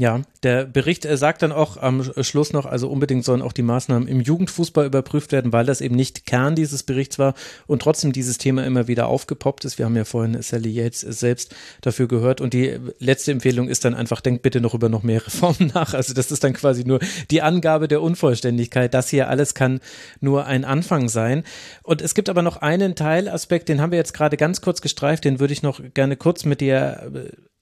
Ja, 0.00 0.22
der 0.42 0.64
Bericht 0.64 1.06
sagt 1.06 1.42
dann 1.42 1.52
auch 1.52 1.76
am 1.76 2.02
Schluss 2.22 2.54
noch, 2.54 2.64
also 2.64 2.88
unbedingt 2.88 3.22
sollen 3.22 3.42
auch 3.42 3.52
die 3.52 3.60
Maßnahmen 3.60 4.08
im 4.08 4.22
Jugendfußball 4.22 4.86
überprüft 4.86 5.30
werden, 5.30 5.52
weil 5.52 5.66
das 5.66 5.82
eben 5.82 5.94
nicht 5.94 6.24
Kern 6.24 6.54
dieses 6.54 6.84
Berichts 6.84 7.18
war 7.18 7.34
und 7.66 7.82
trotzdem 7.82 8.10
dieses 8.10 8.38
Thema 8.38 8.64
immer 8.64 8.88
wieder 8.88 9.08
aufgepoppt 9.08 9.66
ist. 9.66 9.76
Wir 9.76 9.84
haben 9.84 9.96
ja 9.96 10.06
vorhin 10.06 10.40
Sally 10.40 10.70
Yates 10.70 11.00
selbst 11.00 11.54
dafür 11.82 12.08
gehört 12.08 12.40
und 12.40 12.54
die 12.54 12.78
letzte 12.98 13.32
Empfehlung 13.32 13.68
ist 13.68 13.84
dann 13.84 13.92
einfach, 13.92 14.22
denkt 14.22 14.40
bitte 14.40 14.62
noch 14.62 14.72
über 14.72 14.88
noch 14.88 15.02
mehr 15.02 15.26
Reformen 15.26 15.70
nach. 15.74 15.92
Also 15.92 16.14
das 16.14 16.32
ist 16.32 16.44
dann 16.44 16.54
quasi 16.54 16.84
nur 16.84 17.00
die 17.30 17.42
Angabe 17.42 17.86
der 17.86 18.00
Unvollständigkeit. 18.00 18.94
Das 18.94 19.10
hier 19.10 19.28
alles 19.28 19.52
kann 19.52 19.80
nur 20.22 20.46
ein 20.46 20.64
Anfang 20.64 21.10
sein. 21.10 21.44
Und 21.82 22.00
es 22.00 22.14
gibt 22.14 22.30
aber 22.30 22.40
noch 22.40 22.56
einen 22.56 22.94
Teilaspekt, 22.94 23.68
den 23.68 23.82
haben 23.82 23.90
wir 23.90 23.98
jetzt 23.98 24.14
gerade 24.14 24.38
ganz 24.38 24.62
kurz 24.62 24.80
gestreift, 24.80 25.26
den 25.26 25.40
würde 25.40 25.52
ich 25.52 25.62
noch 25.62 25.78
gerne 25.92 26.16
kurz 26.16 26.46
mit 26.46 26.62
dir 26.62 27.10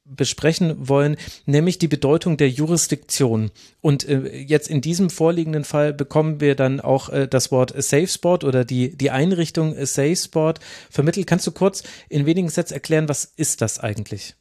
besprechen 0.09 0.89
wollen, 0.89 1.17
nämlich 1.47 1.79
die 1.79 1.89
Bedeutung 1.89 2.37
der 2.37 2.51
Jurisdiktion. 2.51 3.51
Und 3.81 4.09
äh, 4.09 4.37
jetzt 4.37 4.69
in 4.69 4.81
diesem 4.81 5.11
vorliegenden 5.11 5.65
Fall 5.65 5.93
bekommen 5.93 6.41
wir 6.41 6.55
dann 6.55 6.81
auch 6.81 7.09
äh, 7.09 7.29
das 7.29 7.51
Wort 7.51 7.75
Safe 7.83 8.07
Sport 8.07 8.45
oder 8.45 8.65
die, 8.65 8.97
die 8.97 9.11
Einrichtung 9.11 9.75
Safe 9.85 10.17
Sport 10.17 10.61
vermittelt. 10.91 11.27
Kannst 11.27 11.47
du 11.47 11.53
kurz 11.53 11.83
in 12.09 12.27
wenigen 12.27 12.49
Sätzen 12.49 12.75
erklären, 12.75 13.09
was 13.09 13.25
ist 13.37 13.61
das 13.61 13.79
eigentlich? 13.79 14.35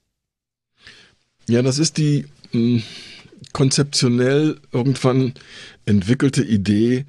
Ja, 1.47 1.61
das 1.61 1.79
ist 1.79 1.97
die 1.97 2.25
mh, 2.51 2.81
hm, 2.81 2.83
konzeptionell 3.53 4.57
irgendwann 4.71 5.33
entwickelte 5.85 6.43
Idee, 6.43 7.05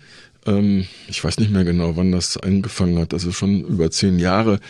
ähm, 0.49 0.87
ich 1.09 1.23
weiß 1.23 1.39
nicht 1.39 1.51
mehr 1.51 1.65
genau, 1.65 1.97
wann 1.97 2.13
das 2.13 2.37
angefangen 2.37 2.99
hat, 2.99 3.13
also 3.13 3.33
schon 3.33 3.65
über 3.65 3.91
zehn 3.91 4.19
Jahre. 4.19 4.61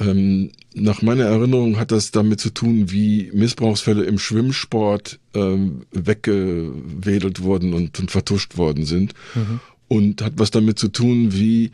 Ähm, 0.00 0.50
nach 0.74 1.02
meiner 1.02 1.24
Erinnerung 1.24 1.78
hat 1.78 1.90
das 1.90 2.10
damit 2.10 2.40
zu 2.40 2.50
tun, 2.50 2.90
wie 2.90 3.30
Missbrauchsfälle 3.34 4.04
im 4.04 4.18
Schwimmsport 4.18 5.18
ähm, 5.34 5.82
weggewedelt 5.92 7.42
wurden 7.42 7.74
und, 7.74 7.98
und 7.98 8.10
vertuscht 8.10 8.56
worden 8.56 8.86
sind. 8.86 9.14
Mhm. 9.34 9.60
Und 9.88 10.22
hat 10.22 10.34
was 10.36 10.50
damit 10.50 10.78
zu 10.78 10.88
tun, 10.88 11.32
wie 11.32 11.72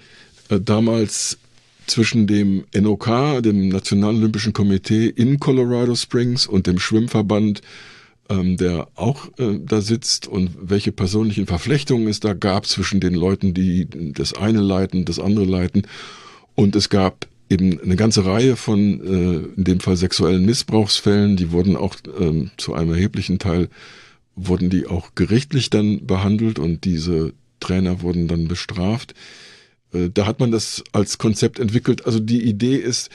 äh, 0.49 0.61
damals 0.61 1.39
zwischen 1.87 2.27
dem 2.27 2.65
NOK, 2.75 3.43
dem 3.43 3.69
Nationalen 3.69 4.19
Olympischen 4.19 4.53
Komitee 4.53 5.07
in 5.07 5.39
Colorado 5.39 5.95
Springs 5.95 6.47
und 6.47 6.67
dem 6.67 6.81
Schwimmverband, 6.81 7.63
ähm, 8.29 8.57
der 8.57 8.89
auch 8.97 9.29
äh, 9.39 9.61
da 9.65 9.81
sitzt 9.81 10.27
und 10.27 10.51
welche 10.61 10.91
persönlichen 10.91 11.47
Verflechtungen 11.47 12.09
es 12.09 12.19
da 12.19 12.33
gab 12.33 12.67
zwischen 12.67 12.99
den 12.99 13.15
Leuten, 13.15 13.55
die 13.55 13.87
das 14.13 14.35
eine 14.35 14.61
leiten, 14.61 15.05
das 15.05 15.21
andere 15.21 15.45
leiten. 15.45 15.87
Und 16.57 16.75
es 16.75 16.89
gab 16.89 17.29
eben 17.49 17.81
eine 17.81 17.97
ganze 17.97 18.25
Reihe 18.25 18.57
von, 18.57 19.01
äh, 19.01 19.57
in 19.57 19.65
dem 19.65 19.81
Fall 19.81 19.97
sexuellen 19.97 20.45
Missbrauchsfällen, 20.45 21.37
die 21.37 21.53
wurden 21.53 21.77
auch 21.77 21.97
ähm, 22.19 22.51
zu 22.57 22.75
einem 22.75 22.91
erheblichen 22.91 23.39
Teil, 23.39 23.69
wurden 24.35 24.71
die 24.71 24.87
auch 24.87 25.15
gerichtlich 25.15 25.71
dann 25.71 26.07
behandelt 26.07 26.59
und 26.59 26.85
diese 26.85 27.33
Trainer 27.61 28.03
wurden 28.03 28.29
dann 28.29 28.49
bestraft. 28.49 29.15
Äh, 29.93 30.11
da 30.13 30.27
hat 30.27 30.41
man 30.41 30.51
das 30.51 30.83
als 30.93 31.19
Konzept 31.19 31.59
entwickelt. 31.59 32.05
Also 32.07 32.19
die 32.21 32.43
Idee 32.43 32.77
ist, 32.77 33.11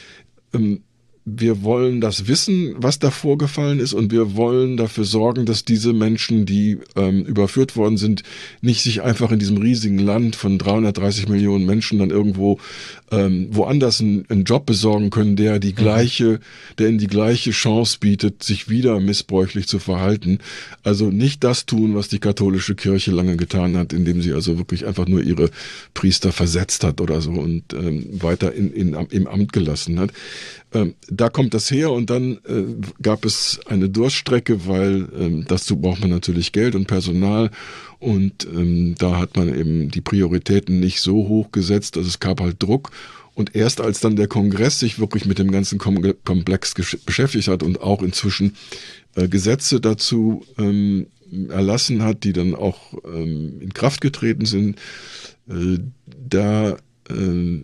ähm, 0.53 0.83
wir 1.23 1.61
wollen 1.61 2.01
das 2.01 2.27
wissen, 2.27 2.73
was 2.77 2.97
da 2.97 3.11
vorgefallen 3.11 3.79
ist 3.79 3.93
und 3.93 4.11
wir 4.11 4.35
wollen 4.35 4.75
dafür 4.75 5.03
sorgen, 5.03 5.45
dass 5.45 5.63
diese 5.63 5.93
Menschen, 5.93 6.47
die 6.47 6.79
ähm, 6.95 7.23
überführt 7.25 7.75
worden 7.75 7.97
sind, 7.97 8.23
nicht 8.61 8.81
sich 8.81 9.03
einfach 9.03 9.31
in 9.31 9.37
diesem 9.37 9.57
riesigen 9.57 9.99
Land 9.99 10.35
von 10.35 10.57
330 10.57 11.29
Millionen 11.29 11.65
Menschen 11.67 11.99
dann 11.99 12.09
irgendwo 12.09 12.59
ähm, 13.11 13.49
woanders 13.51 14.01
einen, 14.01 14.25
einen 14.29 14.45
Job 14.45 14.65
besorgen 14.65 15.11
können, 15.11 15.35
der 15.35 15.59
die 15.59 15.73
mhm. 15.73 15.75
gleiche, 15.75 16.39
der 16.79 16.89
ihnen 16.89 16.97
die 16.97 17.07
gleiche 17.07 17.51
Chance 17.51 17.97
bietet, 17.99 18.41
sich 18.41 18.69
wieder 18.69 18.99
missbräuchlich 18.99 19.67
zu 19.67 19.77
verhalten. 19.77 20.39
Also 20.83 21.11
nicht 21.11 21.43
das 21.43 21.67
tun, 21.67 21.93
was 21.93 22.07
die 22.07 22.19
katholische 22.19 22.73
Kirche 22.73 23.11
lange 23.11 23.37
getan 23.37 23.77
hat, 23.77 23.93
indem 23.93 24.23
sie 24.23 24.33
also 24.33 24.57
wirklich 24.57 24.87
einfach 24.87 25.07
nur 25.07 25.21
ihre 25.21 25.51
Priester 25.93 26.31
versetzt 26.31 26.83
hat 26.83 26.99
oder 26.99 27.21
so 27.21 27.31
und 27.31 27.73
ähm, 27.73 28.07
weiter 28.11 28.53
in, 28.53 28.71
in, 28.71 28.93
im 29.11 29.27
Amt 29.27 29.53
gelassen 29.53 29.99
hat. 29.99 30.11
Da 31.13 31.27
kommt 31.27 31.53
das 31.53 31.69
her 31.69 31.91
und 31.91 32.09
dann 32.09 32.39
äh, 32.47 32.63
gab 33.01 33.25
es 33.25 33.59
eine 33.65 33.89
Durststrecke, 33.89 34.65
weil 34.65 35.09
ähm, 35.19 35.45
dazu 35.45 35.75
braucht 35.75 35.99
man 35.99 36.09
natürlich 36.09 36.53
Geld 36.53 36.73
und 36.73 36.87
Personal 36.87 37.51
und 37.99 38.45
ähm, 38.45 38.95
da 38.97 39.19
hat 39.19 39.35
man 39.35 39.53
eben 39.53 39.91
die 39.91 39.99
Prioritäten 39.99 40.79
nicht 40.79 41.01
so 41.01 41.27
hoch 41.27 41.51
gesetzt, 41.51 41.97
dass 41.97 42.07
es 42.07 42.21
gab 42.21 42.39
halt 42.39 42.63
Druck. 42.63 42.91
Und 43.33 43.55
erst 43.55 43.81
als 43.81 43.99
dann 43.99 44.15
der 44.15 44.27
Kongress 44.27 44.79
sich 44.79 44.99
wirklich 44.99 45.25
mit 45.25 45.37
dem 45.37 45.51
ganzen 45.51 45.79
Komplex 45.79 46.73
beschäftigt 46.73 47.49
hat 47.49 47.61
und 47.61 47.81
auch 47.81 48.01
inzwischen 48.03 48.55
äh, 49.15 49.27
Gesetze 49.27 49.81
dazu 49.81 50.45
ähm, 50.57 51.07
erlassen 51.49 52.03
hat, 52.03 52.23
die 52.23 52.33
dann 52.33 52.55
auch 52.55 52.93
ähm, 53.05 53.59
in 53.59 53.73
Kraft 53.73 53.99
getreten 53.99 54.45
sind, 54.45 54.77
äh, 55.49 55.77
da 56.29 56.77
äh, 57.09 57.63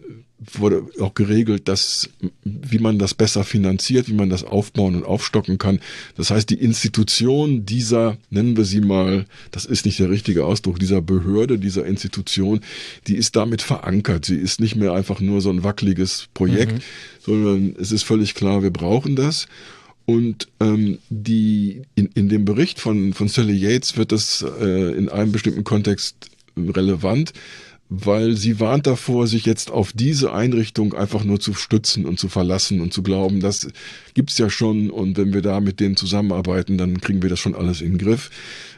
wurde 0.53 0.85
auch 0.99 1.15
geregelt, 1.15 1.67
dass, 1.67 2.09
wie 2.43 2.77
man 2.77 2.99
das 2.99 3.13
besser 3.15 3.43
finanziert, 3.43 4.07
wie 4.07 4.13
man 4.13 4.29
das 4.29 4.43
aufbauen 4.43 4.95
und 4.95 5.03
aufstocken 5.03 5.57
kann. 5.57 5.79
Das 6.15 6.29
heißt, 6.29 6.49
die 6.49 6.61
Institution 6.61 7.65
dieser, 7.65 8.17
nennen 8.29 8.55
wir 8.55 8.65
sie 8.65 8.81
mal, 8.81 9.25
das 9.51 9.65
ist 9.65 9.85
nicht 9.85 9.99
der 9.99 10.11
richtige 10.11 10.45
Ausdruck, 10.45 10.79
dieser 10.79 11.01
Behörde, 11.01 11.57
dieser 11.57 11.85
Institution, 11.85 12.61
die 13.07 13.15
ist 13.15 13.35
damit 13.35 13.63
verankert. 13.63 14.25
Sie 14.25 14.37
ist 14.37 14.59
nicht 14.59 14.75
mehr 14.75 14.93
einfach 14.93 15.19
nur 15.19 15.41
so 15.41 15.49
ein 15.49 15.63
wackeliges 15.63 16.27
Projekt, 16.33 16.73
mhm. 16.73 16.81
sondern 17.19 17.75
es 17.79 17.91
ist 17.91 18.03
völlig 18.03 18.35
klar, 18.35 18.61
wir 18.61 18.71
brauchen 18.71 19.15
das. 19.15 19.47
Und 20.05 20.47
ähm, 20.61 20.99
die 21.09 21.81
in, 21.95 22.09
in 22.13 22.29
dem 22.29 22.45
Bericht 22.45 22.79
von, 22.79 23.13
von 23.13 23.27
Sally 23.27 23.57
Yates 23.57 23.97
wird 23.97 24.13
das 24.13 24.45
äh, 24.61 24.97
in 24.97 25.09
einem 25.09 25.33
bestimmten 25.33 25.65
Kontext 25.65 26.29
relevant 26.57 27.33
weil 27.89 28.35
sie 28.35 28.59
warnt 28.59 28.85
davor, 28.85 29.27
sich 29.27 29.45
jetzt 29.45 29.71
auf 29.71 29.93
diese 29.93 30.33
Einrichtung 30.33 30.93
einfach 30.93 31.23
nur 31.23 31.39
zu 31.39 31.53
stützen 31.53 32.05
und 32.05 32.19
zu 32.19 32.27
verlassen 32.27 32.81
und 32.81 32.91
zu 32.91 33.01
glauben, 33.01 33.39
das 33.39 33.67
gibt's 34.13 34.37
ja 34.37 34.49
schon 34.49 34.89
und 34.89 35.17
wenn 35.17 35.33
wir 35.33 35.41
da 35.41 35.61
mit 35.61 35.79
denen 35.79 35.95
zusammenarbeiten, 35.95 36.77
dann 36.77 36.99
kriegen 36.99 37.21
wir 37.21 37.29
das 37.29 37.39
schon 37.39 37.55
alles 37.55 37.81
in 37.81 37.93
den 37.93 37.97
Griff. 37.97 38.29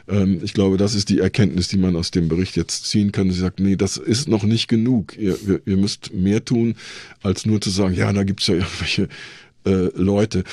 Ähm, 0.08 0.40
ich 0.44 0.54
glaube, 0.54 0.76
das 0.76 0.94
ist 0.94 1.08
die 1.08 1.18
Erkenntnis, 1.18 1.66
die 1.68 1.78
man 1.78 1.96
aus 1.96 2.12
dem 2.12 2.28
Bericht 2.28 2.56
jetzt 2.56 2.86
ziehen 2.86 3.10
kann. 3.10 3.30
Sie 3.30 3.40
sagt, 3.40 3.58
nee, 3.58 3.74
das 3.74 3.96
ist 3.96 4.28
noch 4.28 4.44
nicht 4.44 4.68
genug. 4.68 5.16
Ihr, 5.18 5.36
ihr, 5.46 5.60
ihr 5.66 5.76
müsst 5.76 6.14
mehr 6.14 6.44
tun, 6.44 6.76
als 7.22 7.46
nur 7.46 7.60
zu 7.60 7.70
sagen, 7.70 7.94
ja, 7.94 8.12
da 8.12 8.22
gibt's 8.22 8.46
ja 8.46 8.54
irgendwelche 8.54 9.08
äh, 9.66 9.90
Leute. 9.96 10.44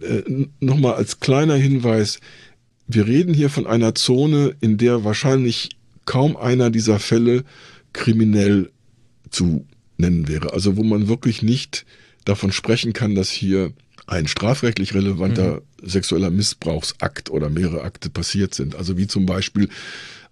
Äh, 0.00 0.22
Nochmal 0.60 0.94
als 0.94 1.20
kleiner 1.20 1.56
Hinweis, 1.56 2.20
wir 2.88 3.06
reden 3.06 3.32
hier 3.32 3.48
von 3.48 3.66
einer 3.66 3.94
Zone, 3.94 4.54
in 4.60 4.76
der 4.76 5.02
wahrscheinlich 5.02 5.70
kaum 6.04 6.36
einer 6.36 6.70
dieser 6.70 6.98
Fälle 6.98 7.44
kriminell 7.92 8.70
zu 9.30 9.66
nennen 9.96 10.28
wäre. 10.28 10.52
Also 10.52 10.76
wo 10.76 10.82
man 10.82 11.08
wirklich 11.08 11.42
nicht 11.42 11.84
davon 12.24 12.52
sprechen 12.52 12.92
kann, 12.92 13.14
dass 13.14 13.30
hier 13.30 13.72
ein 14.06 14.26
strafrechtlich 14.26 14.94
relevanter 14.94 15.62
mhm. 15.80 15.88
sexueller 15.88 16.30
Missbrauchsakt 16.30 17.30
oder 17.30 17.48
mehrere 17.48 17.82
Akte 17.82 18.10
passiert 18.10 18.54
sind. 18.54 18.74
Also 18.74 18.98
wie 18.98 19.06
zum 19.06 19.26
Beispiel 19.26 19.68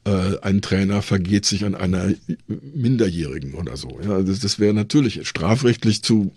äh, 0.04 0.38
ein 0.42 0.62
Trainer 0.62 1.02
vergeht 1.02 1.44
sich 1.46 1.64
an 1.64 1.74
einer 1.74 2.12
Minderjährigen 2.46 3.54
oder 3.54 3.76
so. 3.76 4.00
Ja, 4.02 4.22
das, 4.22 4.40
das 4.40 4.58
wäre 4.58 4.74
natürlich 4.74 5.26
strafrechtlich 5.28 6.02
zu 6.02 6.32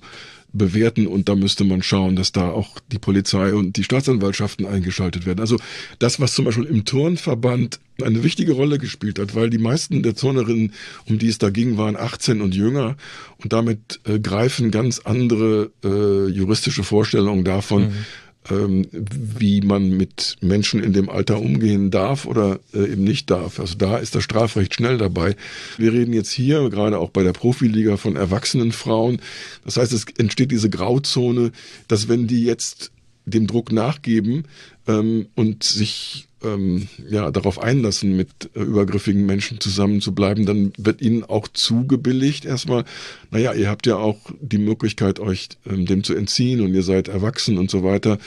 bewerten 0.54 1.08
und 1.08 1.28
da 1.28 1.36
müsste 1.36 1.64
man 1.64 1.82
schauen, 1.82 2.16
dass 2.16 2.32
da 2.32 2.50
auch 2.50 2.80
die 2.92 3.00
Polizei 3.00 3.54
und 3.54 3.76
die 3.76 3.84
Staatsanwaltschaften 3.84 4.66
eingeschaltet 4.66 5.26
werden. 5.26 5.40
Also 5.40 5.58
das, 6.00 6.20
was 6.20 6.34
zum 6.34 6.46
Beispiel 6.46 6.66
im 6.66 6.86
Turnverband 6.86 7.80
eine 8.02 8.24
wichtige 8.24 8.54
Rolle 8.54 8.78
gespielt 8.78 9.20
hat, 9.20 9.36
weil 9.36 9.50
die 9.50 9.58
meisten 9.58 10.04
der 10.04 10.16
Turnerinnen, 10.16 10.74
um 11.06 11.20
die 11.20 11.28
es 11.28 11.40
da 11.40 11.50
ging, 11.50 11.78
waren 11.78 11.96
18 11.96 12.42
und 12.42 12.56
jünger 12.56 12.96
und 13.44 13.52
damit 13.52 14.00
äh, 14.06 14.20
greifen 14.20 14.72
ganz 14.72 15.00
andere 15.00 15.72
äh, 15.84 16.32
juristische 16.32 16.84
Vorstellungen 16.84 17.44
davon, 17.44 17.86
mhm 17.86 18.06
ähm, 18.50 18.88
wie 18.92 19.62
man 19.62 19.90
mit 19.90 20.38
Menschen 20.42 20.84
in 20.84 20.94
dem 20.94 21.10
Alter 21.10 21.40
umgehen 21.40 21.92
darf 21.92 22.26
oder 22.26 22.60
äh, 22.74 22.92
eben 22.92 23.04
nicht 23.04 23.30
darf. 23.30 23.60
Also 23.60 23.76
da 23.76 23.98
ist 23.98 24.16
das 24.16 24.24
Strafrecht 24.24 24.74
schnell 24.74 24.98
dabei. 24.98 25.36
Wir 25.78 25.94
reden 25.94 26.14
jetzt 26.14 26.32
hier 26.32 26.70
gerade 26.70 27.00
auch 27.00 27.10
bei 27.10 27.24
der 27.24 27.34
Profiliga 27.34 27.98
von 27.98 28.16
erwachsenen 28.16 28.72
Frauen. 28.72 29.22
Das 29.66 29.78
heißt, 29.78 29.94
es 29.94 30.06
entsteht 30.18 30.52
diese 30.52 30.70
Grauzone, 30.70 31.52
dass 31.88 32.08
wenn 32.08 32.28
die 32.28 32.44
jetzt 32.44 32.92
dem 33.26 33.48
Druck 33.48 33.72
nachgeben 33.72 34.46
ähm, 34.88 35.28
und 35.36 35.64
sich 35.64 36.28
ähm, 36.44 36.88
ja, 37.10 37.32
darauf 37.32 37.60
einlassen, 37.60 38.16
mit 38.16 38.30
äh, 38.56 38.60
übergriffigen 38.62 39.26
Menschen 39.26 39.60
zusammenzubleiben, 39.60 40.46
dann 40.46 40.74
wird 40.78 41.02
ihnen 41.02 41.24
auch 41.24 41.48
zugebilligt 41.48 42.46
erstmal, 42.46 42.86
naja, 43.32 43.54
ihr 43.54 43.70
habt 43.70 43.86
ja 43.88 43.96
auch 43.96 44.20
die 44.42 44.58
Möglichkeit, 44.58 45.20
euch 45.20 45.50
ähm, 45.70 45.86
dem 45.86 46.04
zu 46.04 46.14
entziehen 46.14 46.62
und 46.62 46.74
ihr 46.74 46.84
seid 46.84 47.08
erwachsen 47.08 47.58
und 47.58 47.72
so 47.72 47.84
weiter. 47.84 48.20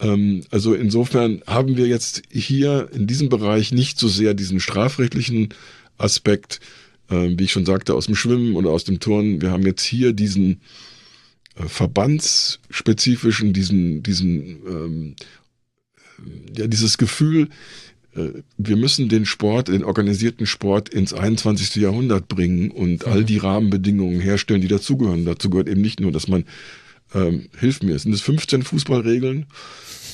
Ähm, 0.00 0.44
also 0.50 0.74
insofern 0.74 1.42
haben 1.46 1.76
wir 1.76 1.86
jetzt 1.86 2.22
hier 2.30 2.88
in 2.92 3.06
diesem 3.06 3.28
Bereich 3.28 3.72
nicht 3.72 3.98
so 3.98 4.08
sehr 4.08 4.34
diesen 4.34 4.60
strafrechtlichen 4.60 5.48
Aspekt, 5.98 6.60
äh, 7.10 7.30
wie 7.36 7.44
ich 7.44 7.52
schon 7.52 7.66
sagte, 7.66 7.94
aus 7.94 8.06
dem 8.06 8.14
Schwimmen 8.14 8.56
oder 8.56 8.70
aus 8.70 8.84
dem 8.84 9.00
Turnen. 9.00 9.40
Wir 9.40 9.50
haben 9.50 9.64
jetzt 9.64 9.82
hier 9.82 10.12
diesen 10.12 10.60
äh, 11.56 11.68
verbandsspezifischen, 11.68 13.52
diesen, 13.52 14.02
diesen 14.02 14.36
ähm, 14.66 15.16
ja, 16.56 16.66
dieses 16.66 16.98
Gefühl, 16.98 17.48
äh, 18.14 18.42
wir 18.56 18.76
müssen 18.76 19.08
den 19.08 19.26
Sport, 19.26 19.68
den 19.68 19.84
organisierten 19.84 20.46
Sport 20.46 20.88
ins 20.88 21.12
21. 21.12 21.76
Jahrhundert 21.76 22.28
bringen 22.28 22.70
und 22.70 23.06
mhm. 23.06 23.12
all 23.12 23.24
die 23.24 23.38
Rahmenbedingungen 23.38 24.20
herstellen, 24.20 24.60
die 24.60 24.68
dazugehören. 24.68 25.24
Dazu 25.24 25.50
gehört 25.50 25.68
eben 25.68 25.80
nicht 25.80 26.00
nur, 26.00 26.12
dass 26.12 26.28
man, 26.28 26.44
ähm, 27.14 27.48
hilft 27.58 27.82
mir, 27.82 27.98
sind 27.98 28.12
es 28.12 28.20
15 28.20 28.62
Fußballregeln, 28.62 29.46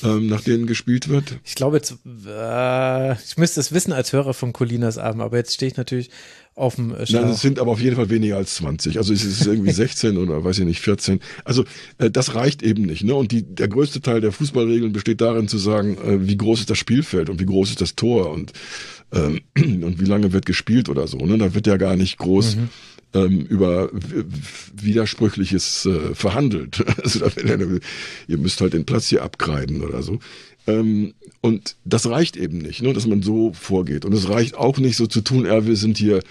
ähm, 0.03 0.27
nach 0.27 0.41
denen 0.41 0.67
gespielt 0.67 1.09
wird? 1.09 1.39
Ich 1.43 1.55
glaube, 1.55 1.77
jetzt, 1.77 1.95
äh, 2.05 3.13
ich 3.13 3.37
müsste 3.37 3.59
es 3.59 3.71
wissen 3.71 3.93
als 3.93 4.13
Hörer 4.13 4.33
von 4.33 4.53
Colinas 4.53 4.97
Abend, 4.97 5.21
aber 5.21 5.37
jetzt 5.37 5.53
stehe 5.53 5.71
ich 5.71 5.77
natürlich 5.77 6.09
auf 6.53 6.75
dem 6.75 6.93
äh, 6.93 7.05
Nein, 7.09 7.29
es 7.29 7.41
sind 7.41 7.59
aber 7.59 7.71
auf 7.71 7.79
jeden 7.79 7.95
Fall 7.95 8.09
weniger 8.09 8.37
als 8.37 8.55
20. 8.55 8.97
Also 8.97 9.13
es 9.13 9.23
ist 9.23 9.45
irgendwie 9.45 9.71
16 9.73 10.17
oder 10.17 10.43
weiß 10.43 10.59
ich 10.59 10.65
nicht, 10.65 10.81
14. 10.81 11.19
Also 11.45 11.63
äh, 11.97 12.11
das 12.11 12.35
reicht 12.35 12.61
eben 12.61 12.83
nicht. 12.83 13.03
Ne? 13.03 13.15
Und 13.15 13.31
die, 13.31 13.43
der 13.43 13.67
größte 13.67 14.01
Teil 14.01 14.21
der 14.21 14.31
Fußballregeln 14.31 14.91
besteht 14.91 15.21
darin 15.21 15.47
zu 15.47 15.57
sagen, 15.57 15.97
äh, 15.97 16.27
wie 16.27 16.37
groß 16.37 16.61
ist 16.61 16.69
das 16.69 16.77
Spielfeld 16.77 17.29
und 17.29 17.39
wie 17.39 17.45
groß 17.45 17.69
ist 17.69 17.81
das 17.81 17.95
Tor 17.95 18.31
und, 18.31 18.51
ähm, 19.13 19.41
und 19.55 19.99
wie 20.01 20.05
lange 20.05 20.33
wird 20.33 20.45
gespielt 20.45 20.89
oder 20.89 21.07
so. 21.07 21.17
Ne? 21.17 21.37
Da 21.37 21.53
wird 21.53 21.67
ja 21.67 21.77
gar 21.77 21.95
nicht 21.95 22.17
groß 22.17 22.57
mhm. 22.57 22.69
Ähm, 23.13 23.41
über 23.41 23.89
Widersprüchliches 24.73 25.85
äh, 25.85 26.15
verhandelt. 26.15 26.83
Also 27.01 27.19
da, 27.19 27.29
ihr 28.27 28.37
müsst 28.37 28.61
halt 28.61 28.73
den 28.73 28.85
Platz 28.85 29.07
hier 29.07 29.23
abkreiden 29.23 29.81
oder 29.81 30.03
so. 30.03 30.19
Ähm, 30.67 31.13
und 31.41 31.75
das 31.85 32.07
reicht 32.07 32.37
eben 32.37 32.59
nicht, 32.59 32.81
ne, 32.81 32.93
dass 32.93 33.07
man 33.07 33.21
so 33.21 33.53
vorgeht. 33.53 34.05
Und 34.05 34.13
es 34.13 34.29
reicht 34.29 34.55
auch 34.55 34.77
nicht 34.77 34.97
so 34.97 35.07
zu 35.07 35.21
tun, 35.21 35.45
ja, 35.45 35.65
wir 35.65 35.75
sind 35.75 35.97
hier 35.97 36.21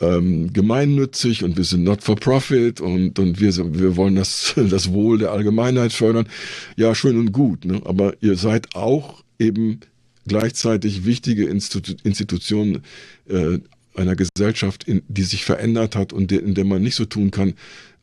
ähm, 0.00 0.52
gemeinnützig 0.52 1.44
und 1.44 1.56
wir 1.56 1.64
sind 1.64 1.84
not 1.84 2.02
for 2.02 2.16
profit 2.16 2.80
und, 2.80 3.18
und 3.18 3.40
wir, 3.40 3.52
wir 3.56 3.96
wollen 3.96 4.16
das, 4.16 4.54
das 4.70 4.92
Wohl 4.92 5.18
der 5.18 5.32
Allgemeinheit 5.32 5.92
fördern. 5.92 6.28
Ja, 6.76 6.94
schön 6.94 7.18
und 7.18 7.32
gut, 7.32 7.64
ne? 7.64 7.80
aber 7.84 8.14
ihr 8.20 8.36
seid 8.36 8.74
auch 8.74 9.22
eben 9.38 9.80
gleichzeitig 10.26 11.04
wichtige 11.04 11.46
Institu 11.46 11.94
Institutionen 12.04 12.82
äh, 13.28 13.58
einer 13.94 14.16
Gesellschaft, 14.16 14.84
in, 14.84 15.02
die 15.08 15.22
sich 15.22 15.44
verändert 15.44 15.96
hat 15.96 16.12
und 16.12 16.30
de, 16.30 16.38
in 16.38 16.54
der 16.54 16.64
man 16.64 16.82
nicht 16.82 16.94
so 16.94 17.04
tun 17.04 17.30
kann, 17.30 17.54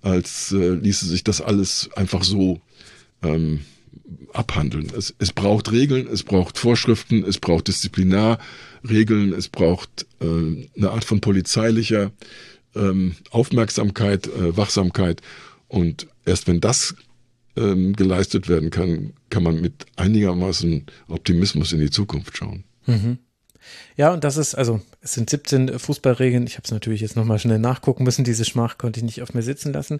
als 0.02 0.52
äh, 0.52 0.70
ließe 0.70 1.08
sich 1.08 1.24
das 1.24 1.42
alles 1.42 1.90
einfach 1.96 2.24
so 2.24 2.62
ähm, 3.22 3.62
abhandeln. 4.34 4.92
Es, 4.96 5.14
es 5.20 5.34
braucht 5.34 5.72
Regeln, 5.72 6.08
es 6.08 6.24
braucht 6.24 6.58
Vorschriften, 6.58 7.24
es 7.24 7.40
braucht 7.40 7.68
Disziplinarregeln, 7.68 9.34
es 9.34 9.50
braucht 9.50 10.06
äh, 10.22 10.26
eine 10.78 10.92
Art 10.92 11.04
von 11.04 11.22
polizeilicher 11.22 12.12
ähm, 12.76 13.16
Aufmerksamkeit, 13.32 14.28
äh, 14.28 14.56
Wachsamkeit. 14.56 15.22
Und 15.68 16.08
erst 16.26 16.48
wenn 16.48 16.62
das 16.62 16.96
ähm, 17.56 17.96
geleistet 17.96 18.48
werden 18.48 18.70
kann, 18.70 19.14
kann 19.30 19.44
man 19.44 19.60
mit 19.62 19.86
einigermaßen 19.96 20.86
Optimismus 21.08 21.74
in 21.74 21.80
die 21.80 21.90
Zukunft 21.90 22.38
schauen. 22.38 22.64
Mhm. 22.86 23.18
Ja, 23.96 24.14
und 24.14 24.24
das 24.24 24.38
ist, 24.38 24.56
also 24.56 24.82
es 25.02 25.14
sind 25.14 25.30
17 25.30 25.80
Fußballregeln. 25.80 26.48
Ich 26.48 26.56
habe 26.56 26.64
es 26.66 26.72
natürlich 26.72 27.02
jetzt 27.02 27.16
nochmal 27.16 27.40
schnell 27.40 27.60
nachgucken 27.60 28.04
müssen. 28.04 28.24
Diese 28.24 28.46
Schmach 28.46 28.78
konnte 28.78 29.00
ich 29.00 29.04
nicht 29.04 29.22
auf 29.22 29.34
mir 29.34 29.44
sitzen 29.44 29.74
lassen 29.74 30.00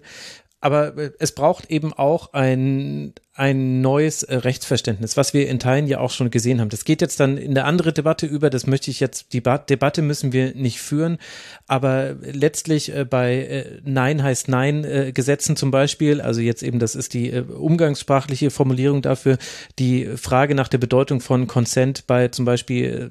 aber 0.60 0.96
äh, 0.96 1.10
es 1.18 1.32
braucht 1.32 1.70
eben 1.70 1.92
auch 1.92 2.32
ein, 2.32 3.14
ein 3.34 3.80
neues 3.80 4.22
äh, 4.22 4.36
Rechtsverständnis, 4.36 5.16
was 5.16 5.32
wir 5.32 5.48
in 5.48 5.58
Teilen 5.58 5.86
ja 5.86 6.00
auch 6.00 6.10
schon 6.10 6.30
gesehen 6.30 6.60
haben. 6.60 6.68
Das 6.68 6.84
geht 6.84 7.00
jetzt 7.00 7.18
dann 7.20 7.38
in 7.38 7.50
eine 7.50 7.64
andere 7.64 7.92
Debatte 7.92 8.26
über, 8.26 8.50
das 8.50 8.66
möchte 8.66 8.90
ich 8.90 9.00
jetzt, 9.00 9.32
die 9.32 9.42
Debatte 9.42 10.02
müssen 10.02 10.32
wir 10.32 10.54
nicht 10.54 10.80
führen, 10.80 11.18
aber 11.66 12.16
letztlich 12.20 12.94
äh, 12.94 13.04
bei 13.04 13.80
Nein 13.84 14.22
heißt 14.22 14.48
Nein 14.48 15.12
Gesetzen 15.14 15.56
zum 15.56 15.70
Beispiel, 15.70 16.20
also 16.20 16.40
jetzt 16.40 16.62
eben, 16.62 16.78
das 16.78 16.94
ist 16.94 17.14
die 17.14 17.32
umgangssprachliche 17.32 18.50
Formulierung 18.50 19.02
dafür, 19.02 19.38
die 19.78 20.06
Frage 20.16 20.54
nach 20.54 20.68
der 20.68 20.78
Bedeutung 20.78 21.20
von 21.20 21.46
Consent 21.46 22.06
bei 22.06 22.28
zum 22.28 22.44
Beispiel 22.44 23.10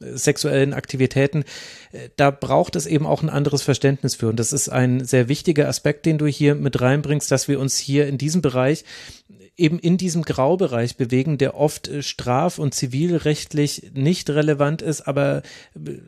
sexuellen 0.00 0.74
Aktivitäten, 0.74 1.44
äh, 1.92 2.08
da 2.16 2.30
braucht 2.30 2.76
es 2.76 2.86
eben 2.86 3.06
auch 3.06 3.22
ein 3.22 3.30
anderes 3.30 3.62
Verständnis 3.62 4.14
für. 4.14 4.28
Und 4.28 4.38
das 4.38 4.52
ist 4.52 4.68
ein 4.68 5.04
sehr 5.04 5.28
wichtiger 5.28 5.68
Aspekt, 5.68 6.06
den 6.06 6.18
du 6.18 6.26
hier 6.26 6.54
mit 6.54 6.80
reinbringst, 6.80 7.30
dass 7.30 7.48
wir 7.48 7.60
uns 7.60 7.76
hier 7.78 8.06
in 8.06 8.18
diesem 8.18 8.42
Bereich 8.42 8.84
eben 9.56 9.78
in 9.78 9.96
diesem 9.96 10.22
Graubereich 10.22 10.96
bewegen, 10.96 11.38
der 11.38 11.56
oft 11.56 11.88
äh, 11.88 12.02
straf- 12.02 12.58
und 12.58 12.74
zivilrechtlich 12.74 13.90
nicht 13.94 14.28
relevant 14.30 14.82
ist, 14.82 15.02
aber 15.02 15.42
äh, 15.74 15.98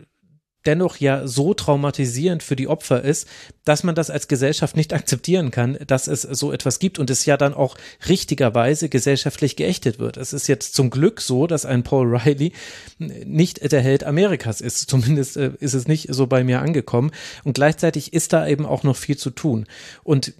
dennoch 0.66 0.96
ja 0.98 1.26
so 1.26 1.54
traumatisierend 1.54 2.42
für 2.42 2.56
die 2.56 2.68
Opfer 2.68 3.02
ist, 3.02 3.28
dass 3.64 3.84
man 3.84 3.94
das 3.94 4.10
als 4.10 4.28
Gesellschaft 4.28 4.76
nicht 4.76 4.92
akzeptieren 4.92 5.50
kann, 5.50 5.78
dass 5.86 6.08
es 6.08 6.22
so 6.22 6.52
etwas 6.52 6.78
gibt 6.78 6.98
und 6.98 7.10
es 7.10 7.24
ja 7.26 7.36
dann 7.36 7.54
auch 7.54 7.76
richtigerweise 8.08 8.88
gesellschaftlich 8.88 9.56
geächtet 9.56 9.98
wird. 9.98 10.16
Es 10.16 10.32
ist 10.32 10.48
jetzt 10.48 10.74
zum 10.74 10.90
Glück 10.90 11.20
so, 11.20 11.46
dass 11.46 11.64
ein 11.64 11.84
Paul 11.84 12.16
Riley 12.16 12.52
nicht 12.98 13.70
der 13.70 13.80
Held 13.80 14.04
Amerikas 14.04 14.60
ist. 14.60 14.90
Zumindest 14.90 15.36
äh, 15.36 15.52
ist 15.60 15.74
es 15.74 15.86
nicht 15.86 16.08
so 16.10 16.26
bei 16.26 16.44
mir 16.44 16.60
angekommen. 16.60 17.12
Und 17.44 17.54
gleichzeitig 17.54 18.12
ist 18.12 18.32
da 18.32 18.46
eben 18.46 18.66
auch 18.66 18.82
noch 18.82 18.96
viel 18.96 19.16
zu 19.16 19.30
tun. 19.30 19.66
Und 20.02 20.34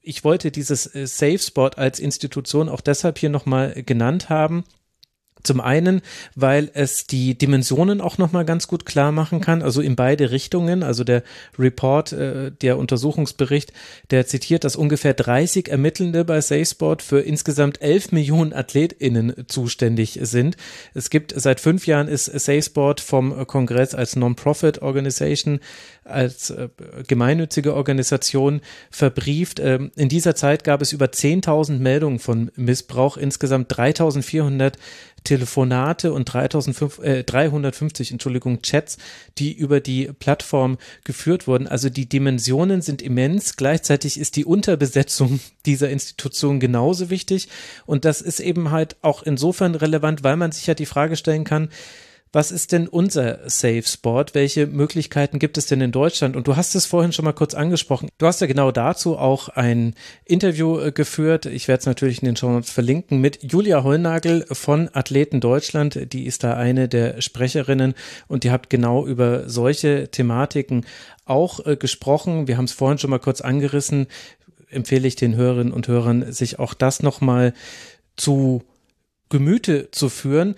ich 0.00 0.22
wollte 0.22 0.50
dieses 0.50 0.94
äh, 0.94 1.06
Safe 1.06 1.38
Spot 1.38 1.70
als 1.76 1.98
Institution 1.98 2.68
auch 2.68 2.80
deshalb 2.80 3.18
hier 3.18 3.30
nochmal 3.30 3.82
genannt 3.84 4.28
haben, 4.28 4.64
zum 5.44 5.60
einen, 5.60 6.02
weil 6.34 6.70
es 6.74 7.06
die 7.06 7.36
Dimensionen 7.36 8.00
auch 8.00 8.18
nochmal 8.18 8.44
ganz 8.44 8.66
gut 8.66 8.86
klar 8.86 9.12
machen 9.12 9.40
kann, 9.40 9.62
also 9.62 9.80
in 9.80 9.96
beide 9.96 10.30
Richtungen. 10.30 10.82
Also 10.82 11.04
der 11.04 11.22
Report, 11.58 12.12
äh, 12.12 12.50
der 12.50 12.78
Untersuchungsbericht, 12.78 13.72
der 14.10 14.26
zitiert, 14.26 14.64
dass 14.64 14.76
ungefähr 14.76 15.14
30 15.14 15.68
Ermittelnde 15.68 16.24
bei 16.24 16.40
SafeSport 16.40 17.02
für 17.02 17.20
insgesamt 17.20 17.80
11 17.80 18.12
Millionen 18.12 18.52
AthletInnen 18.52 19.44
zuständig 19.46 20.18
sind. 20.22 20.56
Es 20.94 21.10
gibt 21.10 21.32
seit 21.36 21.60
fünf 21.60 21.86
Jahren 21.86 22.08
ist 22.08 22.26
SafeSport 22.26 23.00
vom 23.00 23.46
Kongress 23.46 23.94
als 23.94 24.16
Non-Profit 24.16 24.82
Organization 24.82 25.60
als 26.04 26.50
äh, 26.50 26.68
gemeinnützige 27.06 27.74
Organisation 27.74 28.60
verbrieft. 28.90 29.60
Ähm, 29.60 29.90
in 29.96 30.08
dieser 30.08 30.34
Zeit 30.34 30.64
gab 30.64 30.82
es 30.82 30.92
über 30.92 31.06
10.000 31.06 31.78
Meldungen 31.78 32.18
von 32.18 32.50
Missbrauch, 32.56 33.16
insgesamt 33.16 33.72
3.400 33.72 34.74
Telefonate 35.24 36.12
und 36.12 36.30
3.500, 36.30 37.02
äh, 37.02 37.24
350 37.24 38.12
Entschuldigung, 38.12 38.60
Chats, 38.60 38.98
die 39.38 39.52
über 39.52 39.80
die 39.80 40.10
Plattform 40.18 40.76
geführt 41.02 41.46
wurden. 41.46 41.66
Also 41.66 41.88
die 41.88 42.08
Dimensionen 42.08 42.82
sind 42.82 43.00
immens. 43.00 43.56
Gleichzeitig 43.56 44.20
ist 44.20 44.36
die 44.36 44.44
Unterbesetzung 44.44 45.40
dieser 45.66 45.88
Institution 45.88 46.60
genauso 46.60 47.08
wichtig. 47.10 47.48
Und 47.86 48.04
das 48.04 48.20
ist 48.20 48.40
eben 48.40 48.70
halt 48.70 48.96
auch 49.00 49.22
insofern 49.22 49.74
relevant, 49.74 50.22
weil 50.22 50.36
man 50.36 50.52
sich 50.52 50.66
ja 50.66 50.74
die 50.74 50.86
Frage 50.86 51.16
stellen 51.16 51.44
kann, 51.44 51.70
was 52.34 52.50
ist 52.50 52.72
denn 52.72 52.88
unser 52.88 53.48
Safe 53.48 53.84
Sport? 53.84 54.34
Welche 54.34 54.66
Möglichkeiten 54.66 55.38
gibt 55.38 55.56
es 55.56 55.66
denn 55.66 55.80
in 55.80 55.92
Deutschland? 55.92 56.34
Und 56.34 56.48
du 56.48 56.56
hast 56.56 56.74
es 56.74 56.84
vorhin 56.84 57.12
schon 57.12 57.24
mal 57.24 57.32
kurz 57.32 57.54
angesprochen. 57.54 58.08
Du 58.18 58.26
hast 58.26 58.40
ja 58.40 58.48
genau 58.48 58.72
dazu 58.72 59.16
auch 59.16 59.48
ein 59.50 59.94
Interview 60.24 60.80
äh, 60.80 60.90
geführt. 60.90 61.46
Ich 61.46 61.68
werde 61.68 61.80
es 61.80 61.86
natürlich 61.86 62.22
in 62.22 62.26
den 62.26 62.36
Show 62.36 62.50
Notes 62.50 62.70
verlinken 62.70 63.20
mit 63.20 63.52
Julia 63.52 63.84
Hollnagel 63.84 64.46
von 64.50 64.90
Athleten 64.92 65.40
Deutschland. 65.40 66.12
Die 66.12 66.26
ist 66.26 66.42
da 66.42 66.54
eine 66.54 66.88
der 66.88 67.22
Sprecherinnen 67.22 67.94
und 68.26 68.42
die 68.42 68.50
habt 68.50 68.68
genau 68.68 69.06
über 69.06 69.48
solche 69.48 70.08
Thematiken 70.10 70.86
auch 71.24 71.64
äh, 71.64 71.76
gesprochen. 71.76 72.48
Wir 72.48 72.56
haben 72.56 72.64
es 72.64 72.72
vorhin 72.72 72.98
schon 72.98 73.10
mal 73.10 73.20
kurz 73.20 73.42
angerissen. 73.42 74.08
Empfehle 74.70 75.06
ich 75.06 75.14
den 75.14 75.36
Hörerinnen 75.36 75.72
und 75.72 75.86
Hörern, 75.86 76.32
sich 76.32 76.58
auch 76.58 76.74
das 76.74 77.00
nochmal 77.00 77.54
zu 78.16 78.64
Gemüte 79.28 79.90
zu 79.90 80.08
führen. 80.08 80.54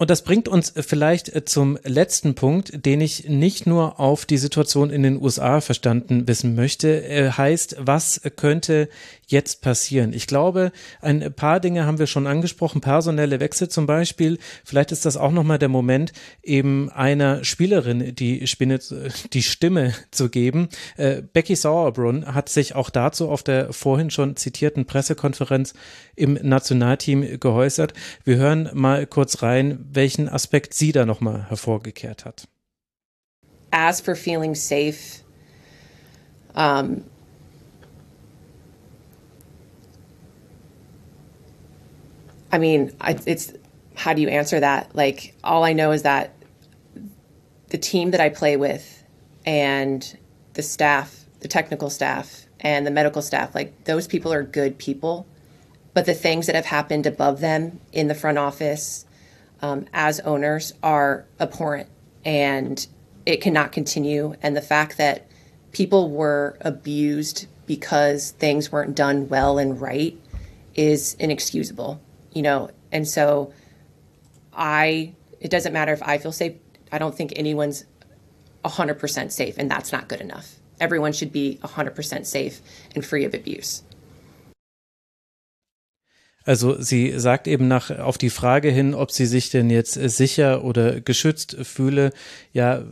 Und 0.00 0.08
das 0.08 0.22
bringt 0.22 0.48
uns 0.48 0.72
vielleicht 0.74 1.28
äh, 1.28 1.44
zum 1.44 1.78
letzten 1.84 2.34
Punkt, 2.34 2.86
den 2.86 3.02
ich 3.02 3.28
nicht 3.28 3.66
nur 3.66 4.00
auf 4.00 4.24
die 4.24 4.38
Situation 4.38 4.88
in 4.88 5.02
den 5.02 5.20
USA 5.20 5.60
verstanden 5.60 6.26
wissen 6.26 6.54
möchte. 6.54 6.88
Er 6.88 7.36
heißt, 7.36 7.76
was 7.78 8.22
könnte 8.36 8.88
jetzt 9.26 9.60
passieren? 9.60 10.14
Ich 10.14 10.26
glaube, 10.26 10.72
ein 11.02 11.30
paar 11.34 11.60
Dinge 11.60 11.84
haben 11.84 11.98
wir 11.98 12.06
schon 12.06 12.26
angesprochen, 12.26 12.80
personelle 12.80 13.40
Wechsel 13.40 13.68
zum 13.68 13.84
Beispiel. 13.84 14.38
Vielleicht 14.64 14.90
ist 14.90 15.04
das 15.04 15.18
auch 15.18 15.32
nochmal 15.32 15.58
der 15.58 15.68
Moment, 15.68 16.14
eben 16.42 16.88
einer 16.88 17.44
Spielerin 17.44 18.14
die, 18.14 18.46
Spinne, 18.46 18.78
die 19.34 19.42
Stimme 19.42 19.92
zu 20.10 20.30
geben. 20.30 20.70
Äh, 20.96 21.20
Becky 21.20 21.56
Sauerbrunn 21.56 22.24
hat 22.34 22.48
sich 22.48 22.74
auch 22.74 22.88
dazu 22.88 23.28
auf 23.28 23.42
der 23.42 23.74
vorhin 23.74 24.08
schon 24.08 24.34
zitierten 24.36 24.86
Pressekonferenz 24.86 25.74
im 26.16 26.38
Nationalteam 26.40 27.38
geäußert. 27.38 27.92
Wir 28.24 28.36
hören 28.36 28.70
mal 28.72 29.06
kurz 29.06 29.42
rein, 29.42 29.89
welchen 29.92 30.28
Aspekt 30.28 30.74
sie 30.74 30.92
da 30.92 31.04
nochmal 31.04 31.48
hervorgekehrt 31.48 32.24
hat. 32.24 32.46
As 33.72 34.00
for 34.00 34.14
feeling 34.16 34.54
safe, 34.54 35.22
um, 36.54 37.04
I 42.52 42.58
mean, 42.58 42.92
it's 43.26 43.52
how 43.94 44.14
do 44.14 44.22
you 44.22 44.28
answer 44.28 44.60
that? 44.60 44.94
Like, 44.94 45.34
all 45.44 45.62
I 45.62 45.72
know 45.72 45.92
is 45.92 46.02
that 46.02 46.34
the 47.68 47.78
team 47.78 48.10
that 48.10 48.20
I 48.20 48.28
play 48.28 48.56
with 48.56 49.04
and 49.46 50.18
the 50.54 50.62
staff, 50.62 51.26
the 51.40 51.48
technical 51.48 51.90
staff, 51.90 52.46
and 52.60 52.86
the 52.86 52.90
medical 52.90 53.22
staff, 53.22 53.54
like, 53.54 53.84
those 53.84 54.06
people 54.06 54.32
are 54.32 54.42
good 54.42 54.78
people. 54.78 55.26
But 55.94 56.06
the 56.06 56.14
things 56.14 56.46
that 56.46 56.54
have 56.54 56.66
happened 56.66 57.06
above 57.06 57.40
them 57.40 57.80
in 57.92 58.08
the 58.08 58.14
front 58.14 58.38
office 58.38 59.04
um, 59.62 59.86
as 59.92 60.20
owners 60.20 60.72
are 60.82 61.26
abhorrent 61.38 61.88
and 62.24 62.86
it 63.26 63.40
cannot 63.40 63.72
continue. 63.72 64.34
And 64.42 64.56
the 64.56 64.62
fact 64.62 64.96
that 64.98 65.28
people 65.72 66.10
were 66.10 66.56
abused 66.60 67.46
because 67.66 68.32
things 68.32 68.72
weren't 68.72 68.96
done 68.96 69.28
well 69.28 69.58
and 69.58 69.80
right 69.80 70.18
is 70.74 71.14
inexcusable 71.14 72.00
you 72.32 72.42
know, 72.42 72.70
and 72.92 73.06
so 73.06 73.52
I, 74.52 75.14
it 75.40 75.50
doesn't 75.50 75.72
matter 75.72 75.92
if 75.92 76.02
I 76.02 76.18
feel 76.18 76.32
safe. 76.32 76.54
I 76.92 76.98
don't 76.98 77.14
think 77.14 77.32
anyone's 77.36 77.84
100% 78.64 79.32
safe, 79.32 79.58
and 79.58 79.70
that's 79.70 79.92
not 79.92 80.08
good 80.08 80.20
enough. 80.20 80.56
Everyone 80.80 81.12
should 81.12 81.32
be 81.32 81.58
100% 81.62 82.26
safe 82.26 82.60
and 82.94 83.04
free 83.04 83.24
of 83.24 83.34
abuse. 83.34 83.82
Also 86.50 86.82
sie 86.82 87.16
sagt 87.16 87.46
eben 87.46 87.68
nach 87.68 87.96
auf 87.96 88.18
die 88.18 88.28
Frage 88.28 88.70
hin, 88.70 88.92
ob 88.92 89.12
sie 89.12 89.26
sich 89.26 89.50
denn 89.50 89.70
jetzt 89.70 89.92
sicher 89.92 90.64
oder 90.64 91.00
geschützt 91.00 91.56
fühle. 91.62 92.10
Ja, 92.52 92.82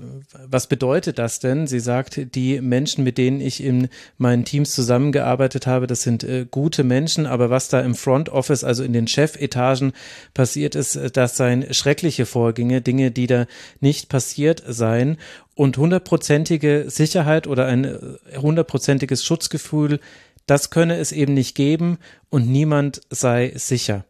was 0.47 0.69
bedeutet 0.69 1.19
das 1.19 1.41
denn? 1.41 1.67
Sie 1.67 1.81
sagt, 1.81 2.37
die 2.37 2.61
Menschen, 2.61 3.03
mit 3.03 3.19
denen 3.19 3.41
ich 3.41 3.61
in 3.61 3.89
meinen 4.17 4.45
Teams 4.45 4.77
zusammengearbeitet 4.77 5.67
habe, 5.67 5.89
das 5.89 6.03
sind 6.03 6.23
äh, 6.23 6.47
gute 6.49 6.85
Menschen, 6.85 7.27
aber 7.27 7.51
was 7.51 7.69
da 7.69 7.81
im 7.81 7.97
Front 7.97 8.29
Office, 8.29 8.63
also 8.63 8.85
in 8.85 8.93
den 8.93 9.09
Chefetagen 9.09 9.93
passiert 10.35 10.77
ist, 10.77 10.95
äh, 10.95 11.11
das 11.11 11.37
seien 11.37 11.75
schreckliche 11.75 12.27
Vorgänge, 12.27 12.81
Dinge, 12.81 13.11
die 13.11 13.27
da 13.27 13.47
nicht 13.81 14.09
passiert 14.09 14.63
seien 14.69 15.19
und 15.57 15.77
hundertprozentige 15.77 16.85
Sicherheit 16.87 17.49
oder 17.49 17.67
ein 17.67 17.85
äh, 17.85 17.99
hundertprozentiges 18.37 19.25
Schutzgefühl 19.25 19.99
das 20.51 20.71
könne 20.71 20.97
es 20.97 21.13
eben 21.13 21.35
nicht 21.35 21.55
geben 21.55 21.99
und 22.31 22.49
niemand 22.49 23.01
sei 23.11 23.53
sicher. 23.55 24.05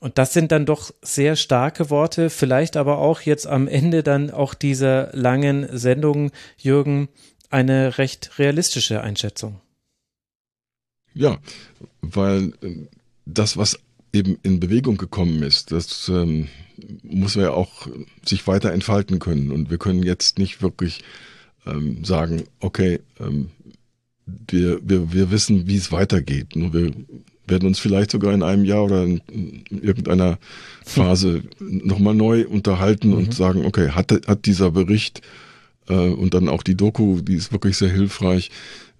Und 0.00 0.18
das 0.18 0.32
sind 0.32 0.50
dann 0.50 0.66
doch 0.66 0.92
sehr 1.00 1.36
starke 1.36 1.88
Worte, 1.88 2.28
vielleicht 2.28 2.76
aber 2.76 2.98
auch 2.98 3.20
jetzt 3.20 3.46
am 3.46 3.68
Ende 3.68 4.02
dann 4.02 4.32
auch 4.32 4.52
dieser 4.52 5.10
langen 5.16 5.68
Sendung, 5.78 6.32
Jürgen, 6.58 7.08
eine 7.50 7.98
recht 7.98 8.38
realistische 8.38 9.00
Einschätzung. 9.02 9.60
Ja, 11.14 11.38
weil 12.00 12.52
äh, 12.62 12.88
das, 13.26 13.56
was 13.56 13.78
eben 14.12 14.38
in 14.42 14.58
Bewegung 14.58 14.96
gekommen 14.96 15.42
ist, 15.42 15.70
das 15.70 16.08
ähm, 16.08 16.48
muss 17.02 17.36
ja 17.36 17.52
auch 17.52 17.86
sich 18.26 18.46
weiter 18.46 18.72
entfalten 18.72 19.18
können. 19.18 19.52
Und 19.52 19.70
wir 19.70 19.78
können 19.78 20.02
jetzt 20.02 20.38
nicht 20.38 20.62
wirklich 20.62 21.04
ähm, 21.64 22.04
sagen, 22.04 22.44
okay, 22.60 23.00
ähm, 23.20 23.50
wir, 24.26 24.80
wir, 24.82 25.12
wir 25.12 25.30
wissen, 25.30 25.66
wie 25.66 25.76
es 25.76 25.92
weitergeht. 25.92 26.54
Und 26.54 26.72
wir 26.72 26.92
werden 27.46 27.66
uns 27.66 27.78
vielleicht 27.78 28.10
sogar 28.10 28.32
in 28.32 28.42
einem 28.42 28.64
Jahr 28.64 28.84
oder 28.84 29.04
in, 29.04 29.20
irgendeiner 29.70 30.38
Phase 30.84 31.42
nochmal 31.58 32.14
neu 32.14 32.46
unterhalten 32.46 33.08
mhm. 33.08 33.14
und 33.14 33.34
sagen, 33.34 33.64
okay, 33.64 33.90
hat, 33.90 34.12
hat 34.26 34.46
dieser 34.46 34.70
Bericht 34.70 35.22
äh, 35.88 35.94
und 35.94 36.34
dann 36.34 36.48
auch 36.48 36.62
die 36.62 36.76
Doku, 36.76 37.20
die 37.20 37.34
ist 37.34 37.52
wirklich 37.52 37.76
sehr 37.76 37.90
hilfreich, 37.90 38.50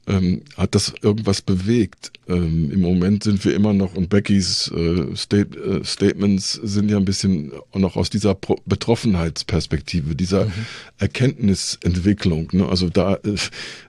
ähm, 0.06 0.42
hat 0.56 0.74
das 0.74 0.92
irgendwas 1.02 1.42
bewegt? 1.42 2.12
Ähm, 2.28 2.70
Im 2.72 2.80
Moment 2.80 3.24
sind 3.24 3.44
wir 3.44 3.54
immer 3.54 3.72
noch, 3.72 3.94
und 3.94 4.08
Beckys 4.08 4.70
äh, 4.74 5.14
State, 5.16 5.56
äh, 5.58 5.84
Statements 5.84 6.54
sind 6.54 6.90
ja 6.90 6.96
ein 6.96 7.04
bisschen 7.04 7.52
noch 7.74 7.96
aus 7.96 8.10
dieser 8.10 8.34
Pro 8.34 8.56
Betroffenheitsperspektive, 8.66 10.14
dieser 10.14 10.46
mhm. 10.46 10.52
Erkenntnisentwicklung. 10.98 12.48
Ne? 12.52 12.68
Also 12.68 12.88
da 12.88 13.14
äh, 13.14 13.36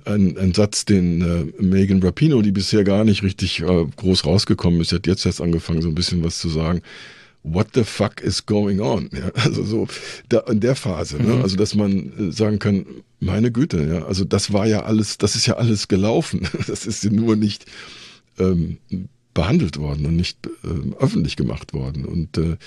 ein, 0.06 0.38
ein 0.38 0.54
Satz, 0.54 0.86
den 0.86 1.22
äh, 1.22 1.64
Megan 1.64 2.04
Rapino, 2.04 2.42
die 2.42 2.52
bisher 2.52 2.84
gar 2.84 3.04
nicht 3.04 3.24
richtig 3.24 3.62
äh, 3.62 3.86
groß 3.96 4.26
rausgekommen 4.26 4.82
ist, 4.82 4.92
hat 4.92 5.08
jetzt 5.08 5.26
erst 5.26 5.42
angefangen, 5.42 5.82
so 5.82 5.90
ein 5.90 5.96
bisschen 5.96 6.24
was 6.24 6.38
zu 6.38 6.50
sagen 6.50 6.82
what 7.44 7.68
the 7.74 7.84
fuck 7.84 8.22
is 8.22 8.46
going 8.46 8.80
on? 8.80 9.10
Ja, 9.14 9.30
also 9.36 9.64
so 9.64 9.88
da, 10.30 10.40
in 10.50 10.60
der 10.60 10.76
Phase, 10.76 11.18
ne? 11.18 11.36
Mhm. 11.36 11.42
also 11.42 11.56
dass 11.56 11.76
man 11.76 12.30
äh, 12.30 12.32
sagen 12.32 12.60
kann, 12.60 12.86
meine 13.20 13.52
Güte, 13.52 13.86
ja, 13.86 14.06
also 14.06 14.26
das 14.26 14.54
war 14.54 14.66
ja 14.66 14.84
alles, 14.84 15.18
das 15.18 15.36
ist 15.36 15.46
ja 15.46 15.56
alles 15.56 15.88
gelaufen. 15.88 16.48
Das 16.68 16.86
ist 16.86 17.04
ja 17.04 17.12
nur 17.12 17.36
nicht 17.36 17.66
ähm, 18.40 18.78
behandelt 19.34 19.78
worden 19.78 20.06
und 20.06 20.16
nicht 20.16 20.38
ähm, 20.64 20.96
öffentlich 21.00 21.36
gemacht 21.36 21.74
worden. 21.74 22.06
Und 22.06 22.38
äh, 22.38 22.58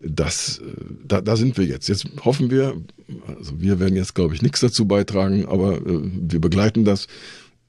das, 0.00 0.58
äh, 0.58 0.62
da, 1.06 1.20
da 1.20 1.36
sind 1.36 1.58
wir 1.58 1.66
jetzt. 1.66 1.88
Jetzt 1.88 2.06
hoffen 2.24 2.50
wir, 2.50 2.80
also 3.26 3.60
wir 3.60 3.80
werden 3.80 3.96
jetzt, 3.96 4.14
glaube 4.14 4.34
ich, 4.34 4.42
nichts 4.42 4.60
dazu 4.60 4.86
beitragen, 4.86 5.46
aber 5.46 5.78
äh, 5.78 6.00
wir 6.02 6.40
begleiten 6.40 6.84
das, 6.84 7.06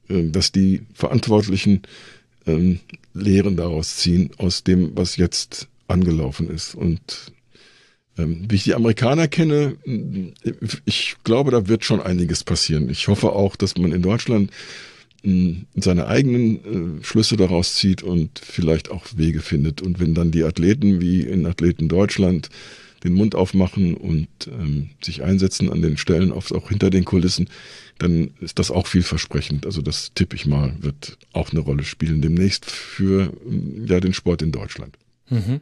äh, 0.07 0.30
dass 0.30 0.51
die 0.51 0.83
Verantwortlichen 0.93 1.81
ähm, 2.45 2.80
Lehren 3.14 3.57
daraus 3.57 3.98
ziehen, 3.98 4.31
aus 4.38 4.64
dem, 4.64 4.95
was 4.95 5.17
jetzt 5.17 5.67
angelaufen 5.91 6.49
ist. 6.49 6.75
Und 6.75 7.33
ähm, 8.17 8.45
wie 8.49 8.55
ich 8.55 8.63
die 8.63 8.75
Amerikaner 8.75 9.27
kenne, 9.27 9.77
ich 10.85 11.15
glaube, 11.23 11.51
da 11.51 11.67
wird 11.67 11.85
schon 11.85 12.01
einiges 12.01 12.43
passieren. 12.43 12.89
Ich 12.89 13.07
hoffe 13.07 13.31
auch, 13.33 13.55
dass 13.55 13.77
man 13.77 13.91
in 13.91 14.01
Deutschland 14.01 14.51
äh, 15.23 15.53
seine 15.75 16.07
eigenen 16.07 16.99
äh, 16.99 17.03
Schlüsse 17.03 17.37
daraus 17.37 17.75
zieht 17.75 18.03
und 18.03 18.39
vielleicht 18.39 18.91
auch 18.91 19.05
Wege 19.15 19.41
findet. 19.41 19.81
Und 19.81 19.99
wenn 19.99 20.13
dann 20.13 20.31
die 20.31 20.43
Athleten 20.43 21.01
wie 21.01 21.21
in 21.21 21.45
Athleten 21.45 21.87
Deutschland 21.87 22.49
den 23.03 23.13
Mund 23.13 23.33
aufmachen 23.35 23.95
und 23.95 24.27
ähm, 24.47 24.91
sich 25.03 25.23
einsetzen 25.23 25.71
an 25.71 25.81
den 25.81 25.97
Stellen, 25.97 26.31
oft 26.31 26.53
auch 26.53 26.69
hinter 26.69 26.89
den 26.89 27.05
Kulissen, 27.05 27.49
dann 27.97 28.31
ist 28.39 28.59
das 28.59 28.71
auch 28.71 28.87
vielversprechend. 28.87 29.65
Also 29.65 29.81
das 29.81 30.13
tippe 30.13 30.35
ich 30.35 30.45
mal, 30.45 30.73
wird 30.79 31.17
auch 31.33 31.51
eine 31.51 31.61
Rolle 31.61 31.83
spielen 31.83 32.21
demnächst 32.21 32.69
für 32.69 33.33
ja 33.85 33.99
den 33.99 34.13
Sport 34.13 34.41
in 34.41 34.51
Deutschland. 34.51 34.97
Mhm. 35.29 35.61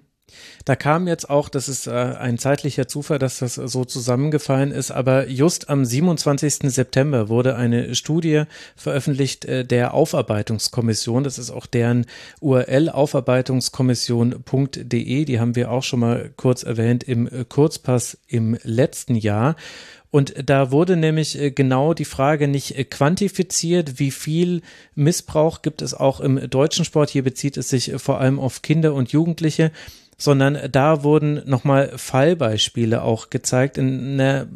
Da 0.65 0.75
kam 0.75 1.07
jetzt 1.07 1.29
auch, 1.29 1.47
das 1.49 1.69
ist 1.69 1.87
äh, 1.87 1.91
ein 1.91 2.37
zeitlicher 2.37 2.87
Zufall, 2.87 3.17
dass 3.19 3.39
das 3.39 3.55
so 3.55 3.85
zusammengefallen 3.85 4.71
ist, 4.71 4.91
aber 4.91 5.27
just 5.27 5.69
am 5.69 5.85
27. 5.85 6.71
September 6.71 7.29
wurde 7.29 7.55
eine 7.55 7.95
Studie 7.95 8.43
veröffentlicht 8.75 9.45
äh, 9.45 9.63
der 9.65 9.93
Aufarbeitungskommission. 9.93 11.23
Das 11.23 11.39
ist 11.39 11.49
auch 11.49 11.65
deren 11.65 12.05
URL 12.39 12.89
aufarbeitungskommission.de. 12.89 15.25
Die 15.25 15.39
haben 15.39 15.55
wir 15.55 15.71
auch 15.71 15.83
schon 15.83 16.01
mal 16.01 16.31
kurz 16.35 16.63
erwähnt 16.63 17.03
im 17.03 17.27
äh, 17.27 17.45
Kurzpass 17.47 18.17
im 18.27 18.57
letzten 18.63 19.15
Jahr. 19.15 19.55
Und 20.11 20.33
da 20.43 20.71
wurde 20.71 20.97
nämlich 20.97 21.37
genau 21.53 21.93
die 21.93 22.05
Frage 22.05 22.47
nicht 22.47 22.89
quantifiziert, 22.89 23.99
wie 23.99 24.09
viel 24.09 24.63
Missbrauch 24.95 25.61
gibt 25.61 25.83
es 25.83 25.93
auch 25.93 26.19
im 26.19 26.49
deutschen 26.49 26.83
Sport. 26.83 27.11
Hier 27.11 27.23
bezieht 27.23 27.57
es 27.57 27.69
sich 27.69 27.93
vor 27.97 28.19
allem 28.19 28.39
auf 28.39 28.63
Kinder 28.63 28.95
und 28.95 29.11
Jugendliche 29.11 29.71
sondern 30.19 30.59
da 30.71 31.03
wurden 31.03 31.41
nochmal 31.49 31.93
Fallbeispiele 31.95 33.01
auch 33.01 33.31
gezeigt 33.31 33.79
in 33.79 34.19
einer 34.19 34.47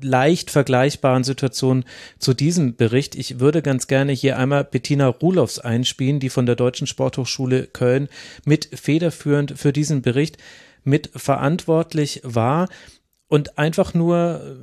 leicht 0.00 0.50
vergleichbaren 0.50 1.24
Situation 1.24 1.84
zu 2.18 2.32
diesem 2.32 2.76
Bericht. 2.76 3.16
Ich 3.16 3.40
würde 3.40 3.62
ganz 3.62 3.88
gerne 3.88 4.12
hier 4.12 4.38
einmal 4.38 4.64
Bettina 4.64 5.08
Ruloffs 5.08 5.58
einspielen, 5.58 6.20
die 6.20 6.30
von 6.30 6.46
der 6.46 6.56
Deutschen 6.56 6.86
Sporthochschule 6.86 7.66
Köln 7.66 8.08
mit 8.44 8.68
federführend 8.72 9.58
für 9.58 9.72
diesen 9.72 10.00
Bericht 10.00 10.38
mit 10.84 11.10
verantwortlich 11.14 12.20
war 12.24 12.68
und 13.26 13.58
einfach 13.58 13.92
nur 13.92 14.56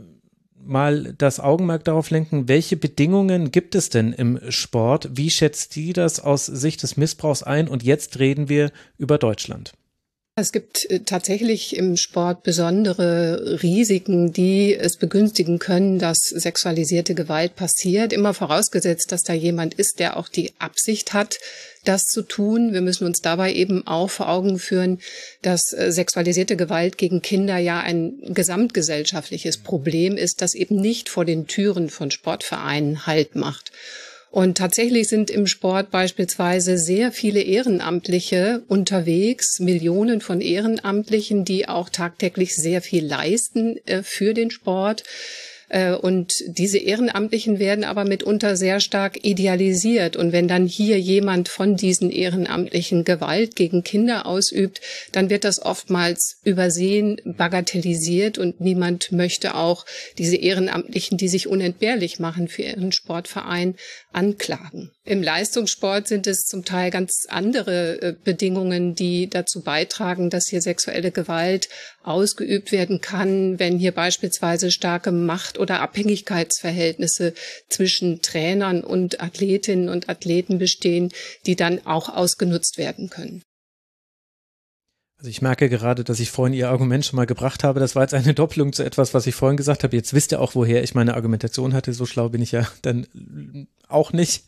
mal 0.57 1.13
das 1.17 1.39
Augenmerk 1.39 1.83
darauf 1.83 2.09
lenken, 2.09 2.47
welche 2.47 2.75
Bedingungen 2.77 3.51
gibt 3.51 3.75
es 3.75 3.89
denn 3.89 4.13
im 4.13 4.39
Sport? 4.49 5.09
Wie 5.13 5.29
schätzt 5.29 5.75
die 5.75 5.93
das 5.93 6.19
aus 6.19 6.47
Sicht 6.47 6.81
des 6.81 6.97
Missbrauchs 6.97 7.43
ein? 7.43 7.67
Und 7.67 7.83
jetzt 7.83 8.17
reden 8.17 8.49
wir 8.49 8.71
über 8.97 9.19
Deutschland. 9.19 9.73
Es 10.37 10.51
gibt 10.51 10.83
äh, 10.91 10.99
tatsächlich 10.99 11.77
im 11.77 11.95
Sport 11.95 12.43
besondere 12.43 13.61
Risiken, 13.63 14.33
die 14.33 14.75
es 14.75 14.97
begünstigen 14.97 15.59
können, 15.59 15.97
dass 15.97 16.17
sexualisierte 16.17 17.15
Gewalt 17.15 17.55
passiert. 17.55 18.11
Immer 18.11 18.33
vorausgesetzt, 18.33 19.13
dass 19.13 19.21
da 19.21 19.31
jemand 19.31 19.75
ist, 19.75 19.99
der 19.99 20.17
auch 20.17 20.27
die 20.27 20.51
Absicht 20.59 21.13
hat, 21.13 21.37
das 21.85 22.03
zu 22.03 22.21
tun. 22.21 22.73
Wir 22.73 22.81
müssen 22.81 23.05
uns 23.05 23.21
dabei 23.21 23.53
eben 23.53 23.87
auch 23.87 24.09
vor 24.09 24.27
Augen 24.27 24.59
führen, 24.59 24.99
dass 25.41 25.71
äh, 25.71 25.93
sexualisierte 25.93 26.57
Gewalt 26.57 26.97
gegen 26.97 27.21
Kinder 27.21 27.57
ja 27.57 27.79
ein 27.79 28.19
gesamtgesellschaftliches 28.25 29.59
Problem 29.59 30.17
ist, 30.17 30.41
das 30.41 30.53
eben 30.53 30.75
nicht 30.75 31.07
vor 31.07 31.23
den 31.23 31.47
Türen 31.47 31.89
von 31.89 32.11
Sportvereinen 32.11 33.05
Halt 33.05 33.35
macht. 33.35 33.71
Und 34.35 34.57
tatsächlich 34.57 35.07
sind 35.07 35.29
im 35.29 35.47
Sport 35.47 35.91
beispielsweise 35.91 36.77
sehr 36.77 37.13
viele 37.13 37.41
Ehrenamtliche 37.41 38.63
unterwegs, 38.67 39.61
Millionen 39.61 40.19
von 40.19 40.41
Ehrenamtlichen, 40.41 41.45
die 41.45 41.69
auch 41.69 41.87
tagtäglich 41.87 42.53
sehr 42.53 42.81
viel 42.81 43.05
leisten 43.05 43.77
äh, 43.85 44.03
für 44.03 44.33
den 44.33 44.51
Sport. 44.51 45.03
Äh, 45.69 45.93
und 45.93 46.33
diese 46.47 46.77
Ehrenamtlichen 46.77 47.59
werden 47.59 47.83
aber 47.83 48.05
mitunter 48.05 48.55
sehr 48.55 48.79
stark 48.79 49.23
idealisiert. 49.25 50.15
Und 50.15 50.31
wenn 50.31 50.47
dann 50.47 50.65
hier 50.65 50.99
jemand 50.99 51.49
von 51.49 51.75
diesen 51.75 52.11
Ehrenamtlichen 52.11 53.03
Gewalt 53.03 53.55
gegen 53.55 53.83
Kinder 53.83 54.25
ausübt, 54.25 54.81
dann 55.11 55.29
wird 55.29 55.43
das 55.43 55.61
oftmals 55.61 56.37
übersehen, 56.43 57.21
bagatellisiert 57.25 58.37
und 58.37 58.61
niemand 58.61 59.11
möchte 59.11 59.55
auch 59.55 59.85
diese 60.17 60.35
Ehrenamtlichen, 60.35 61.17
die 61.17 61.27
sich 61.27 61.47
unentbehrlich 61.47 62.19
machen 62.19 62.47
für 62.47 62.63
ihren 62.63 62.91
Sportverein, 62.91 63.75
anklagen. 64.11 64.91
Im 65.03 65.21
Leistungssport 65.21 66.07
sind 66.07 66.25
es 66.25 66.45
zum 66.45 66.65
Teil 66.65 66.89
ganz 66.89 67.27
andere 67.29 68.01
äh, 68.01 68.15
Bedingungen, 68.23 68.95
die 68.95 69.29
dazu 69.29 69.61
beitragen, 69.61 70.29
dass 70.29 70.47
hier 70.47 70.61
sexuelle 70.61 71.11
Gewalt 71.11 71.69
ausgeübt 72.07 72.71
werden 72.71 73.01
kann, 73.01 73.59
wenn 73.59 73.77
hier 73.77 73.91
beispielsweise 73.91 74.71
starke 74.71 75.11
Macht- 75.11 75.59
oder 75.59 75.81
Abhängigkeitsverhältnisse 75.81 77.33
zwischen 77.69 78.21
Trainern 78.21 78.83
und 78.83 79.21
Athletinnen 79.21 79.89
und 79.89 80.09
Athleten 80.09 80.57
bestehen, 80.57 81.11
die 81.45 81.55
dann 81.55 81.85
auch 81.85 82.09
ausgenutzt 82.09 82.77
werden 82.77 83.09
können. 83.09 83.43
Also 85.17 85.29
ich 85.29 85.41
merke 85.41 85.69
gerade, 85.69 86.03
dass 86.03 86.19
ich 86.19 86.29
vorhin 86.29 86.53
Ihr 86.53 86.69
Argument 86.69 87.05
schon 87.05 87.15
mal 87.15 87.25
gebracht 87.25 87.63
habe. 87.63 87.79
Das 87.79 87.95
war 87.95 88.03
jetzt 88.03 88.13
eine 88.13 88.33
Doppelung 88.33 88.73
zu 88.73 88.83
etwas, 88.83 89.13
was 89.13 89.25
ich 89.27 89.35
vorhin 89.35 89.55
gesagt 89.55 89.83
habe. 89.83 89.95
Jetzt 89.95 90.13
wisst 90.13 90.33
ihr 90.33 90.41
auch, 90.41 90.55
woher 90.55 90.83
ich 90.83 90.93
meine 90.93 91.13
Argumentation 91.13 91.73
hatte. 91.73 91.93
So 91.93 92.05
schlau 92.05 92.29
bin 92.29 92.41
ich 92.41 92.51
ja 92.51 92.67
dann 92.81 93.07
auch 93.87 94.11
nicht. 94.11 94.43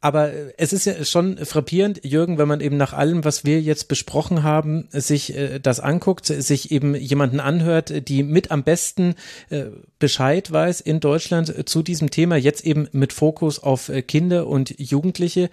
Aber 0.00 0.32
es 0.56 0.72
ist 0.72 0.86
ja 0.86 1.04
schon 1.04 1.36
frappierend, 1.44 2.02
Jürgen, 2.02 2.38
wenn 2.38 2.48
man 2.48 2.62
eben 2.62 2.78
nach 2.78 2.94
allem, 2.94 3.24
was 3.24 3.44
wir 3.44 3.60
jetzt 3.60 3.88
besprochen 3.88 4.42
haben, 4.42 4.88
sich 4.90 5.36
äh, 5.36 5.58
das 5.58 5.80
anguckt, 5.80 6.24
sich 6.24 6.70
eben 6.70 6.94
jemanden 6.94 7.38
anhört, 7.38 8.08
die 8.08 8.22
mit 8.22 8.50
am 8.50 8.62
besten 8.64 9.14
äh, 9.50 9.66
Bescheid 9.98 10.50
weiß 10.50 10.80
in 10.80 11.00
Deutschland 11.00 11.54
äh, 11.54 11.66
zu 11.66 11.82
diesem 11.82 12.10
Thema, 12.10 12.36
jetzt 12.36 12.64
eben 12.64 12.88
mit 12.92 13.12
Fokus 13.12 13.58
auf 13.58 13.92
Kinder 14.08 14.46
und 14.46 14.74
Jugendliche. 14.78 15.50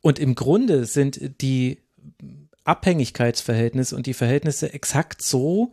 Und 0.00 0.18
im 0.18 0.34
Grunde 0.34 0.84
sind 0.84 1.40
die 1.40 1.78
Abhängigkeitsverhältnisse 2.64 3.96
und 3.96 4.06
die 4.06 4.14
Verhältnisse 4.14 4.72
exakt 4.72 5.22
so, 5.22 5.72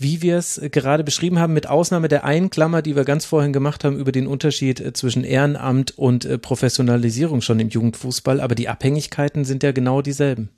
wie 0.00 0.22
wir 0.22 0.38
es 0.38 0.58
gerade 0.72 1.04
beschrieben 1.04 1.38
haben, 1.38 1.52
mit 1.52 1.66
Ausnahme 1.66 2.08
der 2.08 2.24
einen 2.24 2.48
Klammer, 2.48 2.80
die 2.80 2.96
wir 2.96 3.04
ganz 3.04 3.26
vorhin 3.26 3.52
gemacht 3.52 3.84
haben 3.84 3.98
über 3.98 4.12
den 4.12 4.26
Unterschied 4.26 4.80
äh, 4.80 4.94
zwischen 4.94 5.24
Ehrenamt 5.24 5.96
und 5.98 6.24
äh, 6.24 6.38
Professionalisierung 6.38 7.42
schon 7.42 7.60
im 7.60 7.68
Jugendfußball. 7.68 8.40
Aber 8.40 8.54
die 8.54 8.68
Abhängigkeiten 8.68 9.44
sind 9.44 9.62
ja 9.62 9.72
genau 9.72 10.00
dieselben. 10.00 10.48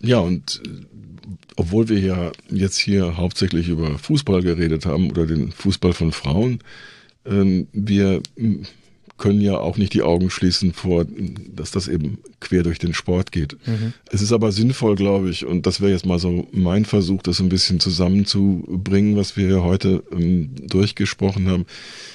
Ja, 0.00 0.20
und 0.20 0.62
äh, 0.64 0.70
obwohl 1.56 1.90
wir 1.90 1.98
ja 1.98 2.32
jetzt 2.48 2.78
hier 2.78 3.18
hauptsächlich 3.18 3.68
über 3.68 3.98
Fußball 3.98 4.42
geredet 4.42 4.86
haben 4.86 5.10
oder 5.10 5.26
den 5.26 5.52
Fußball 5.52 5.92
von 5.92 6.12
Frauen, 6.12 6.60
ähm, 7.26 7.68
wir 7.72 8.22
können 9.18 9.40
ja 9.40 9.56
auch 9.58 9.76
nicht 9.76 9.94
die 9.94 10.02
Augen 10.02 10.30
schließen 10.30 10.72
vor, 10.72 11.06
dass 11.54 11.70
das 11.70 11.88
eben 11.88 12.18
quer 12.40 12.62
durch 12.62 12.78
den 12.78 12.94
Sport 12.94 13.32
geht. 13.32 13.56
Mhm. 13.66 13.92
Es 14.10 14.22
ist 14.22 14.32
aber 14.32 14.52
sinnvoll, 14.52 14.94
glaube 14.94 15.30
ich, 15.30 15.46
und 15.46 15.66
das 15.66 15.80
wäre 15.80 15.92
jetzt 15.92 16.06
mal 16.06 16.18
so 16.18 16.48
mein 16.52 16.84
Versuch, 16.84 17.22
das 17.22 17.40
ein 17.40 17.48
bisschen 17.48 17.80
zusammenzubringen, 17.80 19.16
was 19.16 19.36
wir 19.36 19.62
heute 19.62 20.02
ähm, 20.12 20.50
durchgesprochen 20.68 21.48
haben. 21.48 21.66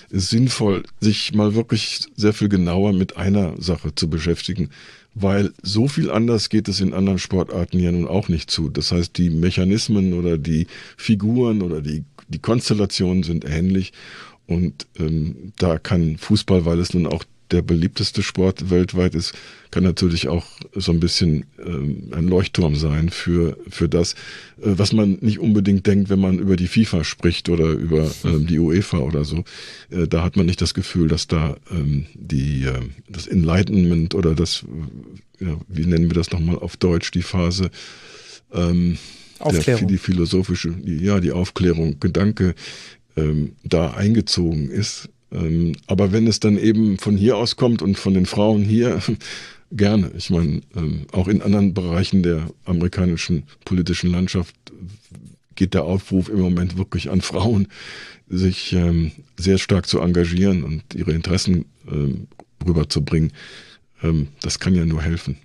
Es 0.10 0.24
ist 0.24 0.30
sinnvoll, 0.30 0.84
sich 1.00 1.34
mal 1.34 1.56
wirklich 1.56 2.02
sehr 2.16 2.34
viel 2.34 2.50
genauer 2.50 2.94
mit 2.94 3.18
einer 3.18 3.60
Sache 3.62 3.96
zu 3.96 4.10
beschäftigen, 4.10 4.70
weil 5.14 5.52
so 5.62 5.88
viel 5.88 6.10
anders 6.10 6.50
geht 6.50 6.68
es 6.68 6.80
in 6.80 6.94
anderen 6.94 7.20
Sportarten 7.20 7.80
ja 7.80 7.92
nun 7.92 8.08
auch 8.08 8.30
nicht 8.30 8.52
zu. 8.52 8.70
Das 8.70 8.92
heißt, 8.92 9.18
die 9.18 9.30
Mechanismen 9.30 10.14
oder 10.14 10.38
die 10.38 10.68
Figuren 10.98 11.62
oder 11.62 11.82
die, 11.82 12.04
die 12.30 12.40
Konstellationen 12.40 13.24
sind 13.24 13.44
ähnlich 13.46 13.92
und 14.48 14.88
ähm, 15.00 15.54
da 15.58 15.78
kann 15.78 16.18
Fußball, 16.18 16.66
weil 16.66 16.80
es 16.80 16.94
nun 16.94 17.08
auch 17.08 17.24
der 17.52 17.62
beliebteste 17.62 18.24
Sport 18.24 18.70
weltweit 18.70 19.14
ist, 19.14 19.34
kann 19.72 19.84
natürlich 19.84 20.28
auch 20.28 20.46
so 20.74 20.92
ein 20.92 21.00
bisschen 21.00 21.46
ähm, 21.64 22.12
ein 22.12 22.28
Leuchtturm 22.28 22.76
sein 22.76 23.10
für, 23.10 23.58
für 23.70 23.90
das, 23.90 24.14
äh, 24.14 24.16
was 24.62 24.94
man 24.94 25.18
nicht 25.22 25.40
unbedingt 25.40 25.86
denkt, 25.86 26.10
wenn 26.10 26.20
man 26.20 26.40
über 26.40 26.56
die 26.56 26.68
FIFA 26.68 27.04
spricht 27.04 27.50
oder 27.50 27.72
über 27.72 28.10
ähm, 28.24 28.48
die 28.48 28.60
UEFA 28.60 29.00
oder 29.00 29.26
so. 29.26 29.44
Äh, 29.90 30.08
da 30.08 30.24
hat 30.24 30.38
man 30.38 30.46
nicht 30.46 30.62
das 30.62 30.74
Gefühl, 30.74 31.08
dass 31.08 31.28
da 31.28 31.58
ähm, 31.72 32.06
die, 32.14 32.64
äh, 32.64 32.80
das 33.10 33.28
Enlightenment 33.28 34.16
oder 34.16 34.34
das, 34.34 34.64
ja, 35.40 35.58
wie 35.68 35.86
nennen 35.86 36.10
wir 36.10 36.16
das 36.16 36.32
nochmal 36.32 36.58
auf 36.58 36.78
Deutsch, 36.78 37.12
die 37.12 37.24
Phase, 37.24 37.70
ähm, 38.54 38.98
Aufklärung. 39.40 39.82
Der, 39.82 39.88
die 39.88 39.98
philosophische, 39.98 40.70
die, 40.70 41.04
ja, 41.04 41.20
die 41.20 41.32
Aufklärung, 41.32 42.00
Gedanke 42.00 42.54
ähm, 43.22 43.54
da 43.64 43.92
eingezogen 43.92 44.70
ist. 44.70 45.10
Ähm, 45.32 45.74
aber 45.88 46.12
wenn 46.12 46.28
es 46.28 46.40
dann 46.40 46.58
eben 46.58 46.98
von 46.98 47.16
hier 47.16 47.38
aus 47.38 47.56
kommt 47.56 47.82
und 47.82 47.98
von 47.98 48.14
den 48.14 48.26
Frauen 48.26 48.64
hier, 48.64 49.02
gerne. 49.72 50.12
Ich 50.18 50.30
meine, 50.30 50.62
ähm, 50.76 51.06
auch 51.12 51.28
in 51.28 51.42
anderen 51.42 51.74
Bereichen 51.74 52.24
der 52.24 52.50
amerikanischen 52.66 53.44
politischen 53.64 54.12
Landschaft 54.12 54.56
geht 55.56 55.74
der 55.74 55.84
Aufruf 55.84 56.30
im 56.30 56.40
Moment 56.40 56.78
wirklich 56.78 57.10
an 57.10 57.22
Frauen, 57.22 57.68
sich 58.28 58.74
ähm, 58.74 59.12
sehr 59.38 59.58
stark 59.58 59.88
zu 59.88 60.00
engagieren 60.00 60.64
und 60.64 60.84
ihre 60.94 61.12
Interessen 61.12 61.66
ähm, 61.90 62.28
rüberzubringen. 62.66 63.32
Ähm, 64.04 64.30
das 64.42 64.60
kann 64.60 64.76
ja 64.76 64.86
nur 64.86 65.02
helfen. 65.02 65.38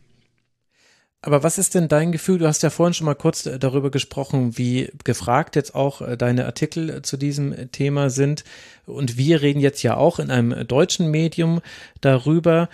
Aber 1.27 1.43
was 1.43 1.59
ist 1.59 1.75
denn 1.75 1.89
dein 1.89 2.13
Gefühl? 2.13 2.39
Du 2.39 2.47
hast 2.47 2.63
ja 2.63 2.71
vorhin 2.71 2.95
schon 2.95 3.05
mal 3.05 3.17
kurz 3.17 3.47
äh, 3.47 3.59
darüber 3.59 3.91
gesprochen, 3.91 4.57
wie 4.57 4.93
gefragt 5.03 5.57
jetzt 5.57 5.75
auch 5.75 6.01
äh, 6.01 6.17
deine 6.17 6.47
Artikel 6.47 6.89
äh, 6.89 7.03
zu 7.03 7.17
diesem 7.17 7.73
Thema 7.73 8.11
sind. 8.11 8.45
Und 8.87 9.17
wir 9.17 9.43
reden 9.43 9.59
jetzt 9.59 9.83
ja 9.83 9.97
auch 9.97 10.21
in 10.21 10.31
einem 10.31 10.69
deutschen 10.69 11.11
Medium 11.11 11.63
darüber. 12.01 12.69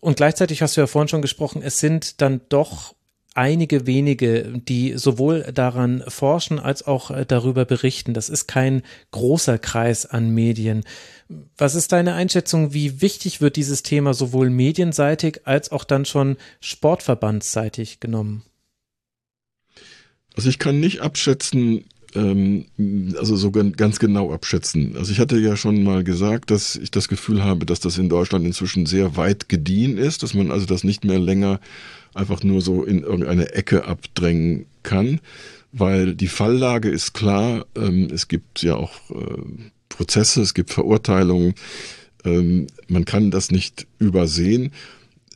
Und 0.00 0.16
gleichzeitig 0.16 0.62
hast 0.62 0.76
du 0.76 0.80
ja 0.80 0.88
vorhin 0.88 1.06
schon 1.06 1.22
gesprochen, 1.22 1.62
es 1.62 1.78
sind 1.78 2.20
dann 2.20 2.40
doch 2.48 2.96
einige 3.34 3.86
wenige, 3.86 4.42
die 4.42 4.94
sowohl 4.96 5.42
daran 5.54 6.02
forschen 6.08 6.58
als 6.58 6.84
auch 6.84 7.12
darüber 7.26 7.64
berichten. 7.64 8.14
Das 8.14 8.28
ist 8.28 8.48
kein 8.48 8.82
großer 9.12 9.58
Kreis 9.58 10.06
an 10.06 10.30
Medien. 10.30 10.84
Was 11.56 11.74
ist 11.74 11.92
deine 11.92 12.14
Einschätzung? 12.14 12.74
Wie 12.74 13.00
wichtig 13.00 13.40
wird 13.40 13.56
dieses 13.56 13.82
Thema 13.82 14.14
sowohl 14.14 14.50
medienseitig 14.50 15.42
als 15.44 15.72
auch 15.72 15.84
dann 15.84 16.04
schon 16.04 16.36
sportverbandsseitig 16.60 18.00
genommen? 18.00 18.42
Also 20.36 20.48
ich 20.48 20.58
kann 20.58 20.80
nicht 20.80 21.00
abschätzen, 21.00 21.84
ähm, 22.14 22.66
also 23.16 23.36
so 23.36 23.50
ganz 23.50 23.98
genau 23.98 24.32
abschätzen. 24.32 24.96
Also 24.96 25.12
ich 25.12 25.20
hatte 25.20 25.38
ja 25.38 25.56
schon 25.56 25.82
mal 25.82 26.04
gesagt, 26.04 26.50
dass 26.50 26.76
ich 26.76 26.90
das 26.90 27.08
Gefühl 27.08 27.42
habe, 27.42 27.66
dass 27.66 27.80
das 27.80 27.98
in 27.98 28.08
Deutschland 28.08 28.44
inzwischen 28.44 28.86
sehr 28.86 29.16
weit 29.16 29.48
gediehen 29.48 29.96
ist, 29.96 30.22
dass 30.22 30.34
man 30.34 30.50
also 30.50 30.66
das 30.66 30.84
nicht 30.84 31.04
mehr 31.04 31.18
länger 31.18 31.60
einfach 32.14 32.42
nur 32.42 32.60
so 32.60 32.84
in 32.84 33.02
irgendeine 33.02 33.52
Ecke 33.52 33.84
abdrängen 33.84 34.66
kann, 34.82 35.20
weil 35.72 36.14
die 36.14 36.28
Falllage 36.28 36.90
ist 36.90 37.14
klar. 37.14 37.66
Ähm, 37.76 38.08
es 38.12 38.28
gibt 38.28 38.62
ja 38.62 38.76
auch 38.76 38.92
äh, 39.10 39.42
Prozesse, 39.94 40.42
es 40.42 40.54
gibt 40.54 40.72
Verurteilungen. 40.72 41.54
Ähm, 42.24 42.66
man 42.88 43.04
kann 43.04 43.30
das 43.30 43.50
nicht 43.50 43.86
übersehen. 43.98 44.72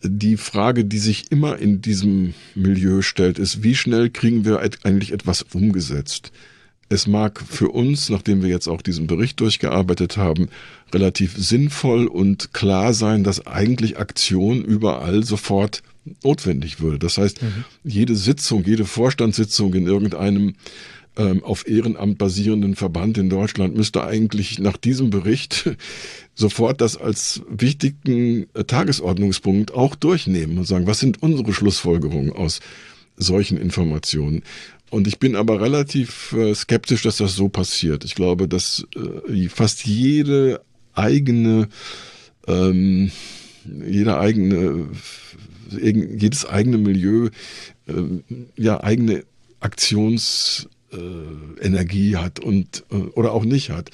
Die 0.03 0.37
Frage, 0.37 0.85
die 0.85 0.99
sich 0.99 1.31
immer 1.31 1.59
in 1.59 1.81
diesem 1.81 2.35
Milieu 2.55 3.03
stellt, 3.03 3.39
ist, 3.39 3.63
wie 3.63 3.75
schnell 3.75 4.11
kriegen 4.11 4.45
wir 4.45 4.61
eigentlich 4.83 5.13
etwas 5.13 5.43
umgesetzt? 5.43 6.33
Es 6.89 7.07
mag 7.07 7.41
für 7.47 7.69
uns, 7.69 8.09
nachdem 8.09 8.43
wir 8.43 8.49
jetzt 8.49 8.67
auch 8.67 8.81
diesen 8.81 9.07
Bericht 9.07 9.41
durchgearbeitet 9.41 10.17
haben, 10.17 10.49
relativ 10.93 11.37
sinnvoll 11.37 12.07
und 12.07 12.55
klar 12.55 12.95
sein, 12.95 13.25
dass 13.25 13.47
eigentlich 13.47 13.99
Aktion 13.99 14.65
überall 14.65 15.23
sofort 15.23 15.83
notwendig 16.25 16.81
würde. 16.81 16.99
Das 16.99 17.19
heißt, 17.19 17.43
mhm. 17.43 17.65
jede 17.85 18.17
Sitzung, 18.17 18.65
jede 18.65 18.87
Vorstandssitzung 18.87 19.75
in 19.75 19.87
irgendeinem 19.87 20.55
ähm, 21.19 21.45
auf 21.45 21.69
Ehrenamt 21.69 22.17
basierenden 22.17 22.77
Verband 22.77 23.19
in 23.19 23.29
Deutschland 23.29 23.77
müsste 23.77 24.05
eigentlich 24.05 24.59
nach 24.59 24.77
diesem 24.77 25.11
Bericht 25.11 25.71
sofort 26.35 26.81
das 26.81 26.97
als 26.97 27.43
wichtigen 27.51 28.47
Tagesordnungspunkt 28.67 29.75
auch 29.75 29.97
durchnehmen 29.97 30.59
und 30.59 30.65
sagen, 30.65 30.87
was 30.87 31.01
sind 31.01 31.23
unsere 31.23 31.53
Schlussfolgerungen 31.53 32.33
aus 32.33 32.61
solchen 33.17 33.59
Informationen? 33.59 34.43
Und 34.91 35.07
ich 35.07 35.19
bin 35.19 35.37
aber 35.37 35.61
relativ 35.61 36.33
äh, 36.33 36.55
skeptisch, 36.55 37.03
dass 37.03 37.19
das 37.19 37.35
so 37.35 37.49
passiert. 37.49 38.05
Ich 38.05 38.15
glaube, 38.15 38.49
dass 38.49 38.87
äh, 39.29 39.49
fast 39.49 39.85
jede 39.85 40.63
eigene, 40.95 41.69
ähm, 42.47 43.11
jeder 43.67 44.19
eigene 44.21 44.89
jedes 45.71 46.47
eigene 46.47 46.79
Milieu 46.79 47.29
äh, 47.87 47.93
ja 48.57 48.83
eigene 48.83 49.25
Aktionsenergie 49.61 50.78
äh, 50.93 52.17
hat 52.17 52.41
und 52.41 52.85
äh, 52.91 52.97
oder 52.97 53.33
auch 53.33 53.45
nicht 53.45 53.71
hat. 53.71 53.91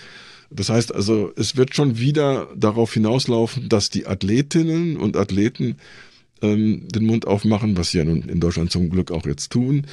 Das 0.51 0.69
heißt 0.69 0.95
also, 0.95 1.33
es 1.37 1.57
wird 1.57 1.75
schon 1.75 1.99
wieder 1.99 2.49
darauf 2.57 2.95
hinauslaufen, 2.95 3.69
dass 3.69 3.91
die 3.91 4.07
Athletinnen 4.07 4.97
und 4.97 5.17
Athleten 5.17 5.77
ähm, 6.43 6.87
den 6.89 7.07
Mund 7.07 7.27
aufmachen, 7.27 7.77
was 7.77 7.91
sie 7.91 7.99
ja 7.99 8.05
nun 8.05 8.23
in 8.23 8.41
Deutschland 8.41 8.71
zum 8.71 8.91
Glück 8.91 9.11
auch 9.11 9.27
jetzt 9.27 9.51
tun, 9.51 9.87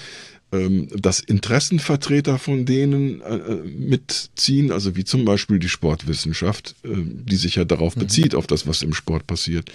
ähm, 0.52 0.90
dass 0.94 1.20
Interessenvertreter 1.20 2.38
von 2.38 2.66
denen 2.66 3.22
äh, 3.22 3.36
äh, 3.36 3.64
mitziehen, 3.64 4.72
also 4.72 4.96
wie 4.96 5.06
zum 5.06 5.26
Beispiel 5.26 5.60
die 5.60 5.70
Sportwissenschaft, 5.70 6.76
äh, 6.84 6.90
die 6.94 7.38
sich 7.38 7.56
ja 7.56 7.66
darauf 7.66 7.96
mhm. 7.96 8.02
bezieht, 8.02 8.36
auf 8.36 8.48
das, 8.48 8.68
was 8.68 8.84
im 8.84 8.94
Sport 8.94 9.28
passiert. 9.28 9.72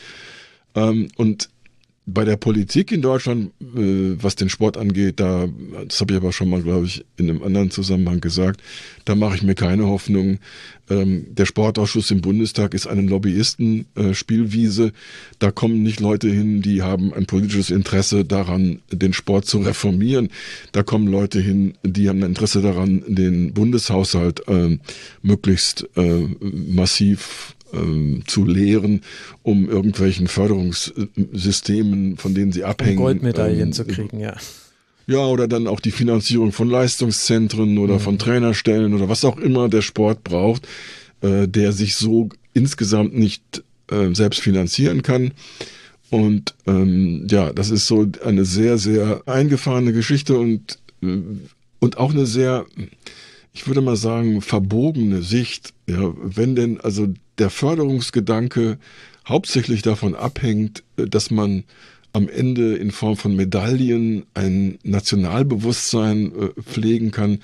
Ähm, 0.75 1.09
und 1.17 1.49
bei 2.09 2.25
der 2.25 2.37
Politik 2.37 2.93
in 2.93 3.03
Deutschland, 3.03 3.51
äh, 3.61 4.17
was 4.23 4.37
den 4.37 4.49
Sport 4.49 4.77
angeht, 4.77 5.19
da, 5.19 5.49
das 5.87 6.01
habe 6.01 6.15
ich 6.15 6.17
aber 6.17 6.33
schon 6.33 6.49
mal, 6.49 6.63
glaube 6.63 6.87
ich, 6.87 7.05
in 7.17 7.29
einem 7.29 7.43
anderen 7.43 7.73
Zusammenhang 7.73 8.21
gesagt, 8.21 8.63
da 9.05 9.17
mache 9.17 9.35
ich 9.35 9.43
mir 9.43 9.57
keine 9.57 9.87
Hoffnung. 9.87 10.39
Ähm, 10.89 11.27
der 11.35 11.47
Sportausschuss 11.47 12.13
im 12.13 12.21
Bundestag 12.21 12.75
ist 12.75 12.87
eine 12.87 13.03
Lobbyisten-Spielwiese. 13.03 14.87
Äh, 14.87 14.93
da 15.41 15.51
kommen 15.51 15.83
nicht 15.83 15.99
Leute 15.99 16.29
hin, 16.29 16.63
die 16.63 16.83
haben 16.83 17.13
ein 17.13 17.27
politisches 17.27 17.71
Interesse 17.71 18.25
daran, 18.25 18.79
den 18.93 19.13
Sport 19.13 19.47
zu 19.47 19.59
reformieren. 19.59 20.29
Da 20.71 20.85
kommen 20.85 21.09
Leute 21.09 21.41
hin, 21.41 21.75
die 21.83 22.09
haben 22.09 22.23
ein 22.23 22.31
Interesse 22.31 22.63
daran, 22.63 23.03
den 23.09 23.53
Bundeshaushalt 23.53 24.47
äh, 24.47 24.79
möglichst 25.23 25.89
äh, 25.97 26.29
massiv 26.41 27.56
ähm, 27.73 28.23
zu 28.27 28.45
lehren, 28.45 29.03
um 29.43 29.69
irgendwelchen 29.69 30.29
Förderungssystemen, 30.29 32.17
von 32.17 32.35
denen 32.35 32.53
sie 32.53 32.65
abhängen. 32.65 32.99
Um 32.99 33.05
Goldmedaillen 33.05 33.69
ähm, 33.69 33.73
zu 33.73 33.85
kriegen, 33.85 34.21
ja. 34.21 34.37
Ja, 35.09 35.19
oder 35.19 35.47
dann 35.47 35.69
auch 35.69 35.79
die 35.79 35.93
Finanzierung 35.93 36.51
von 36.51 36.69
Leistungszentren 36.69 37.79
oder 37.79 37.95
mhm. 37.95 38.01
von 38.01 38.19
Trainerstellen 38.19 38.93
oder 38.93 39.09
was 39.09 39.25
auch 39.25 39.37
immer 39.37 39.69
der 39.69 39.83
Sport 39.83 40.25
braucht, 40.25 40.67
äh, 41.21 41.47
der 41.47 41.73
sich 41.73 41.95
so 41.95 42.29
insgesamt 42.55 43.17
nicht 43.17 43.63
äh, 43.91 44.13
selbst 44.15 44.41
finanzieren 44.41 45.03
kann. 45.03 45.33
Und 46.11 46.55
ähm, 46.67 47.27
ja, 47.31 47.53
das 47.53 47.71
ist 47.71 47.87
so 47.87 48.07
eine 48.25 48.45
sehr, 48.45 48.79
sehr 48.79 49.23
eingefahrene 49.27 49.93
Geschichte 49.93 50.39
und, 50.39 50.79
äh, 51.03 51.19
und 51.79 51.99
auch 51.99 52.13
eine 52.13 52.27
sehr, 52.27 52.67
ich 53.53 53.67
würde 53.67 53.81
mal 53.81 53.97
sagen, 53.97 54.41
verbogene 54.41 55.23
Sicht. 55.23 55.73
Ja, 55.89 56.15
wenn 56.17 56.57
denn 56.57 56.81
also 56.81 57.09
der 57.39 57.51
Förderungsgedanke 57.51 58.79
hauptsächlich 59.27 59.83
davon 59.83 60.15
abhängt, 60.15 60.83
äh, 60.97 61.07
dass 61.07 61.31
man 61.31 61.65
am 62.13 62.29
Ende 62.29 62.77
in 62.77 62.93
Form 62.93 63.17
von 63.17 63.37
Medaillen 63.37 64.25
ein 64.33 64.79
Nationalbewusstsein 64.83 66.33
äh, 66.33 66.63
pflegen 66.63 67.11
kann, 67.11 67.41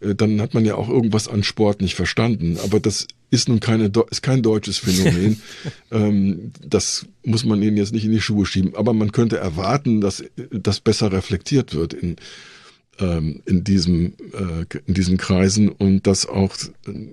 äh, 0.00 0.14
dann 0.14 0.40
hat 0.40 0.54
man 0.54 0.64
ja 0.64 0.74
auch 0.74 0.88
irgendwas 0.88 1.28
an 1.28 1.44
Sport 1.44 1.80
nicht 1.80 1.94
verstanden. 1.94 2.58
Aber 2.64 2.80
das 2.80 3.06
ist 3.30 3.48
nun 3.48 3.60
keine, 3.60 3.92
ist 4.10 4.22
kein 4.22 4.42
deutsches 4.42 4.78
Phänomen. 4.78 5.40
ähm, 5.92 6.50
das 6.66 7.06
muss 7.24 7.44
man 7.44 7.62
ihnen 7.62 7.76
jetzt 7.76 7.92
nicht 7.92 8.06
in 8.06 8.12
die 8.12 8.20
Schuhe 8.20 8.44
schieben. 8.44 8.74
Aber 8.74 8.92
man 8.92 9.12
könnte 9.12 9.36
erwarten, 9.36 10.00
dass 10.00 10.24
das 10.50 10.80
besser 10.80 11.12
reflektiert 11.12 11.74
wird 11.74 11.92
in, 11.92 12.16
in, 13.04 13.64
diesem, 13.64 14.14
äh, 14.32 14.78
in 14.86 14.94
diesen 14.94 15.18
Kreisen 15.18 15.68
und 15.68 16.06
dass 16.06 16.26
auch 16.26 16.54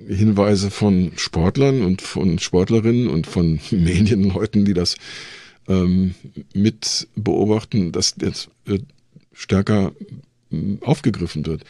Hinweise 0.08 0.72
von 0.72 1.12
Sportlern 1.16 1.84
und 1.84 2.02
von 2.02 2.40
Sportlerinnen 2.40 3.08
und 3.08 3.28
von 3.28 3.60
Medienleuten, 3.72 4.66
die 4.66 4.74
das 4.74 4.96
ähm, 5.68 6.16
mit 6.54 7.08
beobachten, 7.16 7.92
dass 7.92 8.16
jetzt 8.20 8.50
äh, 8.68 8.80
stärker 9.34 9.92
äh, 10.52 10.78
aufgegriffen 10.82 11.46
wird. 11.46 11.64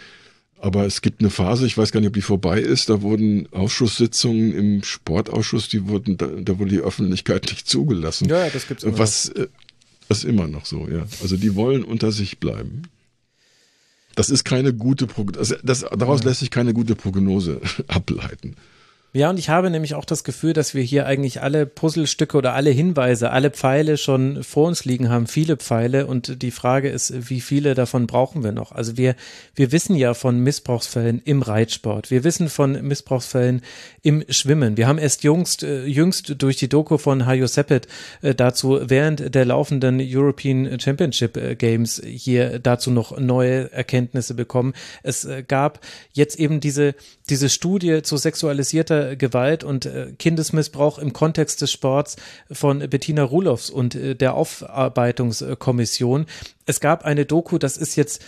Aber 0.58 0.86
es 0.86 1.02
gibt 1.02 1.20
eine 1.20 1.30
Phase, 1.30 1.66
ich 1.66 1.78
weiß 1.78 1.92
gar 1.92 2.00
nicht, 2.00 2.08
ob 2.08 2.14
die 2.14 2.22
vorbei 2.22 2.60
ist, 2.60 2.90
da 2.90 3.02
wurden 3.02 3.52
Ausschusssitzungen 3.52 4.54
im 4.54 4.84
Sportausschuss, 4.84 5.68
die 5.68 5.88
wurden, 5.88 6.18
da, 6.18 6.28
da 6.28 6.58
wurde 6.58 6.72
die 6.72 6.80
Öffentlichkeit 6.80 7.46
nicht 7.46 7.68
zugelassen. 7.68 8.30
Ja, 8.30 8.50
das 8.50 8.68
gibt's 8.68 8.84
immer 8.84 8.98
Was, 8.98 9.30
noch. 9.30 9.44
Äh, 9.44 9.48
das 10.08 10.20
ist 10.20 10.24
immer 10.24 10.48
noch 10.48 10.66
so, 10.66 10.88
ja. 10.88 11.06
Also 11.22 11.36
die 11.36 11.56
wollen 11.56 11.84
unter 11.84 12.12
sich 12.12 12.40
bleiben. 12.40 12.84
Das 14.16 14.30
ist 14.30 14.46
keine 14.46 14.74
gute 14.74 15.08
Prognose, 15.08 15.60
das, 15.64 15.82
das, 15.82 15.98
daraus 15.98 16.24
lässt 16.24 16.40
sich 16.40 16.52
keine 16.52 16.74
gute 16.74 16.96
Prognose 16.96 17.62
ableiten. 17.88 18.56
Ja, 19.16 19.30
und 19.30 19.40
ich 19.40 19.48
habe 19.48 19.70
nämlich 19.70 19.96
auch 19.96 20.04
das 20.04 20.26
Gefühl, 20.26 20.52
dass 20.52 20.76
wir 20.76 20.84
hier 20.84 21.06
eigentlich 21.06 21.42
alle 21.42 21.66
Puzzlestücke 21.66 22.36
oder 22.38 22.54
alle 22.54 22.72
Hinweise, 22.72 23.32
alle 23.32 23.50
Pfeile 23.50 23.96
schon 23.96 24.44
vor 24.44 24.68
uns 24.68 24.84
liegen 24.84 25.08
haben, 25.08 25.26
viele 25.26 25.56
Pfeile. 25.56 26.06
Und 26.06 26.42
die 26.42 26.52
Frage 26.52 26.90
ist, 26.90 27.30
wie 27.30 27.40
viele 27.40 27.76
davon 27.76 28.08
brauchen 28.08 28.44
wir 28.44 28.52
noch? 28.52 28.74
Also 28.74 28.98
wir, 28.98 29.16
wir 29.56 29.72
wissen 29.72 29.96
ja 29.96 30.16
von 30.16 30.40
Missbrauchsfällen 30.40 31.22
im 31.24 31.44
Reitsport. 31.44 32.12
Wir 32.12 32.26
wissen 32.26 32.50
von 32.50 32.74
Missbrauchsfällen 32.86 33.62
im 34.02 34.26
Schwimmen. 34.28 34.76
Wir 34.76 34.86
haben 34.86 34.98
erst 34.98 35.24
jüngst, 35.24 35.64
äh, 35.64 35.86
jüngst 35.86 36.36
durch 36.40 36.58
die 36.58 36.68
Doku 36.68 36.98
von 36.98 37.26
Hajo 37.26 37.48
Seppet 37.48 37.88
äh, 38.22 38.36
dazu 38.36 38.82
während 38.84 39.34
der 39.34 39.46
laufenden 39.46 40.02
European 40.02 40.78
Championship 40.78 41.38
äh, 41.38 41.56
Games 41.56 42.02
hier 42.06 42.60
dazu 42.60 42.92
noch 42.92 43.18
neue 43.18 43.72
Erkenntnisse 43.72 44.34
bekommen. 44.34 44.74
Es 45.04 45.26
gab 45.48 45.80
jetzt 46.12 46.38
eben 46.38 46.60
diese, 46.60 46.96
diese 47.30 47.50
Studie 47.50 48.02
zu 48.04 48.18
sexualisierter 48.18 49.16
Gewalt 49.16 49.64
und 49.64 49.86
äh, 49.86 50.14
Kindesmissbrauch 50.18 51.00
im 51.00 51.14
Kontext 51.14 51.62
des 51.62 51.72
Sports 51.72 52.18
von 52.52 52.80
Bettina 52.90 53.24
Rulofs 53.24 53.70
und 53.70 53.96
äh, 53.96 54.16
der 54.16 54.36
Aufarbeitungskommission. 54.36 56.26
Es 56.66 56.80
gab 56.80 57.06
eine 57.06 57.26
Doku, 57.26 57.58
das 57.58 57.78
ist 57.78 57.96
jetzt 57.96 58.22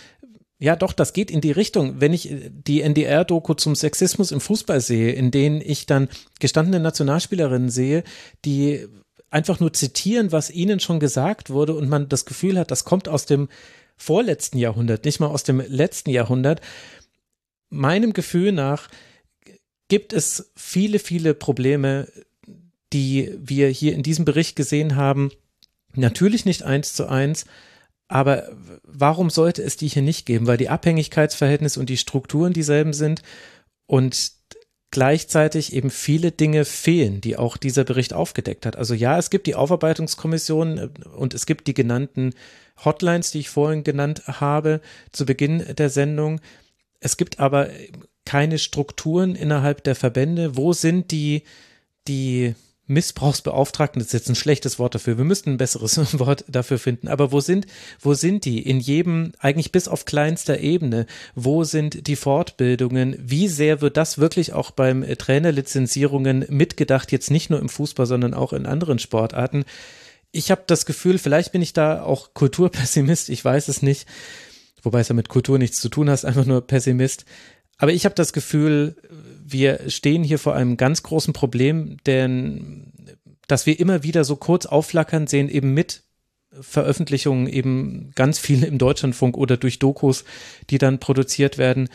ja, 0.60 0.74
doch, 0.74 0.92
das 0.92 1.12
geht 1.12 1.30
in 1.30 1.40
die 1.40 1.52
Richtung. 1.52 2.00
Wenn 2.00 2.12
ich 2.12 2.30
äh, 2.30 2.50
die 2.50 2.82
NDR-Doku 2.82 3.54
zum 3.54 3.76
Sexismus 3.76 4.32
im 4.32 4.40
Fußball 4.40 4.80
sehe, 4.80 5.12
in 5.12 5.30
denen 5.30 5.60
ich 5.60 5.86
dann 5.86 6.08
gestandene 6.40 6.80
Nationalspielerinnen 6.80 7.70
sehe, 7.70 8.02
die 8.44 8.86
einfach 9.30 9.60
nur 9.60 9.72
zitieren, 9.72 10.32
was 10.32 10.50
ihnen 10.50 10.80
schon 10.80 11.00
gesagt 11.00 11.50
wurde 11.50 11.74
und 11.74 11.88
man 11.88 12.08
das 12.08 12.24
Gefühl 12.24 12.58
hat, 12.58 12.70
das 12.70 12.84
kommt 12.84 13.08
aus 13.08 13.26
dem 13.26 13.48
vorletzten 13.96 14.58
Jahrhundert, 14.58 15.04
nicht 15.04 15.20
mal 15.20 15.26
aus 15.26 15.42
dem 15.42 15.60
letzten 15.60 16.10
Jahrhundert. 16.10 16.60
Meinem 17.70 18.12
Gefühl 18.12 18.52
nach 18.52 18.88
gibt 19.88 20.12
es 20.12 20.52
viele, 20.56 20.98
viele 20.98 21.34
Probleme, 21.34 22.08
die 22.92 23.34
wir 23.38 23.68
hier 23.68 23.94
in 23.94 24.02
diesem 24.02 24.24
Bericht 24.24 24.56
gesehen 24.56 24.96
haben. 24.96 25.30
Natürlich 25.94 26.44
nicht 26.44 26.62
eins 26.62 26.94
zu 26.94 27.08
eins, 27.08 27.46
aber 28.08 28.48
warum 28.82 29.30
sollte 29.30 29.62
es 29.62 29.76
die 29.76 29.88
hier 29.88 30.02
nicht 30.02 30.26
geben? 30.26 30.46
Weil 30.46 30.56
die 30.56 30.70
Abhängigkeitsverhältnisse 30.70 31.78
und 31.78 31.90
die 31.90 31.96
Strukturen 31.96 32.52
dieselben 32.52 32.92
sind 32.92 33.22
und 33.86 34.32
gleichzeitig 34.90 35.74
eben 35.74 35.90
viele 35.90 36.32
Dinge 36.32 36.64
fehlen, 36.64 37.20
die 37.20 37.36
auch 37.36 37.58
dieser 37.58 37.84
Bericht 37.84 38.14
aufgedeckt 38.14 38.64
hat. 38.64 38.76
Also 38.76 38.94
ja, 38.94 39.18
es 39.18 39.28
gibt 39.28 39.46
die 39.46 39.54
Aufarbeitungskommission 39.54 40.78
äh, 40.78 40.88
und 41.16 41.34
es 41.34 41.44
gibt 41.44 41.66
die 41.66 41.74
genannten 41.74 42.34
Hotlines, 42.82 43.30
die 43.30 43.40
ich 43.40 43.50
vorhin 43.50 43.84
genannt 43.84 44.22
habe, 44.26 44.80
zu 45.12 45.26
Beginn 45.26 45.64
der 45.76 45.90
Sendung. 45.90 46.40
Es 47.00 47.16
gibt 47.16 47.38
aber 47.40 47.68
keine 48.24 48.58
Strukturen 48.58 49.34
innerhalb 49.34 49.84
der 49.84 49.94
Verbände? 49.94 50.56
Wo 50.56 50.72
sind 50.72 51.10
die, 51.10 51.44
die 52.06 52.54
Missbrauchsbeauftragten, 52.88 54.00
das 54.00 54.08
ist 54.08 54.12
jetzt 54.14 54.28
ein 54.30 54.34
schlechtes 54.34 54.78
Wort 54.78 54.94
dafür, 54.94 55.18
wir 55.18 55.24
müssten 55.24 55.50
ein 55.50 55.56
besseres 55.58 55.96
Wort 56.18 56.44
dafür 56.48 56.78
finden, 56.78 57.08
aber 57.08 57.32
wo 57.32 57.40
sind, 57.40 57.66
wo 58.00 58.14
sind 58.14 58.44
die? 58.44 58.60
In 58.60 58.80
jedem, 58.80 59.32
eigentlich 59.38 59.72
bis 59.72 59.88
auf 59.88 60.06
kleinster 60.06 60.58
Ebene, 60.60 61.06
wo 61.34 61.64
sind 61.64 62.06
die 62.06 62.16
Fortbildungen, 62.16 63.16
wie 63.18 63.48
sehr 63.48 63.82
wird 63.82 63.96
das 63.96 64.18
wirklich 64.18 64.54
auch 64.54 64.70
beim 64.70 65.04
Trainerlizenzierungen 65.06 66.46
mitgedacht, 66.48 67.12
jetzt 67.12 67.30
nicht 67.30 67.50
nur 67.50 67.60
im 67.60 67.68
Fußball, 67.68 68.06
sondern 68.06 68.34
auch 68.34 68.54
in 68.54 68.66
anderen 68.66 68.98
Sportarten? 68.98 69.64
Ich 70.32 70.50
habe 70.50 70.64
das 70.66 70.86
Gefühl, 70.86 71.18
vielleicht 71.18 71.52
bin 71.52 71.62
ich 71.62 71.74
da 71.74 72.02
auch 72.02 72.34
Kulturpessimist, 72.34 73.28
ich 73.28 73.44
weiß 73.44 73.68
es 73.68 73.82
nicht, 73.82 74.06
wobei 74.82 75.00
es 75.00 75.08
ja 75.08 75.14
mit 75.14 75.28
Kultur 75.28 75.58
nichts 75.58 75.80
zu 75.80 75.88
tun 75.88 76.10
hat, 76.10 76.24
einfach 76.24 76.46
nur 76.46 76.66
Pessimist, 76.66 77.24
aber 77.78 77.92
ich 77.92 78.04
habe 78.04 78.14
das 78.14 78.32
Gefühl, 78.32 78.96
wir 79.44 79.88
stehen 79.88 80.24
hier 80.24 80.38
vor 80.38 80.54
einem 80.54 80.76
ganz 80.76 81.02
großen 81.04 81.32
Problem, 81.32 81.96
denn 82.06 82.92
dass 83.46 83.64
wir 83.66 83.80
immer 83.80 84.02
wieder 84.02 84.24
so 84.24 84.36
kurz 84.36 84.66
aufflackern 84.66 85.26
sehen, 85.26 85.48
eben 85.48 85.72
mit 85.72 86.02
Veröffentlichungen 86.60 87.46
eben 87.46 88.10
ganz 88.14 88.38
viel 88.38 88.64
im 88.64 88.78
Deutschlandfunk 88.78 89.36
oder 89.36 89.56
durch 89.56 89.78
Dokus, 89.78 90.24
die 90.70 90.78
dann 90.78 90.98
produziert 90.98 91.56
werden. 91.56 91.88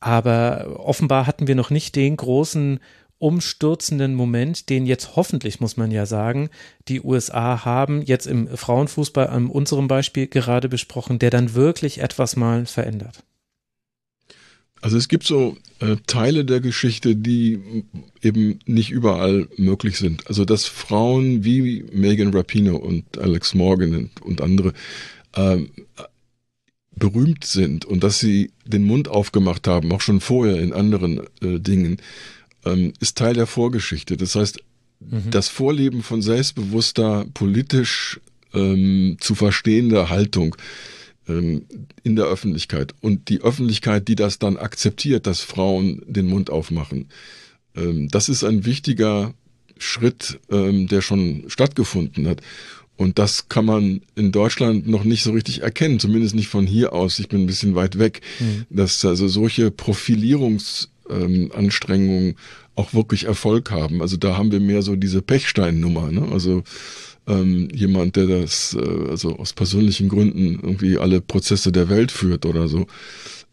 Aber 0.00 0.78
offenbar 0.78 1.26
hatten 1.26 1.48
wir 1.48 1.54
noch 1.54 1.70
nicht 1.70 1.96
den 1.96 2.16
großen 2.16 2.80
umstürzenden 3.18 4.14
Moment, 4.14 4.68
den 4.68 4.86
jetzt 4.86 5.16
hoffentlich, 5.16 5.60
muss 5.60 5.76
man 5.76 5.90
ja 5.90 6.06
sagen, 6.06 6.50
die 6.88 7.00
USA 7.00 7.64
haben, 7.64 8.02
jetzt 8.02 8.26
im 8.26 8.48
Frauenfußball 8.48 9.28
an 9.28 9.48
unserem 9.48 9.88
Beispiel 9.88 10.26
gerade 10.26 10.68
besprochen, 10.68 11.18
der 11.18 11.30
dann 11.30 11.54
wirklich 11.54 12.00
etwas 12.00 12.36
mal 12.36 12.66
verändert. 12.66 13.22
Also 14.82 14.98
es 14.98 15.08
gibt 15.08 15.24
so 15.24 15.56
äh, 15.80 15.96
Teile 16.06 16.44
der 16.44 16.60
Geschichte, 16.60 17.16
die 17.16 17.84
eben 18.22 18.58
nicht 18.66 18.90
überall 18.90 19.48
möglich 19.56 19.96
sind. 19.96 20.26
Also 20.28 20.44
dass 20.44 20.66
Frauen 20.66 21.44
wie 21.44 21.84
Megan 21.92 22.34
Rapino 22.34 22.76
und 22.76 23.18
Alex 23.18 23.54
Morgan 23.54 23.94
und, 23.94 24.22
und 24.22 24.40
andere 24.42 24.74
äh, 25.32 25.58
berühmt 26.94 27.44
sind 27.44 27.84
und 27.84 28.04
dass 28.04 28.20
sie 28.20 28.52
den 28.64 28.84
Mund 28.84 29.08
aufgemacht 29.08 29.66
haben, 29.68 29.92
auch 29.92 30.00
schon 30.00 30.20
vorher 30.20 30.60
in 30.60 30.72
anderen 30.72 31.20
äh, 31.40 31.58
Dingen, 31.58 31.98
ähm, 32.66 32.92
ist 33.00 33.16
Teil 33.16 33.34
der 33.34 33.46
Vorgeschichte. 33.46 34.16
Das 34.16 34.34
heißt, 34.34 34.58
mhm. 35.00 35.30
das 35.30 35.48
Vorleben 35.48 36.02
von 36.02 36.20
selbstbewusster, 36.20 37.26
politisch 37.32 38.20
ähm, 38.52 39.16
zu 39.20 39.34
verstehender 39.34 40.10
Haltung 40.10 40.56
ähm, 41.28 41.64
in 42.02 42.16
der 42.16 42.26
Öffentlichkeit. 42.26 42.94
Und 43.00 43.28
die 43.28 43.40
Öffentlichkeit, 43.40 44.08
die 44.08 44.16
das 44.16 44.38
dann 44.38 44.56
akzeptiert, 44.56 45.26
dass 45.26 45.40
Frauen 45.40 46.02
den 46.06 46.26
Mund 46.26 46.50
aufmachen, 46.50 47.08
ähm, 47.74 48.08
das 48.08 48.28
ist 48.28 48.44
ein 48.44 48.64
wichtiger 48.64 49.34
Schritt, 49.78 50.40
ähm, 50.50 50.88
der 50.88 51.02
schon 51.02 51.44
stattgefunden 51.48 52.26
hat. 52.26 52.40
Und 52.96 53.18
das 53.18 53.50
kann 53.50 53.66
man 53.66 54.00
in 54.14 54.32
Deutschland 54.32 54.88
noch 54.88 55.04
nicht 55.04 55.22
so 55.22 55.32
richtig 55.32 55.60
erkennen, 55.62 56.00
zumindest 56.00 56.34
nicht 56.34 56.48
von 56.48 56.66
hier 56.66 56.94
aus. 56.94 57.18
Ich 57.18 57.28
bin 57.28 57.42
ein 57.42 57.46
bisschen 57.46 57.74
weit 57.74 57.98
weg, 57.98 58.22
mhm. 58.40 58.64
dass 58.70 59.04
also 59.04 59.28
solche 59.28 59.70
Profilierungsanstrengungen 61.08 62.36
auch 62.74 62.92
wirklich 62.92 63.24
Erfolg 63.24 63.70
haben. 63.70 64.02
Also 64.02 64.16
da 64.16 64.36
haben 64.36 64.52
wir 64.52 64.60
mehr 64.60 64.82
so 64.82 64.96
diese 64.96 65.22
Pechstein-Nummer. 65.22 66.10
Ne? 66.12 66.28
Also 66.30 66.62
ähm, 67.26 67.68
jemand, 67.72 68.16
der 68.16 68.26
das 68.26 68.76
äh, 68.78 69.10
also 69.10 69.36
aus 69.36 69.52
persönlichen 69.52 70.08
Gründen 70.08 70.60
irgendwie 70.62 70.98
alle 70.98 71.20
Prozesse 71.20 71.72
der 71.72 71.88
Welt 71.88 72.12
führt 72.12 72.44
oder 72.44 72.68
so. 72.68 72.86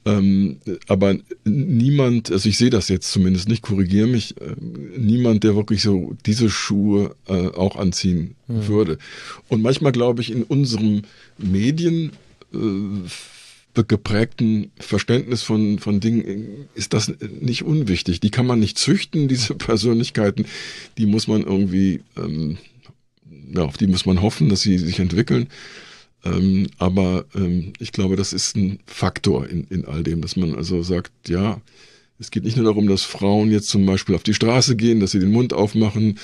Ähm, 0.05 0.57
aber 0.89 1.15
niemand, 1.45 2.29
also 2.29 2.49
ich 2.49 2.57
sehe 2.57 2.69
das 2.69 2.89
jetzt 2.89 3.09
zumindest 3.09 3.47
nicht, 3.47 3.61
korrigiere 3.61 4.07
mich, 4.07 4.35
äh, 4.41 4.55
niemand, 4.97 5.45
der 5.45 5.55
wirklich 5.55 5.81
so 5.81 6.13
diese 6.25 6.49
Schuhe 6.49 7.15
äh, 7.27 7.47
auch 7.47 7.77
anziehen 7.77 8.35
mhm. 8.49 8.67
würde. 8.67 8.97
Und 9.47 9.61
manchmal 9.61 9.93
glaube 9.93 10.21
ich, 10.21 10.29
in 10.29 10.43
unserem 10.43 11.03
Medien 11.37 12.11
äh, 12.53 12.57
geprägten 13.73 14.71
Verständnis 14.79 15.41
von, 15.41 15.79
von 15.79 15.99
Dingen 15.99 16.67
ist 16.75 16.93
das 16.93 17.11
nicht 17.41 17.63
unwichtig. 17.63 18.19
Die 18.19 18.29
kann 18.29 18.45
man 18.45 18.59
nicht 18.59 18.77
züchten, 18.77 19.27
diese 19.27 19.55
Persönlichkeiten. 19.55 20.45
Die 20.97 21.07
muss 21.07 21.27
man 21.27 21.43
irgendwie, 21.43 22.01
ähm, 22.15 22.57
ja, 23.53 23.63
auf 23.63 23.77
die 23.77 23.87
muss 23.87 24.05
man 24.05 24.21
hoffen, 24.21 24.49
dass 24.49 24.61
sie 24.61 24.77
sich 24.77 24.99
entwickeln. 24.99 25.47
Ähm, 26.23 26.67
aber 26.77 27.25
ähm, 27.35 27.73
ich 27.79 27.91
glaube, 27.91 28.15
das 28.15 28.31
ist 28.31 28.55
ein 28.55 28.79
Faktor 28.85 29.47
in, 29.47 29.65
in 29.69 29.85
all 29.85 30.03
dem, 30.03 30.21
dass 30.21 30.35
man 30.35 30.55
also 30.55 30.83
sagt, 30.83 31.11
ja, 31.27 31.59
es 32.19 32.31
geht 32.31 32.43
nicht 32.43 32.55
nur 32.55 32.65
darum, 32.65 32.87
dass 32.87 33.03
Frauen 33.03 33.51
jetzt 33.51 33.67
zum 33.67 33.85
Beispiel 33.85 34.15
auf 34.15 34.23
die 34.23 34.33
Straße 34.33 34.75
gehen, 34.75 34.99
dass 34.99 35.11
sie 35.11 35.19
den 35.19 35.31
Mund 35.31 35.51
aufmachen, 35.51 36.19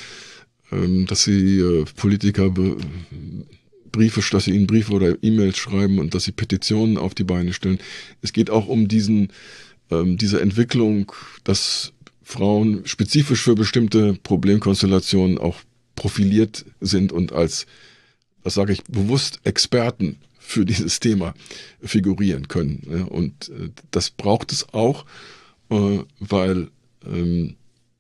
ähm, 0.71 1.05
dass 1.07 1.23
sie 1.23 1.59
äh, 1.59 1.85
Politiker 1.95 2.53
Briefe, 3.91 4.21
dass 4.31 4.45
sie 4.45 4.51
ihnen 4.51 4.67
Briefe 4.67 4.93
oder 4.93 5.15
E-Mails 5.21 5.57
schreiben 5.57 5.99
und 5.99 6.13
dass 6.13 6.23
sie 6.23 6.31
Petitionen 6.31 6.97
auf 6.97 7.13
die 7.15 7.23
Beine 7.23 7.53
stellen. 7.53 7.79
Es 8.21 8.33
geht 8.33 8.49
auch 8.49 8.67
um 8.67 8.87
diesen, 8.87 9.29
ähm, 9.91 10.17
diese 10.17 10.41
Entwicklung, 10.41 11.11
dass 11.43 11.93
Frauen 12.23 12.85
spezifisch 12.85 13.41
für 13.41 13.55
bestimmte 13.55 14.13
Problemkonstellationen 14.13 15.37
auch 15.37 15.57
profiliert 15.95 16.65
sind 16.79 17.11
und 17.11 17.33
als, 17.33 17.65
das 18.43 18.53
sage 18.53 18.73
ich 18.73 18.83
bewusst, 18.83 19.39
Experten 19.43 20.17
für 20.39 20.65
dieses 20.65 20.99
Thema 20.99 21.33
figurieren 21.81 22.47
können. 22.47 23.07
Und 23.09 23.49
äh, 23.49 23.69
das 23.91 24.09
braucht 24.09 24.51
es 24.51 24.73
auch, 24.73 25.05
äh, 25.69 25.99
weil 26.19 26.69
ähm, 27.05 27.55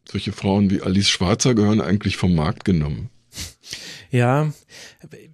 solche 0.09 0.31
Frauen 0.31 0.69
wie 0.69 0.81
Alice 0.81 1.09
Schwarzer 1.09 1.53
gehören 1.53 1.81
eigentlich 1.81 2.17
vom 2.17 2.33
Markt 2.33 2.65
genommen. 2.65 3.09
Ja, 4.11 4.51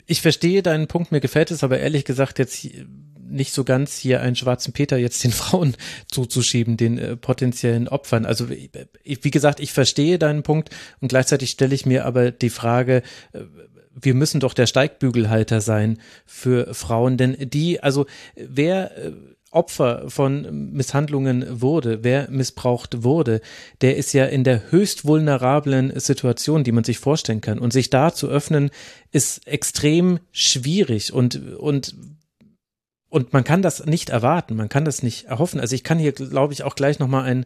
ich 0.06 0.22
verstehe 0.22 0.62
deinen 0.62 0.88
Punkt, 0.88 1.12
mir 1.12 1.22
gefällt 1.22 1.50
es 1.50 1.64
aber 1.64 1.80
ehrlich 1.80 2.04
gesagt 2.04 2.40
jetzt 2.40 2.68
nicht 3.28 3.54
so 3.54 3.64
ganz 3.64 3.98
hier 3.98 4.22
einen 4.22 4.36
schwarzen 4.36 4.74
Peter 4.74 4.98
jetzt 4.98 5.24
den 5.24 5.32
Frauen 5.32 5.76
zuzuschieben, 6.12 6.78
den 6.78 6.98
äh, 6.98 7.16
potenziellen 7.16 7.88
Opfern. 7.88 8.26
Also 8.26 8.50
wie 8.50 9.32
gesagt, 9.32 9.60
ich 9.60 9.72
verstehe 9.74 10.20
deinen 10.20 10.44
Punkt 10.44 10.70
und 11.02 11.08
gleichzeitig 11.08 11.52
stelle 11.52 11.76
ich 11.76 11.86
mir 11.86 12.06
aber 12.06 12.32
die 12.32 12.50
Frage, 12.50 13.02
äh, 13.34 13.42
wir 13.98 14.14
müssen 14.14 14.42
doch 14.42 14.54
der 14.54 14.68
Steigbügelhalter 14.68 15.62
sein 15.62 16.00
für 16.26 16.74
Frauen, 16.74 17.16
denn 17.18 17.38
die, 17.40 17.82
also 17.82 18.06
wer 18.36 18.98
äh, 18.98 19.12
Opfer 19.56 20.10
von 20.10 20.72
Misshandlungen 20.74 21.62
wurde, 21.62 22.04
wer 22.04 22.30
missbraucht 22.30 23.04
wurde, 23.04 23.42
der 23.82 23.96
ist 23.96 24.14
ja 24.14 24.26
in 24.26 24.44
der 24.44 24.72
höchst 24.72 25.06
vulnerablen 25.06 25.98
Situation, 26.00 26.64
die 26.64 26.72
man 26.72 26.84
sich 26.84 27.00
vorstellen 27.00 27.42
kann. 27.42 27.60
Und 27.60 27.72
sich 27.72 27.90
da 27.90 28.14
zu 28.14 28.28
öffnen, 28.28 28.70
ist 29.12 29.48
extrem 29.48 30.20
schwierig 30.32 31.14
und, 31.14 31.56
und 31.58 31.96
und 33.08 33.32
man 33.32 33.46
kann 33.46 33.62
das 33.62 33.86
nicht 33.86 34.10
erwarten, 34.10 34.58
man 34.58 34.68
kann 34.68 34.84
das 34.84 35.02
nicht 35.02 35.28
erhoffen. 35.28 35.62
Also 35.62 35.74
ich 35.74 35.86
kann 35.86 36.00
hier, 36.00 36.12
glaube 36.12 36.52
ich, 36.52 36.64
auch 36.64 36.76
gleich 36.76 37.00
nochmal 37.00 37.24
ein, 37.24 37.46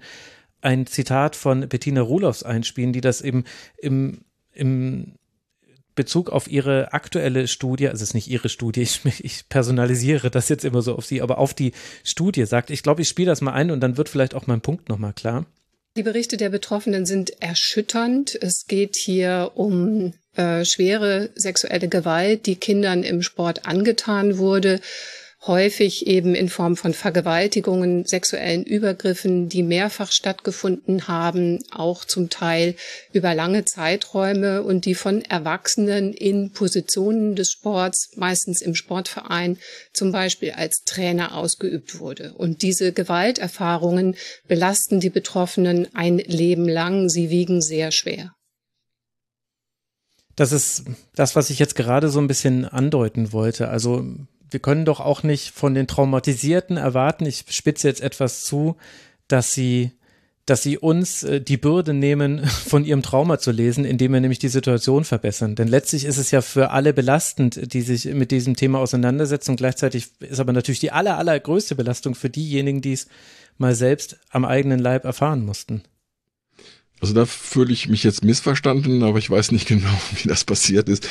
ein 0.61 0.87
Zitat 0.87 1.35
von 1.35 1.69
Bettina 1.69 2.01
Rulofs 2.01 2.41
einspielen, 2.41 2.91
die 2.91 3.01
das 3.01 3.21
eben 3.21 3.43
im, 3.77 4.21
im 4.51 5.18
Bezug 5.99 6.29
auf 6.29 6.49
ihre 6.49 6.93
aktuelle 6.93 7.49
Studie, 7.49 7.89
also 7.89 8.01
es 8.01 8.11
ist 8.11 8.13
nicht 8.13 8.29
ihre 8.29 8.47
Studie, 8.47 8.81
ich, 8.83 9.01
ich, 9.05 9.49
personalisiere 9.49 10.31
das 10.31 10.47
jetzt 10.47 10.63
immer 10.63 10.81
so 10.81 10.95
auf 10.95 11.05
sie, 11.05 11.21
aber 11.21 11.39
auf 11.39 11.53
die 11.53 11.73
Studie 12.05 12.45
sagt, 12.45 12.69
ich 12.69 12.83
glaube, 12.83 13.01
ich 13.01 13.09
spiele 13.09 13.27
das 13.27 13.41
mal 13.41 13.51
ein 13.51 13.69
und 13.69 13.81
dann 13.81 13.97
wird 13.97 14.07
vielleicht 14.07 14.33
auch 14.33 14.47
mein 14.47 14.61
Punkt 14.61 14.87
nochmal 14.87 15.11
klar. 15.11 15.45
Die 15.97 16.03
Berichte 16.03 16.37
der 16.37 16.49
Betroffenen 16.49 17.05
sind 17.05 17.41
erschütternd. 17.41 18.37
Es 18.41 18.65
geht 18.65 18.95
hier 18.95 19.51
um 19.55 20.13
äh, 20.37 20.63
schwere 20.63 21.31
sexuelle 21.35 21.89
Gewalt, 21.89 22.45
die 22.45 22.55
Kindern 22.55 23.03
im 23.03 23.21
Sport 23.21 23.65
angetan 23.65 24.37
wurde 24.37 24.79
häufig 25.47 26.05
eben 26.05 26.35
in 26.35 26.49
Form 26.49 26.75
von 26.75 26.93
Vergewaltigungen, 26.93 28.05
sexuellen 28.05 28.65
Übergriffen, 28.65 29.47
die 29.47 29.63
mehrfach 29.63 30.11
stattgefunden 30.11 31.07
haben, 31.07 31.63
auch 31.71 32.03
zum 32.03 32.29
Teil 32.29 32.75
über 33.13 33.33
lange 33.33 33.63
Zeiträume 33.63 34.63
und 34.63 34.85
die 34.85 34.95
von 34.95 35.23
Erwachsenen 35.23 36.13
in 36.13 36.51
Positionen 36.51 37.35
des 37.35 37.51
Sports, 37.51 38.11
meistens 38.17 38.61
im 38.61 38.75
Sportverein, 38.75 39.57
zum 39.93 40.11
Beispiel 40.11 40.51
als 40.51 40.83
Trainer 40.85 41.35
ausgeübt 41.35 41.99
wurde. 41.99 42.33
Und 42.33 42.61
diese 42.61 42.91
Gewalterfahrungen 42.91 44.15
belasten 44.47 44.99
die 44.99 45.09
Betroffenen 45.09 45.87
ein 45.93 46.17
Leben 46.17 46.67
lang. 46.67 47.07
Sie 47.07 47.29
wiegen 47.29 47.61
sehr 47.61 47.91
schwer. 47.91 48.33
Das 50.35 50.51
ist 50.51 50.83
das, 51.15 51.35
was 51.35 51.49
ich 51.49 51.59
jetzt 51.59 51.75
gerade 51.75 52.09
so 52.09 52.19
ein 52.19 52.27
bisschen 52.27 52.65
andeuten 52.65 53.33
wollte. 53.33 53.69
Also 53.69 54.05
wir 54.51 54.59
können 54.59 54.85
doch 54.85 54.99
auch 54.99 55.23
nicht 55.23 55.51
von 55.51 55.73
den 55.73 55.87
Traumatisierten 55.87 56.77
erwarten, 56.77 57.25
ich 57.25 57.45
spitze 57.49 57.87
jetzt 57.87 58.01
etwas 58.01 58.43
zu, 58.43 58.75
dass 59.27 59.53
sie 59.53 59.91
dass 60.49 60.63
sie 60.63 60.77
uns 60.77 61.23
äh, 61.23 61.39
die 61.41 61.57
Bürde 61.57 61.93
nehmen, 61.93 62.43
von 62.45 62.83
ihrem 62.83 63.03
Trauma 63.03 63.39
zu 63.39 63.51
lesen, 63.51 63.85
indem 63.85 64.13
wir 64.13 64.21
nämlich 64.21 64.39
die 64.39 64.49
Situation 64.49 65.03
verbessern. 65.03 65.55
Denn 65.55 65.67
letztlich 65.67 66.05
ist 66.05 66.17
es 66.17 66.31
ja 66.31 66.41
für 66.41 66.71
alle 66.71 66.93
belastend, 66.93 67.73
die 67.73 67.81
sich 67.81 68.05
mit 68.05 68.31
diesem 68.31 68.55
Thema 68.55 68.79
auseinandersetzen. 68.79 69.51
Und 69.51 69.57
gleichzeitig 69.57 70.07
ist 70.19 70.39
aber 70.39 70.53
natürlich 70.53 70.79
die 70.79 70.91
aller, 70.91 71.17
allergrößte 71.17 71.75
Belastung 71.75 72.15
für 72.15 72.29
diejenigen, 72.29 72.81
die 72.81 72.93
es 72.93 73.07
mal 73.57 73.75
selbst 73.75 74.17
am 74.31 74.45
eigenen 74.45 74.79
Leib 74.79 75.05
erfahren 75.05 75.45
mussten. 75.45 75.83
Also 77.01 77.13
da 77.13 77.25
fühle 77.25 77.71
ich 77.71 77.87
mich 77.87 78.03
jetzt 78.03 78.23
missverstanden, 78.23 79.03
aber 79.03 79.19
ich 79.19 79.29
weiß 79.29 79.51
nicht 79.51 79.67
genau, 79.67 79.93
wie 80.15 80.27
das 80.27 80.43
passiert 80.43 80.89
ist. 80.89 81.07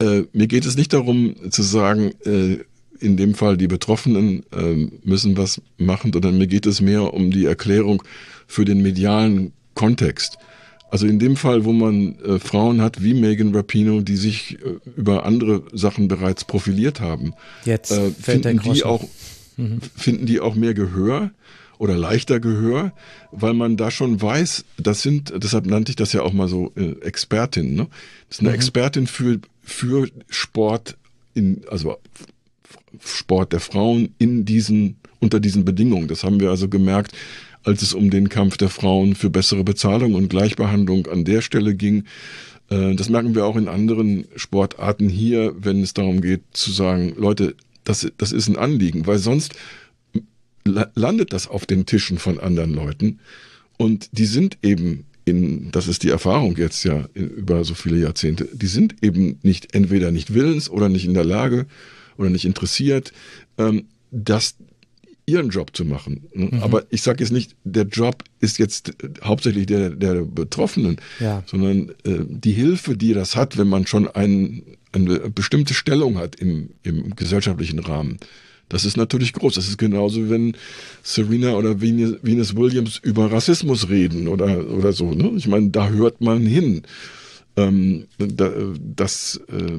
Äh, 0.00 0.22
mir 0.32 0.46
geht 0.46 0.64
es 0.64 0.76
nicht 0.76 0.92
darum 0.92 1.34
zu 1.50 1.62
sagen, 1.62 2.12
äh, 2.24 2.58
in 3.00 3.16
dem 3.16 3.34
Fall 3.34 3.56
die 3.56 3.68
Betroffenen 3.68 4.44
äh, 4.52 4.88
müssen 5.04 5.36
was 5.36 5.60
machen, 5.76 6.12
sondern 6.12 6.38
mir 6.38 6.46
geht 6.46 6.66
es 6.66 6.80
mehr 6.80 7.14
um 7.14 7.30
die 7.30 7.46
Erklärung 7.46 8.02
für 8.46 8.64
den 8.64 8.82
medialen 8.82 9.52
Kontext. 9.74 10.38
Also 10.90 11.06
in 11.06 11.18
dem 11.18 11.36
Fall, 11.36 11.64
wo 11.64 11.72
man 11.72 12.18
äh, 12.20 12.38
Frauen 12.38 12.80
hat 12.80 13.02
wie 13.02 13.14
Megan 13.14 13.54
Rapino, 13.54 14.00
die 14.00 14.16
sich 14.16 14.58
äh, 14.64 14.78
über 14.96 15.26
andere 15.26 15.62
Sachen 15.72 16.08
bereits 16.08 16.44
profiliert 16.44 17.00
haben, 17.00 17.34
Jetzt 17.64 17.90
äh, 17.90 18.10
finden 18.10 18.60
die 18.60 18.84
auch 18.84 19.06
mhm. 19.56 19.80
finden 19.96 20.26
die 20.26 20.40
auch 20.40 20.54
mehr 20.54 20.72
Gehör 20.72 21.30
oder 21.76 21.96
leichter 21.96 22.40
Gehör, 22.40 22.92
weil 23.30 23.54
man 23.54 23.76
da 23.76 23.90
schon 23.90 24.20
weiß, 24.20 24.64
das 24.78 25.02
sind, 25.02 25.32
deshalb 25.36 25.66
nannte 25.66 25.90
ich 25.90 25.96
das 25.96 26.12
ja 26.12 26.22
auch 26.22 26.32
mal 26.32 26.48
so 26.48 26.72
äh, 26.74 26.92
Expertin, 27.02 27.74
ne? 27.74 27.86
Das 28.28 28.38
ist 28.38 28.40
eine 28.40 28.48
mhm. 28.48 28.54
Expertin 28.56 29.06
für 29.06 29.40
für 29.68 30.08
Sport 30.28 30.96
in, 31.34 31.62
also 31.70 31.98
Sport 33.04 33.52
der 33.52 33.60
Frauen 33.60 34.14
in 34.18 34.44
diesen, 34.44 34.96
unter 35.20 35.40
diesen 35.40 35.64
Bedingungen. 35.64 36.08
Das 36.08 36.24
haben 36.24 36.40
wir 36.40 36.50
also 36.50 36.68
gemerkt, 36.68 37.12
als 37.64 37.82
es 37.82 37.92
um 37.92 38.10
den 38.10 38.28
Kampf 38.28 38.56
der 38.56 38.70
Frauen 38.70 39.14
für 39.14 39.30
bessere 39.30 39.64
Bezahlung 39.64 40.14
und 40.14 40.28
Gleichbehandlung 40.28 41.06
an 41.06 41.24
der 41.24 41.42
Stelle 41.42 41.74
ging. 41.74 42.04
Äh, 42.70 42.94
das 42.94 43.08
merken 43.08 43.34
wir 43.34 43.44
auch 43.44 43.56
in 43.56 43.68
anderen 43.68 44.26
Sportarten 44.36 45.08
hier, 45.08 45.54
wenn 45.58 45.82
es 45.82 45.94
darum 45.94 46.20
geht 46.20 46.42
zu 46.52 46.72
sagen, 46.72 47.14
Leute, 47.16 47.54
das, 47.84 48.10
das 48.16 48.32
ist 48.32 48.48
ein 48.48 48.56
Anliegen, 48.56 49.06
weil 49.06 49.18
sonst 49.18 49.54
landet 50.64 51.32
das 51.32 51.48
auf 51.48 51.66
den 51.66 51.86
Tischen 51.86 52.18
von 52.18 52.40
anderen 52.40 52.74
Leuten 52.74 53.20
und 53.78 54.10
die 54.12 54.26
sind 54.26 54.58
eben 54.62 55.04
in, 55.28 55.70
das 55.70 55.88
ist 55.88 56.02
die 56.02 56.10
Erfahrung 56.10 56.56
jetzt 56.56 56.84
ja 56.84 57.08
über 57.14 57.64
so 57.64 57.74
viele 57.74 57.98
Jahrzehnte, 57.98 58.48
die 58.52 58.66
sind 58.66 58.96
eben 59.02 59.38
nicht 59.42 59.74
entweder 59.74 60.10
nicht 60.10 60.34
willens 60.34 60.68
oder 60.68 60.88
nicht 60.88 61.04
in 61.04 61.14
der 61.14 61.24
Lage 61.24 61.66
oder 62.16 62.30
nicht 62.30 62.44
interessiert, 62.44 63.12
ähm, 63.58 63.84
das 64.10 64.56
ihren 65.26 65.50
Job 65.50 65.76
zu 65.76 65.84
machen. 65.84 66.26
Ne? 66.32 66.48
Mhm. 66.52 66.62
Aber 66.62 66.86
ich 66.90 67.02
sage 67.02 67.22
jetzt 67.22 67.32
nicht, 67.32 67.54
der 67.64 67.84
Job 67.84 68.24
ist 68.40 68.58
jetzt 68.58 68.94
hauptsächlich 69.22 69.66
der 69.66 69.90
der 69.90 70.22
Betroffenen, 70.22 70.96
ja. 71.20 71.42
sondern 71.46 71.90
äh, 72.04 72.24
die 72.26 72.52
Hilfe, 72.52 72.96
die 72.96 73.12
das 73.12 73.36
hat, 73.36 73.58
wenn 73.58 73.68
man 73.68 73.86
schon 73.86 74.08
ein, 74.08 74.62
eine 74.92 75.30
bestimmte 75.30 75.74
Stellung 75.74 76.16
hat 76.16 76.36
im, 76.36 76.70
im 76.82 77.14
gesellschaftlichen 77.14 77.78
Rahmen. 77.78 78.18
Das 78.68 78.84
ist 78.84 78.96
natürlich 78.96 79.32
groß. 79.32 79.54
Das 79.54 79.68
ist 79.68 79.78
genauso, 79.78 80.28
wenn 80.28 80.56
Serena 81.02 81.54
oder 81.54 81.80
Venus 81.80 82.56
Williams 82.56 82.98
über 83.02 83.30
Rassismus 83.32 83.88
reden 83.88 84.28
oder, 84.28 84.68
oder 84.70 84.92
so. 84.92 85.12
Ne? 85.12 85.32
Ich 85.36 85.48
meine, 85.48 85.70
da 85.70 85.88
hört 85.88 86.20
man 86.20 86.44
hin. 86.44 86.82
Ähm, 87.56 88.06
da, 88.18 88.52
das, 88.78 89.40
äh, 89.48 89.78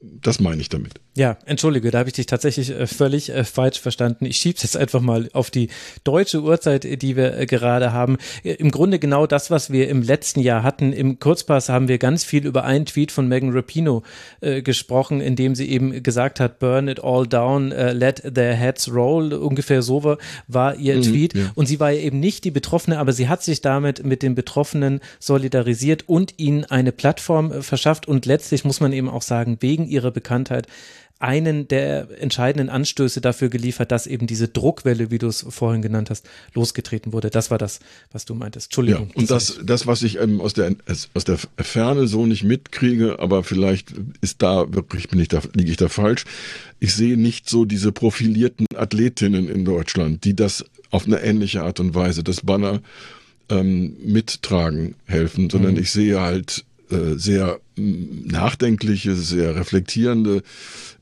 das 0.00 0.40
meine 0.40 0.60
ich 0.60 0.68
damit. 0.68 1.00
Ja, 1.16 1.38
entschuldige, 1.46 1.90
da 1.90 2.00
habe 2.00 2.10
ich 2.10 2.12
dich 2.12 2.26
tatsächlich 2.26 2.68
äh, 2.68 2.86
völlig 2.86 3.30
äh, 3.30 3.42
falsch 3.42 3.80
verstanden. 3.80 4.26
Ich 4.26 4.36
schieb's 4.36 4.62
jetzt 4.62 4.76
einfach 4.76 5.00
mal 5.00 5.30
auf 5.32 5.50
die 5.50 5.70
deutsche 6.04 6.42
Uhrzeit, 6.42 6.84
die 7.00 7.16
wir 7.16 7.38
äh, 7.38 7.46
gerade 7.46 7.90
haben. 7.94 8.18
Äh, 8.44 8.52
Im 8.52 8.70
Grunde 8.70 8.98
genau 8.98 9.26
das, 9.26 9.50
was 9.50 9.72
wir 9.72 9.88
im 9.88 10.02
letzten 10.02 10.40
Jahr 10.40 10.62
hatten. 10.62 10.92
Im 10.92 11.18
Kurzpass 11.18 11.70
haben 11.70 11.88
wir 11.88 11.96
ganz 11.96 12.22
viel 12.22 12.44
über 12.44 12.64
einen 12.64 12.84
Tweet 12.84 13.12
von 13.12 13.28
Megan 13.28 13.50
Rapino 13.54 14.02
äh, 14.42 14.60
gesprochen, 14.60 15.22
in 15.22 15.36
dem 15.36 15.54
sie 15.54 15.70
eben 15.70 16.02
gesagt 16.02 16.38
hat, 16.38 16.58
burn 16.58 16.86
it 16.86 17.02
all 17.02 17.26
down, 17.26 17.72
uh, 17.72 17.92
let 17.92 18.22
their 18.34 18.52
heads 18.52 18.92
roll. 18.92 19.32
Ungefähr 19.32 19.80
so 19.80 20.04
war, 20.04 20.18
war 20.48 20.76
ihr 20.76 20.96
mhm, 20.96 21.02
Tweet. 21.02 21.34
Ja. 21.34 21.50
Und 21.54 21.64
sie 21.64 21.80
war 21.80 21.92
ja 21.92 22.00
eben 22.00 22.20
nicht 22.20 22.44
die 22.44 22.50
Betroffene, 22.50 22.98
aber 22.98 23.14
sie 23.14 23.26
hat 23.26 23.42
sich 23.42 23.62
damit 23.62 24.04
mit 24.04 24.22
den 24.22 24.34
Betroffenen 24.34 25.00
solidarisiert 25.18 26.06
und 26.10 26.34
ihnen 26.36 26.66
eine 26.66 26.92
Plattform 26.92 27.62
verschafft. 27.62 28.06
Und 28.06 28.26
letztlich 28.26 28.66
muss 28.66 28.80
man 28.80 28.92
eben 28.92 29.08
auch 29.08 29.22
sagen, 29.22 29.56
wegen 29.60 29.86
ihrer 29.86 30.10
Bekanntheit 30.10 30.66
einen 31.18 31.66
der 31.66 32.08
entscheidenden 32.20 32.68
Anstöße 32.68 33.22
dafür 33.22 33.48
geliefert, 33.48 33.90
dass 33.90 34.06
eben 34.06 34.26
diese 34.26 34.48
Druckwelle, 34.48 35.10
wie 35.10 35.18
du 35.18 35.28
es 35.28 35.46
vorhin 35.48 35.80
genannt 35.80 36.10
hast, 36.10 36.28
losgetreten 36.52 37.12
wurde. 37.12 37.30
Das 37.30 37.50
war 37.50 37.56
das, 37.56 37.80
was 38.12 38.26
du 38.26 38.34
meintest. 38.34 38.66
Entschuldigung. 38.66 39.08
Ja, 39.08 39.20
und 39.20 39.30
das, 39.30 39.58
das, 39.64 39.86
was 39.86 40.02
ich 40.02 40.20
ähm, 40.20 40.40
aus 40.42 40.52
der 40.52 40.74
aus 41.14 41.24
der 41.24 41.38
Ferne 41.56 42.06
so 42.06 42.26
nicht 42.26 42.44
mitkriege, 42.44 43.18
aber 43.18 43.44
vielleicht 43.44 43.94
ist 44.20 44.42
da 44.42 44.72
wirklich 44.74 45.08
bin 45.08 45.18
ich 45.18 45.28
da 45.28 45.40
liege 45.54 45.70
ich 45.70 45.78
da 45.78 45.88
falsch. 45.88 46.24
Ich 46.80 46.94
sehe 46.94 47.16
nicht 47.16 47.48
so 47.48 47.64
diese 47.64 47.92
profilierten 47.92 48.66
Athletinnen 48.76 49.48
in 49.48 49.64
Deutschland, 49.64 50.24
die 50.24 50.36
das 50.36 50.66
auf 50.90 51.06
eine 51.06 51.22
ähnliche 51.22 51.62
Art 51.62 51.80
und 51.80 51.94
Weise 51.94 52.24
das 52.24 52.42
Banner 52.42 52.82
ähm, 53.48 53.96
mittragen 54.04 54.96
helfen, 55.06 55.48
sondern 55.48 55.72
mhm. 55.72 55.80
ich 55.80 55.90
sehe 55.90 56.20
halt 56.20 56.65
sehr 56.88 57.60
mm, 57.76 58.26
nachdenkliche, 58.26 59.14
sehr 59.14 59.56
reflektierende 59.56 60.42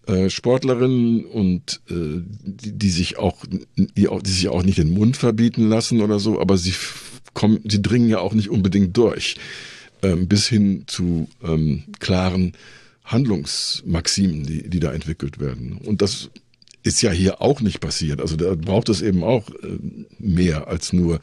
äh, 0.06 0.30
Sportlerinnen 0.30 1.24
und 1.24 1.80
äh, 1.90 2.22
die, 2.44 2.72
die 2.72 2.90
sich 2.90 3.18
auch 3.18 3.44
die, 3.76 4.08
auch 4.08 4.22
die 4.22 4.30
sich 4.30 4.48
auch 4.48 4.62
nicht 4.62 4.78
den 4.78 4.92
Mund 4.92 5.16
verbieten 5.16 5.68
lassen 5.68 6.00
oder 6.00 6.18
so, 6.18 6.40
aber 6.40 6.58
sie 6.58 6.74
kommen, 7.32 7.60
sie 7.66 7.82
dringen 7.82 8.08
ja 8.08 8.18
auch 8.18 8.34
nicht 8.34 8.50
unbedingt 8.50 8.96
durch 8.96 9.36
ähm, 10.02 10.28
bis 10.28 10.46
hin 10.46 10.84
zu 10.86 11.28
ähm, 11.42 11.84
klaren 11.98 12.52
Handlungsmaximen, 13.04 14.44
die, 14.44 14.68
die 14.68 14.80
da 14.80 14.92
entwickelt 14.92 15.38
werden. 15.38 15.78
Und 15.84 16.02
das 16.02 16.30
ist 16.82 17.02
ja 17.02 17.10
hier 17.10 17.40
auch 17.40 17.60
nicht 17.60 17.80
passiert. 17.80 18.20
Also 18.20 18.36
da 18.36 18.54
braucht 18.54 18.88
es 18.88 19.02
eben 19.02 19.24
auch 19.24 19.48
äh, 19.48 19.78
mehr 20.18 20.68
als 20.68 20.92
nur 20.92 21.20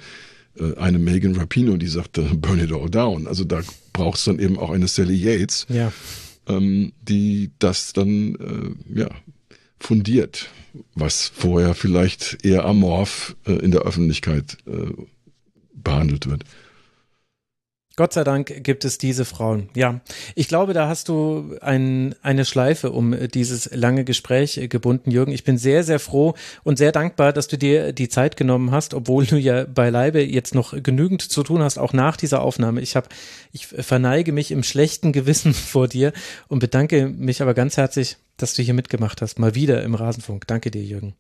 äh, 0.57 0.75
eine 0.77 0.99
Megan 0.99 1.35
Rapino, 1.35 1.77
die 1.77 1.87
sagte, 1.87 2.21
burn 2.35 2.59
it 2.59 2.71
all 2.71 2.89
down. 2.89 3.27
Also 3.27 3.43
da 3.43 3.61
braucht 3.93 4.17
es 4.17 4.25
dann 4.25 4.39
eben 4.39 4.57
auch 4.57 4.71
eine 4.71 4.87
Sally 4.87 5.15
Yates, 5.15 5.65
ja. 5.69 5.91
ähm, 6.47 6.93
die 7.01 7.51
das 7.59 7.93
dann 7.93 8.35
äh, 8.35 8.99
ja, 8.99 9.09
fundiert, 9.79 10.49
was 10.95 11.27
vorher 11.27 11.73
vielleicht 11.73 12.45
eher 12.45 12.65
amorph 12.65 13.35
äh, 13.45 13.53
in 13.53 13.71
der 13.71 13.81
Öffentlichkeit 13.81 14.57
äh, 14.67 14.91
behandelt 15.73 16.29
wird. 16.29 16.43
Gott 18.01 18.13
sei 18.13 18.23
Dank 18.23 18.63
gibt 18.63 18.83
es 18.83 18.97
diese 18.97 19.25
Frauen. 19.25 19.69
Ja, 19.75 20.01
ich 20.33 20.47
glaube, 20.47 20.73
da 20.73 20.87
hast 20.87 21.07
du 21.07 21.55
ein, 21.61 22.15
eine 22.23 22.45
Schleife 22.45 22.89
um 22.91 23.15
dieses 23.29 23.69
lange 23.75 24.03
Gespräch 24.05 24.59
gebunden, 24.71 25.11
Jürgen. 25.11 25.31
Ich 25.31 25.43
bin 25.43 25.59
sehr, 25.59 25.83
sehr 25.83 25.99
froh 25.99 26.33
und 26.63 26.79
sehr 26.79 26.91
dankbar, 26.91 27.31
dass 27.31 27.47
du 27.47 27.59
dir 27.59 27.93
die 27.93 28.09
Zeit 28.09 28.37
genommen 28.37 28.71
hast, 28.71 28.95
obwohl 28.95 29.27
du 29.27 29.37
ja 29.37 29.65
beileibe 29.65 30.19
jetzt 30.19 30.55
noch 30.55 30.73
genügend 30.81 31.21
zu 31.21 31.43
tun 31.43 31.61
hast, 31.61 31.77
auch 31.77 31.93
nach 31.93 32.17
dieser 32.17 32.41
Aufnahme. 32.41 32.81
Ich 32.81 32.95
habe, 32.95 33.07
ich 33.51 33.67
verneige 33.67 34.31
mich 34.31 34.49
im 34.49 34.63
schlechten 34.63 35.11
Gewissen 35.11 35.53
vor 35.71 35.87
dir 35.87 36.11
und 36.47 36.57
bedanke 36.57 37.05
mich 37.05 37.43
aber 37.43 37.53
ganz 37.53 37.77
herzlich, 37.77 38.17
dass 38.35 38.55
du 38.55 38.63
hier 38.63 38.73
mitgemacht 38.73 39.21
hast. 39.21 39.37
Mal 39.37 39.53
wieder 39.53 39.83
im 39.83 39.93
Rasenfunk. 39.93 40.47
Danke 40.47 40.71
dir, 40.71 40.81
Jürgen. 40.81 41.13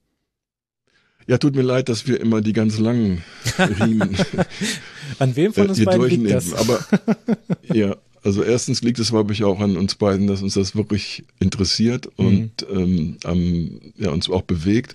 Ja, 1.27 1.37
tut 1.37 1.55
mir 1.55 1.61
leid, 1.61 1.89
dass 1.89 2.07
wir 2.07 2.19
immer 2.19 2.41
die 2.41 2.53
ganz 2.53 2.79
langen 2.79 3.23
Riemen 3.57 4.15
An 5.19 5.35
wem 5.35 5.53
von 5.53 5.69
uns 5.69 5.79
äh, 5.79 5.85
beiden 5.85 6.09
liegt 6.09 6.31
das? 6.31 6.53
Aber 6.53 6.83
ja, 7.73 7.95
also 8.23 8.43
erstens 8.43 8.81
liegt 8.81 8.99
es, 8.99 9.09
glaube 9.09 9.33
ich, 9.33 9.43
auch 9.43 9.59
an 9.59 9.77
uns 9.77 9.95
beiden, 9.95 10.27
dass 10.27 10.41
uns 10.41 10.53
das 10.53 10.75
wirklich 10.75 11.23
interessiert 11.39 12.07
mhm. 12.17 12.25
und 12.25 12.67
ähm, 12.71 13.17
ähm, 13.25 13.79
ja, 13.97 14.11
uns 14.11 14.29
auch 14.29 14.43
bewegt. 14.43 14.93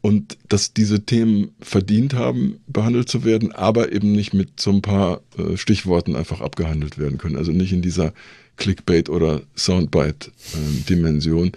Und 0.00 0.38
dass 0.48 0.72
diese 0.72 1.04
Themen 1.04 1.50
verdient 1.60 2.14
haben, 2.14 2.60
behandelt 2.68 3.08
zu 3.08 3.24
werden, 3.24 3.50
aber 3.50 3.90
eben 3.90 4.12
nicht 4.12 4.34
mit 4.34 4.60
so 4.60 4.70
ein 4.70 4.82
paar 4.82 5.20
äh, 5.36 5.56
Stichworten 5.56 6.14
einfach 6.14 6.40
abgehandelt 6.40 6.96
werden 6.96 7.18
können. 7.18 7.36
Also 7.36 7.50
nicht 7.50 7.72
in 7.72 7.82
dieser 7.82 8.12
Clickbait- 8.56 9.10
oder 9.10 9.42
Soundbite-Dimension. 9.56 11.48
Äh, 11.48 11.56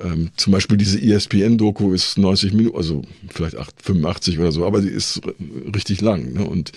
ähm, 0.00 0.30
zum 0.36 0.52
Beispiel 0.52 0.76
diese 0.76 1.00
ESPN-Doku 1.00 1.92
ist 1.92 2.18
90 2.18 2.52
Minuten, 2.52 2.76
also 2.76 3.02
vielleicht 3.28 3.56
8, 3.56 3.82
85 3.82 4.38
oder 4.38 4.52
so, 4.52 4.66
aber 4.66 4.82
sie 4.82 4.90
ist 4.90 5.20
richtig 5.74 6.00
lang 6.00 6.32
ne? 6.32 6.44
und 6.44 6.72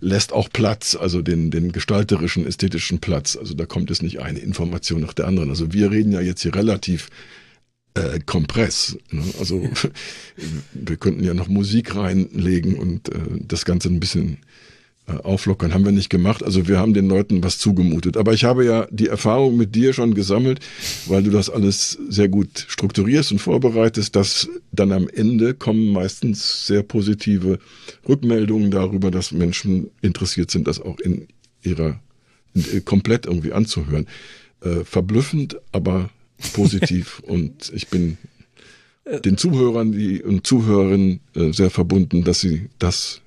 lässt 0.00 0.32
auch 0.32 0.48
Platz, 0.52 0.96
also 0.96 1.22
den, 1.22 1.50
den 1.50 1.72
gestalterischen, 1.72 2.46
ästhetischen 2.46 2.98
Platz. 2.98 3.36
Also 3.36 3.54
da 3.54 3.64
kommt 3.66 3.90
es 3.90 4.02
nicht 4.02 4.20
eine 4.20 4.38
Information 4.38 5.00
nach 5.00 5.14
der 5.14 5.26
anderen. 5.26 5.50
Also 5.50 5.72
wir 5.72 5.90
reden 5.90 6.12
ja 6.12 6.20
jetzt 6.20 6.42
hier 6.42 6.54
relativ 6.54 7.08
äh, 7.94 8.20
Kompress. 8.20 8.98
Ne? 9.10 9.22
Also 9.38 9.68
wir 10.74 10.96
könnten 10.96 11.24
ja 11.24 11.34
noch 11.34 11.48
Musik 11.48 11.96
reinlegen 11.96 12.74
und 12.74 13.08
äh, 13.08 13.18
das 13.40 13.64
Ganze 13.64 13.88
ein 13.88 14.00
bisschen 14.00 14.38
auflockern. 15.06 15.74
Haben 15.74 15.84
wir 15.84 15.92
nicht 15.92 16.08
gemacht. 16.08 16.42
Also 16.42 16.66
wir 16.66 16.78
haben 16.78 16.94
den 16.94 17.08
Leuten 17.08 17.42
was 17.42 17.58
zugemutet. 17.58 18.16
Aber 18.16 18.32
ich 18.32 18.44
habe 18.44 18.64
ja 18.64 18.86
die 18.90 19.08
Erfahrung 19.08 19.56
mit 19.56 19.74
dir 19.74 19.92
schon 19.92 20.14
gesammelt, 20.14 20.60
weil 21.06 21.22
du 21.22 21.30
das 21.30 21.50
alles 21.50 21.98
sehr 22.08 22.28
gut 22.28 22.64
strukturierst 22.68 23.32
und 23.32 23.38
vorbereitest, 23.38 24.16
dass 24.16 24.48
dann 24.72 24.92
am 24.92 25.08
Ende 25.08 25.54
kommen 25.54 25.92
meistens 25.92 26.66
sehr 26.66 26.82
positive 26.82 27.58
Rückmeldungen 28.08 28.70
darüber, 28.70 29.10
dass 29.10 29.32
Menschen 29.32 29.90
interessiert 30.00 30.50
sind, 30.50 30.66
das 30.66 30.80
auch 30.80 30.98
in 31.00 31.28
ihrer 31.62 32.00
in, 32.54 32.64
äh, 32.72 32.80
komplett 32.80 33.26
irgendwie 33.26 33.52
anzuhören. 33.52 34.06
Äh, 34.62 34.84
verblüffend, 34.84 35.58
aber 35.72 36.08
positiv 36.54 37.20
und 37.26 37.70
ich 37.74 37.88
bin 37.88 38.16
den 39.24 39.36
Zuhörern 39.36 39.92
die, 39.92 40.22
und 40.22 40.46
Zuhörerinnen 40.46 41.20
äh, 41.34 41.52
sehr 41.52 41.68
verbunden, 41.68 42.24
dass 42.24 42.40
sie 42.40 42.70
das 42.78 43.20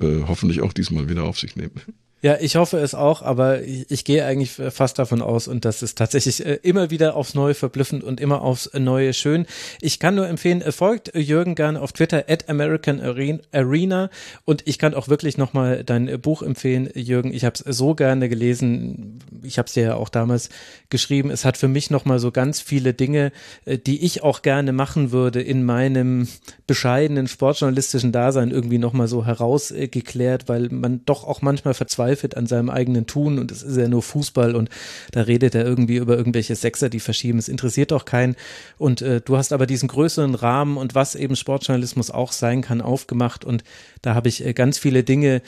äh, 0.00 0.22
hoffentlich 0.26 0.60
auch 0.62 0.72
diesmal 0.72 1.08
wieder 1.08 1.24
auf 1.24 1.38
sich 1.38 1.56
nehmen. 1.56 1.80
Ja, 2.24 2.36
ich 2.40 2.54
hoffe 2.54 2.78
es 2.78 2.94
auch, 2.94 3.20
aber 3.22 3.62
ich, 3.62 3.90
ich, 3.90 4.04
gehe 4.04 4.24
eigentlich 4.24 4.52
fast 4.52 5.00
davon 5.00 5.22
aus 5.22 5.48
und 5.48 5.64
das 5.64 5.82
ist 5.82 5.98
tatsächlich 5.98 6.46
äh, 6.46 6.60
immer 6.62 6.88
wieder 6.88 7.16
aufs 7.16 7.34
Neue 7.34 7.54
verblüffend 7.54 8.04
und 8.04 8.20
immer 8.20 8.42
aufs 8.42 8.70
Neue 8.74 9.12
schön. 9.12 9.44
Ich 9.80 9.98
kann 9.98 10.14
nur 10.14 10.28
empfehlen, 10.28 10.62
äh, 10.62 10.70
folgt 10.70 11.16
Jürgen 11.16 11.56
gerne 11.56 11.80
auf 11.82 11.92
Twitter 11.92 12.26
at 12.28 12.48
American 12.48 13.00
Arena 13.00 14.08
und 14.44 14.62
ich 14.68 14.78
kann 14.78 14.94
auch 14.94 15.08
wirklich 15.08 15.36
nochmal 15.36 15.82
dein 15.82 16.20
Buch 16.20 16.42
empfehlen, 16.42 16.90
Jürgen. 16.94 17.34
Ich 17.34 17.44
habe 17.44 17.54
es 17.54 17.76
so 17.76 17.96
gerne 17.96 18.28
gelesen. 18.28 19.18
Ich 19.42 19.58
habe 19.58 19.66
es 19.66 19.72
dir 19.72 19.82
ja 19.82 19.94
auch 19.96 20.08
damals 20.08 20.48
geschrieben. 20.90 21.28
Es 21.28 21.44
hat 21.44 21.56
für 21.56 21.66
mich 21.66 21.90
nochmal 21.90 22.20
so 22.20 22.30
ganz 22.30 22.60
viele 22.60 22.94
Dinge, 22.94 23.32
äh, 23.64 23.78
die 23.78 24.04
ich 24.04 24.22
auch 24.22 24.42
gerne 24.42 24.70
machen 24.70 25.10
würde 25.10 25.42
in 25.42 25.64
meinem 25.64 26.28
bescheidenen 26.68 27.26
sportjournalistischen 27.26 28.12
Dasein 28.12 28.52
irgendwie 28.52 28.78
nochmal 28.78 29.08
so 29.08 29.26
herausgeklärt, 29.26 30.48
weil 30.48 30.68
man 30.68 31.04
doch 31.04 31.24
auch 31.24 31.42
manchmal 31.42 31.74
verzweifelt 31.74 32.11
verzweifelt 32.16 32.36
an 32.36 32.46
seinem 32.46 32.70
eigenen 32.70 33.06
Tun 33.06 33.38
und 33.38 33.50
es 33.50 33.62
ist 33.62 33.76
ja 33.76 33.88
nur 33.88 34.02
Fußball 34.02 34.54
und 34.54 34.68
da 35.12 35.22
redet 35.22 35.54
er 35.54 35.64
irgendwie 35.64 35.96
über 35.96 36.16
irgendwelche 36.16 36.54
Sechser, 36.54 36.88
die 36.88 37.00
verschieben. 37.00 37.38
Es 37.38 37.48
interessiert 37.48 37.90
doch 37.90 38.04
keinen. 38.04 38.36
Und 38.78 39.02
äh, 39.02 39.20
du 39.20 39.36
hast 39.36 39.52
aber 39.52 39.66
diesen 39.66 39.88
größeren 39.88 40.34
Rahmen 40.34 40.76
und 40.76 40.94
was 40.94 41.14
eben 41.14 41.36
Sportjournalismus 41.36 42.10
auch 42.10 42.32
sein 42.32 42.62
kann, 42.62 42.80
aufgemacht. 42.80 43.44
Und 43.44 43.64
da 44.02 44.14
habe 44.14 44.28
ich 44.28 44.44
äh, 44.44 44.52
ganz 44.52 44.78
viele 44.78 45.02
Dinge 45.02 45.42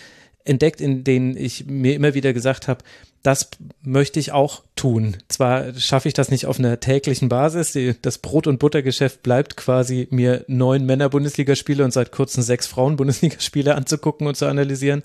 entdeckt, 0.44 0.80
in 0.80 1.04
denen 1.04 1.36
ich 1.36 1.66
mir 1.66 1.94
immer 1.94 2.14
wieder 2.14 2.32
gesagt 2.32 2.68
habe, 2.68 2.84
das 3.22 3.48
möchte 3.82 4.20
ich 4.20 4.32
auch 4.32 4.64
tun. 4.76 5.16
Zwar 5.28 5.72
schaffe 5.72 6.08
ich 6.08 6.14
das 6.14 6.30
nicht 6.30 6.44
auf 6.44 6.58
einer 6.58 6.78
täglichen 6.78 7.30
Basis. 7.30 7.72
Das 8.02 8.18
Brot- 8.18 8.46
und 8.46 8.58
Buttergeschäft 8.58 9.22
bleibt 9.22 9.56
quasi, 9.56 10.06
mir 10.10 10.44
neun 10.46 10.84
Männer-Bundesligaspiele 10.84 11.82
und 11.82 11.90
seit 11.90 12.12
kurzem 12.12 12.42
sechs 12.42 12.66
Frauen-Bundesligaspiele 12.66 13.74
anzugucken 13.74 14.26
und 14.26 14.36
zu 14.36 14.44
analysieren 14.44 15.02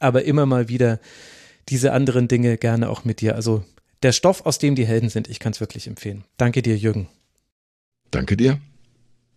aber 0.00 0.24
immer 0.24 0.46
mal 0.46 0.68
wieder 0.68 1.00
diese 1.68 1.92
anderen 1.92 2.28
Dinge 2.28 2.58
gerne 2.58 2.88
auch 2.88 3.04
mit 3.04 3.20
dir. 3.20 3.34
Also 3.34 3.64
der 4.02 4.12
Stoff, 4.12 4.46
aus 4.46 4.58
dem 4.58 4.74
die 4.74 4.86
Helden 4.86 5.08
sind, 5.08 5.28
ich 5.28 5.38
kann 5.38 5.52
es 5.52 5.60
wirklich 5.60 5.86
empfehlen. 5.86 6.24
Danke 6.36 6.62
dir, 6.62 6.76
Jürgen. 6.76 7.08
Danke 8.10 8.36
dir. 8.36 8.60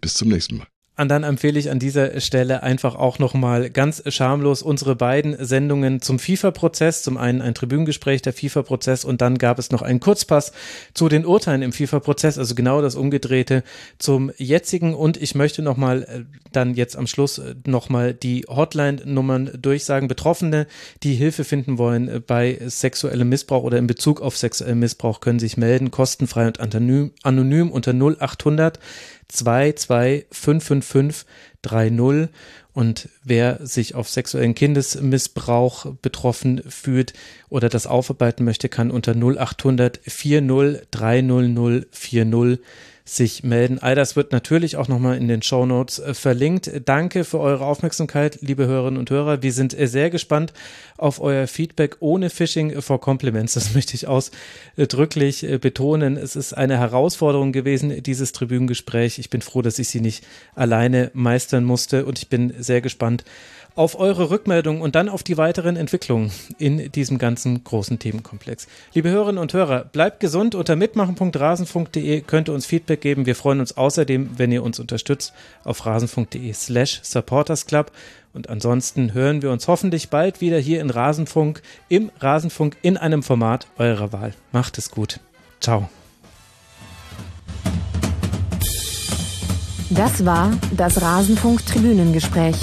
Bis 0.02 0.14
zum 0.14 0.30
nächsten 0.30 0.58
Mal. 0.58 0.68
Und 1.00 1.08
dann 1.08 1.24
empfehle 1.24 1.58
ich 1.58 1.72
an 1.72 1.80
dieser 1.80 2.20
Stelle 2.20 2.62
einfach 2.62 2.96
auch 2.96 3.20
nochmal 3.20 3.70
ganz 3.70 4.04
schamlos 4.08 4.62
unsere 4.62 4.98
beiden 4.98 5.38
Sendungen 5.40 6.02
zum 6.02 6.20
FIFA-Prozess. 6.20 7.04
Zum 7.04 7.16
einen 7.16 7.42
ein 7.42 7.54
Tribünengespräch, 7.54 8.22
der 8.22 8.34
FIFA-Prozess 8.34 9.06
und 9.06 9.22
dann 9.22 9.38
gab 9.38 9.60
es 9.60 9.72
noch 9.72 9.82
einen 9.82 10.02
Kurzpass 10.02 10.52
zu 10.94 11.08
den 11.08 11.26
Urteilen 11.26 11.62
im 11.62 11.72
FIFA-Prozess, 11.72 12.38
also 12.38 12.54
genau 12.54 12.82
das 12.82 12.96
Umgedrehte 12.96 13.64
zum 13.98 14.30
jetzigen. 14.36 14.94
Und 14.94 15.16
ich 15.16 15.36
möchte 15.36 15.62
nochmal 15.62 16.04
äh, 16.04 16.26
dann 16.52 16.74
jetzt 16.74 16.98
am 16.98 17.08
Schluss 17.08 17.38
äh, 17.38 17.56
nochmal 17.66 18.14
die 18.14 18.46
Hotline-Nummern 18.50 19.52
durchsagen. 19.62 20.10
Betroffene, 20.10 20.68
die 21.04 21.14
Hilfe 21.14 21.46
finden 21.46 21.78
wollen 21.78 22.22
bei 22.28 22.60
sexuellem 22.66 23.30
Missbrauch 23.30 23.64
oder 23.64 23.78
in 23.78 23.88
Bezug 23.88 24.20
auf 24.20 24.36
sexuellen 24.36 24.80
Missbrauch, 24.80 25.22
können 25.22 25.40
sich 25.40 25.56
melden, 25.56 25.92
kostenfrei 25.92 26.48
und 26.48 26.60
anonym, 26.60 27.12
anonym 27.24 27.72
unter 27.72 27.94
0800 27.94 28.80
2255530 29.32 32.30
und 32.74 33.10
wer 33.24 33.66
sich 33.66 33.96
auf 33.96 34.10
sexuellen 34.10 34.54
Kindesmissbrauch 34.56 35.94
betroffen 36.02 36.62
fühlt 36.68 37.14
oder 37.50 37.68
das 37.68 37.88
aufarbeiten 37.88 38.46
möchte, 38.46 38.70
kann 38.70 38.92
unter 38.92 39.16
0800 39.16 40.00
40 40.06 40.88
300 40.92 41.88
40 41.92 42.60
sich 43.16 43.44
melden. 43.44 43.80
All 43.80 43.96
das 43.96 44.16
wird 44.16 44.32
natürlich 44.32 44.78
auch 44.78 44.88
nochmal 44.88 45.18
in 45.18 45.28
den 45.28 45.42
Show 45.42 45.66
Notes 45.66 46.00
äh, 46.00 46.14
verlinkt. 46.14 46.72
Danke 46.86 47.24
für 47.24 47.40
eure 47.40 47.66
Aufmerksamkeit, 47.66 48.40
liebe 48.42 48.68
Hörerinnen 48.68 49.00
und 49.00 49.10
Hörer. 49.10 49.42
Wir 49.42 49.52
sind 49.52 49.78
äh, 49.78 49.88
sehr 49.88 50.10
gespannt 50.10 50.54
auf 50.98 51.20
euer 51.20 51.48
Feedback 51.48 51.98
ohne 52.00 52.30
Phishing 52.30 52.82
for 52.82 53.02
Compliments. 53.02 53.54
Das 53.54 53.74
möchte 53.76 53.96
ich 53.96 54.08
ausdrücklich 54.08 55.44
äh, 55.44 55.58
betonen. 55.58 56.18
Es 56.18 56.36
ist 56.36 56.54
eine 56.54 56.78
Herausforderung 56.78 57.52
gewesen, 57.52 58.04
dieses 58.04 58.32
Tribünengespräch. 58.32 59.20
Ich 59.20 59.30
bin 59.30 59.42
froh, 59.42 59.62
dass 59.62 59.80
ich 59.80 59.90
sie 59.90 60.02
nicht 60.02 60.24
alleine 60.56 61.12
meistern 61.14 61.64
musste 61.64 62.06
und 62.06 62.20
ich 62.20 62.30
bin 62.30 62.54
sehr 62.60 62.82
gespannt 62.82 63.24
auf 63.80 63.98
eure 63.98 64.30
Rückmeldung 64.30 64.82
und 64.82 64.96
dann 64.96 65.08
auf 65.08 65.24
die 65.24 65.38
weiteren 65.38 65.78
Entwicklungen 65.78 66.34
in 66.58 66.92
diesem 66.92 67.18
ganzen 67.18 67.64
großen 67.64 67.98
Themenkomplex. 67.98 68.68
Liebe 68.94 69.10
Hörerinnen 69.10 69.42
und 69.42 69.54
Hörer, 69.54 69.86
bleibt 69.86 70.20
gesund. 70.20 70.54
Unter 70.54 70.76
mitmachen.rasen.de 70.76 72.20
könnt 72.20 72.50
ihr 72.50 72.54
uns 72.54 72.66
Feedback 72.66 73.00
geben. 73.00 73.26
Wir 73.26 73.38
freuen 73.38 73.62
uns 73.62 73.78
außerdem, 73.78 74.32
wenn 74.36 74.52
ihr 74.52 74.64
uns 74.64 74.82
unterstützt 74.82 75.32
auf 75.64 75.86
rasen.de 75.86 76.52
slash 76.52 77.00
supportersclub. 77.04 77.94
Und 78.34 78.50
ansonsten 78.50 79.14
hören 79.14 79.42
wir 79.42 79.50
uns 79.50 79.70
hoffentlich 79.70 80.10
bald 80.10 80.42
wieder 80.42 80.60
hier 80.60 80.82
in 80.82 80.90
Rasenfunk, 80.90 81.62
im 81.88 82.12
Rasenfunk 82.20 82.76
in 82.82 82.98
einem 82.98 83.24
Format 83.24 83.68
eurer 83.78 84.12
Wahl. 84.12 84.34
Macht 84.52 84.78
es 84.78 84.92
gut. 84.92 85.22
Ciao. 85.62 85.88
Das 89.90 90.26
war 90.26 90.52
das 90.76 91.02
Rasenfunk 91.02 91.66
Tribünengespräch. 91.66 92.58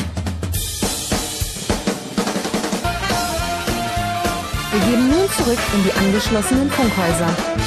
Wir 4.76 4.84
gehen 4.88 5.08
nun 5.08 5.26
zurück 5.30 5.58
in 5.74 5.84
die 5.84 5.92
angeschlossenen 5.92 6.70
Funkhäuser. 6.70 7.65